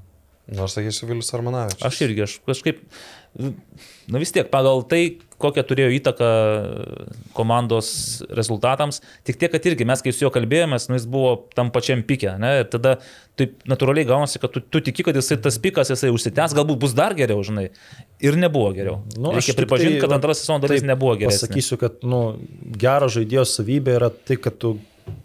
Nors 0.55 0.75
sakysiu 0.77 1.09
Vilius 1.09 1.33
Armanavičius. 1.33 1.85
aš 1.87 2.01
irgi, 2.05 2.21
aš 2.27 2.33
kažkaip, 2.45 2.81
na 3.35 4.21
vis 4.21 4.31
tiek, 4.31 4.47
pagal 4.51 4.83
tai, 4.87 5.17
kokią 5.41 5.63
turėjo 5.67 5.89
įtaką 5.97 6.27
komandos 7.35 7.89
rezultatams, 8.31 9.01
tik 9.27 9.39
tiek, 9.41 9.51
kad 9.51 9.67
irgi 9.67 9.87
mes, 9.87 10.03
kai 10.03 10.13
su 10.15 10.23
juo 10.23 10.31
kalbėjomės, 10.33 10.87
nu, 10.87 10.95
jis 10.95 11.07
buvo 11.11 11.33
tam 11.57 11.71
pačiam 11.75 12.05
pikė, 12.07 12.37
ne, 12.39 12.53
ir 12.61 12.69
tada 12.71 12.95
taip 13.35 13.57
natūraliai 13.67 14.07
gaunasi, 14.07 14.39
kad 14.39 14.55
tu, 14.55 14.63
tu 14.63 14.79
tiki, 14.85 15.03
kad 15.03 15.19
jisai 15.19 15.37
tas 15.43 15.59
pikas, 15.61 15.91
jisai 15.91 16.13
užsitęs, 16.15 16.55
galbūt 16.55 16.79
bus 16.85 16.95
dar 16.95 17.17
geriau, 17.17 17.43
žinai, 17.43 17.67
ir 18.23 18.39
nebuvo 18.39 18.71
geriau. 18.77 19.01
Nu, 19.19 19.35
Reikia 19.35 19.57
pripažinti, 19.59 19.97
tai, 19.97 20.05
kad 20.05 20.15
va, 20.15 20.21
antras 20.21 20.43
sezono 20.45 20.63
dalis 20.63 20.87
nebuvo 20.87 21.17
geresnė. 21.19 21.43
Pasakysiu, 21.43 21.79
kad 21.81 21.99
nu, 22.07 22.21
gero 22.79 23.11
žaidėjo 23.11 23.43
savybė 23.57 23.99
yra 23.99 24.13
tai, 24.15 24.39
kad 24.39 24.55
tu 24.61 24.77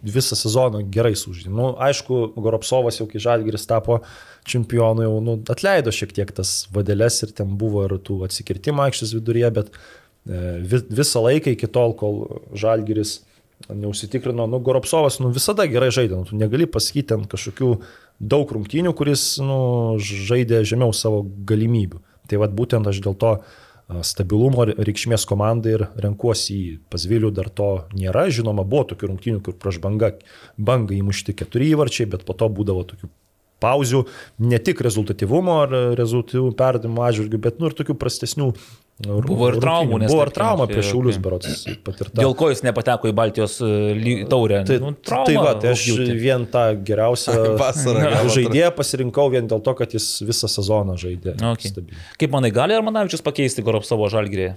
visą 0.03 0.35
sezoną 0.35 0.83
gerai 0.91 1.15
sužaidži. 1.15 1.49
Nu, 1.53 1.71
aišku, 1.79 2.33
Goropsovas 2.35 2.99
jau 2.99 3.07
kai 3.09 3.21
Žalgiris 3.23 3.65
tapo 3.69 4.01
čempionu, 4.47 5.05
jau 5.05 5.17
nu, 5.23 5.37
atleido 5.53 5.93
šiek 5.93 6.13
tiek 6.17 6.31
tas 6.35 6.65
vadeles 6.73 7.21
ir 7.25 7.33
ten 7.37 7.57
buvo 7.61 7.85
ir 7.87 7.97
tų 8.01 8.21
atsikirtimų 8.27 8.87
aikštės 8.87 9.15
viduryje, 9.17 9.51
bet 9.57 9.73
e, 9.73 10.61
vis, 10.73 10.87
visą 10.89 11.23
laiką 11.27 11.53
iki 11.55 11.69
tol, 11.71 11.93
kol 11.97 12.23
Žalgiris 12.57 13.19
neužsitikrino, 13.69 14.47
nu, 14.47 14.59
Goropsovas 14.59 15.19
nu, 15.19 15.31
visada 15.33 15.67
gerai 15.69 15.91
žaidė, 15.93 16.17
nu, 16.17 16.27
tu 16.29 16.37
negali 16.39 16.67
pasakyti 16.69 17.11
ten 17.13 17.25
kažkokių 17.29 17.73
daug 18.19 18.53
rungtynių, 18.53 18.93
kuris 18.97 19.25
nu, 19.43 19.97
žaidė 20.01 20.63
žemiau 20.67 20.93
savo 20.95 21.23
galimybių. 21.47 22.01
Tai 22.29 22.41
vad 22.41 22.55
būtent 22.57 22.87
aš 22.87 23.01
dėl 23.03 23.17
to 23.21 23.31
a, 23.37 24.01
stabilumo 24.07 24.67
reikšmės 24.71 25.25
komandai 25.29 25.75
ir 25.77 25.87
renkuosi 26.05 26.57
į 26.57 26.75
Pazvilių, 26.93 27.31
dar 27.35 27.49
to 27.53 27.71
nėra. 27.97 28.27
Žinoma, 28.33 28.65
buvo 28.67 28.87
tokių 28.93 29.11
rungtynių, 29.13 29.41
kur 29.45 29.57
prieš 29.61 29.81
bangą, 29.83 30.13
bangą 30.57 30.97
įmušti 30.97 31.35
keturi 31.37 31.73
įvarčiai, 31.75 32.09
bet 32.13 32.25
po 32.27 32.37
to 32.37 32.49
būdavo 32.49 32.85
tokių 32.93 33.11
pauzių, 33.61 34.05
ne 34.51 34.59
tik 34.61 34.81
rezultatyvumo 34.85 35.57
ar 35.65 35.75
rezultatyvų 35.99 36.53
perdavimo 36.57 37.03
atžvilgių, 37.07 37.41
bet 37.41 37.61
nu, 37.61 37.69
ir 37.69 37.77
tokių 37.77 37.97
prastesnių. 38.01 38.53
Buvo 39.01 39.47
ir 39.49 39.57
traumų, 39.57 39.97
nes 40.03 40.11
Buvo 40.11 40.25
ir 40.27 40.31
trauma 40.35 40.67
tai 40.67 40.75
prieš 40.75 40.91
Šiaulius 40.91 41.15
okei. 41.15 41.23
berots 41.25 41.63
patirta. 41.85 42.19
Dėl 42.19 42.35
ko 42.37 42.51
jis 42.51 42.61
nepateko 42.65 43.09
į 43.09 43.15
Baltijos 43.17 43.55
e, 43.65 44.11
taurę? 44.29 44.59
Tai, 44.67 44.77
nu, 44.83 44.91
tai 45.07 45.37
va, 45.39 45.55
tai 45.57 45.71
aš 45.73 45.85
rugpjūtį. 45.87 46.17
vien 46.21 46.45
tą 46.51 46.65
geriausią 46.85 47.37
Vasarą 47.61 48.11
žaidėją 48.35 48.69
pasirinkau 48.77 49.25
vien 49.33 49.49
dėl 49.49 49.63
to, 49.65 49.73
kad 49.79 49.95
jis 49.97 50.05
visą 50.27 50.49
sezoną 50.51 50.99
žaidė. 51.01 51.33
Okay. 51.53 51.73
stabiliai. 51.73 52.03
Kaip 52.21 52.35
manai, 52.35 52.53
gali 52.53 52.77
Armanavičius 52.77 53.25
pakeisti 53.25 53.65
Goropsovo 53.65 54.11
žalgyrį 54.13 54.51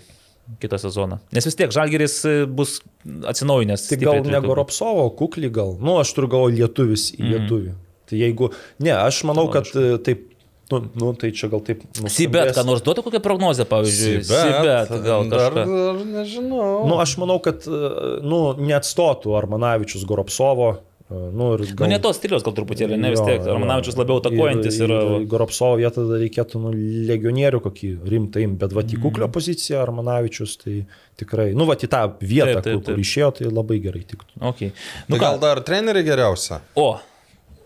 kitą 0.61 0.77
sezoną? 0.83 1.23
Nes 1.33 1.49
vis 1.49 1.57
tiek 1.57 1.73
žalgyris 1.73 2.19
e, 2.29 2.35
bus 2.45 2.83
atsinaujinęs. 3.05 3.87
Tai 3.87 3.97
stipriai 3.97 4.21
gal 4.21 4.29
ne. 4.29 4.45
Goropsovo, 4.45 5.09
kukli 5.17 5.49
gal. 5.49 5.79
Nu, 5.81 5.97
aš 6.03 6.13
turiu 6.19 6.35
galvo 6.37 6.53
lietuvis 6.53 7.15
į 7.17 7.33
lietuvį. 7.33 7.73
Tai 8.11 8.21
jeigu, 8.21 8.51
ne, 8.85 8.93
aš 8.97 9.23
manau, 9.29 9.47
kad 9.53 9.69
e, 9.75 9.97
taip, 10.05 10.27
nu, 10.73 10.83
nu 11.01 11.11
tai 11.21 11.31
čia 11.37 11.49
gal 11.53 11.61
taip. 11.65 11.83
Sibet, 12.09 12.55
ką 12.57 12.65
nors 12.69 12.85
duotų 12.85 13.05
kokią 13.09 13.21
prognozę, 13.25 13.65
pavyzdžiui. 13.69 14.25
Sibet, 14.29 14.95
gal 15.05 15.29
dar, 15.33 15.53
kažką. 15.53 15.69
dar 15.69 16.03
nežinau. 16.15 16.73
Nu, 16.89 16.99
aš 17.05 17.17
manau, 17.23 17.39
kad, 17.45 17.65
e, 17.69 17.95
nu, 18.25 18.43
neatstotų 18.61 19.37
Armanavičius 19.41 20.05
Goropsovo. 20.09 20.73
e, 20.75 20.83
Nu, 21.15 21.51
ir 21.55 21.61
Nu, 21.79 21.87
ne 21.87 21.99
tos 22.01 22.17
stilius 22.17 22.43
gal 22.43 22.55
truputėlį, 22.57 22.97
ne 22.99 23.11
vis 23.13 23.21
tiek. 23.21 23.45
Armanavičius 23.53 23.95
labiau 24.01 24.17
atakuojantis 24.23 24.79
ir, 24.81 24.89
yra. 24.89 25.19
ir 25.21 25.27
Goropsovo 25.31 25.77
vietą 25.79 26.01
tada 26.01 26.17
reikėtų 26.23 26.63
nu, 26.63 26.71
legionierių 27.11 27.61
kokį 27.67 27.91
rimtai, 28.09 28.47
imt, 28.49 28.57
bet 28.59 28.73
va 28.75 28.83
į 28.89 28.99
kuklio 29.05 29.29
poziciją 29.31 29.83
Armanavičius 29.85 30.57
tai 30.65 30.79
tikrai, 31.21 31.51
nu, 31.55 31.69
va 31.69 31.77
į 31.77 31.91
tą 31.93 32.01
vietą, 32.25 32.57
Taip, 32.57 32.65
taip, 32.65 32.73
kur, 32.73 32.81
kur 32.81 32.95
taip. 32.97 33.03
išėjo, 33.05 33.29
tai 33.37 33.51
labai 33.53 33.79
gerai 33.85 34.01
tiktų. 34.11 34.41
Okay. 34.51 34.73
Nu, 35.07 35.15
Nu, 35.15 35.21
gal 35.21 35.37
gal. 35.37 35.43
dar 35.45 35.61
treneriai 35.69 36.09
geriausia? 36.09 36.63
O, 36.75 36.95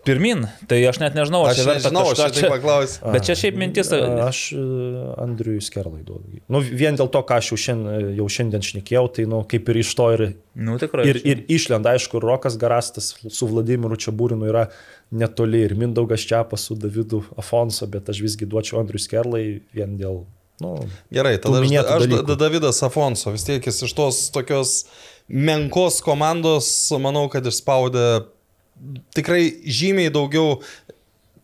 pirmin, 0.07 0.45
tai 0.69 0.77
aš 0.89 0.99
net 1.01 1.15
nežinau, 1.17 1.41
Aš 1.49 1.59
čia 1.59 1.65
nežinau, 1.75 2.03
aš 2.11 2.17
kažką 2.19 2.27
čia 2.35 2.41
taip 2.45 2.53
paklausiu. 2.55 3.01
Bet 3.15 3.25
čia 3.27 3.35
šiaip 3.39 3.57
mintis. 3.59 3.89
Aš 3.95 4.39
e, 4.55 4.61
Andriui 5.23 5.61
Skerlai 5.65 6.01
duodu. 6.07 6.39
Nu, 6.51 6.61
vien 6.63 6.97
dėl 6.99 7.09
to, 7.13 7.21
ką 7.27 7.37
aš 7.41 7.51
jau 7.53 7.59
šiandien, 7.65 8.09
jau 8.17 8.27
šiandien 8.31 8.65
šnekėjau, 8.69 9.03
tai 9.17 9.25
nu, 9.29 9.41
kaip 9.49 9.69
ir 9.73 9.81
iš 9.83 9.91
to 9.99 10.07
ir, 10.15 10.23
Nu, 10.59 10.77
tikrai. 10.81 11.05
ir, 11.11 11.19
ir 11.23 11.43
išlenda, 11.51 11.93
aišku, 11.97 12.19
Rokas 12.23 12.57
Garastas 12.59 13.13
su 13.21 13.47
Vladimiru 13.51 13.95
Čiabūrinu 13.99 14.49
yra 14.49 14.65
netoli 15.11 15.61
ir 15.67 15.75
Mindaugas 15.79 16.25
Čiapas 16.29 16.65
su 16.69 16.75
Davidu 16.79 17.21
Afonso, 17.39 17.87
bet 17.89 18.09
aš 18.11 18.19
visgi 18.25 18.45
duočiau 18.49 18.81
Andriui 18.83 19.01
Skerlai 19.03 19.45
vien 19.75 19.95
dėl... 19.99 20.23
Nu, 20.59 20.73
Gerai, 21.15 21.37
tada 21.39 21.61
aš, 21.63 21.69
aš 21.71 22.03
dalykų. 22.03 22.25
da- 22.27 22.35
Davidas 22.41 22.81
Afonso, 22.83 23.31
vis 23.31 23.45
tiek 23.47 23.63
jis 23.63 23.77
iš 23.87 23.93
tos 23.95 24.17
tokios 24.35 24.73
menkos 25.31 26.01
komandos, 26.03 26.67
manau, 26.99 27.29
kad 27.31 27.45
išspaudė 27.47 28.25
tikrai 29.15 29.43
žymiai 29.65 30.11
daugiau 30.13 30.59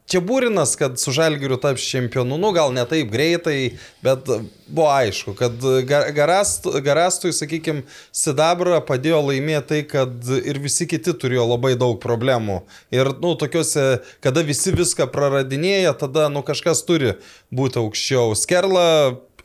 čia 0.10 0.22
būrinas, 0.22 0.76
kad 0.78 1.00
su 1.02 1.14
Žalgiriu 1.16 1.58
taps 1.62 1.84
čempionu, 1.90 2.38
nu 2.42 2.52
gal 2.56 2.74
ne 2.76 2.84
taip 2.88 3.10
greitai, 3.14 3.76
bet 4.06 4.30
buvo 4.68 4.88
aišku, 4.94 5.34
kad 5.38 5.58
Ga- 5.90 6.12
Garast, 6.16 6.68
Garastui, 6.86 7.34
sakykime, 7.34 7.86
Sidabrą 8.16 8.80
padėjo 8.86 9.24
laimėti 9.32 9.68
tai, 9.72 9.82
kad 9.90 10.30
ir 10.38 10.62
visi 10.62 10.88
kiti 10.90 11.16
turėjo 11.18 11.48
labai 11.50 11.74
daug 11.80 11.98
problemų. 12.04 12.62
Ir, 12.94 13.16
nu, 13.22 13.34
tokiuose, 13.40 14.04
kada 14.26 14.46
visi 14.46 14.74
viską 14.76 15.10
praradinėja, 15.14 15.96
tada, 16.06 16.30
nu, 16.34 16.46
kažkas 16.46 16.86
turi 16.86 17.16
būti 17.54 17.82
aukščiau. 17.82 18.38
Skerla 18.38 18.88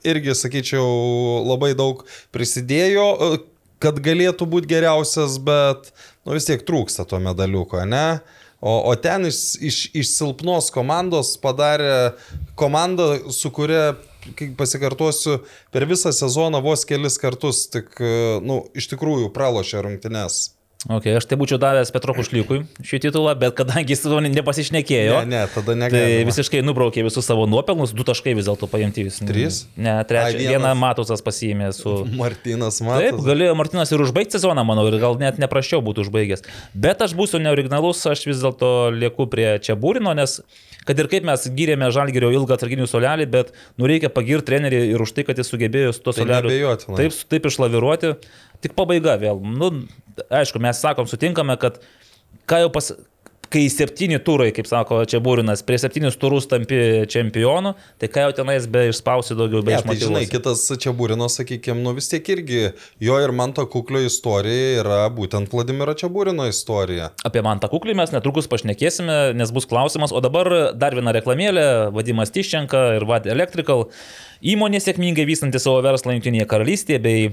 irgi, 0.04 0.36
sakyčiau, 0.36 0.84
labai 1.48 1.72
daug 1.76 2.04
prisidėjo, 2.36 3.08
kad 3.80 3.96
galėtų 4.04 4.44
būti 4.48 4.68
geriausias, 4.68 5.38
bet, 5.40 5.88
nu, 6.30 6.36
vis 6.38 6.46
tiek 6.46 6.62
trūksta 6.62 7.02
to 7.10 7.18
medaliuko, 7.18 7.82
ne? 7.90 8.20
O, 8.60 8.76
o 8.86 8.94
ten 8.94 9.26
iš, 9.26 9.56
iš, 9.58 9.78
iš 9.96 10.12
silpnos 10.14 10.68
komandos 10.70 11.32
padarė 11.42 12.12
komandą, 12.60 13.32
su 13.34 13.50
kuria, 13.56 13.96
kaip 14.38 14.54
pasikartosiu, 14.60 15.40
per 15.74 15.88
visą 15.90 16.12
sezoną 16.14 16.60
vos 16.62 16.86
kelis 16.86 17.18
kartus 17.18 17.64
tik, 17.72 17.90
nu, 18.46 18.62
iš 18.76 18.92
tikrųjų 18.92 19.32
pralošė 19.34 19.82
rungtynes. 19.88 20.42
Okay, 20.88 21.12
aš 21.12 21.26
tai 21.28 21.36
būčiau 21.36 21.58
davęs 21.60 21.90
Petro 21.92 22.14
Kušliukui 22.16 22.62
šį 22.80 23.00
titulą, 23.04 23.34
bet 23.36 23.52
kadangi 23.58 23.92
jis 23.92 24.00
nepasišnekėjo, 24.32 25.18
Ne, 25.28 25.28
ne, 25.28 25.40
tada 25.52 25.74
tai 25.74 25.76
negalima. 25.76 26.28
visiškai 26.30 26.62
nubraukė 26.64 27.04
visus 27.04 27.26
savo 27.28 27.44
nuopelnus, 27.44 27.92
du 27.92 28.06
taškai 28.08 28.32
vis 28.38 28.48
dėlto 28.48 28.64
paimti 28.70 29.04
vis. 29.04 29.18
Trys? 29.20 29.58
Ne, 29.76 29.98
trečią. 30.08 30.38
Vienas. 30.38 30.54
Vieną 30.54 30.70
Matusas 30.80 31.20
pasiėmė 31.20 31.68
su... 31.76 31.92
Martinas 32.16 32.80
Taip, 32.80 32.88
Matas. 32.88 33.20
galėjo 33.28 33.58
Martinas 33.60 33.92
ir 33.92 34.00
užbaigti 34.06 34.38
sezoną, 34.38 34.64
manau, 34.64 34.86
ir 34.88 34.96
gal 35.04 35.20
net 35.20 35.36
neprašiau 35.42 35.84
būtų 35.84 36.06
užbaigęs. 36.06 36.48
Bet 36.72 37.04
aš 37.04 37.12
būsiu 37.18 37.42
neoriginalus, 37.44 38.00
aš 38.08 38.24
vis 38.30 38.40
dėlto 38.40 38.88
lieku 38.96 39.28
prie 39.28 39.58
čia 39.60 39.76
būrino, 39.76 40.16
nes 40.16 40.40
kad 40.88 41.00
ir 41.00 41.08
kaip 41.12 41.26
mes 41.28 41.46
gyrėme 41.56 41.90
Žalgirio 41.94 42.30
ilgą 42.34 42.56
atsarginių 42.56 42.86
solelį, 42.90 43.26
bet 43.32 43.52
nu 43.80 43.88
reikia 43.90 44.10
pagirti 44.12 44.50
trenerį 44.52 44.82
ir 44.94 45.04
už 45.04 45.14
tai, 45.16 45.26
kad 45.28 45.40
jis 45.40 45.50
sugebėjo 45.52 45.92
su 45.96 46.04
to 46.04 46.14
Tai 46.16 46.24
soleliu 46.24 46.74
taip, 46.96 47.16
taip 47.32 47.48
išlaviruoti. 47.50 48.14
Tik 48.64 48.76
pabaiga 48.76 49.16
vėl. 49.20 49.40
Nu, 49.40 49.70
aišku, 50.28 50.60
mes 50.62 50.80
sakom, 50.80 51.08
sutinkame, 51.10 51.56
kad 51.60 51.80
ką 52.50 52.64
jau 52.64 52.72
pas... 52.74 52.92
Kai 53.50 53.64
septyni 53.66 54.20
turai, 54.22 54.52
kaip 54.54 54.68
sako 54.70 55.00
čia 55.10 55.18
Būrinas, 55.22 55.64
prie 55.66 55.74
septynius 55.82 56.14
turus 56.22 56.44
tampi 56.46 56.76
čempionu, 57.10 57.72
tai 57.98 58.06
ką 58.12 58.28
jau 58.28 58.34
tenais 58.38 58.68
be 58.70 58.84
išspausi 58.92 59.34
daugiau, 59.34 59.64
be 59.66 59.74
Ne, 59.74 59.80
tai 59.82 59.96
žinai, 59.98 60.22
kitas 60.30 60.62
čia 60.78 60.92
būrino, 60.94 61.26
sakykime, 61.26 61.82
nu 61.82 61.90
vis 61.96 62.06
tiek 62.12 62.30
irgi 62.30 62.60
jo 63.02 63.18
ir 63.18 63.34
man 63.34 63.50
to 63.56 63.64
kuklio 63.66 64.04
istorija 64.06 64.84
yra 64.84 65.00
būtent 65.10 65.50
Vladimiro 65.50 65.96
čia 65.98 66.12
būrino 66.14 66.46
istorija. 66.46 67.10
Apie 67.26 67.42
man 67.42 67.58
tą 67.58 67.72
kuklį 67.74 67.98
mes 67.98 68.14
netrukus 68.14 68.46
pašnekėsime, 68.50 69.18
nes 69.34 69.50
bus 69.50 69.66
klausimas. 69.66 70.14
O 70.14 70.22
dabar 70.22 70.70
dar 70.78 70.94
viena 70.94 71.10
reklamėlė, 71.18 71.66
Vadimas 71.96 72.30
Tiščenka 72.30 72.86
ir 73.00 73.10
Vad 73.10 73.26
Electrical. 73.26 73.88
Įmonė 74.46 74.78
sėkmingai 74.78 75.26
vystanti 75.26 75.58
savo 75.58 75.82
verslą 75.84 76.14
Junktinėje 76.14 76.46
karalystėje 76.54 77.02
bei 77.02 77.30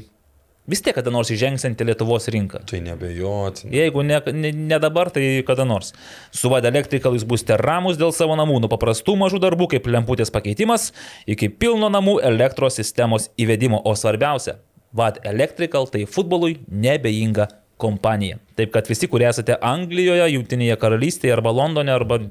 vis 0.68 0.82
tiek 0.84 0.96
kada 0.98 1.12
nors 1.14 1.32
įžengsianti 1.34 1.88
Lietuvos 1.88 2.28
rinką. 2.34 2.62
Tai 2.70 2.80
nebejotinai. 2.84 3.74
Jeigu 3.76 4.04
ne, 4.06 4.20
ne, 4.36 4.52
ne 4.52 4.80
dabar, 4.84 5.12
tai 5.14 5.42
kada 5.48 5.66
nors. 5.68 5.94
Su 6.36 6.52
Vad 6.52 6.68
Electrical 6.68 7.16
jūs 7.16 7.28
būsite 7.28 7.58
ramus 7.62 8.00
dėl 8.00 8.14
savo 8.16 8.36
namų, 8.40 8.60
nuo 8.64 8.72
paprastų 8.72 9.18
mažų 9.20 9.42
darbų 9.44 9.70
kaip 9.76 9.88
lemputės 9.92 10.34
pakeitimas 10.34 10.92
iki 11.28 11.50
pilno 11.50 11.92
namų 11.94 12.20
elektros 12.28 12.80
sistemos 12.80 13.32
įvedimo. 13.40 13.82
O 13.88 13.96
svarbiausia, 13.96 14.60
Vad 14.96 15.22
Electrical 15.28 15.88
tai 15.92 16.06
futbolui 16.10 16.58
nebeinga 16.68 17.50
kompanija. 17.78 18.40
Taip 18.58 18.72
kad 18.74 18.90
visi, 18.90 19.08
kurie 19.12 19.28
esate 19.30 19.58
Anglijoje, 19.62 20.26
Junktinėje 20.34 20.78
karalystėje 20.82 21.36
arba 21.36 21.54
Londone 21.54 21.94
arba 21.94 22.22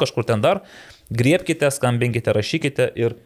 kažkur 0.00 0.26
ten 0.26 0.42
dar, 0.42 0.64
griebkite, 1.10 1.70
skambinkite, 1.70 2.32
rašykite 2.34 2.90
ir 2.98 3.16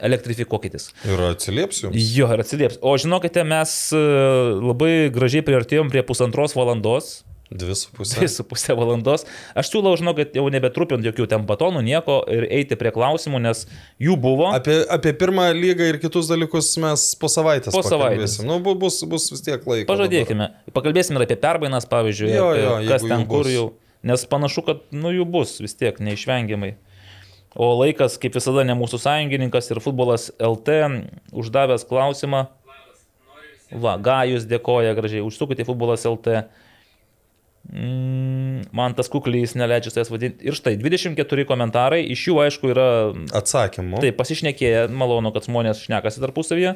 elektrifikuokitės. 0.00 0.88
Ir 1.08 1.20
atsiliepsiu. 1.30 1.90
Jo, 1.94 2.30
ir 2.34 2.42
atsilieps. 2.44 2.80
O 2.82 2.96
žinokite, 3.00 3.44
mes 3.46 3.76
e, 3.94 4.00
labai 4.64 4.94
gražiai 5.14 5.44
priartėjom 5.46 5.92
prie 5.92 6.02
pusantros 6.06 6.56
valandos. 6.58 7.22
Dvi 7.54 7.74
su 7.76 7.90
pusė. 7.94 8.24
2,5 8.24 8.72
valandos. 8.74 9.26
Aš 9.54 9.68
siūlau, 9.70 9.92
žinokit, 10.00 10.32
jau 10.34 10.46
nebetrupint 10.50 11.04
jokių 11.06 11.26
ten 11.30 11.44
batonų, 11.46 11.82
nieko 11.86 12.16
ir 12.32 12.46
eiti 12.48 12.74
prie 12.80 12.90
klausimų, 12.90 13.38
nes 13.44 13.66
jų 14.02 14.16
buvo. 14.18 14.48
Apie, 14.56 14.80
apie 14.90 15.12
pirmą 15.20 15.50
lygą 15.54 15.86
ir 15.92 15.98
kitus 16.02 16.26
dalykus 16.32 16.72
mes 16.82 17.04
po 17.20 17.28
savaitės. 17.30 17.76
Po 17.76 17.84
savaitės. 17.86 18.40
Nu, 18.42 18.56
bu- 18.64 18.74
bus, 18.80 19.02
bus 19.06 19.28
vis 19.30 19.44
tiek 19.44 19.62
laiko. 19.70 19.86
Pažadėkime. 19.92 20.48
Pakalbėsime 20.74 21.20
ir 21.20 21.26
apie 21.28 21.36
perbainas, 21.44 21.86
pavyzdžiui, 21.92 22.32
Jo, 22.34 22.48
jo, 22.58 22.74
kas 22.88 23.04
ten 23.06 23.26
kur 23.28 23.44
bus. 23.44 23.52
jau. 23.54 23.68
Nes 24.04 24.24
panašu, 24.28 24.64
kad 24.66 24.82
nu 24.92 25.12
jų 25.14 25.28
bus 25.36 25.54
vis 25.62 25.76
tiek 25.78 26.00
neišvengiamai. 26.02 26.74
O 27.54 27.70
laikas, 27.78 28.18
kaip 28.18 28.34
visada, 28.34 28.64
ne 28.66 28.74
mūsų 28.78 28.98
sąjungininkas 29.04 29.70
ir 29.70 29.80
futbolas 29.82 30.28
LT 30.42 30.80
uždavęs 31.34 31.86
klausimą. 31.86 32.48
Va, 33.74 33.96
Gajus 33.98 34.46
dėkoja 34.50 34.94
gražiai, 34.94 35.22
užsukite 35.24 35.66
futbolas 35.66 36.04
LT. 36.06 36.44
Mm, 37.64 38.66
man 38.76 38.92
tas 38.92 39.08
kuklys 39.08 39.54
neleidžia 39.56 39.94
savęs 39.94 40.10
vadinti. 40.12 40.44
Ir 40.44 40.56
štai 40.58 40.74
24 40.76 41.46
komentarai, 41.48 42.02
iš 42.12 42.26
jų 42.28 42.40
aišku 42.44 42.70
yra. 42.74 42.88
Atsakymų. 43.38 44.02
Taip, 44.04 44.18
pasišnekėję, 44.18 44.88
malonu, 44.92 45.32
kad 45.34 45.48
žmonės 45.48 45.80
šnekasi 45.86 46.20
tarpusavyje. 46.22 46.74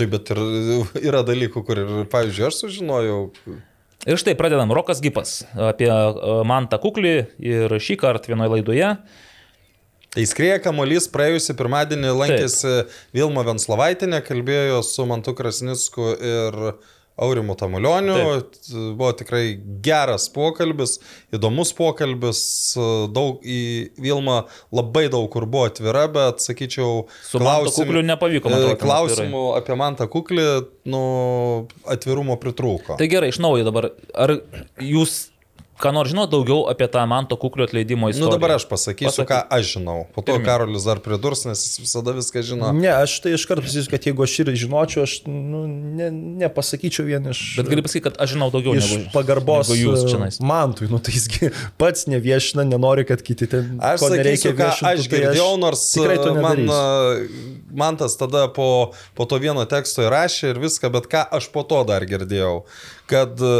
Taip, 0.00 0.14
bet 0.14 0.32
ir 0.32 0.40
yra 1.10 1.24
dalykų, 1.26 1.64
kur 1.66 1.82
ir, 1.82 1.92
pavyzdžiui, 2.12 2.46
aš 2.48 2.62
sužinojau. 2.64 3.20
Ir 4.08 4.16
štai 4.16 4.32
pradedam 4.38 4.70
Rokas 4.72 5.02
Gipas 5.04 5.42
apie 5.52 5.90
e, 5.90 6.36
Mantą 6.48 6.78
Kuklį 6.80 7.14
ir 7.44 7.74
šį 7.76 7.98
kartą 8.00 8.32
vienoje 8.32 8.54
laidoje. 8.54 8.94
Tai 10.10 10.24
skrieja 10.26 10.58
kamuolys 10.58 11.06
praėjusį 11.12 11.54
pirmadienį 11.58 12.14
lankėsi 12.18 12.70
Vilma 13.14 13.44
Venslovaitinė, 13.46 14.18
kalbėjo 14.26 14.80
su 14.82 15.06
Mantu 15.06 15.36
Krasnicku 15.38 16.08
ir 16.18 16.58
Aurimu 17.20 17.54
Tamulioniu. 17.54 18.16
Buvo 18.96 19.12
tikrai 19.14 19.52
geras 19.86 20.26
pokalbis, 20.34 20.96
įdomus 21.36 21.70
pokalbis, 21.78 22.42
daug 23.14 23.44
į 23.46 23.60
Vilmą 24.02 24.40
labai 24.74 25.06
daug 25.12 25.28
kur 25.30 25.46
buvo 25.46 25.68
atvira, 25.70 26.06
bet 26.10 26.42
sakyčiau, 26.42 27.04
Su 27.28 27.38
Mantu 27.44 27.76
Kukliu 27.76 28.02
nepavyko, 28.10 28.50
man 28.50 28.64
atrodo, 28.64 28.80
Klausimų 28.82 29.44
apie 29.60 29.78
Mantą 29.78 30.10
Kuklį, 30.10 30.48
nu, 30.90 31.02
atvirumo 31.86 32.40
pritrūko. 32.40 32.98
Tai 32.98 33.10
gerai, 33.12 33.30
iš 33.30 33.38
naujo 33.44 33.68
dabar. 33.68 33.92
Ar 34.16 34.40
jūs 34.82 35.28
ką 35.80 35.92
nors 35.96 36.10
žinot 36.12 36.30
daugiau 36.32 36.66
apie 36.70 36.86
tą 36.92 37.02
Manto 37.10 37.36
Kuklio 37.40 37.64
atleidimo 37.68 38.06
Nu 38.08 38.12
istoriją? 38.12 38.36
dabar 38.36 38.54
aš 38.58 38.66
pasakysiu, 38.68 39.24
Pasakyk. 39.24 39.30
ką 39.32 39.38
aš 39.58 39.72
žinau. 39.74 40.04
Po 40.14 40.22
to 40.22 40.32
Pirmyn. 40.36 40.46
Karolis 40.46 40.84
dar 40.86 41.00
pridurs, 41.00 41.44
nes 41.48 41.62
jis 41.64 41.80
visada 41.82 42.12
viską 42.16 42.42
žino. 42.44 42.72
Ne, 42.76 42.90
aš 42.92 43.16
tai 43.24 43.32
iš 43.38 43.46
karto 43.48 43.64
pasakysiu, 43.64 43.90
kad 43.90 44.06
jeigu 44.06 44.22
aš 44.26 44.34
ir 44.44 44.52
žinočiau, 44.62 45.02
aš 45.08 45.14
nu, 45.26 45.64
ne, 45.66 46.10
nepasakyčiau 46.44 47.06
vien 47.08 47.30
iš... 47.32 47.40
Bet 47.58 47.70
gali 47.72 47.82
pasakyti, 47.86 48.04
kad 48.10 48.20
aš 48.20 48.34
žinau 48.36 48.50
daugiau 48.52 48.76
Iš 48.76 48.90
negu, 48.92 49.08
pagarbos 49.14 49.72
negu 49.72 49.80
jūs 49.80 50.04
e, 50.04 50.12
čia. 50.12 50.30
mantui, 50.44 50.90
nu 50.92 51.00
tai 51.00 51.16
jisgi 51.16 51.50
pats 51.80 52.06
neviešina, 52.10 52.64
nenori, 52.68 53.06
kad 53.08 53.24
kiti 53.24 53.48
ten... 53.50 53.76
Aš 53.80 54.04
ko 54.04 54.12
sakysiu, 54.12 54.52
ką 54.54 54.68
viešintų, 54.68 54.92
aš 54.92 55.08
tai 55.10 55.24
girdėjau, 55.24 55.50
nors 55.64 55.82
tikrai 55.96 56.16
to 56.20 56.34
man, 56.36 56.64
nedarysiu. 56.68 57.50
man 57.82 57.96
tas 58.00 58.16
tada 58.20 58.46
po, 58.52 58.92
po 59.16 59.24
to 59.30 59.40
vieno 59.42 59.64
teksto 59.68 60.04
įrašė 60.06 60.54
ir 60.54 60.62
viską, 60.62 60.92
bet 60.92 61.08
ką 61.10 61.24
aš 61.40 61.48
po 61.54 61.62
to 61.64 61.82
dar 61.88 62.04
girdėjau, 62.08 62.64
kad 63.10 63.38
e, 63.40 63.54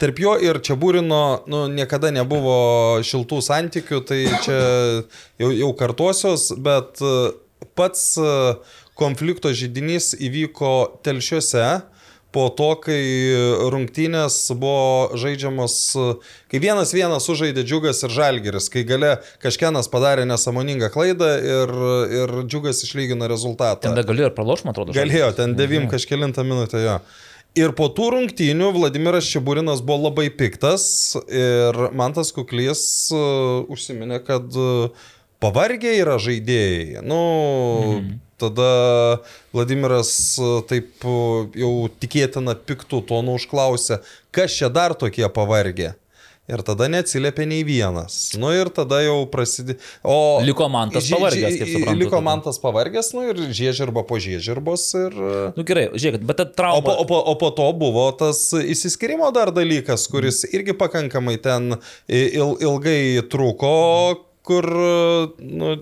tarp 0.00 0.20
jo 0.20 0.34
ir 0.42 0.60
čia 0.64 0.76
būrino 0.80 1.22
nu, 1.50 1.64
niekada 1.72 2.10
nebuvo 2.14 3.00
šiltų 3.06 3.40
santykių, 3.44 4.02
tai 4.08 4.20
čia 4.44 4.58
jau, 5.40 5.50
jau 5.54 5.72
kartuosios, 5.78 6.50
bet 6.58 7.02
e, 7.02 7.16
pats 7.78 8.14
e, 8.18 8.30
konflikto 8.98 9.52
žydinys 9.54 10.12
įvyko 10.18 10.74
telšiuose 11.06 11.66
po 12.34 12.48
to, 12.58 12.70
kai 12.82 12.98
rungtynės 13.70 14.36
buvo 14.58 15.14
žaidžiamos, 15.20 15.74
kai 16.50 16.60
vienas 16.62 16.90
vienas 16.96 17.28
sužaidė 17.28 17.62
Džiugas 17.62 18.02
ir 18.06 18.14
Žalgeris, 18.14 18.66
kai 18.72 18.82
gale 18.88 19.12
kažkienas 19.44 19.86
padarė 19.92 20.26
nesąmoningą 20.26 20.90
klaidą 20.94 21.30
ir, 21.38 21.74
ir 22.22 22.34
Džiugas 22.48 22.82
išlygino 22.86 23.28
rezultatą. 23.30 23.92
Tada 23.92 24.06
galėjo 24.08 24.32
ir 24.32 24.34
praloš, 24.34 24.64
man 24.66 24.74
atrodo. 24.74 24.96
Galėjo, 24.96 25.30
ten 25.38 25.54
devim 25.58 25.86
kažkėlintą 25.92 26.42
minutę 26.48 26.82
jo. 26.82 26.98
Ir 27.54 27.70
po 27.78 27.86
tų 27.86 28.08
rungtynių 28.16 28.72
Vladimiras 28.74 29.28
Čiaburinas 29.30 29.78
buvo 29.86 30.08
labai 30.08 30.26
piktas 30.34 31.14
ir 31.30 31.76
man 31.94 32.14
tas 32.16 32.32
kuklys 32.34 32.82
uh, 33.14 33.62
užsiminė, 33.70 34.18
kad 34.26 34.56
uh, 34.58 34.90
pavargę 35.38 35.92
yra 36.00 36.16
žaidėjai. 36.18 37.04
Nu, 37.06 37.20
mhm. 37.92 38.16
tada 38.42 38.70
Vladimiras 39.54 40.10
uh, 40.42 40.64
taip 40.66 41.06
jau 41.54 41.72
tikėtina 42.02 42.56
piktų 42.58 43.04
tonų 43.06 43.38
užklausė, 43.38 44.00
kas 44.34 44.58
čia 44.58 44.72
dar 44.74 44.98
tokie 44.98 45.28
pavargę. 45.30 45.94
Ir 46.44 46.60
tada 46.60 46.90
neatsiliepė 46.92 47.46
nei 47.48 47.62
vienas. 47.64 48.34
Nu 48.36 48.50
ir 48.52 48.68
tada 48.76 48.98
jau 49.00 49.22
prasidėjo. 49.32 49.78
O 50.04 50.16
Liko 50.44 50.66
Mantas 50.68 51.06
Žie- 51.08 51.16
pavargęs, 51.16 51.54
kaip 51.56 51.70
suprantu, 51.72 52.00
Liko 52.02 52.10
tada. 52.18 52.24
Mantas 52.26 52.58
pavargęs, 52.60 53.08
nu 53.16 53.22
ir 53.30 53.40
žiežirba 53.48 54.02
po 54.04 54.18
žiežirbos. 54.20 54.84
Ir... 55.06 55.16
Nu 55.56 55.64
gerai, 55.64 55.86
žiūrėkit, 55.96 56.26
bet 56.28 56.36
ta 56.42 56.44
O 56.44 56.52
trauma. 56.52 56.82
po, 56.84 56.98
o, 57.00 57.06
po, 57.08 57.22
o 57.32 57.34
po 57.40 57.48
to 57.56 57.70
buvo 57.80 58.04
tas 58.20 58.42
įsiskirimo 58.60 59.30
dar 59.32 59.54
dalykas, 59.56 60.04
kuris 60.12 60.42
irgi 60.52 60.76
pakankamai 60.76 61.38
ten 61.40 61.78
il, 62.12 62.52
ilgai 62.60 63.24
truko, 63.32 63.72
kur, 64.44 64.68
nu, 65.40 65.78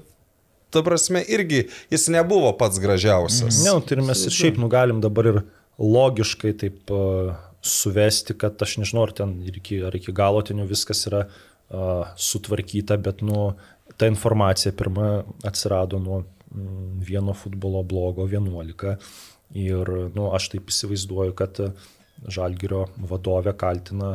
ta 0.71 0.87
prasme, 0.87 1.25
irgi 1.27 1.65
jis 1.91 2.07
nebuvo 2.15 2.55
pats 2.55 2.79
gražiausias. 2.79 3.65
Ne, 3.67 3.75
nu, 3.75 3.83
tai 3.83 3.99
ir 3.99 4.07
mes 4.07 4.23
ir 4.31 4.39
šiaip 4.39 4.63
nugalim 4.63 5.03
dabar 5.03 5.33
ir 5.35 5.43
logiškai 5.83 6.55
taip 6.63 6.93
uh, 6.95 7.35
suvesti, 7.63 8.35
kad 8.39 8.61
aš 8.63 8.77
nežinau, 8.83 9.07
ar 9.07 9.15
ten 9.17 9.37
iki, 9.47 9.81
ar 9.87 9.95
iki 9.97 10.15
galo 10.15 10.43
ten 10.43 10.61
jau 10.63 10.69
viskas 10.71 11.07
yra 11.11 11.25
uh, 11.27 12.11
sutvarkyta, 12.19 12.99
bet 12.99 13.23
nu, 13.23 13.53
ta 13.97 14.09
informacija 14.11 14.75
pirma 14.77 15.23
atsirado 15.47 16.01
nuo 16.03 16.23
mm, 16.23 17.01
vieno 17.07 17.35
futbolo 17.39 17.83
blogo 17.87 18.27
11. 18.27 18.97
Ir 19.63 19.95
nu, 20.17 20.31
aš 20.35 20.53
taip 20.55 20.71
įsivaizduoju, 20.73 21.37
kad 21.39 21.61
Žalgirio 22.23 22.87
vadovė 23.11 23.55
kaltina 23.59 24.13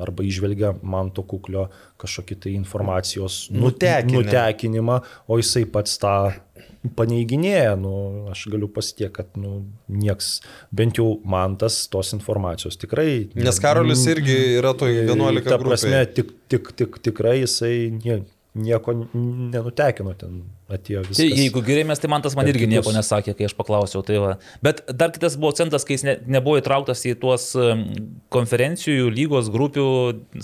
arba 0.00 0.22
išvelgia 0.26 0.74
manto 0.82 1.22
kuklio 1.22 1.68
kažkokį 1.98 2.36
tai 2.44 2.52
informacijos 2.58 3.48
nu- 3.50 3.68
Nutekinimą. 3.68 4.22
nutekinimą, 4.24 5.00
o 5.28 5.38
jisai 5.40 5.64
pats 5.70 5.98
tą 5.98 6.14
paneiginėja. 6.96 7.74
Nu, 7.80 7.92
aš 8.30 8.44
galiu 8.52 8.68
pasitikėti, 8.70 9.12
kad 9.18 9.36
nu, 9.40 9.64
nieks, 9.88 10.38
bent 10.74 10.98
jau 11.00 11.08
man 11.24 11.56
tas 11.60 11.80
tos 11.90 12.12
informacijos 12.16 12.78
tikrai. 12.80 13.28
Nes 13.34 13.58
Karolis 13.62 14.04
irgi 14.10 14.36
yra 14.60 14.74
toj 14.78 14.92
11 15.06 15.48
Ta 15.48 15.58
prasme, 15.58 16.04
tik, 16.14 16.30
tik, 16.48 16.70
tik, 16.78 17.00
tikrai 17.02 17.40
jisai 17.42 17.90
nie, 18.04 18.20
nieko 18.54 18.94
nenutekino 19.14 20.14
ten, 20.18 20.42
atėjo 20.68 21.02
viskas. 21.06 21.20
Tai 21.22 21.28
jeigu 21.42 21.62
gyrėmės, 21.64 22.00
tai 22.02 22.10
man 22.12 22.24
tas 22.24 22.36
man 22.38 22.48
irgi 22.50 22.66
kitus. 22.66 22.74
nieko 22.74 22.92
nesakė, 22.94 23.34
kai 23.38 23.48
aš 23.48 23.54
paklausiau. 23.58 24.04
Tai 24.06 24.20
va. 24.22 24.32
Bet 24.64 24.82
dar 24.92 25.12
kitas 25.14 25.38
buvo 25.40 25.54
centas, 25.56 25.86
kai 25.88 25.96
jis 25.96 26.04
ne, 26.04 26.16
nebuvo 26.38 26.60
įtrauktas 26.60 27.04
į 27.08 27.14
tuos 27.22 27.50
konferencijų, 28.34 29.08
lygos, 29.14 29.48
grupių 29.52 29.86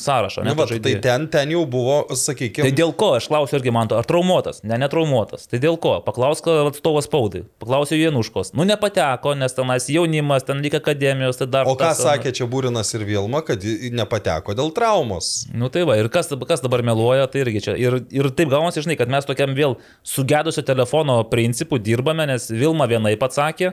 sąrašą. 0.01 0.45
Ne, 0.45 0.55
Nu, 0.55 0.61
va, 0.63 0.67
tai 0.71 0.95
ten, 1.03 1.27
ten 1.33 1.51
jau 1.51 1.65
buvo, 1.67 1.97
sakykime, 2.15 2.69
Tai 2.69 2.77
dėl 2.79 2.93
ko, 2.97 3.11
aš 3.19 3.27
klausiu 3.31 3.59
irgi 3.59 3.73
man 3.75 3.89
to, 3.91 3.97
ar 3.99 4.07
traumuotas, 4.07 4.61
ne, 4.63 4.77
netraumuotas. 4.79 5.49
Tai 5.51 5.59
dėl 5.63 5.77
ko, 5.83 5.97
paklausk 6.07 6.47
atstovas 6.53 7.09
spaudai, 7.09 7.43
paklausiu 7.63 7.99
Januškos. 7.99 8.53
Nu, 8.55 8.67
nepateko, 8.69 9.35
nes 9.39 9.57
tenais 9.57 9.89
jaunimas, 9.91 10.47
ten 10.47 10.63
lyg 10.65 10.77
akademijos, 10.79 11.41
tai 11.41 11.49
dar. 11.51 11.67
O 11.67 11.75
ką 11.75 11.91
tas, 11.91 12.03
sakė 12.07 12.33
čia 12.37 12.47
Būrinas 12.51 12.95
ir 12.95 13.05
Vilma, 13.09 13.43
kad 13.47 13.65
nepateko 13.65 14.55
dėl 14.55 14.71
traumos? 14.77 15.33
Nu 15.53 15.71
tai 15.75 15.83
va, 15.89 15.99
ir 15.99 16.09
kas, 16.13 16.31
kas 16.47 16.63
dabar 16.65 16.85
meluoja, 16.87 17.27
tai 17.31 17.43
irgi 17.43 17.65
čia. 17.69 17.77
Ir, 17.81 17.99
ir 18.15 18.31
taip 18.39 18.53
gaunasi, 18.55 18.85
žinai, 18.87 18.99
kad 19.01 19.11
mes 19.11 19.27
tokiam 19.27 19.57
vėl 19.59 19.77
sugedusio 20.15 20.63
telefono 20.63 21.19
principu 21.31 21.79
dirbame, 21.79 22.27
nes 22.31 22.49
Vilma 22.53 22.87
vienai 22.91 23.17
pats 23.19 23.41
sakė, 23.41 23.73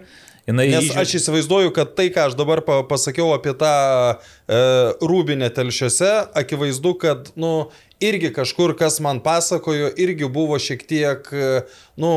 jinai... 0.49 0.67
Nes 0.73 0.89
aš 0.97 1.15
įsivaizduoju, 1.19 1.73
kad 1.75 1.93
tai, 1.97 2.09
ką 2.13 2.29
aš 2.29 2.37
dabar 2.39 2.63
pa- 2.65 2.81
pasakiau 2.89 3.29
apie 3.35 3.53
tą 3.57 3.71
e, 4.17 4.61
rūbinę 5.05 5.51
telšiuose, 5.53 6.11
akivaizdu, 6.41 6.95
kad, 7.03 7.29
nu, 7.39 7.53
irgi 8.01 8.31
kažkur, 8.33 8.73
kas 8.79 8.97
man 9.05 9.21
pasakojo, 9.23 9.91
irgi 10.01 10.29
buvo 10.33 10.57
šiek 10.61 10.85
tiek, 10.89 11.29
e, 11.29 11.51
nu, 12.01 12.11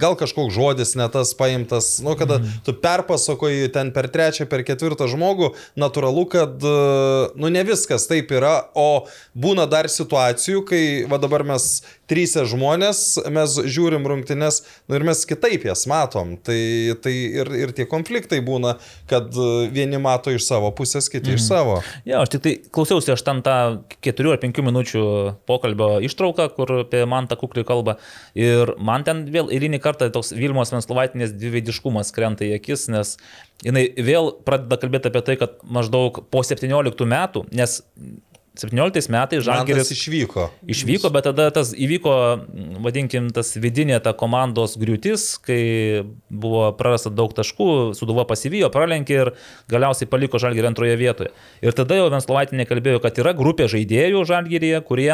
gal 0.00 0.16
kažkoks 0.18 0.54
žodis 0.56 0.94
ne 0.98 1.08
tas 1.12 1.34
paimtas, 1.36 1.98
nu, 2.04 2.14
kada 2.18 2.38
mm. 2.40 2.62
tu 2.66 2.74
perpasakoji 2.80 3.68
ten 3.74 3.92
per 3.94 4.08
trečią, 4.12 4.48
per 4.48 4.64
ketvirtą 4.66 5.08
žmogų, 5.12 5.52
natūralu, 5.80 6.24
kad, 6.32 6.56
e, 6.64 7.30
nu, 7.36 7.52
ne 7.52 7.64
viskas 7.68 8.08
taip 8.08 8.32
yra, 8.34 8.56
o 8.78 9.06
būna 9.36 9.68
dar 9.70 9.90
situacijų, 9.92 10.64
kai, 10.68 10.82
va 11.10 11.20
dabar 11.20 11.44
mes 11.46 11.68
trysę 12.08 12.46
žmonės, 12.48 13.02
mes 13.32 13.56
žiūrim 13.68 14.06
rungtynes, 14.08 14.62
nu 14.88 14.96
ir 14.96 15.04
mes 15.06 15.20
kitaip 15.28 15.66
jas 15.68 15.84
matom. 15.90 16.36
Tai, 16.44 16.58
tai 17.04 17.14
ir, 17.42 17.50
ir 17.66 17.74
tie 17.76 17.84
konfliktai 17.88 18.40
būna, 18.44 18.76
kad 19.10 19.28
e, 19.36 19.68
vieni 19.74 20.00
mato 20.02 20.32
iš 20.32 20.46
savo 20.48 20.70
pusės, 20.76 21.10
kiti 21.12 21.34
mm. 21.34 21.36
iš 21.36 21.44
savo. 21.44 21.78
Ja, 22.08 22.22
aš 22.22 22.32
tik 22.34 22.44
tai 22.44 22.54
klausiausi, 22.72 23.12
aš 23.12 23.24
ten 23.26 23.42
tą 23.44 23.58
keturių 24.04 24.34
ar 24.36 24.42
penkių 24.42 24.64
minučių 24.70 25.04
pokalbio 25.48 25.98
ištrauką, 26.08 26.48
kur 26.56 26.74
apie 26.82 27.04
man 27.08 27.28
tą 27.28 27.36
kuklį 27.40 27.66
kalbą. 27.68 27.98
Ir 28.38 28.72
man 28.80 29.04
ten 29.06 29.17
vėl 29.32 29.50
eilinį 29.54 29.80
kartą 29.82 30.08
toks 30.14 30.32
Vilmos 30.36 30.72
Venslovaitinės 30.74 31.34
dviveidiškumas 31.34 32.12
krenta 32.14 32.46
į 32.46 32.54
akis, 32.58 32.86
nes 32.92 33.16
jinai 33.66 33.88
vėl 33.96 34.32
pradeda 34.46 34.78
kalbėti 34.80 35.10
apie 35.10 35.24
tai, 35.26 35.36
kad 35.40 35.58
maždaug 35.64 36.22
po 36.32 36.44
17 36.46 37.08
metų, 37.08 37.44
nes 37.56 37.80
17 38.58 39.10
metais 39.14 39.44
Žalgeris 39.46 39.92
išvyko. 39.94 40.48
Išvyko, 40.66 41.12
bet 41.14 41.28
tada 41.28 41.46
tas 41.54 41.70
įvyko, 41.70 42.14
mm, 42.42 42.80
vadinkim, 42.82 43.30
tas 43.34 43.54
vidinė 43.54 44.00
ta 44.02 44.12
komandos 44.18 44.74
griūtis, 44.80 45.28
kai 45.46 45.60
buvo 46.26 46.66
prarasta 46.78 47.12
daug 47.14 47.34
taškų, 47.36 47.94
Suduva 47.98 48.26
pasivijo, 48.26 48.72
pralenkė 48.74 49.18
ir 49.22 49.32
galiausiai 49.70 50.10
paliko 50.10 50.42
Žalgirį 50.42 50.72
antroje 50.72 50.98
vietoje. 50.98 51.30
Ir 51.62 51.76
tada 51.78 52.00
jau 52.00 52.10
Venslovaitinė 52.10 52.66
kalbėjo, 52.66 53.02
kad 53.04 53.22
yra 53.22 53.34
grupė 53.38 53.70
žaidėjų 53.70 54.26
Žalgiryje, 54.26 54.82
kurie 54.90 55.12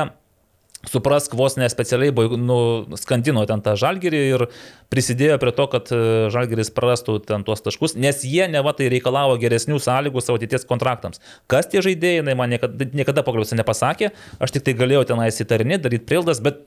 suprask, 0.90 1.34
vos 1.38 1.56
nespecialiai 1.60 2.12
nu, 2.40 2.58
skandino 3.00 3.44
ten 3.48 3.62
tą 3.64 3.76
žalgerį 3.80 4.20
ir 4.34 4.46
prisidėjo 4.92 5.38
prie 5.42 5.54
to, 5.56 5.66
kad 5.72 5.90
e, 5.94 6.02
žalgeris 6.34 6.72
prarastų 6.74 7.18
ten 7.28 7.46
tuos 7.46 7.64
taškus, 7.64 7.96
nes 8.00 8.22
jie 8.26 8.48
neva 8.50 8.74
tai 8.76 8.90
reikalavo 8.92 9.38
geresnių 9.42 9.80
sąlygų 9.82 10.22
savo 10.24 10.40
ateities 10.40 10.68
kontraktams. 10.68 11.22
Kas 11.50 11.70
tie 11.70 11.82
žaidėjai, 11.84 12.22
jinai 12.22 12.36
man 12.38 12.54
niekada, 12.54 12.90
niekada 12.92 13.24
pokalbiuose 13.26 13.58
nepasakė, 13.60 14.12
aš 14.42 14.56
tik 14.56 14.68
tai 14.68 14.78
galėjau 14.78 15.06
tenai 15.14 15.30
įsitarinėti, 15.32 15.86
daryti 15.88 16.08
prildas, 16.10 16.42
bet 16.44 16.64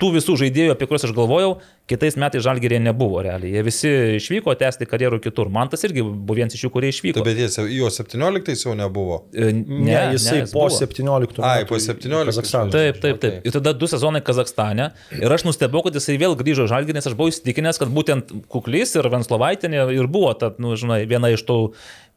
tų 0.00 0.10
visų 0.16 0.36
žaidėjų, 0.40 0.74
apie 0.74 0.88
kuriuos 0.88 1.04
aš 1.06 1.12
galvojau, 1.16 1.52
kitais 1.90 2.16
metais 2.20 2.42
žalgerėje 2.44 2.80
nebuvo 2.82 3.20
realiai. 3.24 3.52
Jie 3.56 3.64
visi 3.66 3.90
išvyko 4.16 4.54
tęsti 4.58 4.88
karjerų 4.88 5.20
kitur. 5.24 5.50
Man 5.52 5.70
tas 5.72 5.84
irgi 5.86 6.04
buvo 6.04 6.38
vienas 6.38 6.56
iš 6.56 6.64
jų, 6.66 6.72
kurie 6.74 6.90
išvyko. 6.92 7.20
Tai 7.20 7.26
bet 7.28 7.40
jis, 7.42 7.58
jo 7.74 7.90
17 7.92 8.64
jau 8.66 8.76
nebuvo. 8.78 9.22
E, 9.34 9.50
Ne, 9.60 9.92
ne 9.92 10.00
jisai 10.14 10.40
jis 10.40 10.54
po 10.54 10.64
buvo. 10.64 10.78
17 10.80 11.44
Ai, 11.46 11.64
po 11.68 11.78
į 11.78 11.84
17 11.84 12.30
Kazachstaną. 12.30 12.74
Taip, 12.74 13.00
taip, 13.02 13.20
taip. 13.22 13.46
Ir 13.46 13.54
tada 13.54 13.74
du 13.76 13.88
sezonai 13.90 14.22
Kazakstane. 14.24 14.90
Ir 15.20 15.36
aš 15.36 15.46
nustebau, 15.48 15.84
kad 15.86 15.96
jisai 15.96 16.18
vėl 16.20 16.36
grįžo 16.38 16.66
į 16.68 16.72
Žalgirį, 16.72 16.98
nes 16.98 17.10
aš 17.10 17.16
buvau 17.18 17.32
įsitikinęs, 17.32 17.80
kad 17.82 17.92
būtent 17.92 18.34
Kuklys 18.50 18.96
ir 18.96 19.08
Venslovaitinė 19.12 19.86
ir 19.96 20.10
buvo 20.10 20.32
ta, 20.38 20.52
nu, 20.62 20.74
žinai, 20.80 21.02
viena 21.10 21.32
iš 21.32 21.44
tų 21.48 21.58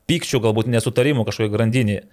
pykčių, 0.09 0.41
galbūt 0.43 0.69
nesutarimų 0.71 1.25
kažkoje 1.27 1.51
grandinėje. 1.53 2.03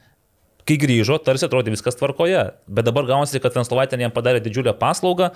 Kai 0.69 0.77
grįžo, 0.81 1.17
tarsi 1.25 1.47
atrodė 1.47 1.73
viskas 1.75 1.97
tvarkoje. 1.99 2.43
Bet 2.69 2.87
dabar 2.87 3.07
gaunasi, 3.09 3.41
kad 3.43 3.55
Venslovaitinė 3.57 4.07
jam 4.07 4.15
padarė 4.15 4.43
didžiulę 4.45 4.75
paslaugą, 4.79 5.31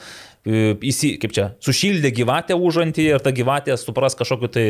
e, 0.44 0.74
įsi, 0.84 1.14
kaip 1.22 1.32
čia, 1.36 1.46
sušildė 1.64 2.12
gyvatę 2.14 2.56
užantį 2.58 3.06
ir 3.14 3.24
ta 3.24 3.32
gyvatė 3.34 3.76
supras 3.80 4.16
kažkokiu 4.18 4.50
tai 4.52 4.66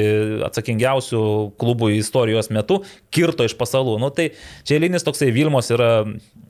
atsakingiausių 0.49 1.23
klubų 1.61 1.91
istorijos 1.99 2.51
metu, 2.55 2.83
kirto 3.15 3.47
iš 3.49 3.57
pasalų. 3.59 3.99
Nu, 4.03 4.11
tai 4.15 4.31
čia 4.65 4.79
eilinis 4.79 5.07
toksai 5.07 5.33
Vilmos 5.35 5.71
yra 5.75 6.05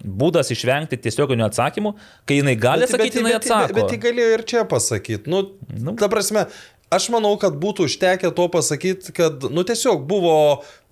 būdas 0.05 0.53
išvengti 0.53 0.99
tiesioginių 1.01 1.47
atsakymų, 1.49 1.95
kai 2.29 2.41
jinai 2.43 2.57
gali 2.61 2.85
Bet- 2.85 2.93
sakyti, 2.93 3.09
bet, 3.09 3.21
jinai 3.23 3.33
bet, 3.33 3.43
atsako. 3.43 3.73
bet, 3.73 3.83
bet 3.83 3.97
jį 3.97 4.01
galėjo 4.05 4.35
ir 4.39 4.45
čia 4.45 4.65
pasakyti. 4.69 5.31
Nu. 5.33 5.43
nu. 5.81 5.97
Ta 5.97 6.09
prasme, 6.13 6.47
aš 6.95 7.09
manau, 7.15 7.35
kad 7.41 7.57
būtų 7.61 7.89
užtekę 7.89 8.31
to 8.37 8.47
pasakyti, 8.53 9.15
kad, 9.17 9.45
nu, 9.53 9.65
tiesiog 9.67 10.05
buvo 10.09 10.37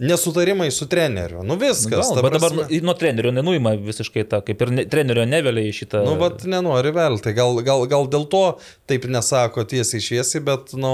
nesutarimai 0.03 0.71
su 0.75 0.89
treneriu. 0.91 1.45
Nu, 1.47 1.57
viskas. 1.61 2.11
Ta 2.13 2.25
bet 2.25 2.37
dabar 2.37 2.57
nu, 2.57 2.67
nuo 2.87 2.97
trenerio 2.99 3.33
nenuima 3.35 3.77
visiškai 3.79 4.27
tą, 4.31 4.43
kaip 4.47 4.67
ir 4.67 4.75
ne, 4.75 4.87
trenerio 4.91 5.27
nevelia 5.29 5.71
į 5.71 5.77
šitą. 5.83 6.03
Nu, 6.09 6.19
bet 6.21 6.47
nenori 6.51 6.93
velti. 6.95 7.35
Gal, 7.37 7.63
gal, 7.67 7.87
gal 7.91 8.11
dėl 8.11 8.27
to 8.33 8.45
taip 8.91 9.09
nesako 9.11 9.67
tiesiai 9.69 10.05
šviesiai, 10.05 10.45
bet, 10.51 10.77
nu... 10.79 10.93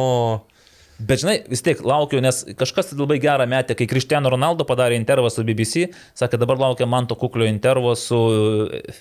Bet 0.99 1.21
žinai, 1.23 1.37
vis 1.47 1.61
tiek 1.63 1.79
laukiu, 1.87 2.19
nes 2.19 2.41
kažkas 2.59 2.91
labai 2.99 3.21
gerą 3.23 3.45
metę, 3.47 3.77
kai 3.79 3.87
Cristiano 3.87 4.33
Ronaldo 4.35 4.65
padarė 4.67 4.97
intervą 4.99 5.31
su 5.31 5.45
BBC, 5.47 5.93
sakė, 6.19 6.41
dabar 6.43 6.59
laukia 6.59 6.89
man 6.91 7.07
to 7.07 7.15
kuklio 7.19 7.47
intervo 7.47 7.93
su 7.95 8.19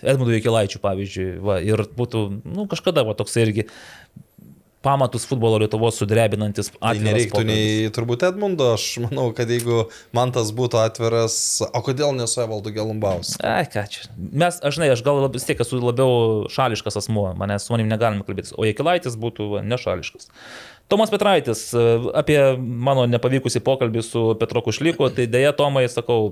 Edmundu 0.04 0.36
Jekilaičiu, 0.36 0.78
pavyzdžiui. 0.84 1.28
Va, 1.42 1.58
ir 1.66 1.82
būtų, 1.98 2.22
nu, 2.46 2.68
kažkada 2.70 3.02
va, 3.08 3.18
toks 3.18 3.40
irgi 3.42 3.66
pamatus 4.88 5.28
futbolo 5.28 5.60
Lietuvos 5.66 6.00
sudrebinantis 6.00 6.72
Tai 6.72 6.80
atviras 6.94 7.06
nereiktų 7.10 7.36
pokalbis. 7.36 7.52
nei 7.52 7.92
turbūt 7.98 8.24
Edmundo, 8.30 8.70
aš 8.78 8.86
manau, 9.04 9.28
kad 9.36 9.52
jeigu 9.52 9.84
man 10.16 10.32
tas 10.36 10.54
būtų 10.56 10.80
atviras, 10.86 11.36
o 11.68 11.84
kodėl 11.86 12.16
nesu 12.16 12.40
Evaldu 12.46 12.72
Gelumbaus? 12.76 13.36
Ai, 13.44 13.66
ką 13.68 13.84
čia. 13.92 14.08
Mes, 14.16 14.62
aš 14.64 14.80
žinai, 14.80 14.90
aš 14.96 15.04
gal 15.06 15.20
lab- 15.26 15.36
vis 15.36 15.46
tiek 15.48 15.60
esu 15.68 15.82
labiau 15.84 16.48
šališkas 16.54 16.98
asmuo, 17.04 17.28
manęs 17.38 17.68
su 17.68 17.76
manim 17.76 17.92
negalime 17.92 18.24
kalbėtis, 18.28 18.56
o 18.56 18.64
Jekilaitis 18.66 19.20
būtų 19.20 19.52
va, 19.58 19.64
nešališkas. 19.68 20.32
Tomas 20.88 21.12
Petraitis, 21.12 21.66
e, 21.76 21.82
apie 22.16 22.38
mano 22.58 23.04
nepavykusi 23.12 23.60
pokalbį 23.60 24.04
su 24.08 24.22
Petro 24.40 24.62
Kušlyku, 24.64 25.10
tai 25.12 25.26
dėja 25.28 25.52
Tomai, 25.58 25.84
sakau, 25.92 26.30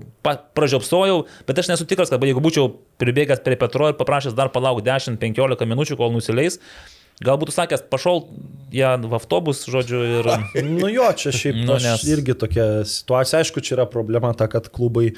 pražiopsojau, 0.56 1.26
bet 1.50 1.60
aš 1.60 1.74
nesu 1.74 1.88
tikras, 1.90 2.08
kad 2.14 2.24
jeigu 2.24 2.40
būčiau 2.44 2.70
pribėgęs 3.02 3.44
prie 3.44 3.58
Petro 3.60 3.90
ir 3.92 3.98
paprašęs 4.00 4.38
dar 4.38 4.54
palauk 4.56 4.80
10-15 4.86 5.68
minučių, 5.68 5.98
kol 6.00 6.14
nusileis, 6.16 6.62
gal 7.24 7.38
būtų 7.40 7.54
sakęs, 7.56 7.86
pašol 7.92 8.26
ją 8.76 8.92
v 9.06 9.16
autobus, 9.16 9.64
žodžiu, 9.72 10.02
ir... 10.20 10.30
Nu 10.68 10.90
jo, 10.92 11.08
čia 11.16 11.32
šiaip 11.36 11.62
Nu, 11.64 11.78
nes- 11.80 12.04
irgi 12.12 12.36
tokia 12.36 12.84
situacija. 12.84 13.40
Aišku, 13.44 13.64
čia 13.64 13.78
yra 13.80 13.86
problema 13.88 14.34
ta, 14.36 14.50
kad 14.52 14.68
klubai 14.74 15.14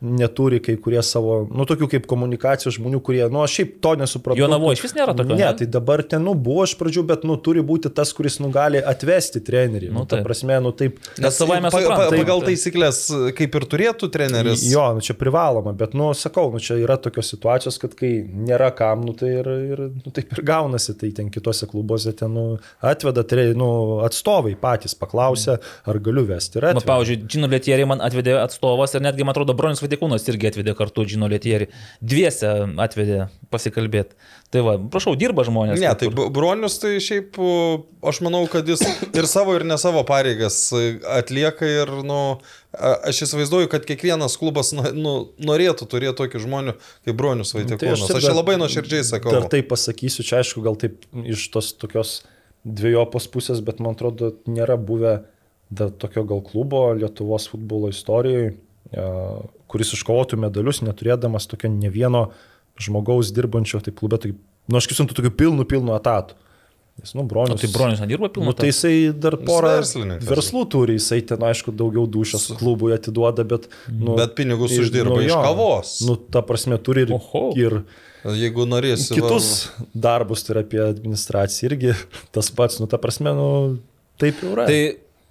neturi 0.00 0.60
kai 0.64 0.76
kurie 0.80 1.00
savo, 1.04 1.42
nu, 1.52 1.66
tokių 1.68 1.88
kaip 1.94 2.06
komunikacijos 2.10 2.78
žmonių, 2.78 3.00
kurie, 3.04 3.22
nu, 3.32 3.42
aš 3.44 3.58
šiaip 3.60 3.74
to 3.84 3.94
nesupratau. 4.00 4.40
Jonavoje 4.40 4.78
išvis 4.78 4.94
nėra 4.96 5.14
tokio, 5.16 5.36
Ne, 5.36 5.44
ne? 5.44 5.50
tai 5.60 5.66
dabar 5.70 6.02
ten, 6.02 6.24
nu, 6.24 6.32
buvo 6.34 6.64
iš 6.66 6.74
pradžių, 6.80 7.04
bet, 7.10 7.26
nu, 7.28 7.36
turi 7.36 7.62
būti 7.66 7.92
tas, 7.94 8.12
kuris, 8.16 8.38
nu, 8.40 8.48
gali 8.54 8.80
atvesti 8.80 9.42
trenerį. 9.44 9.90
Nu, 9.92 10.00
Nu, 10.00 10.06
ta 10.08 10.22
prasme, 10.24 10.56
nu, 10.64 10.70
taip. 10.72 10.96
Nes 11.20 11.36
savaime 11.36 11.68
pa, 11.68 11.80
pa, 11.84 12.06
taip, 12.08 12.22
pagal 12.22 12.40
taisyklės, 12.46 13.02
kaip 13.36 13.56
ir 13.58 13.66
turėtų 13.68 14.08
treneris. 14.14 14.62
Jo, 14.64 14.86
nu, 14.96 15.04
čia 15.04 15.12
privaloma, 15.18 15.74
bet, 15.76 15.92
nu, 15.98 16.08
sakau, 16.16 16.46
nu, 16.54 16.60
čia 16.64 16.78
yra 16.80 16.96
tokios 16.96 17.28
situacijos, 17.34 17.76
kad 17.82 17.92
kai 17.98 18.10
nėra 18.24 18.70
kam, 18.76 19.04
nu, 19.04 19.12
tai 19.12 19.34
ir, 19.42 19.50
ir 19.74 19.82
nu, 19.92 20.14
taip 20.16 20.32
ir 20.32 20.40
gaunasi, 20.48 20.96
tai 20.96 21.12
ten 21.16 21.28
kitose 21.32 21.68
klubuose 21.68 22.14
ten, 22.16 22.32
nu, 22.32 22.46
atveda, 22.80 23.26
tre, 23.28 23.50
nu, 23.58 23.68
atstovai 24.06 24.54
patys 24.60 24.96
paklausia, 24.96 25.58
ar 25.84 26.00
galiu 26.00 26.24
vesti. 26.32 26.56
Ir 26.62 26.70
Nu, 26.80 26.80
pavyzdžiui, 26.86 27.20
Džino 27.28 27.48
Lietierį 27.52 27.84
man 27.90 28.00
atvedė 28.04 28.38
atstovas 28.40 28.96
ir 28.96 29.04
netgi, 29.04 29.26
man 29.26 29.34
atrodo, 29.34 29.52
Bronius 29.58 29.82
Vatikūnas 29.90 30.26
irgi 30.30 30.46
atvedė 30.50 30.74
kartu 30.78 31.02
Džino 31.08 31.26
Lietierį. 31.30 31.66
Dviese 31.98 32.50
atvedė 32.78 33.24
pasikalbėti. 33.50 34.14
Tai 34.54 34.62
va, 34.66 34.74
prašau, 34.92 35.16
dirba 35.18 35.42
žmonės. 35.46 35.80
Ne, 35.82 35.90
tai 35.98 36.08
Bronius 36.10 36.78
tai 36.82 36.92
šiaip, 37.02 37.38
aš 38.06 38.20
manau, 38.22 38.44
kad 38.50 38.68
jis 38.70 38.82
ir 39.10 39.26
savo, 39.30 39.54
ir 39.58 39.66
ne 39.66 39.76
savo 39.80 40.02
pareigas 40.06 40.60
atlieka 41.18 41.66
ir, 41.66 41.92
nu, 42.06 42.20
aš 42.78 43.24
įsivaizduoju, 43.26 43.70
kad 43.72 43.86
kiekvienas 43.88 44.38
klubas 44.40 44.70
nu, 44.76 44.86
nu, 44.94 45.14
norėtų 45.42 45.88
turėti 45.90 46.18
tokių 46.22 46.42
žmonių 46.46 46.76
kaip 46.78 47.18
Bronius 47.18 47.54
Vaitekūnas. 47.56 48.06
taip 48.06 48.18
Aš 48.18 48.22
čia 48.22 48.30
dar- 48.30 48.38
labai 48.38 48.58
nuoširdžiai 48.62 49.06
sakau. 49.10 49.34
Dar 49.34 49.50
tai 49.50 49.62
pasakysiu, 49.66 50.26
čia 50.26 50.40
aišku, 50.44 50.62
gal 50.66 50.78
taip 50.78 51.06
iš 51.26 51.48
tos 51.54 51.72
tokios 51.74 52.20
dviejopos 52.66 53.26
pusės, 53.32 53.62
bet 53.64 53.80
man 53.82 53.96
atrodo, 53.98 54.34
nėra 54.46 54.76
buvę 54.78 55.20
dar 55.70 55.90
tokio 55.94 56.26
gal 56.26 56.42
klubo 56.42 56.88
Lietuvos 56.98 57.46
futbolo 57.50 57.88
istorijoje, 57.94 58.56
kuris 59.70 59.94
iškovotų 59.96 60.38
medalius, 60.42 60.82
neturėdamas 60.84 61.46
tokio 61.50 61.70
ne 61.72 61.90
vieno 61.94 62.26
žmogaus 62.80 63.30
dirbančio 63.36 63.80
taip 63.84 63.98
klube, 64.00 64.18
tai, 64.22 64.32
nu, 64.66 64.78
aš 64.80 64.88
kaip 64.90 64.98
suprantu, 64.98 65.18
tokiu 65.22 65.34
pilnu, 65.42 65.66
pilnu 65.68 65.94
etatu. 65.96 66.36
Nes, 67.00 67.14
nu, 67.16 67.22
O 67.22 67.28
bronius. 67.30 67.60
tai 67.62 67.68
Bronius 67.72 68.00
nedirba 68.02 68.28
pilnu. 68.28 68.50
Nu, 68.50 68.52
tai 68.52 68.66
jisai 68.68 69.12
dar 69.16 69.36
porą 69.40 69.70
verslų 70.26 70.64
turi, 70.68 70.96
jisai 70.98 71.20
ten, 71.24 71.40
aišku, 71.48 71.72
daugiau 71.72 72.02
dušas 72.10 72.48
klubui 72.60 72.90
atiduoda, 72.92 73.44
bet... 73.48 73.70
Nu, 73.88 74.16
Bet 74.18 74.34
pinigus 74.36 74.74
ir- 74.76 74.82
uždirba 74.84 75.20
iš 75.22 75.30
jo. 75.32 75.38
kavos. 75.46 75.92
Nu, 76.04 76.16
ta 76.18 76.42
prasme, 76.44 76.76
turi 76.82 77.06
ir, 77.06 77.14
Oho. 77.16 77.46
ir 77.56 77.78
Jeigu 78.36 78.66
norėsi. 78.68 79.14
kitus 79.16 79.70
darbus, 79.96 80.42
tai 80.44 80.58
yra 80.58 80.64
apie 80.66 80.82
administraciją 80.90 81.70
irgi 81.70 81.94
tas 82.36 82.50
pats, 82.52 82.82
nu, 82.82 82.90
ta 82.90 83.00
prasme, 83.00 83.32
nu, 83.38 83.48
taip 84.20 84.42
jau 84.44 84.52
yra. 84.58 84.66
Tai 84.68 84.80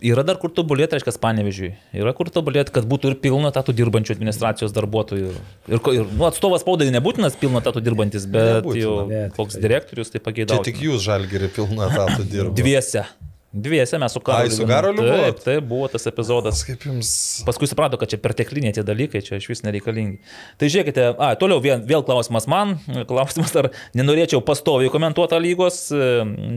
yra 0.04 0.24
dar 0.26 0.40
kur 0.42 0.52
tobulėti, 0.56 0.96
reiškia, 0.96 1.14
panevežiui. 1.22 1.72
Yra 1.98 2.14
kur 2.18 2.30
tobulėti, 2.34 2.74
kad 2.76 2.88
būtų 2.90 3.14
ir 3.14 3.18
pilno 3.24 3.52
tatų 3.56 3.76
dirbančių 3.78 4.16
administracijos 4.16 4.74
darbuotojų. 4.76 5.32
Ir, 5.70 5.82
ir 5.96 6.06
nu, 6.12 6.26
atstovas 6.28 6.64
spaudai 6.64 6.90
nebūtinas 6.96 7.36
pilno 7.40 7.62
tatų 7.66 7.84
dirbantis, 7.86 8.28
bet 8.30 8.62
Nebūtina, 8.62 8.84
jau 8.84 8.96
ne, 9.10 9.24
koks 9.36 9.60
direktorius 9.60 10.14
tai 10.14 10.24
pageidauja. 10.24 10.64
tik 10.68 10.80
jūs 10.86 11.04
žalgiri 11.06 11.52
pilną 11.56 11.90
etatą 11.92 12.24
dirbate. 12.24 12.62
Dviese. 12.62 13.06
Dviese 13.52 13.98
mes 13.98 14.14
su 14.14 14.20
Karoliu. 14.22 14.46
Ai, 14.52 14.56
su 14.56 14.66
Karoliu 14.70 15.02
Taip, 15.02 15.10
buvot? 15.18 15.40
taip, 15.44 15.64
buvo 15.66 15.88
tas 15.90 16.04
epizodas. 16.06 16.60
Kaip 16.68 16.84
jums. 16.86 17.10
Paskui 17.48 17.66
suprato, 17.66 17.98
kad 17.98 18.12
čia 18.12 18.20
pertekliniai 18.22 18.76
tie 18.78 18.84
dalykai, 18.86 19.24
čia 19.26 19.40
iš 19.42 19.48
vis 19.50 19.64
nereikalingi. 19.66 20.20
Tai 20.62 20.70
žiūrėkite, 20.70 21.08
a, 21.18 21.32
toliau 21.40 21.58
vėl, 21.64 21.82
vėl 21.90 22.04
klausimas 22.06 22.46
man, 22.52 22.76
klausimas, 23.10 23.56
ar 23.58 23.72
nenorėčiau 23.98 24.44
pastoviai 24.46 24.92
komentuoti 24.94 25.40
lygos, 25.42 25.80
e, 25.90 26.12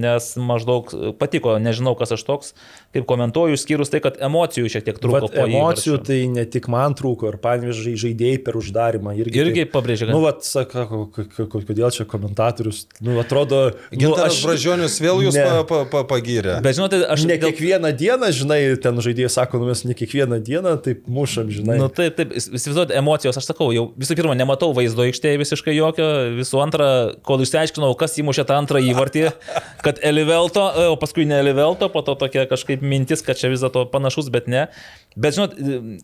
nes 0.05 0.27
maždaug 0.37 0.93
patiko, 1.17 1.55
nežinau, 1.65 1.95
kas 1.97 2.13
aš 2.19 2.27
toks, 2.29 2.53
kaip 2.93 3.09
komentuoju, 3.09 3.57
išskyrus 3.57 3.89
tai, 3.95 4.03
kad 4.05 4.21
emocijų 4.21 4.69
šiek 4.77 4.85
tiek 4.91 5.01
trūko. 5.01 5.31
Vat 5.31 5.39
emocijų 5.47 5.97
įvarčio. 5.97 6.07
tai 6.11 6.21
ne 6.29 6.45
tik 6.45 6.69
man 6.73 6.93
trūko, 6.99 7.33
ir 7.33 7.41
pavyzdžiui, 7.41 7.97
žaidėjai 8.05 8.43
per 8.45 8.61
uždarimą 8.61 9.17
irgi. 9.17 9.41
Irgi 9.41 9.65
taip- 9.65 9.73
pabrėžė, 9.79 10.11
kad... 10.11 10.13
Nu, 10.13 10.21
vat, 10.29 10.45
sako, 10.45 11.09
kodėl 11.49 11.89
čia 11.97 12.05
komentatorius, 12.05 12.85
nu, 13.01 13.17
atrodo, 13.25 13.63
nu, 13.89 13.97
Gintaras 14.05 14.45
Bražionius 14.45 15.01
vėl 15.01 15.25
jūs 15.25 15.41
Ne. 15.41 15.49
pa, 15.49 15.65
pa, 15.65 15.83
pa, 15.89 16.05
pagyrė. 16.17 16.61
Bet 16.61 16.77
žinote, 16.83 16.99
aš 17.15 17.25
Ne 17.25 17.37
dėl- 17.39 17.53
kiekvieną 17.53 17.91
dieną, 17.97 18.29
žinai, 18.35 18.59
ten 18.83 18.99
žaidėjai 18.99 19.31
sako, 19.31 19.61
nu 19.63 19.71
mes 19.71 19.85
ne 19.87 19.95
kiekvieną 19.95 20.41
dieną 20.45 20.75
taip 20.83 21.07
mušam, 21.07 21.49
žinai. 21.55 21.79
Nu, 21.79 21.87
taip, 21.89 22.17
taip, 22.19 22.35
įsivaizduojate, 22.37 22.97
emocijos, 22.99 23.39
aš 23.39 23.47
sakau, 23.53 23.71
jau 23.73 23.87
visų 23.97 24.17
pirma, 24.19 24.35
nematau 24.37 24.73
vaizdo 24.77 25.07
aikštėje 25.07 25.39
visiškai 25.45 25.77
jokio, 25.79 26.09
visų 26.41 26.61
antra, 26.65 26.89
kol 27.23 27.41
išsiaiškinau, 27.47 27.95
kas 27.97 28.19
įmušė 28.19 28.45
tą 28.51 28.59
antrą 28.59 28.83
įvartį, 28.83 29.29
kad 29.87 30.03
Elivelto, 30.03 30.67
e, 30.75 30.89
o 30.93 30.99
paskui 31.01 31.25
ne 31.31 31.39
Elivelto, 31.41 31.89
po 31.95 32.03
to 32.03 32.15
tokia 32.19 32.45
kažkaip 32.51 32.83
mintis, 32.83 33.23
kad 33.23 33.39
čia 33.39 33.49
vis 33.53 33.63
dėlto 33.63 33.87
panašus, 33.95 34.29
bet 34.35 34.51
ne. 34.51 34.67
Bet 35.17 35.39
žinot, 35.39 35.55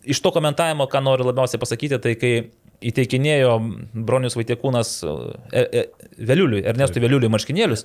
iš 0.05 0.23
to 0.23 0.31
komentavimo, 0.31 0.87
ką 0.89 1.03
noriu 1.03 1.27
labiausiai 1.29 1.59
pasakyti, 1.61 1.99
tai 1.99 2.15
kai 2.15 2.33
įteikinėjo 2.79 3.55
Bronius 4.07 4.37
Vaitiekūnas 4.39 4.91
e, 5.03 5.63
e, 5.81 5.81
Veliuliui, 6.29 6.61
Ernestui 6.69 7.01
Veliuliui 7.03 7.31
marškinėlius, 7.33 7.83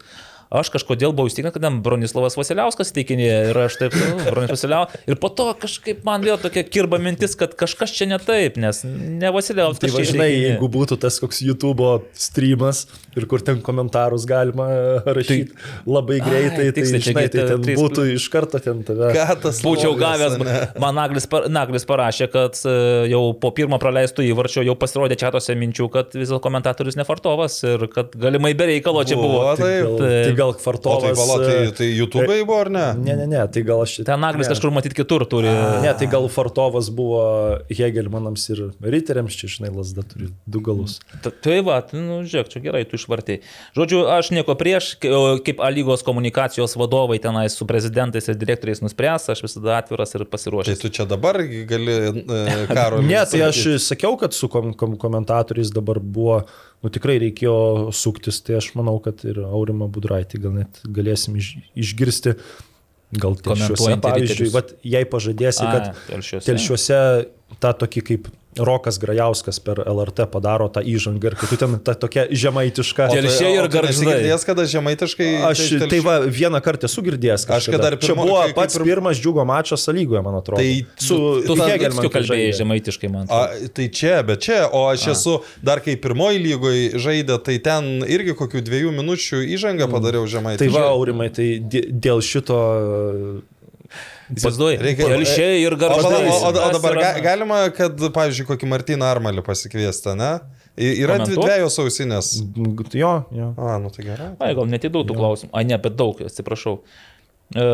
aš 0.60 0.70
kažkodėl 0.74 1.12
buvau 1.16 1.30
įstikinęs, 1.30 1.54
kad 1.56 1.64
ten 1.66 1.80
Bronislavas 1.84 2.36
Vasiliauskas 2.38 2.92
įteikinėjo 2.92 3.38
ir 3.50 3.58
aš 3.64 3.78
taip, 3.80 3.96
nu, 3.98 4.18
Bronis 4.28 4.52
Vasiliauskas. 4.54 5.02
Ir 5.10 5.18
po 5.22 5.30
to 5.34 5.48
kažkaip 5.62 6.04
man 6.06 6.22
vėl 6.26 6.38
tokia 6.42 6.62
kirba 6.66 7.00
mintis, 7.02 7.34
kad 7.38 7.56
kažkas 7.58 7.92
čia 7.96 8.06
ne 8.10 8.18
taip, 8.22 8.56
nes 8.62 8.82
ne 8.86 9.32
Vasiliauskas. 9.34 9.82
Tai 9.84 9.92
važinai, 9.98 10.28
jeigu 10.34 10.68
būtų 10.74 10.98
tas 11.02 11.18
koks 11.22 11.42
YouTube 11.44 11.88
streamas 12.18 12.84
ir 13.18 13.26
kur 13.30 13.42
ten 13.44 13.60
komentarus 13.64 14.24
galima 14.28 14.68
rašyti 15.06 15.52
labai 15.86 16.20
greitai, 16.24 16.68
tai, 16.68 16.72
tiksliai, 16.76 17.02
čia 17.02 17.12
žinai, 17.12 17.26
tai 17.30 17.40
ta 17.42 17.46
ten 17.54 17.64
trys- 17.66 17.80
būtų 17.80 18.06
iš 18.14 18.28
karto 18.32 18.60
ten 18.62 18.82
tave. 18.86 19.10
Ką 19.14 19.36
tas 19.44 19.60
Būčiau 19.64 19.94
gavęs, 19.98 20.38
ane? 20.40 20.56
man 20.82 20.94
Naglis, 20.98 21.26
par- 21.30 21.46
Naglis 21.52 21.86
parašė, 21.88 22.28
kad 22.32 22.58
e, 22.68 22.74
jau 23.10 23.22
po 23.40 23.50
pirmo 23.56 23.78
praleistų 23.82 24.24
įvarčio 24.30 24.64
jau 24.66 24.74
pasirodė 24.78 25.16
čia 25.20 25.30
tose 25.34 25.54
minčių, 25.58 25.88
kad 25.94 26.14
vis 26.16 26.28
dėlto 26.30 26.42
komentatorius 26.44 26.98
nefartovas 27.00 27.58
ir 27.66 27.86
kad 27.92 28.14
galimai 28.18 28.54
be 28.58 28.68
reikalo 28.72 29.02
čia 29.06 29.16
buvo. 29.18 29.40
Buvo, 29.44 29.54
Tai 29.58 29.64
taip. 29.66 29.84
gal, 29.84 29.98
Taip. 29.98 30.26
tai 30.28 30.34
gal 30.52 30.94
O 30.94 31.00
tai, 31.00 31.12
bala, 31.16 31.36
tai, 31.44 31.54
e, 31.66 31.70
tai 31.78 31.88
YouTube'ai 31.96 32.44
buvo 32.44 32.58
ar 32.60 32.70
ne? 32.70 32.84
Ne, 33.00 33.16
ne, 33.22 33.26
ne, 33.30 33.40
tai 33.48 33.62
gal 33.66 33.80
aš... 33.84 33.96
Ten 34.04 34.20
Naglis 34.20 34.48
ne. 34.48 34.52
kažkur 34.54 34.70
matyti 34.74 34.98
kitur 35.00 35.24
turi. 35.30 35.48
Ne, 35.82 35.92
tai 35.98 36.06
gal 36.12 36.28
Fartovas 36.32 36.90
buvo 36.94 37.22
Hegelmanams 37.70 38.44
ir 38.54 38.62
Riteriams, 38.82 39.36
čia, 39.38 39.48
žinai, 39.56 39.70
lasda 39.74 40.04
turi 40.06 40.28
du 40.46 40.60
galus. 40.64 40.98
Ta- 41.24 41.32
Tai 41.44 41.58
va, 41.66 41.80
tai, 41.84 42.00
nu, 42.00 42.20
žiūrėk, 42.28 42.48
čia 42.52 42.62
gerai, 42.64 42.84
tu 42.88 42.96
išvartai. 43.00 43.40
Žodžiu, 43.76 44.04
aš 44.14 44.30
nieko 44.36 44.54
prieš, 44.58 44.94
kaip 45.00 45.60
A 45.64 45.68
lygos 45.72 46.02
komunikacijos 46.06 46.76
vadovai 46.80 47.18
tenais 47.22 47.56
su 47.56 47.66
prezidentais 47.68 48.28
ir 48.28 48.38
direktoriais 48.40 48.80
nuspręs, 48.84 49.28
aš 49.32 49.42
visada 49.44 49.78
atviras 49.80 50.14
ir 50.14 50.24
Tai 50.24 50.30
pasiruošęs. 50.34 50.80
tu 50.82 50.88
čia 50.88 51.04
dabar 51.08 51.38
gali 51.42 51.92
e, 51.92 52.66
karo. 52.72 53.02
Ne, 53.04 53.20
tai 53.30 53.42
aš 53.48 53.62
sakiau, 53.84 54.16
kad 54.20 54.32
su 54.36 54.48
kom 54.48 54.72
kom 54.74 54.96
komentatoriais 55.00 55.70
dabar 55.74 55.98
buvo, 56.00 56.42
nu 56.84 56.92
tikrai 56.92 57.16
reikėjo 57.22 57.56
suktis, 57.96 58.42
tai 58.44 58.58
aš 58.60 58.70
manau, 58.78 58.98
kad 59.02 59.24
ir 59.26 59.40
Aurima 59.46 59.88
Budraitį 59.90 60.40
gal 60.44 60.56
net 60.60 60.80
galėsim 60.84 61.38
iš, 61.40 61.54
išgirsti. 61.80 62.36
Gal 63.14 63.36
telšiuose, 63.38 63.94
pavyzdžiui, 64.02 64.48
vat, 64.50 64.72
jei 64.82 65.06
pažadėsi, 65.06 65.62
A, 65.62 65.70
kad 65.70 66.00
Telšiuose. 66.08 66.46
telšiuose 66.48 66.96
tą 67.62 67.70
tokį 67.84 68.02
kaip 68.08 68.30
Rokas 68.58 68.98
Grajauskas 69.02 69.58
per 69.58 69.80
LRT 69.86 70.26
padaro 70.30 70.68
tą 70.70 70.80
įžangą 70.86 71.26
ir 71.32 71.34
kad 71.34 71.48
tu 71.50 71.56
ten 71.58 71.78
ta 71.82 71.94
tokia 71.94 72.26
žemaitiška. 72.30 73.08
Tel- 73.10 73.24
Telšiai 73.26 73.56
ir 73.58 73.66
Gargždai. 73.68 74.06
Girdėjęs, 74.14 74.44
kada 74.46 74.62
žemaitiškai. 74.70 75.28
Aš 75.50 75.58
telšių- 75.58 75.88
tai 75.90 75.98
va 76.00 76.14
vieną 76.22 76.60
kartą 76.62 76.86
esu 76.86 77.02
girdėjęs. 77.02 77.44
Aš 77.44 77.50
kažkada. 77.50 77.72
kad 77.72 77.80
dar 77.82 77.96
Čia 77.98 78.14
pirmo- 78.14 78.26
buvo 78.28 78.42
kai- 78.44 78.54
pats 78.54 78.78
pirm- 78.78 78.84
pirmas 78.84 79.16
džiugo 79.18 79.44
mačas 79.44 79.86
lygoje, 79.88 80.22
man 80.22 80.34
atrodo. 80.38 80.62
Tai 80.62 80.86
su 80.96 81.16
Tu 81.46 81.54
Hegelmanu 81.54 82.08
kalbėjai 82.10 82.52
žemaitiškai, 82.60 83.10
man. 83.10 83.26
A, 83.28 83.42
atrodo. 83.50 83.68
tai 83.74 83.88
čia, 83.88 84.22
bet 84.22 84.38
čia, 84.40 84.68
o 84.72 84.86
aš 84.92 85.06
A. 85.08 85.10
esu 85.10 85.40
dar 85.62 85.80
kai 85.80 85.96
pirmoji 85.96 86.38
lygoje 86.46 86.94
žaidė, 86.94 87.42
tai 87.42 87.58
ten 87.58 88.02
irgi 88.06 88.34
kokių 88.38 88.62
dviejų 88.62 88.90
minučių 88.94 89.42
įžangą 89.56 89.90
padariau 89.90 90.26
žemai. 90.30 90.56
Tai 90.58 90.68
va, 90.68 90.86
Aurimai, 90.94 91.28
tai 91.34 91.58
dė- 91.58 91.90
dėl 91.90 92.22
šito 92.22 92.54
Įsivaizduoji, 94.32 94.78
reikia- 94.80 95.08
Telšiai 95.10 95.58
ir 95.60 95.74
O, 95.76 95.78
Gargždai. 95.80 96.20
o, 96.30 96.36
o, 96.38 96.48
o 96.48 96.68
dabar 96.72 96.96
ga, 96.96 97.10
galima, 97.20 97.58
kad, 97.76 97.98
pavyzdžiui, 98.14 98.46
kokį 98.48 98.70
Martyną 98.70 99.04
Armalį 99.12 99.44
pasikviesti, 99.44 100.14
ne? 100.16 100.30
Y- 100.80 100.94
Yra 101.04 101.18
dvi, 101.22 101.36
dviejos 101.36 101.76
ausinės. 101.84 102.30
Jo, 102.96 103.12
jo. 103.30 103.50
A, 103.60 103.76
nu 103.78 103.90
tai 103.94 104.06
gerai. 104.08 104.30
Ai, 104.40 104.54
gal 104.56 104.66
net 104.66 104.86
į 104.88 104.90
daug 104.96 105.04
tų 105.06 105.14
klausimų. 105.18 105.52
Ai, 105.54 105.64
ne, 105.68 105.76
bet 105.78 105.94
daug, 106.00 106.18
atsiprašau. 106.24 106.80
E, 107.54 107.64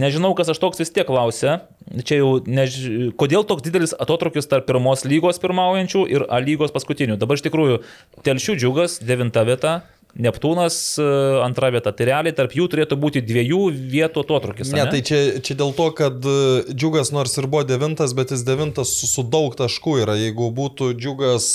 nežinau, 0.00 0.32
kas 0.34 0.48
aš 0.50 0.58
toks 0.58 0.80
vis 0.80 0.90
tiek 0.90 1.06
klausia. 1.06 1.60
Čia 2.02 2.22
jau, 2.22 2.30
než... 2.48 2.80
kodėl 3.20 3.44
toks 3.46 3.62
didelis 3.66 3.92
atotrukis 3.94 4.48
tarp 4.50 4.66
pirmos 4.66 5.04
lygos 5.04 5.38
pirmaujančių 5.42 6.06
ir 6.10 6.24
A 6.32 6.40
lygos 6.42 6.72
paskutinių. 6.74 7.18
Dabar 7.20 7.38
iš 7.38 7.44
tikrųjų, 7.46 7.82
Telšių 8.26 8.56
džiugas, 8.58 8.98
devinta 9.04 9.44
vieta, 9.46 9.82
Neptūnas 10.18 10.76
e, 10.98 11.06
antra 11.44 11.70
vieta. 11.74 11.92
Tai 11.94 12.08
realiai 12.08 12.34
tarp 12.36 12.54
jų 12.56 12.66
turėtų 12.72 12.98
būti 13.00 13.22
dviejų 13.22 13.62
vietų 13.92 14.24
atotrukis. 14.26 14.72
Ne, 14.74 14.84
ane? 14.84 14.94
tai 14.94 15.02
čia, 15.06 15.20
čia 15.44 15.56
dėl 15.60 15.74
to, 15.76 15.90
kad 15.96 16.18
e, 16.26 16.36
džiugas 16.72 17.12
nors 17.14 17.36
ir 17.38 17.46
buvo 17.50 17.62
devintas, 17.68 18.14
bet 18.18 18.34
jis 18.34 18.44
devintas 18.46 18.94
su, 18.98 19.10
su 19.10 19.26
daug 19.26 19.54
taškų 19.58 20.00
yra. 20.02 20.18
Jeigu 20.18 20.50
būtų 20.56 20.92
džiugas 20.98 21.50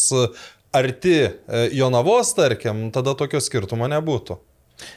arti 0.76 1.18
e, 1.26 1.32
Jonavos, 1.76 2.34
tarkim, 2.38 2.90
tada 2.96 3.16
tokio 3.18 3.44
skirtumo 3.44 3.90
nebūtų. 3.92 4.40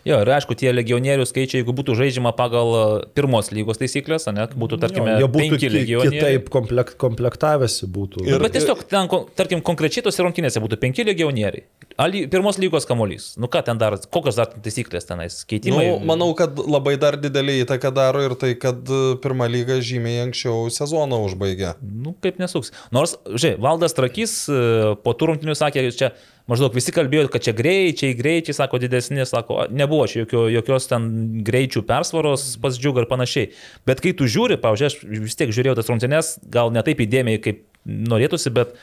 Jo, 0.08 0.18
ir 0.24 0.30
aišku, 0.34 0.56
tie 0.58 0.72
legionierių 0.74 1.24
skaičiai, 1.28 1.60
jeigu 1.62 1.74
būtų 1.76 1.94
žaidžiama 1.98 2.32
pagal 2.38 2.72
e, 2.74 2.84
pirmos 3.14 3.52
lygos 3.54 3.78
taisyklės, 3.78 4.26
ne, 4.34 4.46
būtų, 4.58 4.78
tarkime, 4.82 5.14
jo, 5.22 5.28
būtų 5.30 5.54
penki 5.54 5.60
ki- 5.62 5.70
legionieriai. 5.74 6.18
kitaip 6.18 6.48
komplekt, 6.54 6.96
komplektavęsi 6.98 7.86
būtų. 7.94 8.24
Ir, 8.26 8.42
bet 8.42 8.56
tiesiog 8.56 8.82
ten, 8.90 9.10
tarkim, 9.38 9.62
konkrečiai 9.64 10.02
tose 10.08 10.24
rungtynėse 10.26 10.62
būtų 10.64 10.80
penki 10.82 11.06
legionieriai. 11.06 11.66
Ali, 11.98 12.24
pirmos 12.30 12.58
lygos 12.62 12.86
kamuolys. 12.86 13.32
Nu 13.42 13.48
ką 13.50 13.62
ten 13.66 13.78
dar, 13.78 13.96
kokios 14.14 14.36
dar 14.38 14.50
taisyklės 14.54 15.06
tenais? 15.08 15.40
Keitimai. 15.50 15.84
Nu, 15.88 15.96
manau, 16.06 16.28
kad 16.38 16.58
labai 16.58 16.96
dar 17.00 17.16
didelį 17.18 17.56
įtaką 17.64 17.90
daro 17.94 18.22
ir 18.22 18.34
tai, 18.38 18.52
kad 18.60 18.82
e, 18.86 19.00
pirmą 19.22 19.48
lygą 19.50 19.80
žymiai 19.82 20.24
anksčiau 20.28 20.68
sezoną 20.74 21.18
užbaigė. 21.26 21.72
Nu, 21.82 22.14
kaip 22.22 22.38
nesuks. 22.42 22.70
Nors, 22.94 23.16
žiūrėk, 23.26 23.58
Valdas 23.66 23.96
Trakys 23.98 24.36
e, 24.46 24.60
po 25.02 25.14
tų 25.18 25.32
rungtynių 25.32 25.58
sakė, 25.58 25.88
čia 25.98 26.12
maždaug 26.48 26.74
visi 26.76 26.94
kalbėjo, 26.94 27.28
kad 27.32 27.44
čia 27.44 27.54
greičiai, 27.56 28.16
greičiai, 28.18 28.56
sako, 28.56 28.80
didesni, 28.82 29.24
sako, 29.28 29.66
nebuvo 29.70 30.06
čia 30.10 30.22
jokio, 30.24 30.46
jokios 30.52 30.88
ten 30.90 31.08
greičių 31.46 31.84
persvaros 31.88 32.50
pas 32.62 32.78
džiugą 32.80 33.04
ir 33.04 33.10
panašiai. 33.10 33.50
Bet 33.88 34.02
kai 34.04 34.14
tu 34.16 34.28
žiūri, 34.30 34.60
pavyzdžiui, 34.62 34.88
aš 34.88 35.26
vis 35.26 35.38
tiek 35.38 35.52
žiūrėjau 35.54 35.76
tas 35.78 35.92
rungtynės, 35.92 36.32
gal 36.52 36.72
ne 36.74 36.84
taip 36.86 37.04
įdėmiai, 37.04 37.42
kaip 37.44 37.62
norėtųsi, 37.88 38.52
bet 38.56 38.74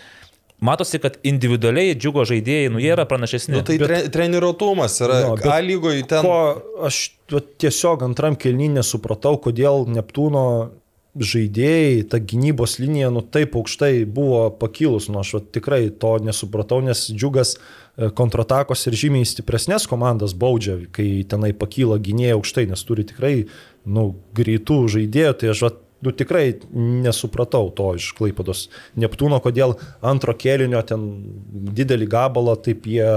matosi, 0.63 1.01
kad 1.03 1.17
individualiai 1.27 1.97
džiugo 1.97 2.23
žaidėjai, 2.29 2.71
nu, 2.73 2.81
jie 2.83 2.93
yra 2.95 3.07
pranašesni. 3.09 3.57
Nu, 3.57 3.65
tai 3.67 3.77
tre, 3.81 4.05
treniruotumas 4.13 4.95
yra. 5.03 5.19
Bet 5.35 5.49
A 5.51 5.59
lygoje 5.63 6.05
ten. 6.09 6.25
Ko 6.25 6.85
aš 6.87 7.01
tiesiog 7.61 8.05
antram 8.05 8.37
kelnynį 8.39 8.79
nesupratau, 8.79 9.35
kodėl 9.41 9.87
Neptūno 9.91 10.45
žaidėjai, 11.15 12.03
ta 12.11 12.19
gynybos 12.19 12.75
linija, 12.81 13.09
nu 13.13 13.21
taip 13.23 13.55
aukštai 13.55 14.03
buvo 14.09 14.49
pakilus, 14.59 15.07
nu 15.11 15.21
aš 15.21 15.35
va, 15.37 15.41
tikrai 15.57 15.87
to 15.89 16.15
nesupratau, 16.23 16.81
nes 16.83 17.05
džiugas 17.11 17.55
e, 17.55 18.09
kontratakos 18.15 18.83
ir 18.89 18.97
žymiai 18.99 19.27
stipresnės 19.27 19.87
komandas 19.91 20.35
baudžia, 20.35 20.81
kai 20.95 21.23
tenai 21.29 21.53
pakyla 21.55 22.01
gynėjai 22.03 22.35
aukštai, 22.35 22.67
nes 22.71 22.83
turi 22.87 23.07
tikrai, 23.07 23.33
nu, 23.87 24.09
greitų 24.35 24.81
žaidėjų, 24.97 25.37
tai 25.39 25.53
aš 25.53 25.63
va, 25.67 25.71
nu, 26.03 26.15
tikrai 26.19 26.45
nesupratau 27.05 27.71
to 27.75 27.93
iš 27.99 28.11
Klaipados 28.17 28.67
Neptūno, 28.99 29.39
kodėl 29.43 29.77
antro 30.03 30.35
kėlinio 30.35 30.83
ten 30.87 31.07
didelį 31.79 32.11
gabalą 32.11 32.59
taip 32.67 32.87
jie 32.91 33.07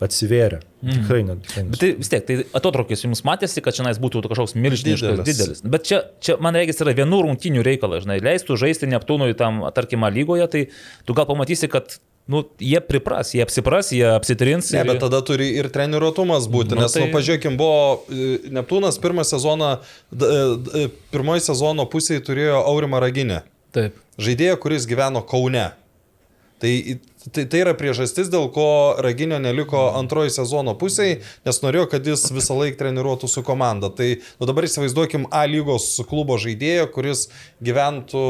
atsivėrė. 0.00 0.62
Tikrai, 0.78 1.22
ne, 1.26 1.34
tikrai 1.42 1.64
Bet 1.72 1.80
tai 1.82 1.88
vis 1.98 2.10
tiek, 2.12 2.22
tai 2.28 2.36
atotrukis 2.54 3.02
jums 3.02 3.24
matėsi, 3.26 3.62
kad 3.64 3.74
čia 3.74 3.82
būtų 3.98 4.22
kažkoks 4.30 4.54
milžiniškas, 4.54 5.16
Didelis. 5.18 5.26
didelis. 5.26 5.62
Bet 5.66 5.88
čia, 5.88 6.02
čia 6.22 6.36
man 6.44 6.54
reikia, 6.54 6.76
yra 6.84 6.94
vienų 7.00 7.18
rungtinių 7.26 7.64
reikalas, 7.66 8.04
žinai, 8.06 8.20
leistų 8.22 8.54
žaisti 8.60 8.86
Neptūnui 8.92 9.34
tam, 9.38 9.64
tarkim, 9.74 10.06
lygoje, 10.14 10.46
tai 10.52 10.62
tu 11.08 11.16
gal 11.18 11.26
pamatysi, 11.26 11.66
kad 11.72 11.98
nu, 12.30 12.44
jie 12.60 12.78
pripras, 12.84 13.32
jie 13.34 13.42
apsipras, 13.42 13.90
jie 13.90 14.04
apsitrins. 14.12 14.70
Ne, 14.76 14.84
ir- 14.84 14.90
bet 14.92 15.00
tada 15.02 15.18
turi 15.24 15.48
ir 15.58 15.70
treniruotumas 15.72 16.46
būti, 16.52 16.76
Nu, 16.76 16.84
nes, 16.84 16.92
tai- 16.92 17.02
tai... 17.02 17.08
nu, 17.08 17.16
pažiūrėkim, 17.16 17.56
buvo 17.58 18.04
e, 18.12 18.38
Neptūnas 18.52 19.00
pirmą 19.02 19.24
sezoną, 19.26 19.78
d- 20.12 20.88
pirmoji 21.10 21.40
sezono 21.48 21.88
pusėje 21.90 22.22
turėjo 22.28 22.60
Aurimą 22.68 23.00
Raginę. 23.02 23.42
Taip. 23.74 23.96
Žaidėją, 24.20 24.58
kuris 24.60 24.86
gyveno 24.86 25.24
Kaune. 25.26 25.70
Tai, 26.58 26.70
tai, 27.32 27.44
tai 27.50 27.60
yra 27.64 27.74
priežastis, 27.78 28.30
dėl 28.32 28.48
ko 28.54 28.96
Raginio 29.04 29.38
neliko 29.42 29.88
antroji 29.98 30.30
sezono 30.34 30.74
pusėje, 30.78 31.20
nes 31.46 31.60
norėjo, 31.64 31.86
kad 31.92 32.06
jis 32.06 32.26
visą 32.34 32.56
laiką 32.58 32.78
treniruotų 32.80 33.28
su 33.30 33.42
komanda. 33.46 33.90
Tai 33.94 34.08
nu, 34.18 34.48
dabar 34.48 34.66
įsivaizduokim 34.68 35.28
A 35.34 35.44
lygos 35.50 35.86
klubo 36.08 36.38
žaidėją, 36.40 36.88
kuris 36.94 37.26
gyventų 37.64 38.24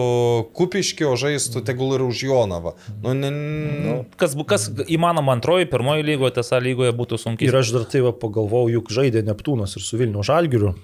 kupiškį, 0.59 1.09
o 1.09 1.15
žaistų 1.21 1.63
tegul 1.69 1.95
ir 1.97 2.05
už 2.07 2.23
Jonavą. 2.29 2.75
Nu, 3.03 3.15
ne, 3.17 3.31
nu, 3.33 3.97
Kas, 4.21 4.35
bu- 4.39 4.47
kas 4.49 4.69
įmanoma 4.89 5.35
antroji, 5.39 5.69
pirmoji 5.71 6.07
lygoje, 6.07 6.35
tas 6.41 6.53
A 6.53 6.61
lygoje 6.63 6.93
būtų 6.97 7.19
sunkiai. 7.21 7.49
Ir 7.51 7.57
aš 7.61 7.73
dar 7.77 7.85
tai 7.89 8.03
pagalvojau, 8.13 8.71
juk 8.79 8.93
žaidė 8.95 9.25
Neptūnas 9.27 9.77
ir 9.79 9.85
su 9.85 9.99
Vilnių 10.01 10.25
Žalgiriu. 10.27 10.75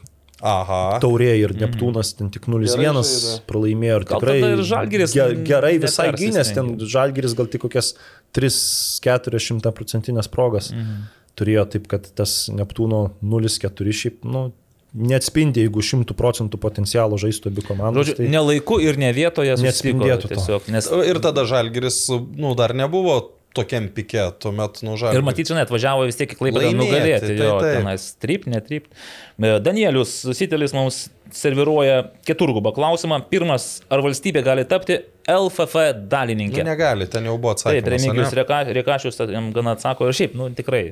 Aha. 0.44 0.80
Taurė 1.02 1.32
ir 1.40 1.54
Neptūnas 1.56 2.12
ten 2.18 2.30
tik 2.34 2.48
0-1 2.50 2.68
Gerai 2.68 2.92
žaidė. 2.92 3.34
pralaimėjo 3.48 4.00
ir 4.00 4.06
Gal 4.08 4.22
tikrai 4.22 4.36
tada 4.40 4.50
ir 4.56 4.64
Žalgiris 4.70 5.14
ge, 5.16 5.28
gerai 5.48 5.72
visai 5.82 6.10
gynės, 6.16 6.52
ten. 6.56 6.74
Žalgiris 6.94 7.36
gal 7.38 7.48
tik 7.52 7.64
kokias 7.64 7.94
3-400 8.36 9.72
procentinės 9.76 10.28
progas 10.32 10.70
mhm. 10.74 11.06
turėjo, 11.38 11.64
taip 11.76 11.88
kad 11.90 12.10
tas 12.18 12.44
Neptūno 12.52 13.06
0-4 13.24 13.96
šiaip, 14.02 14.20
nu, 14.28 14.50
neatspindi, 14.94 15.64
jeigu 15.64 15.82
100 15.82 16.14
procentų 16.18 16.58
potencialo 16.62 17.18
žaistų 17.18 17.50
abi 17.50 17.64
komandos. 17.66 18.12
Žodžiu, 18.12 18.28
ne 18.30 18.42
laiku 18.50 18.78
ir 18.82 18.98
ne 19.00 19.10
vietoje 19.16 19.56
Neatspindėtų 19.58 20.28
to. 20.28 20.34
tiesiog. 20.36 20.68
Nes 20.74 20.90
Ir 21.08 21.18
tada 21.24 21.46
Žalgiris, 21.48 22.06
nu, 22.38 22.54
dar 22.58 22.76
nebuvo 22.78 23.16
tokiam 23.54 23.86
pike, 23.94 24.20
tuomet, 24.42 24.80
nu, 24.86 24.96
Žalgiris. 24.98 25.20
Ir 25.20 25.26
matyt, 25.26 25.50
žinai, 25.50 25.62
atvažiavo 25.66 26.04
vis 26.08 26.18
tiek 26.18 26.32
į 26.34 26.50
Laimėti, 26.50 26.76
nugalėti. 26.80 27.28
tai 27.30 27.36
Jo, 27.38 27.56
taip. 27.62 27.76
tenais 27.80 28.06
trypt, 28.22 28.48
netrypt. 28.50 28.90
E, 29.38 29.52
Danielius 29.62 30.12
Sitelis 30.34 30.74
mums 30.76 31.04
serviruoja 31.34 32.00
keturgubą 32.28 32.70
klausimą. 32.76 33.20
Pirmas, 33.30 33.80
ar 33.90 34.02
valstybė 34.04 34.42
gali 34.46 34.64
tapti 34.70 35.00
LFF 35.30 35.74
Nu, 35.80 36.06
dalininkė? 36.12 36.62
negali, 36.66 37.06
ten 37.10 37.24
jau 37.26 37.36
buvo 37.40 37.54
Taip, 37.56 37.80
atsakymas. 37.80 37.90
Remigijus 37.94 38.32
ane? 38.32 38.38
Reka, 38.42 38.58
Rekašius 38.76 39.18
jam 39.32 39.48
gana 39.56 39.72
atsako 39.78 40.10
ir 40.10 40.18
šiaip, 40.18 40.34
nu 40.38 40.50
tikrai 40.54 40.82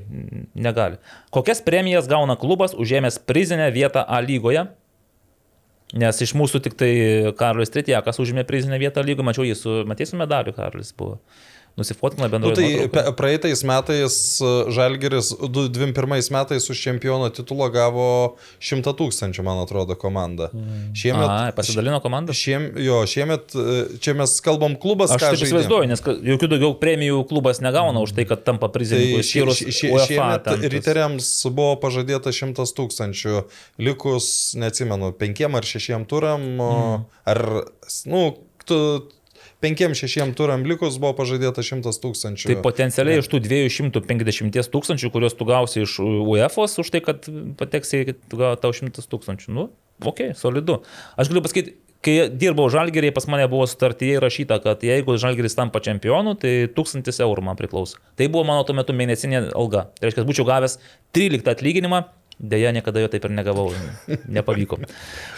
negali. 0.54 0.96
Kokias 1.34 1.60
premijas 1.66 2.08
gauna 2.10 2.34
klubas 2.40 2.74
užėmęs 2.74 3.20
prizinę 3.28 3.68
vietą 3.74 4.02
A 4.08 4.22
lygoje? 4.24 4.64
Nes 5.92 6.16
iš 6.24 6.32
mūsų 6.38 6.62
tik 6.64 6.74
tai 6.80 6.88
Karolis 7.36 7.68
Tretjakas 7.74 8.16
užėmė 8.22 8.46
prizinę 8.48 8.78
vietą 8.80 9.02
lygoje, 9.04 9.26
mačiau 9.28 9.44
jį 9.44 9.56
su, 9.60 9.74
matysim 9.90 10.22
medaliu, 10.22 10.54
Karolis 10.56 10.94
buvo. 10.96 11.18
Nusifotkina 11.76 12.26
Nu, 12.28 12.30
bendroje. 12.30 12.54
tai 12.54 12.64
nuotraukoje. 12.68 12.90
pe- 12.92 13.12
praeitais 13.16 13.62
metais 13.64 14.16
uh, 14.44 14.68
Žalgeris, 14.68 15.30
21 15.40 16.30
metais 16.30 16.66
už 16.70 16.76
čempiono 16.76 17.30
titulą 17.32 17.70
gavo 17.72 18.36
100 18.60 18.92
tūkstančių, 18.98 19.40
man 19.46 19.62
atrodo, 19.64 19.96
komanda. 19.96 20.50
Šiemet, 20.92 21.24
Aha, 21.28 21.52
pasidalino 21.56 22.00
komanda. 22.04 22.36
Šiem, 22.36 22.66
jo, 22.76 23.00
šiemet, 23.08 23.54
uh, 23.56 23.96
čia 24.04 24.12
mes 24.18 24.36
kalbam 24.44 24.76
klubas, 24.76 25.14
Aš 25.16 25.24
taip 25.24 25.40
įsivaizduoju, 25.48 25.88
nes 25.88 26.04
jokių 26.04 26.50
daugiau 26.52 26.74
premijų 26.76 27.22
klubas 27.30 27.62
negauna 27.64 28.04
už 28.04 28.12
tai, 28.20 28.28
kad 28.28 28.44
tampa 28.44 28.68
Tai 28.68 28.76
prizininku. 28.76 29.22
išskyrus 29.24 29.62
šie, 29.64 29.72
šie, 29.72 29.90
šiemet 30.12 30.52
riteriams 30.76 31.30
buvo 31.48 31.76
pažadėta 31.80 32.32
100 32.36 32.68
tūkstančių, 32.76 33.42
likus, 33.80 34.52
neatsimenu, 34.60 35.12
penkiem 35.16 35.56
ar 35.56 35.64
šešiem 35.64 36.04
turam, 36.10 36.44
mm. 36.60 37.04
ar, 37.32 37.42
nu, 38.12 38.22
tu, 38.68 38.78
penkiem 39.62 39.94
šešiem 39.96 40.34
turam 40.38 40.66
likus 40.68 40.98
buvo 41.02 41.14
pažadėta 41.22 41.64
100 41.64 41.94
tūkstančių. 42.02 42.50
Tai 42.50 42.58
potencialiai 42.64 43.22
iš 43.22 43.30
tų 43.32 43.42
250 43.46 44.72
tūkstančių, 44.74 45.12
kuriuos 45.14 45.38
tu 45.38 45.46
gausi 45.48 45.84
iš 45.84 45.98
UEFA 46.02 46.66
už 46.82 46.90
tai, 46.94 47.02
kad 47.04 47.28
pateksi, 47.60 48.04
tau 48.32 48.74
100 48.74 49.06
tūkstančių. 49.12 49.54
Nu, 49.54 49.70
ok, 50.02 50.32
solidu. 50.38 50.82
Aš 51.16 51.30
galiu 51.32 51.44
pasakyti, 51.44 51.76
kai 52.02 52.14
dirbau 52.34 52.66
žalgerį, 52.72 53.12
pas 53.14 53.28
mane 53.30 53.46
buvo 53.50 53.66
sutartyje 53.70 54.18
įrašyta, 54.18 54.58
kad 54.64 54.82
jeigu 54.86 55.14
žalgeris 55.22 55.56
tampa 55.58 55.82
čempionu, 55.84 56.34
tai 56.38 56.66
1000 56.74 57.22
eurų 57.22 57.46
man 57.46 57.58
priklauso. 57.58 58.02
Tai 58.18 58.28
buvo 58.32 58.46
mano 58.48 58.66
tuo 58.66 58.76
metu 58.78 58.96
mėnesinė 58.96 59.48
alga. 59.54 59.88
Tai 59.98 60.08
reiškia, 60.08 60.26
būčiau 60.28 60.48
gavęs 60.48 60.80
13 61.14 61.54
atlyginimą. 61.54 62.02
Deja, 62.38 62.72
niekada 62.74 63.02
jo 63.02 63.10
taip 63.12 63.26
ir 63.28 63.34
negavau, 63.34 63.68
nepavyko. 64.26 64.80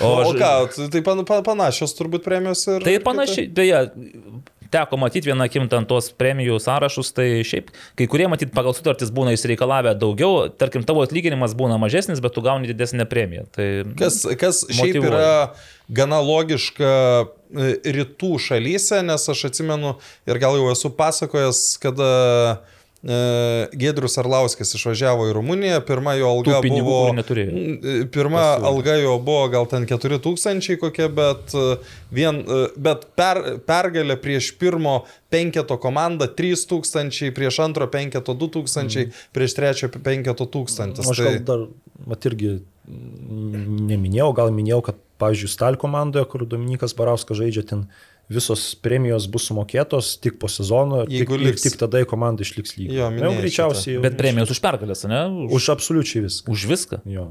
O, 0.01 0.11
o 0.29 0.33
ką, 0.37 0.53
tai 0.93 1.03
pan, 1.05 1.25
pan, 1.29 1.45
panašios 1.47 1.97
turbūt 1.99 2.25
premijos 2.27 2.67
ir... 2.71 2.85
Tai 2.87 2.99
panašiai, 3.05 3.49
beje, 3.55 3.83
teko 4.75 4.97
matyti 4.97 5.31
vieną 5.31 5.47
akim 5.47 5.69
ten 5.71 5.87
tos 5.89 6.11
premijų 6.19 6.59
sąrašus, 6.63 7.13
tai 7.17 7.29
šiaip 7.47 7.71
kai 7.99 8.09
kurie 8.11 8.27
matyt 8.31 8.55
pagal 8.57 8.75
sutartis 8.77 9.13
būna 9.15 9.35
įsireikalavę 9.37 9.95
daugiau, 9.99 10.49
tarkim 10.51 10.87
tavo 10.87 11.05
atlyginimas 11.07 11.55
būna 11.59 11.79
mažesnis, 11.83 12.23
bet 12.25 12.35
tu 12.35 12.45
gauni 12.45 12.71
didesnę 12.71 13.07
premiją. 13.11 13.47
Tai 13.55 13.69
Kas, 13.99 14.23
kas 14.41 14.65
šiaip 14.71 14.99
Motyvuoja. 14.99 15.15
yra 15.15 15.95
gana 16.01 16.21
logiška 16.25 16.93
e, 17.25 17.75
rytų 17.99 18.39
šalyse, 18.49 19.03
nes 19.07 19.29
aš 19.35 19.47
atsimenu 19.51 19.97
ir 20.31 20.41
gal 20.43 20.59
jau 20.59 20.71
esu 20.73 20.91
pasakojęs, 20.97 21.65
kada 21.83 22.11
e, 22.11 22.74
Gedrius 23.05 24.15
Arlauskis 24.17 24.71
išvažiavo 24.79 25.27
į 25.29 25.35
Rumuniją, 25.37 25.81
pirma 25.85 26.15
jo 26.17 26.31
alga 26.39 26.57
Tų 26.57 26.61
pinigų, 26.65 26.87
buvo... 26.89 27.11
Mm, 27.13 28.07
Pirma 28.15 28.41
Pasiūlė. 28.41 28.71
alga 28.71 28.95
jo 28.97 29.17
buvo 29.27 29.43
gal 29.53 29.69
ten 29.69 29.85
4000 29.91 30.79
kokie, 30.81 31.11
bet, 31.13 31.53
e, 31.53 31.77
vien, 32.17 32.41
e, 32.41 32.63
bet 32.81 33.05
per, 33.19 33.43
pergalė 33.69 34.17
prieš 34.21 34.55
pirmo 34.61 35.03
penketo 35.35 35.77
komandą 35.83 36.31
3000, 36.33 37.29
prieš 37.37 37.61
antro 37.67 37.91
penketo 37.93 38.33
2000, 38.41 38.89
mm. 38.89 39.27
prieš 39.37 39.59
trečio 39.59 39.93
penketo 39.99 40.49
1000. 40.49 41.05
Aš 41.05 41.25
gal 41.27 41.39
dar, 41.45 41.69
mat 42.09 42.25
irgi 42.31 42.57
neminėjau, 42.89 44.33
gal 44.37 44.53
minėjau, 44.55 44.81
kad, 44.89 45.05
pavyzdžiui, 45.21 45.53
Stal 45.53 45.77
komandoje, 45.81 46.25
kur 46.33 46.49
Dominikas 46.49 46.97
Barauskas 46.97 47.39
žaidžia, 47.39 47.69
ten 47.69 47.87
visos 48.33 48.75
premijos 48.81 49.27
bus 49.31 49.49
sumokėtos 49.51 50.15
tik 50.25 50.39
po 50.41 50.49
sezono 50.49 51.03
tik, 51.07 51.25
Jeigu 51.25 51.39
ir 51.41 51.59
tik 51.61 51.77
tada 51.81 52.01
į 52.01 52.07
komandą 52.09 52.47
išliks 52.47 52.77
lygiai. 52.79 52.97
Jo, 52.97 53.11
jau 53.21 53.33
greičiausiai 53.41 53.97
jau. 53.99 54.03
bet 54.07 54.17
premijos 54.21 54.51
už 54.55 54.61
pergalės, 54.65 55.05
ne? 55.11 55.21
Už, 55.49 55.59
Už 55.61 55.69
absoliučiai 55.77 56.25
viską. 56.25 56.51
už 56.55 56.67
viską. 56.73 57.01
Jo. 57.05 57.27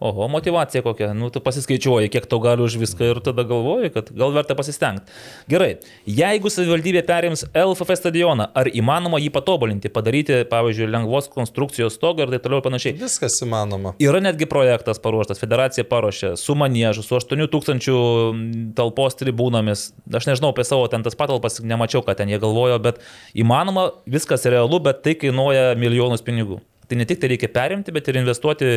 Oho, 0.00 0.28
motivacija 0.28 0.82
kokia. 0.82 1.10
Nu, 1.14 1.26
tu 1.34 1.40
pasiskaičiuoji, 1.42 2.10
kiek 2.14 2.26
tau 2.30 2.38
gali 2.38 2.62
už 2.62 2.76
viską 2.78 3.06
ir 3.10 3.18
tada 3.24 3.42
galvoji, 3.42 3.90
kad 3.90 4.12
gal 4.14 4.30
verta 4.30 4.54
pasistengti. 4.54 5.10
Gerai, 5.50 5.72
jeigu 6.06 6.52
savivaldybė 6.54 7.02
perims 7.08 7.42
LFF 7.50 7.96
stadioną, 7.98 8.46
ar 8.54 8.70
įmanoma 8.70 9.18
jį 9.18 9.32
patobulinti, 9.34 9.90
padaryti, 9.90 10.44
pavyzdžiui, 10.52 10.86
lengvos 10.94 11.26
konstrukcijos 11.34 11.98
stogą 11.98 12.28
ir 12.28 12.36
taip 12.36 12.46
toliau 12.46 12.62
ir 12.62 12.68
panašiai. 12.68 12.94
Viskas 13.02 13.40
įmanoma. 13.42 13.96
Yra 13.98 14.22
netgi 14.22 14.46
projektas 14.46 15.02
paruoštas, 15.02 15.42
federacija 15.42 15.82
paruošė 15.90 16.36
su 16.38 16.54
manėžu, 16.54 17.02
su 17.02 17.18
8000 17.18 18.72
talpos 18.78 19.18
tribūnomis. 19.18 19.88
Aš 20.14 20.30
nežinau 20.30 20.54
apie 20.54 20.62
savo 20.68 20.86
ten 20.86 21.02
tas 21.02 21.18
patalpas, 21.18 21.58
nemačiau, 21.58 22.06
ką 22.06 22.14
ten 22.22 22.30
jie 22.30 22.38
galvojo, 22.38 22.78
bet 22.86 23.02
įmanoma, 23.34 23.90
viskas 24.06 24.46
realu, 24.46 24.78
bet 24.78 25.02
tai 25.02 25.18
kainuoja 25.18 25.72
milijonus 25.74 26.22
pinigų. 26.22 26.62
Tai 26.88 26.96
ne 26.96 27.04
tik 27.04 27.18
tai 27.20 27.28
reikia 27.34 27.50
perimti, 27.52 27.92
bet 27.92 28.06
ir 28.08 28.16
investuoti, 28.16 28.68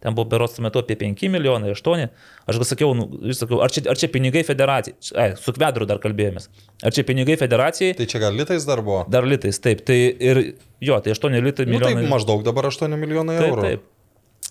ten 0.00 0.14
buvo 0.14 0.28
beros 0.30 0.52
metu 0.62 0.78
apie 0.78 0.94
5 1.00 1.26
milijonai, 1.34 1.72
8. 1.74 2.04
Aš 2.46 2.60
gal 2.62 2.68
sakiau, 2.68 2.92
nu, 2.94 3.08
sakiau 3.34 3.58
ar, 3.64 3.72
čia, 3.74 3.82
ar 3.90 3.98
čia 3.98 4.06
pinigai 4.12 4.44
federacijai, 4.46 4.94
ai, 5.18 5.28
su 5.34 5.50
Kvedru 5.56 5.88
dar 5.90 5.98
kalbėjomės. 6.02 6.46
Ar 6.86 6.94
čia 6.94 7.02
pinigai 7.08 7.34
federacijai? 7.40 7.96
Tai 7.98 8.06
čia 8.12 8.22
gal 8.22 8.38
litais 8.38 8.66
dar 8.68 8.84
buvo? 8.86 9.02
Dar 9.10 9.26
litais, 9.26 9.58
taip. 9.58 9.82
Tai 9.88 9.96
ir 9.98 10.42
jo, 10.78 11.00
tai 11.02 11.16
8 11.16 11.40
litai 11.42 11.66
Nu, 11.66 11.80
tai 11.82 11.90
milijonai. 11.96 12.06
maždaug 12.12 12.44
dabar 12.46 12.70
8 12.70 12.94
milijonai 12.94 13.40
Taip, 13.42 13.48
eurų. 13.50 13.64
taip. 13.66 13.88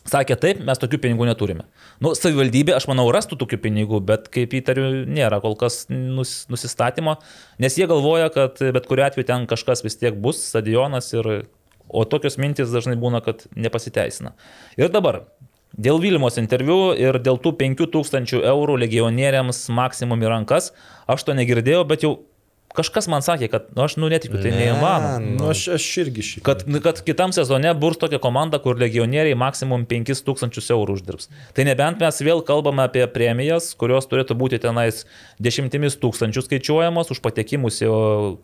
Sakė 0.09 0.35
taip, 0.41 0.59
mes 0.65 0.79
tokių 0.81 0.97
pinigų 1.03 1.25
neturime. 1.27 1.63
Nu, 2.01 2.11
savivaldybė, 2.17 2.73
aš 2.75 2.85
manau, 2.89 3.07
rastų 3.13 3.37
tokių 3.41 3.57
pinigų, 3.61 3.99
bet 4.05 4.27
kaip 4.33 4.53
įtariu, 4.57 5.03
nėra 5.05 5.39
kol 5.43 5.55
kas 5.59 5.83
nus, 5.91 6.45
nusistatymo, 6.49 7.17
nes 7.61 7.75
jie 7.77 7.85
galvoja, 7.89 8.29
kad 8.33 8.57
bet 8.73 8.87
kuriu 8.89 9.05
atveju 9.05 9.27
ten 9.27 9.45
kažkas 9.49 9.83
vis 9.85 9.95
tiek 10.01 10.17
bus, 10.19 10.41
stadionas 10.51 11.11
ir... 11.13 11.31
O 11.89 12.05
tokios 12.05 12.37
mintis 12.37 12.71
dažnai 12.73 12.95
būna, 13.01 13.21
kad 13.25 13.45
nepasiteisina. 13.57 14.35
Ir 14.77 14.93
dabar, 14.93 15.23
dėl 15.73 16.01
Vilmos 16.01 16.37
interviu 16.41 16.93
ir 16.97 17.19
dėl 17.25 17.41
tų 17.41 17.55
5000 17.59 18.45
eurų 18.53 18.77
legionieriams 18.85 19.65
maksimum 19.73 20.21
į 20.23 20.33
rankas, 20.35 20.71
aš 21.09 21.25
to 21.25 21.37
negirdėjau, 21.37 21.85
bet 21.89 22.05
jau 22.05 22.13
kažkas 22.77 23.07
man 23.11 23.23
sakė, 23.25 23.47
kad, 23.51 23.67
nu, 23.75 23.83
aš 23.85 23.95
nu 23.99 24.09
netikiu, 24.11 24.37
tai 24.41 24.51
Ne, 24.53 24.59
neįmanoma. 24.65 25.19
Nu, 25.39 25.49
aš, 25.51 25.65
aš 25.75 25.85
irgi 26.03 26.23
šį. 26.25 26.41
Kad, 26.45 26.63
kad 26.85 27.01
kitam 27.07 27.33
sezone 27.35 27.71
bus 27.77 27.97
tokia 27.99 28.19
komanda, 28.21 28.59
kur 28.61 28.77
legionieriai 28.79 29.35
maksimum 29.39 29.85
5000 29.89 30.61
eurų 30.75 30.97
uždirbs. 30.99 31.29
Tai 31.57 31.65
nebent 31.67 31.99
mes 32.03 32.21
vėl 32.23 32.43
kalbame 32.45 32.85
apie 32.85 33.05
premijas, 33.11 33.71
kurios 33.79 34.07
turėtų 34.11 34.37
būti 34.39 34.59
tenais 34.63 35.03
dešimtimis 35.41 35.97
tūkstančių 36.01 36.45
skaičiuojamos 36.45 37.11
už 37.15 37.21
patekimus 37.25 37.81
į 37.85 37.89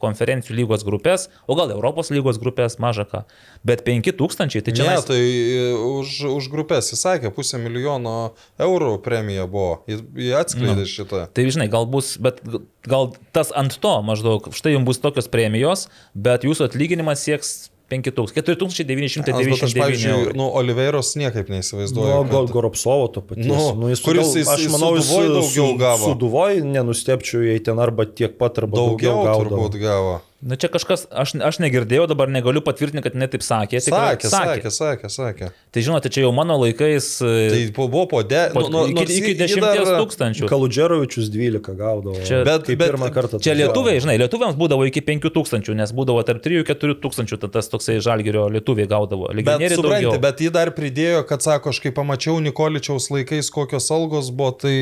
konferencijų 0.01 0.57
lygos 0.61 0.85
grupės, 0.87 1.27
o 1.47 1.55
gal 1.59 1.71
Europos 1.75 2.11
lygos 2.13 2.39
grupės 2.41 2.79
maža 2.81 3.05
ką. 3.09 3.23
Bet 3.65 3.85
5000 3.87 4.61
tai 4.65 4.73
čia... 4.75 4.83
Ne, 4.83 4.89
nais- 4.95 5.07
tai 5.07 5.19
e, 5.21 5.73
už, 5.75 6.15
už 6.33 6.49
grupės 6.53 6.91
jis 6.93 7.01
sakė, 7.05 7.31
pusę 7.35 7.59
milijono 7.61 8.33
eurų 8.61 8.97
premija 9.05 9.45
buvo. 9.49 9.83
Jis 9.89 10.01
atskleidė 10.41 10.83
Nu. 10.85 10.89
šitą. 10.89 11.25
Tai 11.35 11.45
žinai, 11.49 11.69
gal 11.71 11.85
bus, 11.89 12.15
bet 12.21 12.41
gal 12.87 13.13
tas 13.35 13.51
ant 13.55 13.77
to 13.81 13.93
maždaug, 14.05 14.49
štai 14.53 14.75
jums 14.75 14.85
bus 14.85 14.99
tokios 15.03 15.27
premijos, 15.31 15.87
bet 16.15 16.43
jūsų 16.47 16.69
atlyginimas 16.69 17.23
sieks 17.25 17.69
5000, 17.89 18.33
4999 18.33 19.45
Bet 19.53 19.61
aš, 19.61 19.73
pavyzdžiui, 19.77 20.13
eurų. 20.13 20.33
nu, 20.39 20.47
Oliveiros 20.57 21.11
niekaip 21.21 21.49
neįsivaizduoju. 21.53 22.15
Nu, 22.15 22.23
gal 22.31 22.47
kad- 22.47 22.53
Goropsovo 22.55 23.07
to 23.13 23.21
paties. 23.21 23.45
Nu, 23.45 23.89
jis 23.91 24.01
kuris 24.01 24.25
gal- 24.33 24.37
jis- 24.41 24.49
aš 24.55 24.59
jis 24.63 24.71
manau, 24.73 24.95
jis 24.97 25.09
daugiau 25.11 25.77
gavo. 25.77 26.05
Suduvoj 26.09 26.61
nenustepčiau, 26.65 27.43
jei 27.45 27.59
ten 27.61 27.77
arba 27.79 28.05
tiek 28.05 28.37
pat, 28.39 28.57
arba 28.57 28.73
daugiau, 28.77 29.21
Daugiau 29.25 29.77
gavo. 29.79 30.21
Na 30.45 30.53
čia 30.61 30.69
kažkas, 30.69 31.07
aš, 31.09 31.31
aš 31.41 31.57
negirdėjau, 31.57 32.03
dabar 32.11 32.29
negaliu 32.29 32.61
patvirtinti, 32.61 33.01
kad 33.01 33.15
net 33.17 33.31
taip 33.33 33.41
sakė. 33.41 33.79
Tikrai 33.81 34.13
Sakė, 34.21 34.29
sakė, 34.29 34.69
sakė, 34.75 35.09
sakė. 35.09 35.47
Tai 35.73 35.81
žinote, 35.87 36.11
čia 36.13 36.21
jau 36.27 36.29
mano 36.37 36.53
laikais. 36.61 37.07
Tai 37.17 37.61
po- 37.73 37.87
buvo 37.89 38.03
po 38.11 38.19
de... 38.21 38.43
po, 38.53 38.61
nu, 38.69 38.83
nu, 38.93 39.01
iki, 39.01 39.17
iki 39.23 39.31
10 39.39 39.89
tūkstančių. 39.97 40.45
Kaludžerovičius 40.51 41.31
12 41.33 41.73
gaudavo. 41.79 42.13
Čia- 42.21 42.43
bet, 42.45 42.61
Bet- 42.61 42.67
kaip 42.69 42.77
bet- 42.83 42.91
pirmą 42.93 43.09
kartą. 43.15 43.39
Čia 43.41 43.55
lietuviai, 43.57 43.97
žinai, 44.05 44.19
lietuviams 44.21 44.53
būdavo 44.59 44.85
iki 44.91 45.01
5 45.07 45.31
tūkstančių, 45.33 45.75
nes 45.81 45.93
būdavo 45.97 46.21
tarp 46.29 46.43
3-4 46.45 46.99
tūkstančių, 47.01 47.39
tad 47.41 47.55
tas 47.57 47.71
toksai 47.73 47.97
žalgerio 48.05 48.45
lietuviai 48.53 48.85
gaudavo. 48.91 49.31
Bet 49.33 49.65
supranti, 49.73 50.13
bet 50.27 50.45
jį 50.45 50.51
dar 50.53 50.69
pridėjo, 50.77 51.25
kad 51.25 51.41
sako, 51.41 51.73
aš 51.73 51.81
kai 51.83 51.89
pamačiau 51.95 52.37
Nikoličiaus 52.45 53.09
laikais, 53.13 53.49
kokios 53.49 53.89
algos 53.97 54.29
buvo, 54.29 54.53
tai 54.61 54.75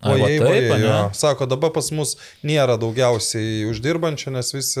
Ai, 0.00 0.16
va 0.16 0.24
ojei, 0.24 0.40
taip, 0.40 0.72
ane? 0.78 0.88
jo. 0.88 0.98
Sako, 1.20 1.44
dabar 1.50 1.76
pas 1.76 1.92
mus 1.92 2.16
nėra 2.40 2.80
daugiausiai 2.80 3.68
uždirbančių, 3.68 4.32
nes 4.38 4.54
visi 4.56 4.80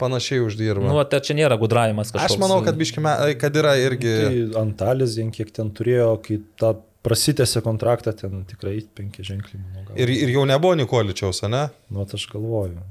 panašiai 0.00 0.42
uždirba. 0.44 0.88
Nu, 0.88 0.98
tai 1.08 1.20
čia 1.24 1.36
nėra 1.38 1.58
gudravimas 1.60 2.12
kažkoks. 2.14 2.36
aš 2.36 2.42
manau, 2.42 2.58
kad, 2.66 2.78
biškime, 2.78 3.14
kad 3.40 3.56
yra 3.56 3.76
irgi... 3.80 4.12
Tai 4.22 4.64
Antalis, 4.64 5.16
kiek 5.36 5.54
ten 5.54 5.72
turėjo, 5.76 6.10
kai 6.24 6.40
tą 6.60 6.76
prasitėsi 7.06 7.62
kontraktą, 7.62 8.14
ten 8.18 8.42
tikrai 8.50 8.80
penki 8.98 9.24
ženkliai. 9.26 9.62
Ir, 9.94 10.10
ir 10.10 10.34
jau 10.34 10.44
nebuvo 10.48 10.74
Nikoličiaus, 10.78 11.44
ne? 11.50 11.68
Nu, 11.92 12.06
tai 12.08 12.18
aš 12.18 12.28
galvoju. 12.32 12.82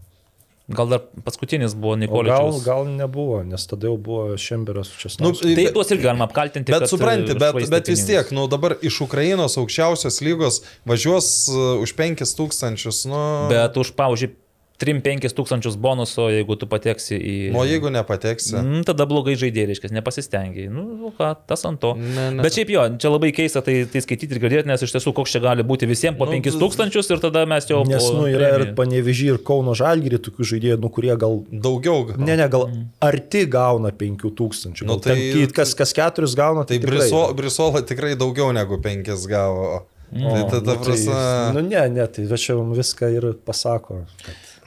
Gal 0.65 0.87
dar 0.89 1.01
paskutinis 1.21 1.75
buvo 1.77 1.93
O 1.93 1.97
gal, 1.97 2.01
Nikoličius. 2.01 2.63
gal 2.65 2.87
nebuvo, 2.89 3.43
nes 3.45 3.67
tada 3.69 3.85
jau 3.85 3.97
buvo 4.01 4.37
Šemberas 4.37 4.87
su 4.87 4.95
Nu, 4.95 5.01
Česnausku. 5.03 5.51
Tai 5.59 5.65
tuos 5.75 5.91
irgi 5.93 6.07
galima 6.07 6.25
apkaltinti. 6.25 6.73
Bet 6.73 6.87
kad, 6.87 6.89
supranti, 6.89 7.35
e, 7.35 7.37
bet, 7.37 7.69
bet 7.69 7.91
vis 7.91 8.01
tiek, 8.07 8.31
nu 8.33 8.47
dabar 8.49 8.73
iš 8.81 8.97
Ukrainos 9.05 9.59
aukščiausios 9.61 10.17
lygos 10.25 10.63
važiuos 10.89 11.29
uh, 11.53 11.83
už 11.85 11.93
5000, 11.99 13.05
nu... 13.11 13.21
Bet 13.51 13.77
už, 13.77 13.93
pavyzdžiui, 13.99 14.33
3-5 14.81 15.31
tūkstančius 15.37 15.77
bonuso, 15.79 16.25
jeigu 16.33 16.57
tu 16.59 16.67
pateksi 16.67 17.15
į... 17.15 17.35
Nu, 17.55 17.61
jeigu 17.63 17.87
nepateksi. 17.93 18.57
Mm, 18.59 18.81
tada 18.87 19.05
blogai 19.07 19.37
žaidėjai, 19.39 19.69
reiškia, 19.71 19.91
nepasistengiai. 19.95 20.67
Nu, 20.71 20.83
nu 20.99 21.11
ką, 21.15 21.29
tas 21.47 21.63
ant 21.69 21.79
to. 21.79 21.93
Ne, 21.95 22.25
ne. 22.35 22.43
Bet 22.43 22.57
šiaip 22.57 22.73
jo, 22.73 22.83
čia 22.99 23.11
labai 23.13 23.29
keista 23.35 23.63
tai, 23.63 23.77
tai 23.87 24.01
skaityti 24.03 24.35
ir 24.35 24.41
girdėti, 24.43 24.67
nes 24.67 24.83
iš 24.83 24.95
tiesų 24.97 25.13
koks 25.15 25.31
čia 25.37 25.41
gali 25.45 25.63
būti 25.67 25.87
visiems 25.87 26.19
po 26.19 26.27
Nu, 26.27 26.35
5 26.35 26.59
tūkstančius 26.59 27.11
ir 27.15 27.23
tada 27.23 27.45
mes 27.47 27.69
jau... 27.71 27.81
Nes, 27.87 28.03
po 28.03 28.19
nu, 28.19 28.27
yra 28.27 28.51
ir 28.51 28.57
premijų. 28.65 28.75
panevežį, 28.81 29.31
ir 29.31 29.41
Kauno 29.47 29.77
Žalgirį 29.79 30.19
tokių 30.27 30.49
žaidėjų, 30.51 30.79
nu, 30.83 30.91
kurie 30.99 31.15
gal... 31.23 31.39
Daugiau. 31.51 32.03
gal. 32.11 32.19
Ne, 32.27 32.35
ne, 32.35 32.49
gal 32.51 32.67
arti 32.99 33.45
gauna 33.47 33.93
5000. 33.95 34.83
Nu, 34.83 34.95
Nu, 34.95 34.99
tai, 34.99 35.15
tai- 35.15 35.31
ten, 35.45 35.55
kas, 35.55 35.71
kas 35.77 35.95
keturis 35.95 36.35
gauna, 36.35 36.67
Tai 36.67 36.75
tai... 36.75 36.83
tikrai. 36.83 36.99
Briso, 36.99 37.25
Brisola 37.37 37.81
tikrai 37.87 38.15
daugiau 38.19 38.51
negu 38.55 38.77
5 38.83 39.27
gavo. 39.31 39.85
Tai 40.15 40.41
O, 40.43 40.47
tada 40.51 40.75
nu, 40.77 40.83
prasme. 40.83 41.15
Nu, 41.55 41.63
ne, 41.65 41.81
ne, 41.91 42.05
tai 42.07 42.27
čia 42.39 42.53
jums 42.53 42.77
viską 42.77 43.09
ir 43.17 43.25
pasako. 43.47 44.03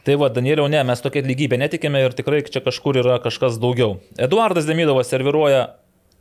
Tai 0.07 0.15
va, 0.21 0.29
Danieliau, 0.33 0.69
ne, 0.71 0.81
mes 0.87 1.01
tokia 1.05 1.23
lygybė 1.27 1.59
netikime 1.61 2.01
ir 2.07 2.15
tikrai 2.17 2.43
čia 2.47 2.63
kažkur 2.65 2.97
yra 3.03 3.19
kažkas 3.21 3.59
daugiau. 3.61 3.99
Eduardas 4.19 4.69
Demidovas 4.69 5.11
serviruoja 5.13 5.67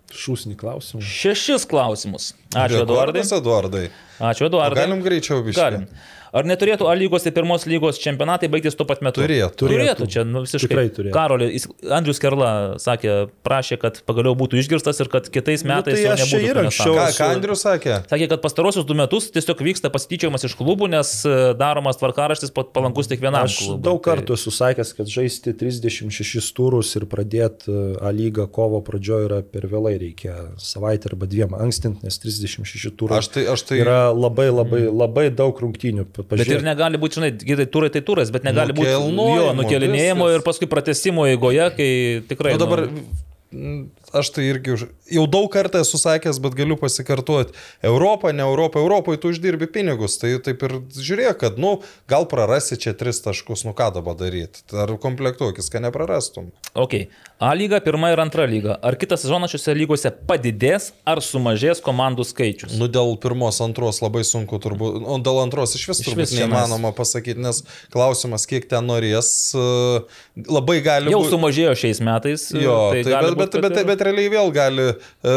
Šūsnį 0.07 0.55
klausimą. 0.55 1.01
šešis 1.03 1.65
klausimus. 1.67 2.29
Ačiū, 2.55 2.83
Eduardai. 2.85 3.19
Rekordas, 3.21 3.31
Eduardai. 3.35 3.85
Ačiū, 4.23 4.45
O 4.45 4.47
Eduardai. 4.47 4.85
galim 4.85 5.01
greičiau 5.03 5.41
biškai. 5.43 5.63
Galim. 5.63 5.87
Ar 6.33 6.43
neturėtų 6.47 6.87
A 6.89 6.93
lygos 6.97 7.25
ir 7.25 7.33
pirmos 7.35 7.65
lygos 7.69 7.99
čempionatai 8.03 8.49
baigtis 8.51 8.75
tuo 8.75 8.85
pat 8.89 9.01
metu? 9.05 9.21
Turėtų. 9.23 9.67
Turėtų, 9.69 10.07
čia 10.11 10.23
nu, 10.27 10.41
visiškai. 10.45 10.67
Tikrai 10.67 10.87
turėtų. 10.91 11.13
Karolį, 11.15 11.47
jis- 11.55 11.67
Andrius 11.91 12.19
Kerla 12.19 12.49
sakė, 12.81 13.29
prašė, 13.47 13.77
kad 13.81 14.01
pagaliau 14.07 14.35
būtų 14.37 14.59
išgirstas 14.61 14.99
ir 15.03 15.07
kad 15.13 15.29
kitais 15.31 15.63
Nu, 15.63 15.71
metais 15.73 15.95
tai 15.95 16.03
jau 16.03 16.11
aš 16.13 16.23
čia 16.25 16.37
nebūtų 16.37 16.49
ir 16.51 16.59
anksčiau-. 16.63 16.97
Ką, 16.97 17.07
ką 17.17 17.29
Andrius 17.37 17.63
sakė? 17.65 17.93
Sakė, 18.11 18.27
kad 18.33 18.41
pastarosius 18.43 18.85
du 18.89 18.93
metus 18.97 19.29
tiesiog 19.31 19.63
vyksta 19.67 19.91
pasityčiojimas 19.93 20.43
iš 20.49 20.55
klubų, 20.59 20.89
nes 20.91 21.13
e, 21.25 21.35
daromas 21.57 21.97
tvarkaraštis 22.01 22.51
pa- 22.55 22.67
palankus 22.75 23.07
tik 23.07 23.21
vienam. 23.23 23.47
Aš 23.47 23.57
klubui. 23.63 23.81
daug 23.87 24.01
Tai- 24.03 24.15
kartų 24.17 24.35
esu 24.37 24.51
sakęs, 24.51 24.93
kad 24.97 25.07
žaisti 25.07 25.53
36 25.57 26.51
turus 26.57 26.95
ir 26.99 27.05
pradėti 27.09 27.71
A 28.01 28.11
lygą 28.13 28.47
kovo 28.51 28.81
pradžioje 28.85 29.25
yra 29.29 29.41
per 29.43 29.67
vėlai, 29.69 29.95
reikia 29.99 30.35
savaitę 30.61 31.09
arba 31.11 31.25
dviem 31.29 31.53
ankstinti, 31.57 32.03
nes 32.03 32.17
36 32.19 32.91
turų 32.99 33.17
Aš 33.17 33.27
tai, 33.33 33.45
aš 33.49 33.63
tai 33.69 33.79
yra 33.81 34.11
labai 34.13 34.49
labai 34.51 34.83
labai 34.91 35.29
daug 35.33 35.57
rungtynių. 35.63 36.05
Pa- 36.17 36.23
Bet 36.33 36.39
ir 36.39 36.45
pažiūrėk. 36.57 36.65
negali 36.65 36.97
būti, 36.97 37.19
žinai, 37.19 37.31
gerai, 37.45 37.65
turai 37.69 37.89
tai 37.93 38.01
turas, 38.01 38.31
bet 38.33 38.43
negali 38.47 38.73
būti 38.73 38.89
jo 38.89 39.53
nukelinėjimo 39.53 40.29
ir 40.33 40.41
paskui 40.45 40.65
pratesimo 40.71 41.27
eigoje, 41.29 41.67
kai 41.77 41.89
tikrai... 42.31 42.55
Nu, 42.57 42.61
dabar 42.63 42.87
nu, 42.89 43.75
aš 44.19 44.31
tai 44.35 44.47
irgi 44.49 44.73
už... 44.75 44.85
jau 45.13 45.25
daug 45.29 45.47
kartų 45.53 45.81
esu 45.83 45.99
sakęs, 46.01 46.39
bet 46.43 46.57
galiu 46.57 46.77
pasikartoti. 46.79 47.55
Europa, 47.85 48.31
ne 48.35 48.43
Europa, 48.45 48.79
Europoje 48.81 49.21
tu 49.23 49.31
uždirbi 49.33 49.69
pinigus, 49.71 50.17
tai 50.21 50.33
taip 50.43 50.63
ir 50.67 50.77
žiūrėk, 50.97 51.37
kad, 51.43 51.61
nu, 51.61 51.77
gal 52.09 52.27
prarasi 52.29 52.77
čia 52.81 52.93
tris 52.97 53.21
taškus, 53.25 53.65
nu 53.67 53.75
ką 53.77 53.91
dabar 53.99 54.17
daryti. 54.19 54.65
Ar 54.77 54.95
komplektuokis, 55.01 55.69
kad 55.73 55.85
neprarastum. 55.85 56.51
Ok. 56.77 57.05
A 57.37 57.51
lyga, 57.53 57.77
pirma 57.85 58.09
ir 58.09 58.19
antra 58.23 58.47
lyga. 58.49 58.79
Ar 58.81 58.95
kitą 58.97 59.13
sezoną 59.19 59.45
šiuose 59.51 59.75
lygose 59.77 60.09
padidės 60.29 60.89
ar 61.05 61.21
sumažės 61.21 61.83
komandų 61.85 62.25
skaičius? 62.25 62.73
Nu, 62.81 62.87
dėl 62.89 63.13
pirmos, 63.21 63.59
antros 63.61 63.99
labai 64.01 64.23
sunku 64.25 64.57
turbūt, 64.63 65.03
o 65.05 65.17
dėl 65.21 65.43
antros 65.43 65.75
iš 65.77 65.83
vis 65.91 66.01
Iš 66.01 66.07
turbūt 66.09 66.23
vis 66.23 66.33
čia 66.33 66.47
neįmanoma 66.47 66.89
pasakyti, 66.97 67.37
nes 67.45 67.61
klausimas, 67.93 68.47
kiek 68.49 68.65
ten 68.71 68.89
norės, 68.89 69.29
e, 69.53 70.01
labai 70.49 70.79
gali 70.85 71.13
Jau 71.13 71.21
būt- 71.21 71.35
sumažėjo 71.35 71.75
šiais 71.77 72.01
metais. 72.01 72.47
Jo, 72.57 72.77
tai 72.95 73.03
tai, 73.05 73.21
bet, 73.21 73.37
bet, 73.37 73.61
bet, 73.67 73.77
ir- 73.83 73.87
bet 73.91 74.03
realiai 74.07 74.31
vėl 74.33 74.51
gali 74.55 74.87
e, 74.89 75.35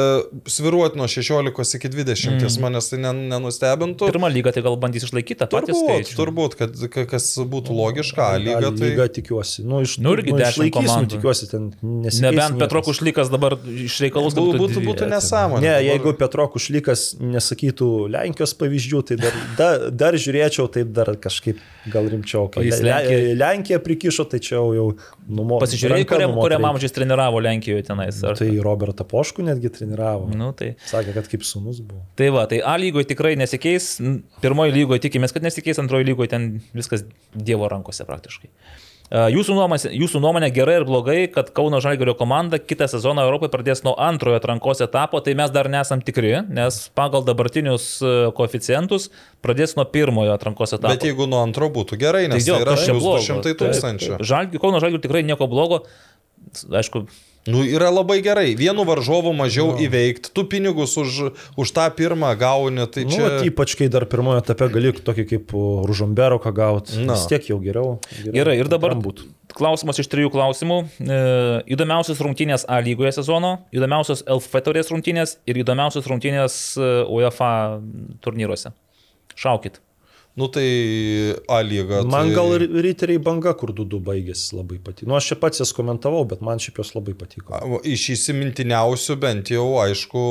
sviruoti 0.50 0.98
nuo 1.00 1.08
16 1.10 1.76
iki 1.80 1.90
20, 1.92 2.38
mm. 2.38 2.56
manęs 2.64 2.90
tai 2.92 3.00
nen- 3.02 3.24
nenustebintų. 3.34 4.08
Pirmą 4.14 4.30
lygą 4.32 4.54
tai 4.56 4.62
gal 4.64 4.78
bandys 4.80 5.04
išlaikyti 5.08 5.38
tą 5.42 5.48
patį 5.52 5.74
Turbūt, 5.74 5.90
skaičių. 5.90 6.16
turbūt, 6.20 6.56
kad 6.60 6.80
ka- 6.94 7.06
kas 7.10 7.28
būtų 7.50 7.76
logiška, 7.76 8.30
A 8.30 8.40
lyga 8.40 8.70
tai... 8.72 8.90
Lyga 8.92 9.08
tikiuosi. 9.18 9.64
Nu, 9.66 9.82
iš, 9.84 9.98
Nu, 10.00 10.14
irgi 10.16 10.32
nu, 10.34 10.40
išlaikys, 10.40 10.80
nu, 10.80 10.88
komandų. 10.88 11.10
tikiuosi, 11.16 11.48
ten 11.50 11.68
nesikeis 11.82 12.20
Nebent 12.24 12.54
niekas. 12.54 12.60
Petro 12.62 12.82
Kušlykas 12.86 13.30
dabar 13.32 13.56
iš 13.58 13.98
reikalus 14.06 14.34
kad 14.36 14.42
Būtų, 14.44 14.60
būtų, 14.62 14.78
dvi- 14.78 14.88
būtų 14.88 15.08
nesąmonė. 15.10 15.64
Ne, 15.66 15.74
jeigu 15.90 16.14
Petro 16.20 16.46
Kušlykas 16.54 17.04
nesakytų 17.20 17.88
Lenkijos 18.14 18.54
pavyzdžių, 18.60 19.02
tai 19.10 19.18
dar, 19.20 19.36
dar, 19.58 19.86
dar 20.04 20.18
žiūrėčiau, 20.20 20.68
taip 20.72 20.92
dar 20.96 21.12
kažkaip 21.20 21.58
gal 21.92 22.08
rimčiau. 22.12 22.46
Kai 22.52 22.66
Lenkija 23.40 23.80
prikišo, 23.82 24.24
tai 24.30 24.40
čia 24.44 24.60
jau 24.60 24.86
numo. 25.30 25.60
Pasižiūrėjai, 25.62 26.06
kuriam, 26.10 26.34
kuriam 26.38 26.66
amžiais 26.70 26.94
treniravo 26.96 27.40
Lenkijoje 27.44 27.86
tenais. 27.88 28.20
Ar... 28.26 28.38
Tai 28.40 28.48
Robertą 28.64 29.06
Poškų 29.08 29.46
netgi 29.48 29.72
treniravo. 29.78 30.28
Nu, 30.36 30.50
tai. 30.56 30.74
Sakė, 30.90 31.14
kad 31.16 31.30
kaip 31.32 31.46
sunus 31.46 31.80
buvo. 31.80 32.04
Tai 32.20 32.30
va, 32.36 32.44
tai 32.50 32.60
A 32.66 32.76
lygoje 32.80 33.08
tikrai 33.12 33.36
nesikeis, 33.40 33.92
pirmoji 34.44 34.76
lygoje 34.76 35.06
tikimės, 35.06 35.34
kad 35.36 35.46
nesikeis, 35.46 35.80
antroji 35.82 36.10
lygoje 36.12 36.34
ten 36.34 36.52
viskas 36.76 37.06
Dievo 37.34 37.70
rankose 37.70 38.06
praktiškai. 38.08 38.50
E, 39.10 39.22
Jūsų 39.34 39.56
nuomonė, 39.58 39.90
jūsų 39.98 40.20
nuomonė 40.22 40.50
gerai 40.54 40.76
ir 40.80 40.86
blogai, 40.86 41.18
kad 41.34 41.50
Kauno 41.54 41.80
Žalgirio 41.82 42.14
komanda 42.18 42.60
kitą 42.62 42.86
sezoną 42.90 43.24
Europoje 43.26 43.50
pradės 43.52 43.82
nuo 43.86 43.96
antrojo 43.98 44.38
atrankos 44.38 44.82
etapo, 44.86 45.18
tai 45.24 45.34
mes 45.38 45.50
dar 45.54 45.70
nesam 45.72 46.02
tikri, 46.06 46.36
nes 46.46 46.78
pagal 46.94 47.26
dabartinius 47.26 47.88
e, 47.98 48.12
koeficientus 48.36 49.08
pradės 49.42 49.74
nuo 49.78 49.86
pirmojo 49.90 50.36
atrankos 50.36 50.76
etapo. 50.76 50.94
Bet 50.94 51.08
jeigu 51.08 51.26
nuo 51.30 51.42
antro 51.42 51.70
būtų 51.74 51.98
gerai, 52.00 52.28
nes 52.30 52.44
tai, 52.44 52.52
jo, 52.52 52.60
tai 52.60 52.66
yra 52.66 52.76
kas 52.76 52.86
čia 52.86 52.94
plus 52.94 53.08
blogo? 53.08 53.24
200 53.42 53.56
tūkstančių. 53.64 54.20
Žalgi, 54.30 54.62
Kauno 54.62 54.82
Žalgirio 54.82 55.02
tikrai 55.02 55.24
nieko 55.26 55.50
blogo. 55.50 55.82
Aišku, 56.70 57.04
Nu, 57.48 57.62
yra 57.64 57.88
labai 57.88 58.18
gerai. 58.20 58.52
Vienu 58.58 58.84
varžovu 58.84 59.32
mažiau 59.32 59.70
no. 59.72 59.80
įveikti, 59.80 60.28
tu 60.36 60.44
pinigus 60.44 60.92
už, 61.00 61.32
už 61.56 61.72
tą 61.72 61.86
pirmą 61.96 62.34
gauni, 62.36 62.84
tai 62.92 63.06
Nu, 63.08 63.14
čia... 63.16 63.22
vat 63.24 63.46
ypač 63.48 63.74
kai 63.80 63.88
dar 63.92 64.04
pirmojo 64.10 64.42
etape 64.42 64.68
gali 64.68 64.92
tokį 64.92 65.24
kaip 65.30 65.54
Ružomberoką 65.88 66.52
gauti. 66.52 67.00
Na. 67.00 67.16
Vis 67.16 67.24
tiek 67.30 67.48
jau 67.48 67.56
geriau. 67.64 67.96
geriau 68.20 68.36
Gerai, 68.36 68.58
ir 68.60 68.68
dabar 68.68 68.92
būtų. 69.00 69.30
klausimas 69.56 70.02
iš 70.02 70.10
trijų 70.12 70.32
klausimų. 70.36 70.78
E, 71.00 71.20
įdomiausias 71.72 72.20
rungtynės 72.20 72.68
A 72.68 72.82
lygoje 72.84 73.14
sezono, 73.16 73.56
įdomiausias 73.72 74.26
LF 74.28 74.60
turės 74.66 74.92
rungtynės 74.92 75.38
ir 75.48 75.64
įdomiausias 75.64 76.08
rungtynės 76.12 76.60
e, 76.76 76.90
UEFA 77.08 77.52
turnyruose. 78.20 78.74
Šaukit. 79.40 79.80
Nu 80.38 80.46
tai 80.46 80.66
A 81.50 81.58
lyga. 81.66 82.02
Man 82.06 82.30
tai... 82.30 82.34
gal 82.36 82.54
riteriai 82.86 83.18
banga, 83.18 83.52
kur 83.58 83.72
2-2 83.74 83.98
baigėsi 84.06 84.54
labai 84.54 84.78
patiko. 84.84 85.08
Nu, 85.10 85.16
aš 85.18 85.32
čia 85.32 85.36
pats 85.42 85.60
jas 85.60 85.72
komentavau, 85.76 86.22
bet 86.30 86.44
man 86.46 86.62
šiaip 86.62 86.78
jos 86.80 86.94
labai 86.94 87.16
patiko. 87.18 87.58
Iš 87.82 88.04
įsimintiniausių 88.14 89.16
bent 89.20 89.50
jau, 89.50 89.66
aišku, 89.82 90.22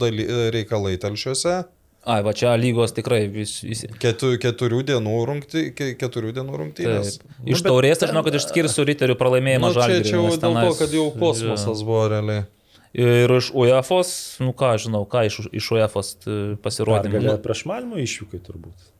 daly... 0.00 0.26
reikalai 0.54 0.96
telšiuose. 1.00 1.62
Ai, 2.04 2.18
va 2.26 2.34
čia 2.36 2.50
lygos 2.60 2.92
tikrai 2.92 3.22
vis, 3.32 3.54
visi. 3.64 3.88
Ketu, 4.02 4.34
keturių 4.42 4.82
dienų, 4.90 5.14
rungty... 5.30 5.62
ke- 5.76 5.94
keturių 5.96 6.34
dienų 6.36 6.58
rungtynės. 6.60 7.14
Iš 7.48 7.62
taurės 7.64 8.02
aš 8.04 8.10
žinau, 8.12 8.24
kad 8.26 8.36
išskirsiu 8.36 8.84
riterių 8.90 9.16
pralaimėjimą 9.22 9.70
Nu, 9.70 9.72
čia, 9.72 9.86
žalgiriui. 9.86 10.10
čia 10.10 10.18
jau 10.18 10.34
dėl 10.34 10.58
to, 10.58 10.74
kad 10.82 10.98
jau 10.98 11.06
kosmosas 11.14 11.80
buvo 11.86 12.02
realiai. 12.12 12.44
Ir 12.94 13.32
iš 13.38 13.48
UEFOS, 13.56 14.10
nu 14.44 14.52
ką 14.54 14.74
žinau, 14.84 15.06
ką 15.10 15.24
iš, 15.30 15.40
iš 15.50 15.70
UEFOS 15.78 16.10
pasirodė. 16.62 17.08
Galėjo 17.16 17.38
prieš 17.42 17.64
Malmo 17.70 17.96
iššūkai 18.04 18.42
turbūt. 18.44 18.90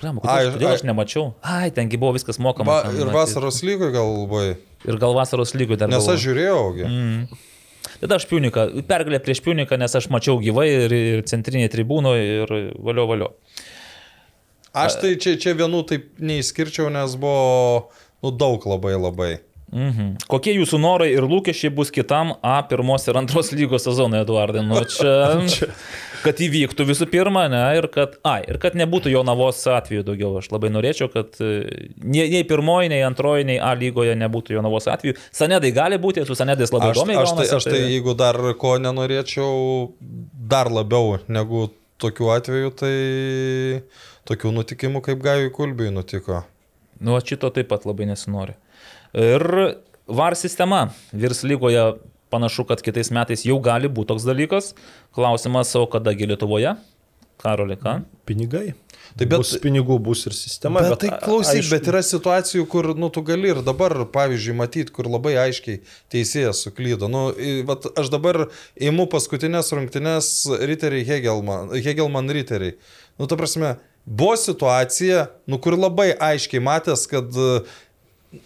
Blem, 0.00 0.18
Ai, 0.22 0.44
kodėl, 0.46 0.52
kodėl 0.56 0.68
ai. 0.70 0.76
aš 0.78 0.84
nemačiau? 0.88 1.26
Ai, 1.44 1.70
tengi 1.74 1.98
buvo 2.00 2.14
viskas 2.16 2.40
mokama. 2.42 2.70
Va, 2.70 2.78
ten, 2.88 2.96
ir 2.98 3.08
matyt. 3.08 3.16
vasaros 3.18 3.60
lygoj 3.66 3.92
gal 3.94 4.10
labai. 4.24 4.46
Ir 4.84 4.98
gal 5.00 5.14
vasaros 5.16 5.54
lygų 5.56 5.78
dar. 5.80 5.92
Nes 5.92 6.02
buvo. 6.02 6.16
aš 6.16 6.24
žiūrėjaugi. 6.26 6.88
Mm. 6.88 7.42
Tada 8.00 8.18
aš 8.18 8.26
piuniką, 8.28 8.66
pergalė 8.88 9.20
prieš 9.22 9.40
piuniką, 9.44 9.78
nes 9.80 9.94
aš 9.96 10.10
mačiau 10.12 10.40
gyvai 10.42 10.66
ir, 10.72 10.94
ir 10.96 11.24
centrinėje 11.30 11.70
tribūnoje 11.76 12.24
ir 12.42 12.54
valio 12.84 13.06
valio. 13.08 13.30
Aš 14.74 14.98
tai 15.00 15.14
čia, 15.22 15.36
čia 15.38 15.54
vienų 15.54 15.84
taip 15.86 16.08
neįskirčiau, 16.18 16.88
nes 16.92 17.14
buvo 17.20 17.92
nu, 18.24 18.32
daug 18.34 18.64
labai 18.66 18.96
labai. 18.98 19.30
Mhm. 19.74 20.10
Kokie 20.30 20.52
jūsų 20.54 20.78
norai 20.78 21.08
ir 21.16 21.24
lūkesčiai 21.26 21.72
bus 21.74 21.88
kitam 21.90 22.36
A 22.46 22.60
pirmos 22.70 23.08
ir 23.10 23.16
antros 23.18 23.50
lygos 23.50 23.82
sezonui, 23.88 24.20
Eduardai? 24.22 24.62
Nu, 24.62 24.78
čia, 24.94 25.66
kad 26.22 26.38
įvyktų 26.46 26.86
visų 26.86 27.08
pirma, 27.10 27.48
ne, 27.50 27.62
ir 27.80 27.88
kad, 27.90 28.14
ai, 28.22 28.44
ir 28.46 28.60
kad 28.62 28.78
nebūtų 28.78 29.10
jo 29.10 29.24
navos 29.26 29.58
atveju 29.66 30.06
daugiau. 30.06 30.30
Aš 30.38 30.52
labai 30.54 30.70
norėčiau, 30.70 31.10
kad 31.10 31.34
e, 31.42 31.90
nei, 31.98 32.28
nei 32.36 32.46
pirmoji, 32.46 32.92
nei 32.94 33.02
antroji, 33.06 33.48
nei 33.50 33.58
A 33.58 33.74
lygoje 33.78 34.14
nebūtų 34.20 34.54
jo 34.54 34.62
navos 34.62 34.86
atveju. 34.90 35.18
Sanedai 35.34 35.74
gali 35.74 35.98
būti, 35.98 36.22
su 36.28 36.38
Sanedais 36.38 36.70
labai 36.70 36.92
Aš, 36.92 37.00
įdomiai. 37.00 37.18
aš, 37.24 37.34
tai, 37.40 37.50
aš 37.58 37.68
tai, 37.72 37.84
jeigu 37.96 38.14
dar 38.18 38.38
ko 38.60 38.76
nenorėčiau, 38.78 39.54
dar 40.54 40.70
labiau 40.70 41.18
negu 41.26 41.66
tokių 42.02 42.30
atvejų, 42.38 42.74
tai 42.78 42.94
tokių 44.30 44.54
nutikimų 44.60 45.02
kaip 45.02 45.22
Gajui 45.24 45.50
Kulbiui 45.54 45.90
nutiko. 45.94 46.44
Nu, 47.02 47.18
šito 47.18 47.50
taip 47.50 47.72
pat 47.74 47.88
labai 47.88 48.06
nesinori. 48.12 48.54
Ir 49.14 49.44
VAR 50.10 50.34
sistema 50.36 50.88
virs 51.12 51.42
lygoje 51.46 51.94
panašu, 52.34 52.64
kad 52.66 52.82
kitais 52.82 53.12
metais 53.14 53.44
jau 53.46 53.60
gali 53.62 53.88
būti 53.88 54.10
toks 54.10 54.26
dalykas. 54.26 54.72
Klausimas, 55.14 55.70
o 55.78 55.86
kadagi 55.86 56.26
Lietuvoje? 56.26 56.74
Karoli, 57.38 57.76
ką? 57.78 58.00
Pinigai. 58.26 58.72
Tai 59.14 59.26
bet- 59.28 59.38
bus 59.38 59.52
pinigų, 59.62 59.98
bus 60.02 60.24
ir 60.26 60.32
sistema. 60.34 60.80
Bet, 60.80 60.90
bet 60.94 61.00
tai 61.04 61.10
klausyk, 61.22 61.60
aišku- 61.60 61.70
bet 61.70 61.88
yra 61.92 62.00
situacijų, 62.02 62.66
kur 62.68 62.94
nu, 62.98 63.10
tu 63.10 63.22
gali 63.22 63.50
ir 63.52 63.60
dabar, 63.62 63.92
pavyzdžiui, 64.06 64.56
matyti, 64.56 64.90
kur 64.90 65.04
labai 65.06 65.34
aiškiai 65.38 65.80
teisėjas 66.10 66.64
suklydo. 66.66 67.08
Nu, 67.10 67.28
vat, 67.68 67.86
aš 67.98 68.08
dabar 68.10 68.48
įimu 68.80 69.06
paskutinės 69.10 69.70
rungtynės 69.76 70.30
Riteriai 70.66 71.04
Hegelman, 71.06 71.70
Hegelman 71.74 72.26
Riteriai. 72.30 72.74
Nu, 73.18 73.26
ta 73.26 73.36
prasme, 73.36 73.76
buvo 74.06 74.34
situacija, 74.40 75.28
nu, 75.46 75.58
kur 75.58 75.76
labai 75.78 76.14
aiškiai 76.16 76.62
matęs, 76.64 77.06
kad 77.06 77.30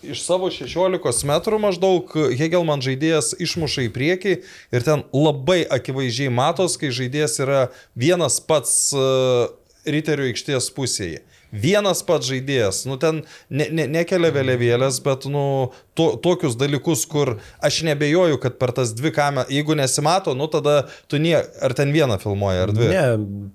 iš 0.03 0.23
savo 0.25 0.51
16 0.53 1.25
metrų 1.29 1.61
maždaug 1.63 2.13
Hegelman 2.39 2.83
žaidėjas 2.85 3.35
išmuša 3.41 3.87
į 3.89 3.93
priekį 3.95 4.35
ir 4.75 4.87
ten 4.87 5.05
labai 5.15 5.63
akivaizdžiai 5.79 6.33
matos, 6.33 6.79
kai 6.81 6.93
žaidėjas 6.95 7.39
yra 7.45 7.63
vienas 7.99 8.41
pats 8.45 8.91
uh, 8.97 9.49
riterių 9.89 10.31
aikštės 10.33 10.71
pusėje. 10.77 11.23
Vienas 11.49 12.03
pats 12.05 12.29
žaidėjas, 12.29 12.83
nu 12.89 12.99
ten 13.01 13.23
ne, 13.49 13.69
ne, 13.73 13.87
nekelia 13.89 14.29
vėliavėlės, 14.35 14.99
bet 15.05 15.25
nu 15.33 15.45
to, 15.97 16.11
tokius 16.21 16.59
dalykus, 16.61 17.07
kur 17.09 17.39
aš 17.65 17.81
nebejoju, 17.89 18.37
kad 18.43 18.59
per 18.61 18.75
tas 18.77 18.93
dvi 18.97 19.13
kameras, 19.17 19.49
jeigu 19.53 19.77
nesimato, 19.79 20.35
nu 20.37 20.51
tada 20.53 20.83
tu 21.09 21.21
nie, 21.23 21.37
ar 21.39 21.75
ten 21.79 21.95
vieną 21.95 22.19
filmuoji, 22.21 22.65
ar 22.67 22.75
dvi. 22.77 22.91
Ne, 22.93 23.07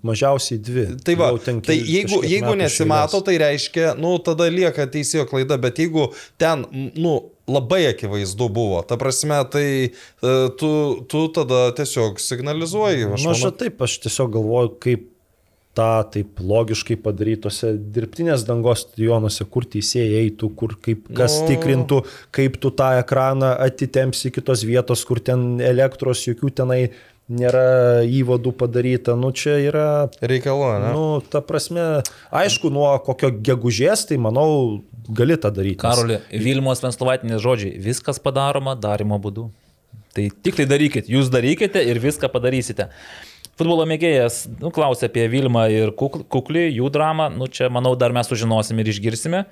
mažiausiai 0.10 0.58
dvi. 0.64 0.88
Tai 1.06 1.18
va, 1.22 1.30
tai 1.44 1.78
jeigu, 1.78 2.24
jeigu 2.26 2.56
nesimato, 2.60 3.22
eilės. 3.22 3.28
tai 3.30 3.38
reiškia, 3.46 3.94
nu, 4.02 4.16
tada 4.26 4.50
lieka 4.50 4.90
teisėjo 4.90 5.28
klaida, 5.30 5.60
bet 5.62 5.84
jeigu 5.84 6.10
ten, 6.42 6.66
nu, 6.98 7.20
labai 7.48 7.86
akivaizdu 7.92 8.50
buvo, 8.50 8.82
ta 8.88 8.98
prasme, 8.98 9.38
tai 9.52 9.70
e, 9.92 10.36
tu, 10.60 10.74
tu 11.12 11.26
tada 11.36 11.68
tiesiog 11.76 12.22
signalizuoji. 12.24 13.10
Aš 13.14 13.26
Nu, 13.26 13.34
aš 13.36 13.42
manau, 13.44 13.58
taip, 13.60 13.82
aš 13.84 13.98
tiesiog 14.06 14.38
galvoju, 14.38 14.78
kaip 14.84 15.10
tą 15.74 16.04
taip 16.14 16.38
logiškai 16.44 16.98
padarytose 17.02 17.72
dirbtinės 17.96 18.44
dangos 18.46 18.84
stadionuose, 18.86 19.46
kur 19.50 19.66
teisėjai 19.66 20.20
eitų, 20.28 20.52
kur 20.60 20.76
kaip, 20.82 21.08
kas 21.18 21.40
Nu. 21.42 21.48
tikrintų, 21.50 22.04
kaip 22.32 22.60
tu 22.62 22.70
tą 22.70 22.92
ekraną 23.02 23.56
atitempsi 23.66 24.30
kitos 24.36 24.62
vietos, 24.70 25.02
kur 25.06 25.20
ten 25.20 25.58
elektros 25.62 26.22
jokių 26.28 26.54
tenai 26.62 26.82
nėra 27.34 28.04
įvadų 28.06 28.52
padaryta. 28.60 29.16
Nu, 29.18 29.32
čia 29.32 29.56
yra 29.64 29.88
reikalo, 30.22 30.70
ne? 30.84 30.94
Nu, 30.94 31.22
ta 31.26 31.42
prasme, 31.42 32.04
aišku, 32.36 32.70
nuo 32.70 32.92
kokio 33.02 33.32
gegužės, 33.32 34.06
tai 34.10 34.18
manau, 34.22 34.84
gali 35.10 35.38
tą 35.40 35.50
daryti. 35.56 35.80
Karoli, 35.82 36.20
Vilmos 36.32 36.84
Venslovaitinės 36.84 37.42
žodžiai, 37.42 37.80
viskas 37.82 38.20
padaroma 38.22 38.76
darimo 38.76 39.18
būdu. 39.24 39.50
Tai 40.14 40.28
tik 40.46 40.60
tai 40.60 40.68
darykit, 40.70 41.08
jūs 41.10 41.32
darykite 41.34 41.82
ir 41.82 41.98
viską 42.04 42.30
padarysite. 42.30 42.92
Futbolo 43.64 43.86
mėgėjas 43.88 44.42
nu, 44.60 44.70
klausė 44.76 45.08
apie 45.08 45.24
Vilmą 45.32 45.64
ir 45.72 45.94
Kuk- 45.96 46.26
Kuklį, 46.28 46.66
jų 46.82 46.90
dramą, 46.92 47.30
nu 47.32 47.48
čia 47.48 47.70
manau 47.72 47.96
dar 47.96 48.12
mes 48.12 48.28
sužinosim 48.28 48.80
ir 48.84 48.90
išgirsime. 48.92 49.46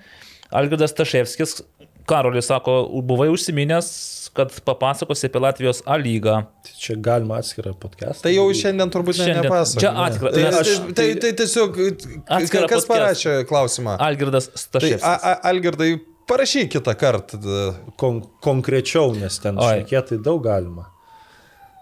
Algirdas 0.51 0.91
Taševskis, 0.97 1.61
Karolis 2.09 2.49
sako, 2.49 2.73
buvai 3.07 3.29
užsiminęs, 3.31 3.87
kad 4.35 4.51
papasakosi 4.67 5.29
apie 5.29 5.39
Latvijos 5.39 5.79
A 5.85 5.95
lygą. 6.01 6.41
Tai 6.65 6.73
Čia 6.81 6.95
galima 6.99 7.37
atskirą 7.39 7.71
podcastą. 7.79 8.25
Tai 8.25 8.33
jau 8.35 8.49
šiandien 8.51 8.91
turbūt 8.91 9.15
Šiandien- 9.21 9.45
nepasakosiu. 9.45 9.79
čia 9.79 9.91
atskira- 9.95 10.31
Tai, 10.33 10.41
tai 10.43 10.51
tai, 10.51 10.59
aš- 10.59 10.93
tai, 10.97 11.07
tai 11.23 11.31
tiesiog, 11.39 11.79
Atskirą 12.27 12.67
kas 12.67 12.83
podcast. 12.85 12.91
parašė 12.91 13.35
klausimą? 13.47 13.95
Algirdas 13.99 14.47
Tai, 14.51 14.61
Staševskis. 14.65 15.03
a, 15.07 15.13
a, 15.31 15.39
Algirdai, 15.53 15.91
parašyk 16.27 16.71
kitą 16.75 16.95
kartą. 16.99 17.39
Kon 17.97 18.21
konkrečiau, 18.43 19.15
nes 19.15 19.39
ten 19.39 19.55
Oi. 19.57 19.83
šnekėtai 19.85 20.19
daug 20.23 20.43
galima. 20.43 20.87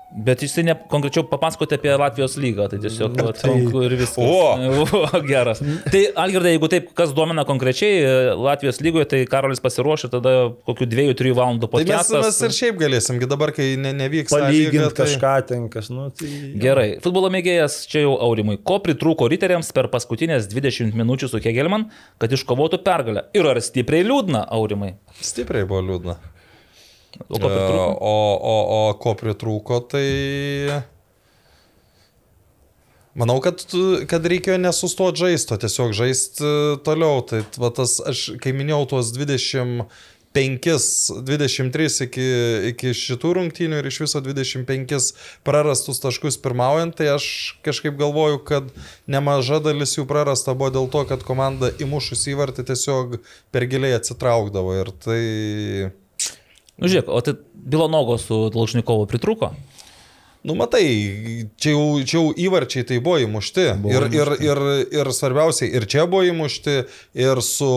Bet 0.10 0.42
jisai 0.42 0.64
ne 0.66 0.74
konkrečiau 0.90 1.22
papasakoti 1.30 1.76
apie 1.78 1.92
Latvijos 1.94 2.34
lygą, 2.42 2.66
tai 2.72 2.80
tiesiog 2.82 3.14
Nu, 3.14 3.28
nu, 3.28 3.34
tai- 3.38 3.52
tai... 3.54 3.82
ir 3.86 3.94
viskas. 3.94 4.18
O! 4.18 4.56
o 5.18 5.20
geras. 5.22 5.60
Tai 5.94 6.02
Algirdai, 6.24 6.56
jeigu 6.56 6.70
taip, 6.72 6.88
kas 6.98 7.12
domina 7.14 7.44
konkrečiai 7.46 8.00
e, 8.02 8.14
Latvijos 8.34 8.82
lygoje, 8.82 9.06
tai 9.12 9.20
Karolis 9.30 9.62
pasiruošia 9.62 10.10
tada 10.10 10.32
kokių 10.66 10.88
dviejų, 10.90 11.14
trijų 11.20 11.36
valandų 11.38 11.70
Tai 11.70 11.84
mes, 11.84 11.92
podcast'as. 11.92 12.26
mes 12.26 12.40
ir 12.48 12.56
šiaip 12.58 12.80
galėsim, 12.82 13.20
gi 13.22 13.30
dabar, 13.30 13.54
kai 13.54 13.68
ne, 13.78 13.92
nevyks 14.00 14.34
Palyginti 14.34 14.82
tai- 14.82 14.98
kažką 15.04 15.36
ten, 15.52 15.70
kas, 15.70 15.92
nu, 15.94 16.08
tai... 16.10 16.32
Gerai, 16.66 16.88
futbolo 17.06 17.30
mėgėjas 17.38 17.84
čia 17.92 18.02
jau 18.08 18.18
Aurimui. 18.26 18.58
Ko 18.66 18.80
pritrūko 18.82 19.30
riteriams 19.30 19.70
per 19.78 19.92
paskutinės 19.94 20.50
20 20.50 20.98
minučių 20.98 21.30
su 21.36 21.44
Kegelman, 21.46 21.86
kad 22.18 22.34
iškovotų 22.34 22.82
pergalę? 22.82 23.28
Ir 23.38 23.46
ar 23.54 23.62
stipriai 23.62 24.02
liūdna, 24.10 24.48
Aurimai? 24.58 24.96
Stipriai 25.22 25.70
buvo 25.70 25.86
liūdna. 25.86 26.18
O 27.18 27.40
ko 27.40 27.50
E, 27.50 27.54
pritrūko? 27.56 27.90
O, 28.00 28.16
o, 28.38 28.56
o 28.78 28.94
ko 29.02 29.16
pritrūko, 29.18 29.82
tai... 29.92 30.06
Manau, 33.20 33.40
kad, 33.44 33.66
kad 34.08 34.28
reikėjo 34.32 34.60
nesustoti 34.62 35.26
žaisto, 35.26 35.58
tiesiog 35.60 35.96
žaisti 35.98 36.52
toliau. 36.86 37.24
Tai 37.28 37.42
va, 37.60 37.72
tas, 37.76 37.98
aš 38.06 38.38
kai 38.40 38.54
minėjau 38.56 38.86
tuos 38.94 39.10
25, 39.12 39.90
23 41.28 41.90
iki, 42.06 42.28
iki 42.70 42.94
šitų 42.96 43.34
rungtynių 43.40 43.82
ir 43.82 43.90
iš 43.90 44.00
viso 44.06 44.22
25 44.24 45.10
prarastus 45.44 46.00
taškus 46.00 46.40
pirmaujant, 46.40 46.96
tai 46.96 47.10
aš 47.18 47.26
kažkaip 47.66 47.98
galvoju, 48.00 48.44
kad 48.48 48.70
nemaža 49.10 49.60
dalis 49.66 49.98
jų 49.98 50.06
prarasta 50.08 50.56
buvo 50.56 50.72
dėl 50.78 50.92
to, 50.94 51.04
kad 51.10 51.26
komanda 51.28 51.74
įmušus 51.82 52.30
įvartį 52.32 52.70
tiesiog 52.70 53.18
per 53.52 53.68
giliai 53.68 53.98
atsitraukdavo. 54.00 54.78
Ir 54.80 54.94
tai... 55.02 55.24
Nu, 56.80 56.88
žiūrėk, 56.88 57.12
o 57.12 57.20
tai 57.24 57.36
Bilonogo 57.70 58.18
su 58.22 58.48
Dalžnikovu 58.54 59.08
pritrūko? 59.12 59.52
Nu, 60.48 60.56
matai, 60.56 60.86
čia 61.60 61.74
jau, 61.74 62.00
čia 62.08 62.16
jau 62.16 62.30
įvarčiai 62.32 62.86
tai 62.88 63.02
buvo 63.04 63.18
įmušti. 63.20 63.66
Buvo 63.84 63.92
ir, 63.92 64.06
ir, 64.16 64.32
ir, 64.40 64.62
ir 65.02 65.12
svarbiausiai, 65.12 65.68
ir 65.76 65.84
čia 65.92 66.06
buvo 66.08 66.24
įmušti, 66.30 66.76
ir 67.20 67.42
su 67.44 67.72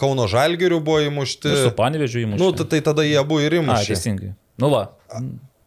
Kauno 0.00 0.28
Žalgiriu 0.28 0.82
buvo 0.84 1.00
įmušti. 1.06 1.48
Ir 1.48 1.64
su 1.70 1.74
Panevežiu 1.78 2.26
įmušė. 2.26 2.42
Nu, 2.44 2.52
tai, 2.60 2.82
tada 2.84 3.06
jie 3.08 3.22
buvo 3.24 3.40
ir 3.40 3.56
A, 3.56 3.62
įmušti. 3.62 3.96
teisingai. 3.96 4.34
Nu 4.60 4.68
va. 4.74 4.84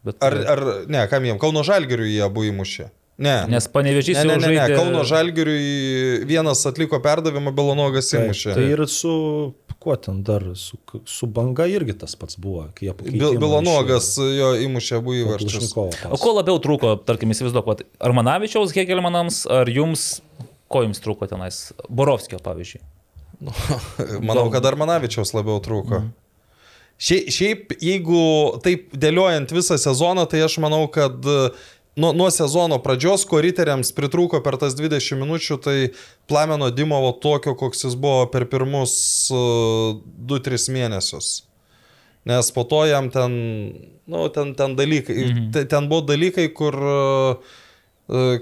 Bet, 0.06 0.22
Ar, 0.22 0.38
ar, 0.54 0.64
ne, 0.90 1.02
kam 1.10 1.26
jiem, 1.26 1.42
Kauno 1.42 1.66
Žalgiriu 1.66 2.06
jie 2.06 2.30
buvo 2.30 2.46
įmušti. 2.52 2.86
Ne. 3.22 3.34
Nes 3.50 3.66
Panevežys 3.70 4.16
Ne, 4.16 4.24
ne, 4.24 4.36
ne, 4.38 4.46
ne, 4.46 4.54
žaidė... 4.62 4.76
Kauno 4.78 5.02
Žalgiriui 5.06 6.22
vienas 6.26 6.62
atliko 6.66 6.98
perdavimą, 7.02 7.52
Belonogas 7.54 8.08
įmušė. 8.16 8.54
Tai 8.56 8.64
ir 8.64 8.82
su, 8.90 9.12
kuo 9.82 9.96
ten 9.98 10.20
dar, 10.26 10.44
su, 10.58 10.78
su 11.10 11.26
banga 11.26 11.66
irgi 11.70 11.96
tas 11.98 12.14
pats 12.18 12.38
buvo, 12.40 12.68
kai 12.78 12.88
jie 12.88 12.94
Bil- 13.02 13.36
Belonogas 13.42 14.12
jo 14.22 14.52
įmušė 14.66 15.00
abu 15.00 15.16
įvarčius. 15.18 15.72
O 16.08 16.18
ko 16.22 16.36
labiau 16.38 16.60
trūko, 16.62 16.94
tarkim, 17.08 17.34
įsivaizduok, 17.34 17.72
ar 17.98 18.14
Manavičiaus 18.16 18.74
Hegelmanams, 18.76 19.42
ar 19.50 19.70
jums, 19.72 20.06
ko 20.72 20.84
jums 20.86 21.02
trūko 21.04 21.28
tenais? 21.30 21.64
Borovskio, 21.90 22.38
pavyzdžiui. 22.42 22.82
Manau, 24.28 24.46
kad 24.54 24.66
Armanavičiaus 24.70 25.34
labiau 25.34 25.58
trūko. 25.64 26.04
Šiaip, 27.02 27.30
šiaip, 27.34 27.72
jeigu 27.82 28.22
taip 28.62 28.92
dėliojant 29.02 29.50
visą 29.56 29.74
sezoną, 29.80 30.22
tai 30.30 30.44
aš 30.46 30.60
manau, 30.62 30.84
kad 30.92 31.18
nuo, 31.96 32.12
nuo 32.12 32.30
sezono 32.30 32.78
pradžios, 32.82 33.24
ko 33.28 33.40
riteriams 33.44 33.92
pritrūko 33.96 34.42
per 34.44 34.58
tas 34.60 34.76
20 34.78 35.20
minučių, 35.20 35.58
tai 35.62 35.76
Plameno 36.30 36.70
Dimovo 36.72 37.12
tokio, 37.22 37.54
koks 37.58 37.86
jis 37.86 37.96
buvo 37.98 38.26
per 38.32 38.46
pirmus 38.50 38.94
2-3 39.32 40.68
mėnesius. 40.72 41.32
Nes 42.28 42.52
po 42.54 42.62
to 42.68 42.84
jam 42.86 43.10
ten, 43.10 43.32
nu, 44.06 44.24
ten, 44.34 44.54
ten 44.54 44.76
dalykai, 44.78 45.16
mhm. 45.18 45.50
ten, 45.54 45.68
ten 45.68 45.90
buvo 45.90 46.06
dalykai, 46.12 46.46
kur 46.54 46.78
uh, 46.78 48.38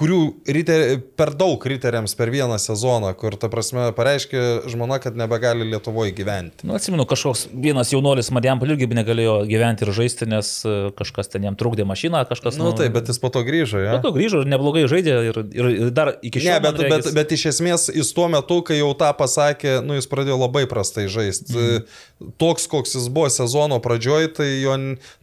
kurių 0.00 0.20
riter, 0.56 0.82
per 1.18 1.34
daug 1.36 1.60
riteriams 1.68 2.14
per 2.16 2.30
vieną 2.32 2.56
sezoną, 2.60 3.12
kur, 3.20 3.36
ta 3.40 3.50
prasme, 3.52 3.90
pareiškė 3.96 4.42
žmona, 4.72 4.96
kad 5.02 5.16
nebegali 5.18 5.66
Lietuvoje 5.68 6.14
gyventi. 6.16 6.64
Nu, 6.64 6.74
atsimenu, 6.78 7.04
kažkoks 7.08 7.46
vienas 7.52 7.92
jaunuolis 7.92 8.32
Marijampolė 8.32 8.78
irgi 8.78 8.88
negalėjo 8.96 9.34
gyventi 9.50 9.84
ir 9.84 9.92
žaisti, 9.96 10.28
nes 10.30 10.52
e, 10.64 10.76
kažkas 10.96 11.28
ten 11.34 11.44
jam 11.44 11.58
trukdė 11.60 11.84
mašiną, 11.88 12.22
kažkas... 12.30 12.56
Na 12.60 12.70
nu, 12.70 12.72
taip, 12.78 12.94
bet 12.96 13.12
jis 13.12 13.20
po 13.20 13.28
to 13.34 13.42
grįžo, 13.44 13.82
ja? 13.84 13.98
Po 13.98 14.08
to 14.08 14.14
grįžo 14.16 14.40
ir 14.44 14.50
neblogai 14.50 14.86
žaidė 14.90 15.16
ir, 15.28 15.40
ir, 15.52 15.70
ir 15.88 15.92
dar 15.96 16.14
iki 16.20 16.40
Ne, 16.40 16.46
šiol. 16.46 16.64
bet, 16.64 16.70
man 16.70 16.80
bet, 16.80 16.96
regis- 16.96 17.16
bet 17.20 17.36
iš 17.36 17.46
esmės 17.52 17.86
jis 17.92 18.14
tuo 18.16 18.30
metu, 18.32 18.60
kai 18.66 18.80
jau 18.80 18.90
tą 18.96 19.12
pasakė, 19.20 19.76
nu 19.84 19.98
jis 19.98 20.08
pradėjo 20.10 20.40
labai 20.40 20.64
prastai 20.70 21.06
žaisti. 21.12 21.52
Mm. 21.52 22.32
Toks, 22.40 22.66
koks 22.72 22.96
jis 22.96 23.08
buvo 23.12 23.28
sezono 23.32 23.78
pradžioj, 23.84 24.30
tai 24.36 24.48
jo, 24.64 24.74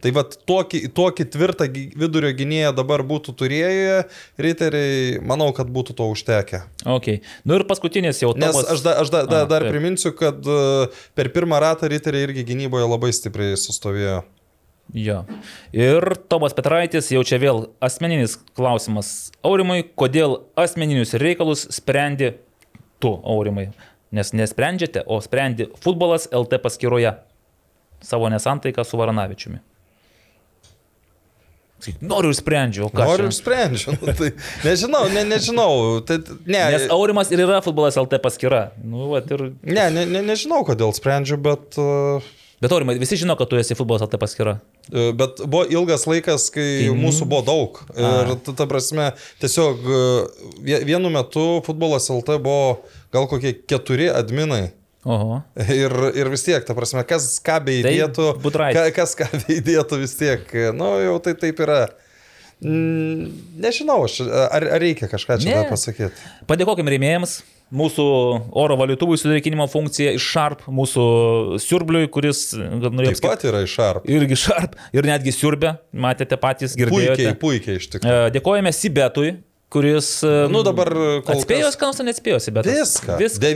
tai 0.02 0.14
vad 0.14 0.38
tokį, 0.48 0.84
tokį 0.94 1.28
tvirtą 1.34 1.68
vidurio 1.74 2.30
gynėją 2.34 2.72
dabar 2.78 3.04
būtų 3.06 3.34
turėję 3.38 4.00
riteriai, 4.38 4.67
manau, 5.24 5.48
kad 5.56 5.68
būtų 5.72 5.94
to 5.98 6.06
užtekę. 6.12 6.62
Okay. 6.84 7.20
Nu 7.44 7.56
ir 7.58 7.64
paskutinis 7.68 8.20
jau 8.22 8.34
Nes 8.36 8.52
Tomas- 8.52 8.68
aš, 8.74 8.82
da, 8.84 8.92
aš 9.02 9.10
da, 9.14 9.22
da, 9.26 9.42
A, 9.42 9.46
dar 9.48 9.62
taip. 9.64 9.72
priminsiu, 9.72 10.12
kad 10.16 10.38
e, 10.46 10.88
per 11.14 11.30
pirmą 11.34 11.60
ratą 11.60 11.88
riteriai 11.88 12.26
irgi 12.28 12.44
gynyboje 12.44 12.88
labai 12.88 13.12
stipriai 13.12 13.56
sustovėjo. 13.56 14.22
Jo. 14.94 15.24
Ir 15.76 16.14
Tomas 16.28 16.54
Petraitis, 16.56 17.10
jau 17.12 17.20
čia 17.24 17.36
vėl 17.38 17.66
asmeninis 17.84 18.38
klausimas 18.56 19.30
Aurimui, 19.44 19.82
kodėl 19.96 20.38
asmeninius 20.56 21.12
reikalus 21.20 21.66
sprendi 21.76 22.34
tu, 22.98 23.12
Aurimai? 23.24 23.70
Nes 24.10 24.32
nesprendžiate, 24.32 25.02
o 25.04 25.20
sprendi 25.20 25.66
futbolas 25.84 26.24
LT 26.32 26.62
paskyroje 26.64 27.12
savo 28.00 28.30
nesantaiką 28.32 28.84
su 28.86 28.96
Varanavičiumi. 28.96 29.60
Noriu 32.02 32.30
ir 32.32 32.38
sprendžiu? 32.38 32.88
Noriu 32.94 33.28
ir 33.30 33.34
sprendžiu. 33.36 33.94
Nu, 34.00 34.12
tai, 34.18 34.32
nežinau, 34.64 35.04
ne, 35.14 35.22
nežinau. 35.28 36.00
Tai, 36.06 36.18
ne, 36.46 36.64
Nes 36.74 36.88
Aurimas 36.90 37.30
ir 37.34 37.44
yra 37.44 37.60
futbolas 37.64 37.96
LT 38.00 38.18
paskyra. 38.24 38.70
Nu, 38.82 39.10
vat, 39.12 39.30
ir... 39.30 39.52
ne, 39.62 39.84
ne, 39.94 40.04
ne, 40.06 40.22
nežinau, 40.32 40.64
kodėl 40.66 40.92
sprendžiu, 40.96 41.38
bet... 41.40 41.78
Uh, 41.78 42.34
Bet 42.58 42.72
Aurimai, 42.74 42.96
visi 42.98 43.14
žino, 43.14 43.36
kad 43.38 43.46
tu 43.46 43.54
esi 43.54 43.76
futbolas 43.78 44.02
LT 44.02 44.18
paskyra. 44.18 44.56
E, 44.90 45.12
Bet 45.14 45.38
buvo 45.46 45.60
ilgas 45.70 46.08
laikas, 46.10 46.48
kai 46.50 46.88
Mhm. 46.88 46.96
mūsų 47.04 47.28
buvo 47.30 47.44
daug. 47.46 47.78
Ir 47.94 48.32
ta, 48.42 48.54
ta 48.58 48.66
prasme, 48.66 49.12
tiesiog 49.38 49.78
e, 49.86 50.00
vie- 50.66 50.80
vienu 50.88 51.06
metu 51.14 51.44
futbolas 51.62 52.10
LT 52.10 52.34
buvo 52.42 52.80
gal 53.14 53.28
kokie 53.30 53.52
keturi 53.62 54.10
adminai. 54.10 54.72
Oho. 55.08 55.38
Ir, 55.72 55.94
ir 56.20 56.28
vis 56.32 56.44
tiek, 56.44 56.64
ta 56.68 56.76
prasme, 56.76 57.00
kas 57.08 57.30
ką 57.44 57.58
beidėtų, 57.64 58.28
Tai 58.44 58.72
ka, 58.76 58.84
kas 59.00 59.14
ką 59.16 59.28
beidėtų 59.46 60.02
vis 60.02 60.12
tiek. 60.18 60.44
Nu, 60.76 60.96
jau 61.00 61.16
tai 61.24 61.32
taip 61.40 61.62
yra. 61.64 61.86
Mm, 62.58 63.28
nežinau, 63.62 64.02
aš, 64.08 64.18
ar, 64.26 64.66
ar 64.76 64.82
reikia 64.82 65.06
kažką 65.10 65.38
čia 65.44 65.62
pasakyti. 65.70 66.26
Padėkokim 66.50 66.90
rėmėjams. 66.90 67.38
Mūsų 67.68 68.04
oro 68.56 68.78
valytuvų 68.80 69.18
sudėkinimo 69.20 69.66
funkcija 69.68 70.14
iš 70.16 70.24
Sharp, 70.24 70.62
mūsų 70.72 71.02
siurbliui, 71.60 72.06
kuris 72.08 72.46
gal 72.56 72.94
norėjau 72.96 73.18
Taip 73.18 73.26
pat 73.26 73.44
yra 73.44 73.60
iš 73.66 73.74
Arp. 73.84 74.06
irgi 74.08 74.38
Sharp 74.40 74.78
ir 74.96 75.04
netgi 75.04 75.34
siurbė, 75.36 75.74
matėte 75.92 76.38
patys, 76.40 76.72
girdėjote. 76.80 77.18
Puikiai, 77.18 77.34
puikiai 77.42 77.76
iš 77.82 77.90
tikrųjų. 77.92 78.22
E, 78.24 78.32
Dėkojame 78.38 78.72
Sibetui, 78.72 79.34
kuris... 79.72 80.22
e, 80.24 80.48
Nu, 80.52 80.62
dabar 80.66 80.88
kol 81.26 81.34
Atspėjo, 81.36 81.66
kas- 81.68 81.76
ką 81.80 81.90
nors 81.90 82.00
neatspėjo 82.06 82.38
Sibetas. 82.40 82.72
Viską. 82.72 83.18
Viską. 83.20 83.50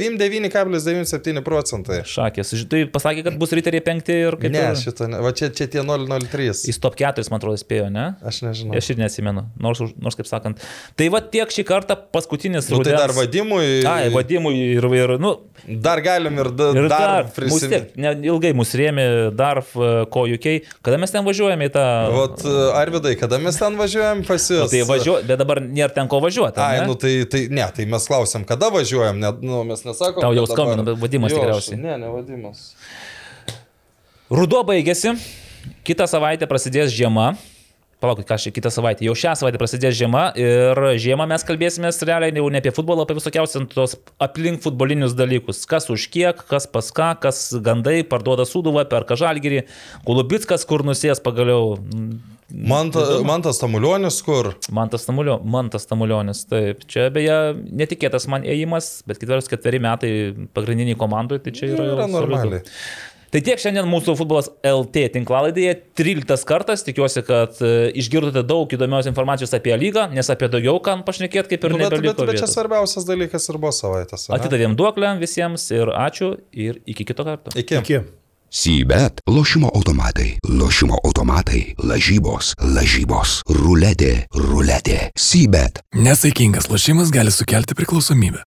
99,97 0.62 1.40
procentai. 1.46 2.00
Šakės. 2.08 2.52
Tai 2.70 2.82
pasakė, 2.92 3.24
kad 3.28 3.38
bus 3.40 3.52
riteriai 3.56 3.82
penkti 3.84 4.16
ir 4.26 4.36
kaip... 4.40 4.52
Ne, 4.52 4.64
ir- 4.72 4.80
šito, 4.80 5.08
ne. 5.10 5.20
va 5.24 5.32
čia, 5.36 5.48
čia 5.54 5.68
tie 5.72 5.82
003. 5.84 6.50
Jis 6.68 6.80
top 6.82 6.96
4, 7.00 7.24
man 7.32 7.40
atrodo, 7.40 7.60
spėjo, 7.60 7.88
ne? 7.92 8.06
Aš 8.28 8.42
nežinau. 8.46 8.76
Aš 8.78 8.90
ir 8.94 9.00
neatsimenu, 9.02 9.46
nors, 9.62 9.80
nors 9.96 10.18
kaip 10.18 10.28
sakant. 10.28 10.60
Tai 10.98 11.08
va 11.14 11.22
tiek 11.24 11.52
šį 11.52 11.64
kartą 11.68 11.96
paskutinis 12.14 12.68
Nu, 12.68 12.82
tai 12.82 12.92
rudens- 12.92 13.00
dar 13.06 13.14
vadimui. 13.16 13.70
Ai, 13.88 14.10
vadimui 14.14 14.54
ir, 14.76 14.88
ir 15.02 15.16
nu, 15.22 15.36
Dar 15.62 16.00
galim 16.02 16.34
ir, 16.42 16.48
da, 16.58 16.70
Ir 16.74 16.88
dar, 16.90 16.98
dar, 16.98 17.10
dar 17.22 17.28
prisiminti. 17.36 17.92
ne, 18.02 18.10
ilgai 18.26 18.50
mus 18.56 18.72
rėmė 18.74 19.04
Darf, 19.38 19.68
e, 19.78 19.90
ko 20.10 20.24
UK. 20.26 20.46
Kada 20.82 20.96
mes 20.98 21.12
ten 21.14 21.22
važiuojame 21.22 21.68
į 21.68 21.72
tą... 21.76 21.84
Vat, 22.16 22.42
Arvidai, 22.80 23.12
kada 23.20 23.38
mes 23.38 23.54
ten 23.60 23.76
važiuojam 23.78 24.24
pas 24.26 24.48
Nu, 24.50 24.56
jūs? 24.56 24.72
tai 24.72 24.80
važiuoju, 24.88 25.22
bet 25.28 25.38
dabar 25.38 25.60
nėra 25.62 25.94
ten 25.94 26.01
ko 26.10 26.18
važiuoti. 26.22 26.60
Ai, 26.62 26.82
nu 26.86 26.94
tai, 26.98 27.24
tai 27.30 27.46
ne, 27.50 27.64
tai 27.76 27.84
mes 27.90 28.06
klausim, 28.08 28.44
kada 28.48 28.68
važiuojam, 28.74 29.18
ne, 29.22 29.30
nu, 29.42 29.62
mes 29.68 29.84
nesakom. 29.84 30.20
Tau 30.22 30.32
jau 30.36 30.46
skambina, 30.50 30.82
bet 30.86 30.98
Vadimas 31.02 31.30
Jo, 31.32 31.36
aš- 31.36 31.42
tikriausiai. 31.42 31.78
Ne, 31.82 31.96
ne 31.98 32.10
vadimas. 32.12 32.72
Ruduo 34.32 34.62
baigėsi, 34.64 35.12
kitą 35.84 36.06
savaitę 36.08 36.46
prasidės 36.48 36.92
žiema. 36.94 37.34
Palaukit, 38.02 38.26
ką 38.26 38.34
čia 38.42 38.50
kitą 38.50 38.70
savaitę. 38.74 39.04
Jau 39.06 39.14
šią 39.14 39.36
savaitę 39.38 39.60
prasidės 39.62 39.94
žiema 39.94 40.24
ir 40.38 40.78
žiemą 40.98 41.28
mes 41.30 41.44
kalbėsime 41.46 41.92
realiai 42.08 42.34
jau 42.34 42.48
ne 42.50 42.58
apie 42.58 42.72
futbolą, 42.74 43.04
apie 43.06 43.14
visokiausius 43.14 43.68
tos 43.70 43.94
aplink 44.22 44.58
futbolinius 44.64 45.14
dalykus. 45.14 45.62
Kas 45.70 45.86
už 45.92 46.08
kiek, 46.10 46.42
kas 46.50 46.66
pas 46.66 46.90
ką, 46.90 47.12
kas 47.22 47.44
gandai, 47.62 48.00
parduoda 48.02 48.42
suduvą, 48.48 48.82
perka 48.90 49.14
žalgyrį, 49.20 49.62
Kulubitskas, 50.08 50.66
kur 50.66 50.82
nusės 50.82 51.22
pagaliau. 51.22 51.76
Man, 52.52 52.90
ta, 52.92 53.06
man 53.24 53.46
tas 53.46 53.62
tamulionis 53.62 54.18
kur? 54.26 54.50
Mantas 54.76 55.06
Tamulio, 55.06 55.38
Mantas 55.40 55.86
Tamulionis, 55.88 56.42
taip. 56.50 56.82
Čia 56.90 57.06
beje 57.14 57.38
netikėtas 57.72 58.26
man 58.28 58.44
ėjimas, 58.44 58.98
bet 59.08 59.22
kitveris 59.22 59.48
ketveri 59.48 59.80
metai 59.80 60.12
pagrindiniai 60.52 60.98
komandai, 61.00 61.40
tai 61.40 61.54
čia 61.56 61.70
yra, 61.72 61.88
Yra 61.94 62.10
solidu. 62.12 62.60
Tai 63.32 63.40
tiek 63.40 63.60
šiandien 63.60 63.86
mūsų 63.88 64.12
futbolas 64.18 64.50
LT 64.60 65.06
tinklalaidėje. 65.14 65.78
13 65.96 66.44
kartas. 66.48 66.84
Tikiuosi, 66.84 67.22
kad 67.24 67.56
e, 67.64 67.88
išgirdote 67.96 68.42
daug 68.44 68.68
įdomios 68.76 69.08
informacijos 69.08 69.54
apie 69.56 69.72
lygą, 69.80 70.10
nes 70.12 70.28
apie 70.32 70.50
daugiau 70.52 70.76
ką 70.84 70.98
pašnekėti 71.06 71.54
kaip 71.54 71.64
ir 71.64 71.72
Nu, 71.72 71.80
bet, 71.80 71.94
bet, 71.94 72.02
nebeliko. 72.02 72.26
bet 72.28 72.42
čia 72.42 72.50
svarbiausias 72.50 73.08
dalykas 73.08 73.48
ir 73.48 73.56
buvo 73.62 73.72
savaitės. 73.72 74.28
Atidavėm 74.36 74.76
duoklę 74.76 75.14
visiems 75.22 75.64
ir 75.72 75.88
ačiū 75.96 76.34
ir 76.52 76.82
iki 76.84 77.08
kito 77.08 77.24
karto. 77.24 77.56
Iki. 77.56 77.80
Iki. 77.80 78.02
Sybet, 78.52 79.22
lošimo 79.32 79.70
automatai, 79.72 80.34
lošimo 80.44 80.98
automatai, 81.00 81.62
lažybos, 81.80 82.52
lažybos, 82.60 83.38
ruletė, 83.48 84.26
ruletė, 84.36 85.06
Sybet. 85.16 85.80
Nesaikingas 85.96 86.68
lošimas 86.68 87.08
gali 87.16 87.32
sukelti 87.32 87.72
priklausomybę. 87.80 88.44